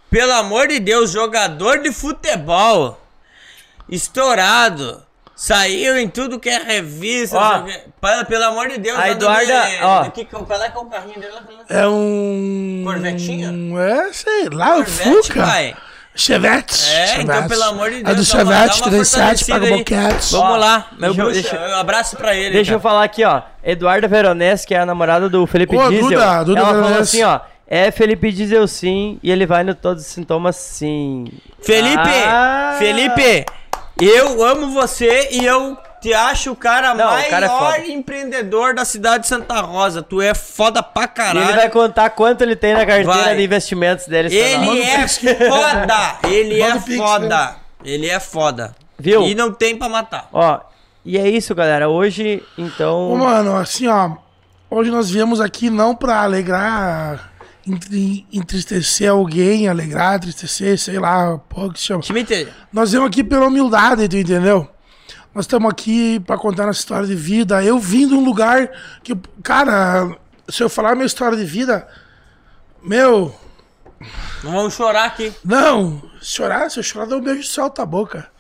pelo 0.09 0.33
amor 0.33 0.67
de 0.67 0.79
Deus, 0.79 1.11
jogador 1.11 1.79
de 1.79 1.91
futebol. 1.91 2.99
Estourado. 3.89 5.01
Saiu 5.35 5.95
em 5.99 6.09
tudo 6.09 6.39
que 6.39 6.49
é 6.49 6.57
revista. 6.57 7.37
Ó, 7.37 7.59
o. 7.59 8.25
Pelo, 8.25 8.43
amor 8.45 8.67
de 8.69 8.79
Deus. 8.79 8.97
a 8.97 9.09
Eduarda, 9.11 9.65
Me- 9.65 9.81
ó. 9.83 10.09
que- 10.09 10.25
qual 10.25 10.61
é 10.63 10.69
que 10.69 10.77
é 10.77 10.81
o 10.81 10.85
carrinho 10.85 11.19
dele? 11.19 11.33
É 11.69 11.87
um... 11.87 12.81
Corvetinha? 12.83 13.53
É, 13.79 14.11
sei 14.13 14.49
lá, 14.49 14.71
o 14.77 14.83
Corvette, 14.83 15.27
Fuca. 15.27 15.43
pai. 15.45 15.75
Chevette. 16.17 16.73
É, 16.89 17.07
Chevette. 17.07 17.23
então, 17.23 17.47
pelo 17.47 17.63
amor 17.63 17.89
de 17.91 18.03
Deus. 18.03 18.09
É 18.09 18.15
do 18.15 18.25
Chevette, 18.25 18.81
uma 18.81 18.89
37, 18.89 19.45
fortalecida 19.45 19.59
paga 19.59 19.77
boquete. 19.77 20.31
Vamos 20.31 20.59
lá, 20.59 20.87
meu 20.97 21.13
deixa 21.13 21.21
eu- 21.21 21.25
bruxo. 21.25 21.41
deixa- 21.41 21.75
um 21.75 21.79
abraço 21.79 22.15
pra 22.17 22.35
ele. 22.35 22.51
Deixa 22.51 22.73
eu 22.73 22.79
cara. 22.79 22.89
falar 22.91 23.03
aqui, 23.03 23.23
ó. 23.23 23.41
Eduarda 23.63 24.07
Veronese, 24.07 24.65
que 24.67 24.73
é 24.75 24.79
a 24.79 24.85
namorada 24.85 25.29
do 25.29 25.45
Felipe 25.47 25.75
Ô, 25.75 25.89
Diesel. 25.89 26.09
Duda, 26.09 26.43
Duda 26.43 26.59
ela 26.59 26.67
falou 26.69 26.83
Veronese. 26.85 27.17
assim, 27.17 27.23
ó. 27.23 27.39
É 27.69 27.91
Felipe 27.91 28.31
Diesel 28.31 28.67
sim, 28.67 29.19
e 29.21 29.29
ele 29.29 29.45
vai 29.45 29.63
no 29.63 29.75
Todos 29.75 30.03
os 30.05 30.09
Sintomas 30.09 30.55
sim. 30.55 31.25
Felipe, 31.61 31.97
Ah. 32.25 32.75
Felipe, 32.79 33.45
eu 34.01 34.43
amo 34.45 34.69
você 34.71 35.27
e 35.31 35.45
eu 35.45 35.77
te 36.07 36.13
acho 36.13 36.51
o 36.51 36.55
cara 36.55 36.93
Não, 36.93 37.05
o 37.05 37.11
maior 37.11 37.29
cara 37.29 37.45
é 37.45 37.49
foda. 37.49 37.87
empreendedor 37.87 38.73
da 38.73 38.85
cidade 38.85 39.23
de 39.23 39.27
Santa 39.29 39.59
Rosa. 39.61 40.01
Tu 40.01 40.21
é 40.21 40.33
foda 40.33 40.81
pra 40.81 41.03
E 41.03 41.07
caralho. 41.07 41.41
ele 41.49 41.53
vai 41.57 41.69
contar 41.69 42.09
quanto 42.11 42.41
ele 42.41 42.55
tem 42.55 42.73
na 42.73 42.85
carteira 42.85 43.11
Vai. 43.23 43.35
de 43.35 43.43
investimentos 43.43 44.05
dele. 44.07 44.27
essa 44.27 44.35
Ele 44.35 44.65
nova. 44.65 44.79
é 44.79 45.07
foda. 45.49 46.17
Ele 46.29 46.59
Manda 46.59 46.71
é 46.73 46.75
o 46.77 46.81
Pix, 46.81 46.97
foda. 46.97 47.55
Ele 47.83 48.07
é 48.09 48.19
foda. 48.19 48.75
Viu? 48.99 49.23
E 49.23 49.35
não 49.35 49.51
tem 49.51 49.75
pra 49.77 49.87
matar. 49.87 50.27
Ó, 50.33 50.59
e 51.05 51.17
é 51.17 51.29
isso, 51.29 51.53
galera. 51.53 51.87
Hoje, 51.89 52.43
então... 52.57 53.11
Ô, 53.13 53.15
mano, 53.17 53.55
assim, 53.55 53.87
ó. 53.87 54.11
Hoje 54.69 54.89
nós 54.91 55.09
viemos 55.09 55.39
aqui 55.39 55.69
não 55.69 55.95
pra 55.95 56.23
alegrar, 56.23 57.31
entri- 57.65 58.25
entristecer 58.33 59.09
alguém, 59.09 59.67
alegrar, 59.69 60.15
entristecer, 60.17 60.77
sei 60.77 60.99
lá, 60.99 61.37
porra 61.47 61.71
que 61.71 61.79
se 61.79 61.85
chama. 61.85 62.01
Schmidt, 62.03 62.47
Nós 62.73 62.91
viemos 62.91 63.07
aqui 63.07 63.23
pela 63.23 63.47
humildade, 63.47 64.09
tu 64.09 64.17
entendeu? 64.17 64.67
Nós 65.37 65.45
estamos 65.45 65.69
aqui 65.69 66.19
pra 66.21 66.35
contar 66.35 66.65
nossa 66.65 66.79
história 66.79 67.05
de 67.05 67.13
vida. 67.13 67.63
Eu 67.63 67.77
vim 67.77 68.07
de 68.07 68.15
um 68.15 68.25
lugar 68.25 68.71
que, 69.03 69.15
cara, 69.43 70.17
se 70.49 70.63
eu 70.63 70.67
falar 70.67 70.95
minha 70.95 71.05
história 71.05 71.37
de 71.37 71.45
vida, 71.45 71.87
meu, 72.81 73.35
não 74.43 74.51
vamos 74.51 74.73
chorar 74.73 75.05
aqui. 75.05 75.31
não, 75.45 76.01
chorar, 76.19 76.71
se 76.71 76.79
eu 76.79 76.83
chorar, 76.83 77.05
dá 77.05 77.17
um 77.17 77.21
beijo 77.21 77.41
de 77.41 77.47
solta 77.49 77.83
a 77.83 77.85
boca. 77.85 78.31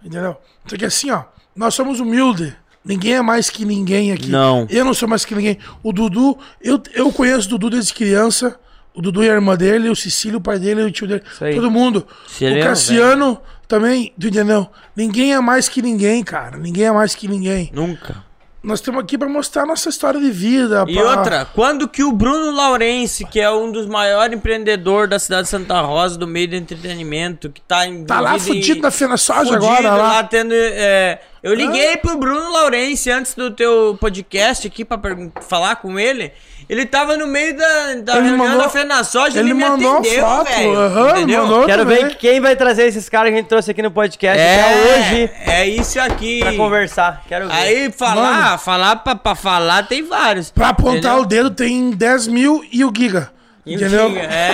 Entendeu? 0.00 0.36
Então 0.64 0.78
que 0.78 0.84
assim, 0.84 1.10
ó, 1.10 1.24
nós 1.56 1.74
somos 1.74 1.98
humildes. 1.98 2.52
Ninguém 2.84 3.14
é 3.14 3.20
mais 3.20 3.50
que 3.50 3.64
ninguém 3.64 4.12
aqui. 4.12 4.28
Não. 4.28 4.64
Eu 4.70 4.84
não 4.84 4.94
sou 4.94 5.08
mais 5.08 5.24
que 5.24 5.34
ninguém. 5.34 5.58
O 5.82 5.92
Dudu, 5.92 6.38
eu, 6.60 6.80
eu 6.92 7.10
conheço 7.10 7.48
o 7.48 7.50
Dudu 7.50 7.68
desde 7.68 7.92
criança. 7.92 8.60
O 8.94 9.02
Dudu 9.02 9.24
e 9.24 9.28
a 9.28 9.34
irmã 9.34 9.56
dele, 9.56 9.88
o 9.90 9.96
Cecílio, 9.96 10.38
o 10.38 10.40
pai 10.40 10.60
dele, 10.60 10.84
o 10.84 10.92
tio 10.92 11.08
dele. 11.08 11.24
Todo 11.52 11.68
mundo. 11.68 12.06
Se 12.28 12.44
ele 12.44 12.54
o 12.54 12.58
é 12.60 12.62
Cassiano 12.62 13.40
também, 13.68 14.12
tu 14.18 14.26
entendeu? 14.28 14.68
Ninguém 14.96 15.32
é 15.34 15.40
mais 15.40 15.68
que 15.68 15.80
ninguém, 15.82 16.22
cara. 16.22 16.56
Ninguém 16.58 16.84
é 16.86 16.92
mais 16.92 17.14
que 17.14 17.26
ninguém. 17.28 17.70
Nunca. 17.72 18.22
nós 18.62 18.78
estamos 18.78 19.02
aqui 19.02 19.18
pra 19.18 19.28
mostrar 19.28 19.66
nossa 19.66 19.90
história 19.90 20.18
de 20.18 20.30
vida. 20.30 20.86
E 20.88 20.94
pra- 20.94 21.02
outra, 21.18 21.44
quando 21.54 21.86
que 21.86 22.02
o 22.02 22.10
Bruno 22.10 22.50
Laurence, 22.50 23.22
que 23.26 23.38
é 23.38 23.50
um 23.50 23.70
dos 23.70 23.86
maiores 23.86 24.34
empreendedores 24.34 25.10
da 25.10 25.18
cidade 25.18 25.42
de 25.42 25.48
Santa 25.50 25.82
Rosa, 25.82 26.16
do 26.16 26.26
meio 26.26 26.48
do 26.48 26.56
entretenimento, 26.56 27.50
que 27.50 27.60
tá 27.60 27.86
em. 27.86 28.04
Tá 28.06 28.20
lá 28.20 28.36
envolvido 28.36 28.56
em- 28.56 28.60
fudido 28.62 28.80
na 28.80 28.90
Fena 28.90 29.16
Soja 29.18 29.52
fudido 29.52 29.66
agora, 29.66 29.92
lá. 29.96 30.24
tendo. 30.24 30.54
é, 30.54 31.20
eu 31.42 31.52
liguei 31.54 31.98
pro 31.98 32.16
Bruno 32.16 32.50
Laurence 32.52 33.10
antes 33.10 33.34
do 33.34 33.50
teu 33.50 33.98
podcast 34.00 34.66
aqui 34.66 34.82
pra 34.82 34.96
pergun- 34.96 35.30
falar 35.42 35.76
com 35.76 35.98
ele. 35.98 36.32
Ele 36.68 36.86
tava 36.86 37.16
no 37.16 37.26
meio 37.26 37.56
da, 37.56 37.64
da 38.02 38.16
Ele 38.16 38.28
reunião 38.28 38.36
mandou- 38.48 38.62
da 38.62 38.68
Fena 38.68 39.04
Soja, 39.04 39.38
ele, 39.38 39.48
ele 39.50 39.54
me 39.54 39.64
mandou 39.68 39.98
atendeu, 39.98 40.20
foto, 40.26 40.50
velho. 40.50 40.76
aham, 40.80 41.10
entendeu? 41.10 41.42
mandou. 41.42 41.66
Quero 41.66 41.82
também. 41.82 42.04
ver 42.06 42.14
quem 42.16 42.40
vai 42.40 42.56
trazer 42.56 42.86
esses 42.86 43.08
caras 43.08 43.28
que 43.30 43.34
a 43.34 43.38
gente 43.38 43.48
trouxe 43.48 43.70
aqui 43.70 43.82
no 43.82 43.90
podcast 43.90 44.38
É, 44.40 44.60
até 44.60 44.98
hoje 44.98 45.30
é 45.46 45.66
isso 45.68 46.00
aqui. 46.00 46.40
pra 46.40 46.52
conversar. 46.54 47.22
Quero 47.28 47.46
ver. 47.48 47.52
Aí 47.54 47.92
falar, 47.92 48.58
falar 48.58 48.96
pra, 48.96 49.14
pra 49.14 49.34
falar 49.34 49.86
tem 49.86 50.02
vários. 50.06 50.50
Pra 50.50 50.70
apontar 50.70 50.96
entendeu? 51.18 51.18
o 51.22 51.26
dedo 51.26 51.50
tem 51.50 51.90
10 51.90 52.28
mil 52.28 52.64
e 52.72 52.84
o 52.84 52.92
Giga. 52.96 53.30
E 53.66 53.72
o 53.72 53.76
entendeu? 53.76 54.08
Giga, 54.10 54.20
é. 54.28 54.50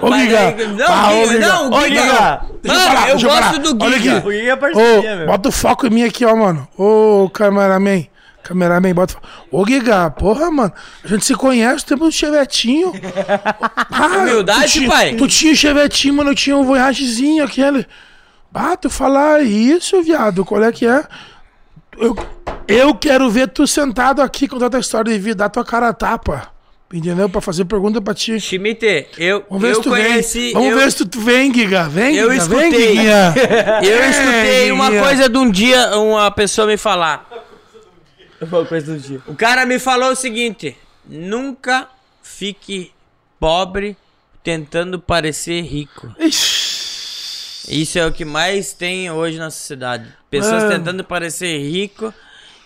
Ô, 0.00 0.12
Giga. 0.16 0.66
não, 0.76 0.86
Ah, 0.88 1.12
ô, 1.12 1.26
Giga, 1.26 1.46
não, 1.46 1.70
Ô, 1.72 1.80
Giga. 1.82 2.00
Giga. 2.02 2.40
Mano, 2.64 3.08
eu 3.08 3.20
gosto 3.20 3.28
falar. 3.42 3.58
do 3.58 3.84
Olha 3.84 3.98
Giga. 3.98 4.16
aqui. 4.18 4.26
O 4.28 4.32
Giga 4.32 4.50
é 4.50 4.54
Ô, 4.54 4.56
parceria, 4.56 5.16
meu. 5.16 5.26
bota 5.26 5.48
o 5.48 5.52
foco 5.52 5.86
em 5.86 5.90
mim 5.90 6.04
aqui, 6.04 6.24
ó, 6.24 6.34
mano. 6.34 6.66
Ô, 6.76 7.28
cameraman. 7.32 8.06
Cameraman, 8.48 8.94
bota 8.94 9.12
o 9.12 9.16
foco. 9.16 9.28
Ô, 9.50 9.66
Giga, 9.66 10.10
porra, 10.10 10.50
mano. 10.50 10.72
A 11.04 11.08
gente 11.08 11.24
se 11.24 11.34
conhece 11.34 11.84
o 11.84 11.86
tempo 11.86 12.04
do 12.04 12.12
chevetinho. 12.12 12.92
Ah, 13.98 14.18
Humildade, 14.18 14.64
tu 14.64 14.70
tinha, 14.72 14.88
pai. 14.88 15.14
Tu 15.16 15.28
tinha 15.28 15.52
o 15.52 15.56
chevetinho, 15.56 16.14
mano. 16.14 16.30
Eu 16.30 16.34
tinha 16.34 16.56
um 16.56 16.64
voyagezinho, 16.64 17.44
aquele. 17.44 17.86
Ah, 18.54 18.76
tu 18.76 18.88
falar 18.90 19.42
isso, 19.42 20.02
viado. 20.02 20.44
Qual 20.44 20.62
é 20.62 20.70
que 20.72 20.86
é? 20.86 21.04
Eu, 21.98 22.14
eu 22.68 22.94
quero 22.94 23.30
ver 23.30 23.48
tu 23.48 23.66
sentado 23.66 24.20
aqui 24.20 24.46
com 24.48 24.58
toda 24.58 24.76
a 24.76 24.80
história 24.80 25.12
de 25.12 25.18
vida, 25.18 25.36
dar 25.36 25.48
tua 25.48 25.64
cara 25.64 25.88
a 25.88 25.92
tapa. 25.92 26.48
Entendeu? 26.92 27.28
Pra 27.28 27.40
fazer 27.40 27.64
pergunta 27.64 28.00
pra 28.00 28.14
ti. 28.14 28.38
Schmidt, 28.38 29.08
eu, 29.18 29.44
Vamos 29.50 29.62
ver 29.62 29.70
eu 29.70 29.74
se 29.76 29.82
tu 29.82 29.88
conheci. 29.90 30.38
vem. 30.40 30.52
Vamos 30.52 30.70
eu, 30.70 30.76
ver 30.78 30.92
se 30.92 31.04
tu 31.04 31.20
vem, 31.20 31.52
Giga. 31.54 31.88
Vem, 31.88 32.14
eu 32.14 32.30
Giga. 32.32 32.44
Vem, 32.44 32.68
escutei. 32.68 32.86
Guiguinha. 32.88 33.34
Eu 33.82 33.98
É, 33.98 34.10
escutei 34.10 34.72
uma 34.72 34.90
coisa 34.92 35.28
de 35.28 35.36
um 35.36 35.50
dia, 35.50 35.96
uma 35.98 36.30
pessoa 36.30 36.66
me 36.66 36.76
falar. 36.76 37.26
Uma 38.40 38.64
coisa 38.64 38.94
do 38.94 39.00
dia. 39.00 39.20
O 39.26 39.34
cara 39.34 39.64
me 39.64 39.78
falou 39.78 40.10
o 40.10 40.16
seguinte: 40.16 40.76
nunca 41.04 41.88
fique 42.22 42.92
pobre 43.38 43.96
tentando 44.42 45.00
parecer 45.00 45.62
rico. 45.62 46.14
Isso 47.68 47.98
é 47.98 48.06
o 48.06 48.12
que 48.12 48.24
mais 48.24 48.72
tem 48.72 49.10
hoje 49.10 49.38
na 49.38 49.50
sociedade. 49.50 50.12
Pessoas 50.30 50.62
Mano. 50.62 50.76
tentando 50.76 51.04
parecer 51.04 51.58
rico 51.58 52.14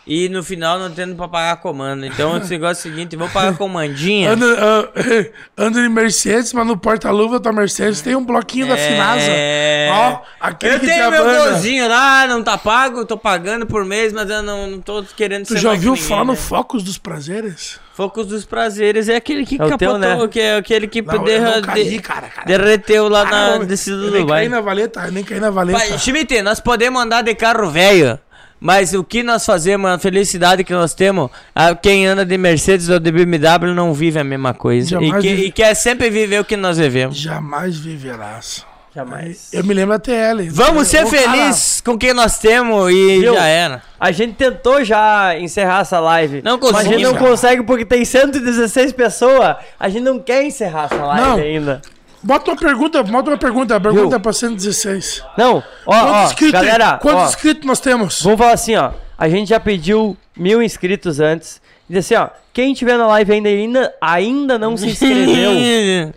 e 0.07 0.29
no 0.29 0.43
final 0.43 0.79
não 0.79 0.91
tendo 0.91 1.15
pra 1.15 1.29
pagar 1.29 1.57
comando. 1.57 2.05
Então 2.07 2.33
o 2.33 2.39
negócio 2.39 2.59
é 2.89 2.91
o 2.91 2.95
seguinte: 2.95 3.17
vou 3.17 3.29
pagar 3.29 3.57
comandinha. 3.57 4.33
Anda, 4.33 4.47
ah, 4.59 4.89
anda 5.57 5.81
em 5.81 5.89
Mercedes, 5.89 6.53
mas 6.53 6.67
no 6.67 6.77
porta-luva 6.77 7.39
da 7.39 7.53
Mercedes 7.53 8.01
tem 8.01 8.17
um 8.17 8.25
bloquinho 8.25 8.67
da 8.69 8.77
Finasa. 8.77 9.23
É. 9.29 9.89
Ó, 9.93 10.19
aquele 10.41 10.75
eu 10.77 10.81
que 10.81 10.87
tenho 10.87 11.05
te 11.05 11.11
meu 11.11 11.23
abana. 11.23 11.51
golzinho 11.51 11.89
lá, 11.89 12.27
não 12.27 12.43
tá 12.43 12.57
pago, 12.59 13.05
tô 13.05 13.17
pagando 13.17 13.67
por 13.67 13.85
mês, 13.85 14.13
mas 14.13 14.29
eu 14.31 14.43
não, 14.43 14.67
não 14.67 14.81
tô 14.81 15.03
querendo 15.17 15.45
Tu 15.45 15.55
ser 15.55 15.59
já 15.61 15.69
mais 15.71 15.81
que 15.83 15.89
ouviu 15.89 16.05
falar 16.05 16.25
no 16.25 16.33
né? 16.33 16.39
Focus 16.39 16.83
dos 16.83 16.99
Prazeres? 16.99 17.79
Focus 17.95 18.27
dos 18.27 18.45
Prazeres 18.47 19.09
é 19.11 19.17
aquele 19.17 19.45
que 19.45 19.61
É 19.61 19.65
o 19.65 19.77
teu, 19.77 19.93
capotou, 19.93 19.99
né? 19.99 20.29
que 20.29 20.41
é 20.41 20.57
aquele 20.57 20.87
que 20.87 21.03
Não, 21.03 21.23
derra- 21.23 21.61
caí, 21.61 21.91
de- 21.91 21.99
cara, 22.01 22.29
cara. 22.29 22.47
derreteu 22.47 23.09
lá 23.09 23.23
Ah, 23.29 23.59
na 23.59 23.65
descida 23.65 23.97
eu 23.97 24.03
do 24.05 24.11
nem 24.13 24.21
Dubai. 24.23 24.41
caí 24.43 24.49
na 24.49 24.61
valeta, 24.63 25.01
eu 25.07 25.13
nem 25.13 25.23
caí 25.23 25.39
na 25.39 25.51
valeta. 25.51 25.79
Pai, 25.79 25.99
Schmidt, 25.99 26.41
nós 26.41 26.61
podemos 26.61 27.03
andar 27.03 27.23
de 27.23 27.35
carro 27.35 27.69
velho, 27.71 28.19
mas 28.61 28.93
o 28.95 29.03
que 29.03 29.23
nós 29.23 29.45
fazemos, 29.47 29.91
a 29.91 29.99
felicidade 29.99 30.63
que 30.63 30.73
nós 30.73 30.93
temos, 30.95 31.31
a- 31.55 31.75
quem 31.75 32.07
anda 32.07 32.25
de 32.27 32.37
Mercedes 32.37 32.89
ou 32.89 32.99
de 33.01 33.11
BMW 33.11 33.75
não 33.75 33.93
vive 33.95 34.19
a 34.19 34.25
mesma 34.25 34.53
coisa. 34.55 34.87
E, 34.87 34.91
Jamais 34.91 35.23
que- 35.23 35.29
vive. 35.35 35.47
e 35.47 35.53
quer 35.53 35.75
sempre 35.75 36.11
viver 36.11 36.41
o 36.41 36.45
que 36.45 36.57
nós 36.57 36.77
vivemos. 36.79 37.17
Jamais 37.17 37.79
viverás. 37.79 38.65
Jamais. 38.93 39.51
Eu 39.53 39.63
me 39.63 39.73
lembro 39.73 39.93
da 39.97 40.01
TL. 40.01 40.49
Vamos 40.51 40.89
ser 40.89 41.07
felizes 41.07 41.81
com 41.81 41.97
quem 41.97 42.13
nós 42.13 42.39
temos 42.41 42.91
e 42.91 43.21
Viu? 43.21 43.35
já 43.35 43.45
era. 43.47 43.83
A 44.01 44.11
gente 44.11 44.35
tentou 44.35 44.83
já 44.85 45.39
encerrar 45.39 45.83
essa 45.83 46.01
live. 46.01 46.43
Não 46.43 46.59
Mas 46.61 46.75
a 46.75 46.83
gente 46.83 47.03
não 47.05 47.11
conseguimos. 47.13 47.31
consegue 47.31 47.63
porque 47.63 47.85
tem 47.85 48.05
116 48.05 48.93
pessoas. 48.93 49.57
A 49.79 49.89
gente 49.89 50.03
não 50.03 50.19
quer 50.19 50.43
encerrar 50.45 50.87
essa 50.87 51.05
live 51.05 51.25
Não. 51.29 51.37
ainda. 51.37 51.83
Bota 52.23 52.51
uma 52.51 52.57
pergunta, 52.57 53.03
bota 53.03 53.31
uma 53.31 53.39
pergunta. 53.39 53.77
A 53.77 53.81
pergunta 53.81 54.17
é 54.17 54.19
pra 54.19 54.33
116. 54.33 55.25
Não, 55.37 55.63
ó, 55.87 55.93
Quantos 55.93 56.11
ó, 56.11 56.25
inscritos, 56.25 56.53
galera, 56.53 56.99
quantos 56.99 57.23
ó, 57.23 57.27
inscritos 57.29 57.67
nós 57.67 57.81
temos? 57.81 58.23
vamos 58.23 58.39
falar 58.39 58.53
assim, 58.53 58.77
ó. 58.77 58.93
A 59.17 59.29
gente 59.29 59.49
já 59.49 59.61
pediu 59.61 60.17
mil 60.37 60.63
inscritos 60.63 61.21
antes. 61.21 61.61
E 61.89 61.97
assim, 61.97 62.15
ó, 62.15 62.29
quem 62.53 62.75
tiver 62.75 62.97
na 62.97 63.07
live 63.07 63.33
ainda, 63.33 63.49
ainda, 63.49 63.95
ainda 64.01 64.59
não 64.59 64.77
se 64.77 64.87
inscreveu, 64.87 65.53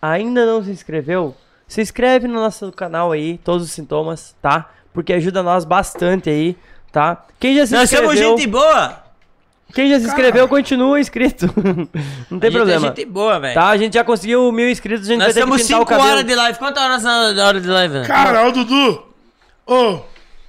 ainda 0.00 0.46
não 0.46 0.62
se 0.62 0.70
inscreveu, 0.70 1.34
se 1.66 1.80
inscreve 1.80 2.28
no 2.28 2.34
nosso 2.34 2.70
canal 2.72 3.12
aí, 3.12 3.38
todos 3.38 3.66
os 3.66 3.72
sintomas, 3.72 4.34
tá? 4.40 4.70
Porque 4.92 5.12
ajuda 5.12 5.42
nós 5.42 5.64
bastante 5.64 6.30
aí, 6.30 6.56
tá? 6.92 7.24
Quem 7.40 7.56
já 7.56 7.66
se 7.66 7.74
Nós 7.74 7.90
inscreveu, 7.90 8.16
somos 8.16 8.40
gente 8.40 8.46
boa. 8.50 9.05
Quem 9.74 9.90
já 9.90 10.00
se 10.00 10.06
inscreveu 10.06 10.48
continua 10.48 10.98
inscrito. 11.00 11.46
não 12.30 12.38
tem 12.38 12.48
A 12.48 12.50
gente 12.50 12.56
problema. 12.56 12.86
É 12.86 12.88
gente 12.96 13.04
boa, 13.06 13.38
velho. 13.40 13.54
Tá, 13.54 13.68
a 13.68 13.76
gente 13.76 13.94
já 13.94 14.04
conseguiu 14.04 14.50
mil 14.52 14.70
inscritos, 14.70 15.06
a 15.06 15.12
gente 15.12 15.18
Nós 15.18 15.34
vai 15.34 15.44
ter 15.44 15.50
que 15.50 15.56
pintar 15.56 15.64
o 15.80 15.80
5 15.80 15.86
cabelo. 15.86 16.08
horas 16.10 16.24
de 16.24 16.34
live. 16.34 16.58
Quantas 16.58 16.82
horas 16.82 17.02
na 17.02 17.46
hora 17.46 17.60
de 17.60 17.68
live? 17.68 17.94
né? 17.98 18.04
Cara, 18.06 18.46
ó, 18.46 18.50
Dudu. 18.50 19.02
Ô, 19.66 19.98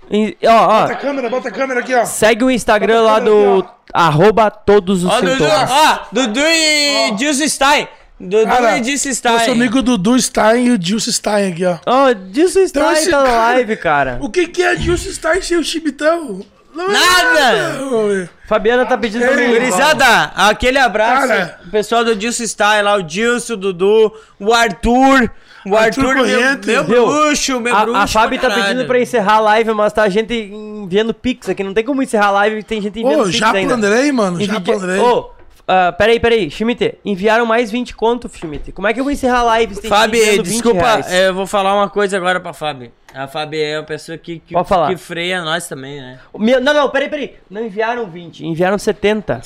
E- 0.10 0.38
ó, 0.46 0.50
ó, 0.50 0.82
bota 0.82 0.94
a 0.94 0.96
câmera, 0.96 1.30
bota 1.30 1.48
a 1.50 1.52
câmera 1.52 1.80
aqui, 1.82 1.94
ó. 1.94 2.06
segue 2.06 2.44
o 2.44 2.50
Instagram 2.52 3.02
lá 3.02 3.20
do 3.20 3.60
aqui, 3.60 3.70
arroba 3.94 4.50
todos 4.50 5.04
os 5.04 5.12
Ó, 5.12 5.20
Dudu, 5.20 5.32
sintomas. 5.34 5.70
ó, 5.72 6.00
Dudu 6.12 6.40
e 6.40 7.18
Gilson 7.18 7.48
Stein. 7.48 7.88
Dudu 8.20 8.46
Cara, 8.48 8.78
e 8.80 8.90
eu 8.92 8.98
Stein. 8.98 9.40
sou 9.40 9.54
amigo 9.54 9.82
Dudu 9.82 10.20
Stein 10.20 10.68
e 10.68 10.72
o 10.72 10.78
Dilson 10.78 11.12
Stein 11.12 11.52
aqui, 11.52 11.66
ó. 11.66 11.78
Ó, 11.86 12.14
disso 12.14 12.58
está 12.60 12.80
Então 12.80 12.90
aí, 12.90 12.98
esse 12.98 13.12
tá 13.12 13.18
na 13.20 13.24
cara- 13.26 13.38
live, 13.54 13.76
cara. 13.78 14.18
O 14.22 14.30
que 14.30 14.48
que 14.48 14.64
é 14.64 14.76
Dilson 14.76 15.12
Stein 15.12 15.42
sem 15.42 15.58
o 15.58 15.64
Chibitão? 15.64 16.42
Não 16.74 16.86
é 16.86 16.94
Nada! 16.94 18.30
Fabiana 18.48 18.86
tá 18.86 18.98
pedindo 18.98 19.26
pra 19.26 19.36
mim. 19.36 19.50
Gurizada, 19.50 20.32
aquele 20.36 20.78
abraço. 20.78 21.28
Cara. 21.28 21.60
O 21.68 21.70
pessoal 21.70 22.06
do 22.06 22.18
Gilson 22.20 22.48
Stein 22.48 22.82
lá, 22.82 22.96
o 22.96 23.08
Gilson, 23.08 23.54
o 23.54 23.58
Dudu, 23.58 24.14
o 24.40 24.54
Arthur. 24.54 25.30
O 25.66 25.76
Arthur 25.76 26.18
Arthur, 26.18 26.26
meu, 26.26 26.84
meu 26.86 27.06
bruxo, 27.08 27.60
meu 27.60 27.76
bruxo. 27.76 27.96
A, 27.98 28.04
a 28.04 28.08
Fábio 28.08 28.40
tá 28.40 28.50
pedindo 28.50 28.86
pra 28.86 29.02
encerrar 29.02 29.34
a 29.34 29.40
live, 29.42 29.74
mas 29.74 29.92
tá 29.92 30.04
a 30.04 30.10
gente 30.10 30.34
enviando 30.34 31.14
pix 31.14 31.50
aqui. 31.50 31.62
Não 31.62 31.74
tem 31.74 31.84
como 31.84 32.02
encerrar 32.02 32.28
a 32.28 32.32
live, 32.32 32.64
tem 32.64 32.82
gente 32.82 33.02
enviando 33.02 33.20
Ô, 33.20 33.26
pix 33.26 33.36
já 33.36 33.52
ainda. 33.52 33.74
Andrei, 33.74 34.10
mano, 34.14 34.40
já 34.42 34.56
Envia- 34.56 34.76
Andrei. 34.76 35.00
Ô, 35.02 35.30
ah, 35.68 35.92
peraí, 35.92 36.18
peraí. 36.18 36.50
Schmidt, 36.50 36.98
enviaram 37.04 37.46
mais 37.46 37.70
20 37.70 37.94
conto, 37.94 38.30
Schmidt. 38.34 38.72
Como 38.72 38.88
é 38.88 38.94
que 38.94 39.02
eu 39.02 39.04
vou 39.04 39.12
encerrar 39.12 39.40
a 39.40 39.44
live? 39.44 39.76
Fábio, 39.90 40.22
20 40.22 40.42
desculpa, 40.44 40.80
reais? 40.80 41.12
eu 41.12 41.34
vou 41.34 41.46
falar 41.46 41.76
uma 41.76 41.90
coisa 41.90 42.16
agora 42.16 42.40
pra 42.40 42.54
Fábio. 42.54 42.94
A 43.18 43.28
Fábio 43.28 43.60
é 43.62 43.80
uma 43.80 43.86
pessoa 43.86 44.18
que, 44.18 44.40
que, 44.40 44.54
Pode 44.54 44.68
falar. 44.70 44.90
que 44.90 44.98
freia 44.98 45.42
nós 45.42 45.68
também, 45.68 46.00
né? 46.00 46.20
Meu- 46.38 46.62
não, 46.62 46.74
não, 46.74 46.90
peraí, 46.90 47.10
peraí. 47.10 47.36
Não 47.50 47.66
enviaram 47.66 48.08
20, 48.10 48.46
enviaram 48.46 48.78
70. 48.78 49.42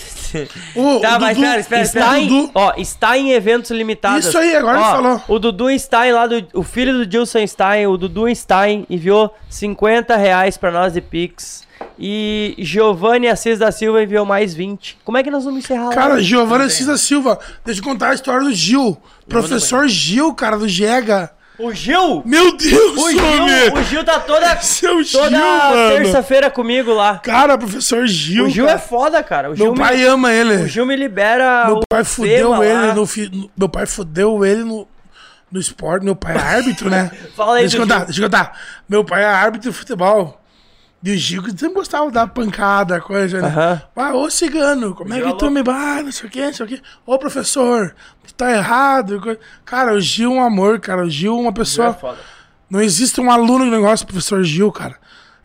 Ô, 0.76 1.00
Tá, 1.02 1.18
o 1.18 1.22
mas 1.22 1.38
Dudu- 1.38 1.46
espera, 1.48 1.60
espera, 1.62 1.82
Está 1.82 2.00
espera. 2.00 2.20
em, 2.20 2.28
Dudu. 2.28 2.52
ó, 2.54 2.74
está 2.78 3.18
em 3.18 3.32
eventos 3.32 3.72
limitados. 3.72 4.26
Isso 4.26 4.38
aí, 4.38 4.56
agora 4.56 4.80
Ó, 4.80 4.82
ele 4.84 4.92
falou. 4.92 5.22
O 5.28 5.40
Dudu 5.40 5.80
Stein 5.80 6.12
lá, 6.12 6.28
do, 6.28 6.46
o 6.54 6.64
filho 6.64 6.94
do 7.06 7.10
Gilson 7.10 7.46
Stein, 7.48 7.88
o 7.88 7.98
Dudu 7.98 8.34
Stein 8.36 8.86
enviou 8.90 9.34
50 9.50 10.16
reais 10.18 10.58
pra 10.58 10.72
nós 10.72 10.94
de 10.94 11.02
Pix. 11.02 11.70
E 11.98 12.56
Giovanni 12.60 13.28
Assis 13.28 13.58
da 13.58 13.72
Silva 13.72 14.04
enviou 14.04 14.24
mais 14.26 14.54
20. 14.54 15.00
Como 15.04 15.18
é 15.18 15.24
que 15.24 15.32
nós 15.32 15.44
vamos 15.46 15.64
encerrar 15.64 15.86
lá? 15.90 15.94
Cara, 15.94 16.22
Giovanna 16.22 16.70
Cisa 16.70 16.96
Silva, 16.98 17.40
deixa 17.66 17.80
eu 17.80 17.84
contar 17.86 18.10
a 18.10 18.14
história 18.14 18.44
do 18.44 18.54
Gil. 18.54 18.98
Professor 19.28 19.88
Gil, 19.88 20.34
cara, 20.34 20.58
do 20.58 20.68
Jega. 20.68 21.32
O 21.62 21.72
Gil! 21.74 22.24
Meu 22.26 22.58
Deus, 22.58 22.98
O! 22.98 23.12
Gil, 23.12 23.74
o 23.76 23.84
Gil 23.84 24.04
tá 24.04 24.20
toda, 24.20 24.60
Seu 24.62 25.04
Gil, 25.04 25.22
toda 25.22 25.38
mano. 25.38 25.90
terça-feira 25.96 26.50
comigo 26.50 26.92
lá. 26.92 27.20
Cara, 27.20 27.58
professor 27.58 28.08
Gil. 28.08 28.46
O 28.46 28.50
Gil 28.50 28.66
cara. 28.66 28.78
é 28.78 28.82
foda, 28.82 29.22
cara. 29.22 29.52
O 29.52 29.56
Gil 29.56 29.68
Meu 29.68 29.76
pai 29.76 29.98
me, 29.98 30.04
ama 30.06 30.34
ele. 30.34 30.64
O 30.64 30.68
Gil 30.68 30.86
me 30.86 30.96
libera 30.96 31.66
Meu 31.68 31.82
pai 31.88 32.04
fudeu 32.04 32.64
ele 32.64 32.94
no, 32.94 33.08
Meu 33.56 33.70
pai 33.70 33.86
fudeu 33.86 34.44
ele 34.44 34.64
no, 34.64 34.88
no 35.52 35.60
esporte. 35.60 36.04
Meu 36.04 36.16
pai 36.16 36.36
é 36.36 36.40
árbitro, 36.40 36.90
né? 36.90 37.12
Fala 37.36 37.58
aí 37.58 37.62
deixa 37.62 37.78
eu 37.78 37.82
contar, 37.82 38.06
deixa 38.06 38.20
eu 38.20 38.26
contar. 38.26 38.60
Meu 38.90 39.06
pai 39.06 39.22
é 39.24 39.28
árbitro 39.28 39.70
de 39.70 39.78
futebol. 39.78 40.41
E 41.04 41.12
o 41.12 41.18
Gil 41.18 41.42
que 41.42 41.50
sempre 41.52 41.74
gostava 41.74 42.06
de 42.08 42.14
dar 42.14 42.28
pancada, 42.28 43.02
coisa, 43.02 43.42
né? 43.42 43.48
Aham. 43.48 43.82
Ah, 43.96 44.14
ô 44.14 44.30
cigano, 44.30 44.94
como 44.94 45.14
é 45.14 45.22
que 45.22 45.34
tu 45.38 45.50
me. 45.50 45.62
Ah, 45.68 46.04
não 46.04 46.12
sei 46.12 46.28
o 46.28 46.32
que, 46.32 46.46
não 46.46 46.54
sei 46.54 46.66
o 46.66 46.70
que. 46.70 46.82
Ô 47.06 47.18
professor, 47.18 47.96
tu 48.26 48.34
tá 48.36 48.52
errado. 48.52 49.20
coisa. 49.20 49.40
Cara, 49.66 49.94
o 49.94 50.00
Gil 50.00 50.32
é 50.32 50.36
um 50.36 50.44
amor, 50.44 50.80
cara. 50.80 51.04
O 51.04 51.10
Gil 51.10 51.36
é 51.36 51.42
uma 51.42 51.54
pessoa. 51.54 51.98
Não 52.70 52.80
existe 52.80 53.20
um 53.20 53.32
aluno 53.32 53.66
que 53.66 53.72
não 53.72 53.82
gosta 53.82 54.06
do 54.06 54.10
professor 54.10 54.44
Gil, 54.44 54.72
cara. 54.72 54.96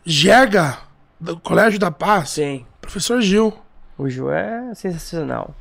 Jega, 0.05 0.77
do 1.19 1.39
Colégio 1.39 1.79
da 1.79 1.89
Paz. 1.89 2.29
Sim. 2.29 2.65
Professor 2.79 3.19
Gil. 3.19 3.51
O 3.97 4.07
Gil 4.07 4.31
é 4.31 4.73
sensacional. 4.75 5.55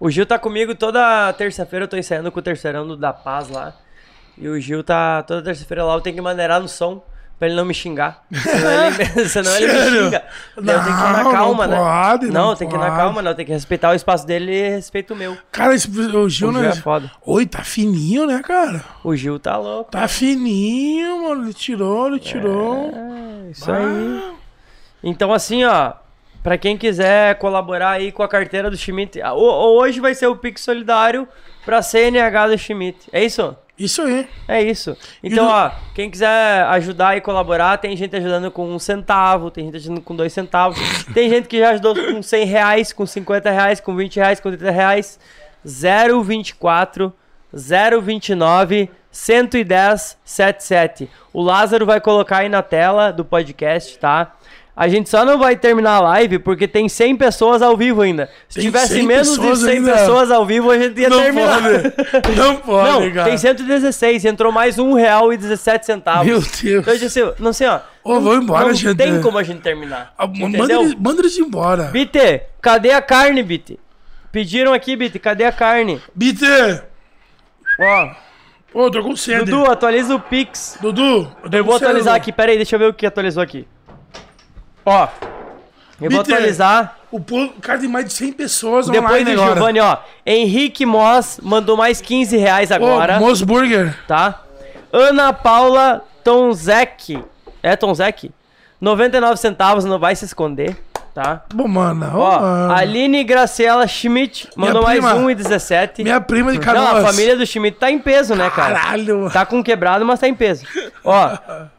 O 0.00 0.10
Gil 0.10 0.26
tá 0.26 0.38
comigo 0.38 0.74
toda 0.74 1.32
terça-feira, 1.34 1.84
eu 1.84 1.88
tô 1.88 1.96
ensaiando 1.96 2.30
com 2.30 2.40
o 2.40 2.42
terceirão 2.42 2.86
do 2.86 2.96
da 2.96 3.12
Paz 3.12 3.48
lá. 3.48 3.72
E 4.36 4.48
o 4.48 4.60
Gil 4.60 4.84
tá 4.84 5.22
toda 5.22 5.42
terça-feira 5.42 5.84
lá, 5.84 5.94
eu 5.94 6.00
tenho 6.00 6.16
que 6.16 6.20
maneirar 6.20 6.60
no 6.60 6.68
som. 6.68 7.02
Pra 7.38 7.48
ele 7.48 7.54
não 7.56 7.66
me 7.66 7.74
xingar. 7.74 8.24
Senão 8.32 8.86
ele, 8.86 9.04
senão 9.28 9.56
ele 9.56 9.66
me 9.72 9.90
xinga. 9.90 10.24
Daí 10.56 10.74
eu 10.76 10.82
tenho 10.84 10.96
que 10.96 11.02
ir 11.02 11.12
na 11.12 11.22
Não, 11.24 11.32
calma, 11.32 11.66
não 11.66 11.76
né? 11.76 12.08
pode, 12.08 12.26
não, 12.28 12.46
não 12.46 12.56
tem 12.56 12.66
que 12.68 12.74
ir 12.74 12.78
na 12.78 12.90
calma, 12.96 13.20
não. 13.20 13.34
Tem 13.34 13.44
que 13.44 13.52
respeitar 13.52 13.90
o 13.90 13.94
espaço 13.94 14.26
dele 14.26 14.52
e 14.52 14.68
respeito 14.70 15.12
o 15.12 15.16
meu. 15.16 15.36
Cara, 15.52 15.74
esse, 15.74 15.86
o 15.88 15.92
Gil, 15.92 16.20
O 16.22 16.28
Gil 16.30 16.52
né? 16.52 16.68
é 16.68 16.74
foda. 16.74 17.10
Oi, 17.26 17.44
tá 17.44 17.62
fininho, 17.62 18.26
né, 18.26 18.40
cara? 18.42 18.82
O 19.04 19.14
Gil 19.14 19.38
tá 19.38 19.56
louco. 19.58 19.90
Tá 19.90 20.08
fininho, 20.08 21.24
mano. 21.28 21.44
Ele 21.44 21.52
tirou, 21.54 22.06
ele 22.08 22.18
tirou. 22.20 22.90
É, 22.94 23.50
isso 23.50 23.70
aí. 23.70 24.32
Então, 25.04 25.32
assim, 25.32 25.64
ó. 25.64 25.92
Pra 26.42 26.56
quem 26.56 26.76
quiser 26.78 27.34
colaborar 27.38 27.90
aí 27.90 28.12
com 28.12 28.22
a 28.22 28.28
carteira 28.28 28.70
do 28.70 28.76
Schmidt, 28.76 29.20
ho- 29.20 29.76
hoje 29.80 29.98
vai 29.98 30.14
ser 30.14 30.28
o 30.28 30.36
Pix 30.36 30.60
Solidário 30.60 31.26
pra 31.64 31.82
CNH 31.82 32.46
do 32.46 32.56
Schmidt. 32.56 33.08
É 33.12 33.24
isso? 33.24 33.56
Isso 33.78 34.00
aí. 34.02 34.26
É 34.48 34.62
isso. 34.62 34.96
Então, 35.22 35.44
do- 35.44 35.50
ó, 35.50 35.70
quem 35.94 36.10
quiser 36.10 36.62
ajudar 36.68 37.16
e 37.16 37.20
colaborar, 37.20 37.76
tem 37.78 37.94
gente 37.96 38.16
ajudando 38.16 38.50
com 38.50 38.66
um 38.74 38.78
centavo, 38.78 39.50
tem 39.50 39.66
gente 39.66 39.76
ajudando 39.76 40.00
com 40.00 40.16
dois 40.16 40.32
centavos, 40.32 40.78
tem 41.12 41.28
gente 41.28 41.46
que 41.46 41.58
já 41.58 41.70
ajudou 41.70 41.94
com 41.94 42.22
100 42.22 42.44
reais, 42.46 42.92
com 42.92 43.04
50 43.04 43.50
reais, 43.50 43.78
com 43.80 43.94
20 43.94 44.16
reais, 44.16 44.40
com 44.40 44.50
30 44.50 44.70
reais. 44.70 45.18
024 45.64 47.12
029 47.52 48.90
110 49.10 50.18
77. 50.24 51.10
O 51.32 51.42
Lázaro 51.42 51.86
vai 51.86 52.00
colocar 52.00 52.38
aí 52.38 52.48
na 52.48 52.62
tela 52.62 53.10
do 53.12 53.24
podcast, 53.24 53.98
tá? 53.98 54.34
A 54.78 54.88
gente 54.88 55.08
só 55.08 55.24
não 55.24 55.38
vai 55.38 55.56
terminar 55.56 55.92
a 55.96 56.00
live 56.00 56.38
porque 56.38 56.68
tem 56.68 56.86
100 56.86 57.16
pessoas 57.16 57.62
ao 57.62 57.74
vivo 57.78 58.02
ainda. 58.02 58.28
Se 58.46 58.56
Tem 58.56 58.64
tivesse 58.66 58.92
100 58.92 59.06
menos 59.06 59.30
de 59.32 59.36
pessoas 59.40 59.58
100 59.60 59.70
ainda? 59.70 59.92
pessoas 59.94 60.30
ao 60.30 60.44
vivo, 60.44 60.70
a 60.70 60.78
gente 60.78 61.00
ia 61.00 61.08
Não 61.08 61.18
terminar. 61.22 61.62
pode. 61.62 62.36
Não 62.36 62.56
pode, 62.60 63.06
Não, 63.06 63.12
cara. 63.14 63.28
tem 63.30 63.38
116, 63.38 64.24
entrou 64.26 64.52
mais 64.52 64.78
um 64.78 64.92
real 64.92 65.32
e 65.32 65.38
17 65.38 65.86
centavos. 65.86 66.26
Meu 66.26 66.40
Deus. 66.40 66.62
Então, 66.82 66.92
eu 66.92 66.98
disse, 67.00 67.32
não 67.38 67.54
sei, 67.54 67.68
ó. 67.68 67.80
Ô, 68.04 68.20
vamos 68.20 68.44
embora, 68.44 68.66
não 68.66 68.74
gente. 68.74 68.96
tem 68.98 69.18
como 69.22 69.38
a 69.38 69.42
gente 69.42 69.62
terminar. 69.62 70.12
Ah, 70.18 70.26
Manda 70.26 70.58
eles, 70.74 70.94
manda 70.94 71.22
eles 71.22 71.38
embora. 71.38 71.84
Bite, 71.84 72.42
cadê 72.60 72.90
a 72.90 73.00
carne, 73.00 73.42
Bite? 73.42 73.80
Pediram 74.30 74.74
aqui, 74.74 74.94
Bite, 74.94 75.18
cadê 75.18 75.44
a 75.44 75.52
carne? 75.52 76.02
Bite! 76.14 76.44
Ó. 77.80 78.10
Ô, 78.74 78.90
tô 78.90 79.02
com 79.02 79.16
sede. 79.16 79.50
Dudu, 79.50 79.70
atualiza 79.70 80.14
o 80.14 80.20
Pix. 80.20 80.76
Dudu, 80.82 81.32
eu, 81.50 81.64
vou 81.64 81.76
atualizar 81.76 82.14
aqui, 82.14 82.30
pera 82.30 82.50
aí, 82.52 82.56
deixa 82.58 82.74
eu 82.76 82.78
ver 82.78 82.88
o 82.90 82.92
que 82.94 83.06
atualizou 83.06 83.42
aqui. 83.42 83.66
Ó. 84.86 85.08
Eu 86.00 86.10
vou 86.10 86.22
Bite, 86.22 86.32
atualizar. 86.32 86.96
O 87.10 87.18
povo, 87.18 87.52
cara, 87.60 87.78
tem 87.78 87.88
mais 87.88 88.04
de 88.06 88.12
100 88.12 88.32
pessoas 88.34 88.86
Depois 88.86 89.10
online 89.10 89.34
do 89.34 89.40
agora. 89.42 89.54
Giovanni, 89.56 89.80
ó. 89.80 89.96
Henrique 90.24 90.84
Moss 90.86 91.40
mandou 91.42 91.76
mais 91.76 92.00
15 92.00 92.36
reais 92.36 92.70
agora. 92.70 93.16
Ô, 93.16 93.20
Mosburger. 93.20 93.96
Tá? 94.06 94.42
Ana 94.92 95.32
Paula 95.32 96.04
Tonzek. 96.22 97.22
É 97.62 97.74
Tonzek? 97.76 98.30
99 98.80 99.36
centavos, 99.38 99.84
não 99.84 99.98
vai 99.98 100.14
se 100.14 100.24
esconder. 100.26 100.76
Tá? 101.14 101.42
Bom, 101.54 101.66
mano. 101.66 102.10
Ó, 102.14 102.40
mano. 102.40 102.74
Aline 102.74 103.24
Graciela 103.24 103.86
Schmidt 103.88 104.50
mandou 104.54 104.82
mais 104.82 104.98
prima. 104.98 105.14
1,17. 105.14 106.02
Minha 106.02 106.20
prima 106.20 106.52
de 106.52 106.58
Não, 106.58 106.64
Canoas. 106.64 107.04
a 107.04 107.06
família 107.06 107.34
do 107.34 107.46
Schmidt 107.46 107.78
tá 107.78 107.90
em 107.90 107.98
peso, 107.98 108.34
né, 108.34 108.50
cara? 108.50 108.74
Caralho. 108.78 109.30
Tá 109.30 109.46
com 109.46 109.62
quebrado, 109.64 110.04
mas 110.04 110.20
tá 110.20 110.28
em 110.28 110.34
peso. 110.34 110.66
Ó, 111.02 111.38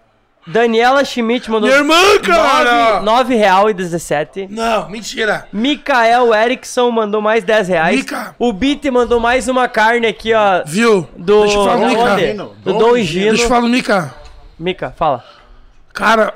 Daniela 0.47 1.03
Schmidt 1.03 1.51
mandou... 1.51 1.67
Minha 1.67 1.79
irmã, 1.81 2.19
cara! 2.23 3.01
9 3.01 3.35
real 3.35 3.69
e 3.69 3.73
17. 3.73 4.47
Não, 4.49 4.89
mentira. 4.89 5.45
Mikael 5.51 6.33
Erickson 6.33 6.89
mandou 6.89 7.21
mais 7.21 7.43
10 7.43 7.67
reais. 7.67 7.97
Mica. 7.97 8.33
O 8.39 8.53
Bit 8.53 8.89
mandou 8.89 9.19
mais 9.19 9.49
uma 9.49 9.67
carne 9.67 10.07
aqui, 10.07 10.33
ó. 10.33 10.63
Viu? 10.65 11.05
Do, 11.17 11.41
Deixa 11.41 11.57
eu 11.57 11.65
falar, 11.65 11.87
Mica. 11.89 12.01
onde? 12.01 12.33
Do 12.63 12.73
Dom 12.79 12.97
Gino. 12.99 13.29
Deixa 13.29 13.43
eu 13.43 13.49
falar, 13.49 13.67
Mica. 13.67 14.15
Mica, 14.57 14.93
fala. 14.97 15.23
Cara, 15.93 16.33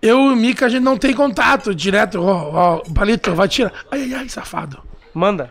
eu 0.00 0.18
e 0.18 0.32
o 0.32 0.36
Mica, 0.36 0.64
a 0.64 0.68
gente 0.70 0.82
não 0.82 0.96
tem 0.96 1.12
contato 1.12 1.74
direto. 1.74 2.22
Ó, 2.22 2.50
ó, 2.52 2.76
Palito, 2.94 3.34
vai 3.34 3.48
tirar. 3.48 3.70
Ai, 3.90 4.00
ai, 4.04 4.14
ai, 4.14 4.28
safado. 4.30 4.82
Manda. 5.12 5.50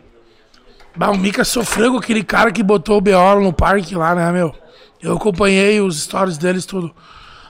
Bah, 0.95 1.11
o 1.11 1.17
Mica 1.17 1.43
sofreu 1.43 1.91
com 1.91 1.99
aquele 1.99 2.23
cara 2.23 2.51
que 2.51 2.63
botou 2.63 2.97
o 2.97 3.01
Beola 3.01 3.39
no 3.41 3.53
parque 3.53 3.93
lá, 3.93 4.15
né, 4.15 4.31
meu? 4.31 4.55
Eu 4.99 5.15
acompanhei 5.17 5.79
os 5.79 6.01
stories 6.01 6.39
deles 6.39 6.65
tudo. 6.65 6.91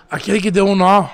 Aquele 0.09 0.39
que 0.41 0.49
deu 0.51 0.65
um 0.67 0.75
nó. 0.75 1.05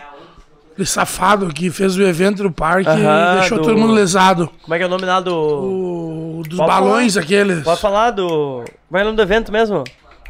Aquele 0.73 0.87
safado 0.87 1.47
que 1.53 1.69
fez 1.69 1.95
o 1.97 2.01
evento 2.01 2.43
no 2.43 2.51
parque 2.51 2.89
Aham, 2.89 3.35
e 3.35 3.39
deixou 3.39 3.59
do- 3.59 3.63
todo 3.63 3.77
mundo 3.77 3.93
lesado. 3.93 4.49
Como 4.63 4.73
é 4.73 4.77
que 4.77 4.83
é 4.83 4.87
o 4.87 4.89
nome 4.89 5.05
lá 5.05 5.19
do... 5.19 5.35
O, 5.35 6.43
dos 6.47 6.57
Pode 6.57 6.67
balões 6.67 7.13
falar. 7.13 7.23
aqueles. 7.25 7.63
Pode 7.63 7.81
falar 7.81 8.11
do... 8.11 8.63
Como 8.87 8.97
é 8.97 9.01
o 9.01 9.05
nome 9.05 9.15
do 9.17 9.21
evento 9.21 9.51
mesmo? 9.51 9.83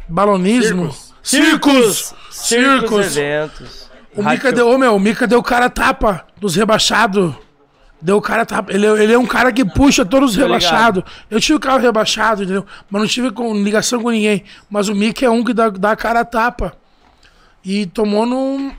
Balonismo. 0.08 0.94
Circos. 1.22 2.14
Circos. 2.30 3.16
Eventos. 3.16 3.88
O 4.14 4.22
Mica 4.22 4.48
Rádio- 4.48 4.52
deu, 4.52 4.68
ô, 4.68 4.76
meu, 4.78 4.94
o 4.94 5.00
Mica 5.00 5.26
deu 5.26 5.42
cara 5.42 5.70
tapa 5.70 6.24
dos 6.36 6.54
rebaixados. 6.54 7.34
Deu 8.00 8.20
cara 8.20 8.44
tapa. 8.44 8.70
Ele, 8.70 8.86
ele 8.86 9.14
é 9.14 9.18
um 9.18 9.24
cara 9.26 9.50
que 9.50 9.64
puxa 9.64 10.04
todos 10.04 10.32
os 10.32 10.36
rebaixados. 10.36 11.02
Eu 11.30 11.40
tive 11.40 11.56
o 11.56 11.60
carro 11.60 11.78
rebaixado, 11.78 12.42
entendeu? 12.42 12.66
Mas 12.90 13.00
não 13.00 13.08
tive 13.08 13.30
com, 13.30 13.54
ligação 13.54 14.02
com 14.02 14.10
ninguém. 14.10 14.44
Mas 14.68 14.88
o 14.90 14.94
Mica 14.94 15.24
é 15.24 15.30
um 15.30 15.42
que 15.42 15.54
dá, 15.54 15.70
dá 15.70 15.96
cara 15.96 16.22
tapa. 16.22 16.74
E 17.64 17.86
tomou 17.86 18.26
num. 18.26 18.72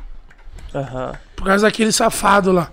Aham. 0.73 1.13
Por 1.35 1.45
causa 1.45 1.65
daquele 1.65 1.91
safado 1.91 2.51
lá. 2.51 2.69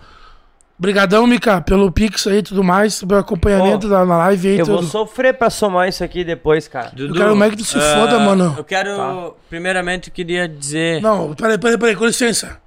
Obrigadão, 0.79 1.27
Mica, 1.29 1.61
pelo 1.61 1.93
Pix 1.93 2.27
aí 2.27 2.39
e 2.39 2.43
tudo 2.43 2.65
mais, 2.65 2.99
pelo 3.05 3.21
acompanhamento 3.21 3.89
da 3.89 4.05
na 4.05 4.19
live 4.19 4.49
aí. 4.49 4.59
Eu 4.59 4.67
vou 4.67 4.79
tudo. 4.79 4.89
sofrer 4.89 5.33
pra 5.33 5.49
somar 5.49 5.89
isso 5.89 6.03
aqui 6.03 6.25
depois, 6.25 6.67
cara. 6.67 6.91
Dudu, 6.93 7.15
quero 7.15 7.37
mais 7.37 7.53
que 7.53 7.59
tu 7.59 7.65
se 7.65 7.79
ah, 7.79 7.95
foda, 7.95 8.19
mano. 8.19 8.53
Eu 8.59 8.65
quero, 8.65 8.97
Tá. 8.97 9.31
primeiramente, 9.49 10.09
eu 10.09 10.15
queria 10.15 10.49
dizer... 10.49 11.01
Não, 11.01 11.35
peraí, 11.35 11.57
peraí, 11.57 11.79
peraí, 11.79 11.95
com 11.95 12.05
licença. 12.05 12.61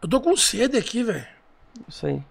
Eu 0.00 0.08
tô 0.08 0.20
com 0.20 0.36
sede 0.36 0.76
aqui, 0.76 1.02
velho. 1.02 1.26
Isso 1.88 2.06
aí. 2.06 2.22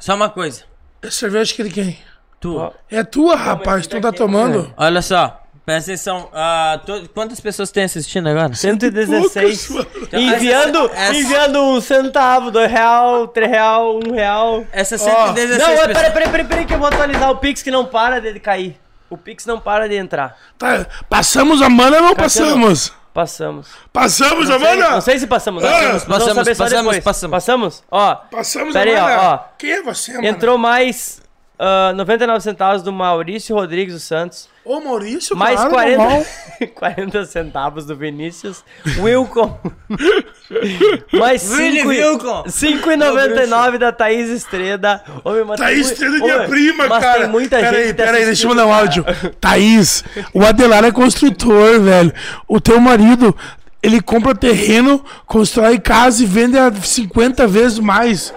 Só 0.00 0.16
uma 0.16 0.28
coisa. 0.28 0.64
É 1.00 1.10
cerveja 1.10 1.54
que 1.54 1.62
ele 1.62 1.70
quem? 1.70 1.98
Tu. 2.40 2.72
É 2.90 3.04
tua, 3.04 3.36
rapaz, 3.36 3.86
tu 3.86 4.00
tá 4.00 4.10
tomando? 4.10 4.74
Olha 4.76 5.00
só, 5.00 5.39
presta 5.74 5.90
atenção. 5.92 6.28
ah, 6.32 6.80
to- 6.84 7.08
quantas 7.14 7.40
pessoas 7.40 7.70
tem 7.70 7.84
assistindo 7.84 8.28
agora? 8.28 8.54
116. 8.54 9.70
Então, 10.02 10.20
enviando, 10.20 10.90
essa- 10.94 11.14
enviando 11.16 11.62
um 11.62 11.80
centavo, 11.80 12.50
dois 12.50 12.70
real, 12.70 13.28
três 13.28 13.50
real, 13.50 13.98
um 14.04 14.12
real. 14.12 14.64
Essa 14.72 14.96
Ó, 14.96 14.98
116 14.98 15.58
Não, 15.58 15.66
é, 15.66 15.70
pessoas- 15.70 15.86
peraí, 15.96 16.12
peraí, 16.12 16.28
peraí, 16.30 16.44
peraí, 16.46 16.64
que 16.66 16.74
eu 16.74 16.78
vou 16.78 16.88
atualizar 16.88 17.30
o 17.30 17.36
Pix 17.36 17.62
que 17.62 17.70
não 17.70 17.84
para 17.86 18.20
de 18.20 18.38
cair. 18.40 18.78
O 19.08 19.16
Pix 19.16 19.44
não 19.46 19.58
para 19.58 19.88
de 19.88 19.96
entrar. 19.96 20.36
Tá, 20.56 20.86
passamos 21.08 21.60
a 21.62 21.68
mana 21.68 21.96
ou 21.96 22.02
não 22.02 22.14
Cassiano, 22.14 22.50
passamos? 22.52 22.92
Passamos. 23.12 23.66
Passamos 23.92 24.48
Não 24.48 24.56
a 24.56 24.58
sei- 24.60 24.68
mana? 24.68 24.90
Não 24.92 25.00
sei 25.00 25.18
se 25.18 25.26
passamos. 25.26 25.64
Ah, 25.64 25.68
Nós 25.94 26.04
passamos, 26.04 26.34
saber 26.36 26.54
só 26.54 26.64
passamos, 26.64 26.84
depois. 26.94 27.04
passamos. 27.04 27.30
Passamos? 27.34 27.84
Ó. 27.90 28.14
Passamos 28.14 28.72
Pera 28.72 28.88
aí, 28.90 28.96
a 28.96 29.02
mana? 29.02 29.18
ó, 29.22 29.34
ó. 29.34 29.38
Quem 29.58 29.72
é 29.72 29.82
você, 29.82 30.12
mano? 30.12 30.26
Entrou 30.26 30.56
mais 30.56 31.20
ah, 31.58 31.92
99 31.96 32.40
centavos 32.40 32.82
do 32.84 32.92
Maurício 32.92 33.54
Rodrigues 33.56 33.94
dos 33.94 34.04
Santos. 34.04 34.48
Ô, 34.62 34.78
Maurício, 34.80 35.34
Mais 35.36 35.56
claro, 35.56 35.70
40, 35.72 35.96
normal. 35.98 36.26
40 36.74 37.24
centavos 37.24 37.86
do 37.86 37.96
Vinícius. 37.96 38.62
Wilcom. 38.98 39.58
mais 41.12 41.48
Vini 41.50 41.78
5 41.78 41.88
Wilcom. 41.88 42.42
5,99 42.44 43.78
da 43.78 43.90
Thaís 43.92 44.28
Estreda. 44.28 45.02
Mas 45.24 45.58
tem 45.58 45.66
Thaís 45.66 45.82
mui- 45.86 45.92
Estrela 45.92 46.16
é 46.16 46.20
minha 46.20 46.48
prima, 46.48 46.86
mas 46.88 47.02
cara. 47.02 47.20
tem 47.20 47.28
muita 47.30 47.58
peraí, 47.58 47.86
gente 47.86 47.96
tá 47.96 48.04
peraí, 48.04 48.24
deixa 48.26 48.44
eu 48.44 48.48
mandar 48.50 48.66
um 48.66 48.72
áudio. 48.72 49.04
Thaís, 49.40 50.04
o 50.34 50.44
Adelar 50.44 50.84
é 50.84 50.92
construtor, 50.92 51.80
velho. 51.80 52.12
O 52.46 52.60
teu 52.60 52.78
marido, 52.80 53.34
ele 53.82 54.00
compra 54.02 54.34
terreno, 54.34 55.02
constrói 55.26 55.78
casa 55.78 56.22
e 56.22 56.26
vende 56.26 56.58
a 56.58 56.70
50 56.72 57.46
vezes 57.46 57.78
mais 57.78 58.34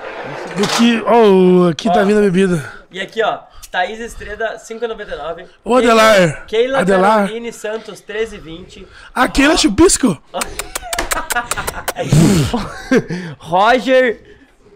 do 0.55 0.67
que... 0.69 1.01
Oh, 1.01 1.67
aqui 1.69 1.91
tá 1.91 2.03
vindo 2.03 2.19
a 2.19 2.21
bebida. 2.21 2.71
E 2.91 3.01
aqui, 3.01 3.21
ó. 3.21 3.39
Thaís 3.73 3.99
Estreda, 3.99 4.57
5,99. 4.57 5.47
Ô, 5.65 5.77
Adelar. 5.77 6.45
Keila 6.45 6.81
Adelar. 6.81 7.21
Caroline 7.21 7.51
Santos, 7.51 8.03
13,20. 8.03 8.85
Aquele 9.15 9.53
é 9.53 9.57
chupisco. 9.57 10.21
Roger. 13.39 14.21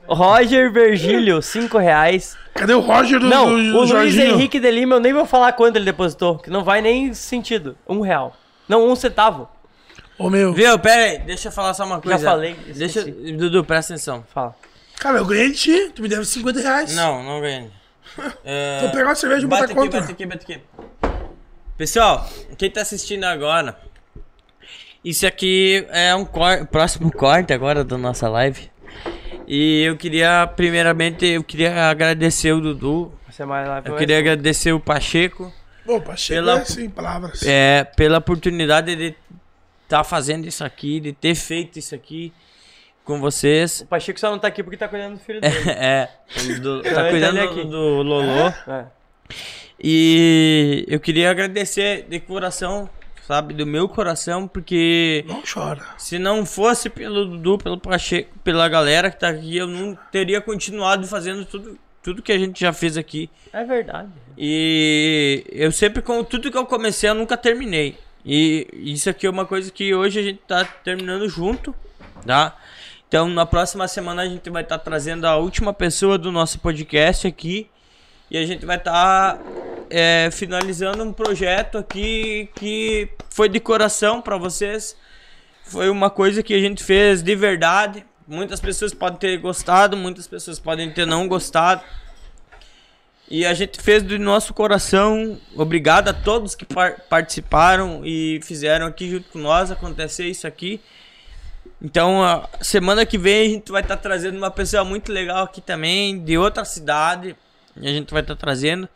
Roger 0.08 0.74
Virgílio, 0.74 1.44
5 1.44 1.78
reais. 1.78 2.36
Cadê 2.56 2.74
o 2.74 2.80
Roger 2.80 3.20
do, 3.20 3.28
Não, 3.28 3.50
do, 3.50 3.56
o 3.56 3.58
do 3.58 3.78
Luiz 3.78 3.90
Jorginho? 3.90 4.34
Henrique 4.34 4.60
de 4.60 4.72
Lima, 4.72 4.96
eu 4.96 5.00
nem 5.00 5.14
vou 5.14 5.28
falar 5.28 5.54
quanto 5.54 5.76
ele 5.76 5.86
depositou, 5.86 6.40
que 6.40 6.50
não 6.50 6.64
vai 6.64 6.82
nem 6.82 7.14
sentido. 7.14 7.78
Um 7.88 8.02
real. 8.02 8.36
Não, 8.68 8.90
um 8.90 8.96
centavo. 8.96 9.48
Ô, 10.18 10.28
meu. 10.28 10.54
Viu, 10.54 10.80
pera 10.80 11.04
aí, 11.04 11.20
deixa 11.20 11.50
eu 11.50 11.52
falar 11.52 11.76
só 11.76 11.86
uma 11.86 12.02
coisa. 12.02 12.26
falei, 12.26 12.56
Deixa. 12.76 13.06
Dudu, 13.06 13.64
presta 13.64 13.94
atenção. 13.94 14.26
Fala. 14.34 14.56
Cara, 14.96 15.20
eu 15.20 15.26
ganhei 15.26 15.52
de 15.52 15.58
ti. 15.58 15.92
Tu 15.94 16.02
me 16.02 16.10
deve 16.10 16.26
50 16.26 16.60
reais. 16.62 16.96
Não, 16.96 17.22
não 17.22 17.40
ganhei. 17.40 17.70
É, 18.44 18.80
Vou 18.82 18.92
pegar 18.92 19.06
uma 19.06 19.16
cerveja 19.16 19.46
e 19.46 19.48
botar 19.50 19.66
aqui, 19.66 19.74
conta. 19.74 20.00
bate 20.02 20.12
aqui, 20.12 20.26
bate 20.26 20.52
aqui. 20.54 20.62
Pessoal, 21.78 22.28
quem 22.58 22.72
tá 22.72 22.82
assistindo 22.82 23.24
agora, 23.26 23.78
isso 25.04 25.26
aqui 25.28 25.86
é 25.90 26.14
um 26.16 26.26
cor 26.26 26.66
próximo 26.68 27.12
corte 27.12 27.54
agora 27.54 27.84
da 27.84 27.98
nossa 27.98 28.28
live. 28.28 28.70
E 29.48 29.84
eu 29.84 29.96
queria, 29.96 30.48
primeiramente, 30.56 31.26
eu 31.26 31.44
queria 31.44 31.90
agradecer 31.90 32.52
o 32.52 32.60
Dudu. 32.60 33.14
Você 33.30 33.44
é 33.44 33.46
mais 33.46 33.68
lá, 33.68 33.82
Eu 33.86 33.96
queria 33.96 34.18
agradecer 34.20 34.74
o 34.74 34.80
Pacheco. 34.80 35.54
Opa, 35.88 36.18
chega 36.18 36.42
Pela- 36.42 36.60
assim, 36.60 36.90
palavras. 36.90 37.44
É, 37.44 37.84
pela 37.96 38.18
oportunidade 38.18 38.94
de 38.96 39.16
estar 39.84 40.04
fazendo 40.04 40.46
isso 40.46 40.66
aqui, 40.66 41.00
de 41.00 41.14
ter 41.14 41.34
feito 41.36 41.80
isso 41.80 41.96
aqui. 41.96 42.34
Com 43.08 43.20
vocês. 43.20 43.82
O 43.82 43.86
Pacheco 43.88 44.20
só 44.20 44.30
não 44.30 44.38
tá 44.38 44.48
aqui 44.50 44.62
porque 44.62 44.78
tá 44.78 44.88
cuidando 44.88 45.14
do 45.16 45.20
filho 45.20 45.40
dele. 45.42 45.56
é, 45.70 46.10
do- 46.62 46.84
tá 46.84 47.10
cuidando 47.10 47.38
do, 47.38 47.42
aqui. 47.44 47.64
do 47.64 48.04
Lolô. 48.04 48.48
É. 48.68 48.86
E 49.80 50.86
eu 50.88 51.00
queria 51.00 51.30
agradecer 51.32 52.06
de 52.10 52.20
coração, 52.20 52.90
sabe, 53.28 53.54
do 53.54 53.66
meu 53.66 53.88
coração, 53.88 54.48
porque. 54.48 55.24
Não 55.28 55.42
chora. 55.42 55.82
Se 55.98 56.18
não 56.18 56.46
fosse 56.46 56.90
pelo 56.90 57.26
Dudu, 57.26 57.58
pelo 57.58 57.80
Pacheco, 57.80 58.38
pela 58.44 58.68
galera 58.68 59.12
que 59.12 59.20
tá 59.20 59.30
aqui, 59.30 59.56
eu 59.58 59.68
não 59.68 59.98
teria 60.12 60.42
continuado 60.42 61.06
fazendo 61.08 61.46
tudo, 61.46 61.78
tudo 62.02 62.22
que 62.24 62.32
a 62.32 62.38
gente 62.40 62.60
já 62.60 62.74
fez 62.74 62.98
aqui. 62.98 63.30
É 63.54 63.64
verdade. 63.64 64.10
E 64.38 65.46
eu 65.52 65.72
sempre, 65.72 66.02
com 66.02 66.24
tudo 66.24 66.52
que 66.52 66.58
eu 66.58 66.66
comecei, 66.66 67.10
eu 67.10 67.16
nunca 67.16 67.38
terminei. 67.38 67.98
E 68.26 68.68
isso 68.74 69.10
aqui 69.10 69.26
é 69.26 69.30
uma 69.30 69.46
coisa 69.46 69.72
que 69.72 69.94
hoje 69.94 70.20
a 70.20 70.24
gente 70.24 70.40
tá 70.48 70.66
terminando 70.66 71.30
junto, 71.30 71.74
tá? 72.26 72.58
Então, 73.08 73.30
na 73.30 73.46
próxima 73.46 73.88
semana 73.88 74.24
a 74.24 74.28
gente 74.28 74.50
vai 74.50 74.64
estar 74.64 74.80
trazendo 74.80 75.26
a 75.26 75.38
última 75.38 75.74
pessoa 75.74 76.18
do 76.18 76.32
nosso 76.32 76.60
podcast 76.60 77.26
aqui. 77.26 77.70
E 78.30 78.38
a 78.38 78.46
gente 78.46 78.66
vai 78.66 78.76
estar 78.78 79.40
finalizando 80.34 81.04
um 81.04 81.14
projeto 81.14 81.78
aqui 81.78 82.50
que 82.56 83.10
foi 83.30 83.48
de 83.48 83.60
coração 83.60 84.22
para 84.22 84.38
vocês. 84.38 84.98
Foi 85.64 85.90
uma 85.90 86.10
coisa 86.10 86.44
que 86.44 86.54
a 86.54 86.60
gente 86.60 86.84
fez 86.84 87.24
de 87.24 87.36
verdade. 87.36 88.06
Muitas 88.28 88.60
pessoas 88.60 88.94
podem 88.94 89.18
ter 89.18 89.38
gostado, 89.38 89.96
muitas 89.96 90.28
pessoas 90.28 90.60
podem 90.60 90.92
ter 90.92 91.06
não 91.06 91.30
gostado. 91.30 91.82
E 93.30 93.46
a 93.46 93.54
gente 93.54 93.82
fez 93.82 94.04
do 94.04 94.20
nosso 94.20 94.54
coração. 94.54 95.40
Obrigado 95.56 96.10
a 96.10 96.14
todos 96.14 96.56
que 96.56 96.66
par- 96.66 97.00
participaram 97.10 98.02
e 98.04 98.42
fizeram 98.44 98.86
aqui 98.86 99.10
junto 99.10 99.30
com 99.30 99.40
nós 99.40 99.72
acontecer 99.72 100.26
isso 100.28 100.46
aqui. 100.46 100.82
Então, 101.82 102.24
a 102.24 102.50
semana 102.62 103.06
que 103.06 103.18
vem 103.18 103.42
a 103.42 103.50
gente 103.50 103.72
vai 103.72 103.82
estar 103.82 103.98
trazendo 103.98 104.38
uma 104.38 104.50
pessoa 104.50 104.84
muito 104.84 105.12
legal 105.12 105.44
aqui 105.44 105.62
também, 105.62 106.24
de 106.24 106.38
outra 106.38 106.66
cidade. 106.66 107.36
E 107.80 107.88
a 107.88 107.92
gente 107.92 108.12
vai 108.12 108.22
estar 108.22 108.36
trazendo. 108.36 108.90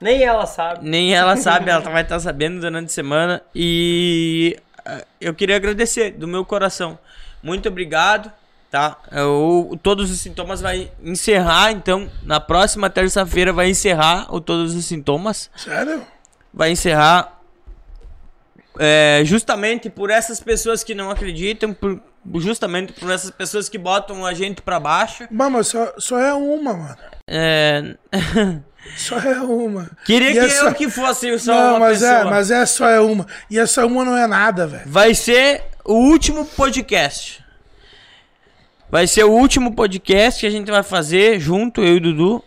Nem 0.00 0.22
ela 0.22 0.46
sabe. 0.46 0.88
Nem 0.88 1.14
ela 1.14 1.36
sabe, 1.36 1.70
ela 1.70 1.80
vai 1.90 2.02
estar 2.02 2.18
sabendo 2.20 2.60
durante 2.60 2.86
a 2.86 2.92
semana. 2.92 3.42
E 3.54 4.58
ah, 4.84 5.04
eu 5.20 5.34
queria 5.34 5.56
agradecer 5.56 6.12
do 6.12 6.26
meu 6.26 6.44
coração. 6.44 6.98
Muito 7.42 7.68
obrigado, 7.68 8.32
tá? 8.70 8.96
O, 9.12 9.78
todos 9.82 10.10
os 10.10 10.20
sintomas 10.20 10.60
vai 10.60 10.90
encerrar, 11.02 11.70
então, 11.72 12.10
na 12.22 12.40
próxima 12.40 12.88
terça-feira 12.88 13.52
vai 13.52 13.70
encerrar 13.70 14.34
o 14.34 14.40
Todos 14.40 14.74
os 14.74 14.84
Sintomas. 14.84 15.50
Sério? 15.54 16.04
Vai 16.52 16.70
encerrar 16.70 17.35
é, 18.78 19.22
justamente 19.24 19.88
por 19.90 20.10
essas 20.10 20.40
pessoas 20.40 20.82
que 20.84 20.94
não 20.94 21.10
acreditam, 21.10 21.72
por, 21.72 22.00
justamente 22.36 22.92
por 22.92 23.10
essas 23.10 23.30
pessoas 23.30 23.68
que 23.68 23.78
botam 23.78 24.24
a 24.26 24.34
gente 24.34 24.62
pra 24.62 24.78
baixo. 24.80 25.26
Mas 25.30 25.68
só, 25.68 25.92
só 25.98 26.18
é 26.18 26.32
uma, 26.34 26.72
mano. 26.74 26.96
É... 27.26 27.94
Só 28.96 29.18
é 29.18 29.40
uma. 29.40 29.90
Queria 30.04 30.30
E 30.30 30.32
que 30.34 30.38
essa- 30.38 30.66
eu 30.66 30.72
que 30.72 30.88
fosse 30.88 31.36
só 31.40 31.52
não, 31.52 31.70
uma 31.70 31.78
mas 31.80 31.98
pessoa. 31.98 32.20
é, 32.20 32.24
mas 32.24 32.50
é 32.52 32.64
só 32.66 32.88
é 32.88 33.00
uma. 33.00 33.26
E 33.50 33.58
essa 33.58 33.84
uma 33.84 34.04
não 34.04 34.16
é 34.16 34.28
nada, 34.28 34.64
velho. 34.64 34.84
Vai 34.86 35.12
ser 35.12 35.64
o 35.84 35.94
último 35.94 36.44
podcast. 36.44 37.44
Vai 38.88 39.08
ser 39.08 39.24
o 39.24 39.32
último 39.32 39.74
podcast 39.74 40.38
que 40.38 40.46
a 40.46 40.50
gente 40.50 40.70
vai 40.70 40.84
fazer 40.84 41.40
junto, 41.40 41.80
eu 41.82 41.94
e 41.94 41.96
o 41.96 42.00
Dudu. 42.00 42.44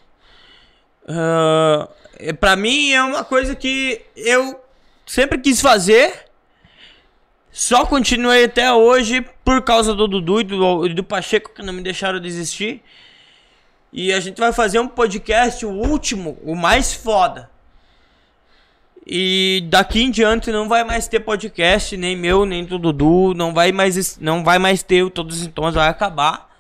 É, 2.20 2.34
pra 2.34 2.56
mim 2.56 2.92
é 2.94 3.04
uma 3.04 3.24
coisa 3.26 3.54
que 3.56 4.02
eu 4.16 4.60
sempre 5.10 5.40
quis 5.40 5.60
fazer. 5.60 6.28
Só 7.52 7.84
continuei 7.84 8.44
até 8.44 8.72
hoje 8.72 9.26
por 9.44 9.64
causa 9.64 9.96
do 9.96 10.08
Dudu 10.08 10.42
e 10.42 10.44
do, 10.44 10.88
do 10.90 11.04
Pacheco 11.04 11.52
que 11.52 11.64
não 11.64 11.74
me 11.74 11.82
deixaram 11.82 12.20
desistir. 12.20 12.84
E 13.92 14.14
a 14.14 14.20
gente 14.20 14.40
vai 14.40 14.54
fazer 14.54 14.80
um 14.80 14.88
podcast, 14.88 15.66
o 15.66 15.72
último, 15.72 16.38
o 16.44 16.56
mais 16.56 16.94
foda. 16.94 17.50
E 19.04 19.66
daqui 19.68 20.04
em 20.04 20.12
diante 20.12 20.52
não 20.52 20.70
vai 20.70 20.84
mais 20.84 21.08
ter 21.08 21.22
podcast, 21.22 21.98
nem 21.98 22.16
meu, 22.16 22.46
nem 22.46 22.64
do 22.64 22.78
Dudu, 22.78 23.34
não 23.34 23.52
vai 23.52 23.72
mais, 23.72 24.20
não 24.20 24.44
vai 24.44 24.60
mais 24.60 24.84
ter 24.84 25.10
todos 25.10 25.38
os 25.38 25.42
sintomas, 25.42 25.74
vai 25.74 25.90
acabar. 25.90 26.56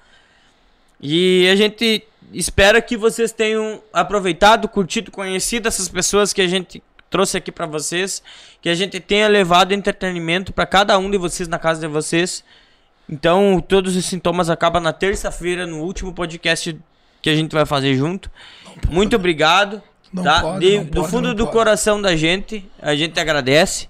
E 0.99 1.47
a 1.51 1.55
gente 1.55 2.03
espera 2.33 2.81
que 2.81 2.97
vocês 2.97 3.31
tenham 3.31 3.83
aproveitado, 3.93 4.67
curtido, 4.67 5.11
conhecido 5.11 5.67
essas 5.67 5.87
pessoas 5.87 6.33
que 6.33 6.41
a 6.41 6.47
gente 6.47 6.81
trouxe 7.09 7.37
aqui 7.37 7.51
pra 7.51 7.65
vocês, 7.65 8.21
que 8.61 8.69
a 8.69 8.75
gente 8.75 8.99
tenha 8.99 9.27
levado 9.27 9.73
entretenimento 9.73 10.53
pra 10.53 10.65
cada 10.65 10.97
um 10.97 11.09
de 11.09 11.17
vocês 11.17 11.47
na 11.47 11.57
casa 11.59 11.81
de 11.81 11.87
vocês. 11.87 12.43
Então, 13.09 13.59
todos 13.67 13.95
os 13.95 14.05
sintomas 14.05 14.49
acabam 14.49 14.81
na 14.81 14.93
terça-feira, 14.93 15.65
no 15.65 15.79
último 15.81 16.13
podcast 16.13 16.77
que 17.21 17.29
a 17.29 17.35
gente 17.35 17.51
vai 17.53 17.65
fazer 17.65 17.95
junto. 17.95 18.29
Muito 18.89 19.15
obrigado. 19.15 19.81
Não 20.13 20.23
tá? 20.23 20.41
pode, 20.41 20.59
De- 20.59 20.79
do 20.85 21.01
pode, 21.01 21.11
fundo 21.11 21.33
do 21.35 21.43
pode. 21.45 21.51
coração 21.57 22.01
da 22.01 22.15
gente, 22.15 22.67
a 22.81 22.95
gente 22.95 23.19
agradece. 23.19 23.87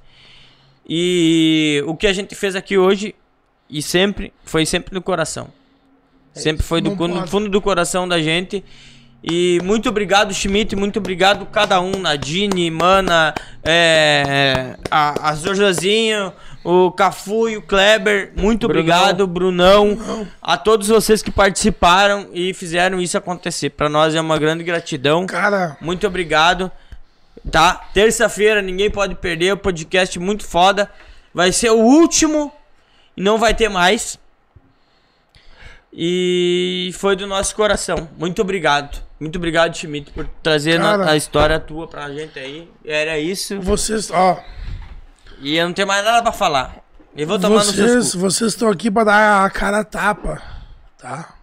E 0.87 1.83
o 1.85 1.95
que 1.95 2.07
a 2.07 2.13
gente 2.13 2.33
fez 2.35 2.55
aqui 2.55 2.77
hoje, 2.77 3.13
e 3.69 3.81
sempre, 3.81 4.33
foi 4.43 4.65
sempre 4.65 4.93
no 4.93 5.01
coração. 5.01 5.49
sempre 6.33 6.63
foi 6.65 6.79
do 6.81 6.95
fundo, 6.95 7.13
pode. 7.15 7.29
fundo 7.31 7.49
do 7.49 7.61
coração 7.61 8.07
da 8.07 8.21
gente. 8.21 8.63
E 9.23 9.59
muito 9.63 9.89
obrigado, 9.89 10.33
Schmidt. 10.33 10.75
Muito 10.75 10.99
obrigado 10.99 11.45
cada 11.45 11.81
um, 11.81 11.91
Nadine, 11.91 12.71
Mana, 12.71 13.33
é, 13.63 14.77
a, 14.89 15.29
a 15.29 15.33
o 16.63 16.91
Cafu 16.91 17.49
e 17.49 17.57
o 17.57 17.61
Kleber. 17.61 18.31
Muito 18.35 18.67
Brunão. 18.67 18.81
obrigado, 18.81 19.27
Brunão. 19.27 19.97
A 20.41 20.57
todos 20.57 20.87
vocês 20.87 21.21
que 21.21 21.31
participaram 21.31 22.29
e 22.33 22.53
fizeram 22.53 22.99
isso 23.01 23.17
acontecer. 23.17 23.71
Pra 23.71 23.89
nós 23.89 24.15
é 24.15 24.21
uma 24.21 24.37
grande 24.37 24.63
gratidão. 24.63 25.25
Cara, 25.25 25.77
Muito 25.81 26.05
obrigado. 26.07 26.71
Tá? 27.51 27.89
Terça-feira, 27.93 28.61
ninguém 28.61 28.89
pode 28.89 29.15
perder. 29.15 29.53
O 29.53 29.57
podcast 29.57 30.17
muito 30.19 30.45
foda. 30.45 30.91
Vai 31.33 31.51
ser 31.51 31.71
o 31.71 31.77
último 31.77 32.53
e 33.15 33.21
não 33.21 33.37
vai 33.37 33.53
ter 33.53 33.69
mais. 33.69 34.19
E 35.91 36.91
foi 36.93 37.15
do 37.15 37.25
nosso 37.25 37.55
coração. 37.55 38.09
Muito 38.17 38.41
obrigado. 38.41 39.08
Muito 39.19 39.35
obrigado, 39.35 39.75
Schmidt, 39.75 40.11
por 40.11 40.25
trazer 40.41 40.79
na- 40.79 40.97
Cara. 40.97 41.11
a 41.11 41.17
história 41.17 41.59
tua 41.59 41.87
pra 41.87 42.09
gente 42.09 42.39
aí. 42.39 42.69
Era 42.85 43.19
isso. 43.19 43.59
vocês, 43.61 44.09
ó, 44.11 44.39
E 45.41 45.55
eu 45.55 45.65
não 45.67 45.73
tenho 45.73 45.87
mais 45.87 46.03
nada 46.03 46.21
pra 46.21 46.31
falar. 46.31 46.77
Eu 47.15 47.27
vou 47.27 47.39
tomar 47.39 47.65
no 47.65 47.71
seu 47.71 47.87
vocês, 47.87 48.13
vocês 48.13 48.53
estão 48.53 48.69
aqui 48.69 48.89
pra 48.91 49.03
dar 49.03 49.45
a 49.45 49.49
cara 49.49 49.79
a 49.79 49.83
tapa, 49.83 50.41
tá? 50.97 51.33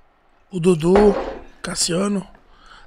O 0.51 0.61
Dudu, 0.61 1.15
Cassiano. 1.63 2.27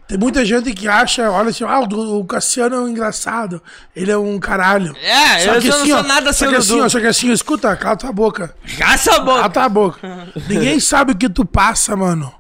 Tem 0.08 0.18
muita 0.18 0.44
gente 0.44 0.74
que 0.74 0.88
acha, 0.88 1.30
olha 1.30 1.50
assim, 1.50 1.64
ah, 1.64 1.82
o, 1.82 2.26
Cassiano 2.26 2.76
é 2.76 2.80
um 2.80 2.88
engraçado, 2.88 3.62
ele 3.96 4.10
é 4.10 4.18
um 4.18 4.40
caralho. 4.40 4.96
É, 4.98 5.46
eu 5.46 5.62
só 5.62 5.78
não 5.78 5.86
sou 5.86 6.04
nada 6.04 6.34
só 6.34 6.48
que 6.48 6.56
assim, 6.56 6.82
ó, 6.82 6.90
só 6.90 7.00
que 7.00 7.06
assim, 7.06 7.30
ó, 7.30 7.34
escuta, 7.34 7.76
cala 7.76 7.96
tua 7.96 8.12
boca. 8.12 8.56
Cala 8.78 8.98
tua 8.98 9.20
boca. 9.20 9.38
Cala 9.38 9.50
tua 9.50 9.70
boca. 9.70 10.28
Ninguém 10.50 10.80
sabe 10.80 11.12
o 11.12 11.16
que 11.16 11.30
tu 11.30 11.46
passa, 11.46 11.96
mano. 11.96 12.34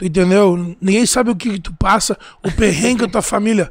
Tu 0.00 0.06
entendeu? 0.06 0.56
Ninguém 0.80 1.04
sabe 1.04 1.30
o 1.30 1.36
que 1.36 1.60
tu 1.60 1.74
passa, 1.74 2.16
o 2.42 2.50
perrengue 2.50 3.02
da 3.02 3.08
tua 3.12 3.20
família. 3.20 3.70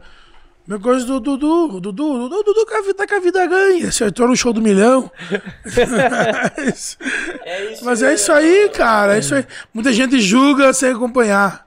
Mesma 0.68 0.84
coisa 0.84 1.04
do 1.04 1.20
Dudu, 1.20 1.80
Dudu, 1.80 1.92
Dudu, 1.92 2.44
Dudu 2.44 2.66
que 2.68 2.74
a 2.76 2.82
vida, 2.84 3.08
com 3.08 3.16
a 3.16 3.20
vida 3.20 3.48
ganha. 3.48 3.88
Acertou 3.88 4.28
no 4.28 4.38
show 4.38 4.54
do 4.54 4.62
milhão. 4.62 5.12
Mas 7.82 8.04
é 8.04 8.14
isso 8.14 8.32
aí, 8.32 8.70
cara. 8.70 9.16
É 9.16 9.20
isso 9.22 9.34
aí. 9.34 9.44
Muita 9.74 9.92
gente 9.92 10.22
julga 10.22 10.72
sem 10.72 10.92
acompanhar. 10.92 11.66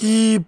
E, 0.00 0.40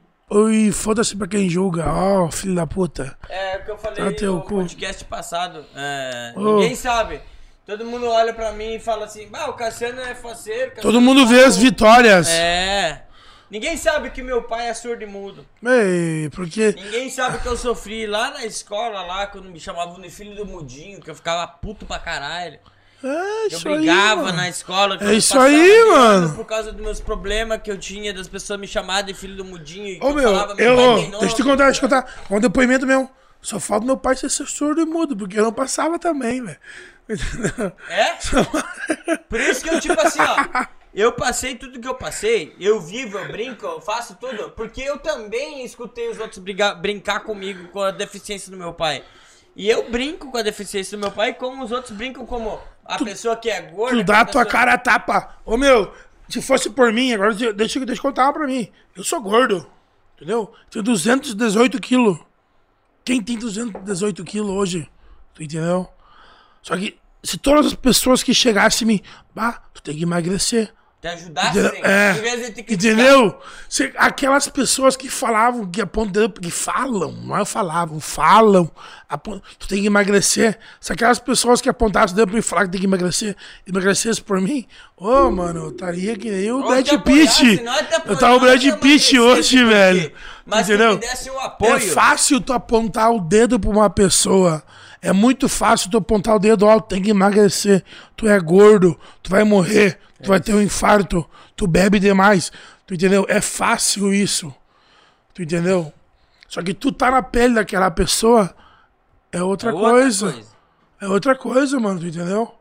e 0.52 0.70
foda-se 0.70 1.16
pra 1.16 1.26
quem 1.26 1.50
julga. 1.50 1.86
Ó, 1.88 2.30
filho 2.30 2.54
da 2.54 2.68
puta. 2.68 3.18
É 3.28 3.56
o 3.56 3.64
que 3.64 3.70
eu 3.72 3.78
falei 3.78 4.14
Tá 4.14 4.26
no 4.26 4.42
cu. 4.42 4.48
podcast 4.58 5.04
passado. 5.06 5.64
É, 5.74 6.34
Ô. 6.36 6.60
Ninguém 6.60 6.76
sabe. 6.76 7.20
Todo 7.66 7.84
mundo 7.84 8.06
olha 8.06 8.32
pra 8.32 8.52
mim 8.52 8.76
e 8.76 8.78
fala 8.78 9.06
assim: 9.06 9.28
ah, 9.32 9.50
o 9.50 9.54
Cassiano 9.54 10.00
é 10.00 10.14
faceiro. 10.14 10.70
Cassiano 10.70 10.82
Todo 10.82 11.00
mundo 11.00 11.26
vê 11.26 11.42
as 11.42 11.56
vitórias. 11.56 12.28
É. 12.28 13.09
Ninguém 13.50 13.76
sabe 13.76 14.10
que 14.10 14.22
meu 14.22 14.42
pai 14.44 14.68
é 14.68 14.74
surdo 14.74 15.02
e 15.02 15.06
mudo. 15.06 15.44
Ei, 15.64 16.30
porque. 16.30 16.72
Ninguém 16.72 17.10
sabe 17.10 17.38
que 17.38 17.48
eu 17.48 17.56
sofri 17.56 18.06
lá 18.06 18.30
na 18.30 18.44
escola, 18.46 19.02
lá, 19.02 19.26
quando 19.26 19.50
me 19.50 19.58
chamavam 19.58 20.00
de 20.00 20.08
filho 20.08 20.36
do 20.36 20.46
mudinho, 20.46 21.00
que 21.00 21.10
eu 21.10 21.14
ficava 21.14 21.46
puto 21.48 21.84
pra 21.84 21.98
caralho. 21.98 22.58
É 23.02 23.44
Eu 23.44 23.46
isso 23.48 23.66
aí. 23.68 23.76
brigava 23.78 24.22
mano. 24.24 24.36
na 24.36 24.48
escola. 24.48 24.98
É 25.00 25.04
eu 25.06 25.12
isso 25.14 25.38
aí, 25.38 25.84
mano. 25.90 26.34
Por 26.34 26.44
causa 26.44 26.70
dos 26.70 26.80
meus 26.82 27.00
problemas 27.00 27.60
que 27.62 27.70
eu 27.70 27.78
tinha, 27.78 28.12
das 28.12 28.28
pessoas 28.28 28.60
me 28.60 28.68
chamarem 28.68 29.06
de 29.06 29.18
filho 29.18 29.36
do 29.36 29.44
mudinho. 29.44 29.86
e 29.88 29.98
que 29.98 30.04
Ô 30.04 30.10
eu 30.10 30.14
meu, 30.14 30.22
falava, 30.30 30.54
meu 30.54 30.66
eu, 30.70 30.76
nome. 30.76 31.10
deixa 31.12 31.24
eu 31.26 31.36
te 31.36 31.42
contar, 31.42 31.64
deixa 31.64 31.84
eu 31.84 31.88
te 31.88 31.94
contar. 31.94 32.14
Um 32.30 32.38
depoimento 32.40 32.86
meu. 32.86 33.10
Só 33.42 33.58
falta 33.58 33.86
meu 33.86 33.96
pai 33.96 34.14
ser 34.16 34.28
surdo 34.28 34.82
e 34.82 34.84
mudo, 34.84 35.16
porque 35.16 35.38
eu 35.40 35.44
não 35.44 35.52
passava 35.52 35.98
também, 35.98 36.44
velho. 36.44 36.58
É? 37.88 38.12
Por 39.30 39.40
isso 39.40 39.64
que 39.64 39.70
eu, 39.70 39.80
tipo 39.80 39.98
assim, 40.00 40.20
ó. 40.20 40.66
Eu 40.92 41.12
passei 41.12 41.54
tudo 41.54 41.78
que 41.80 41.86
eu 41.86 41.94
passei, 41.94 42.54
eu 42.58 42.80
vivo, 42.80 43.16
eu 43.16 43.28
brinco, 43.28 43.64
eu 43.64 43.80
faço 43.80 44.16
tudo, 44.16 44.50
porque 44.50 44.82
eu 44.82 44.98
também 44.98 45.64
escutei 45.64 46.08
os 46.10 46.18
outros 46.18 46.38
brigar, 46.38 46.80
brincar 46.80 47.20
comigo 47.20 47.68
com 47.68 47.80
a 47.80 47.92
deficiência 47.92 48.50
do 48.50 48.56
meu 48.56 48.72
pai. 48.72 49.04
E 49.54 49.68
eu 49.68 49.88
brinco 49.90 50.30
com 50.30 50.38
a 50.38 50.42
deficiência 50.42 50.96
do 50.96 51.00
meu 51.00 51.12
pai, 51.12 51.32
como 51.34 51.62
os 51.64 51.70
outros 51.70 51.96
brincam 51.96 52.26
como 52.26 52.60
a 52.84 52.98
pessoa 52.98 53.36
que 53.36 53.48
é 53.48 53.60
gorda. 53.62 53.96
Tu 53.98 54.04
dá 54.04 54.20
a 54.20 54.24
tua 54.24 54.42
pessoa- 54.42 54.46
cara 54.46 54.74
a 54.74 54.78
tapa. 54.78 55.36
Ô 55.44 55.56
meu, 55.56 55.92
Se 56.28 56.40
fosse 56.40 56.70
por 56.70 56.92
mim, 56.92 57.12
agora 57.12 57.34
deixa, 57.34 57.52
deixa, 57.52 57.78
eu 57.78 58.02
contar 58.02 58.24
uma 58.26 58.32
pra 58.32 58.46
mim. 58.46 58.70
Eu 58.94 59.02
sou 59.02 59.20
gordo, 59.20 59.68
entendeu? 60.14 60.52
Tenho 60.70 60.84
218 60.84 61.80
quilos. 61.80 62.18
Quem 63.04 63.20
tem 63.20 63.36
218 63.36 64.22
quilos 64.24 64.50
hoje? 64.50 64.88
Tu 65.34 65.42
entendeu? 65.42 65.88
Só 66.62 66.76
que 66.76 66.96
se 67.22 67.36
todas 67.36 67.66
as 67.66 67.74
pessoas 67.74 68.22
que 68.22 68.32
chegassem 68.32 68.86
em 68.86 68.90
mim, 68.92 69.00
bah, 69.34 69.60
tu 69.74 69.82
tem 69.82 69.96
que 69.96 70.04
emagrecer. 70.04 70.72
Te 71.00 71.08
Entendeu? 71.08 71.72
né? 71.82 72.10
Em 72.18 72.20
vez 72.20 72.40
de 72.46 72.52
te 72.52 72.60
É, 72.60 72.62
criticar. 72.62 72.92
entendeu? 72.92 73.38
Aquelas 73.96 74.48
pessoas 74.48 74.96
que 74.98 75.08
falavam, 75.08 75.64
que 75.66 75.80
apontam, 75.80 76.28
que 76.28 76.50
falam, 76.50 77.12
não 77.12 77.38
é 77.38 77.44
falavam, 77.46 77.98
falam, 77.98 78.70
apon- 79.08 79.40
tu 79.58 79.66
tem 79.66 79.80
que 79.80 79.86
emagrecer. 79.86 80.58
Se 80.78 80.92
aquelas 80.92 81.18
pessoas 81.18 81.62
que 81.62 81.70
apontassem 81.70 82.12
o 82.12 82.16
dedo 82.16 82.26
pra 82.28 82.36
mim 82.36 82.42
falar 82.42 82.66
que 82.66 82.72
tem 82.72 82.80
que 82.82 82.86
emagrecer, 82.86 83.34
emagrecesse 83.66 84.20
por 84.20 84.42
mim, 84.42 84.66
ô, 84.94 85.30
mano, 85.30 85.60
eu 85.64 85.70
estaria 85.70 86.14
que 86.18 86.30
nem 86.30 86.52
o 86.52 86.62
Brad 86.66 86.86
Pitt. 87.02 87.64
Eu 88.04 88.18
tava 88.18 88.36
o 88.36 88.40
Brad 88.40 88.62
Pitt 88.78 89.18
hoje, 89.18 89.56
porque- 89.58 89.64
velho. 89.74 90.12
Mas 90.44 90.66
se 90.66 90.74
entendeu? 90.74 90.94
me 90.94 91.00
desse 91.00 91.30
um 91.30 91.40
apoio. 91.40 91.76
É 91.76 91.80
fácil 91.80 92.42
tu 92.42 92.52
apontar 92.52 93.10
o 93.10 93.20
dedo 93.20 93.58
pra 93.58 93.70
uma 93.70 93.88
pessoa. 93.88 94.62
É 95.00 95.14
muito 95.14 95.48
fácil 95.48 95.90
tu 95.90 95.96
apontar 95.96 96.36
o 96.36 96.38
dedo, 96.38 96.66
ó, 96.66 96.78
tem 96.78 97.00
que 97.00 97.08
emagrecer. 97.08 97.82
Tu 98.14 98.28
é 98.28 98.38
gordo, 98.38 99.00
tu 99.22 99.30
vai 99.30 99.44
morrer, 99.44 99.98
tu 100.22 100.28
vai 100.28 100.40
ter 100.40 100.54
um 100.54 100.60
infarto, 100.62 101.28
tu 101.56 101.66
bebe 101.66 101.98
demais. 101.98 102.50
Tu 102.86 102.94
entendeu? 102.94 103.26
É 103.28 103.40
fácil 103.40 104.12
isso. 104.12 104.54
Tu 105.34 105.42
entendeu? 105.42 105.92
Só 106.48 106.62
que 106.62 106.74
tu 106.74 106.90
tá 106.90 107.10
na 107.10 107.22
pele 107.22 107.54
daquela 107.54 107.90
pessoa 107.90 108.54
é 109.32 109.42
outra, 109.42 109.70
É 109.70 109.72
outra 109.72 109.90
coisa. 109.90 110.32
coisa. 110.32 110.48
É 111.00 111.06
outra 111.08 111.34
coisa, 111.36 111.78
mano, 111.80 112.00
tu 112.00 112.06
entendeu? 112.06 112.52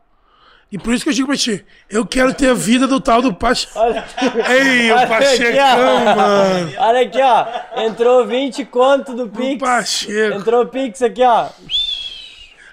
E 0.72 0.78
por 0.78 0.94
isso 0.94 1.02
que 1.02 1.10
eu 1.10 1.14
digo 1.14 1.26
pra 1.26 1.36
ti, 1.36 1.66
eu 1.90 2.06
quero 2.06 2.32
ter 2.32 2.50
a 2.50 2.54
vida 2.54 2.86
do 2.86 3.00
tal 3.00 3.20
do 3.20 3.34
Pacheco. 3.34 3.76
Ei, 4.48 4.92
o 4.92 4.94
Olha 4.94 5.02
aqui, 5.02 5.08
Pachecão, 5.08 5.96
ó. 6.06 6.14
mano. 6.16 6.72
Olha 6.78 7.00
aqui, 7.00 7.18
ó. 7.20 7.82
Entrou 7.82 8.24
20 8.24 8.64
conto 8.66 9.12
do 9.14 9.28
Pix. 9.28 9.58
Pacheco. 9.58 10.36
Entrou 10.38 10.66
Pix 10.66 11.02
aqui, 11.02 11.24
ó. 11.24 11.48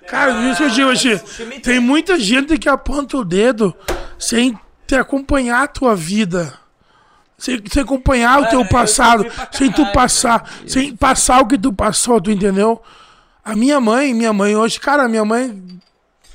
Cara, 0.08 0.36
por 0.36 0.44
isso 0.44 0.58
que 0.58 0.64
eu 0.64 0.70
digo, 0.70 0.94
Ti, 0.96 1.60
tem 1.62 1.80
muita 1.80 2.20
gente 2.20 2.58
que 2.60 2.70
aponta 2.70 3.18
o 3.18 3.26
dedo 3.26 3.76
sem 4.20 4.58
te 4.88 4.96
acompanhar 4.96 5.64
a 5.64 5.68
tua 5.68 5.96
vida. 5.96 6.58
Sem, 7.38 7.62
sem 7.72 7.84
acompanhar 7.84 8.42
o 8.42 8.48
teu 8.48 8.66
passado, 8.66 9.26
sem 9.52 9.72
tu 9.72 9.86
passar, 9.92 10.50
sem 10.66 10.96
passar 10.96 11.42
o 11.42 11.48
que 11.48 11.58
tu 11.58 11.72
passou, 11.72 12.20
tu 12.20 12.32
entendeu? 12.32 12.82
A 13.46 13.56
minha 13.56 13.80
mãe, 13.80 14.12
minha 14.14 14.34
mãe 14.34 14.56
hoje, 14.56 14.80
cara, 14.80 15.08
minha 15.08 15.24
mãe. 15.24 15.80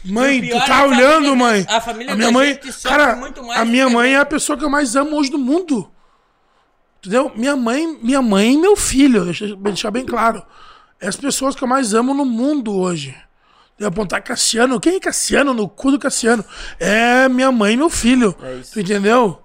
Mãe, 0.05 0.49
tu 0.49 0.57
é 0.57 0.67
tá 0.67 0.79
a 0.79 0.85
olhando, 0.85 1.27
família 1.27 1.37
mãe. 1.37 1.67
a 1.69 1.81
família 1.81 2.15
minha 2.15 2.27
da 2.29 2.33
mãe, 2.33 2.55
sofre 2.55 2.83
cara, 2.83 3.17
muito 3.17 3.43
mais 3.43 3.61
a 3.61 3.65
minha 3.65 3.87
a 3.87 3.91
mãe 3.91 4.15
é 4.15 4.19
a 4.19 4.27
pessoa 4.27 4.57
que 4.57 4.65
eu 4.65 4.71
mais 4.71 4.95
amo 4.95 5.17
hoje 5.17 5.31
no 5.31 5.39
mundo. 5.39 5.91
Entendeu? 6.99 7.33
Minha 7.35 7.57
mãe, 7.57 7.99
minha 8.01 8.23
mãe 8.23 8.55
e 8.55 8.59
meu 8.59 8.77
filho, 8.77 9.25
deixa 9.25 9.45
eu 9.47 9.57
deixar 9.57 9.91
bem 9.91 10.05
claro. 10.05 10.43
É 11.01 11.09
as 11.09 11.17
pessoas 11.17 11.57
que 11.57 11.65
eu 11.65 11.69
mais 11.69 11.95
amo 11.95 12.15
no 12.15 12.25
mundo 12.25 12.77
hoje. 12.77 13.15
Eu 13.79 13.89
apontar 13.89 14.23
Cassiano. 14.23 14.79
Quem 14.79 14.97
é 14.97 15.01
Cassiano? 15.01 15.53
No 15.55 15.69
cu 15.69 15.91
do 15.91 15.99
Cassiano. 15.99 16.45
É 16.79 17.29
minha 17.29 17.51
mãe 17.51 17.75
e 17.75 17.77
meu 17.77 17.91
filho. 17.91 18.37
É 18.43 18.55
isso. 18.57 18.73
Tu 18.75 18.81
entendeu? 18.81 19.43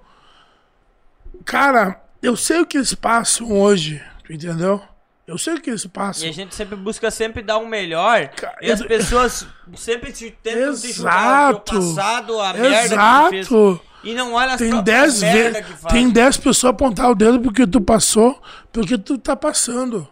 Cara, 1.46 2.02
eu 2.22 2.36
sei 2.36 2.60
o 2.62 2.66
que 2.66 2.78
eles 2.78 2.94
passam 2.94 3.52
hoje. 3.52 4.02
Tu 4.26 4.34
entendeu? 4.34 4.82
Eu 5.26 5.38
sei 5.38 5.56
o 5.56 5.62
que 5.62 5.70
eles 5.70 5.86
passam. 5.88 6.26
E 6.26 6.30
a 6.30 6.34
gente 6.34 6.56
sempre 6.56 6.76
busca 6.76 7.10
sempre 7.12 7.42
dar 7.42 7.58
um 7.58 7.68
melhor. 7.68 8.30
E 8.62 8.72
as 8.72 8.80
eu- 8.80 8.88
pessoas 8.88 9.46
sempre 9.76 10.12
te 10.12 10.32
tentam 10.32 10.74
te 10.74 10.92
julgar 10.94 11.54
o 11.54 11.58
Exato. 11.58 11.74
passado, 11.96 12.40
a 12.40 12.54
merda 12.54 12.70
que 12.80 12.96
tu 13.26 13.30
fez. 13.30 13.48
Exato. 13.48 13.82
E 14.04 14.14
não 14.14 14.34
olha 14.34 14.54
as 14.54 14.58
Tem 14.60 14.70
próprias 14.70 15.20
10 15.20 15.34
merda 15.34 15.60
ve- 15.62 15.66
que 15.66 15.74
faz. 15.74 15.94
Tem 15.94 16.10
10 16.10 16.38
pessoas 16.38 16.72
apontar 16.72 17.10
o 17.12 17.16
dedo 17.16 17.42
porque 17.42 17.68
tu 17.68 17.82
passou, 17.82 18.42
porque 18.72 18.98
tu 18.98 19.18
tá 19.18 19.36
passando. 19.36 20.08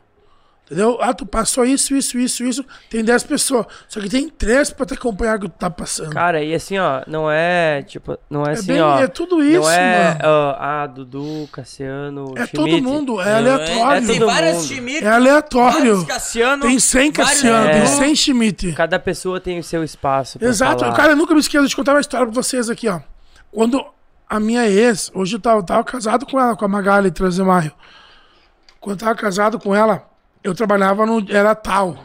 Entendeu? 0.66 0.98
Ah, 1.00 1.14
tu 1.14 1.27
passou 1.27 1.64
isso, 1.64 1.95
isso, 1.95 2.18
isso, 2.18 2.44
isso. 2.44 2.66
Tem 2.90 3.03
10 3.03 3.22
pessoas. 3.24 3.68
Só 3.88 4.00
que 4.00 4.10
tem 4.10 4.27
3 4.27 4.72
pra 4.72 4.84
te 4.84 4.95
acompanhar 4.95 5.38
o 5.38 5.42
que 5.42 5.48
tu 5.50 5.53
tá 5.60 5.69
passando. 5.69 6.10
Cara, 6.10 6.44
e 6.44 6.56
assim, 6.56 6.80
ó, 6.80 7.03
não 7.06 7.30
é, 7.30 7.84
tipo, 7.84 8.18
não 8.27 8.44
é, 8.44 8.50
É 8.50 8.53
assim, 8.53 8.66
bem- 8.68 8.82
ó. 8.82 8.98
é 9.00 9.08
tudo 9.08 9.44
isso, 9.44 9.61
Não 9.61 9.69
é, 9.69 10.18
ó, 10.24 10.56
ah, 10.58 10.88
Dudu, 10.88 11.48
Cassiano, 11.52 12.34
É 12.35 12.48
Schmidt. 12.48 12.52
todo 12.56 12.82
mundo, 12.82 13.22
é 13.22 13.26
Não, 13.26 13.35
aleatório. 13.38 14.08
tem 14.08 14.19
Todo 14.19 14.26
várias 14.32 14.56
mundo. 14.56 14.66
Schmidt, 14.66 15.03
É 15.06 15.08
aleatório. 15.11 15.77
vários 15.77 16.03
Cassiano, 16.06 16.61
tem 16.64 16.80
100 16.80 17.11
vários 17.11 17.34
Cassiano, 17.35 17.72
tem 17.72 17.82
Dudu. 17.82 17.98
100 17.98 18.16
Schmidt. 18.16 18.72
Cada 18.74 18.98
pessoa 18.98 19.40
tem 19.40 19.60
o 19.60 19.64
seu 19.64 19.84
espaço 19.84 20.40
pra 20.40 20.48
Exato. 20.48 20.80
falar. 20.80 20.95
Cara, 20.95 21.11
eu 21.11 21.16
nunca 21.16 21.35
me 21.35 21.42
esqueço 21.42 21.68
de 21.68 21.76
contar 21.76 21.94
uma 21.94 22.02
história 22.02 22.26
pra 22.26 22.34
vocês 22.34 22.72
aqui, 22.72 22.90
ó. 22.90 23.00
Quando 23.52 23.85
a 24.27 24.40
minha 24.40 24.68
ex, 24.68 25.11
hoje 25.14 25.35
eu 25.35 25.40
tava, 25.40 25.61
tava 25.61 25.84
casado 25.84 26.26
com 26.26 26.40
ela, 26.40 26.56
com 26.56 26.66
a 26.66 26.68
Magali 26.68 27.11
Trasemaio. 27.11 27.72
Quando 28.80 29.00
eu 29.00 29.06
tava 29.06 29.16
casado 29.16 29.60
com 29.60 29.76
ela, 29.76 30.03
eu 30.45 30.53
trabalhava 30.53 31.07
no. 31.07 31.25
Era 31.27 31.56
tal. 31.56 31.98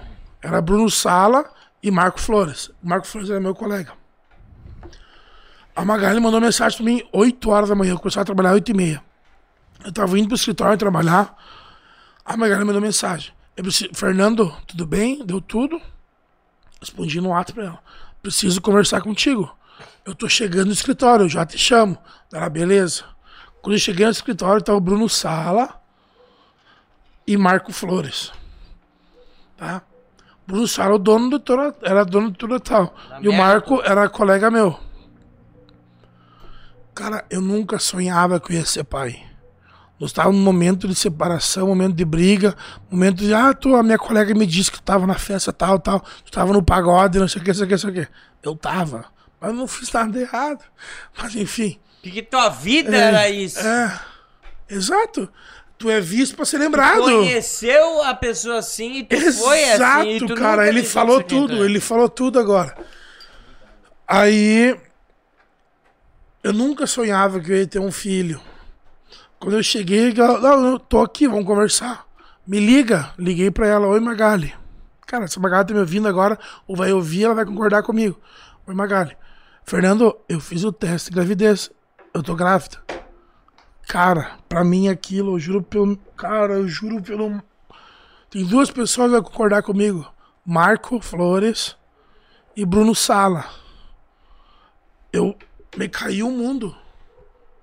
Era 0.42 0.62
Bruno 0.62 0.88
Sala 0.90 1.44
e 1.82 1.90
Marco 1.90 2.18
Flores. 2.18 2.70
Marco 2.82 3.06
Flores 3.06 3.28
era 3.28 3.38
meu 3.38 3.54
colega. 3.54 3.92
A 5.76 5.84
Magali 5.84 6.18
mandou 6.18 6.40
mensagem 6.40 6.78
pra 6.78 6.86
mim 6.86 7.02
8 7.12 7.50
horas 7.50 7.68
da 7.68 7.74
manhã. 7.74 7.92
Eu 7.92 7.98
começava 7.98 8.22
a 8.22 8.24
trabalhar 8.24 8.52
8 8.52 8.70
e 8.70 8.74
meia. 8.74 9.02
Eu 9.84 9.92
tava 9.92 10.18
indo 10.18 10.28
pro 10.28 10.36
escritório 10.36 10.78
trabalhar. 10.78 11.36
A 12.24 12.34
Magali 12.34 12.64
mandou 12.64 12.80
mensagem. 12.80 13.30
Eu 13.54 13.62
preciso, 13.62 13.90
Fernando, 13.92 14.56
tudo 14.66 14.86
bem? 14.86 15.22
Deu 15.24 15.42
tudo? 15.42 15.78
Respondi 16.80 17.20
no 17.20 17.34
ato 17.34 17.52
pra 17.52 17.64
ela. 17.64 17.78
Preciso 18.22 18.58
conversar 18.62 19.02
contigo. 19.02 19.54
Eu 20.02 20.14
tô 20.14 20.30
chegando 20.30 20.68
no 20.68 20.72
escritório, 20.72 21.26
eu 21.26 21.28
já 21.28 21.44
te 21.44 21.58
chamo. 21.58 21.98
Ela, 22.32 22.48
beleza. 22.48 23.04
Quando 23.60 23.74
eu 23.74 23.78
cheguei 23.78 24.06
no 24.06 24.12
escritório, 24.12 24.62
tava 24.62 24.78
o 24.78 24.80
Bruno 24.80 25.10
Sala 25.10 25.79
e 27.32 27.36
Marco 27.36 27.72
Flores. 27.72 28.32
Tá? 29.56 29.82
Bruno 30.46 30.66
Sala, 30.66 30.94
o 30.94 30.98
dono 30.98 31.30
do 31.30 31.38
Tora- 31.38 31.74
era 31.82 32.04
dono 32.04 32.30
do 32.30 32.48
Total. 32.48 32.92
E 33.20 33.28
o 33.28 33.32
Marco 33.32 33.80
era 33.82 34.08
colega 34.08 34.50
meu. 34.50 34.78
Cara, 36.94 37.24
eu 37.30 37.40
nunca 37.40 37.78
sonhava 37.78 38.40
que 38.40 38.52
eu 38.52 38.56
ia 38.58 38.64
ser 38.66 38.84
pai. 38.84 39.22
Nós 39.98 40.10
estávamos 40.10 40.38
num 40.38 40.44
momento 40.44 40.88
de 40.88 40.94
separação, 40.94 41.66
momento 41.68 41.94
de 41.94 42.04
briga, 42.04 42.56
momento 42.90 43.18
de, 43.18 43.32
ah, 43.34 43.52
tu, 43.52 43.76
a 43.76 43.82
minha 43.82 43.98
colega 43.98 44.34
me 44.34 44.46
disse 44.46 44.72
que 44.72 44.78
tu 44.78 44.82
tava 44.82 45.06
na 45.06 45.14
festa 45.14 45.52
tal, 45.52 45.78
tal, 45.78 46.00
tu 46.24 46.32
tava 46.32 46.52
no 46.52 46.62
pagode, 46.62 47.18
não 47.18 47.28
sei 47.28 47.40
o 47.40 47.44
que, 47.44 47.50
não 47.50 47.54
sei 47.54 47.64
o 47.64 47.66
que, 47.68 47.72
não 47.74 47.78
sei 47.78 47.90
o 47.90 47.92
que. 47.94 48.08
Eu 48.42 48.56
tava, 48.56 49.04
mas 49.40 49.54
não 49.54 49.68
fiz 49.68 49.92
nada 49.92 50.10
de 50.10 50.20
errado. 50.20 50.64
Mas 51.16 51.34
enfim. 51.36 51.78
Que, 52.02 52.10
que 52.10 52.22
tua 52.22 52.48
vida 52.48 52.96
É, 52.96 53.00
era 53.00 53.28
isso. 53.28 53.60
É, 53.60 54.00
exato. 54.70 55.28
Tu 55.80 55.88
é 55.88 55.98
visto 55.98 56.36
pra 56.36 56.44
ser 56.44 56.58
lembrado. 56.58 57.00
Conheceu 57.00 58.02
a 58.02 58.14
pessoa 58.14 58.58
assim 58.58 58.98
e 58.98 59.04
tu 59.04 59.16
foi 59.32 59.62
Exato, 59.62 60.00
assim. 60.00 60.10
e 60.10 60.18
tu 60.26 60.34
cara, 60.34 60.68
ele 60.68 60.84
falou 60.84 61.22
tu 61.22 61.28
tudo, 61.28 61.62
é. 61.62 61.64
ele 61.64 61.80
falou 61.80 62.06
tudo 62.06 62.38
agora. 62.38 62.76
Aí 64.06 64.78
eu 66.44 66.52
nunca 66.52 66.86
sonhava 66.86 67.40
que 67.40 67.50
eu 67.50 67.56
ia 67.56 67.66
ter 67.66 67.78
um 67.78 67.90
filho. 67.90 68.38
Quando 69.38 69.56
eu 69.56 69.62
cheguei, 69.62 70.12
ela, 70.14 70.38
não, 70.58 70.72
eu 70.72 70.78
tô 70.78 71.00
aqui, 71.00 71.26
vamos 71.26 71.46
conversar. 71.46 72.06
Me 72.46 72.60
liga, 72.60 73.14
liguei 73.18 73.50
pra 73.50 73.66
ela, 73.66 73.86
oi 73.86 74.00
Magali. 74.00 74.52
Cara, 75.06 75.26
se 75.28 75.38
a 75.38 75.42
Magali 75.42 75.66
tá 75.66 75.72
me 75.72 75.80
ouvindo 75.80 76.06
agora, 76.06 76.38
ou 76.68 76.76
vai 76.76 76.92
ouvir, 76.92 77.24
ela 77.24 77.34
vai 77.34 77.46
concordar 77.46 77.82
comigo. 77.82 78.20
Oi 78.66 78.74
Magali. 78.74 79.16
Fernando, 79.64 80.14
eu 80.28 80.40
fiz 80.40 80.62
o 80.62 80.72
teste 80.72 81.08
de 81.08 81.14
gravidez. 81.14 81.70
Eu 82.12 82.22
tô 82.22 82.34
grávida. 82.34 82.99
Cara, 83.90 84.38
pra 84.48 84.62
mim 84.62 84.86
aquilo, 84.86 85.34
eu 85.34 85.40
juro 85.40 85.64
pelo. 85.64 85.96
Cara, 86.16 86.54
eu 86.54 86.68
juro 86.68 87.02
pelo. 87.02 87.42
Tem 88.30 88.44
duas 88.44 88.70
pessoas 88.70 89.08
que 89.08 89.14
vão 89.14 89.22
concordar 89.24 89.64
comigo: 89.64 90.08
Marco 90.46 91.00
Flores 91.00 91.76
e 92.54 92.64
Bruno 92.64 92.94
Sala. 92.94 93.50
Eu. 95.12 95.36
Me 95.76 95.88
caiu 95.88 96.28
o 96.28 96.30
mundo. 96.30 96.72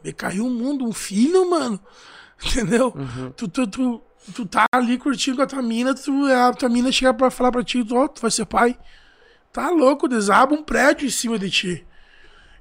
Me 0.04 0.12
caiu 0.12 0.48
o 0.48 0.50
mundo. 0.50 0.84
Um 0.84 0.92
filho, 0.92 1.50
mano. 1.50 1.80
Entendeu? 2.46 2.94
Tu, 3.38 3.48
tu, 3.48 3.66
tu, 3.66 4.02
tu 4.36 4.46
tá 4.46 4.66
ali 4.74 4.98
curtindo 4.98 5.38
com 5.38 5.44
a 5.44 5.48
tua 5.48 5.62
mina, 5.62 5.96
tu, 5.96 6.26
a 6.26 6.52
tua 6.52 6.68
mina 6.68 6.92
chega 6.92 7.14
pra 7.14 7.32
falar 7.32 7.54
pra 7.54 7.64
ti: 7.64 7.88
ó, 7.90 8.06
tu 8.06 8.22
vai 8.22 8.32
ser 8.32 8.46
pai. 8.46 8.78
Tá 9.54 9.70
louco, 9.70 10.10
desaba 10.10 10.54
um 10.54 10.62
prédio 10.62 11.08
em 11.08 11.10
cima 11.10 11.40
de 11.40 11.50
ti. 11.50 11.88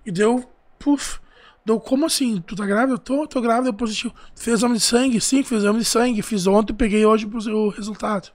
E 0.06 0.12
deu. 0.12 0.48
Puf. 0.78 1.18
Deu, 1.66 1.80
como 1.80 2.06
assim? 2.06 2.40
Tu 2.46 2.54
tá 2.54 2.64
grávida? 2.64 2.92
Eu 2.92 2.98
tô, 2.98 3.26
tô 3.26 3.40
grávida, 3.40 3.70
é 3.70 3.72
positivo. 3.72 4.14
Fez 4.36 4.58
exame 4.58 4.74
de 4.74 4.84
sangue? 4.84 5.20
Sim, 5.20 5.42
fiz 5.42 5.58
exame 5.58 5.80
de 5.80 5.84
sangue. 5.84 6.22
Fiz 6.22 6.46
ontem, 6.46 6.72
peguei 6.72 7.04
hoje 7.04 7.28
seu 7.42 7.70
resultado. 7.70 8.30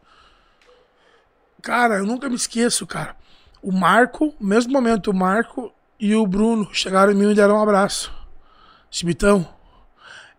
Cara, 1.61 1.99
eu 1.99 2.05
nunca 2.05 2.27
me 2.27 2.35
esqueço, 2.35 2.85
cara. 2.85 3.15
O 3.61 3.71
Marco, 3.71 4.35
mesmo 4.37 4.73
momento, 4.73 5.11
o 5.11 5.13
Marco 5.13 5.71
e 5.97 6.13
o 6.13 6.27
Bruno 6.27 6.67
chegaram 6.73 7.13
em 7.13 7.15
mim 7.15 7.23
e 7.23 7.27
me 7.27 7.33
deram 7.33 7.55
um 7.55 7.61
abraço. 7.61 8.11
Chibitão, 8.89 9.47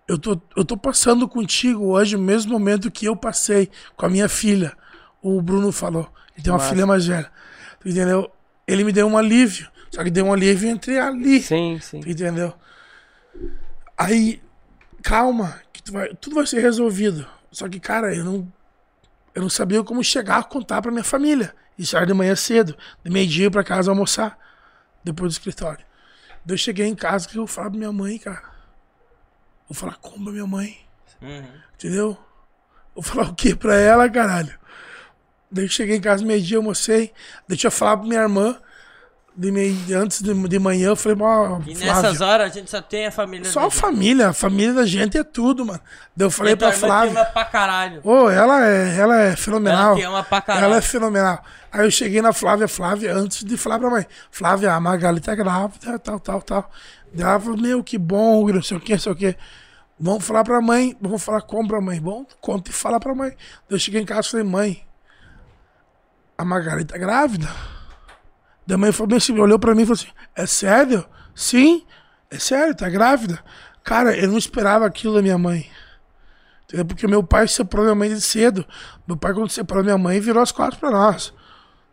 eu 0.06 0.18
tô, 0.18 0.38
eu 0.54 0.62
tô 0.62 0.76
passando 0.76 1.26
contigo 1.26 1.92
hoje, 1.92 2.18
no 2.18 2.22
mesmo 2.22 2.52
momento 2.52 2.90
que 2.90 3.06
eu 3.06 3.16
passei 3.16 3.70
com 3.96 4.04
a 4.04 4.10
minha 4.10 4.28
filha. 4.28 4.76
O 5.22 5.40
Bruno 5.40 5.72
falou. 5.72 6.12
Ele 6.34 6.44
tem 6.44 6.52
uma 6.52 6.60
filha 6.60 6.84
mais 6.84 7.06
velha. 7.06 7.30
Entendeu? 7.82 8.30
Ele 8.66 8.84
me 8.84 8.92
deu 8.92 9.06
um 9.06 9.16
alívio. 9.16 9.66
Só 9.90 10.04
que 10.04 10.10
deu 10.10 10.26
um 10.26 10.32
alívio 10.34 10.68
entre 10.68 10.98
ali. 10.98 11.40
Sim, 11.40 11.78
sim. 11.80 12.00
Entendeu? 12.00 12.52
Aí, 13.96 14.42
calma, 15.02 15.60
que 15.72 15.82
tu 15.82 15.92
vai, 15.92 16.14
tudo 16.14 16.36
vai 16.36 16.46
ser 16.46 16.60
resolvido. 16.60 17.26
Só 17.50 17.68
que, 17.68 17.78
cara, 17.78 18.14
eu 18.14 18.24
não, 18.24 18.52
eu 19.34 19.42
não 19.42 19.48
sabia 19.48 19.82
como 19.82 20.02
chegar 20.02 20.38
a 20.38 20.42
contar 20.42 20.80
pra 20.82 20.90
minha 20.90 21.04
família. 21.04 21.54
Isso 21.78 21.96
era 21.96 22.06
de 22.06 22.14
manhã 22.14 22.34
cedo, 22.36 22.76
de 23.04 23.10
meio-dia 23.10 23.50
pra 23.50 23.64
casa 23.64 23.90
almoçar, 23.90 24.38
depois 25.02 25.32
do 25.32 25.38
escritório. 25.38 25.84
Daí 26.44 26.54
eu 26.54 26.58
cheguei 26.58 26.86
em 26.86 26.94
casa 26.94 27.28
que 27.28 27.36
eu 27.36 27.46
falar 27.46 27.70
pra 27.70 27.78
minha 27.78 27.92
mãe, 27.92 28.18
cara. 28.18 28.50
Vou 29.68 29.74
falar 29.74 29.96
como 29.96 30.24
pra 30.24 30.32
minha 30.32 30.46
mãe. 30.46 30.78
Entendeu? 31.74 32.18
Vou 32.94 33.02
falar 33.02 33.28
o 33.28 33.34
que 33.34 33.54
pra 33.54 33.74
ela, 33.76 34.08
caralho? 34.08 34.58
Daí 35.50 35.64
eu 35.64 35.68
cheguei 35.68 35.96
em 35.96 36.00
casa 36.00 36.24
meio-dia, 36.24 36.56
almocei. 36.56 37.12
Deixa 37.46 37.68
eu 37.68 37.70
falar 37.70 37.96
pra 37.98 38.06
minha 38.06 38.20
irmã. 38.20 38.60
De 39.34 39.50
meio, 39.50 39.74
antes 39.98 40.20
de, 40.20 40.34
de 40.46 40.58
manhã, 40.58 40.88
eu 40.88 40.96
falei, 40.96 41.16
ó, 41.22 41.58
E 41.66 41.74
Flávia, 41.74 41.94
nessas 42.02 42.20
horas 42.20 42.50
a 42.50 42.54
gente 42.54 42.70
só 42.70 42.82
tem 42.82 43.06
a 43.06 43.10
família. 43.10 43.50
só 43.50 43.66
a 43.66 43.70
família, 43.70 44.28
a 44.28 44.32
família 44.34 44.74
da 44.74 44.84
gente 44.84 45.16
é 45.16 45.24
tudo, 45.24 45.64
mano. 45.64 45.80
Daí 46.14 46.26
eu 46.26 46.30
falei 46.30 46.52
Então, 46.52 46.68
pra 46.68 46.78
Flávia. 46.78 47.10
ama 47.12 47.24
pra 47.24 47.44
caralho. 47.46 48.00
Ô, 48.04 48.28
ela 48.28 48.66
é, 48.66 48.94
ela 48.98 49.18
é 49.22 49.34
fenomenal. 49.34 49.92
Ela 49.92 49.96
te 49.96 50.02
ama 50.02 50.22
pra 50.22 50.40
caralho. 50.42 50.64
Ela 50.66 50.76
é 50.76 50.80
fenomenal. 50.82 51.42
Aí 51.72 51.86
eu 51.86 51.90
cheguei 51.90 52.20
na 52.20 52.34
Flávia, 52.34 52.68
Flávia, 52.68 53.14
antes 53.14 53.42
de 53.42 53.56
falar 53.56 53.78
pra 53.78 53.88
mãe, 53.88 54.06
Flávia, 54.30 54.74
a 54.74 54.78
Magali 54.80 55.18
tá 55.20 55.34
grávida, 55.34 55.98
tal, 55.98 56.20
tal, 56.20 56.42
tal. 56.42 56.70
Daí 57.14 57.24
Ela 57.26 57.40
falou, 57.40 57.56
meu, 57.56 57.82
que 57.82 57.96
bom, 57.96 58.46
não 58.48 58.62
sei 58.62 58.76
o 58.76 58.80
que, 58.80 58.92
não 58.92 58.98
sei 59.00 59.12
o 59.12 59.16
que. 59.16 59.34
Vamos 59.98 60.24
falar 60.26 60.44
pra 60.44 60.60
mãe, 60.60 60.94
vamos 61.00 61.22
falar 61.22 61.40
como 61.40 61.66
pra 61.68 61.80
mãe. 61.80 61.98
Bom, 61.98 62.26
conta 62.38 62.70
e 62.70 62.74
fala 62.74 63.00
pra 63.00 63.14
mãe. 63.14 63.30
Daí 63.30 63.36
eu 63.70 63.78
cheguei 63.78 64.02
em 64.02 64.04
casa 64.04 64.28
e 64.28 64.30
falei, 64.32 64.44
mãe, 64.46 64.84
a 66.36 66.44
Magali 66.44 66.84
tá 66.84 66.98
grávida. 66.98 67.48
Daí 68.66 68.74
a 68.74 68.78
mãe 68.78 68.92
falou, 68.92 69.16
assim, 69.16 69.38
olhou 69.38 69.58
pra 69.58 69.74
mim 69.74 69.82
e 69.82 69.86
falou 69.86 70.00
assim, 70.00 70.12
é 70.34 70.46
sério? 70.46 71.04
Sim, 71.34 71.84
é 72.30 72.38
sério, 72.38 72.74
tá 72.74 72.88
grávida? 72.88 73.42
Cara, 73.82 74.16
eu 74.16 74.28
não 74.28 74.38
esperava 74.38 74.86
aquilo 74.86 75.14
da 75.14 75.22
minha 75.22 75.36
mãe. 75.36 75.68
Entendeu? 76.64 76.86
Porque 76.86 77.06
meu 77.06 77.22
pai 77.22 77.48
separou 77.48 77.84
minha 77.86 77.94
mãe 77.94 78.08
de 78.08 78.20
cedo. 78.20 78.64
Meu 79.06 79.16
pai, 79.16 79.34
quando 79.34 79.50
separou 79.50 79.82
minha 79.82 79.98
mãe, 79.98 80.20
virou 80.20 80.42
as 80.42 80.52
quatro 80.52 80.78
pra 80.78 80.90
nós. 80.90 81.34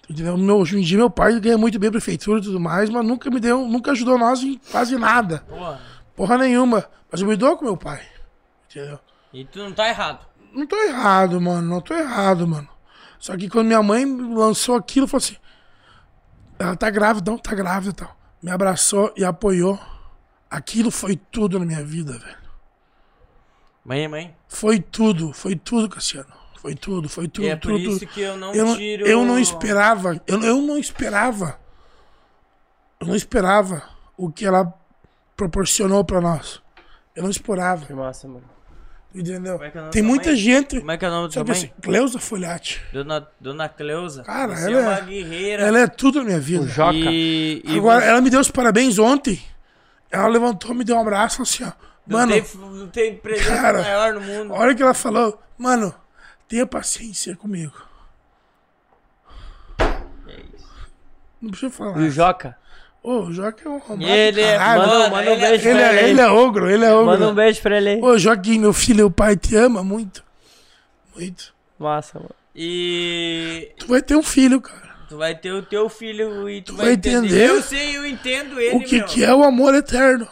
Entendeu? 0.09 0.37
Meu, 0.37 0.57
hoje 0.57 0.77
em 0.77 0.81
dia, 0.81 0.97
meu 0.97 1.09
pai 1.09 1.39
ganha 1.39 1.57
muito 1.57 1.77
bem 1.77 1.89
a 1.89 1.91
prefeitura 1.91 2.39
e 2.39 2.43
tudo 2.43 2.59
mais, 2.59 2.89
mas 2.89 3.05
nunca 3.05 3.29
me 3.29 3.39
deu, 3.39 3.67
nunca 3.67 3.91
ajudou 3.91 4.17
nós 4.17 4.41
em 4.41 4.59
quase 4.71 4.97
nada. 4.97 5.43
Porra. 5.47 5.81
Porra 6.15 6.37
nenhuma. 6.37 6.85
Mas 7.11 7.21
eu 7.21 7.27
me 7.27 7.35
dou 7.35 7.57
com 7.57 7.65
meu 7.65 7.77
pai. 7.77 8.01
Entendeu? 8.69 8.99
E 9.33 9.45
tu 9.45 9.59
não 9.59 9.71
tá 9.71 9.87
errado. 9.87 10.25
Não 10.53 10.65
tô 10.65 10.75
errado, 10.77 11.39
mano. 11.39 11.67
Não 11.67 11.81
tô 11.81 11.93
errado, 11.93 12.47
mano. 12.47 12.67
Só 13.19 13.35
que 13.35 13.49
quando 13.49 13.67
minha 13.67 13.83
mãe 13.83 14.05
lançou 14.05 14.75
aquilo, 14.75 15.07
falou 15.07 15.23
assim: 15.23 15.35
ela 16.59 16.75
tá 16.75 16.89
grávida, 16.89 17.31
não 17.31 17.37
tá 17.37 17.55
grávida 17.55 17.91
e 17.91 17.93
tal. 18.05 18.15
Me 18.43 18.51
abraçou 18.51 19.11
e 19.17 19.23
apoiou. 19.25 19.79
Aquilo 20.49 20.91
foi 20.91 21.15
tudo 21.15 21.57
na 21.59 21.65
minha 21.65 21.83
vida, 21.83 22.13
velho. 22.17 22.37
Mãe, 23.85 24.07
mãe. 24.07 24.35
Foi 24.47 24.79
tudo, 24.79 25.31
foi 25.33 25.55
tudo, 25.55 25.89
Cassiano. 25.89 26.27
Foi 26.61 26.75
tudo, 26.75 27.07
foi 27.07 27.27
tudo, 27.27 27.45
E 27.45 27.49
é 27.49 27.55
por 27.55 27.69
tudo. 27.71 27.77
isso 27.79 27.99
tudo. 27.99 28.09
que 28.09 28.21
eu 28.21 28.37
não 28.37 28.53
eu 28.53 28.75
tiro- 28.75 29.07
Eu 29.07 29.23
não 29.25 29.39
esperava, 29.39 30.21
eu, 30.27 30.41
eu 30.43 30.61
não 30.61 30.77
esperava. 30.77 31.57
Eu 32.99 33.07
não 33.07 33.15
esperava 33.15 33.81
o 34.17 34.29
que 34.29 34.45
ela 34.45 34.73
proporcionou 35.37 36.03
pra 36.03 36.19
nós. 36.19 36.61
Eu 37.15 37.23
não 37.23 37.29
esperava. 37.29 37.85
Que 37.85 37.93
massa, 37.93 38.27
mano. 38.27 38.43
Entendeu? 39.13 39.61
É 39.63 39.71
é 39.75 39.81
o 39.81 39.89
Tem 39.89 40.03
muita 40.03 40.29
mãe? 40.29 40.35
gente. 40.37 40.79
Como 40.79 40.91
é 40.91 40.97
que 40.97 41.03
é 41.03 41.07
o 41.07 41.11
nome 41.11 41.29
que 41.29 41.39
mãe? 41.39 41.51
assim, 41.51 41.71
Cleusa 41.81 42.19
Folhati. 42.19 42.79
Dona, 42.93 43.27
Dona 43.39 43.67
Cleusa. 43.67 44.23
Cara, 44.23 44.55
você 44.55 44.71
ela 44.71 44.79
é 44.79 44.81
uma 44.83 44.97
é, 44.97 45.01
guerreira. 45.01 45.63
ela 45.63 45.79
é 45.79 45.87
tudo 45.87 46.19
na 46.19 46.25
minha 46.25 46.39
vida. 46.39 46.67
E, 46.93 47.61
e 47.65 47.77
Agora, 47.77 48.01
você- 48.01 48.07
ela 48.07 48.21
me 48.21 48.29
deu 48.29 48.39
os 48.39 48.51
parabéns 48.51 48.99
ontem. 48.99 49.41
Ela 50.11 50.27
levantou, 50.27 50.73
me 50.75 50.83
deu 50.83 50.95
um 50.95 51.01
abraço 51.01 51.41
assim, 51.41 51.63
ó. 51.63 51.71
não, 52.05 52.19
Mano, 52.19 52.31
tem, 52.33 52.45
não 52.59 52.87
tem 52.87 53.15
presente 53.17 53.47
cara, 53.47 53.81
maior 53.81 54.13
no 54.13 54.21
mundo. 54.21 54.53
a 54.53 54.57
hora 54.57 54.75
que 54.75 54.81
ela 54.83 54.93
falou, 54.93 55.41
mano, 55.57 55.93
tenha 56.47 56.65
paciência 56.67 57.35
comigo. 57.35 57.73
Não 61.41 61.49
precisa 61.51 61.71
falar. 61.71 61.99
E 61.99 62.07
o 62.07 62.11
Joca? 62.11 62.57
Ô, 63.01 63.19
o 63.21 63.33
Joca 63.33 63.61
é 63.65 63.69
um 63.69 63.75
arrombado 63.77 64.11
Ele 64.11 64.41
é- 64.41 64.57
caralho. 64.57 64.81
manda- 64.87 65.09
manda 65.09 65.29
um 65.29 65.33
ele, 65.33 65.41
beijo 65.41 65.69
ele, 65.69 65.79
pra 65.79 65.93
é, 65.93 65.99
ele 66.03 66.09
ele 66.09 66.21
é 66.21 66.27
ogro, 66.29 66.69
ele 66.69 66.85
é 66.85 66.93
ogro. 66.93 67.05
Manda 67.05 67.29
um 67.29 67.33
beijo 67.33 67.61
pra 67.61 67.77
ele 67.77 67.89
aí. 67.89 68.01
Ô, 68.01 68.17
Joaquim, 68.17 68.59
meu 68.59 68.73
filho, 68.73 69.05
o 69.07 69.11
pai 69.11 69.37
te 69.37 69.55
ama 69.55 69.83
muito. 69.83 70.23
Muito. 71.15 71.53
Massa, 71.79 72.19
mano. 72.19 72.35
E 72.55 73.71
Tu 73.77 73.87
vai 73.87 74.01
ter 74.01 74.15
um 74.15 74.23
filho, 74.23 74.59
cara. 74.59 74.95
tu 75.07 75.17
vai 75.17 75.33
ter 75.33 75.51
o 75.53 75.63
teu 75.63 75.87
filho 75.89 76.49
e 76.49 76.61
tu, 76.61 76.75
vai 76.75 76.91
entender 76.93 77.49
Eu 77.49 77.61
sei, 77.61 77.95
eu 77.97 78.05
entendo 78.05 78.59
ele, 78.59 78.75
o 78.75 78.83
que, 78.83 78.97
meu. 78.97 79.05
que 79.05 79.23
é 79.23 79.33
o 79.33 79.43
amor 79.43 79.73
eterno. 79.73 80.27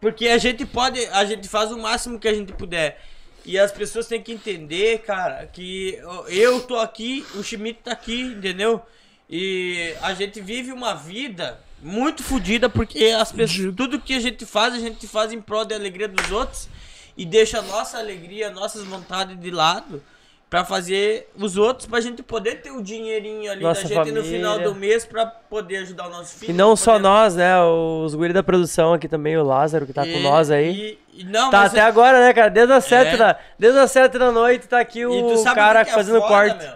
Porque 0.00 0.28
a 0.28 0.38
gente 0.38 0.64
pode, 0.64 1.04
a 1.06 1.24
gente 1.24 1.48
faz 1.48 1.70
o 1.72 1.78
máximo 1.78 2.18
que 2.18 2.28
a 2.28 2.34
gente 2.34 2.52
puder. 2.52 3.00
E 3.44 3.58
as 3.58 3.72
pessoas 3.72 4.06
têm 4.06 4.22
que 4.22 4.32
entender, 4.32 4.98
cara, 5.00 5.48
que 5.52 5.98
eu 6.28 6.60
tô 6.60 6.78
aqui, 6.78 7.26
o 7.34 7.42
Schmidt 7.42 7.80
tá 7.82 7.90
aqui, 7.92 8.20
entendeu? 8.22 8.80
E 9.28 9.94
a 10.00 10.14
gente 10.14 10.40
vive 10.40 10.70
uma 10.72 10.94
vida 10.94 11.58
muito 11.82 12.22
fodida 12.22 12.68
porque 12.68 13.06
as 13.06 13.32
pessoas, 13.32 13.74
tudo 13.76 13.98
que 14.00 14.14
a 14.14 14.20
gente 14.20 14.46
faz, 14.46 14.74
a 14.74 14.78
gente 14.78 15.06
faz 15.06 15.32
em 15.32 15.40
prol 15.40 15.64
da 15.64 15.74
alegria 15.74 16.08
dos 16.08 16.30
outros 16.30 16.68
e 17.16 17.24
deixa 17.26 17.58
a 17.58 17.62
nossa 17.62 17.98
alegria, 17.98 18.50
nossas 18.50 18.84
vontades 18.84 19.38
de 19.38 19.50
lado 19.50 20.02
pra 20.48 20.64
fazer 20.66 21.30
os 21.34 21.56
outros 21.56 21.86
pra 21.86 21.98
gente 22.00 22.22
poder 22.22 22.56
ter 22.60 22.70
o 22.70 22.82
dinheirinho 22.82 23.50
ali 23.50 23.62
Nossa 23.62 23.82
da 23.82 23.88
gente 23.88 23.98
no 23.98 24.04
família. 24.22 24.22
final 24.38 24.58
do 24.60 24.74
mês 24.74 25.04
pra 25.06 25.24
poder 25.26 25.78
ajudar 25.78 26.08
o 26.08 26.10
nosso 26.10 26.36
filho. 26.38 26.50
E 26.50 26.52
não 26.52 26.76
só 26.76 26.92
poder- 26.92 27.02
nós, 27.04 27.34
né? 27.34 27.58
Os 27.62 28.14
guri 28.14 28.34
da 28.34 28.42
produção 28.42 28.92
aqui 28.92 29.08
também, 29.08 29.34
o 29.38 29.42
Lázaro, 29.42 29.86
que 29.86 29.94
tá 29.94 30.02
com 30.02 30.08
E- 30.10 30.22
nós 30.22 30.50
aí. 30.50 30.98
e- 31.14 31.20
e 31.22 31.24
não, 31.24 31.50
tá 31.50 31.64
até 31.64 31.78
é- 31.78 31.82
agora, 31.82 32.20
né, 32.20 32.34
cara? 32.34 32.50
Desde 32.50 32.72
as 32.74 32.84
sete, 32.84 33.14
É. 33.14 33.16
da, 33.16 33.38
desde 33.58 33.78
as 33.78 33.90
sete 33.90 34.18
da 34.18 34.30
noite 34.30 34.68
tá 34.68 34.78
aqui 34.78 35.06
o 35.06 35.42
cara 35.54 35.80
que 35.80 35.86
que 35.86 35.90
é 35.90 35.94
fazendo 35.94 36.20
foda, 36.20 36.28
corte. 36.28 36.58
meu? 36.66 36.74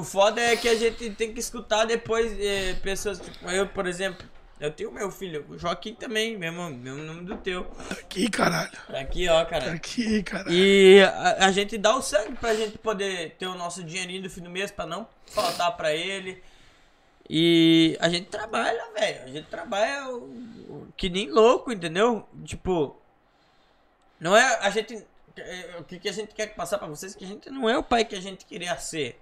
O 0.00 0.02
foda 0.02 0.40
é 0.40 0.56
que 0.56 0.68
a 0.68 0.74
gente 0.74 1.10
tem 1.10 1.32
que 1.32 1.40
escutar 1.40 1.84
depois 1.84 2.32
eh, 2.40 2.76
pessoas, 2.82 3.18
tipo, 3.20 3.50
eu, 3.50 3.66
por 3.66 3.86
exemplo, 3.86 4.24
eu 4.60 4.70
tenho 4.72 4.90
meu 4.92 5.10
filho, 5.10 5.44
o 5.48 5.56
Joaquim 5.58 5.94
também, 5.94 6.36
mesmo, 6.36 6.68
mesmo 6.70 7.02
nome 7.02 7.24
do 7.24 7.36
teu. 7.36 7.70
Aqui, 7.90 8.28
caralho. 8.28 8.70
Tá 8.88 8.98
Aqui, 9.00 9.28
ó, 9.28 9.44
cara. 9.44 9.72
Aqui, 9.72 10.22
caralho. 10.22 10.52
E 10.52 11.00
a, 11.02 11.46
a 11.46 11.52
gente 11.52 11.76
dá 11.78 11.94
o 11.96 12.02
sangue 12.02 12.34
pra 12.36 12.54
gente 12.54 12.76
poder 12.78 13.36
ter 13.38 13.46
o 13.46 13.54
nosso 13.54 13.82
dinheirinho 13.84 14.22
do 14.22 14.30
fim 14.30 14.40
do 14.40 14.50
mês 14.50 14.70
pra 14.70 14.86
não 14.86 15.06
faltar 15.26 15.76
pra 15.76 15.94
ele. 15.94 16.42
E 17.30 17.96
a 18.00 18.08
gente 18.08 18.26
trabalha, 18.28 18.82
velho. 18.98 19.24
A 19.24 19.28
gente 19.28 19.46
trabalha 19.48 20.08
o- 20.08 20.24
o- 20.68 20.88
que 20.96 21.08
nem 21.10 21.30
louco, 21.30 21.70
entendeu? 21.70 22.26
Tipo, 22.44 22.96
não 24.18 24.36
é 24.36 24.42
a 24.60 24.70
gente. 24.70 25.04
é, 25.36 25.76
O 25.78 25.84
que, 25.84 25.98
que 25.98 26.08
a 26.08 26.12
gente 26.12 26.34
quer 26.34 26.54
passar 26.54 26.78
pra 26.78 26.88
vocês? 26.88 27.14
Que 27.14 27.24
a 27.24 27.28
gente 27.28 27.50
não 27.50 27.68
é 27.68 27.76
o 27.76 27.82
pai 27.82 28.04
que 28.04 28.16
a 28.16 28.20
gente 28.20 28.44
queria 28.46 28.76
ser. 28.78 29.20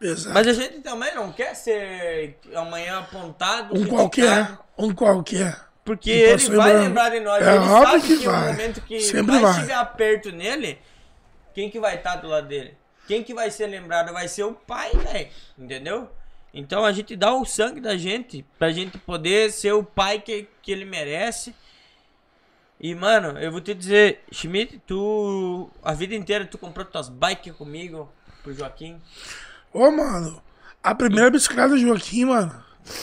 Exato. 0.00 0.34
Mas 0.34 0.46
a 0.46 0.52
gente 0.52 0.80
também 0.80 1.14
não 1.14 1.32
quer 1.32 1.54
ser 1.54 2.38
amanhã 2.54 3.00
apontado. 3.00 3.76
Um 3.76 3.86
qualquer. 3.86 4.58
Um 4.76 4.94
qualquer. 4.94 5.60
Porque 5.84 6.10
Que 6.12 6.16
ele 6.18 6.56
vai 6.56 6.76
lembrar 6.76 7.08
de 7.10 7.20
nós. 7.20 7.44
É 7.44 7.56
ele 7.56 7.64
óbvio 7.64 7.86
sabe 7.86 8.00
que 8.02 8.18
que, 8.18 8.24
no 8.24 8.30
vai. 8.30 8.46
momento 8.48 8.80
que 8.82 9.00
Sempre 9.00 9.38
vai. 9.38 9.50
estiver 9.52 9.74
aperto 9.74 10.30
nele, 10.30 10.78
quem 11.54 11.70
que 11.70 11.80
vai 11.80 11.96
estar 11.96 12.16
do 12.16 12.28
lado 12.28 12.46
dele? 12.46 12.76
Quem 13.06 13.24
que 13.24 13.32
vai 13.32 13.50
ser 13.50 13.66
lembrado? 13.66 14.12
Vai 14.12 14.28
ser 14.28 14.44
o 14.44 14.52
pai, 14.52 14.90
velho. 14.92 15.28
Entendeu? 15.58 16.08
Então 16.52 16.84
a 16.84 16.92
gente 16.92 17.16
dá 17.16 17.32
o 17.34 17.44
sangue 17.44 17.80
da 17.80 17.96
gente 17.96 18.44
pra 18.58 18.70
gente 18.70 18.98
poder 18.98 19.50
ser 19.50 19.72
o 19.72 19.82
pai 19.82 20.20
que, 20.20 20.46
que 20.62 20.70
ele 20.70 20.84
merece. 20.84 21.54
E, 22.80 22.94
mano, 22.94 23.38
eu 23.38 23.50
vou 23.50 23.60
te 23.60 23.74
dizer, 23.74 24.20
Schmidt, 24.30 24.80
tu. 24.86 25.68
A 25.82 25.92
vida 25.94 26.14
inteira 26.14 26.44
tu 26.44 26.56
comprou 26.58 26.86
tuas 26.86 27.08
bikes 27.08 27.52
comigo, 27.56 28.12
pro 28.42 28.52
Joaquim. 28.52 29.00
Ô, 29.78 29.90
mano, 29.92 30.42
a 30.82 30.94
primeira 30.94 31.30
bicicleta 31.30 31.68
do 31.70 31.78
Joaquim, 31.78 32.24
mano. 32.24 32.52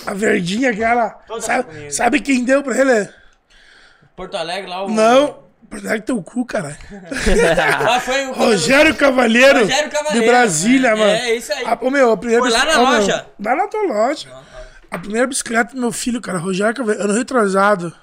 A 0.06 0.14
verdinha 0.14 0.72
aquela. 0.72 1.18
Sabe, 1.40 1.92
sabe 1.92 2.20
quem 2.20 2.44
deu 2.44 2.62
pra 2.64 2.78
ele? 2.78 3.10
Porto 4.16 4.36
Alegre 4.36 4.70
lá 4.70 4.84
o. 4.86 4.90
Não. 4.90 5.46
Protege 5.70 6.02
teu 6.02 6.22
cu, 6.22 6.46
caralho. 6.46 6.76
Ah, 7.90 8.00
foi 8.00 8.28
o- 8.28 8.34
Rogério 8.34 8.94
Cavalheiro. 8.96 9.60
Rogério 9.62 9.90
Cavalheiro, 9.90 10.26
De 10.26 10.32
Brasília, 10.32 10.88
é, 10.90 10.96
mano. 10.96 11.12
é 11.12 11.36
isso 11.36 11.52
aí. 11.54 11.66
A, 11.66 11.78
ô, 11.82 11.90
meu, 11.90 12.12
a 12.12 12.18
primeira 12.18 12.42
Foi 12.44 12.52
lá 12.52 12.66
na 12.66 12.72
meu, 12.78 12.82
loja? 12.84 13.26
Lá 13.44 13.56
na 13.56 13.68
tua 13.68 13.82
loja. 13.84 14.30
A 14.92 15.00
primeira 15.00 15.26
bicicleta 15.28 15.74
do 15.74 15.80
meu 15.82 15.92
filho, 15.92 16.22
cara, 16.22 16.38
Rogério 16.38 16.76
Cavalheiro, 16.76 17.10
ano 17.10 17.18
retrasado. 17.18 17.94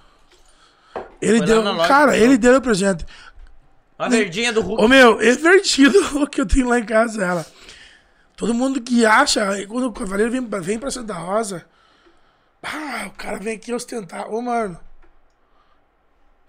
Ele 1.20 1.38
Foi 1.38 1.46
deu. 1.46 1.62
loja, 1.62 1.88
cara, 1.88 2.16
ele 2.16 2.36
deu 2.36 2.56
o 2.56 2.60
presente. 2.60 3.06
A 3.98 4.08
verdinha 4.08 4.52
do 4.52 4.60
Hulk. 4.60 4.82
Ô 4.82 4.88
meu, 4.88 5.20
é 5.20 5.30
divertido 5.30 6.20
o 6.20 6.26
que 6.26 6.40
eu 6.40 6.46
tenho 6.46 6.68
lá 6.68 6.78
em 6.80 6.84
casa, 6.84 7.24
ela. 7.24 7.46
Todo 8.36 8.54
mundo 8.54 8.80
que 8.80 9.04
acha, 9.06 9.46
quando 9.66 9.84
o 9.88 9.92
cavaleiro 9.92 10.32
vem, 10.32 10.42
pra- 10.42 10.58
vem 10.60 10.78
pra 10.78 10.90
Santa 10.90 11.14
Rosa, 11.14 11.64
ah, 12.62 13.04
o 13.08 13.10
cara 13.12 13.38
vem 13.38 13.56
aqui 13.56 13.72
ostentar. 13.72 14.28
Ô, 14.30 14.40
mano. 14.40 14.78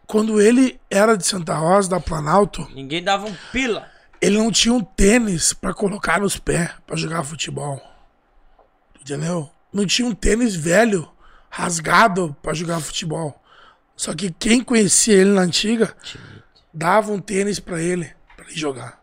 Quando 0.06 0.42
ele 0.42 0.80
era 0.90 1.18
de 1.18 1.26
Santa 1.26 1.56
Rosa, 1.56 1.90
da 1.90 2.00
Planalto, 2.00 2.68
Ninguém 2.74 3.04
dava 3.04 3.26
um 3.26 3.36
pila. 3.52 3.88
ele 4.22 4.38
não 4.38 4.52
tinha 4.52 4.74
um 4.74 4.84
tênis 4.84 5.54
pra 5.54 5.74
colocar 5.74 6.20
nos 6.20 6.38
pés 6.38 6.70
pra 6.86 6.96
jogar 6.96 7.24
futebol. 7.24 7.82
Entendeu? 9.00 9.50
Não 9.72 9.86
tinha 9.86 10.08
um 10.08 10.14
tênis 10.14 10.56
velho, 10.56 11.10
rasgado 11.50 12.36
pra 12.42 12.54
jogar 12.54 12.80
futebol. 12.80 13.40
Só 13.96 14.14
que 14.14 14.32
quem 14.32 14.64
conhecia 14.64 15.14
ele 15.16 15.32
na 15.32 15.42
antiga 15.42 15.96
dava 16.74 17.12
um 17.12 17.20
tênis 17.20 17.60
pra 17.60 17.82
ele, 17.82 18.12
pra 18.36 18.46
ele 18.46 18.56
jogar. 18.56 19.02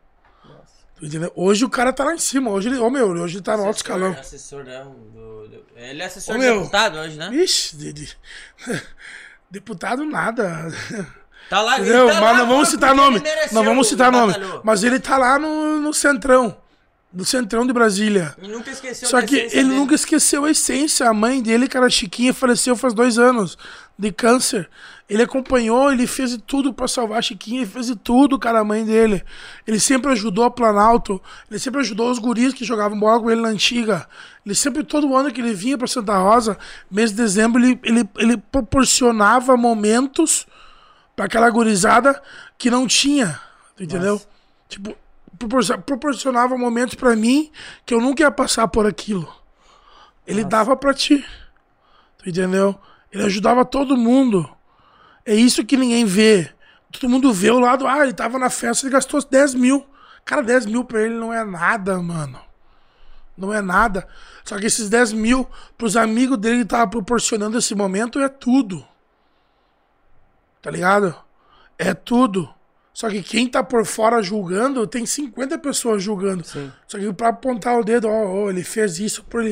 Entendeu? 1.03 1.33
Hoje 1.35 1.65
o 1.65 1.71
cara 1.71 1.93
tá 1.93 2.05
lá 2.05 2.15
em 2.15 2.19
cima. 2.19 2.51
Hoje 2.51 2.69
ele, 2.69 2.79
ô 2.79 2.91
meu, 2.91 3.09
hoje 3.11 3.37
ele 3.37 3.43
tá 3.45 3.57
no 3.57 3.65
alto 3.65 3.79
escalão. 3.79 4.13
Assessor, 4.13 4.65
né? 4.65 4.85
do- 4.85 5.49
do- 5.49 5.65
ele 5.77 6.03
é 6.03 6.05
assessor 6.07 6.35
Ô, 6.35 6.39
de 6.39 6.45
meu. 6.45 6.59
deputado 6.59 6.99
hoje, 6.99 7.17
né? 7.17 7.35
Ixi, 7.35 7.77
de- 7.77 7.93
de- 7.93 8.17
deputado 9.51 10.05
nada. 10.05 10.69
Tá 11.49 11.61
lá, 11.63 11.81
Entendeu? 11.81 12.07
tá 12.07 12.15
Mas 12.15 12.23
lá 12.23 12.35
não 12.39 12.47
vamos 12.47 12.69
citar 12.69 12.95
nome. 12.95 13.23
Não 13.53 13.65
vamos 13.65 13.89
citar 13.89 14.13
nome. 14.13 14.33
batalhou. 14.35 14.61
Mas 14.63 14.85
ele 14.85 15.01
tá 15.01 15.17
lá 15.17 15.39
no, 15.39 15.79
no 15.81 15.93
centrão. 15.93 16.57
No 17.13 17.25
centrão 17.25 17.67
de 17.67 17.73
Brasília. 17.73 18.37
E 18.41 18.47
nunca 18.47 18.71
esqueceu 18.71 19.09
Só 19.09 19.21
que 19.21 19.35
ele 19.35 19.49
dele. 19.49 19.65
nunca 19.69 19.95
esqueceu 19.97 20.45
a 20.45 20.51
essência. 20.53 21.09
A 21.09 21.13
mãe 21.13 21.43
dele, 21.43 21.67
que 21.67 21.77
era 21.77 21.91
Chiquinha, 21.91 22.33
faleceu 22.33 22.77
faz 22.77 22.95
dois 22.95 23.19
anos 23.19 23.59
de 23.99 24.13
câncer. 24.13 24.71
Ele 25.11 25.25
acompanhou, 25.25 25.93
ele 25.93 26.07
fez 26.07 26.31
de 26.31 26.39
tudo 26.39 26.73
pra 26.73 26.87
salvar 26.87 27.19
a 27.19 27.23
Chiquinha, 27.23 27.63
ele 27.63 27.71
fez 27.71 27.87
de 27.87 27.97
tudo, 27.97 28.39
cara, 28.39 28.61
a 28.61 28.65
mãe 28.65 28.85
dele. 28.85 29.25
Ele 29.67 29.81
sempre 29.81 30.13
ajudou 30.13 30.45
a 30.45 30.51
Planalto, 30.53 31.21
ele 31.51 31.59
sempre 31.59 31.81
ajudou 31.81 32.09
os 32.13 32.21
guris 32.21 32.55
que 32.55 32.65
jogavam 32.65 32.97
bola 32.99 33.21
com 33.21 33.29
ele 33.29 33.41
na 33.41 33.49
antiga. 33.49 34.07
Ele 34.47 34.55
sempre, 34.55 34.85
todo 34.85 35.17
ano 35.17 35.33
que 35.33 35.41
ele 35.41 35.53
vinha 35.53 35.77
pra 35.77 35.89
Santa 35.89 36.17
Rosa, 36.17 36.57
mês 36.89 37.11
de 37.11 37.17
dezembro, 37.17 37.61
ele, 37.61 37.81
ele, 37.83 38.09
ele 38.19 38.37
proporcionava 38.37 39.57
momentos 39.57 40.47
pra 41.17 41.25
aquela 41.25 41.51
gurizada 41.51 42.23
que 42.57 42.71
não 42.71 42.87
tinha, 42.87 43.41
entendeu? 43.81 44.23
Tipo, 44.69 44.97
proporcio- 45.37 45.79
proporcionava 45.81 46.57
momentos 46.57 46.95
pra 46.95 47.17
mim 47.17 47.51
que 47.85 47.93
eu 47.93 48.01
nunca 48.01 48.23
ia 48.23 48.31
passar 48.31 48.69
por 48.69 48.87
aquilo. 48.87 49.29
Ele 50.25 50.45
dava 50.45 50.77
pra 50.77 50.95
ti. 50.95 51.27
Entendeu? 52.25 52.79
Ele 53.13 53.25
ajudava 53.25 53.65
todo 53.65 53.97
mundo. 53.97 54.49
É 55.25 55.35
isso 55.35 55.65
que 55.65 55.77
ninguém 55.77 56.05
vê. 56.05 56.51
Todo 56.93 57.09
mundo 57.09 57.33
vê 57.33 57.51
o 57.51 57.61
lado, 57.61 57.87
ah, 57.87 58.03
ele 58.03 58.13
tava 58.13 58.39
na 58.39 58.51
festa, 58.51 58.87
ele 58.87 58.93
gastou 58.93 59.23
10 59.23 59.55
mil. 59.55 59.87
Cara, 60.25 60.43
10 60.43 60.67
mil 60.67 60.85
pra 60.85 61.03
ele 61.03 61.15
não 61.15 61.33
é 61.33 61.45
nada, 61.45 62.01
mano. 62.01 62.41
Não 63.37 63.53
é 63.55 63.61
nada. 63.61 64.07
Só 64.45 64.59
que 64.59 64.67
esses 64.67 64.89
10 64.89 65.13
mil 65.13 65.49
pros 65.79 65.97
amigos 65.97 66.37
dele 66.39 66.59
que 66.59 66.65
tava 66.67 66.91
proporcionando 66.91 67.59
esse 67.59 67.75
momento 67.75 68.21
é 68.21 68.29
tudo. 68.29 68.85
Tá 70.61 70.71
ligado? 70.71 71.15
É 71.79 71.95
tudo. 71.95 72.49
Só 72.93 73.09
que 73.09 73.23
quem 73.23 73.49
tá 73.49 73.63
por 73.63 73.87
fora 73.87 74.23
julgando, 74.23 74.87
tem 74.87 75.07
50 75.07 75.57
pessoas 75.59 76.03
julgando. 76.03 76.45
Só 76.87 76.99
que 76.99 77.13
pra 77.13 77.29
apontar 77.29 77.79
o 77.79 77.85
dedo, 77.85 78.09
ó, 78.09 78.27
ó, 78.27 78.51
ele 78.51 78.63
fez 78.63 78.99
isso 78.99 79.25
por, 79.25 79.43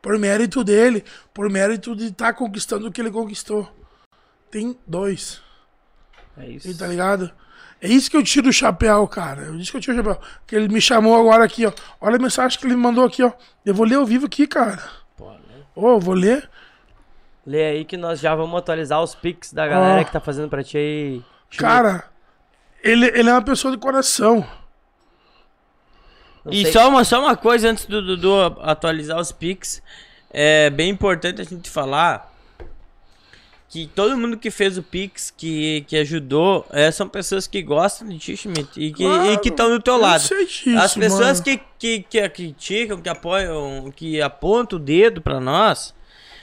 por 0.00 0.18
mérito 0.18 0.64
dele, 0.64 1.04
por 1.34 1.50
mérito 1.50 1.94
de 1.94 2.06
estar 2.06 2.32
conquistando 2.32 2.86
o 2.86 2.92
que 2.92 3.00
ele 3.00 3.10
conquistou. 3.10 3.70
Tem 4.54 4.78
dois. 4.86 5.42
É 6.36 6.46
isso. 6.46 6.70
E 6.70 6.74
tá 6.76 6.86
ligado? 6.86 7.28
É 7.82 7.88
isso 7.88 8.08
que 8.08 8.16
eu 8.16 8.22
tiro 8.22 8.50
o 8.50 8.52
chapéu, 8.52 9.04
cara. 9.08 9.48
É 9.48 9.50
isso 9.56 9.72
que 9.72 9.78
eu 9.78 9.80
tiro 9.80 9.94
o 9.94 9.96
chapéu. 9.96 10.22
Que 10.46 10.54
ele 10.54 10.68
me 10.68 10.80
chamou 10.80 11.18
agora 11.18 11.44
aqui, 11.44 11.66
ó. 11.66 11.72
Olha 12.00 12.14
a 12.14 12.20
mensagem 12.20 12.56
que 12.56 12.64
ele 12.64 12.76
me 12.76 12.80
mandou 12.80 13.04
aqui, 13.04 13.20
ó. 13.24 13.32
Eu 13.66 13.74
vou 13.74 13.84
ler 13.84 13.96
ao 13.96 14.06
vivo 14.06 14.26
aqui, 14.26 14.46
cara. 14.46 14.80
Ô, 15.74 15.88
eu 15.88 15.98
vou 15.98 16.14
ler. 16.14 16.48
Lê 17.44 17.64
aí 17.66 17.84
que 17.84 17.96
nós 17.96 18.20
já 18.20 18.32
vamos 18.32 18.56
atualizar 18.56 19.02
os 19.02 19.12
pics 19.16 19.52
da 19.52 19.66
galera 19.66 20.02
Ó. 20.02 20.04
que 20.04 20.12
tá 20.12 20.20
fazendo 20.20 20.48
pra 20.48 20.62
ti 20.62 20.78
aí. 20.78 21.22
Cara, 21.58 22.04
ele, 22.80 23.06
ele 23.06 23.28
é 23.28 23.32
uma 23.32 23.42
pessoa 23.42 23.72
de 23.72 23.78
coração. 23.78 24.46
E 26.48 26.70
só 26.70 26.88
uma, 26.88 27.02
só 27.02 27.20
uma 27.20 27.36
coisa 27.36 27.68
antes 27.68 27.86
do 27.86 28.00
Dudu 28.00 28.40
atualizar 28.62 29.18
os 29.18 29.32
pics. 29.32 29.82
É 30.30 30.70
bem 30.70 30.90
importante 30.90 31.40
a 31.40 31.44
gente 31.44 31.68
falar 31.68 32.32
que 33.68 33.86
todo 33.88 34.16
mundo 34.16 34.36
que 34.36 34.50
fez 34.50 34.78
o 34.78 34.82
Pix, 34.82 35.32
que, 35.36 35.84
que 35.88 35.96
ajudou, 35.96 36.64
é, 36.70 36.90
são 36.90 37.08
pessoas 37.08 37.46
que 37.46 37.60
gostam 37.60 38.08
de 38.08 38.18
ti, 38.18 38.36
Schmidt, 38.36 38.68
e 38.76 38.92
que 38.92 39.04
Claro, 39.04 39.40
estão 39.44 39.68
do 39.68 39.80
teu 39.80 39.94
eu 39.94 40.00
lado. 40.00 40.20
disso, 40.20 40.70
As 40.78 40.94
pessoas 40.94 41.40
que, 41.40 41.60
que, 41.78 42.00
que 42.02 42.28
criticam, 42.28 43.00
que 43.00 43.08
apoiam, 43.08 43.92
que 43.94 44.20
apontam 44.22 44.78
o 44.78 44.82
dedo 44.82 45.20
pra 45.20 45.40
nós, 45.40 45.92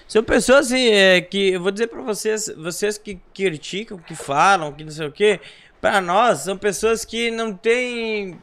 são 0.07 0.21
pessoas 0.21 0.73
é, 0.73 1.21
que, 1.21 1.51
eu 1.51 1.61
vou 1.61 1.71
dizer 1.71 1.87
pra 1.87 2.01
vocês, 2.01 2.51
vocês 2.57 2.97
que 2.97 3.17
criticam, 3.33 3.97
que 3.97 4.13
falam, 4.13 4.73
que 4.73 4.83
não 4.83 4.91
sei 4.91 5.07
o 5.07 5.11
que, 5.11 5.39
pra 5.79 6.01
nós, 6.01 6.39
são 6.39 6.57
pessoas 6.57 7.05
que 7.05 7.31
não 7.31 7.53
têm. 7.53 8.37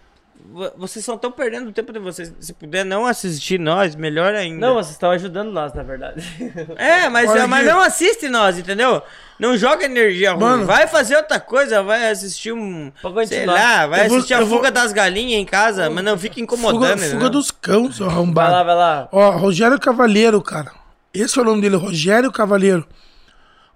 Vo- 0.53 0.73
Vocês 0.77 1.05
só 1.05 1.15
estão 1.15 1.31
perdendo 1.31 1.69
o 1.69 1.73
tempo 1.73 1.93
de 1.93 1.99
vocês. 1.99 2.33
Se 2.41 2.53
puder 2.53 2.85
não 2.85 3.07
assistir 3.07 3.59
nós, 3.59 3.95
melhor 3.95 4.35
ainda. 4.35 4.67
Não, 4.67 4.75
vocês 4.75 4.93
estão 4.93 5.11
ajudando 5.11 5.51
nós, 5.53 5.73
na 5.73 5.83
verdade. 5.83 6.23
É, 6.77 7.09
mas, 7.09 7.29
Olha 7.31 7.47
mas 7.47 7.67
não 7.67 7.81
assiste 7.81 8.29
nós, 8.29 8.59
entendeu? 8.59 9.03
Não 9.39 9.57
joga 9.57 9.85
energia 9.85 10.33
ruim. 10.33 10.41
Mano. 10.43 10.67
vai 10.67 10.87
fazer 10.87 11.17
outra 11.17 11.39
coisa, 11.39 11.83
vai 11.83 12.11
assistir 12.11 12.53
um. 12.53 12.91
Sei 13.27 13.47
lá, 13.47 13.87
vai 13.87 14.05
Eu 14.05 14.09
vou- 14.09 14.17
assistir 14.19 14.35
a 14.35 14.41
eu 14.41 14.47
vou- 14.47 14.59
fuga 14.59 14.71
das 14.71 14.93
galinhas 14.93 15.41
em 15.41 15.45
casa, 15.45 15.89
mas 15.91 16.03
não 16.05 16.19
fica 16.19 16.35
Fuga, 16.35 16.45
incomodando. 16.45 16.99
fuga 17.01 17.25
né? 17.25 17.31
dos 17.31 17.51
cães, 17.51 17.97
seu 17.97 18.07
arrombado. 18.07 18.51
Vai 18.51 18.59
lá, 18.59 18.63
vai 18.65 18.75
lá. 18.77 19.09
Ó, 19.13 19.31
Rogério 19.31 19.79
Cavalheiro, 19.79 20.41
cara. 20.43 20.71
Esse 21.15 21.39
é 21.39 21.43
o 21.43 21.45
nome 21.45 21.61
dele, 21.63 21.77
Rogério 21.77 22.31
Cavalheiro. 22.33 22.87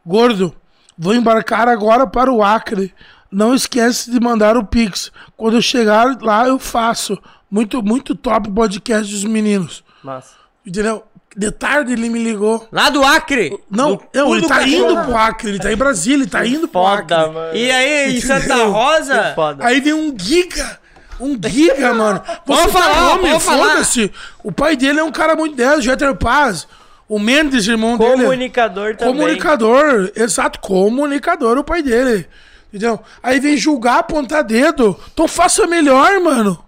Gordo, 0.05 0.55
vou 0.99 1.15
embarcar 1.15 1.69
agora 1.69 2.07
para 2.07 2.31
o 2.33 2.43
Acre. 2.43 2.93
Não 3.33 3.55
esquece 3.55 4.11
de 4.11 4.21
mandar 4.21 4.57
o 4.57 4.65
Pix. 4.65 5.11
Quando 5.37 5.57
eu 5.57 5.63
chegar 5.63 6.19
lá, 6.21 6.47
eu 6.47 6.59
faço. 6.59 7.19
Muito, 7.51 7.83
muito 7.83 8.15
top 8.15 8.51
podcast 8.51 9.11
dos 9.13 9.25
meninos. 9.25 9.83
Massa. 10.03 10.35
Entendeu? 10.67 11.03
De 11.35 11.51
tarde 11.51 11.93
ele 11.95 12.11
me 12.11 12.23
ligou. 12.23 12.69
Lá 12.71 12.91
do 12.91 13.03
Acre! 13.03 13.59
Não, 13.71 13.97
Do 13.97 14.03
não 14.15 14.37
ele 14.37 14.47
tá 14.47 14.59
cachorro. 14.59 14.91
indo 14.93 15.05
pro 15.05 15.17
Acre, 15.17 15.49
ele 15.49 15.59
tá 15.59 15.73
em 15.73 15.77
Brasília, 15.77 16.23
ele 16.25 16.31
tá 16.31 16.47
indo 16.47 16.69
pro 16.69 16.87
Acre. 16.87 17.15
Foda, 17.15 17.33
mano. 17.33 17.57
E 17.57 17.71
aí, 17.71 18.17
em 18.17 18.21
Santa? 18.21 18.65
Rosa? 18.67 19.33
Foda. 19.35 19.65
Aí 19.67 19.81
vem 19.81 19.95
um 19.95 20.15
giga. 20.19 20.79
Um 21.19 21.39
giga, 21.43 21.95
mano. 21.95 22.21
Vou 22.45 22.57
Pode 22.57 22.69
citar 22.71 22.83
falar, 22.83 23.41
falar. 23.41 23.41
foda-se. 23.71 24.13
O 24.45 24.53
pai 24.53 24.77
dele 24.77 25.01
é 25.01 25.05
um 25.05 25.13
cara 25.13 25.35
muito 25.35 25.57
10, 25.57 25.83
Jeter 25.85 26.15
Paz. 26.17 26.67
O 27.09 27.19
Mendes, 27.19 27.67
irmão 27.67 27.97
dele. 27.97 28.13
Comunicador 28.23 28.97
também. 28.97 29.15
Comunicador, 29.15 30.13
exato, 30.15 30.59
comunicador, 30.61 31.57
o 31.59 31.65
pai 31.65 31.83
dele. 31.83 32.27
Entendeu? 32.73 32.99
Aí 33.23 33.39
vem 33.39 33.57
julgar, 33.57 33.99
apontar 33.99 34.43
dedo. 34.43 34.99
Então 35.13 35.29
faça 35.29 35.67
melhor, 35.67 36.21
mano. 36.21 36.65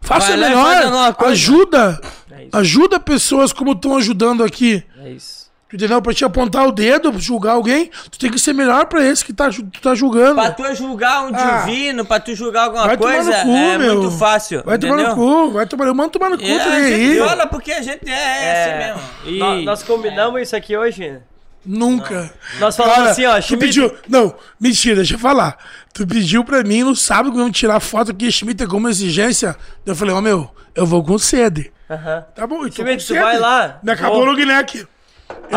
Faça 0.00 0.28
Vai 0.28 0.36
melhor. 0.38 1.14
Ajuda. 1.26 2.00
É. 2.30 2.46
Ajuda 2.52 2.98
pessoas 2.98 3.52
como 3.52 3.72
estão 3.72 3.96
ajudando 3.96 4.42
aqui. 4.42 4.82
É 5.04 5.10
isso. 5.10 5.42
Entendeu? 5.72 6.02
Pra 6.02 6.12
te 6.12 6.22
apontar 6.22 6.66
o 6.66 6.72
dedo, 6.72 7.18
julgar 7.18 7.52
alguém, 7.52 7.90
tu 8.10 8.18
tem 8.18 8.30
que 8.30 8.38
ser 8.38 8.52
melhor 8.52 8.84
pra 8.86 9.02
esse 9.06 9.24
que 9.24 9.32
tá, 9.32 9.48
tu 9.48 9.80
tá 9.80 9.94
julgando. 9.94 10.34
Pra 10.34 10.50
tu 10.50 10.74
julgar 10.74 11.22
um 11.24 11.34
Ah. 11.34 11.62
divino, 11.64 12.04
pra 12.04 12.20
tu 12.20 12.34
julgar 12.34 12.64
alguma 12.64 12.84
Vai 12.86 12.96
tomar 12.98 13.14
coisa, 13.14 13.30
no 13.38 13.44
cu, 13.44 13.56
é 13.56 13.78
meu. 13.78 13.94
muito 14.02 14.18
fácil. 14.18 14.62
Vai 14.66 14.76
tomar 14.78 14.94
entendeu? 15.00 15.16
no 15.16 15.46
cu, 15.46 15.50
vai 15.52 15.66
tomar 15.66 15.86
Eu 15.86 15.94
mando 15.94 16.10
tomar 16.10 16.28
no 16.28 16.36
cu, 16.36 16.44
É, 16.44 16.56
a 16.62 16.80
gente 16.90 16.94
aí. 16.94 17.18
fala 17.26 17.46
porque 17.46 17.72
a 17.72 17.80
gente 17.80 18.06
é, 18.06 18.12
É, 18.12 18.64
assim 18.64 18.78
mesmo. 18.96 19.10
E- 19.24 19.38
nó- 19.38 19.54
Nós 19.62 19.82
combinamos 19.82 20.42
isso 20.42 20.54
aqui 20.54 20.76
hoje? 20.76 21.18
Nunca. 21.64 22.32
Nós 22.58 22.76
falamos 22.76 22.98
Cara, 22.98 23.10
assim, 23.10 23.24
ó, 23.26 23.36
tu 23.36 23.42
Schmidt- 23.42 23.64
pediu. 23.66 23.96
Não, 24.08 24.34
mentira, 24.60 24.96
deixa 24.96 25.14
eu 25.14 25.18
falar. 25.18 25.56
Tu 25.94 26.06
pediu 26.06 26.44
pra 26.44 26.62
mim 26.64 26.82
no 26.82 26.96
sábado 26.96 27.30
que 27.32 27.38
vamos 27.38 27.56
tirar 27.56 27.78
foto 27.80 28.10
aqui, 28.10 28.30
Schmidt, 28.32 28.66
como 28.66 28.88
exigência. 28.88 29.56
Eu 29.86 29.94
falei, 29.94 30.14
ó, 30.14 30.20
meu, 30.20 30.50
eu 30.74 30.84
vou 30.84 31.04
com 31.04 31.16
sede. 31.18 31.72
Aham. 31.88 32.24
Tá 32.34 32.46
bom, 32.46 32.66
então. 32.66 32.84
Schmidt, 32.84 33.06
tu 33.06 33.14
vai 33.14 33.38
lá. 33.38 33.78
Me 33.82 33.92
acabou 33.92 34.16
Vou- 34.18 34.28
o 34.28 34.30
logneck. 34.30 34.78
Eu 34.80 34.88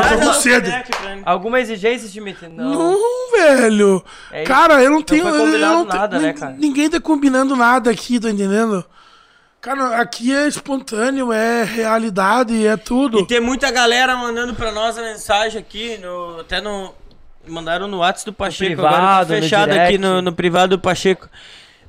Ah, 0.02 0.08
tô 0.10 0.18
com 0.20 0.26
não, 0.26 0.34
sede. 0.34 0.72
Alguma 1.26 1.60
exigência, 1.60 2.08
Schmidt? 2.08 2.48
Não. 2.48 2.72
Não, 2.94 3.32
velho. 3.38 4.04
É 4.32 4.44
cara, 4.44 4.76
eu 4.84 4.90
não 4.90 4.98
Não 4.98 5.04
tenho. 5.04 5.24
foi 5.24 5.32
eu 5.34 5.38
combinado 5.46 5.74
não 5.74 5.86
tenho- 5.86 6.02
nada, 6.02 6.20
né, 6.20 6.34
cara? 6.34 6.56
Ninguém 6.58 6.90
tá 6.90 7.00
combinando 7.00 7.56
nada 7.56 7.90
aqui, 7.92 8.20
tá 8.20 8.30
entendendo? 8.30 8.86
Cara, 9.66 10.00
aqui 10.00 10.32
é 10.32 10.48
espontâneo, 10.48 11.34
é 11.34 11.64
realidade, 11.64 12.68
é 12.68 12.78
tudo. 12.78 13.22
E 13.22 13.26
tem 13.26 13.40
muita 13.40 13.72
galera 13.72 14.16
mandando 14.16 14.54
pra 14.54 14.72
nós 14.72 14.96
a 14.96 15.02
mensagem 15.02 15.60
aqui, 15.60 15.98
no, 15.98 16.42
até 16.42 16.62
no. 16.62 16.94
Mandaram 17.48 17.88
no 17.88 17.98
WhatsApp 17.98 18.30
do 18.30 18.34
Pacheco, 18.34 18.74
agora 18.74 18.96
privado, 18.96 19.34
no 19.34 19.42
fechado 19.42 19.72
direct. 19.72 19.88
aqui 19.88 19.98
no, 19.98 20.22
no 20.22 20.34
privado 20.34 20.78
do 20.78 20.80
Pacheco. 20.80 21.28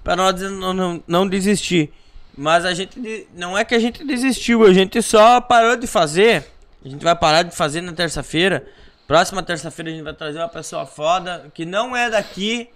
Pra 0.03 0.17
nós 0.17 0.41
não, 0.41 0.73
não, 0.73 1.05
não 1.07 1.29
desistir. 1.29 1.93
Mas 2.35 2.65
a 2.65 2.73
gente. 2.73 3.29
Não 3.35 3.59
é 3.59 3.63
que 3.63 3.75
a 3.75 3.79
gente 3.79 4.03
desistiu, 4.07 4.65
a 4.65 4.73
gente 4.73 5.03
só 5.03 5.39
parou 5.39 5.77
de 5.77 5.87
fazer. 5.87 6.47
A 6.83 6.89
gente 6.89 7.05
vai 7.05 7.15
parar 7.15 7.43
de 7.43 7.55
fazer 7.55 7.83
na 7.83 7.93
terça-feira. 7.93 8.67
Próxima 9.07 9.43
terça-feira 9.43 9.91
a 9.91 9.93
gente 9.93 10.03
vai 10.03 10.15
trazer 10.15 10.39
uma 10.39 10.49
pessoa 10.49 10.87
foda 10.87 11.51
que 11.53 11.67
não 11.67 11.95
é 11.95 12.09
daqui. 12.09 12.71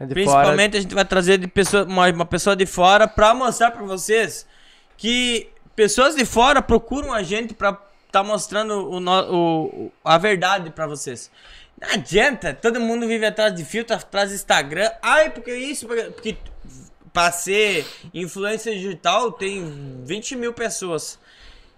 É 0.00 0.06
de 0.06 0.14
Principalmente 0.14 0.76
a 0.76 0.80
gente 0.80 0.94
vai 0.94 1.04
trazer 1.04 1.38
de 1.38 1.46
pessoa, 1.48 1.84
uma, 1.84 2.08
uma 2.08 2.24
pessoa 2.26 2.54
de 2.54 2.66
fora 2.66 3.08
pra 3.08 3.34
mostrar 3.34 3.70
pra 3.72 3.82
vocês 3.84 4.46
que 4.96 5.48
pessoas 5.74 6.14
de 6.14 6.24
fora 6.24 6.62
procuram 6.62 7.12
a 7.12 7.22
gente 7.22 7.54
pra 7.54 7.76
tá 8.10 8.22
mostrando 8.24 8.72
o, 8.88 8.98
o- 9.34 9.92
a 10.04 10.16
verdade 10.16 10.70
pra 10.70 10.86
vocês. 10.86 11.30
Não 11.80 11.90
adianta, 11.90 12.54
todo 12.54 12.80
mundo 12.80 13.06
vive 13.06 13.26
atrás 13.26 13.54
de 13.54 13.64
filtro, 13.64 13.94
atrás 13.94 14.30
de 14.30 14.34
Instagram. 14.36 14.90
Ai, 15.02 15.30
porque 15.30 15.54
isso, 15.54 15.86
porque, 15.86 16.02
porque 16.04 16.36
pra 17.12 17.30
ser 17.30 17.86
influência 18.14 18.72
digital 18.72 19.30
tem 19.32 20.00
20 20.04 20.36
mil 20.36 20.52
pessoas 20.54 21.18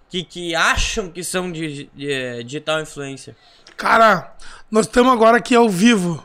que, 0.08 0.22
que 0.24 0.54
acham 0.54 1.10
que 1.10 1.22
são 1.24 1.50
de, 1.50 1.90
de- 1.94 2.12
é, 2.12 2.42
digital 2.42 2.80
influencer. 2.80 3.34
Cara, 3.76 4.32
nós 4.70 4.86
estamos 4.86 5.12
agora 5.12 5.38
aqui 5.38 5.54
ao 5.54 5.68
vivo. 5.68 6.22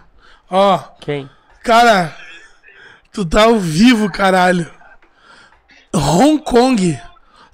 Ó. 0.50 0.78
Quem? 1.02 1.30
Cara, 1.66 2.16
tu 3.12 3.26
tá 3.26 3.46
ao 3.46 3.58
vivo, 3.58 4.08
caralho. 4.08 4.70
Hong 5.92 6.38
Kong. 6.38 7.02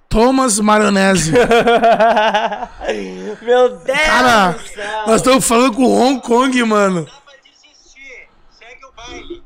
Thomas 0.10 0.60
Maronese. 0.60 1.32
Meu 3.42 3.70
Deus! 3.78 4.00
Cara, 4.06 4.58
nós 5.08 5.16
estamos 5.16 5.48
falando 5.48 5.74
com 5.74 5.86
Hong 5.86 6.22
Kong, 6.22 6.62
mano. 6.66 7.08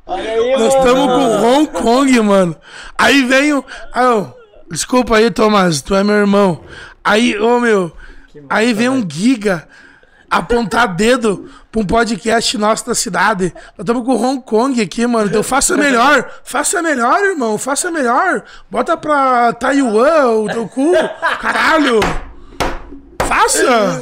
Olha 0.07 0.31
aí, 0.31 0.57
Nós 0.57 0.73
estamos 0.73 1.05
com 1.05 1.45
Hong 1.45 1.67
Kong, 1.67 2.19
mano. 2.21 2.55
Aí 2.97 3.21
vem 3.21 3.53
o. 3.53 3.63
Ah, 3.93 4.31
desculpa 4.71 5.17
aí, 5.17 5.29
Thomas, 5.29 5.83
tu 5.83 5.93
é 5.93 6.03
meu 6.03 6.15
irmão. 6.15 6.63
Aí, 7.03 7.37
ô 7.37 7.59
meu. 7.59 7.95
Aí 8.49 8.73
vem 8.73 8.89
um 8.89 9.07
giga 9.07 9.67
apontar 10.38 10.93
dedo 10.95 11.49
pra 11.72 11.81
um 11.81 11.85
podcast 11.85 12.57
nosso 12.57 12.85
da 12.85 12.95
cidade. 12.95 13.53
Nós 13.55 13.80
estamos 13.80 14.05
com 14.05 14.15
Hong 14.15 14.41
Kong 14.41 14.81
aqui, 14.81 15.05
mano. 15.07 15.27
Então 15.27 15.43
faça 15.43 15.75
melhor. 15.77 16.30
Faça 16.43 16.81
melhor, 16.81 17.19
irmão. 17.23 17.57
Faça 17.57 17.91
melhor. 17.91 18.43
Bota 18.69 18.95
pra 18.97 19.53
Taiwan 19.53 20.31
o 20.31 20.47
teu 20.47 20.67
cu. 20.67 20.93
Caralho. 21.41 21.99
Faça. 23.27 24.01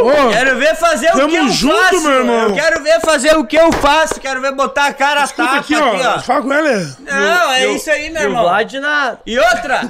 Ô, 0.00 0.30
Quero 0.30 0.58
ver 0.58 0.74
fazer 0.76 1.10
o 1.16 1.28
que 1.28 1.34
eu 1.36 1.48
junto, 1.48 1.76
faço. 1.76 2.00
meu 2.02 2.12
irmão. 2.12 2.48
Eu 2.48 2.54
quero 2.54 2.82
ver 2.82 3.00
fazer 3.00 3.36
o 3.36 3.44
que 3.44 3.56
eu 3.56 3.72
faço. 3.72 4.20
Quero 4.20 4.40
ver 4.40 4.52
botar 4.52 4.86
a 4.86 4.94
cara 4.94 5.22
a 5.22 5.24
escuta 5.24 5.44
tapa 5.44 5.60
aqui, 5.60 5.74
aqui, 5.74 5.82
ó. 6.06 6.16
ó. 6.16 6.18
Fala 6.20 6.42
com 6.42 6.52
ele. 6.52 6.94
Não, 7.00 7.52
é 7.52 7.66
isso 7.72 7.90
aí, 7.90 8.10
meu 8.10 8.22
e 8.22 8.24
irmão. 8.26 8.42
Vlad 8.42 8.72
na... 8.74 9.16
E 9.26 9.38
outra, 9.38 9.82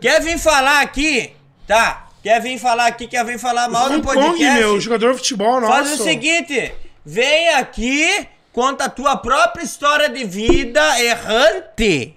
quer 0.00 0.20
vir 0.20 0.38
falar 0.38 0.80
aqui, 0.82 1.32
tá? 1.66 2.04
Quer 2.22 2.40
vir 2.42 2.58
falar 2.58 2.86
aqui, 2.86 3.06
quer 3.06 3.24
vir 3.24 3.38
falar 3.38 3.68
mal 3.68 3.88
do 3.88 3.94
Hong 3.96 4.02
podcast? 4.02 4.32
Kong, 4.32 4.54
meu. 4.54 4.80
Jogador 4.80 5.12
de 5.12 5.18
futebol, 5.18 5.60
nossa. 5.60 5.72
Faz 5.72 6.00
o 6.00 6.04
seguinte, 6.04 6.72
vem 7.04 7.48
aqui, 7.54 8.28
conta 8.52 8.84
a 8.84 8.88
tua 8.90 9.16
própria 9.16 9.64
história 9.64 10.08
de 10.08 10.24
vida 10.24 11.00
errante, 11.02 12.14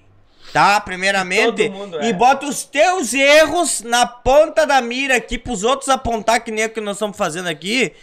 tá? 0.52 0.80
Primeiramente, 0.82 1.70
Todo 1.70 1.72
mundo 1.72 2.00
é. 2.02 2.10
e 2.10 2.14
bota 2.14 2.46
os 2.46 2.64
teus 2.66 3.14
erros 3.14 3.82
na 3.82 4.06
ponta 4.06 4.66
da 4.68 4.82
mira 4.82 5.16
aqui 5.16 5.38
pros 5.38 5.64
outros 5.64 5.88
apontar 5.90 6.42
que 6.44 6.52
nem 6.52 6.66
o 6.66 6.70
que 6.70 6.82
nós 6.82 6.98
estamos 6.98 7.16
fazendo 7.16 7.48
aqui. 7.48 7.94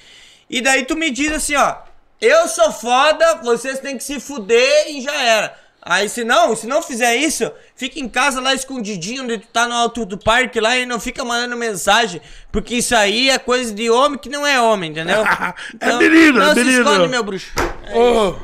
E 0.48 0.62
daí 0.62 0.84
tu 0.84 0.96
me 0.96 1.10
diz 1.10 1.30
assim, 1.32 1.54
ó, 1.54 1.76
eu 2.18 2.48
sou 2.48 2.72
foda, 2.72 3.36
vocês 3.42 3.78
têm 3.78 3.98
que 3.98 4.04
se 4.04 4.18
fuder 4.18 4.88
e 4.88 5.02
já 5.02 5.14
era. 5.22 5.54
Aí 5.82 6.08
se 6.10 6.24
não, 6.24 6.54
se 6.54 6.66
não 6.66 6.82
fizer 6.82 7.16
isso, 7.16 7.50
fica 7.74 7.98
em 7.98 8.08
casa 8.08 8.40
lá 8.40 8.52
escondidinho, 8.54 9.24
onde 9.24 9.38
tu 9.38 9.46
tá 9.48 9.66
no 9.66 9.74
alto 9.74 10.04
do 10.04 10.18
parque 10.18 10.60
lá 10.60 10.76
e 10.76 10.84
não 10.84 11.00
fica 11.00 11.24
mandando 11.24 11.56
mensagem, 11.56 12.20
porque 12.52 12.76
isso 12.76 12.94
aí 12.94 13.30
é 13.30 13.38
coisa 13.38 13.72
de 13.72 13.88
homem 13.88 14.18
que 14.18 14.28
não 14.28 14.46
é 14.46 14.60
homem, 14.60 14.90
entendeu? 14.90 15.24
É 15.80 15.92
menino, 15.96 16.38
não 16.38 16.50
é 16.50 16.54
se 16.54 16.64
menino. 16.64 16.82
esconde, 16.82 17.08
meu 17.08 17.24
bruxo. 17.24 17.50
Ô, 17.94 18.34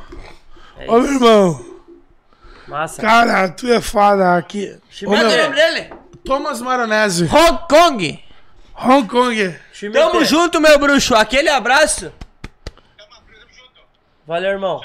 ô, 0.87 0.99
meu 0.99 1.13
irmão. 1.13 1.67
Massa. 2.67 3.03
Cara, 3.03 3.49
tu 3.51 3.71
é 3.71 3.81
foda 3.81 4.37
aqui. 4.37 4.75
Ô, 5.03 5.05
Como 5.05 5.17
é 5.17 5.21
que 5.21 5.25
é 5.25 5.29
o 5.29 5.31
meu, 5.31 5.43
nome 5.45 5.57
dele? 5.57 5.95
Thomas 6.25 6.61
Maronese. 6.63 7.25
Hong 7.25 7.59
Kong. 7.69 8.25
Hong 8.75 9.07
Kong. 9.07 9.57
Tamo 9.93 10.25
junto, 10.25 10.61
meu 10.61 10.79
bruxo. 10.79 11.15
Aquele 11.15 11.51
abraço. 11.51 12.13
Valeu, 14.27 14.51
irmão. 14.51 14.81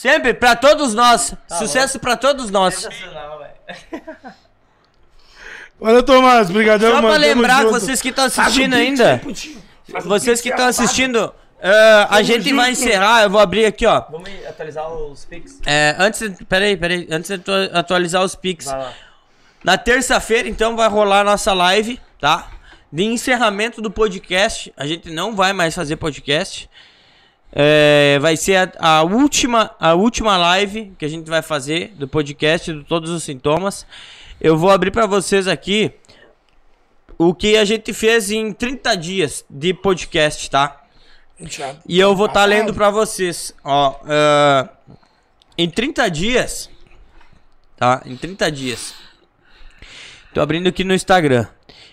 Sempre, 0.00 0.32
pra 0.32 0.54
todos 0.54 0.94
nós. 0.94 1.34
Tá 1.48 1.56
Sucesso 1.56 1.98
pra 1.98 2.16
todos 2.16 2.50
nós. 2.52 2.86
Valeu, 5.80 6.02
Thomas. 6.04 6.48
Obrigadão, 6.50 6.88
Só 6.90 7.02
mano. 7.02 7.08
pra 7.08 7.14
Tamo 7.16 7.26
lembrar, 7.34 7.62
junto. 7.62 7.70
vocês 7.72 8.00
que 8.00 8.08
estão 8.10 8.24
um 8.24 8.26
assistindo 8.28 8.76
pix 8.76 9.00
ainda. 9.00 9.20
um 9.26 10.00
Vocês 10.08 10.24
pix 10.38 10.40
que 10.42 10.48
estão 10.50 10.66
assistindo, 10.66 11.34
ah, 11.60 12.06
a 12.10 12.22
gente 12.22 12.52
vai 12.52 12.72
junto. 12.74 12.86
encerrar. 12.86 13.22
Eu 13.24 13.30
vou 13.30 13.40
abrir 13.40 13.64
aqui, 13.66 13.86
ó. 13.86 14.04
Vamos 14.10 14.30
atualizar 14.48 14.88
os 14.92 15.24
pics? 15.24 15.58
É, 15.66 15.96
antes, 15.98 16.22
peraí, 16.48 16.76
peraí, 16.76 17.08
antes 17.10 17.28
de 17.28 17.34
atu- 17.34 17.70
atualizar 17.76 18.22
os 18.22 18.36
pics. 18.36 18.66
Vai. 18.66 18.94
Na 19.64 19.76
terça-feira, 19.76 20.48
então, 20.48 20.76
vai 20.76 20.88
rolar 20.88 21.22
a 21.22 21.24
nossa 21.24 21.52
live, 21.52 22.00
tá? 22.20 22.48
De 22.92 23.02
encerramento 23.04 23.82
do 23.82 23.90
podcast. 23.90 24.72
A 24.76 24.86
gente 24.86 25.10
não 25.10 25.34
vai 25.34 25.52
mais 25.52 25.74
fazer 25.74 25.96
podcast. 25.96 26.70
É, 27.52 28.18
vai 28.20 28.36
ser 28.36 28.56
a, 28.78 28.98
a 28.98 29.02
última, 29.02 29.74
a 29.80 29.94
última 29.94 30.36
live 30.36 30.92
que 30.98 31.04
a 31.04 31.08
gente 31.08 31.28
vai 31.28 31.42
fazer 31.42 31.88
do 31.96 32.06
podcast 32.06 32.72
de 32.72 32.84
todos 32.84 33.10
os 33.10 33.22
sintomas. 33.22 33.86
Eu 34.40 34.56
vou 34.56 34.70
abrir 34.70 34.90
pra 34.90 35.06
vocês 35.06 35.48
aqui 35.48 35.92
o 37.16 37.34
que 37.34 37.56
a 37.56 37.64
gente 37.64 37.92
fez 37.92 38.30
em 38.30 38.52
30 38.52 38.96
dias 38.96 39.44
de 39.48 39.74
podcast, 39.74 40.48
tá? 40.48 40.84
E 41.88 41.98
eu 41.98 42.14
vou 42.14 42.26
estar 42.26 42.44
lendo 42.44 42.74
pra 42.74 42.90
vocês. 42.90 43.54
Ó, 43.64 43.98
ah, 44.04 44.68
em 45.56 45.68
30 45.68 46.08
dias, 46.10 46.70
tá? 47.76 48.02
Em 48.04 48.16
30 48.16 48.52
dias. 48.52 48.94
Tô 50.32 50.40
abrindo 50.40 50.68
aqui 50.68 50.84
no 50.84 50.94
Instagram. 50.94 51.46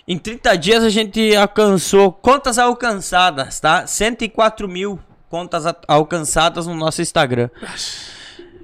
Em 0.07 0.19
30 0.19 0.55
dias 0.57 0.83
a 0.83 0.89
gente 0.89 1.35
alcançou 1.35 2.11
contas 2.11 2.59
alcançadas, 2.59 3.59
tá? 3.59 3.87
104 3.87 4.67
mil 4.67 4.99
contas 5.35 5.65
alcançadas 5.85 6.65
no 6.65 6.73
nosso 6.75 7.01
Instagram. 7.01 7.49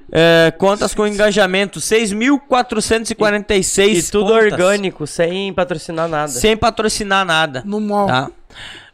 É, 0.10 0.54
contas 0.58 0.94
com 0.94 1.06
engajamento, 1.06 1.82
6.446 1.82 4.08
E 4.08 4.12
tudo 4.12 4.28
contas. 4.32 4.54
orgânico, 4.54 5.06
sem 5.06 5.52
patrocinar 5.54 6.08
nada. 6.08 6.30
Sem 6.32 6.56
patrocinar 6.56 7.26
nada. 7.26 7.62
No 7.66 7.82
mall. 7.82 8.08
Tá? 8.08 8.32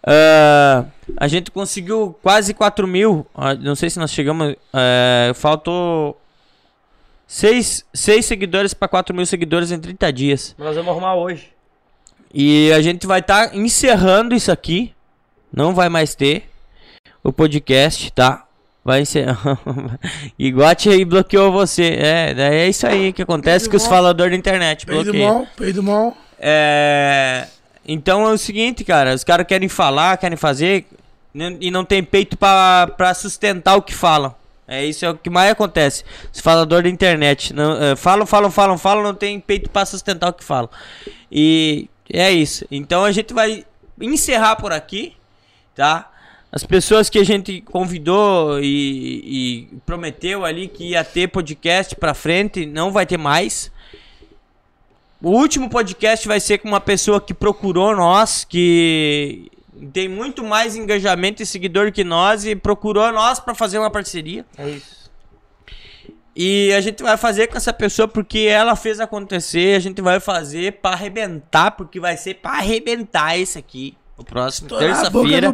Ah, 0.04 0.86
a 1.18 1.28
gente 1.28 1.52
conseguiu 1.52 2.18
quase 2.24 2.52
4 2.56 2.88
mil. 2.88 3.28
ah, 3.36 3.54
Não 3.54 3.76
sei 3.76 3.92
se 3.92 4.00
nós 4.00 4.10
chegamos. 4.12 4.56
é, 4.74 5.32
faltou 5.36 6.20
6, 7.28 7.86
seis 7.94 8.26
seguidores 8.26 8.74
para 8.74 8.88
4 8.88 9.16
mil 9.16 9.26
seguidores 9.28 9.70
em 9.72 9.80
30 9.80 10.12
dias. 10.14 10.56
Nós 10.58 10.76
vamos 10.76 10.90
arrumar 10.92 11.14
hoje. 11.16 11.50
E 12.34 12.72
a 12.74 12.82
gente 12.82 13.06
vai 13.06 13.20
estar 13.20 13.56
encerrando 13.56 14.34
isso 14.34 14.52
aqui. 14.52 14.94
Não 15.54 15.76
vai 15.76 15.90
mais 15.90 16.16
ter 16.16 16.50
o 17.28 17.34
podcast, 17.34 18.10
tá? 18.14 18.46
Vai 18.86 19.02
encerrar. 19.02 19.60
Iguate 20.40 20.88
aí 20.88 21.04
bloqueou 21.04 21.52
você. 21.52 21.98
É, 22.00 22.34
daí 22.34 22.56
é 22.56 22.70
isso 22.70 22.88
aí 22.88 23.12
que 23.12 23.22
acontece 23.22 23.70
com 23.70 23.76
os 23.76 23.86
faladores 23.86 24.32
da 24.32 24.38
internet. 24.38 24.86
Peido 24.86 25.04
Bloqueia. 25.04 25.28
mall, 25.28 25.48
peido 25.58 25.84
mall. 25.84 26.18
É. 26.40 27.48
Então 27.86 28.26
é 28.26 28.32
o 28.32 28.38
seguinte, 28.38 28.86
cara, 28.86 29.14
os 29.14 29.26
caras 29.26 29.46
querem 29.46 29.68
falar, 29.68 30.16
querem 30.16 30.38
fazer 30.38 30.86
né, 31.34 31.58
e 31.60 31.70
não 31.70 31.84
tem 31.84 32.02
peito 32.02 32.38
pra 32.38 33.14
sustentar 33.14 33.76
o 33.76 33.82
que 33.82 33.94
falam. 33.94 34.34
É 34.66 34.86
isso 34.86 35.06
é 35.06 35.10
o 35.10 35.18
que 35.18 35.30
mais 35.30 35.52
acontece. 35.52 36.06
Os 36.34 36.40
faladores 36.40 36.90
da 36.90 36.94
internet 36.94 37.54
não, 37.54 37.84
é, 37.84 37.96
falam, 37.98 38.26
falam, 38.26 38.50
falam, 38.50 38.78
falam, 38.78 39.04
não 39.04 39.14
tem 39.14 39.38
peito 39.38 39.70
pra 39.70 39.86
sustentar 39.86 40.30
o 40.30 40.34
que 40.34 40.46
falam. 40.46 40.70
E 41.30 41.90
é 42.10 42.32
isso. 42.32 42.66
Então 42.72 43.04
a 43.04 43.12
gente 43.12 43.34
vai 43.34 43.66
encerrar 44.00 44.56
por 44.56 44.72
aqui, 44.72 45.14
tá? 45.76 46.10
As 46.51 46.64
pessoas 46.64 47.09
que 47.09 47.19
a 47.19 47.26
gente 47.26 47.61
convidou 47.61 48.59
e, 48.59 49.67
e 49.72 49.77
prometeu 49.85 50.45
ali 50.45 50.67
que 50.67 50.92
ia 50.92 51.03
ter 51.03 51.27
podcast 51.27 51.95
pra 51.95 52.14
frente, 52.14 52.66
não 52.66 52.92
vai 52.92 53.06
ter 53.06 53.17
mais. 53.17 53.72
O 55.22 55.32
último 55.32 55.69
podcast 55.69 56.27
vai 56.27 56.40
ser 56.40 56.59
com 56.59 56.67
uma 56.67 56.80
pessoa 56.80 57.19
que 57.19 57.34
procurou 57.34 57.95
nós, 57.95 58.45
que 58.45 59.51
tem 59.92 60.08
muito 60.08 60.43
mais 60.43 60.76
engajamento 60.76 61.43
e 61.43 61.45
seguidor 61.45 61.92
que 61.92 62.03
nós 62.03 62.45
e 62.45 62.56
procurou 62.56 63.11
nós 63.11 63.40
pra 63.40 63.53
fazer 63.53 63.77
uma 63.77 63.92
parceria. 63.92 64.45
É 64.58 64.69
isso. 64.69 65.11
E 66.35 66.72
a 66.74 66.82
gente 66.82 67.01
vai 67.01 67.17
fazer 67.17 67.48
com 67.48 67.58
essa 67.58 67.74
pessoa 67.74 68.08
porque 68.08 68.42
ela 68.42 68.76
fez 68.76 69.00
acontecer, 69.00 69.76
a 69.76 69.80
gente 69.80 70.01
vai 70.01 70.19
fazer 70.19 70.74
pra 70.74 70.92
arrebentar, 70.92 71.72
porque 71.72 72.00
vai 72.00 72.16
ser 72.16 72.35
pra 72.35 72.51
arrebentar 72.51 73.35
esse 73.38 73.58
aqui. 73.58 73.98
O 74.18 74.24
próximo, 74.24 74.70
terça-feira. 74.70 75.54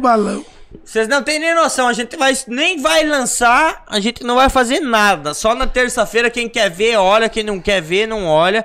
Vocês 0.84 1.06
não 1.06 1.22
tem 1.22 1.38
nem 1.38 1.54
noção, 1.54 1.86
a 1.86 1.92
gente 1.92 2.16
vai, 2.16 2.32
nem 2.48 2.80
vai 2.80 3.04
lançar, 3.04 3.84
a 3.88 4.00
gente 4.00 4.24
não 4.24 4.34
vai 4.34 4.48
fazer 4.48 4.80
nada. 4.80 5.32
Só 5.32 5.54
na 5.54 5.66
terça-feira, 5.66 6.28
quem 6.30 6.48
quer 6.48 6.68
ver, 6.70 6.96
olha, 6.96 7.28
quem 7.28 7.44
não 7.44 7.60
quer 7.60 7.80
ver, 7.80 8.08
não 8.08 8.26
olha. 8.26 8.64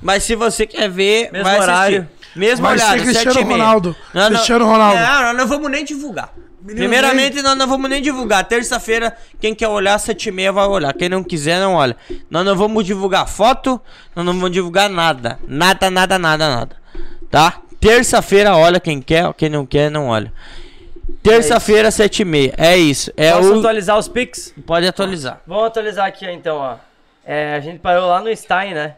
Mas 0.00 0.24
se 0.24 0.34
você 0.34 0.66
quer 0.66 0.88
ver, 0.88 1.30
Mesmo 1.30 1.44
vai 1.44 1.56
assistir. 1.56 1.70
horário. 1.70 2.08
Mesmo 2.34 2.66
Vai 2.66 2.78
ser 2.78 3.02
Cristiano. 3.02 3.42
Ronaldo. 3.42 3.96
Não, 4.14 4.22
não- 4.22 4.30
Cristiano 4.30 4.64
Ronaldo. 4.64 4.98
Não, 4.98 5.22
nós 5.24 5.36
não 5.36 5.46
vamos 5.46 5.70
nem 5.70 5.84
divulgar. 5.84 6.32
Primeiramente, 6.64 7.42
nós 7.42 7.56
não 7.58 7.66
vamos 7.66 7.90
nem 7.90 8.00
divulgar. 8.00 8.44
Terça-feira, 8.44 9.14
quem 9.40 9.54
quer 9.54 9.68
olhar, 9.68 9.98
sete 9.98 10.28
e 10.28 10.32
meia 10.32 10.50
vai 10.52 10.66
olhar. 10.66 10.94
Quem 10.94 11.08
não 11.08 11.22
quiser, 11.22 11.60
não 11.60 11.74
olha. 11.74 11.96
Nós 12.30 12.44
não 12.46 12.56
vamos 12.56 12.84
divulgar 12.84 13.28
foto, 13.28 13.80
nós 14.16 14.24
não 14.24 14.32
vamos 14.32 14.52
divulgar 14.52 14.88
nada. 14.88 15.38
Nada, 15.46 15.90
nada, 15.90 16.18
nada, 16.18 16.48
nada. 16.56 16.76
Tá? 17.30 17.60
Terça-feira, 17.82 18.56
olha 18.56 18.78
quem 18.78 19.02
quer, 19.02 19.34
quem 19.34 19.48
não 19.48 19.66
quer, 19.66 19.90
não 19.90 20.06
olha. 20.06 20.32
Terça-feira, 21.20 21.90
sete 21.90 22.22
e 22.22 22.24
meia. 22.24 22.54
É 22.56 22.76
isso. 22.76 23.12
É 23.16 23.32
Posso 23.32 23.54
o... 23.56 23.58
atualizar 23.58 23.98
os 23.98 24.06
pics? 24.06 24.54
Pode 24.64 24.86
atualizar. 24.86 25.40
Vamos 25.44 25.64
atualizar 25.66 26.06
aqui 26.06 26.24
então, 26.30 26.58
ó. 26.58 26.76
É, 27.26 27.54
a 27.54 27.60
gente 27.60 27.80
parou 27.80 28.08
lá 28.08 28.20
no 28.20 28.34
Stein, 28.36 28.72
né? 28.74 28.94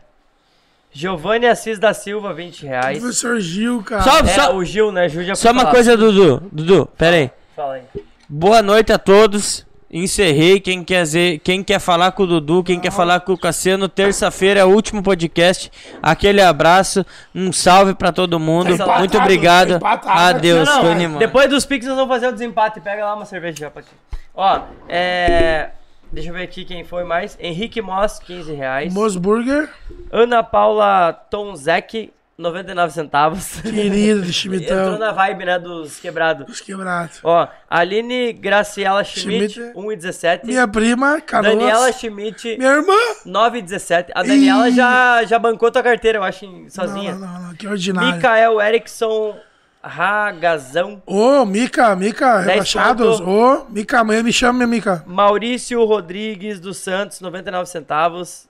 Giovanni 0.93 1.47
Assis 1.47 1.79
da 1.79 1.95
Silva, 1.95 2.35
20 2.35 2.67
reais. 2.67 2.99
Professor 2.99 3.41
Gil, 3.41 3.83
cara. 3.83 4.03
Só- 4.03 4.19
É, 4.21 4.27
só- 4.27 4.55
o 4.55 4.63
Gil, 4.65 4.93
né? 4.93 5.09
Gil 5.09 5.25
já 5.25 5.35
Só 5.35 5.51
uma 5.51 5.63
falar. 5.63 5.73
coisa, 5.73 5.97
Dudu. 5.97 6.43
Dudu, 6.53 6.87
pera 6.99 7.17
aí. 7.17 7.31
Fala 7.57 7.75
aí. 7.75 7.83
Boa 8.29 8.61
noite 8.63 8.93
a 8.93 8.99
todos. 8.99 9.67
Encerrei. 9.95 10.59
Quem 10.59 10.83
quer, 10.83 11.03
dizer, 11.05 11.39
quem 11.39 11.63
quer 11.63 11.79
falar 11.79 12.11
com 12.11 12.25
o 12.25 12.27
Dudu, 12.27 12.65
quem 12.65 12.81
quer 12.81 12.91
falar 12.91 13.21
com 13.21 13.33
o 13.33 13.39
Cassiano, 13.39 13.89
terça-feira 13.89 14.59
é 14.59 14.65
o 14.65 14.69
último 14.71 15.05
podcast. 15.05 15.71
Aquele 16.03 16.43
abraço, 16.43 17.07
um 17.33 17.53
salve 17.53 17.95
pra 17.95 18.11
todo 18.11 18.41
mundo. 18.41 18.73
Empatado, 18.73 18.99
Muito 18.99 19.17
obrigado. 19.17 19.75
empatado. 19.75 20.37
Adeus, 20.37 20.69
Não, 20.69 20.83
não, 20.83 20.91
animado. 20.91 21.21
Depois 21.21 21.49
dos 21.49 21.65
Pix 21.65 21.87
nós 21.87 21.95
vamos 21.95 22.13
fazer 22.13 22.27
o 22.27 22.33
desempate. 22.33 22.81
Pega 22.81 23.05
lá 23.05 23.15
uma 23.15 23.25
cerveja 23.25 23.57
já 23.57 23.71
pra 23.71 23.83
ti. 23.83 23.89
Ó, 24.35 24.63
é. 24.89 25.71
Deixa 26.11 26.31
eu 26.31 26.35
ver 26.35 26.43
aqui 26.43 26.65
quem 26.65 26.83
foi 26.83 27.05
mais. 27.05 27.39
Henrique 27.41 27.81
Moss, 27.81 28.19
15 28.19 28.53
reais. 28.53 28.93
Mosburger, 28.93 29.69
Ana 30.11 30.43
Paula 30.43 31.13
Tonzek, 31.13 32.13
99 32.37 32.93
centavos. 32.93 33.61
querido 33.61 34.23
de 34.23 34.29
Entrou 34.31 34.33
Chimitão, 34.33 34.99
na 34.99 35.13
vibe, 35.13 35.45
né, 35.45 35.59
dos 35.59 35.99
quebrados. 36.01 36.47
os 36.49 36.61
quebrados. 36.61 37.21
Ó, 37.23 37.47
Aline 37.71 38.33
Graciela 38.33 39.05
Schmidt, 39.05 39.55
Schmidt. 39.55 39.73
1,17. 39.77 40.41
Minha 40.45 40.67
prima, 40.67 41.21
Canoas. 41.21 41.55
Daniela 41.57 41.93
Schmidt, 41.93 42.57
Minha 42.59 42.73
irmã. 42.73 42.93
9,17. 43.27 44.09
A 44.15 44.23
Daniela 44.23 44.69
Ih. 44.69 44.73
já, 44.75 45.25
já 45.25 45.39
bancou 45.39 45.71
tua 45.71 45.83
carteira, 45.83 46.19
eu 46.19 46.25
acho, 46.25 46.47
sozinha. 46.69 47.15
não, 47.15 47.27
não, 47.29 47.41
não, 47.49 47.55
que 47.55 47.67
ordinário. 47.69 48.15
Mikael 48.17 48.61
Erickson 48.61 49.37
Ragazão. 49.83 51.03
Ô, 51.07 51.45
Mica, 51.45 51.95
Mica, 51.95 52.41
rebaixados. 52.41 53.21
ponto. 53.21 53.31
Ô, 53.31 53.67
Mica, 53.71 54.01
amanhã 54.01 54.23
me 54.23 54.33
chama, 54.33 54.55
minha 54.55 54.67
Mica. 54.67 55.05
Maurício 55.07 55.85
Rodrigues 55.85 56.59
dos 56.59 56.79
Santos, 56.79 57.21
99 57.21 57.69
centavos. 57.69 58.49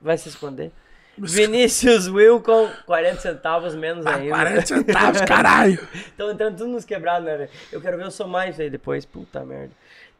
Vai 0.00 0.18
se 0.18 0.28
esconder. 0.28 0.72
Vinícius 1.16 2.08
Wilcon, 2.08 2.68
40 2.86 3.20
centavos 3.20 3.74
menos 3.74 4.06
ainda. 4.06 4.28
40 4.30 4.66
centavos, 4.66 5.20
caralho. 5.22 5.78
Estão 5.94 6.30
entrando 6.30 6.56
tudo 6.56 6.70
nos 6.70 6.84
quebrados, 6.84 7.24
né, 7.26 7.36
velho? 7.36 7.50
Eu 7.72 7.80
quero 7.80 7.96
ver 7.96 8.04
eu 8.04 8.10
somar 8.10 8.48
isso 8.48 8.60
aí 8.60 8.68
depois. 8.70 9.04
Puta 9.04 9.44
merda. 9.44 9.70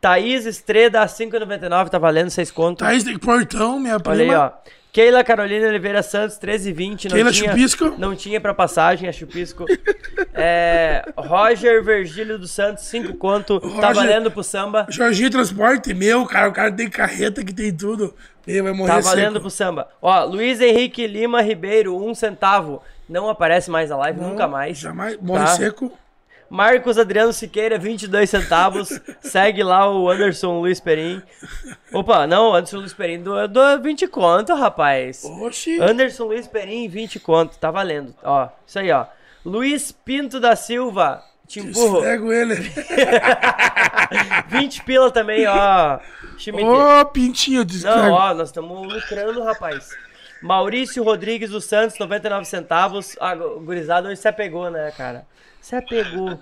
Thaís 0.01 0.45
Estreda, 0.45 1.05
5,99, 1.07 1.89
tá 1.89 1.99
valendo 1.99 2.29
6 2.31 2.51
conto. 2.51 2.79
Thaís 2.81 3.05
de 3.05 3.19
Portão, 3.19 3.79
minha 3.79 3.95
Olha 3.97 4.13
aí, 4.23 4.29
prima. 4.29 4.53
ó. 4.67 4.84
Keila 4.95 5.25
Carolina 5.25 5.67
Oliveira 5.67 6.05
Santos, 6.05 6.39
13,20. 6.39 7.07
Não 7.07 7.11
Keila 7.17 7.33
tinha, 7.33 7.51
Chupisco. 7.51 7.95
Não 7.99 8.15
tinha 8.15 8.41
pra 8.41 8.55
passagem, 8.55 9.09
a 9.09 9.13
Chupisco. 9.13 9.65
é, 10.33 11.05
Roger 11.17 11.83
Virgílio 11.83 12.39
dos 12.39 12.53
Santos, 12.53 12.85
5 12.85 13.15
conto. 13.15 13.59
Tá 13.59 13.89
Roger- 13.89 13.95
valendo 13.95 14.31
pro 14.31 14.45
samba. 14.45 14.87
Jorginho 14.89 15.31
Transporte, 15.31 15.93
meu, 15.93 16.25
cara. 16.27 16.49
O 16.49 16.53
cara 16.53 16.71
tem 16.71 16.89
carreta 16.89 17.45
que 17.45 17.53
tem 17.53 17.75
tudo. 17.77 18.15
Meu, 18.47 18.63
vai 18.63 18.73
morrer 18.73 18.93
Tá 18.93 19.01
valendo 19.01 19.33
seco. 19.33 19.41
pro 19.41 19.51
samba. 19.51 19.89
Ó, 20.01 20.25
Luiz 20.27 20.61
Henrique 20.61 21.09
Lima 21.09 21.43
Ribeiro, 21.43 21.97
1 21.97 22.15
centavo. 22.15 22.81
Não 23.09 23.29
aparece 23.29 23.71
mais 23.73 23.91
na 23.91 23.97
live, 23.97 24.21
nunca 24.21 24.47
mais. 24.47 24.79
Jamais. 24.79 25.19
Morre 25.21 25.41
Tá. 25.45 25.47
seco. 25.49 25.91
Marcos 26.49 26.99
Adriano 26.99 27.33
Siqueira, 27.33 27.79
22 27.79 28.29
centavos. 28.29 28.89
Segue 29.21 29.63
lá 29.63 29.91
o 29.91 30.09
Anderson 30.09 30.61
Luiz 30.61 30.79
Perim. 30.81 31.23
Opa, 31.93 32.27
não, 32.27 32.55
Anderson 32.55 32.79
Luiz 32.79 32.95
Perim 32.95 33.23
do, 33.23 33.49
do 33.49 33.81
20 33.83 34.07
conto, 34.09 34.55
rapaz. 34.55 35.25
Oxi. 35.25 35.81
Anderson 35.81 36.25
Luiz 36.25 36.47
Perim, 36.47 36.89
20 36.89 37.19
conto. 37.21 37.59
Tá 37.59 37.71
valendo. 37.71 38.15
Ó, 38.23 38.49
isso 38.67 38.79
aí, 38.79 38.91
ó. 38.93 39.07
Luiz 39.45 39.93
Pinto 39.93 40.41
da 40.41 40.57
Silva, 40.57 41.23
te 41.47 41.61
empurro. 41.61 42.01
Pego 42.03 42.33
ele. 42.33 42.55
20 44.49 44.85
pila 44.85 45.11
também, 45.11 45.47
ó. 45.47 45.99
Ô, 46.63 47.05
pintinho, 47.07 47.65
desgrego. 47.65 47.99
Não, 47.99 48.13
ó, 48.13 48.35
nós 48.35 48.49
estamos 48.49 48.93
lucrando, 48.93 49.43
rapaz. 49.43 49.91
Maurício 50.43 51.03
Rodrigues 51.03 51.51
dos 51.51 51.65
Santos, 51.65 51.99
99 51.99 52.45
centavos. 52.45 53.17
Ah, 53.21 53.35
o 53.35 53.61
gurizado 53.61 54.09
hoje 54.09 54.21
se 54.21 54.29
apegou, 54.29 54.71
né, 54.71 54.93
cara? 54.97 55.27
Se 55.65 55.75
apegou. 55.75 56.39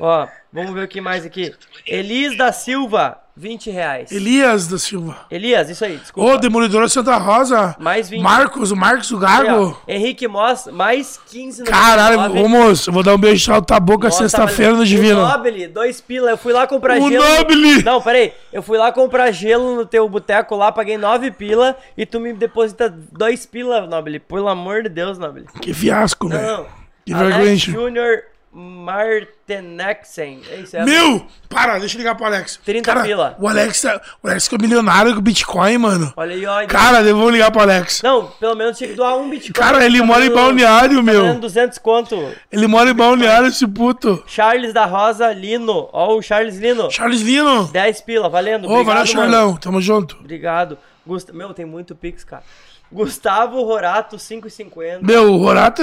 Ó, 0.00 0.26
vamos 0.52 0.72
ver 0.74 0.84
o 0.84 0.88
que 0.88 1.00
mais 1.00 1.24
aqui. 1.24 1.54
Elis 1.86 2.36
da 2.36 2.50
Silva, 2.52 3.18
20 3.36 3.70
reais. 3.70 4.10
Elias 4.10 4.66
da 4.66 4.78
Silva. 4.78 5.16
Elias, 5.30 5.70
isso 5.70 5.84
aí, 5.84 5.96
desculpa. 5.96 6.32
Ô, 6.32 6.36
Demolidor 6.38 6.88
Santa 6.88 7.16
Rosa. 7.18 7.76
Mais 7.78 8.08
20. 8.08 8.20
Marcos, 8.20 8.70
o 8.72 8.76
Marcos, 8.76 9.10
o 9.12 9.16
Aí, 9.16 9.20
Gago. 9.46 9.76
ó, 9.86 9.90
Henrique 9.92 10.26
Moss, 10.26 10.66
mais 10.72 11.20
15 11.30 11.60
no 11.60 11.66
Caralho, 11.66 12.16
99. 12.16 12.42
ô 12.44 12.48
moço, 12.48 12.90
eu 12.90 12.94
vou 12.94 13.02
dar 13.04 13.14
um 13.14 13.18
beijo 13.18 13.48
na 13.52 13.60
tua 13.60 13.78
boca 13.78 14.06
Nossa, 14.08 14.18
sexta-feira 14.28 14.72
no. 14.74 14.84
Divino. 14.84 15.20
O 15.22 15.28
Nobile, 15.28 15.68
dois 15.68 16.00
pila. 16.00 16.30
Eu 16.30 16.36
fui 16.38 16.52
lá 16.52 16.66
comprar 16.66 16.98
O 17.00 17.08
gelo. 17.08 17.24
no- 17.24 17.38
Nobile! 17.38 17.82
Não, 17.84 18.02
peraí. 18.02 18.32
Eu 18.52 18.62
fui 18.62 18.76
lá 18.76 18.90
comprar 18.90 19.30
gelo 19.30 19.76
no 19.76 19.86
teu 19.86 20.08
boteco 20.08 20.56
lá, 20.56 20.72
paguei 20.72 20.98
nove 20.98 21.30
pila 21.30 21.76
e 21.96 22.04
tu 22.04 22.18
me 22.18 22.32
deposita 22.32 22.88
dois 23.12 23.46
pila, 23.46 23.86
Nobile. 23.86 24.18
Pelo 24.18 24.48
amor 24.48 24.82
de 24.82 24.88
Deus, 24.88 25.16
Nobile. 25.16 25.46
Que 25.62 25.72
fiasco, 25.72 26.28
velho. 26.28 26.66
Que 27.06 27.14
vergonha. 27.14 27.56
Júnior 27.56 28.22
Martenexen. 28.58 30.40
É 30.50 30.56
isso, 30.56 30.76
é 30.76 30.84
Meu! 30.84 31.26
Para, 31.48 31.78
deixa 31.78 31.96
eu 31.96 31.98
ligar 31.98 32.14
pro 32.14 32.26
Alex. 32.26 32.58
30 32.64 32.84
Cara, 32.92 33.02
pila. 33.06 33.36
O 33.38 33.48
Alex, 33.48 33.84
é- 33.84 34.00
o 34.22 34.28
Alex 34.28 34.44
ficou 34.44 34.58
milionário 34.60 35.14
com 35.14 35.20
Bitcoin, 35.20 35.78
mano. 35.78 36.12
Olha 36.16 36.34
aí, 36.34 36.44
ó. 36.46 36.66
Cara, 36.66 37.00
eu 37.02 37.16
vou 37.16 37.30
ligar 37.30 37.50
pro 37.50 37.62
Alex. 37.62 38.02
Não, 38.02 38.26
pelo 38.38 38.54
menos 38.54 38.76
tinha 38.76 38.90
que 38.90 38.96
doar 38.96 39.16
um 39.16 39.28
Bitcoin. 39.30 39.52
Cara, 39.52 39.84
ele 39.84 39.98
Tá 39.98 40.04
mora 40.04 40.24
em 40.24 40.28
valendo- 40.28 40.34
Balneário, 40.44 40.96
tá 40.96 41.02
meu. 41.02 41.20
valendo 41.22 41.40
200 41.40 41.78
conto. 41.78 42.32
Ele 42.52 42.66
mora 42.66 42.90
em 42.90 42.94
Balneário, 42.94 43.48
esse 43.48 43.66
puto. 43.66 44.22
Charles 44.26 44.72
da 44.72 44.84
Rosa 44.84 45.32
Lino. 45.32 45.88
Ó, 45.92 46.16
o 46.16 46.22
Charles 46.22 46.56
Lino. 46.58 46.90
Charles 46.90 47.20
Lino. 47.22 47.64
10 47.68 48.00
pila, 48.02 48.28
valendo. 48.28 48.66
Ô, 48.66 48.84
valeu, 48.84 48.84
mano. 48.94 49.06
Charlão. 49.06 49.56
Tamo 49.56 49.80
junto. 49.80 50.16
Obrigado. 50.20 50.76
Gust... 51.06 51.30
Meu, 51.32 51.54
tem 51.54 51.64
muito 51.64 51.94
Pix, 51.94 52.22
cara. 52.22 52.42
Gustavo 52.90 53.62
Rorato, 53.64 54.16
5,50. 54.16 55.00
Meu, 55.02 55.34
o 55.34 55.36
Rorato, 55.38 55.82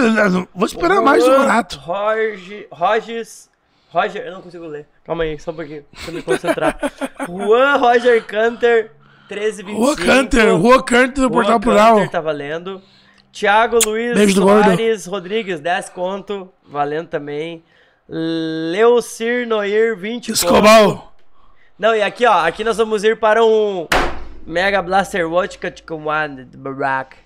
vou 0.53 0.65
esperar 0.65 1.01
mais 1.01 1.23
do 1.23 1.29
Rorato. 1.29 1.77
Roger, 1.79 2.67
Rogers. 2.71 3.49
Roger, 3.89 4.25
eu 4.25 4.33
não 4.33 4.41
consigo 4.41 4.65
ler. 4.65 4.87
Calma 5.05 5.23
aí, 5.23 5.39
só 5.39 5.51
um 5.51 5.55
pouquinho. 5.55 5.85
Deixa 5.93 6.09
eu 6.09 6.15
me 6.15 6.21
concentrar. 6.21 6.77
Juan 7.29 7.77
Roger 7.77 8.25
Canter, 8.25 8.91
13,25. 9.29 9.73
Rua 9.73 9.95
Canter, 9.95 10.55
Rua 10.55 10.83
Canter 10.83 11.13
do 11.13 11.21
Juan 11.21 11.31
Portal 11.31 11.59
Plural. 11.59 12.09
tá 12.09 12.19
valendo. 12.19 12.81
Thiago 13.31 13.79
Luiz 13.85 14.15
Beijo. 14.15 14.41
Soares 14.41 15.05
Rodrigues, 15.05 15.59
10 15.59 15.89
conto. 15.89 16.49
Valendo 16.67 17.07
também. 17.07 17.63
Leocir 18.07 19.47
Noir, 19.47 19.95
20 19.95 20.27
conto. 20.27 20.35
Escobal. 20.35 21.13
Não, 21.77 21.95
e 21.95 22.01
aqui, 22.01 22.25
ó. 22.25 22.45
Aqui 22.45 22.63
nós 22.63 22.77
vamos 22.77 23.03
ir 23.03 23.19
para 23.19 23.43
um 23.43 23.87
Mega 24.45 24.81
Blaster 24.81 25.27
Watch 25.29 25.57
Command 25.85 26.45
Barack. 26.55 27.17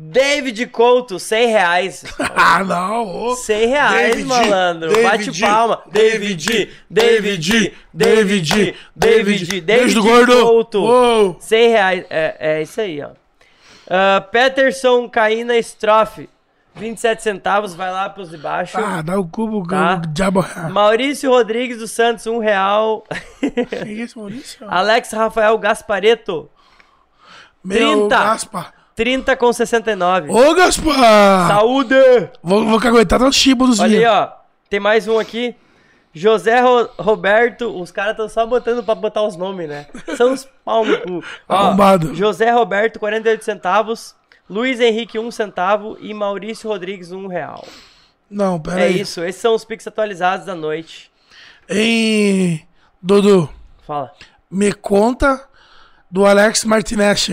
David 0.00 0.64
Couto, 0.68 1.18
100 1.18 1.46
reais. 1.52 2.04
Ah, 2.40 2.62
não. 2.62 3.30
ô. 3.30 3.34
100 3.34 3.66
reais, 3.66 4.10
David, 4.10 4.26
malandro. 4.26 4.88
David, 4.90 5.02
Bate 5.02 5.40
palma. 5.40 5.82
David, 5.90 6.70
David, 6.88 7.74
David, 7.92 8.76
David, 8.94 9.46
do 9.46 9.60
David 9.60 10.00
gordo. 10.00 10.40
Couto. 10.40 10.80
Uou. 10.84 11.36
100 11.40 11.68
reais. 11.68 12.04
É, 12.08 12.36
é 12.38 12.62
isso 12.62 12.80
aí, 12.80 13.02
ó. 13.02 13.10
Ah, 13.90 14.20
Peterson 14.20 15.08
Caína 15.08 15.58
Strofe, 15.58 16.28
27 16.78 17.22
centavos. 17.22 17.74
Vai 17.74 17.90
lá 17.92 18.08
pros 18.08 18.30
de 18.30 18.38
baixo. 18.38 18.78
Ah, 18.78 19.02
dá 19.02 19.18
o 19.18 19.26
cubo, 19.26 19.66
Tá. 19.66 20.00
o 20.04 20.06
diabo. 20.12 20.44
Maurício 20.70 21.30
Rodrigues 21.30 21.78
dos 21.78 21.90
Santos, 21.90 22.26
1 22.26 22.38
real. 22.38 23.04
Que 23.40 23.88
isso, 23.92 24.18
Maurício? 24.18 24.66
Alex 24.68 25.12
Rafael 25.12 25.56
Gaspareto, 25.58 26.48
Meu, 27.64 28.08
30. 28.08 28.16
Gaspa. 28.16 28.72
30 28.94 29.36
com 29.36 29.52
69. 29.52 30.30
Ô, 30.32 30.54
Gaspar! 30.54 31.48
Saúde! 31.48 31.94
Vou, 32.42 32.64
vou 32.64 32.80
caguetar 32.80 33.20
no 33.20 33.32
chibo 33.32 33.66
dos 33.66 33.78
Olha 33.78 33.98
aí, 33.98 34.04
ó. 34.06 34.28
Tem 34.68 34.80
mais 34.80 35.06
um 35.06 35.18
aqui. 35.18 35.54
José 36.12 36.58
Ro- 36.60 36.88
Roberto, 36.98 37.80
os 37.80 37.92
caras 37.92 38.12
estão 38.12 38.28
só 38.28 38.44
botando 38.44 38.82
pra 38.82 38.94
botar 38.96 39.22
os 39.22 39.36
nomes, 39.36 39.68
né? 39.68 39.86
São 40.16 40.32
uns 40.32 40.48
pau 40.64 40.84
no 40.84 40.98
cu. 41.00 41.24
Ó. 41.48 41.74
José 42.14 42.50
Roberto, 42.50 42.98
48 42.98 43.44
centavos. 43.44 44.16
Luiz 44.48 44.80
Henrique, 44.80 45.18
1 45.18 45.30
centavo. 45.30 45.96
E 46.00 46.12
Maurício 46.14 46.68
Rodrigues, 46.68 47.12
1 47.12 47.26
real. 47.26 47.66
Não, 48.30 48.58
pera 48.60 48.80
É 48.80 48.84
aí. 48.84 49.00
isso, 49.00 49.22
esses 49.24 49.40
são 49.40 49.54
os 49.54 49.64
Pix 49.64 49.86
atualizados 49.86 50.46
da 50.46 50.54
noite. 50.54 51.10
Hein, 51.68 52.66
Dudu, 53.02 53.48
Fala. 53.86 54.10
me 54.50 54.72
conta 54.72 55.46
do 56.10 56.24
Alex 56.26 56.64
Martinez. 56.64 57.30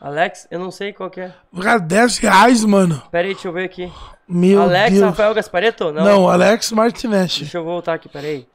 Alex, 0.00 0.46
eu 0.50 0.58
não 0.60 0.70
sei 0.70 0.92
qual 0.92 1.10
que 1.10 1.20
é. 1.20 1.34
Cara, 1.60 1.78
10 1.80 2.18
reais, 2.18 2.64
mano. 2.64 3.02
Pera 3.10 3.26
aí, 3.26 3.34
deixa 3.34 3.48
eu 3.48 3.52
ver 3.52 3.64
aqui. 3.64 3.92
Meu 4.28 4.62
Alex 4.62 4.92
Deus. 4.92 5.04
Rafael 5.06 5.34
Gaspareto? 5.34 5.90
Não. 5.92 6.04
Não, 6.04 6.28
Alex 6.30 6.70
Martinez. 6.70 7.38
Deixa 7.38 7.58
eu 7.58 7.64
voltar 7.64 7.94
aqui, 7.94 8.08
peraí. 8.08 8.46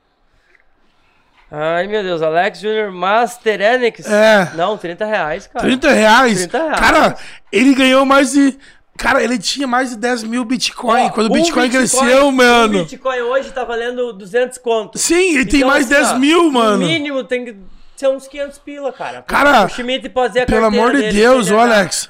Ai, 1.56 1.86
meu 1.86 2.02
Deus, 2.02 2.24
Alex 2.24 2.60
Jr. 2.60 2.92
Master 2.92 3.62
Enix. 3.62 4.10
É. 4.10 4.52
Não, 4.56 4.76
30 4.76 5.06
reais, 5.06 5.46
cara. 5.46 5.64
30 5.64 5.92
reais? 5.92 6.40
30 6.40 6.58
reais. 6.58 6.80
Cara, 6.80 7.18
ele 7.52 7.76
ganhou 7.76 8.04
mais 8.08 8.32
de. 8.32 8.58
Cara, 8.98 9.24
ele 9.24 9.38
tinha 9.38 9.68
mais 9.68 9.92
de 9.92 9.98
10 9.98 10.24
mil 10.24 10.44
Bitcoin. 10.46 11.04
Ó, 11.04 11.10
quando 11.12 11.28
o 11.28 11.30
um 11.30 11.36
Bitcoin, 11.36 11.70
cresceu, 11.70 12.32
mano. 12.32 12.80
Um 12.80 12.82
Bitcoin 12.82 13.22
hoje 13.22 13.52
tá 13.52 13.64
valendo 13.64 14.14
200 14.14 14.58
conto. 14.58 14.98
Sim, 14.98 15.36
ele 15.36 15.46
tem 15.46 15.60
Então, 15.60 15.70
mais 15.70 15.92
assim, 15.92 16.02
10 16.02 16.12
ó, 16.14 16.18
mil, 16.18 16.52
mano. 16.52 16.78
No 16.80 16.88
mínimo 16.88 17.24
tem 17.24 17.46
que 17.46 17.56
ser 17.96 18.08
uns 18.08 18.28
500 18.28 18.58
pila, 18.58 18.92
cara. 18.92 19.22
Cara, 19.22 19.66
o 19.66 19.70
Schmidt 19.70 20.10
pode 20.10 20.40
a 20.40 20.48
Pelo 20.48 20.66
amor 20.66 20.96
de 20.96 21.12
Deus, 21.12 21.52
ô 21.52 21.60
Alex. 21.60 22.10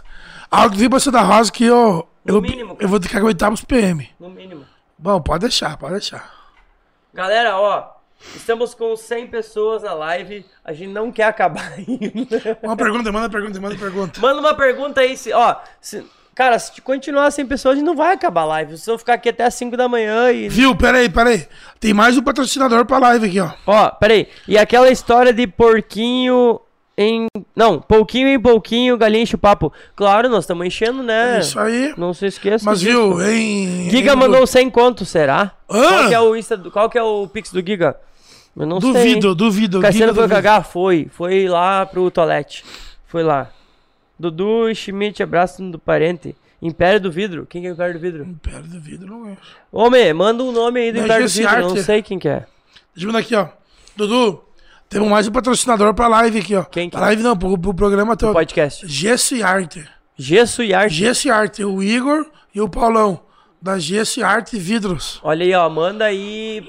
Algo 0.50 0.74
que 0.74 0.88
você 0.88 1.12
da 1.12 1.22
Rosa 1.22 1.52
que 1.52 1.66
eu. 1.66 2.08
Eu, 2.26 2.42
mínimo, 2.42 2.78
eu 2.80 2.88
vou 2.88 2.98
ter 2.98 3.10
que 3.10 3.18
aguentar 3.18 3.52
os 3.52 3.62
PM. 3.66 4.10
No 4.18 4.30
mínimo. 4.30 4.66
Bom, 4.98 5.20
pode 5.20 5.42
deixar, 5.42 5.76
pode 5.76 5.96
deixar. 5.96 6.32
Galera, 7.14 7.58
ó. 7.58 8.03
Estamos 8.36 8.74
com 8.74 8.96
100 8.96 9.28
pessoas 9.28 9.84
na 9.84 9.94
live. 9.94 10.46
A 10.64 10.74
gente 10.74 10.92
não 10.92 11.12
quer 11.12 11.24
acabar 11.26 11.74
ainda. 11.78 12.58
Uma 12.64 12.76
pergunta, 12.76 13.12
manda 13.12 13.30
pergunta, 13.30 13.60
manda 13.60 13.76
pergunta. 13.76 14.20
Manda 14.22 14.40
uma 14.40 14.54
pergunta 14.54 15.02
aí. 15.02 15.16
Se, 15.18 15.32
ó, 15.34 15.56
se- 15.82 16.04
cara, 16.34 16.58
se 16.58 16.82
continuar 16.82 17.30
100 17.32 17.46
pessoas, 17.46 17.74
a 17.74 17.76
gente 17.78 17.86
não 17.86 17.96
vai 17.96 18.14
acabar 18.14 18.42
a 18.42 18.46
live. 18.46 18.72
Vocês 18.72 18.86
vão 18.86 18.98
ficar 18.98 19.14
aqui 19.14 19.30
até 19.30 19.44
as 19.46 19.54
5 19.56 19.76
da 19.78 19.88
manhã 19.88 20.32
e. 20.32 20.50
Viu? 20.50 20.76
Pera 20.76 20.98
aí, 21.00 21.10
pera 21.10 21.30
aí. 21.30 21.48
Tem 21.80 21.94
mais 21.94 22.18
um 22.18 22.24
patrocinador 22.24 22.86
pra 22.86 22.98
live 22.98 23.26
aqui, 23.28 23.40
ó. 23.40 23.52
Ó, 23.68 23.90
peraí. 23.92 24.28
E 24.48 24.58
aquela 24.58 24.90
história 24.90 25.32
de 25.34 25.46
porquinho 25.48 26.60
em. 26.98 27.28
Não, 27.56 27.80
pouquinho 27.80 28.28
em 28.30 28.40
pouquinho, 28.40 28.98
galinha 28.98 29.24
enche 29.24 29.36
o 29.36 29.38
papo. 29.38 29.72
Claro, 29.96 30.28
nós 30.30 30.44
estamos 30.44 30.66
enchendo, 30.66 31.04
né? 31.04 31.38
É 31.38 31.40
isso 31.40 31.60
aí. 31.60 31.94
Não 31.98 32.14
se 32.14 32.26
esqueça. 32.26 32.64
Mas 32.66 32.82
viu, 32.82 33.22
em. 33.22 33.90
Giga 33.92 34.14
em- 34.14 34.16
mandou 34.16 34.46
100 34.48 34.70
conto, 34.70 35.06
será? 35.06 35.52
Hã? 35.70 35.88
Qual 35.88 36.08
que 36.08 36.14
é 36.16 36.20
o 36.20 36.36
Insta, 36.36 36.56
do- 36.58 36.72
qual 36.72 36.90
que 36.90 36.98
é 36.98 37.04
o 37.04 37.28
Pix 37.28 37.52
do 37.52 37.60
Giga? 37.66 37.96
Eu 38.56 38.66
não 38.66 38.80
sei. 38.80 38.92
Duvido, 38.92 39.36
duvido. 39.36 39.82
Cassiano 39.82 40.14
foi 40.14 40.24
duvido. 40.24 40.36
cagar? 40.36 40.64
Foi. 40.64 41.08
Foi 41.12 41.48
lá 41.48 41.86
pro 41.86 42.10
toalete. 42.12 42.64
Foi 43.08 43.24
lá. 43.24 43.50
Dudu 44.18 44.70
e 44.70 44.76
Schmidt, 44.76 45.22
abraço 45.24 45.62
do 45.64 45.80
parente. 45.80 46.36
Império 46.62 47.00
do 47.00 47.12
Vidro. 47.12 47.46
Quem 47.46 47.62
que 47.62 47.68
é 47.68 47.72
o 47.72 47.74
Império 47.74 47.94
do 47.96 48.00
Vidro? 48.00 48.24
Império 48.24 48.64
do 48.64 48.80
Vidro, 48.80 49.08
não 49.08 49.30
é. 49.30 49.38
Homem, 49.72 50.14
manda 50.14 50.44
o 50.44 50.52
nome 50.52 50.80
aí 50.80 50.92
do 50.92 51.00
Não, 51.00 51.06
Império 51.06 51.26
do 51.26 51.32
Vidro. 51.32 51.52
Não 51.60 51.70
arte. 51.72 51.84
sei 51.84 52.02
quem 52.02 52.18
que 52.20 52.28
é. 52.28 52.46
Deixa 52.96 53.02
eu 53.02 53.08
mandar 53.08 53.20
aqui, 53.20 53.36
ó. 53.36 53.48
Dudu, 53.98 54.44
temos 54.88 55.10
mais 55.10 55.28
um 55.28 55.32
patrocinador 55.32 55.94
pra 55.94 56.08
live 56.08 56.40
aqui, 56.40 56.56
ó. 56.56 56.64
Quem 56.64 56.90
que 56.90 56.96
Pra 56.96 57.08
live 57.08 57.22
não, 57.24 57.36
pro, 57.36 57.58
pro 57.58 57.74
programa 57.74 58.16
todo. 58.16 58.32
Podcast. 58.34 58.88
Gesso 58.88 59.36
e 59.36 59.44
Arte. 59.44 59.86
Gesso 60.16 60.64
e 60.64 60.74
Arte. 60.74 60.94
Gesso 60.96 61.28
e 61.28 61.32
Arte. 61.32 61.66
O 61.66 61.84
Igor 61.84 62.26
e 62.54 62.62
o 62.62 62.70
Paulão. 62.70 63.20
Da 63.62 63.78
Gesso 63.80 64.20
e 64.20 64.24
Arte 64.24 64.58
Vidros. 64.58 65.20
Olha 65.24 65.44
aí, 65.44 65.54
ó. 65.54 65.70
Manda 65.70 66.06
aí. 66.06 66.64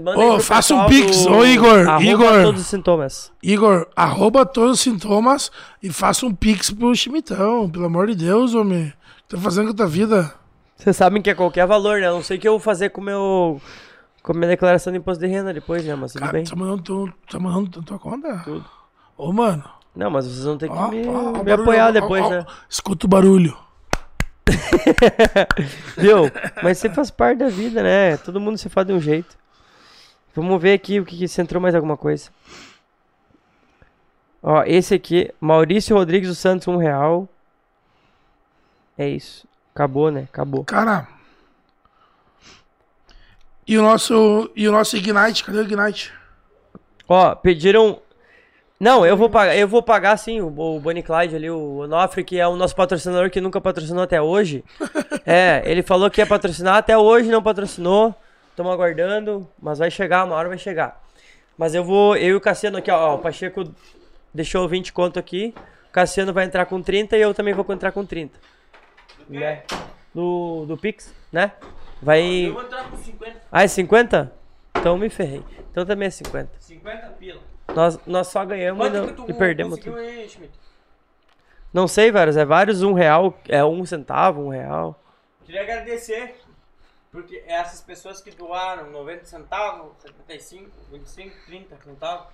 Ô, 0.00 0.12
pro 0.34 0.40
faça 0.40 0.74
um 0.74 0.86
pix. 0.86 1.24
do- 1.24 1.32
Ô, 1.32 1.44
Igor, 1.44 1.88
Arroba 1.88 2.04
Igor. 2.04 2.42
todos 2.42 2.60
os 2.62 2.66
sintomas. 2.66 3.32
Igor, 3.42 3.86
arroba 3.94 4.46
todos 4.46 4.72
os 4.72 4.80
sintomas 4.80 5.50
e 5.82 5.90
faça 5.92 6.24
um 6.26 6.34
pix 6.34 6.70
pro 6.70 6.94
Chimitão. 6.94 7.68
Pelo 7.70 7.86
amor 7.86 8.06
de 8.06 8.14
Deus, 8.14 8.54
homem. 8.54 8.92
Tá 9.28 9.36
fazendo 9.38 9.66
com 9.66 9.72
a 9.72 9.76
tua 9.76 9.86
vida? 9.86 10.34
Vocês 10.76 10.96
sabem 10.96 11.22
que 11.22 11.30
é 11.30 11.34
qualquer 11.34 11.66
valor, 11.66 12.00
né? 12.00 12.08
Eu 12.08 12.14
não 12.14 12.22
sei 12.22 12.36
o 12.36 12.40
que 12.40 12.48
eu 12.48 12.52
vou 12.52 12.60
fazer 12.60 12.90
com 12.90 13.00
meu. 13.00 13.60
Com 14.22 14.32
a 14.32 14.34
minha 14.36 14.48
declaração 14.48 14.92
de 14.92 14.98
imposto 14.98 15.24
de 15.24 15.30
renda 15.30 15.52
depois, 15.52 15.84
né? 15.84 15.94
Mas 15.94 16.12
tudo 16.12 16.20
Cara, 16.20 16.32
bem. 16.32 16.44
tá 16.44 16.54
mandando, 16.56 16.82
tu, 16.82 17.12
tá 17.30 17.38
mandando 17.38 17.82
tua 17.82 17.98
conta? 17.98 18.40
Tudo. 18.44 18.64
Ô, 19.16 19.32
mano. 19.32 19.64
Não, 19.94 20.10
mas 20.10 20.24
vocês 20.26 20.44
vão 20.44 20.56
ter 20.56 20.68
que 20.68 20.74
Ó, 20.76 20.88
me, 20.88 21.06
ó, 21.06 21.32
me 21.32 21.32
barulho, 21.44 21.54
apoiar 21.54 21.90
depois, 21.90 22.24
ó, 22.24 22.30
né? 22.30 22.46
Escuta 22.68 23.04
o 23.06 23.08
barulho. 23.08 23.56
Viu? 25.96 26.30
Mas 26.62 26.78
você 26.78 26.88
faz 26.88 27.10
parte 27.10 27.38
da 27.38 27.48
vida, 27.48 27.82
né? 27.82 28.16
Todo 28.16 28.40
mundo 28.40 28.58
se 28.58 28.68
faz 28.68 28.86
de 28.86 28.92
um 28.92 29.00
jeito. 29.00 29.36
Vamos 30.34 30.60
ver 30.60 30.72
aqui 30.72 30.98
o 30.98 31.04
que, 31.04 31.18
que 31.18 31.28
se 31.28 31.40
entrou 31.40 31.60
mais 31.60 31.74
alguma 31.74 31.96
coisa. 31.96 32.30
Ó, 34.42 34.62
esse 34.64 34.94
aqui, 34.94 35.32
Maurício 35.40 35.96
Rodrigues 35.96 36.28
dos 36.28 36.38
Santos, 36.38 36.66
um 36.66 36.76
real. 36.76 37.28
É 38.96 39.08
isso. 39.08 39.46
Acabou, 39.74 40.10
né? 40.10 40.26
Acabou. 40.32 40.64
Cara. 40.64 41.06
E 43.66 43.78
o 43.78 43.82
nosso, 43.82 44.50
e 44.56 44.68
o 44.68 44.72
nosso 44.72 44.96
Ignite, 44.96 45.44
cadê 45.44 45.58
o 45.58 45.62
Ignite? 45.62 46.12
Ó, 47.08 47.34
pediram. 47.34 48.00
Não, 48.80 49.06
eu 49.06 49.16
vou 49.16 49.30
pagar, 49.30 49.56
eu 49.56 49.68
vou 49.68 49.80
pagar 49.80 50.16
sim, 50.16 50.40
o, 50.40 50.48
o 50.48 50.80
Bonnie 50.80 51.04
Clyde 51.04 51.36
ali, 51.36 51.48
o 51.48 51.78
Onofre, 51.78 52.24
que 52.24 52.40
é 52.40 52.48
o 52.48 52.56
nosso 52.56 52.74
patrocinador 52.74 53.30
que 53.30 53.40
nunca 53.40 53.60
patrocinou 53.60 54.02
até 54.02 54.20
hoje. 54.20 54.64
é, 55.24 55.62
ele 55.64 55.82
falou 55.82 56.10
que 56.10 56.20
ia 56.20 56.26
patrocinar, 56.26 56.76
até 56.76 56.98
hoje 56.98 57.30
não 57.30 57.42
patrocinou. 57.42 58.12
Estamos 58.52 58.72
aguardando, 58.72 59.48
mas 59.60 59.78
vai 59.78 59.90
chegar, 59.90 60.24
uma 60.24 60.36
hora 60.36 60.48
vai 60.48 60.58
chegar. 60.58 61.02
Mas 61.56 61.74
eu 61.74 61.82
vou, 61.82 62.16
eu 62.16 62.28
e 62.28 62.34
o 62.34 62.40
Cassiano 62.40 62.78
aqui, 62.78 62.90
ó, 62.90 63.14
o 63.14 63.18
Pacheco 63.18 63.64
deixou 64.32 64.68
20 64.68 64.92
conto 64.92 65.18
aqui. 65.18 65.54
O 65.88 65.92
Cassiano 65.92 66.32
vai 66.32 66.44
entrar 66.44 66.66
com 66.66 66.80
30 66.82 67.16
e 67.16 67.20
eu 67.20 67.32
também 67.34 67.54
vou 67.54 67.64
entrar 67.70 67.92
com 67.92 68.04
30. 68.04 68.38
Né? 69.28 69.62
Do, 70.14 70.64
do 70.66 70.76
Pix, 70.76 71.14
né? 71.32 71.52
Vai. 72.00 72.46
Eu 72.46 72.54
vou 72.54 72.62
entrar 72.62 72.90
com 72.90 72.96
50. 72.96 73.40
Ah, 73.50 73.62
é 73.62 73.68
50? 73.68 74.32
Então 74.76 74.98
me 74.98 75.08
ferrei. 75.08 75.42
Então 75.70 75.86
também 75.86 76.08
é 76.08 76.10
50. 76.10 76.50
50 76.58 77.06
pila. 77.18 77.40
Nós, 77.74 77.98
nós 78.06 78.26
só 78.28 78.44
ganhamos 78.44 78.86
e, 78.86 78.90
Quanto 78.90 78.98
não- 79.00 79.06
que 79.08 79.12
tu 79.14 79.30
e 79.30 79.34
perdemos 79.34 79.78
conseguiu 79.78 79.92
tudo. 79.94 80.02
aí? 80.04 80.28
Não 81.72 81.88
sei, 81.88 82.10
vários. 82.12 82.36
É 82.36 82.44
vários, 82.44 82.82
um 82.82 82.92
real, 82.92 83.38
é 83.48 83.64
um 83.64 83.84
centavo, 83.86 84.42
um 84.42 84.48
real. 84.50 84.98
Queria 85.44 85.62
agradecer, 85.62 86.34
porque 87.12 87.44
essas 87.46 87.80
pessoas 87.82 88.20
que 88.20 88.30
doaram 88.30 88.90
90 88.90 89.24
centavos, 89.26 89.92
75, 90.00 90.70
25, 90.90 91.36
30 91.46 91.76
centavos, 91.84 92.26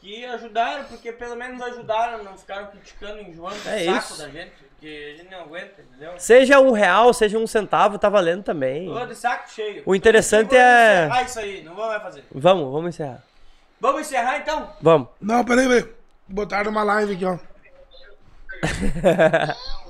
que 0.00 0.22
ajudaram, 0.26 0.84
porque 0.84 1.12
pelo 1.12 1.34
menos 1.36 1.62
ajudaram, 1.62 2.22
não 2.22 2.36
ficaram 2.36 2.66
criticando, 2.66 3.22
enjoando 3.22 3.56
o 3.56 3.68
É 3.70 3.84
saco 3.84 3.98
isso. 4.12 4.18
da 4.18 4.28
gente, 4.28 4.52
porque 4.64 5.14
a 5.14 5.16
gente 5.16 5.30
não 5.30 5.40
aguenta, 5.42 5.80
entendeu? 5.80 6.12
Seja 6.18 6.60
um 6.60 6.72
real, 6.72 7.14
seja 7.14 7.38
um 7.38 7.46
centavo, 7.46 7.98
tá 7.98 8.10
valendo 8.10 8.42
também. 8.42 8.86
Tô 8.86 9.06
de 9.06 9.14
saco 9.14 9.48
cheio. 9.50 9.82
O 9.86 9.94
interessante 9.94 10.54
é- 10.54 11.06
encerrar 11.06 11.22
isso 11.22 11.38
aí, 11.38 11.62
não 11.62 11.74
vamos 11.74 11.90
mais 11.90 12.02
fazer. 12.02 12.24
Vamos, 12.32 12.70
vamos 12.72 12.88
encerrar. 12.90 13.22
Vamos 13.80 14.00
encerrar 14.02 14.38
então? 14.38 14.70
Vamos. 14.82 15.08
Não, 15.20 15.42
peraí, 15.44 15.66
peraí. 15.68 15.94
Botaram 16.28 16.70
uma 16.70 16.82
live 16.82 17.14
aqui, 17.14 17.24
ó. 17.24 17.38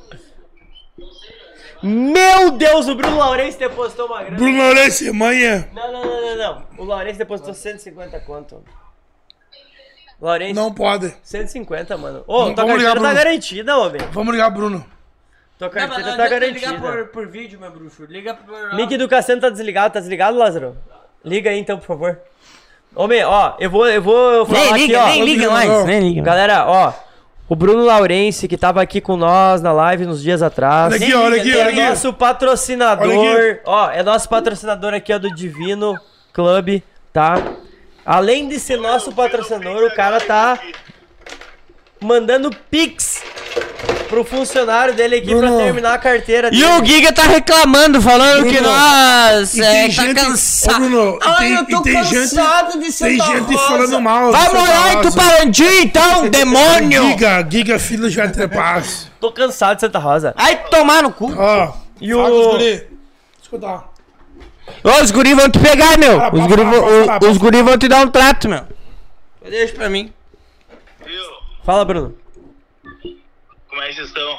Meu 1.86 2.50
Deus, 2.52 2.88
o 2.88 2.94
Bruno 2.94 3.16
Lourenço 3.16 3.58
depositou 3.58 4.06
uma 4.06 4.22
grana. 4.22 4.36
Bruno 4.36 4.56
Lourenço, 4.56 5.12
manhã. 5.14 5.68
Não, 5.74 5.92
não, 5.92 6.04
não, 6.04 6.20
não, 6.22 6.36
não. 6.36 6.62
O 6.78 6.84
Lourenço 6.84 7.18
depositou 7.18 7.52
150 7.52 8.20
conto. 8.20 8.62
Lourenço. 10.20 10.54
Não 10.54 10.72
pode. 10.72 11.14
150, 11.22 11.96
mano. 11.96 12.24
Ô, 12.26 12.38
Vamos- 12.40 12.54
tua 12.54 12.64
vamos 12.64 12.78
ligar, 12.78 12.92
carteira 12.94 12.94
tá 12.94 13.00
Bruno. 13.00 13.14
garantida, 13.14 13.76
homem. 13.78 14.00
Vamos 14.12 14.32
ligar, 14.34 14.50
Bruno. 14.50 14.86
Tua 15.58 15.68
Não, 15.68 15.74
mas 15.74 15.88
carteira 15.88 16.10
não 16.10 16.16
tá 16.16 16.28
garantida. 16.28 16.58
ligar 16.72 16.80
por, 16.80 17.06
por 17.08 17.26
vídeo, 17.28 17.60
meu 17.60 17.70
bruxo. 17.70 18.04
Liga 18.06 18.34
por... 18.34 18.74
Mic 18.74 18.96
do 18.96 19.08
Cassiano 19.08 19.40
tá 19.40 19.50
desligado, 19.50 19.92
tá 19.94 20.00
desligado, 20.00 20.38
Lázaro? 20.38 20.76
Liga 21.24 21.50
aí 21.50 21.58
então, 21.58 21.78
por 21.78 21.86
favor. 21.86 22.18
Homem, 22.96 23.24
ó, 23.24 23.54
eu 23.58 23.68
vou, 23.68 23.86
eu 23.88 24.00
vou 24.00 24.46
falar 24.46 24.60
Nem 24.60 24.70
aqui, 24.72 24.86
liga, 24.86 25.02
ó. 25.02 25.06
nem 25.06 25.24
liga 25.24 25.50
mais, 25.50 25.84
nem 25.84 26.00
liga. 26.00 26.22
Galera, 26.22 26.64
ó, 26.66 26.92
o 27.48 27.55
Bruno 27.55 27.84
Laurense, 27.84 28.48
que 28.48 28.56
tava 28.56 28.81
aqui 28.81 29.00
com 29.00 29.16
nós 29.16 29.60
na 29.60 29.73
live 29.73 30.06
nos 30.06 30.23
dias 30.23 30.42
atrás. 30.42 30.92
Olha 30.92 31.05
aqui, 31.05 31.14
olha 31.14 31.40
aqui, 31.40 31.52
é 31.52 31.56
olha 31.56 31.68
aqui. 31.68 31.82
nosso 31.82 32.12
patrocinador. 32.12 33.60
Ó, 33.64 33.90
é 33.90 34.02
nosso 34.02 34.28
patrocinador 34.28 34.94
aqui, 34.94 35.12
ó, 35.12 35.18
do 35.18 35.34
Divino 35.34 35.98
Club, 36.32 36.82
tá? 37.12 37.36
Além 38.05 38.48
de 38.48 38.58
ser 38.58 38.78
nosso 38.78 39.12
patrocinador, 39.12 39.84
o 39.84 39.94
cara 39.94 40.20
tá 40.20 40.58
mandando 42.05 42.50
pix 42.70 43.23
pro 44.08 44.23
funcionário 44.24 44.94
dele 44.94 45.16
aqui 45.16 45.26
pra 45.28 45.39
Bruno. 45.39 45.57
terminar 45.58 45.94
a 45.94 45.99
carteira 45.99 46.49
E 46.49 46.50
dele. 46.50 46.65
o 46.65 46.84
Giga 46.84 47.12
tá 47.12 47.23
reclamando, 47.23 48.00
falando 48.00 48.41
Bruno, 48.42 48.52
que 48.52 48.60
nós 48.60 49.55
e 49.55 49.62
é, 49.62 49.70
tem 49.73 49.94
tá 49.94 50.02
gente- 50.02 50.15
cansado. 50.20 50.74
Ô, 50.74 50.78
Bruno, 50.89 51.18
e 51.20 51.26
Ai, 51.26 51.36
tem- 51.39 51.52
eu 51.55 51.65
tô 51.66 51.81
e 51.81 51.83
tem 51.83 52.05
gente- 52.05 52.15
cansado 52.15 52.73
de 52.74 52.78
Tem 52.81 52.91
Santa 52.92 53.10
gente 53.24 53.55
Rosa. 53.55 53.58
falando 53.68 54.00
mal. 54.00 54.31
Vai 54.33 54.52
morar 54.52 54.92
em. 54.94 55.00
Tuparandi 55.00 55.65
então, 55.83 56.28
demônio! 56.31 57.02
Giga, 57.08 57.47
Giga, 57.50 57.78
filho 57.78 58.08
de 58.10 58.20
Antrepaz. 58.20 59.10
Tô 59.20 59.33
cansado 59.33 59.76
de 59.76 59.81
Santa 59.81 59.99
Rosa. 59.99 60.34
Vai 60.36 60.57
tomar 60.68 61.02
no 61.02 61.10
cu. 61.10 61.34
Ó, 61.36 61.73
E 62.00 62.15
o- 62.15 62.50
guri. 62.52 62.86
Escuta, 63.42 63.66
ó. 63.66 63.81
Ô, 64.83 65.02
os 65.02 65.10
guri 65.10 65.34
vão 65.34 65.49
te 65.50 65.58
pegar, 65.58 65.99
meu. 65.99 66.18
Para, 66.18 66.34
Os 66.34 66.41
para, 66.41 66.49
guri, 66.49 66.62
para, 66.62 66.70
vão- 66.70 66.81
para, 66.83 67.02
o- 67.02 67.07
para, 67.20 67.31
os 67.31 67.36
guri 67.39 67.62
vão 67.62 67.78
te 67.78 67.89
dar 67.89 68.00
um 68.07 68.10
trato, 68.10 68.49
meu. 68.49 68.62
Deixa 69.49 69.74
pra 69.74 69.89
mim. 69.91 70.12
Fala, 71.65 71.84
Bruno. 71.84 72.15
Como 73.68 73.83
é 73.83 73.89
que 73.89 73.94
vocês 73.94 74.09
estão? 74.09 74.39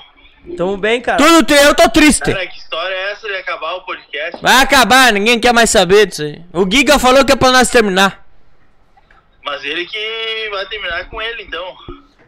Tamo 0.55 0.77
bem, 0.77 1.01
cara. 1.01 1.17
Tudo 1.17 1.43
teu, 1.43 1.57
eu 1.57 1.73
tô 1.73 1.89
triste. 1.89 2.31
Cara, 2.31 2.45
que 2.45 2.59
história 2.59 2.93
é 2.93 3.11
essa 3.13 3.27
de 3.27 3.35
acabar 3.35 3.73
o 3.73 3.81
podcast? 3.81 4.39
Vai 4.41 4.61
acabar, 4.61 5.11
ninguém 5.11 5.39
quer 5.39 5.51
mais 5.51 5.71
saber 5.71 6.05
disso 6.05 6.21
aí. 6.21 6.43
O 6.53 6.69
Giga 6.69 6.99
falou 6.99 7.25
que 7.25 7.31
é 7.31 7.35
pra 7.35 7.51
nós 7.51 7.69
terminar. 7.69 8.23
Mas 9.43 9.63
ele 9.63 9.87
que 9.87 10.49
vai 10.51 10.67
terminar 10.67 11.09
com 11.09 11.19
ele, 11.19 11.43
então. 11.43 11.75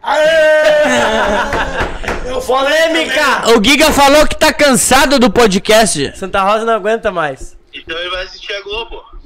Eu 2.26 2.42
falei 2.42 2.88
Polêmica! 2.88 3.51
O 3.56 3.64
Giga 3.64 3.92
falou 3.92 4.27
que 4.27 4.35
tá 4.35 4.51
cansado 4.51 5.19
do 5.19 5.32
podcast. 5.32 6.17
Santa 6.17 6.42
Rosa 6.42 6.66
não 6.66 6.74
aguenta 6.74 7.11
mais. 7.11 7.56
Então 7.74 7.98
ele 7.98 8.09
vai 8.09 8.24
assistir 8.24 8.53
a 8.53 8.61
Globo. 8.61 9.16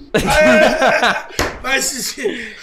Assistir. 1.63 2.55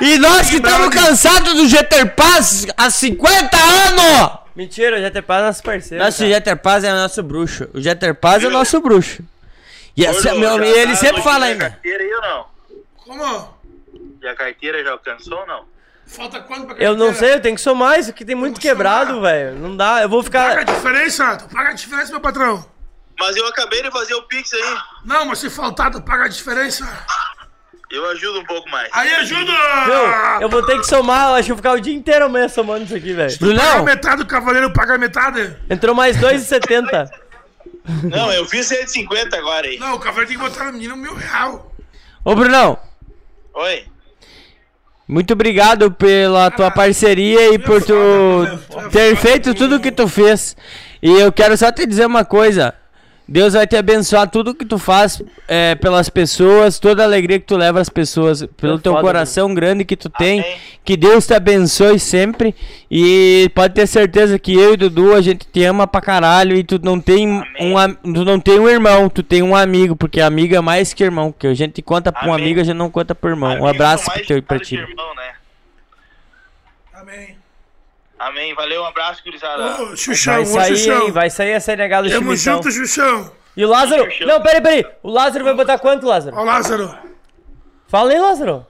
E 0.00 0.18
nós 0.18 0.48
que 0.50 0.56
estamos 0.56 0.88
cansados 0.94 1.54
do 1.54 1.66
Jeter 1.68 2.14
Pass 2.14 2.66
há 2.76 2.90
50 2.90 3.56
anos! 3.56 4.38
Mentira, 4.56 5.00
já 5.00 5.08
te 5.10 5.22
paz 5.22 5.44
nosso 5.44 5.62
parceiro. 5.62 6.02
Nosso 6.04 6.18
cara. 6.18 6.30
Jeter 6.30 6.56
Paz 6.56 6.82
é 6.82 6.92
o 6.92 6.96
nosso 6.96 7.22
bruxo. 7.22 7.68
O 7.72 7.80
Jeter 7.80 8.12
Paz 8.12 8.42
é 8.42 8.48
o 8.48 8.50
nosso 8.50 8.80
bruxo. 8.80 9.22
E 9.96 10.04
essa, 10.04 10.30
Gordo, 10.30 10.40
meu, 10.40 10.58
já 10.58 10.66
e 10.66 10.68
ele 10.80 10.92
tá 10.92 10.98
sempre 10.98 11.22
fala 11.22 11.46
ainda. 11.46 11.70
carteira 11.70 12.02
aí 12.02 12.12
ou 12.12 12.20
não? 12.22 12.46
Como? 12.96 13.54
E 14.20 14.26
a 14.26 14.34
carteira 14.34 14.82
já 14.82 14.90
alcançou 14.90 15.38
ou 15.38 15.46
não? 15.46 15.62
Falta 16.06 16.40
quanto 16.40 16.66
pra 16.66 16.76
Eu 16.82 16.96
não 16.96 17.06
carteira? 17.06 17.14
sei, 17.28 17.34
eu 17.36 17.40
tenho 17.42 17.54
que 17.54 17.60
somar 17.60 18.00
isso 18.00 18.10
aqui, 18.10 18.24
tem 18.24 18.34
muito 18.34 18.58
que 18.60 18.66
quebrado, 18.68 19.20
velho. 19.20 19.54
Não 19.56 19.76
dá, 19.76 20.02
eu 20.02 20.08
vou 20.08 20.24
Paga 20.24 20.54
a 20.54 20.58
ficar. 20.60 20.74
diferença, 20.74 21.36
tu 21.36 21.48
paga 21.54 21.68
a 21.70 21.72
diferença, 21.74 22.10
meu 22.10 22.20
patrão. 22.20 22.64
Mas 23.18 23.36
eu 23.36 23.46
acabei 23.46 23.82
de 23.82 23.90
fazer 23.90 24.14
o 24.14 24.22
Pix 24.22 24.52
aí. 24.52 24.76
Não, 25.04 25.26
mas 25.26 25.40
se 25.40 25.50
faltar, 25.50 25.90
tu 25.90 26.00
paga 26.00 26.24
a 26.24 26.28
diferença. 26.28 26.86
Eu 27.90 28.04
ajudo 28.10 28.40
um 28.40 28.44
pouco 28.44 28.68
mais. 28.68 28.88
Aí 28.92 29.10
ajuda! 29.16 29.52
Meu, 29.86 30.42
eu 30.42 30.48
vou 30.48 30.64
ter 30.64 30.78
que 30.78 30.84
somar, 30.86 31.30
eu 31.30 31.34
acho 31.34 31.46
que 31.46 31.52
eu 31.52 31.56
vou 31.56 31.62
ficar 31.62 31.72
o 31.72 31.80
dia 31.80 31.94
inteiro 31.94 32.26
amanhã 32.26 32.46
somando 32.48 32.84
isso 32.84 32.94
aqui, 32.94 33.14
velho. 33.14 33.38
Paga 33.56 33.82
metade 33.82 34.16
do 34.18 34.26
cavaleiro, 34.26 34.72
paga 34.72 34.98
metade. 34.98 35.56
Entrou 35.70 35.94
mais 35.94 36.16
2,70. 36.18 37.08
Não, 38.04 38.30
eu 38.32 38.44
fiz 38.44 38.66
150 38.66 39.36
agora 39.36 39.66
aí. 39.66 39.78
Não, 39.78 39.94
o 39.94 39.98
cavaleiro 39.98 40.28
tem 40.28 40.38
que 40.38 40.44
botar 40.44 40.66
no 40.66 40.72
menino 40.72 40.96
mil 40.96 41.14
real. 41.14 41.74
Ô, 42.22 42.34
Brunão, 42.34 42.78
Oi. 43.54 43.86
muito 45.08 45.32
obrigado 45.32 45.90
pela 45.90 46.50
tua 46.50 46.70
parceria 46.70 47.54
e 47.54 47.58
por 47.58 47.82
tu 47.82 48.44
ter 48.92 49.16
feito 49.16 49.54
tudo 49.54 49.80
que 49.80 49.90
tu 49.90 50.06
fez. 50.06 50.54
E 51.02 51.10
eu 51.10 51.32
quero 51.32 51.56
só 51.56 51.72
te 51.72 51.86
dizer 51.86 52.04
uma 52.04 52.24
coisa. 52.24 52.74
Deus 53.30 53.52
vai 53.52 53.66
te 53.66 53.76
abençoar 53.76 54.26
tudo 54.30 54.54
que 54.54 54.64
tu 54.64 54.78
faz 54.78 55.22
é, 55.46 55.74
pelas 55.74 56.08
pessoas, 56.08 56.78
toda 56.78 57.02
a 57.02 57.04
alegria 57.04 57.38
que 57.38 57.44
tu 57.44 57.58
leva 57.58 57.78
às 57.78 57.90
pessoas, 57.90 58.46
pelo 58.56 58.78
teu 58.78 58.92
foda, 58.92 59.04
coração 59.04 59.52
grande 59.52 59.84
que 59.84 59.96
tu 59.96 60.08
tem. 60.08 60.42
Que 60.82 60.96
Deus 60.96 61.26
te 61.26 61.34
abençoe 61.34 61.98
sempre. 61.98 62.54
E 62.90 63.50
pode 63.54 63.74
ter 63.74 63.86
certeza 63.86 64.38
que 64.38 64.54
eu 64.54 64.72
e 64.72 64.76
Dudu, 64.78 65.14
a 65.14 65.20
gente 65.20 65.46
te 65.46 65.62
ama 65.62 65.86
pra 65.86 66.00
caralho. 66.00 66.56
E 66.56 66.64
tu 66.64 66.80
não 66.82 66.98
tem 66.98 67.28
um, 67.28 68.14
tu 68.14 68.24
não 68.24 68.40
tem 68.40 68.58
um 68.58 68.66
irmão, 68.66 69.10
tu 69.10 69.22
tem 69.22 69.42
um 69.42 69.54
amigo. 69.54 69.94
Porque 69.94 70.22
amigo 70.22 70.56
é 70.56 70.60
mais 70.62 70.94
que 70.94 71.04
irmão. 71.04 71.30
Que 71.30 71.48
a 71.48 71.54
gente 71.54 71.82
conta 71.82 72.10
pra 72.10 72.26
um 72.26 72.32
Amém. 72.32 72.46
amigo, 72.46 72.60
a 72.60 72.64
gente 72.64 72.76
não 72.76 72.90
conta 72.90 73.14
pro 73.14 73.28
irmão. 73.28 73.60
Um 73.60 73.66
abraço 73.66 74.08
mais 74.08 74.26
teu 74.26 74.42
pra 74.42 74.58
ti. 74.58 74.76
irmão, 74.76 75.14
né? 75.14 75.32
Amém. 76.94 77.36
Amém. 78.18 78.54
Valeu, 78.54 78.82
um 78.82 78.86
abraço, 78.86 79.22
gurizada. 79.24 79.82
Ô, 79.82 79.96
Xuxão, 79.96 80.34
Vai 80.34 80.42
ô, 80.42 80.46
sair, 80.46 80.76
Xuxão. 80.76 81.02
hein? 81.06 81.12
Vai 81.12 81.30
sair 81.30 81.54
a 81.54 81.60
CNH 81.60 82.02
do 82.02 82.08
Tamo 82.10 82.36
Chimitão. 82.36 82.54
junto, 82.54 82.70
Xuxão. 82.70 83.30
E 83.56 83.64
o 83.64 83.68
Lázaro... 83.68 84.08
Não, 84.26 84.40
peraí, 84.42 84.60
peraí. 84.60 84.86
O 85.02 85.10
Lázaro 85.10 85.44
vai 85.44 85.54
botar 85.54 85.78
quanto, 85.78 86.06
Lázaro? 86.06 86.36
Ó, 86.36 86.42
Lázaro. 86.44 86.96
Fala 87.88 88.10
aí, 88.12 88.18
Lázaro. 88.18 88.66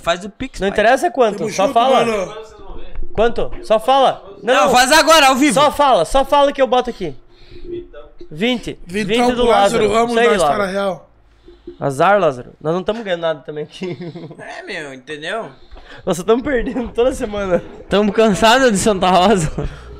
Faz 0.00 0.24
o 0.24 0.30
pix, 0.30 0.58
Não 0.60 0.68
interessa 0.68 1.10
quanto, 1.10 1.38
Tamo 1.38 1.50
só 1.50 1.64
junto, 1.66 1.74
fala. 1.74 2.04
mano. 2.04 2.34
Quanto? 3.12 3.50
Só 3.62 3.78
fala. 3.78 4.36
Não, 4.42 4.70
faz 4.70 4.90
agora, 4.90 5.28
ao 5.28 5.34
vivo. 5.34 5.52
Só 5.54 5.70
fala, 5.70 6.04
só 6.06 6.24
fala 6.24 6.50
que 6.52 6.62
eu 6.62 6.66
boto 6.66 6.88
aqui. 6.88 7.14
20. 8.30 8.78
20 8.86 9.06
Vintão 9.06 9.30
do 9.30 9.36
pro 9.36 9.44
Lázaro 9.46 9.84
Lázaro. 9.86 9.92
Ramos 9.92 10.10
Isso 10.12 10.20
aí, 10.20 10.26
da 10.28 10.34
História 10.36 10.56
Lázaro. 10.56 10.72
Real. 10.72 11.10
Azar, 11.78 12.18
Lázaro. 12.18 12.52
Nós 12.60 12.72
não 12.72 12.80
estamos 12.80 13.02
ganhando 13.04 13.20
nada 13.20 13.40
também 13.42 13.64
aqui. 13.64 13.96
É, 14.38 14.62
meu, 14.62 14.94
entendeu? 14.94 15.50
Nós 16.04 16.16
só 16.16 16.22
estamos 16.22 16.42
perdendo 16.42 16.88
toda 16.88 17.12
semana. 17.14 17.62
Estamos 17.80 18.14
cansados 18.14 18.70
de 18.72 18.78
Santa 18.78 19.08
Rosa. 19.10 19.50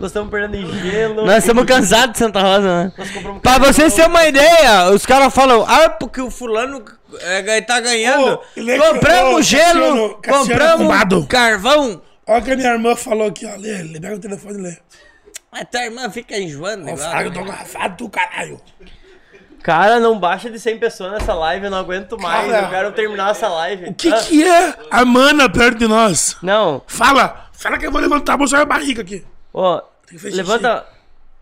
Nós 0.01 0.11
estamos 0.11 0.31
perdendo 0.31 0.57
em 0.57 0.81
gelo. 0.91 1.25
Nós 1.25 1.39
estamos 1.39 1.65
cansados 1.65 2.13
de 2.13 2.19
Santa 2.19 2.41
Rosa, 2.41 2.85
né? 2.85 2.93
Nós 2.99 3.11
compramos 3.11 3.41
Pra 3.43 3.59
vocês 3.59 3.95
terem 3.95 4.11
uma 4.11 4.27
ideia, 4.27 4.91
os 4.91 5.07
caras 5.07 5.33
falam, 5.33 5.65
ah, 5.69 5.89
porque 5.91 6.21
o 6.21 6.31
fulano 6.31 6.85
é, 7.21 7.61
tá 7.61 7.79
ganhando. 7.81 8.25
Ô, 8.27 8.33
é 8.33 8.39
que- 8.55 8.81
ô, 8.81 8.93
compramos 8.95 9.47
gelo, 9.47 10.15
Cassiano, 10.17 10.17
Cassiano 10.21 10.79
compramos 10.79 11.27
carvão. 11.29 12.03
Olha 12.27 12.39
o 12.41 12.43
que 12.45 12.51
a 12.53 12.57
minha 12.57 12.71
irmã 12.73 12.97
falou 12.97 13.29
aqui, 13.29 13.47
ó. 13.47 13.57
Lê, 13.57 13.83
lê, 13.83 14.01
pega 14.01 14.15
o 14.17 14.19
telefone 14.19 14.59
e 14.59 14.63
lê. 14.63 14.77
Mas 15.53 15.67
tua 15.71 15.85
irmã 15.85 16.09
fica 16.11 16.37
enjoando. 16.39 16.97
Fraga, 16.97 17.29
eu 17.29 17.33
tô 17.33 17.45
garrafado 17.45 17.97
do 18.05 18.09
caralho. 18.11 18.61
Cara, 19.63 20.01
não 20.01 20.19
baixa 20.19 20.51
de 20.51 20.59
100 20.59 20.79
pessoas 20.79 21.13
nessa 21.13 21.35
live, 21.35 21.67
eu 21.67 21.71
não 21.71 21.79
aguento 21.79 22.19
mais. 22.19 22.51
Cara, 22.51 22.67
eu 22.67 22.71
quero 22.71 22.93
terminar 22.93 23.31
essa 23.31 23.49
live. 23.49 23.91
O 23.91 23.95
que 23.95 24.11
que 24.13 24.43
é 24.43 24.75
a 24.91 25.05
mana 25.05 25.49
perto 25.49 25.79
de 25.79 25.87
nós? 25.87 26.37
Não. 26.43 26.83
Fala. 26.87 27.47
Fala 27.53 27.79
que 27.79 27.87
eu 27.87 27.93
vou 27.93 28.01
levantar, 28.01 28.33
vou 28.33 28.41
mostrar 28.41 28.63
a 28.63 28.65
barriga 28.65 29.03
aqui. 29.03 29.25
Ó, 29.55 29.81
levanta 30.25 30.85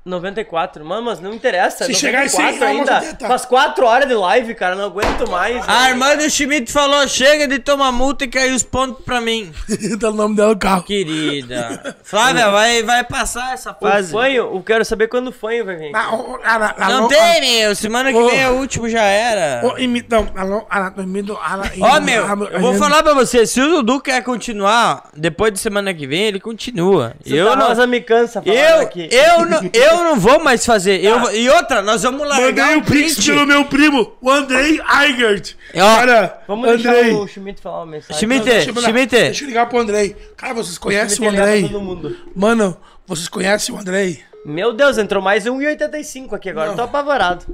94. 0.04 0.84
Mano, 0.84 1.02
mas 1.02 1.20
não 1.20 1.34
interessa. 1.34 1.84
Se 1.84 1.94
chegar 1.94 2.24
em 2.24 2.28
100, 2.28 2.58
94 2.58 2.64
ela 2.64 2.74
mostra 2.74 2.96
a 2.96 3.00
ainda. 3.00 3.28
Faz 3.28 3.44
4 3.44 3.84
horas 3.86 4.08
de 4.08 4.14
live, 4.14 4.54
cara, 4.54 4.74
não 4.74 4.84
aguento 4.84 5.28
mais. 5.30 5.62
A 5.68 5.90
irmã 5.90 6.16
do 6.16 6.28
Schmidt 6.30 6.72
falou, 6.72 7.06
chega 7.06 7.46
de 7.46 7.58
tomar 7.58 7.92
multa 7.92 8.24
e 8.24 8.28
caiu 8.28 8.54
os 8.54 8.62
pontos 8.62 9.04
pra 9.04 9.20
mim. 9.20 9.52
tá 10.00 10.08
o 10.08 10.14
nome 10.14 10.36
dela 10.36 10.50
no 10.50 10.58
carro. 10.58 10.82
Querida. 10.82 11.96
Flávia, 12.02 12.48
vai, 12.50 12.82
vai 12.82 13.04
passar 13.04 13.52
essa 13.52 13.72
O 13.72 13.74
fase. 13.74 14.12
fanho, 14.12 14.54
eu 14.54 14.62
quero 14.62 14.84
saber 14.84 15.08
quando 15.08 15.28
o 15.28 15.32
fanho 15.32 15.64
vai 15.64 15.76
vir. 15.76 15.92
Ah, 15.94 16.10
ah, 16.44 16.88
Não 16.88 17.02
no- 17.02 17.08
tem, 17.08 17.40
meu. 17.40 17.74
Semana 17.74 18.10
que 18.10 18.18
Ô. 18.18 18.28
vem 18.28 18.40
é 18.40 18.48
o 18.48 18.54
último, 18.54 18.88
já 18.88 19.02
era. 19.02 19.60
Ô, 19.66 19.74
não, 20.08 20.28
ah, 20.34 20.44
no 20.44 20.66
ah, 20.70 21.56
lá- 21.56 21.70
Ó, 21.80 22.00
meu, 22.00 22.24
ah, 22.24 22.36
eu 22.52 22.60
vou 22.60 22.72
ah, 22.72 22.78
falar 22.78 23.02
pra 23.02 23.14
você, 23.14 23.46
se 23.46 23.60
o 23.60 23.68
Dudu 23.68 24.00
quer 24.00 24.22
continuar, 24.22 25.10
depois 25.14 25.52
de 25.52 25.58
semana 25.58 25.92
que 25.92 26.06
vem, 26.06 26.24
ele 26.24 26.40
continua. 26.40 27.14
eu 27.24 27.50
Santa 27.50 27.74
não, 27.74 27.86
me 27.86 28.00
cansa 28.00 28.40
falar 28.42 28.54
eu, 28.56 28.80
aqui. 28.80 29.08
eu, 29.10 29.44
não, 29.46 29.70
eu 29.72 29.89
não 29.98 30.18
vou 30.18 30.42
mais 30.42 30.64
fazer. 30.64 31.04
Eu, 31.04 31.20
vou- 31.20 31.32
e 31.32 31.48
outra, 31.50 31.82
nós 31.82 32.02
vamos 32.02 32.26
largar 32.28 32.66
Mandei 32.68 32.76
um 32.76 32.78
o 32.78 32.84
Pix 32.84 33.14
print. 33.14 33.26
pelo 33.32 33.46
meu 33.46 33.64
primo, 33.66 34.12
o 34.20 34.30
Andrei 34.30 34.80
Eigert. 35.02 35.54
Cara, 35.74 36.42
Vamos 36.48 36.68
Andrei. 36.68 37.02
deixar 37.04 37.18
o 37.18 37.26
Schmidt 37.28 37.60
falar 37.62 37.78
uma 37.80 37.86
mensagem. 37.86 38.16
Schmidt, 38.18 38.40
Não, 38.46 38.52
deixa 38.52 38.70
eu 38.70 38.74
mandar- 38.74 38.88
Schmidt. 38.88 39.10
Deixa 39.16 39.44
eu 39.44 39.48
ligar 39.48 39.68
pro 39.68 39.78
Andrei. 39.78 40.16
Cara, 40.36 40.54
vocês 40.54 40.78
conhecem 40.78 41.12
o 41.12 41.16
Schmidt 41.16 41.36
é 41.36 41.40
Andrei? 41.40 41.60
pra 41.62 41.68
todo 41.70 41.80
mundo. 41.82 42.16
Mano, 42.34 42.76
vocês 43.06 43.28
conhecem 43.28 43.74
o 43.74 43.78
Andrei? 43.78 44.22
Meu 44.44 44.72
Deus, 44.72 44.96
entrou 44.98 45.22
mais 45.22 45.46
um 45.46 45.58
1,85 45.58 46.34
aqui 46.34 46.48
agora. 46.48 46.68
Não. 46.70 46.76
Tô 46.76 46.82
apavorado. 46.82 47.44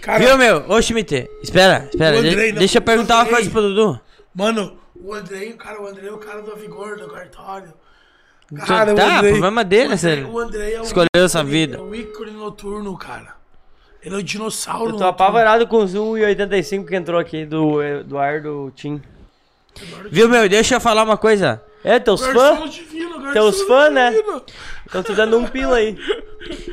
Cara, 0.00 0.18
Viu, 0.20 0.38
meu? 0.38 0.64
Ô, 0.68 0.80
Schmidt, 0.80 1.28
espera, 1.42 1.88
espera. 1.92 2.16
O 2.18 2.22
de- 2.22 2.28
Andrei, 2.28 2.52
não. 2.52 2.58
deixa 2.60 2.78
eu 2.78 2.82
perguntar 2.82 3.16
uma 3.16 3.26
coisa 3.26 3.50
pro 3.50 3.60
Dudu. 3.62 4.00
Mano, 4.34 4.76
o 4.94 5.12
Andrei, 5.12 5.52
cara, 5.54 5.82
o 5.82 5.86
Andrei 5.86 6.08
é 6.08 6.12
o 6.12 6.18
cara 6.18 6.40
do 6.42 6.54
Vigor, 6.56 6.96
do 6.96 7.08
cartório. 7.08 7.72
Tá, 8.66 9.20
problema 9.22 9.64
dele, 9.64 9.82
o 9.82 9.86
Andrei, 9.86 9.98
sério. 9.98 10.28
o 10.30 10.38
Andrei 10.38 10.74
é 10.74 10.80
o 10.80 10.82
Escolheu 10.82 11.06
ícone- 11.14 11.24
essa 11.24 11.42
vida. 11.44 11.76
É 11.76 11.80
o 11.80 11.94
ícone 11.94 12.30
noturno, 12.32 12.96
cara. 12.96 13.34
Ele 14.04 14.14
é 14.16 14.18
o 14.18 14.22
dinossauro 14.22 14.80
Eu 14.80 14.86
tô 14.86 14.92
noturno. 14.92 15.08
apavorado 15.10 15.66
com 15.66 15.76
os 15.78 15.94
1,85 15.94 16.86
que 16.88 16.96
entrou 16.96 17.18
aqui 17.20 17.44
do 17.46 17.82
Eduardo 17.82 18.72
Tim. 18.74 19.00
Viu, 20.10 20.28
meu? 20.28 20.48
Deixa 20.48 20.74
eu 20.74 20.80
falar 20.80 21.02
uma 21.04 21.16
coisa. 21.16 21.62
É, 21.84 21.98
teus 21.98 22.20
fãs? 22.26 22.82
Teus 23.32 23.62
fãs, 23.62 23.92
né? 23.92 24.12
Estão 24.84 25.02
te 25.02 25.14
dando 25.14 25.38
um 25.38 25.46
pila 25.46 25.76
aí. 25.76 25.96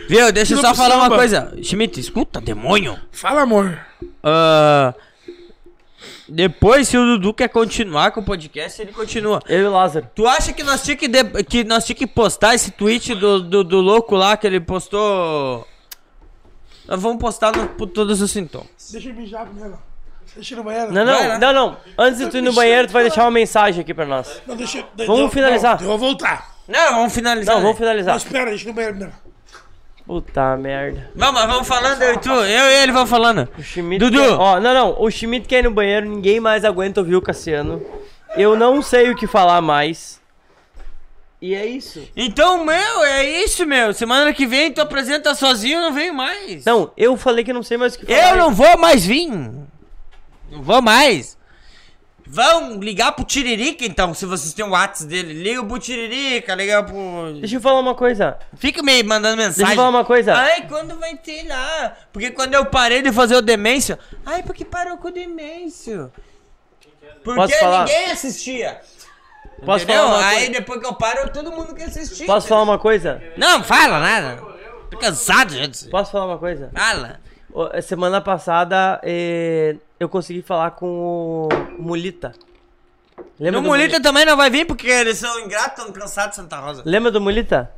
Viu? 0.09 0.31
Deixa 0.31 0.53
eu 0.55 0.57
só 0.59 0.73
falar 0.75 0.95
uma 0.95 1.03
samba. 1.05 1.15
coisa. 1.15 1.53
Schmidt, 1.63 1.99
escuta, 1.99 2.41
demônio. 2.41 2.97
Fala, 3.11 3.41
amor. 3.41 3.79
Ah, 4.23 4.93
depois, 6.31 6.87
se 6.87 6.97
o 6.97 7.03
Dudu 7.05 7.33
quer 7.33 7.47
continuar 7.49 8.11
com 8.11 8.21
o 8.21 8.23
podcast, 8.23 8.81
ele 8.81 8.91
continua. 8.91 9.39
Eu 9.47 9.61
e 9.61 9.65
o 9.65 9.71
Lázaro. 9.71 10.07
Tu 10.15 10.27
acha 10.27 10.53
que 10.53 10.63
nós 10.63 10.83
tinha 10.83 10.95
que, 10.95 11.07
de- 11.07 11.43
que, 11.43 11.63
nós 11.63 11.85
tinha 11.85 11.95
que 11.95 12.05
postar 12.07 12.55
esse 12.55 12.71
tweet 12.71 13.15
do, 13.15 13.41
do, 13.41 13.63
do 13.63 13.79
louco 13.81 14.15
lá 14.15 14.37
que 14.37 14.45
ele 14.47 14.59
postou? 14.59 15.67
Nós 16.87 17.01
vamos 17.01 17.19
postar 17.19 17.55
no, 17.55 17.67
por 17.69 17.87
todos 17.87 18.21
os 18.21 18.31
sintomas. 18.31 18.67
Deixa 18.91 19.09
eu 19.09 19.13
mijar 19.13 19.45
primeiro. 19.45 19.77
Deixa 20.35 20.55
no 20.55 20.63
banheiro. 20.63 20.91
Não, 20.91 21.05
Vai, 21.05 21.23
não, 21.23 21.29
né? 21.29 21.37
não, 21.39 21.53
não. 21.53 21.77
Antes 21.97 22.19
de 22.19 22.27
tu 22.29 22.37
ir 22.37 22.41
no 22.41 22.53
banheiro, 22.53 22.87
tu 22.87 22.91
vai 22.93 23.03
deixar 23.03 23.23
uma 23.23 23.31
mensagem 23.31 23.81
aqui 23.81 23.93
pra 23.93 24.05
nós. 24.05 24.41
Não, 24.45 24.55
deixa, 24.55 24.85
Vamos 24.97 25.19
não, 25.21 25.29
finalizar. 25.29 25.75
Não, 25.81 25.83
eu 25.83 25.87
vou 25.89 25.97
voltar. 25.97 26.55
Não, 26.67 26.95
vamos 26.95 27.13
finalizar. 27.13 27.55
Não, 27.55 27.61
né? 27.61 27.65
vamos 27.67 27.79
Não, 27.79 27.87
finalizar. 27.87 28.17
espera, 28.17 28.49
deixa 28.49 28.67
no 28.67 28.73
banheiro 28.73 28.95
primeiro. 28.97 29.19
Puta 30.09 30.57
merda. 30.57 31.07
Vamos, 31.13 31.39
vamos 31.39 31.67
falando, 31.67 32.01
eu 32.01 32.15
e 32.15 32.17
tu. 32.17 32.31
Eu 32.31 32.43
e 32.43 32.81
ele 32.81 32.91
vamos 32.91 33.11
falando. 33.11 33.47
O 33.55 33.61
Schmidt 33.61 33.99
Dudu. 33.99 34.17
Quer... 34.17 34.31
Ó, 34.31 34.59
não, 34.59 34.73
não. 34.73 34.95
O 34.99 35.11
Schmidt 35.11 35.47
quer 35.47 35.59
ir 35.59 35.65
no 35.65 35.71
banheiro, 35.71 36.09
ninguém 36.09 36.39
mais 36.39 36.65
aguenta 36.65 36.99
ouvir 36.99 37.15
o 37.15 37.21
Cassiano. 37.21 37.79
Eu 38.35 38.55
não 38.55 38.81
sei 38.81 39.11
o 39.11 39.15
que 39.15 39.27
falar 39.27 39.61
mais. 39.61 40.19
E 41.39 41.53
é 41.53 41.63
isso. 41.63 42.09
Então, 42.17 42.65
meu, 42.65 43.03
é 43.03 43.23
isso, 43.43 43.67
meu. 43.67 43.93
Semana 43.93 44.33
que 44.33 44.47
vem 44.47 44.71
tu 44.71 44.81
apresenta 44.81 45.35
sozinho, 45.35 45.77
eu 45.77 45.81
não 45.81 45.93
venho 45.93 46.15
mais. 46.15 46.65
Não, 46.65 46.91
eu 46.97 47.15
falei 47.15 47.43
que 47.43 47.53
não 47.53 47.61
sei 47.61 47.77
mais 47.77 47.93
o 47.93 47.99
que 47.99 48.07
falar. 48.07 48.31
Eu 48.31 48.37
não 48.37 48.51
vou 48.51 48.79
mais 48.79 49.05
vir. 49.05 49.29
Não 49.29 50.63
vou 50.63 50.81
mais. 50.81 51.37
Vão 52.31 52.79
ligar 52.79 53.13
pro 53.13 53.25
Tiririca, 53.25 53.83
então, 53.83 54.13
se 54.13 54.23
vocês 54.23 54.53
têm 54.53 54.63
o 54.63 54.69
WhatsApp 54.69 55.09
dele. 55.09 55.33
Liga 55.33 55.65
pro 55.65 55.79
Tiririca, 55.79 56.53
liga 56.53 56.83
pro... 56.83 57.33
Deixa 57.39 57.55
eu 57.55 57.61
falar 57.61 57.79
uma 57.79 57.95
coisa. 57.95 58.37
Fica 58.55 58.83
me 58.83 59.01
mandando 59.01 59.35
mensagem. 59.35 59.57
Deixa 59.57 59.71
eu 59.71 59.75
falar 59.75 59.89
uma 59.89 60.05
coisa. 60.05 60.35
Ai, 60.35 60.67
quando 60.67 60.95
vai 60.99 61.15
ter 61.17 61.47
lá? 61.47 61.97
Porque 62.13 62.29
quando 62.29 62.53
eu 62.53 62.67
parei 62.67 63.01
de 63.01 63.11
fazer 63.11 63.35
o 63.35 63.41
Demêncio... 63.41 63.97
Ai, 64.23 64.43
porque 64.43 64.63
parou 64.63 64.97
com 64.97 65.07
o 65.07 65.11
Demêncio. 65.11 66.11
Porque 67.23 67.41
Posso 67.41 67.59
falar? 67.59 67.85
ninguém 67.85 68.11
assistia. 68.11 68.79
Posso 69.65 69.83
Entendeu? 69.85 70.03
falar 70.03 70.17
uma 70.19 70.27
Aí 70.27 70.35
coisa? 70.37 70.51
depois 70.51 70.79
que 70.79 70.85
eu 70.85 70.93
paro, 70.93 71.33
todo 71.33 71.51
mundo 71.51 71.73
quer 71.73 71.85
assistir. 71.85 72.27
Posso 72.27 72.47
falar 72.47 72.61
uma 72.61 72.77
coisa? 72.77 73.21
Não, 73.37 73.63
fala 73.63 73.99
nada. 73.99 74.39
Tô 74.91 74.99
cansado, 74.99 75.51
gente. 75.53 75.87
Posso 75.89 76.11
falar 76.11 76.27
uma 76.27 76.37
coisa? 76.37 76.69
Fala. 76.75 77.19
Ô, 77.51 77.81
Semana 77.81 78.21
passada 78.21 79.01
eh, 79.03 79.75
eu 79.99 80.07
consegui 80.07 80.41
falar 80.41 80.71
com 80.71 81.47
o 81.47 81.49
Mulita. 81.81 82.33
Lembra 83.39 83.59
no 83.59 83.67
do 83.67 83.69
Molita 83.69 84.01
também 84.01 84.25
não 84.25 84.37
vai 84.37 84.49
vir 84.49 84.65
porque 84.65 84.87
eles 84.87 85.17
são 85.17 85.39
ingratos, 85.39 85.79
estão 85.79 85.91
cansados 85.93 86.31
de 86.31 86.35
Santa 86.41 86.57
Rosa. 86.59 86.83
Lembra 86.85 87.11
do 87.11 87.19
Mulita? 87.19 87.71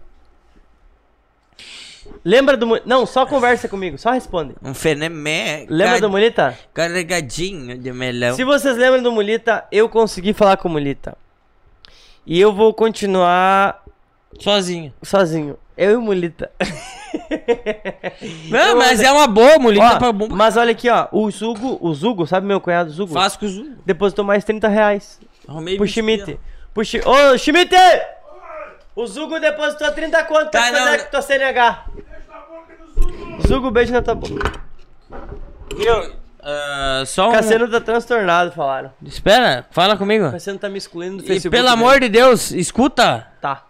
Lembra 2.23 2.57
do 2.57 2.67
Mulita? 2.67 2.87
Não, 2.87 3.05
só 3.05 3.25
conversa 3.25 3.67
comigo, 3.67 3.97
só 3.97 4.11
responde. 4.11 4.55
Um 4.61 4.73
fenômeno. 4.73 5.67
Lembra 5.69 5.99
do 5.99 6.09
Mulita? 6.09 6.57
Carregadinho 6.73 7.77
de 7.77 7.91
melão. 7.91 8.35
Se 8.35 8.43
vocês 8.43 8.77
lembram 8.77 9.01
do 9.01 9.11
Mulita, 9.11 9.65
eu 9.71 9.89
consegui 9.89 10.33
falar 10.33 10.57
com 10.57 10.67
o 10.67 10.71
Mulita. 10.71 11.17
E 12.25 12.39
eu 12.39 12.53
vou 12.53 12.73
continuar 12.73 13.83
Sozinho. 14.39 14.93
sozinho. 15.01 15.57
Eu 15.81 15.93
e 15.93 15.95
o 15.95 16.01
Mulita. 16.01 16.51
Não, 18.51 18.77
mas 18.77 19.01
é 19.01 19.11
uma 19.11 19.25
boa, 19.25 19.57
Mulita 19.57 19.95
Ó, 19.95 19.97
pra 19.97 20.11
bom. 20.11 20.27
Mas 20.29 20.55
olha 20.55 20.73
aqui, 20.73 20.87
ó. 20.87 21.07
O 21.11 21.31
Zugo, 21.31 21.79
o 21.81 21.91
Zugo, 21.91 22.27
sabe 22.27 22.45
meu 22.45 22.61
cunhado 22.61 22.91
Zugo? 22.91 23.11
Vasco 23.11 23.47
Zugo. 23.47 23.77
Depositou 23.83 24.23
mais 24.23 24.43
30 24.43 24.67
reais. 24.67 25.19
Arrumei 25.47 25.77
Pro 25.77 25.85
20 25.87 25.91
Schmidt. 25.91 26.39
Pro 26.71 26.85
Chi... 26.85 27.01
Ô, 27.03 27.35
Schmidt! 27.35 27.75
O 28.95 29.07
Zugo 29.07 29.39
depositou 29.39 29.91
30 29.91 30.23
conto 30.25 30.51
pra 30.51 30.61
Tá, 30.61 30.67
fazer 30.67 30.85
não, 30.85 30.93
aqui 30.93 31.09
tua 31.09 31.21
CNH. 31.23 31.85
Zugo, 33.47 33.71
beijo 33.71 33.91
na 33.91 34.03
tua 34.03 34.13
boca. 34.13 34.61
Viu? 35.75 36.13
Ah, 36.43 37.01
só 37.07 37.29
um... 37.29 37.31
Cassiano 37.31 37.67
tá 37.67 37.81
transtornado, 37.81 38.51
falaram. 38.51 38.93
Espera, 39.03 39.65
fala 39.71 39.97
comigo. 39.97 40.29
Cassiano 40.29 40.59
tá 40.59 40.69
me 40.69 40.77
excluindo 40.77 41.17
do 41.17 41.23
E 41.23 41.27
Facebook. 41.27 41.49
pelo 41.55 41.69
amor 41.69 41.99
de 41.99 42.07
Deus, 42.07 42.51
escuta. 42.51 43.27
Tá. 43.41 43.63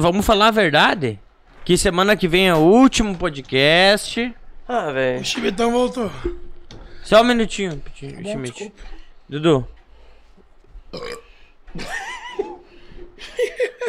Vamos 0.00 0.24
falar 0.26 0.48
a 0.48 0.50
verdade. 0.50 1.18
Que 1.64 1.76
semana 1.76 2.16
que 2.16 2.28
vem 2.28 2.48
é 2.48 2.54
o 2.54 2.58
último 2.58 3.16
podcast. 3.16 4.34
Ah, 4.68 4.90
velho. 4.92 5.20
O 5.20 5.24
Chivetão 5.24 5.72
voltou. 5.72 6.10
Só 7.02 7.20
um 7.22 7.24
minutinho, 7.24 7.76
Piti- 7.78 8.14
bom, 8.22 8.32
Schmidt. 8.32 8.72
Dudu. 9.28 9.66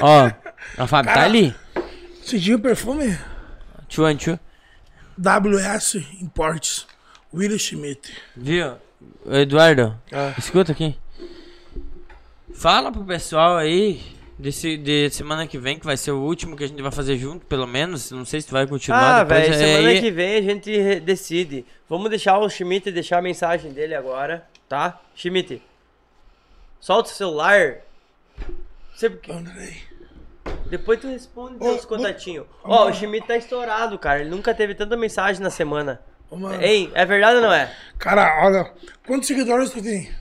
Ó, 0.01 0.31
a 0.77 0.87
Fábio 0.87 1.09
tá 1.09 1.13
Cara, 1.15 1.25
ali. 1.25 1.53
Sentiu 2.21 2.57
o 2.57 2.61
perfume? 2.61 3.17
Tchuan, 3.87 4.15
tchu. 4.15 4.39
WS 5.17 5.95
Imports. 6.21 6.85
William 7.33 7.57
Schmidt. 7.57 8.15
Viu? 8.35 8.75
Eduardo, 9.29 9.99
Ah. 10.11 10.33
escuta 10.37 10.71
aqui. 10.71 10.95
Fala 12.53 12.91
pro 12.91 13.03
pessoal 13.03 13.57
aí 13.57 14.01
desse, 14.37 14.77
de 14.77 15.09
semana 15.09 15.47
que 15.47 15.57
vem, 15.57 15.79
que 15.79 15.85
vai 15.85 15.97
ser 15.97 16.11
o 16.11 16.19
último 16.21 16.55
que 16.55 16.63
a 16.63 16.67
gente 16.67 16.81
vai 16.81 16.91
fazer 16.91 17.17
junto, 17.17 17.45
pelo 17.45 17.65
menos. 17.67 18.11
Não 18.11 18.25
sei 18.25 18.41
se 18.41 18.47
tu 18.47 18.51
vai 18.51 18.65
continuar 18.67 19.21
Ah, 19.21 19.23
velho, 19.23 19.53
é, 19.53 19.57
semana 19.57 19.89
aí- 19.89 19.99
que 20.01 20.11
vem 20.11 20.35
a 20.37 20.41
gente 20.41 20.99
decide. 21.01 21.65
Vamos 21.89 22.09
deixar 22.09 22.37
o 22.37 22.49
Schmidt 22.49 22.91
deixar 22.91 23.17
a 23.19 23.21
mensagem 23.21 23.71
dele 23.71 23.95
agora, 23.95 24.45
tá? 24.69 24.99
Schmidt, 25.15 25.61
solta 26.79 27.09
o 27.09 27.13
celular. 27.13 27.77
Sei 28.95 29.09
porque... 29.09 29.31
Depois 30.69 30.99
tu 30.99 31.07
responde 31.07 31.59
teus 31.59 31.85
contatinhos. 31.85 32.45
Ó, 32.63 32.89
o 32.89 32.93
Schmidt 32.93 33.25
tá 33.27 33.37
estourado, 33.37 33.97
cara. 33.97 34.21
Ele 34.21 34.29
nunca 34.29 34.53
teve 34.53 34.75
tanta 34.75 34.97
mensagem 34.97 35.41
na 35.41 35.49
semana. 35.49 36.01
mano. 36.29 36.61
Hein, 36.61 36.91
é 36.93 37.05
verdade 37.05 37.37
ou 37.37 37.41
não 37.41 37.53
é? 37.53 37.73
Cara, 37.97 38.45
olha, 38.45 38.71
quantos 39.05 39.27
seguidores 39.27 39.69
tu 39.69 39.81
tem? 39.81 40.11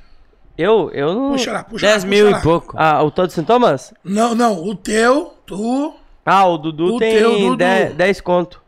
Eu, 0.57 0.91
eu 0.93 1.15
não... 1.15 1.33
Puxa 1.33 1.53
lá, 1.53 1.65
puxa 1.65 1.87
lá, 1.87 1.93
10 1.93 2.05
mil 2.05 2.25
puxa 2.25 2.31
e 2.31 2.35
lá. 2.35 2.43
pouco. 2.43 2.75
Ah, 2.79 3.03
o 3.03 3.11
Todos 3.11 3.35
Sintomas? 3.35 3.93
Não, 4.03 4.35
não, 4.35 4.65
o 4.65 4.75
teu, 4.75 5.35
tu. 5.45 5.95
Ah, 6.25 6.47
o 6.47 6.57
Dudu 6.59 6.95
O 6.95 6.99
tem 6.99 7.19
teu, 7.19 7.39
Dudu. 7.39 7.57
10, 7.57 7.95
10 7.95 8.21
conto. 8.21 8.63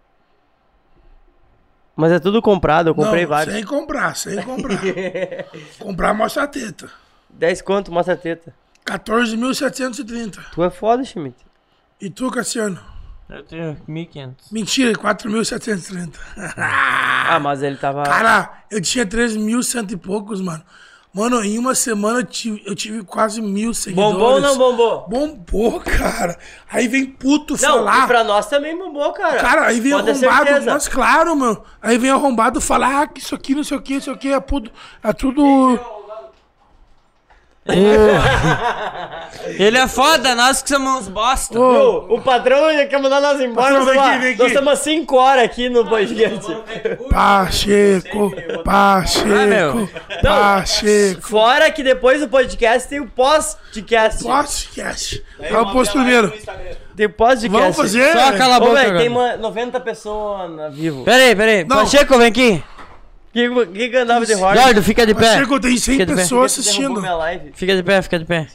Mas 1.97 2.13
é 2.13 2.21
tudo 2.21 2.41
comprado, 2.41 2.91
eu 2.91 2.95
comprei 2.95 3.23
não, 3.23 3.31
vários. 3.31 3.55
Sem 3.55 3.65
comprar, 3.65 4.15
sem 4.15 4.41
comprar. 4.43 4.79
comprar 5.81 6.15
mostra 6.15 6.45
a 6.45 6.47
teta. 6.47 6.89
10 7.31 7.63
conto, 7.63 7.91
mostra 7.91 8.15
a 8.15 8.17
teta. 8.17 8.55
14.730. 8.87 10.39
Tu 10.53 10.63
é 10.63 10.71
foda, 10.71 11.05
Schmidt. 11.05 11.37
E 12.01 12.09
tu, 12.09 12.31
Cassiano? 12.31 12.79
Eu 13.29 13.43
tenho 13.43 13.77
1.500. 13.89 14.35
Mentira, 14.51 14.93
4.730. 14.93 16.15
Ah, 16.57 17.39
mas 17.41 17.63
ele 17.63 17.77
tava. 17.77 18.05
Cara, 18.05 18.63
eu 18.71 18.81
tinha 18.81 19.05
3.100 19.05 19.91
e 19.91 19.97
poucos, 19.97 20.41
mano. 20.41 20.63
Mano, 21.13 21.43
em 21.43 21.59
uma 21.59 21.75
semana 21.75 22.21
eu 22.21 22.25
tive, 22.25 22.63
eu 22.67 22.75
tive 22.75 23.03
quase 23.03 23.41
mil 23.41 23.73
seguidores. 23.73 24.13
Bombou 24.13 24.33
ou 24.35 24.41
não 24.41 24.59
bombou? 24.59 25.09
Bombou, 25.09 25.81
cara. 25.81 26.39
Aí 26.71 26.87
vem 26.87 27.07
puto 27.07 27.55
Não, 27.55 27.79
falar. 27.79 28.05
e 28.05 28.07
pra 28.07 28.23
nós 28.25 28.47
também 28.47 28.77
bombou, 28.77 29.13
cara. 29.13 29.41
Cara, 29.41 29.67
aí 29.67 29.81
vem 29.81 29.93
Pode 29.93 30.11
arrombado, 30.11 30.67
mas 30.67 30.87
claro, 30.87 31.35
meu. 31.35 31.65
Aí 31.81 31.97
vem 31.97 32.11
arrombado 32.11 32.61
falar 32.61 33.03
ah, 33.03 33.07
que 33.07 33.21
isso 33.21 33.35
aqui, 33.35 33.55
não 33.55 33.65
sei 33.65 33.77
o 33.77 33.83
que, 33.83 33.95
isso 33.95 34.11
aqui 34.11 34.33
é 34.33 34.39
tudo. 34.39 34.71
É 35.03 35.13
tudo. 35.13 35.81
Ele 39.59 39.77
é 39.79 39.87
foda, 39.89 40.35
nós 40.35 40.63
que 40.63 40.69
somos 40.69 41.03
uns 41.03 41.09
bosta. 41.09 41.55
Viu? 41.59 42.07
O 42.09 42.21
patrão 42.21 42.73
já 42.73 42.87
quer 42.87 43.01
mandar 43.01 43.21
nós 43.21 43.41
embora. 43.41 43.75
Patrão, 43.75 43.85
Nós 43.85 43.87
vem 43.87 43.95
estamos- 43.95 44.09
aqui, 44.11 44.19
vem 44.23 44.31
aqui. 44.33 44.39
nós 44.39 44.49
estamos 44.53 44.79
5 44.81 45.17
horas 45.17 45.45
aqui 45.45 45.69
no 45.69 45.87
podcast. 45.87 46.57
Pacheco, 47.11 48.33
Pacheco, 48.65 49.89
Pacheco. 50.23 51.21
Fora 51.23 51.71
que 51.71 51.83
depois 51.83 52.21
do 52.21 52.29
podcast 52.29 52.89
tem 52.89 53.01
o 53.01 53.07
pós-podcast. 53.09 54.23
Podcast. 54.25 55.25
É 55.41 55.57
o 55.59 55.73
posto 55.73 55.93
primeiro. 55.93 56.33
Tem 56.97 57.09
pós-podcast. 57.09 57.49
Vamos 57.49 57.77
fazer? 57.77 58.13
Só 58.13 58.33
cala 58.33 58.55
a 58.55 58.59
Ô, 58.59 58.61
boca 58.61 58.75
velho, 58.75 58.99
tem 58.99 59.09
uma 59.09 59.37
90 59.37 59.79
pessoas 59.81 60.51
na 60.51 60.69
vivo. 60.69 61.05
Pera 61.05 61.23
aí, 61.23 61.37
pera 61.37 61.51
aí. 61.53 61.65
Não. 61.65 61.77
Pacheco, 61.77 62.17
vem 62.19 62.27
aqui. 62.29 62.63
Que, 63.33 63.91
que 63.91 63.97
andava 63.97 64.25
de 64.25 64.35
roda? 64.35 64.59
Eduardo, 64.59 64.83
fica 64.83 65.07
de 65.07 65.15
pé. 65.15 65.35
Pacheco, 65.35 65.61
tem 65.61 65.77
100 65.77 65.95
Fica 65.95 66.07
de 66.07 66.15
pé. 66.15 66.23
pessoas 66.23 66.59
assistindo. 66.59 67.01
minha 67.01 67.15
live. 67.15 67.53
Fica 67.55 67.77
de 67.77 67.83
pé, 67.83 68.03
fica 68.03 68.19
de 68.19 68.25
pé. 68.25 68.47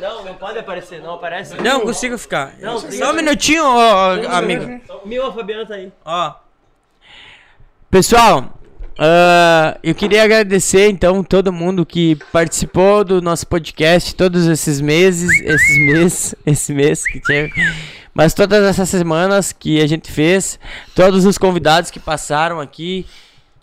Não, 0.00 0.24
não 0.24 0.34
pode 0.34 0.58
aparecer, 0.58 1.00
não 1.00 1.14
aparece. 1.14 1.54
Não, 1.60 1.80
consigo 1.80 2.16
ficar. 2.18 2.54
Não, 2.60 2.78
Só 2.78 3.10
um 3.10 3.14
minutinho, 3.14 3.64
ó, 3.64 4.16
ó, 4.16 4.36
amigo. 4.36 4.80
Mil, 5.04 5.26
a 5.26 5.32
Fabiana 5.32 5.66
tá 5.66 5.74
aí. 5.74 5.92
Ó. 6.04 6.34
Pessoal, 7.90 8.58
ah, 8.98 9.78
eu 9.82 9.94
queria 9.94 10.22
agradecer 10.24 10.88
então 10.88 11.22
todo 11.22 11.52
mundo 11.52 11.84
que 11.84 12.16
participou 12.32 13.04
do 13.04 13.20
nosso 13.20 13.46
podcast 13.46 14.14
todos 14.14 14.46
esses 14.46 14.80
meses, 14.80 15.30
esses 15.42 15.78
meses, 15.78 16.34
esse 16.46 16.72
mês 16.72 17.06
que 17.06 17.20
tinha, 17.20 17.48
mas 18.14 18.32
todas 18.32 18.64
essas 18.64 18.88
semanas 18.88 19.52
que 19.52 19.82
a 19.82 19.86
gente 19.86 20.10
fez, 20.10 20.58
todos 20.94 21.26
os 21.26 21.36
convidados 21.36 21.90
que 21.90 22.00
passaram 22.00 22.58
aqui, 22.58 23.06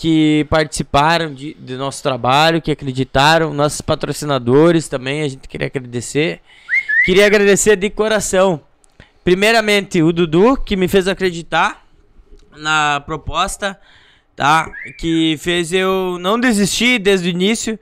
que 0.04 0.46
participaram 0.50 1.34
de, 1.34 1.54
do 1.54 1.78
nosso 1.78 2.04
trabalho, 2.04 2.62
que 2.62 2.70
acreditaram, 2.70 3.54
nossos 3.54 3.80
patrocinadores 3.80 4.90
também, 4.90 5.22
a 5.22 5.30
gente 5.30 5.48
queria 5.48 5.68
agradecer. 5.68 6.42
Queria 7.06 7.26
agradecer 7.26 7.78
de 7.78 7.90
coração, 7.90 8.60
primeiramente 9.24 10.04
o 10.04 10.12
Dudu 10.12 10.58
que 10.58 10.76
me 10.76 10.90
fez 10.90 11.08
acreditar 11.08 11.86
na 12.58 13.02
proposta, 13.06 13.80
tá? 14.36 14.70
Que 14.98 15.38
fez 15.40 15.72
eu 15.72 16.18
não 16.20 16.38
desistir 16.38 17.00
desde 17.00 17.30
o 17.30 17.32
início. 17.32 17.80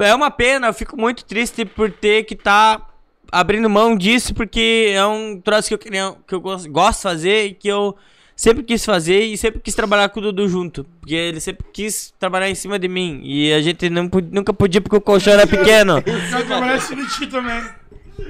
É 0.00 0.12
uma 0.12 0.28
pena, 0.28 0.66
eu 0.66 0.74
fico 0.74 0.96
muito 0.96 1.24
triste 1.24 1.64
por 1.64 1.88
ter 1.88 2.24
que 2.24 2.34
tá 2.34 2.84
abrindo 3.30 3.70
mão 3.70 3.96
disso, 3.96 4.34
porque 4.34 4.90
é 4.92 5.06
um 5.06 5.40
troço 5.40 5.68
que 5.68 5.74
eu 5.74 5.78
queria, 5.78 6.16
que 6.26 6.34
eu 6.34 6.40
gosto 6.40 6.68
de 6.68 7.00
fazer 7.00 7.44
e 7.44 7.54
que 7.54 7.68
eu 7.68 7.96
sempre 8.40 8.62
quis 8.62 8.82
fazer 8.86 9.20
e 9.20 9.36
sempre 9.36 9.60
quis 9.60 9.74
trabalhar 9.74 10.08
com 10.08 10.18
o 10.18 10.22
Dudu 10.22 10.48
junto, 10.48 10.86
porque 10.98 11.14
ele 11.14 11.40
sempre 11.40 11.66
quis 11.70 12.10
trabalhar 12.18 12.48
em 12.48 12.54
cima 12.54 12.78
de 12.78 12.88
mim 12.88 13.20
e 13.22 13.52
a 13.52 13.60
gente 13.60 13.90
não, 13.90 14.08
nunca 14.32 14.54
podia 14.54 14.80
porque 14.80 14.96
o 14.96 15.00
colchão 15.00 15.34
era 15.34 15.46
pequeno. 15.46 16.02
Vai 16.30 16.42
trabalhar 16.44 16.76
esse 16.78 16.96
mentir 16.96 17.28
também. 17.28 17.62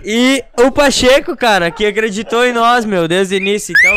E 0.05 0.43
o 0.59 0.73
Pacheco, 0.73 1.37
cara, 1.37 1.71
que 1.71 1.87
acreditou 1.87 2.45
em 2.45 2.53
nós, 2.53 2.85
meu, 2.85 3.07
desde 3.07 3.37
o 3.37 3.39
início. 3.39 3.73
Então, 3.79 3.95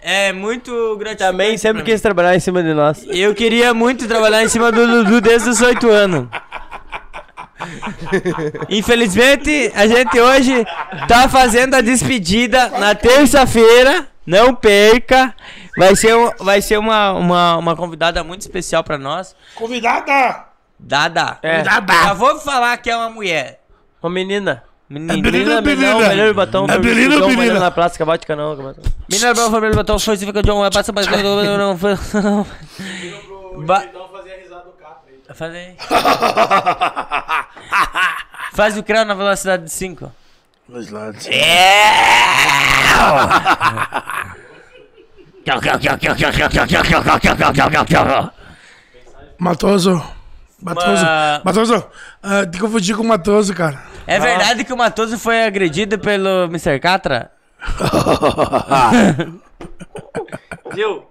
é 0.00 0.32
muito 0.32 0.70
gratificante. 0.96 1.30
Também 1.30 1.58
sempre 1.58 1.82
quis 1.82 2.00
trabalhar 2.00 2.34
em 2.34 2.40
cima 2.40 2.62
de 2.62 2.72
nós. 2.72 3.04
Eu 3.06 3.34
queria 3.34 3.74
muito 3.74 4.08
trabalhar 4.08 4.42
em 4.42 4.48
cima 4.48 4.72
do 4.72 4.86
Dudu 4.86 5.20
desde 5.20 5.50
os 5.50 5.60
8 5.60 5.86
anos. 5.90 6.28
Infelizmente, 8.70 9.70
a 9.74 9.86
gente 9.86 10.18
hoje 10.18 10.64
tá 11.06 11.28
fazendo 11.28 11.74
a 11.74 11.82
despedida 11.82 12.70
na 12.70 12.94
terça-feira. 12.94 14.15
Não 14.26 14.54
perca. 14.54 15.34
Vai 15.76 15.94
ser, 15.94 16.14
vai 16.38 16.60
ser 16.60 16.78
uma, 16.78 17.12
uma, 17.12 17.56
uma 17.58 17.76
convidada 17.76 18.24
muito 18.24 18.40
especial 18.42 18.82
pra 18.82 18.98
nós. 18.98 19.36
Convidada! 19.54 20.44
Dada. 20.78 21.38
É. 21.42 21.58
Convidada! 21.58 21.92
Já 21.92 22.12
vou 22.14 22.38
falar 22.40 22.76
que 22.78 22.90
é 22.90 22.96
uma 22.96 23.10
mulher. 23.10 23.60
Uma 24.02 24.10
menina. 24.10 24.64
Menina. 24.88 25.14
menina, 25.14 25.60
Menina, 25.60 25.92
menina. 25.94 26.08
melhor 26.08 26.34
batom. 26.34 26.66
É 26.68 26.78
menina 26.78 27.14
ou 27.14 27.18
João 27.18 27.28
menina? 27.30 27.36
Mariano 27.36 27.60
na 27.60 27.70
Praça 27.72 27.98
Cavate 27.98 28.26
Canal. 28.26 28.56
Menina, 28.56 29.34
meu 29.34 29.50
família, 29.50 29.74
batom, 29.74 29.98
foi, 29.98 30.16
fica 30.16 30.42
de 30.42 30.50
um, 30.50 30.70
passa, 30.70 30.92
passa, 30.92 31.10
não, 31.58 31.76
foi. 31.76 31.94
Ba- 33.64 33.84
Então 33.84 34.08
fazer 34.08 34.32
a 34.32 34.36
risada 34.36 34.62
do 34.64 34.72
Capri 34.72 35.56
aí. 35.56 35.76
Faz 38.54 38.76
o 38.78 38.82
crânio 38.82 39.06
na 39.06 39.14
velocidade 39.14 39.64
de 39.64 39.70
5. 39.70 40.10
Mas 40.68 40.90
lá, 40.90 41.12
Matoso. 49.38 50.02
Matoso. 50.60 51.04
Ma- 51.04 51.42
Matoso. 51.44 51.86
ah, 52.22 52.46
te 52.46 52.58
confundi 52.58 52.94
com 52.94 53.02
o 53.02 53.06
Matoso, 53.06 53.54
cara. 53.54 53.80
É 54.06 54.18
verdade 54.18 54.64
que 54.64 54.72
o 54.72 54.76
Matoso 54.76 55.18
foi 55.18 55.44
agredido 55.44 55.98
pelo 55.98 56.44
Mr. 56.44 56.80
Catra? 56.80 57.30
Viu? 60.74 61.04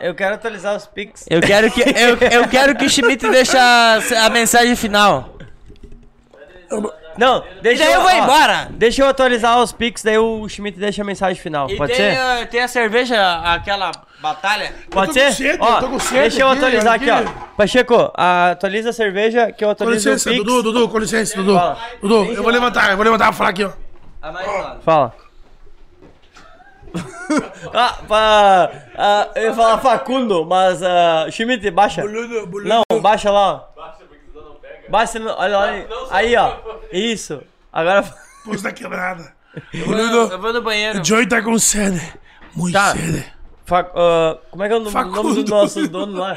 Eu 0.00 0.14
quero 0.14 0.34
atualizar 0.36 0.74
os 0.76 0.86
pics. 0.86 1.26
Eu 1.28 1.40
quero 1.42 1.70
que, 1.70 1.82
eu, 1.82 2.16
eu 2.30 2.48
quero 2.48 2.74
que 2.74 2.86
o 2.86 2.90
Schmidt 2.90 3.28
deixe 3.28 3.56
a, 3.56 3.98
a 4.24 4.30
mensagem 4.30 4.74
final. 4.76 5.36
Não, 7.16 7.44
deixa 7.60 7.82
E 7.82 7.86
daí 7.86 7.94
eu 7.94 8.00
vou 8.02 8.10
ó, 8.10 8.14
embora. 8.14 8.68
Deixa 8.70 9.02
eu 9.02 9.08
atualizar 9.08 9.58
os 9.58 9.72
pics, 9.72 10.02
daí 10.02 10.18
o 10.18 10.48
Schmidt 10.48 10.78
deixa 10.78 11.02
a 11.02 11.04
mensagem 11.04 11.40
final. 11.40 11.70
E 11.70 11.76
Pode 11.76 11.92
tem, 11.92 12.12
ser? 12.12 12.18
ah, 12.18 12.46
tem 12.46 12.60
a 12.62 12.68
cerveja, 12.68 13.40
aquela 13.44 13.90
batalha. 14.20 14.72
Pode 14.90 15.08
tô 15.08 15.14
ser? 15.14 15.26
com 15.26 15.32
sede, 15.32 15.58
ó, 15.60 15.68
eu 15.68 15.80
tô 15.80 15.88
com 15.88 15.98
sede 15.98 16.20
deixa 16.20 16.40
eu 16.42 16.48
aqui, 16.48 16.58
atualizar 16.58 16.94
aqui, 16.94 17.10
aqui. 17.10 17.28
ó. 17.28 17.56
Pacheco, 17.56 18.12
atualiza 18.14 18.90
a 18.90 18.92
cerveja 18.92 19.52
que 19.52 19.64
eu 19.64 19.68
Com 19.68 19.72
atualizo 19.72 20.08
o 20.08 20.12
licença, 20.12 20.30
Pix. 20.30 20.44
Dudu, 20.44 20.62
Dudu, 20.62 20.88
com 20.88 20.98
licença, 20.98 21.36
Dudu. 21.36 21.54
Fala. 21.54 21.78
Dudu, 22.00 22.32
eu 22.32 22.42
vou 22.42 22.52
levantar, 22.52 22.90
eu 22.90 22.96
vou 22.96 23.04
levantar 23.04 23.24
pra 23.26 23.32
falar 23.34 23.50
aqui, 23.50 23.64
ó. 23.64 23.72
Fala. 24.82 25.14
ah, 27.72 27.98
pra, 28.06 28.70
ah, 28.96 29.28
eu 29.36 29.44
ia 29.44 29.54
falar 29.54 29.78
Facundo, 29.78 30.44
mas 30.44 30.80
uh, 30.82 31.30
Schmidt, 31.30 31.70
baixa. 31.70 32.02
Não, 32.04 33.00
baixa 33.00 33.30
lá, 33.30 33.52
ó. 33.52 33.80
Baixa, 33.80 33.99
no- 35.18 35.30
olha 35.36 35.56
lá. 35.58 35.66
Aí, 36.10 36.36
ó. 36.36 36.56
Isso. 36.92 37.42
Agora. 37.72 38.02
Pulso 38.44 38.62
da 38.64 38.72
quebrada. 38.72 39.32
Eu 39.74 39.84
vou, 39.86 39.96
eu 39.98 40.38
vou 40.40 40.52
no 40.52 40.62
banheiro. 40.62 41.04
Joey 41.04 41.26
tá 41.26 41.42
com 41.42 41.58
sede. 41.58 42.00
Muito 42.54 42.72
Tá. 42.72 42.92
sede. 42.92 43.24
Fa- 43.66 43.88
ah, 43.94 44.38
como 44.50 44.64
é 44.64 44.68
que 44.68 44.74
é 44.74 44.76
o 44.76 44.80
nome, 44.80 44.90
Facundo. 44.92 45.22
nome 45.22 45.42
do 45.44 45.50
nosso 45.50 45.86
dono 45.88 46.18
lá? 46.18 46.36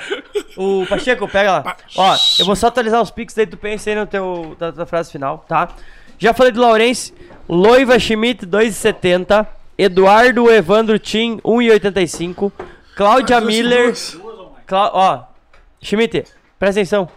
O 0.58 0.86
Pacheco, 0.88 1.28
pega 1.28 1.52
lá. 1.64 1.78
Ó, 1.96 2.16
eu 2.40 2.46
vou 2.46 2.56
só 2.56 2.68
atualizar 2.68 3.02
os 3.02 3.10
pics, 3.10 3.34
daí 3.34 3.48
tu 3.48 3.58
pensa 3.58 3.90
aí 3.90 3.96
no 3.96 4.06
teu, 4.06 4.56
da 4.60 4.72
tua 4.72 4.86
frase 4.86 5.12
final, 5.12 5.44
tá? 5.48 5.70
Já 6.20 6.32
falei 6.34 6.52
do 6.52 6.62
Laurence, 6.62 7.12
Loiva 7.50 7.98
Schmidt, 7.98 8.46
2,70. 8.46 9.48
Eduardo 9.76 10.52
Evandro 10.52 11.00
Tim, 11.00 11.38
1,85. 11.44 12.52
Cláudia 12.96 13.42
Miller. 13.42 13.94
Clá- 14.68 14.92
ó, 14.94 15.24
Schmidt, 15.82 16.26
presta 16.60 16.80
atenção. 16.82 17.10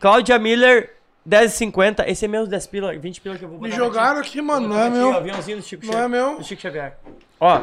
Cláudia 0.00 0.38
Miller, 0.38 0.94
10,50. 1.28 2.04
Esse 2.06 2.24
é 2.24 2.28
meu 2.28 2.46
10 2.46 2.66
pila, 2.66 2.96
20 2.96 3.20
pila 3.20 3.36
que 3.36 3.44
eu 3.44 3.48
vou 3.48 3.58
Me 3.58 3.68
botar 3.68 3.72
ti. 3.74 3.76
jogaram 3.86 4.20
aqui, 4.20 4.40
mano, 4.42 4.68
não 4.68 4.78
é 4.78 4.86
Aqui, 4.88 4.96
meu. 4.96 5.10
ó, 5.10 5.16
aviãozinho 5.16 5.56
do 5.58 5.62
Chico 5.62 5.84
Não 5.86 5.92
Xavier. 5.92 6.04
é 6.04 6.08
meu. 6.08 6.36
Do 6.38 6.44
Chico 6.44 6.62
Xavier. 6.62 6.96
Ó. 7.40 7.60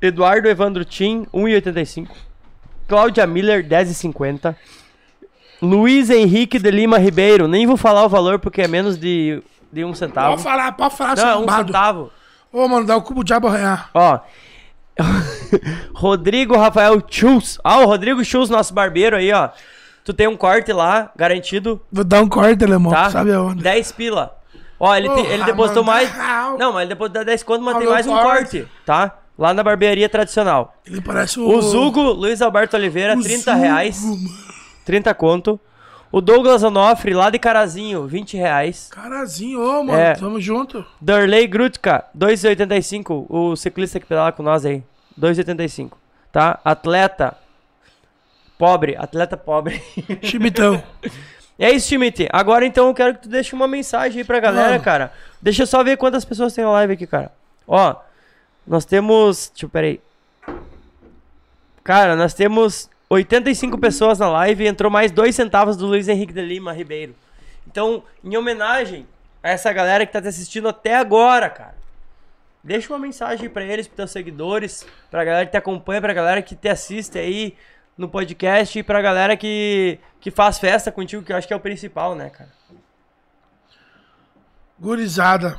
Eduardo 0.00 0.48
Evandro 0.48 0.84
Tim, 0.84 1.26
1,85. 1.32 2.08
Cláudia 2.88 3.26
Miller, 3.26 3.66
10,50. 3.66 4.54
Luiz 5.60 6.10
Henrique 6.10 6.58
de 6.58 6.70
Lima 6.70 6.98
Ribeiro. 6.98 7.48
Nem 7.48 7.66
vou 7.66 7.76
falar 7.76 8.04
o 8.04 8.08
valor 8.08 8.38
porque 8.38 8.62
é 8.62 8.68
menos 8.68 8.98
de, 8.98 9.42
de 9.72 9.84
um 9.84 9.94
centavo. 9.94 10.30
Pode 10.32 10.42
falar, 10.42 10.72
pode 10.72 10.96
falar, 10.96 11.16
Não, 11.16 11.38
um 11.38 11.40
sambado. 11.40 11.66
centavo. 11.68 12.12
Ô, 12.52 12.68
mano, 12.68 12.86
dá 12.86 12.96
o 12.96 13.02
cubo 13.02 13.24
diabo 13.24 13.48
arranhar. 13.48 13.90
Ó. 13.94 14.20
Rodrigo 15.94 16.56
Rafael 16.56 17.02
Schultz. 17.08 17.58
Ah, 17.64 17.80
o 17.80 17.86
Rodrigo 17.86 18.24
Schultz, 18.24 18.50
nosso 18.50 18.72
barbeiro 18.74 19.16
aí, 19.16 19.32
ó. 19.32 19.48
Tu 20.06 20.14
tem 20.14 20.28
um 20.28 20.36
corte 20.36 20.72
lá, 20.72 21.10
garantido. 21.16 21.82
Vou 21.90 22.04
dar 22.04 22.22
um 22.22 22.28
corte, 22.28 22.64
alemão, 22.64 22.92
Tá? 22.92 23.10
sabe 23.10 23.32
aonde? 23.32 23.60
10 23.60 23.90
pila. 23.90 24.38
Ó, 24.78 24.94
ele, 24.94 25.08
Porra, 25.08 25.20
ele 25.28 25.42
depositou 25.44 25.82
mano, 25.82 25.98
mais. 25.98 26.58
Não, 26.58 26.72
mas 26.72 26.82
ele 26.82 26.90
depositou 26.90 27.24
10 27.24 27.42
conto, 27.42 27.62
mas 27.64 27.76
tem 27.76 27.88
mais 27.88 28.06
um 28.06 28.10
corte. 28.12 28.58
corte, 28.60 28.68
tá? 28.86 29.18
Lá 29.36 29.52
na 29.52 29.64
barbearia 29.64 30.08
tradicional. 30.08 30.76
Ele 30.86 31.00
parece 31.00 31.40
o... 31.40 31.48
O 31.48 31.60
Zugo, 31.60 32.00
Luiz 32.00 32.40
Alberto 32.40 32.76
Oliveira, 32.76 33.16
O 33.18 33.20
30 33.22 33.50
Zugo, 33.52 33.62
reais. 33.64 34.00
mano. 34.04 34.16
30 34.84 35.12
conto. 35.12 35.58
O 36.12 36.20
Douglas 36.20 36.62
Onofre, 36.62 37.12
lá 37.12 37.28
de 37.28 37.38
Carazinho, 37.40 38.06
20 38.06 38.36
reais. 38.36 38.88
Carazinho, 38.92 39.60
ô, 39.60 39.82
mano, 39.82 39.98
É. 39.98 40.14
tamo 40.14 40.40
junto. 40.40 40.84
Darley 41.00 41.48
Grutka, 41.48 42.04
2,85. 42.14 43.26
O 43.28 43.56
ciclista 43.56 43.98
que 43.98 44.06
pedala 44.06 44.30
com 44.30 44.42
nós 44.44 44.64
aí. 44.64 44.84
2,85. 45.20 45.98
Tá? 46.30 46.60
Atleta. 46.64 47.36
Pobre. 48.58 48.96
Atleta 48.96 49.36
pobre. 49.36 49.82
Chimitão. 50.22 50.82
É 51.58 51.70
isso, 51.70 51.88
Schmidt. 51.88 52.28
Agora 52.30 52.66
então 52.66 52.88
eu 52.88 52.92
quero 52.92 53.14
que 53.14 53.22
tu 53.22 53.28
deixe 53.30 53.54
uma 53.54 53.66
mensagem 53.66 54.18
aí 54.18 54.24
pra 54.24 54.38
galera, 54.38 54.72
Mano. 54.72 54.84
cara. 54.84 55.10
Deixa 55.40 55.62
eu 55.62 55.66
só 55.66 55.82
ver 55.82 55.96
quantas 55.96 56.22
pessoas 56.22 56.52
tem 56.52 56.62
na 56.62 56.70
live 56.70 56.92
aqui, 56.92 57.06
cara. 57.06 57.32
Ó, 57.66 57.96
nós 58.66 58.84
temos. 58.84 59.48
Deixa 59.48 59.64
eu, 59.64 59.70
peraí. 59.70 59.98
Cara, 61.82 62.14
nós 62.14 62.34
temos 62.34 62.90
85 63.08 63.78
pessoas 63.78 64.18
na 64.18 64.28
live 64.28 64.64
e 64.64 64.66
entrou 64.66 64.90
mais 64.90 65.10
2 65.10 65.34
centavos 65.34 65.78
do 65.78 65.86
Luiz 65.86 66.08
Henrique 66.08 66.32
de 66.34 66.42
Lima 66.42 66.74
Ribeiro. 66.74 67.14
Então, 67.66 68.02
em 68.22 68.36
homenagem 68.36 69.06
a 69.42 69.50
essa 69.50 69.72
galera 69.72 70.04
que 70.04 70.12
tá 70.12 70.20
te 70.20 70.28
assistindo 70.28 70.68
até 70.68 70.96
agora, 70.96 71.48
cara. 71.48 71.74
Deixa 72.62 72.92
uma 72.92 72.98
mensagem 72.98 73.44
aí 73.44 73.48
pra 73.48 73.62
eles, 73.64 73.86
pros 73.86 73.96
teus 73.96 74.10
seguidores, 74.10 74.86
pra 75.10 75.24
galera 75.24 75.46
que 75.46 75.52
te 75.52 75.56
acompanha, 75.56 76.00
pra 76.00 76.12
galera 76.12 76.42
que 76.42 76.54
te 76.54 76.68
assiste 76.68 77.16
aí 77.18 77.56
no 77.96 78.08
podcast 78.08 78.78
e 78.78 78.82
pra 78.82 79.00
galera 79.00 79.36
que, 79.36 79.98
que 80.20 80.30
faz 80.30 80.58
festa 80.58 80.92
contigo, 80.92 81.22
que 81.22 81.32
eu 81.32 81.36
acho 81.36 81.46
que 81.46 81.54
é 81.54 81.56
o 81.56 81.60
principal, 81.60 82.14
né, 82.14 82.30
cara? 82.30 82.52
Gurizada. 84.78 85.58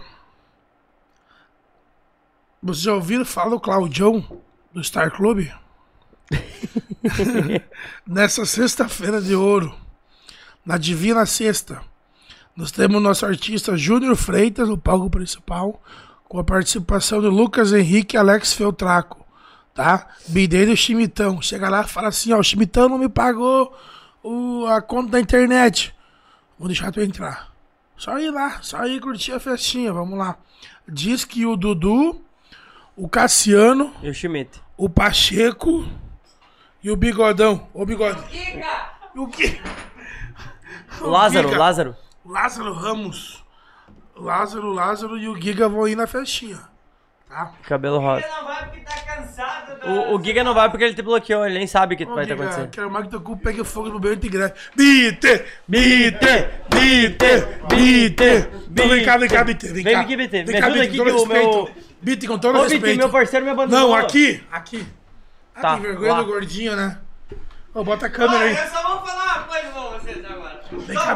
Vocês 2.61 2.83
já 2.83 2.93
ouviram 2.93 3.25
falar 3.25 3.49
do 3.49 3.59
Claudião, 3.59 4.41
do 4.71 4.83
Star 4.83 5.15
Club? 5.15 5.47
Nessa 8.05 8.45
sexta-feira 8.45 9.21
de 9.21 9.33
ouro, 9.33 9.75
na 10.65 10.77
Divina 10.77 11.25
Sexta, 11.25 11.81
nós 12.55 12.71
temos 12.71 13.01
nosso 13.01 13.25
artista 13.25 13.77
Júnior 13.77 14.15
Freitas 14.15 14.67
no 14.67 14.77
palco 14.77 15.09
principal, 15.09 15.81
com 16.27 16.39
a 16.39 16.43
participação 16.43 17.21
de 17.21 17.27
Lucas 17.27 17.71
Henrique 17.71 18.15
e 18.15 18.19
Alex 18.19 18.53
Feltraco, 18.53 19.26
tá? 19.77 20.07
Bidei 20.27 20.65
do 20.65 20.75
Chimitão. 20.75 21.39
Chega 21.39 21.69
lá 21.69 21.81
e 21.81 21.87
fala 21.87 22.07
assim, 22.09 22.33
ó, 22.33 22.39
o 22.39 22.43
Chimitão 22.43 22.89
não 22.89 22.97
me 22.97 23.07
pagou 23.07 23.71
o, 24.23 24.65
a 24.65 24.81
conta 24.81 25.11
da 25.11 25.19
internet. 25.19 25.95
Vou 26.57 26.67
deixar 26.67 26.91
tu 26.91 26.99
entrar. 26.99 27.51
Só 27.95 28.17
ir 28.19 28.31
lá, 28.31 28.59
só 28.61 28.85
ir 28.87 28.99
curtir 28.99 29.33
a 29.33 29.39
festinha, 29.39 29.93
vamos 29.93 30.17
lá. 30.17 30.35
Diz 30.87 31.23
que 31.23 31.45
o 31.45 31.55
Dudu, 31.55 32.19
o 32.95 33.07
Cassiano, 33.07 33.93
E 34.01 34.09
o 34.09 34.13
Schmidt. 34.13 34.59
o 34.75 34.89
Pacheco 34.89 35.87
e 36.83 36.89
o 36.89 36.95
Bigodão. 36.95 37.67
Ô, 37.73 37.85
Bigode. 37.85 38.19
E 38.33 39.19
o 39.19 39.27
que? 39.27 39.61
O 40.99 41.09
Lázaro, 41.09 41.47
Giga. 41.49 41.59
Lázaro. 41.59 41.95
Lázaro 42.25 42.73
Ramos. 42.73 43.43
Lázaro, 44.15 44.71
Lázaro 44.73 45.15
e 45.19 45.27
o 45.27 45.39
Giga 45.39 45.69
vão 45.69 45.87
ir 45.87 45.95
na 45.95 46.07
festinha. 46.07 46.57
Tá? 47.29 47.51
Cabelo 47.63 47.99
rosa. 47.99 48.25
O, 49.85 50.15
o 50.15 50.23
Giga 50.23 50.43
não 50.43 50.53
vai 50.53 50.69
porque 50.69 50.83
ele 50.85 50.93
te 50.93 51.01
bloqueou, 51.01 51.45
ele 51.45 51.57
nem 51.57 51.67
sabe 51.67 51.95
o 51.95 51.97
que 51.97 52.05
Ô, 52.05 52.13
vai 52.15 52.23
estar 52.23 52.35
Giga, 52.35 52.45
acontecendo. 52.47 52.71
quero 52.71 52.89
mais 52.91 53.05
que 53.05 53.11
teu 53.11 53.21
cu 53.21 53.37
pegue 53.37 53.63
fogo 53.63 53.89
no 53.89 53.99
meio 53.99 54.13
integral. 54.15 54.49
Bite! 54.75 55.43
Bite! 55.67 56.17
Bite! 56.69 57.25
Bite! 57.69 58.49
Então 58.71 58.87
vem 58.89 59.03
cá, 59.05 59.17
vem 59.17 59.29
cá, 59.29 59.43
Bite. 59.43 59.67
Vem 59.67 59.83
Vem 59.83 59.93
cá. 59.93 59.99
aqui, 60.01 60.17
Bite. 60.17 60.43
Vem 60.43 60.61
cá, 60.61 60.69
Bite, 60.69 60.87
aqui 60.87 60.97
com 60.97 61.03
todo 61.05 61.21
o 61.23 61.25
meu- 61.27 61.51
respeito. 61.63 61.87
Bite, 62.01 62.27
com 62.27 62.37
todo 62.39 62.55
Ô, 62.57 62.61
Bite, 62.63 62.73
respeito. 62.73 62.97
meu 62.97 63.09
parceiro 63.09 63.45
me 63.45 63.51
abandonou. 63.51 63.89
Não, 63.89 63.95
aqui, 63.95 64.43
aqui. 64.51 64.85
Ah, 65.55 65.61
Tá, 65.61 65.73
tem 65.73 65.81
vergonha 65.83 66.13
lá. 66.13 66.19
do 66.21 66.25
gordinho, 66.27 66.75
né? 66.75 66.97
Ô, 67.73 67.83
bota 67.83 68.05
a 68.05 68.09
câmera 68.09 68.45
aí. 68.45 68.55
Eu 68.55 68.67
só 68.67 68.81
vou 68.87 69.05
falar 69.05 69.23
uma 69.37 69.43
coisa 69.43 69.67
pra 69.69 69.81
vocês 69.99 70.25
agora. 70.25 70.56
Vem 70.71 70.95
cá, 70.97 71.15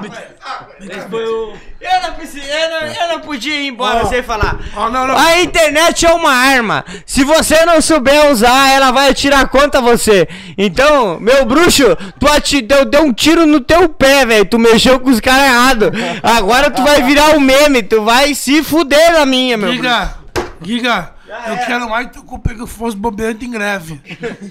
o... 1.12 1.54
Eu 1.82 2.02
não 2.04 2.14
preciso, 2.14 2.46
eu 2.46 2.70
não, 2.70 2.88
eu 2.88 3.08
não 3.10 3.20
podia 3.22 3.56
ir 3.62 3.68
embora 3.68 4.04
Ó. 4.04 4.06
sem 4.06 4.22
falar. 4.24 4.58
Ó, 4.76 4.90
não, 4.90 5.08
não. 5.08 5.18
A 5.18 5.42
internet 5.42 6.06
é 6.06 6.14
uma 6.14 6.32
arma. 6.32 6.86
Se 7.06 7.24
você 7.24 7.66
não 7.66 7.82
souber 7.82 8.32
usar, 8.32 8.70
ela 8.72 8.92
vai 8.92 9.10
atirar 9.10 9.48
contra 9.50 9.82
você. 9.82 10.28
Então, 10.58 11.20
meu 11.20 11.46
bruxo, 11.46 11.96
tu 12.20 12.28
ati- 12.32 12.62
deu, 12.62 12.86
deu 12.86 13.04
um 13.04 13.14
tiro 13.14 13.46
no 13.46 13.60
teu 13.60 13.90
pé, 13.90 14.26
velho. 14.26 14.46
Tu 14.46 14.58
mexeu 14.60 15.00
com 15.00 15.10
os 15.10 15.20
caras 15.20 15.46
errados. 15.48 15.90
Agora 16.24 16.70
tu 16.70 16.84
vai 16.84 17.02
virar 17.04 17.32
um 17.36 17.40
meme. 17.40 17.82
Tu 17.84 18.02
vai 18.04 18.34
se 18.36 18.64
fuder 18.64 19.14
na 19.14 19.26
minha, 19.26 19.58
meu 19.58 19.70
bruxo. 19.76 19.84
Giga, 19.84 20.14
Giga, 20.64 21.12
eu 21.48 21.66
quero 21.66 21.90
mais 21.90 22.08
que 22.12 22.22
cu 22.22 22.40
pegue 22.40 22.66
fosse 22.68 22.96
bobeante 22.98 23.46
em 23.46 23.52
greve. 23.52 24.02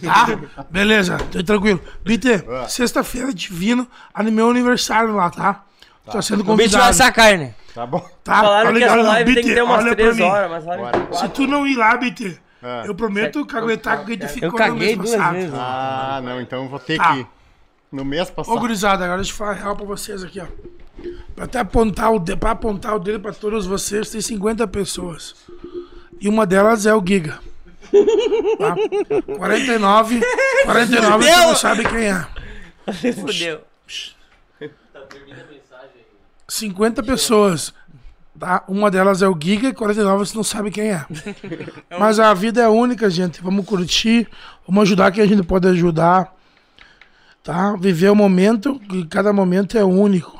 Tá? 0.03 0.65
Beleza, 0.71 1.19
tô 1.31 1.43
tranquilo. 1.43 1.81
Bite, 2.05 2.43
sexta-feira 2.69 3.33
divino, 3.33 3.87
é 4.15 4.23
meu 4.23 4.51
aniversário 4.51 5.15
lá, 5.15 5.31
tá? 5.31 5.63
Tô 6.11 6.21
sendo 6.23 6.41
O 6.41 6.43
bicho 6.43 6.57
convidado. 6.57 6.83
vai 6.83 6.91
essa 6.91 7.13
carne. 7.13 7.55
Tá 7.75 7.87
bom. 7.87 8.05
Tá? 8.25 8.35
Falaram 8.41 8.73
que 8.75 8.83
essa 8.83 8.95
olha, 8.95 9.03
live 9.05 9.25
tem 9.27 9.35
Bite, 9.37 9.49
que 9.49 9.55
ter 9.55 9.63
umas 9.63 9.79
olha 9.85 9.95
pra 9.95 10.05
3 10.05 10.17
mim. 10.17 10.23
horas, 10.23 10.65
mas 10.65 10.91
tem 11.11 11.19
Se 11.19 11.29
tu 11.29 11.47
não 11.47 11.67
ir 11.67 11.77
lá, 11.77 11.97
Bite, 11.97 12.41
É. 12.63 12.89
eu 12.89 12.95
prometo 12.95 13.47
caguetar 13.47 13.99
com 13.99 14.07
quem 14.07 14.19
tu 14.19 14.27
ficou 14.29 14.59
Eu 14.61 14.69
no 14.69 14.77
mês 14.77 14.97
passado. 14.97 15.33
vezes. 15.35 15.51
Ah, 15.55 16.21
não, 16.25 16.41
então 16.41 16.65
eu 16.65 16.69
vou 16.69 16.79
ter 16.81 16.97
Tá. 16.97 17.13
que 17.13 17.21
ir. 17.21 17.27
No 17.93 18.05
mês 18.05 18.29
Ô, 18.29 18.33
passado. 18.33 18.59
gurizada, 18.59 19.05
agora 19.05 19.19
deixa 19.19 19.33
eu 19.33 19.37
falar 19.37 19.53
real 19.53 19.77
pra 19.77 19.85
vocês 19.87 20.23
aqui, 20.25 20.41
ó. 20.41 20.47
Pra 21.35 21.45
até 21.45 21.59
apontar 21.61 22.13
o, 22.13 22.19
de... 22.19 22.37
pra 22.37 22.51
apontar 22.53 22.95
o 22.95 22.99
dedo 22.99 23.21
pra 23.21 23.33
todos 23.33 23.67
vocês, 23.67 24.11
tem 24.11 24.21
50 24.21 24.67
pessoas. 24.67 25.35
E 26.21 26.29
uma 26.29 26.47
delas 26.47 26.85
é 26.85 26.95
o 26.95 27.03
Giga. 27.05 27.41
Tá? 28.59 28.77
49, 29.37 30.21
49 30.65 31.25
você 31.25 31.37
não 31.37 31.57
sabe 31.57 31.85
quem 31.89 32.07
é. 32.09 32.27
Fudeu. 33.15 33.63
50 36.47 37.03
pessoas. 37.03 37.73
Tá? 38.39 38.65
Uma 38.69 38.91
delas 38.91 39.23
é 39.23 39.29
o 39.29 39.37
Giga 39.41 39.69
e 39.69 39.75
49 39.75 40.19
você 40.27 40.37
não 40.37 40.45
sabe 40.45 40.71
quem 40.71 40.93
é. 40.93 41.07
Mas 41.99 42.21
a 42.21 42.33
vida 42.35 42.61
é 42.61 42.69
única, 42.69 43.09
gente. 43.09 43.43
Vamos 43.43 43.65
curtir, 43.65 44.29
vamos 44.67 44.83
ajudar 44.83 45.11
quem 45.13 45.23
a 45.23 45.27
gente 45.27 45.43
pode 45.43 45.67
ajudar. 45.69 46.35
Tá? 47.43 47.75
Viver 47.77 48.11
o 48.11 48.15
momento, 48.15 48.81
e 48.93 49.07
cada 49.07 49.33
momento 49.33 49.79
é 49.79 49.85
único. 49.85 50.39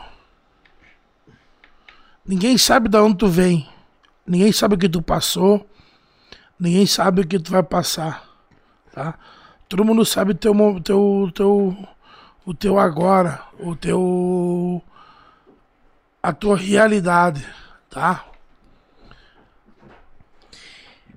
Ninguém 2.25 2.59
sabe 2.59 2.89
de 2.89 2.99
onde 2.99 3.17
tu 3.17 3.29
vem. 3.29 3.67
Ninguém 4.27 4.53
sabe 4.53 4.75
o 4.75 4.79
que 4.79 4.89
tu 4.89 5.03
passou. 5.03 5.67
Ninguém 6.61 6.85
sabe 6.87 7.23
o 7.23 7.27
que 7.27 7.39
tu 7.39 7.51
vai 7.51 7.63
passar. 7.63 8.29
Tá? 8.93 9.19
Todo 9.69 9.85
mundo 9.85 10.05
sabe 10.05 10.33
o 10.33 10.35
teu, 10.35 10.53
teu, 10.85 11.31
teu, 11.35 11.89
o 12.45 12.53
teu 12.55 12.79
agora, 12.79 13.43
o 13.59 13.75
teu. 13.75 14.83
a 16.23 16.33
tua 16.35 16.57
realidade, 16.57 17.47
tá? 17.89 18.27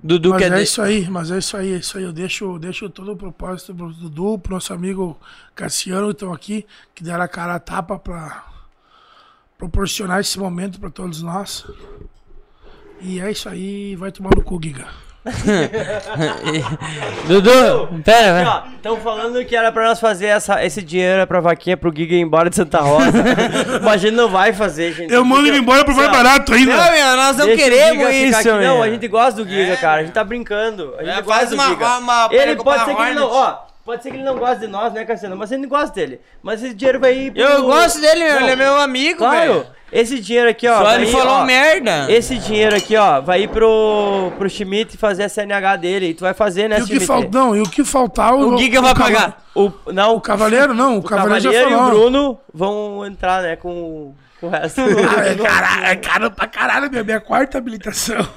Dudu 0.01 0.29
mas 0.31 0.39
quer 0.41 0.51
é 0.51 0.55
de- 0.57 0.63
isso 0.63 0.81
aí, 0.81 1.09
mas 1.09 1.31
é 1.31 1.37
isso 1.37 1.55
aí, 1.57 1.73
é 1.73 1.77
isso 1.77 1.97
aí. 1.97 2.03
Eu 2.03 2.11
deixo, 2.13 2.59
deixo 2.59 2.89
todo 2.89 3.11
o 3.13 3.17
propósito 3.17 3.73
pro 3.73 3.91
Dudu, 3.93 4.37
pro 4.37 4.53
nosso 4.53 4.73
amigo 4.73 5.17
Cassiano, 5.55 6.07
que 6.07 6.13
estão 6.13 6.33
aqui, 6.33 6.65
que 6.93 7.03
deram 7.03 7.23
a 7.23 7.27
cara 7.27 7.55
a 7.55 7.59
tapa 7.59 7.97
pra 7.97 8.45
proporcionar 9.57 10.19
esse 10.19 10.37
momento 10.37 10.79
pra 10.79 10.89
todos 10.89 11.21
nós. 11.21 11.65
E 13.01 13.19
é 13.19 13.31
isso 13.31 13.47
aí, 13.47 13.95
vai 13.95 14.11
tomar 14.11 14.31
no 14.35 14.41
cu, 14.43 14.59
Giga. 14.61 14.87
Dudu, 17.27 18.01
pera. 18.03 18.63
Estão 18.75 18.97
falando 18.97 19.43
que 19.45 19.55
era 19.55 19.71
pra 19.71 19.87
nós 19.87 19.99
fazer 19.99 20.27
essa, 20.27 20.63
esse 20.65 20.81
dinheiro 20.81 21.21
é 21.21 21.25
pra 21.25 21.39
vaquinha 21.39 21.77
pro 21.77 21.93
Giga 21.95 22.15
ir 22.15 22.19
embora 22.19 22.49
de 22.49 22.55
Santa 22.55 22.79
Rosa. 22.81 23.11
Mas 23.81 23.93
a 23.93 23.97
gente 23.97 24.15
não 24.15 24.29
vai 24.29 24.51
fazer, 24.53 24.93
gente. 24.93 25.13
Eu 25.13 25.23
mando 25.23 25.47
ele 25.47 25.57
embora 25.57 25.85
pro 25.85 25.95
mais 25.95 26.11
barato 26.11 26.53
ainda. 26.53 26.75
Não, 26.75 26.91
meu, 26.91 27.15
nós 27.15 27.37
não 27.37 27.45
Deixa 27.45 27.63
queremos 27.63 28.09
isso, 28.13 28.37
aqui. 28.37 28.49
Não, 28.65 28.83
a 28.83 28.89
gente 28.89 29.07
gosta 29.07 29.43
do 29.43 29.49
Giga, 29.49 29.77
cara. 29.77 30.01
A 30.01 30.03
gente 30.03 30.13
tá 30.13 30.23
brincando. 30.23 30.93
A 30.97 31.03
gente 31.03 31.17
É, 31.17 31.21
gosta 31.21 31.39
faz 31.39 31.49
do 31.49 31.55
uma- 31.55 31.67
Giga. 31.69 31.97
uma- 31.99 32.29
ele 32.31 32.55
pode 32.57 32.85
ser 32.85 32.95
que 32.95 33.01
ele 33.01 33.13
não, 33.15 33.29
ó, 33.31 33.55
pode 33.85 34.03
ser 34.03 34.11
que 34.11 34.17
ele 34.17 34.23
não 34.25 34.37
goste 34.37 34.59
de 34.59 34.67
nós, 34.67 34.93
né, 34.93 35.05
Cassiano? 35.05 35.35
Mas 35.37 35.51
a 35.51 35.55
gente 35.55 35.67
gosta 35.67 35.93
dele. 35.95 36.19
Mas 36.41 36.61
esse 36.63 36.73
dinheiro 36.73 36.99
vai 36.99 37.13
ir 37.13 37.31
pro... 37.31 37.41
Eu 37.41 37.63
gosto 37.63 37.99
dele, 38.01 38.23
meu, 38.25 38.41
ele 38.41 38.51
é 38.51 38.55
meu 38.55 38.79
amigo, 38.79 39.19
Claro. 39.19 39.53
velho. 39.53 39.65
Esse 39.93 40.19
dinheiro 40.19 40.49
aqui, 40.49 40.67
ó. 40.67 40.79
Só 40.81 40.95
ele 40.95 41.05
ir, 41.05 41.11
falou 41.11 41.35
ó, 41.35 41.45
merda. 41.45 42.11
Esse 42.11 42.35
dinheiro 42.39 42.75
aqui, 42.75 42.97
ó, 42.97 43.21
vai 43.21 43.43
ir 43.43 43.47
pro, 43.47 44.31
pro 44.39 44.49
Schmidt 44.49 44.97
fazer 44.97 45.25
a 45.25 45.29
CNH 45.29 45.75
dele. 45.75 46.07
E 46.07 46.13
tu 46.15 46.21
vai 46.21 46.33
fazer, 46.33 46.67
né, 46.67 46.79
E 46.79 46.81
o 46.81 46.87
que 46.87 46.99
falta, 46.99 47.29
não, 47.31 47.55
e 47.55 47.61
o 47.61 47.69
que 47.69 47.85
faltar 47.85 48.33
O 48.33 48.57
Giga 48.57 48.81
vai 48.81 48.95
pagar. 48.95 49.43
O, 49.53 49.71
não, 49.93 50.15
O 50.15 50.21
Cavaleiro 50.21 50.73
não, 50.73 50.95
o, 50.95 50.97
o 50.97 51.03
Cavaleiro, 51.03 51.43
já 51.43 51.51
Cavaleiro 51.51 51.77
falou. 51.77 51.93
e 51.93 51.95
o 51.95 51.99
Bruno 51.99 52.39
vão 52.51 53.05
entrar, 53.05 53.43
né, 53.43 53.55
com, 53.55 54.15
com 54.41 54.47
o 54.47 54.49
resto. 54.49 54.81
Ah, 55.15 55.27
é, 55.27 55.35
caralho, 55.35 55.85
é 55.85 55.95
caro 55.95 56.31
pra 56.31 56.47
caralho, 56.47 56.89
minha, 56.89 57.03
minha 57.03 57.21
quarta 57.21 57.59
habilitação. 57.59 58.27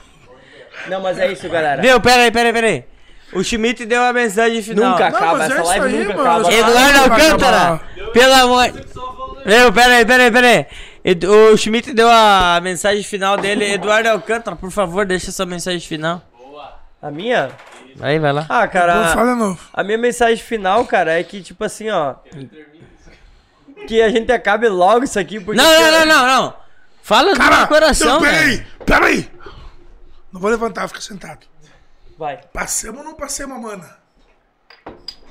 Não, 0.88 1.00
mas 1.00 1.18
é 1.18 1.32
isso, 1.32 1.48
galera. 1.48 1.80
Viu, 1.80 1.98
pera 2.02 2.24
aí, 2.24 2.30
pera 2.30 2.48
aí, 2.48 2.52
pera 2.52 2.66
aí. 2.66 2.84
O 3.32 3.42
Schmidt 3.42 3.86
deu 3.86 4.02
a 4.02 4.12
mensagem 4.12 4.62
final. 4.62 4.90
Nunca 4.90 5.08
Não, 5.10 5.16
acaba, 5.16 5.42
é 5.42 5.46
essa 5.46 5.54
isso 5.54 5.64
live 5.64 5.86
aí, 5.86 6.04
nunca 6.04 6.16
mano, 6.16 6.30
acaba. 6.30 6.52
Eduardo 6.52 6.98
Alcântara, 6.98 7.80
pelo 8.12 8.34
amor... 8.34 8.72
Viu, 9.46 9.72
pera 9.72 9.94
aí, 9.94 10.04
pera 10.04 10.22
aí, 10.24 10.30
pera 10.30 10.46
aí. 10.48 10.66
Edu- 11.08 11.30
O 11.52 11.56
Schmidt 11.56 11.92
deu 11.92 12.08
a 12.10 12.58
mensagem 12.62 13.02
final 13.04 13.36
dele. 13.36 13.64
Eduardo 13.72 14.08
Alcântara, 14.08 14.56
por 14.56 14.70
favor, 14.72 15.06
deixa 15.06 15.30
sua 15.30 15.46
mensagem 15.46 15.80
final. 15.80 16.20
A 17.00 17.10
minha? 17.10 17.50
Aí, 18.00 18.18
vai 18.18 18.32
lá. 18.32 18.44
Ah, 18.48 18.66
cara, 18.66 19.08
fala 19.14 19.32
de 19.34 19.38
novo. 19.38 19.60
a 19.72 19.84
minha 19.84 19.96
mensagem 19.98 20.42
final, 20.42 20.84
cara, 20.84 21.18
é 21.18 21.22
que, 21.22 21.40
tipo 21.42 21.62
assim, 21.64 21.88
ó... 21.90 22.16
Que 23.86 24.02
a 24.02 24.08
gente 24.08 24.32
acabe 24.32 24.68
logo 24.68 25.04
isso 25.04 25.18
aqui, 25.18 25.38
porque... 25.38 25.60
Não, 25.60 25.80
não, 25.80 25.90
não, 25.92 26.06
não, 26.06 26.26
não. 26.26 26.54
Fala 27.02 27.32
do 27.32 27.36
Cara, 27.38 27.58
meu 27.58 27.66
coração, 27.68 28.14
não, 28.14 28.20
peraí, 28.20 28.66
peraí. 28.84 29.30
Não 30.32 30.40
vou 30.40 30.50
levantar, 30.50 30.88
fica 30.88 31.00
sentado. 31.00 31.46
Vai. 32.18 32.40
Passemos 32.52 32.98
ou 32.98 33.04
não 33.04 33.14
passemos, 33.14 33.60
mana? 33.60 33.96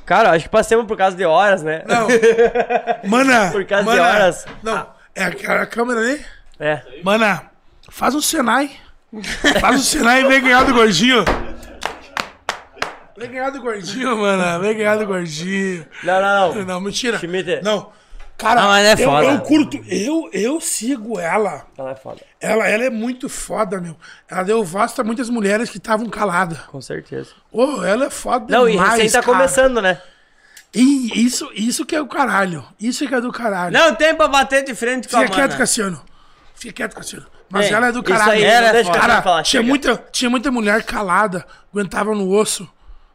Cara, 0.05 0.31
acho 0.31 0.45
que 0.45 0.49
passamos 0.49 0.85
por 0.85 0.95
causa 0.95 1.17
de 1.17 1.25
horas, 1.25 1.63
né? 1.63 1.83
Não. 1.85 2.07
Mana, 3.09 3.51
Por 3.51 3.65
causa 3.65 3.83
de 3.83 3.89
mana, 3.97 4.01
horas. 4.07 4.45
Não, 4.63 4.87
é 5.16 5.24
aquela 5.24 5.66
câmera 5.66 6.00
ali? 6.02 6.26
É. 6.60 6.82
Mana, 7.03 7.50
faz 7.90 8.14
um 8.14 8.22
Senai. 8.22 8.72
Faz 9.60 9.76
um 9.80 9.84
Senai 9.84 10.24
e 10.24 10.27
vem 10.27 10.42
ganhar 10.44 10.64
do 10.64 10.74
gordinho. 10.74 11.24
Vem 13.18 13.32
ganhar 13.32 13.50
do 13.50 13.61
gordinho, 13.61 14.18
mano. 14.18 14.61
Vem 14.61 14.76
ganhar 14.77 14.98
do 14.98 15.06
gordinho. 15.06 15.85
Não, 16.03 16.22
não, 16.22 16.56
não. 16.56 16.66
Não, 16.66 16.82
mentira. 16.82 17.18
Schmidt. 17.18 17.61
Não. 17.64 17.92
Cara, 18.38 18.61
Não, 18.64 18.76
é 18.76 18.92
eu, 18.92 18.98
foda. 18.98 19.27
eu 19.27 19.40
curto, 19.40 19.82
eu, 19.88 20.30
eu 20.34 20.60
sigo 20.60 21.18
ela. 21.18 21.66
Ela 21.77 21.92
é 21.92 21.95
foda. 21.95 22.19
Ela, 22.42 22.68
ela 22.68 22.84
é 22.84 22.90
muito 22.90 23.30
foda, 23.30 23.80
meu. 23.80 23.95
Ela 24.30 24.44
deu 24.44 24.61
voz 24.61 24.92
pra 24.92 25.06
muitas 25.06 25.30
mulheres 25.30 25.69
que 25.69 25.77
estavam 25.77 26.10
caladas. 26.10 26.60
Com 26.64 26.82
certeza. 26.82 27.30
Ô, 27.50 27.82
ela 27.82 28.08
é 28.08 28.10
foda 28.10 28.45
Não, 28.50 28.68
e 28.68 28.74
demais, 28.74 28.92
recém 28.95 29.10
tá 29.10 29.22
cara. 29.26 29.38
começando, 29.38 29.82
né? 29.82 30.02
E 30.74 31.26
isso, 31.26 31.50
isso 31.53 31.85
que 31.85 31.95
é 31.95 32.02
o 32.02 32.08
caralho. 32.08 32.66
Isso 32.80 33.08
que 33.08 33.16
é 33.16 33.22
do 33.22 33.32
caralho. 33.32 33.74
Não 33.74 33.95
tem 33.95 34.14
pra 34.16 34.27
bater 34.27 34.64
de 34.64 34.76
frente 34.76 35.08
com 35.08 35.16
a 35.18 35.22
Fica 35.22 35.34
quieto. 35.34 35.58
Cassiano. 35.58 36.03
Fica 36.53 36.74
quieto, 36.74 36.95
Cassiano. 36.95 37.26
Mas 37.50 37.68
Ei, 37.68 37.74
ela 37.74 37.88
é 37.88 37.92
do 37.92 38.00
isso 38.00 38.03
caralho. 38.08 38.32
aí, 38.32 38.44
Ela 38.44 38.61
não 38.61 38.68
é 38.68 38.74
deixa 38.74 38.92
Cara, 38.92 39.22
falar, 39.22 39.44
tinha 39.44 39.61
chega. 39.61 39.69
muita, 39.69 40.06
tinha 40.11 40.30
muita 40.30 40.52
mulher 40.52 40.84
calada, 40.84 41.45
aguentava 41.72 42.14
no 42.16 42.30
osso. 42.30 42.68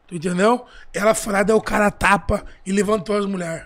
Tu 0.07 0.15
entendeu? 0.15 0.65
Ela 0.95 1.15
foi 1.15 1.33
lá, 1.33 1.43
deu 1.43 1.57
o 1.57 1.61
cara 1.63 1.87
a 1.87 1.91
tapa 1.91 2.45
e 2.65 2.73
levantou 2.73 3.17
as 3.19 3.27
mulheres. 3.27 3.65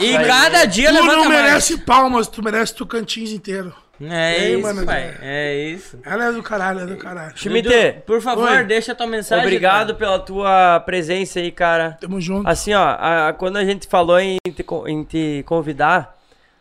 E 0.00 0.18
cada 0.26 0.64
dia 0.66 0.88
Tu 0.90 0.94
levanta 0.94 1.16
não 1.16 1.24
mais. 1.26 1.42
merece 1.42 1.78
palmas, 1.78 2.26
tu 2.26 2.42
merece 2.42 2.74
Tocantins 2.74 3.30
inteiro. 3.30 3.74
É 4.00 4.38
Ei, 4.40 4.52
isso, 4.54 4.62
mano, 4.62 4.84
pai. 4.84 5.14
É 5.22 5.54
isso. 5.68 5.98
Ela 6.04 6.26
é 6.26 6.32
do 6.32 6.42
caralho, 6.42 6.80
é 6.80 6.86
do 6.86 6.96
caralho. 6.96 7.32
Schmidt, 7.36 7.68
Dudu, 7.68 8.02
por 8.06 8.20
favor, 8.20 8.50
Oi. 8.50 8.64
deixa 8.64 8.94
tua 8.94 9.06
mensagem. 9.06 9.44
obrigado 9.44 9.86
cara. 9.88 9.98
pela 9.98 10.18
tua 10.18 10.80
presença 10.80 11.38
aí, 11.40 11.50
cara. 11.50 11.96
Tamo 12.00 12.20
junto. 12.20 12.46
Assim, 12.48 12.74
ó, 12.74 12.82
a- 12.82 13.28
a- 13.28 13.32
quando 13.32 13.56
a 13.56 13.64
gente 13.64 13.86
falou 13.86 14.18
em 14.20 14.36
te, 14.54 14.64
em 14.88 15.02
te 15.04 15.42
convidar, 15.46 16.14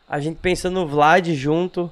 a 0.07 0.19
gente 0.19 0.38
pensou 0.38 0.72
no 0.72 0.88
Vlad 0.88 1.27
junto. 1.33 1.91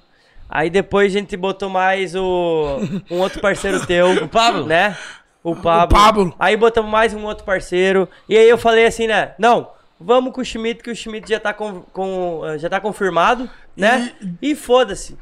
Aí 0.50 0.70
depois 0.70 1.14
a 1.14 1.20
gente 1.20 1.36
botou 1.36 1.70
mais 1.70 2.16
o 2.16 2.80
um 3.12 3.18
outro 3.20 3.42
parceiro 3.42 3.84
teu, 3.88 4.12
o 4.24 4.30
Pablo. 4.30 4.66
né? 4.66 4.96
O 5.44 5.56
Pablo. 5.56 5.98
Pablo. 5.98 6.36
Aí 6.40 6.56
botamos 6.56 6.90
mais 6.90 7.14
um 7.14 7.26
outro 7.26 7.44
parceiro. 7.44 8.08
E 8.30 8.38
aí 8.38 8.48
eu 8.48 8.58
falei 8.58 8.86
assim, 8.86 9.08
né? 9.08 9.34
Não, 9.38 9.72
vamos 10.00 10.32
com 10.34 10.40
o 10.40 10.46
Schmidt, 10.46 10.82
que 10.82 10.90
o 10.92 10.96
Schmidt 10.96 11.28
já 11.30 11.40
tá, 11.40 11.54
com, 11.54 11.82
com- 11.92 12.44
já 12.58 12.70
tá 12.70 12.80
confirmado, 12.80 13.50
né? 13.76 14.14
E, 14.42 14.56
foda-se. 14.56 15.18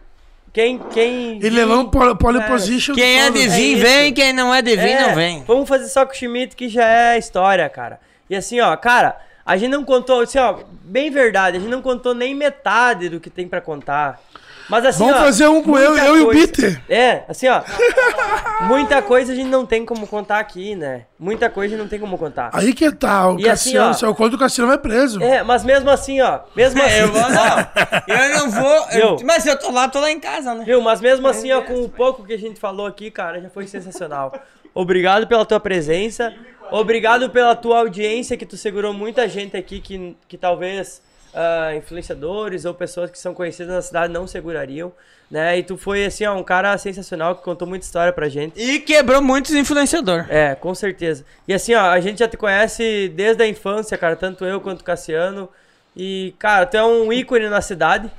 Quem, 0.54 0.80
quem... 0.80 1.40
Ele 1.42 1.62
é 1.62 1.66
não 1.66 1.90
pole, 1.90 2.16
pole 2.18 2.40
Cara, 2.40 2.52
position. 2.52 2.94
Quem 2.94 3.22
é 3.22 3.28
todo. 3.28 3.40
de 3.40 3.48
vir, 3.48 3.74
isso. 3.74 3.82
vem. 3.82 4.14
Quem 4.14 4.34
não 4.34 4.54
é 4.54 4.62
de 4.62 4.76
vir, 4.76 4.90
É, 4.90 5.08
não 5.08 5.16
vem. 5.16 5.44
Vamos 5.46 5.68
fazer 5.68 5.88
só 5.88 6.06
com 6.06 6.12
o 6.12 6.16
Schmidt, 6.16 6.56
que 6.56 6.68
já 6.68 6.86
é 6.86 7.18
história, 7.18 7.68
cara. 7.70 8.00
E 8.30 8.36
assim, 8.36 8.60
ó, 8.60 8.76
cara, 8.76 9.18
a 9.46 9.56
gente 9.56 9.72
não 9.72 9.84
contou, 9.86 10.22
assim, 10.22 10.40
ó, 10.40 10.58
bem 10.84 11.10
verdade, 11.10 11.58
a 11.58 11.60
gente 11.60 11.70
não 11.70 11.82
contou 11.82 12.14
nem 12.14 12.36
metade 12.36 13.08
do 13.10 13.20
que 13.20 13.30
tem 13.30 13.48
pra 13.48 13.62
contar. 13.62 14.22
Mas 14.72 14.85
assim, 14.85 15.00
Vamos 15.00 15.16
ó, 15.19 15.24
fazer 15.25 15.48
um 15.50 15.61
com 15.61 15.77
eu, 15.77 15.98
eu 15.98 16.17
e 16.17 16.22
o 16.22 16.30
Peter. 16.30 16.82
É, 16.88 17.24
assim, 17.27 17.45
ó. 17.50 17.61
muita 18.67 19.01
coisa 19.01 19.33
a 19.33 19.35
gente 19.35 19.50
não 19.50 19.66
tem 19.66 19.85
como 19.85 20.08
contar 20.08 20.40
aqui, 20.40 20.75
né? 20.77 21.08
Muita 21.19 21.50
coisa 21.50 21.67
a 21.67 21.77
gente 21.77 21.83
não 21.83 21.90
tem 21.90 22.00
como 22.00 22.17
contar. 22.17 22.51
Aí 22.53 22.74
que 22.74 22.90
tá, 22.90 23.32
o 23.32 23.38
E 23.38 23.50
assim, 23.50 23.72
Cassiano, 23.74 23.90
ó, 23.90 23.93
se 23.93 24.06
eu 24.06 24.16
conto 24.16 24.38
o 24.38 24.40
Cassiano 24.40 24.69
vai 24.69 24.77
preso. 24.77 25.22
É, 25.22 25.43
mas 25.43 25.66
mesmo 25.66 25.90
assim, 25.90 26.22
ó, 26.22 26.40
mesmo 26.56 26.82
assim. 26.82 27.00
Eu 27.00 27.08
vou, 27.09 27.22
não. 27.22 27.67
Eu 28.08 28.30
não 28.40 28.50
vou. 28.50 28.90
eu- 28.91 29.17
mas 29.25 29.45
eu 29.45 29.59
tô 29.59 29.72
lá, 29.72 29.90
tô 29.90 30.00
lá 30.00 30.09
em 30.09 30.22
casa, 30.22 30.56
né? 30.56 30.64
Viu? 30.64 30.82
Mas 30.82 31.01
mesmo 31.01 31.27
assim, 31.27 31.51
ó, 31.51 31.61
com 31.61 31.82
o 31.82 31.90
pouco 31.90 32.24
que 32.24 32.32
a 32.32 32.40
gente 32.40 32.58
falou 32.58 32.85
aqui, 32.85 33.11
cara, 33.11 33.41
já 33.41 33.50
foi 33.50 33.67
sensacional. 33.67 34.33
Obrigado 34.74 35.27
pela 35.27 35.45
tua 35.45 35.59
presença. 35.59 36.33
Obrigado 36.72 37.30
pela 37.30 37.53
tua 37.58 37.80
audiência, 37.80 38.38
que 38.38 38.45
tu 38.45 38.56
segurou 38.56 38.93
muita 38.93 39.27
gente 39.27 39.58
aqui 39.58 39.82
que, 39.82 40.16
que 40.30 40.38
talvez 40.38 41.01
ah, 41.34 41.74
influenciadores 41.76 42.66
ou 42.66 42.74
pessoas 42.74 43.10
que 43.11 43.18
são 43.19 43.34
conhecidas 43.34 43.74
na 43.74 43.82
cidade 43.82 44.11
não 44.14 44.27
segurariam, 44.27 44.92
né? 45.30 45.58
E 45.58 45.64
tu 45.64 45.77
foi, 45.77 46.06
assim, 46.06 46.26
ó, 46.26 46.35
um 46.35 46.43
cara 46.43 46.77
sensacional 46.77 47.35
que 47.35 47.43
contou 47.43 47.68
muita 47.68 47.85
história 47.85 48.11
pra 48.11 48.27
gente. 48.30 48.60
E 48.61 48.80
quebrou 48.80 49.22
muitos 49.22 49.53
influenciadores. 49.53 50.26
É, 50.30 50.56
com 50.56 50.74
certeza. 50.76 51.24
E 51.48 51.53
assim, 51.53 51.74
ó, 51.74 51.90
a 51.90 52.00
gente 52.00 52.19
já 52.19 52.27
te 52.27 52.35
conhece 52.38 53.10
desde 53.16 53.42
a 53.43 53.48
infância, 53.48 53.98
cara, 53.98 54.16
tanto 54.16 54.43
eu 54.45 54.60
quanto 54.60 54.82
o 54.82 54.84
Cassiano. 54.84 55.48
E, 55.95 56.34
cara, 56.40 56.66
tu 56.66 56.77
é 56.77 56.84
um 56.84 57.11
ícone 57.11 57.50
na 57.50 57.61
cidade, 57.61 58.10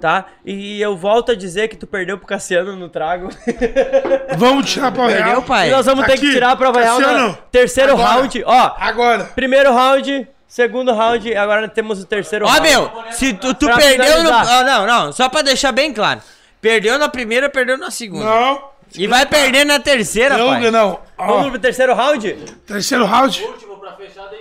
tá? 0.00 0.26
E 0.44 0.80
eu 0.80 0.94
volto 0.96 1.32
a 1.32 1.34
dizer 1.34 1.68
que 1.68 1.76
tu 1.76 1.86
perdeu 1.86 2.18
pro 2.18 2.26
Cassiano 2.26 2.76
no 2.76 2.88
trago. 2.88 3.28
Vamos 4.36 4.70
tirar 4.70 4.92
pra 4.92 5.06
Perdeu, 5.06 5.24
real. 5.26 5.42
pai? 5.42 5.68
E 5.68 5.70
nós 5.70 5.86
vamos 5.86 6.04
ter 6.06 6.12
Aqui, 6.14 6.22
que 6.26 6.32
tirar 6.32 6.50
a 6.52 6.56
prova 6.56 6.80
real 6.80 7.00
no 7.00 7.34
terceiro 7.50 7.92
agora. 7.92 8.08
round. 8.08 8.42
Ó, 8.44 8.74
Agora. 8.78 9.24
primeiro 9.34 9.72
round, 9.72 10.28
segundo 10.54 10.92
round, 10.92 11.34
agora 11.36 11.68
temos 11.68 12.00
o 12.00 12.06
terceiro 12.06 12.46
Ó, 12.46 12.48
round. 12.48 12.62
meu, 12.62 13.12
se 13.12 13.34
tu, 13.34 13.52
tu 13.54 13.66
Pra 13.66 13.76
perdeu 13.76 14.22
no. 14.22 14.30
Ah, 14.32 14.62
não, 14.62 14.86
não, 14.86 15.12
só 15.12 15.28
pra 15.28 15.42
deixar 15.42 15.72
bem 15.72 15.92
claro. 15.92 16.20
Perdeu 16.60 16.96
na 16.96 17.08
primeira, 17.08 17.50
perdeu 17.50 17.76
na 17.76 17.90
segunda. 17.90 18.24
Não. 18.24 18.70
E 18.94 19.08
vai 19.08 19.26
perder 19.26 19.64
na 19.66 19.80
terceira, 19.80 20.36
Não, 20.38 20.46
pai. 20.46 20.70
não. 20.70 21.00
Ó, 21.18 21.26
Vamos 21.26 21.50
pro 21.50 21.58
terceiro 21.58 21.92
round? 21.94 22.32
terceiro 22.66 23.04
round. 23.04 23.44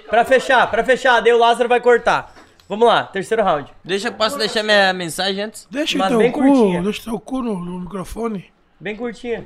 Pra 0.08 0.24
fechar, 0.24 0.70
pra 0.70 0.84
fechar, 0.84 1.20
daí 1.22 1.34
o 1.34 1.38
Lázaro 1.40 1.68
vai 1.68 1.82
cortar. 1.82 2.32
Vamos 2.70 2.88
lá, 2.88 3.04
terceiro 3.06 3.44
round. 3.44 3.72
Deixa, 3.84 4.12
posso 4.12 4.38
deixar 4.38 4.62
minha 4.62 4.94
mensagem 4.94 5.44
antes? 5.46 5.68
Deixa 5.72 5.98
Mas 5.98 6.10
teu 6.10 6.20
bem 6.20 6.32
cu, 6.32 6.42
curtinha. 6.42 6.82
deixa 6.84 7.04
teu 7.04 7.20
cu 7.20 7.42
no, 7.42 7.56
no 7.58 7.80
microfone. 7.80 8.54
Bem 8.80 8.96
curtinha. 8.96 9.46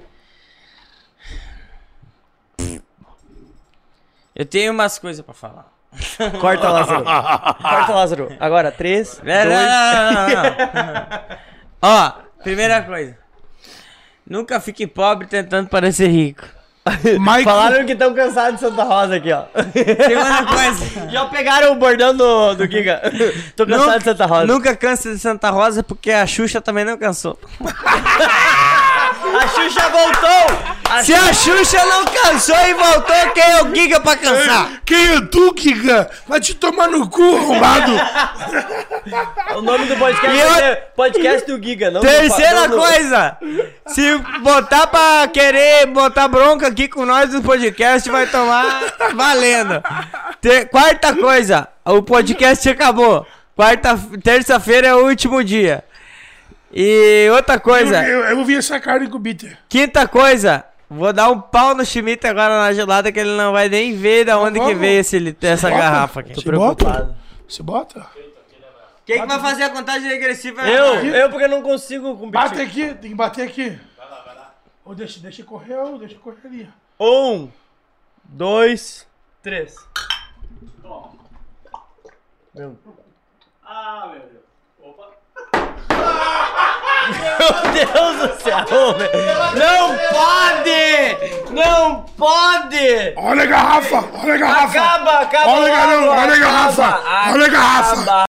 Eu 4.36 4.46
tenho 4.46 4.72
umas 4.74 5.00
coisas 5.00 5.24
pra 5.26 5.34
falar. 5.34 5.77
Corta, 6.40 6.70
Lázaro. 6.70 7.04
Corta, 7.04 7.94
Lázaro. 7.94 8.32
Agora, 8.40 8.72
três, 8.72 9.20
É, 9.26 9.44
dois... 9.46 9.56
não, 9.58 10.14
não, 10.14 10.30
não, 10.30 10.74
não, 10.74 10.94
não. 10.94 11.38
Ó, 11.82 12.12
Primeira 12.44 12.82
coisa. 12.84 13.18
Nunca 14.30 14.60
fique 14.60 14.86
pobre 14.86 15.28
tentando 15.28 15.70
parecer 15.70 16.08
rico. 16.08 16.44
Mike, 17.04 17.44
Falaram 17.44 17.86
que 17.86 17.92
estão 17.92 18.14
cansados 18.14 18.56
de 18.56 18.60
Santa 18.62 18.84
Rosa 18.84 19.16
aqui, 19.18 19.30
ó. 19.34 19.44
Segunda 19.74 20.46
coisa. 20.48 21.10
Já 21.10 21.26
pegaram 21.26 21.74
o 21.74 21.76
bordão 21.76 22.16
do, 22.16 22.56
do 22.56 22.66
Giga. 22.66 23.02
Tô 23.58 23.66
cansado 23.68 23.98
de 23.98 24.04
Santa 24.06 24.26
Rosa. 24.26 24.46
Nunca 24.48 24.76
cansa 24.76 25.12
de 25.12 25.20
Santa 25.20 25.50
Rosa 25.50 25.84
porque 25.84 26.12
a 26.12 26.26
Xuxa 26.26 26.62
também 26.62 26.86
não 26.86 26.98
cansou. 26.98 27.38
A 29.40 29.48
Xuxa 29.48 29.90
voltou! 29.90 30.78
A 30.90 31.04
Se 31.04 31.14
a 31.14 31.34
Xuxa 31.34 31.86
não 31.86 32.06
cansou 32.06 32.56
e 32.56 32.74
voltou, 32.74 33.32
quem 33.34 33.44
é 33.44 33.62
o 33.62 33.76
Giga 33.76 34.00
pra 34.00 34.16
cansar? 34.16 34.70
Quem 34.86 35.16
é 35.16 35.22
tu, 35.22 35.54
Giga? 35.58 36.10
Vai 36.28 36.40
te 36.40 36.54
tomar 36.56 36.88
no 36.88 37.10
cu, 37.10 37.22
arrombado. 37.38 37.92
O 39.58 39.62
nome 39.62 39.86
do 39.86 39.96
podcast 39.98 40.38
eu- 40.40 40.54
ser 40.56 40.76
Podcast 40.96 41.46
do 41.48 41.62
Giga, 41.64 41.92
não 41.92 42.02
Terceira 42.02 42.68
do- 42.68 42.78
coisa, 42.78 43.38
se 43.88 44.18
botar 44.42 44.88
pra 44.88 45.28
querer 45.28 45.86
botar 45.88 46.28
bronca 46.28 46.68
aqui 46.68 46.88
com 46.88 47.06
nós 47.06 47.34
no 47.34 47.42
podcast, 47.44 48.10
vai 48.10 48.26
tomar 48.28 48.82
valendo. 49.14 49.84
Te- 50.42 50.66
quarta 50.66 51.14
coisa, 51.16 51.68
o 51.86 52.02
podcast 52.02 52.68
acabou. 52.70 53.26
Quarta, 53.56 54.00
terça-feira 54.24 54.88
é 54.90 54.96
o 54.96 55.06
último 55.08 55.44
dia. 55.44 55.84
E 56.80 57.28
outra 57.32 57.56
Eu, 57.56 57.60
coisa, 57.62 58.08
eu, 58.08 58.24
eu 58.26 58.36
vou 58.36 58.46
vir 58.46 58.60
essa 58.60 58.80
carne 58.80 59.10
com 59.10 59.16
o 59.18 59.20
Bitter. 59.20 59.58
quinta 59.68 60.08
coisa, 60.08 60.64
vou 60.88 61.12
dar 61.12 61.32
um 61.32 61.42
pau 61.42 61.74
no 61.74 61.84
Schmidt 61.84 62.28
agora 62.28 62.56
na 62.60 62.72
gelada 62.72 63.12
que 63.12 63.20
ele 63.20 63.36
não 63.36 63.52
vai 63.52 63.68
nem 63.68 63.96
ver 63.98 64.26
da 64.26 64.38
onde 64.40 64.60
que 64.60 64.76
veio 64.76 65.00
esse, 65.00 65.36
essa 65.42 65.70
Bota. 65.72 65.82
garrafa 65.82 66.20
aqui. 66.20 66.36
Você 66.36 66.52
bota? 66.52 67.16
Você 67.48 67.64
bota? 67.64 68.06
Quem 69.08 69.22
que 69.22 69.26
vai 69.26 69.40
fazer 69.40 69.64
a 69.64 69.70
contagem 69.72 70.08
regressiva? 70.08 70.62
Eu, 70.70 71.04
eu 71.04 71.30
porque 71.32 71.48
não 71.48 71.64
consigo 71.64 72.16
competir. 72.16 72.32
Bate 72.32 72.62
aqui, 72.62 72.94
tem 72.94 73.10
que 73.10 73.16
bater 73.16 73.48
aqui. 73.48 73.70
Vai 73.98 74.10
lá, 74.10 74.22
vai 74.24 74.36
lá. 74.36 74.54
Ou 74.86 74.94
deixa, 74.94 75.20
deixa 75.20 75.44
correr, 75.44 75.78
ou 75.78 75.98
deixa 75.98 76.16
correr 76.20 76.38
ali. 76.46 76.70
Um, 77.00 77.50
dois, 78.24 79.08
três. 79.42 79.76
Ah, 83.64 84.10
meu 84.12 84.20
Deus. 84.20 84.37
Meu 87.10 87.72
Deus 87.74 88.18
do 88.18 88.44
céu, 88.44 88.94
velho. 88.98 89.12
Não 89.56 89.98
pode! 90.10 91.52
Não 91.52 92.06
pode! 92.18 93.14
Olha 93.16 93.44
a 93.44 93.46
garrafa, 93.46 94.04
olha 94.22 94.34
a 94.34 94.38
garrafa. 94.38 94.80
Acaba, 94.80 95.12
acaba 95.20 95.52
Olha 95.52 95.66
a 95.66 95.76
garrafa, 95.76 96.22
olha 96.22 96.34
a 96.34 96.38
garrafa, 96.38 97.02
olha 97.32 97.46
a 97.46 97.50
garrafa. 97.50 97.96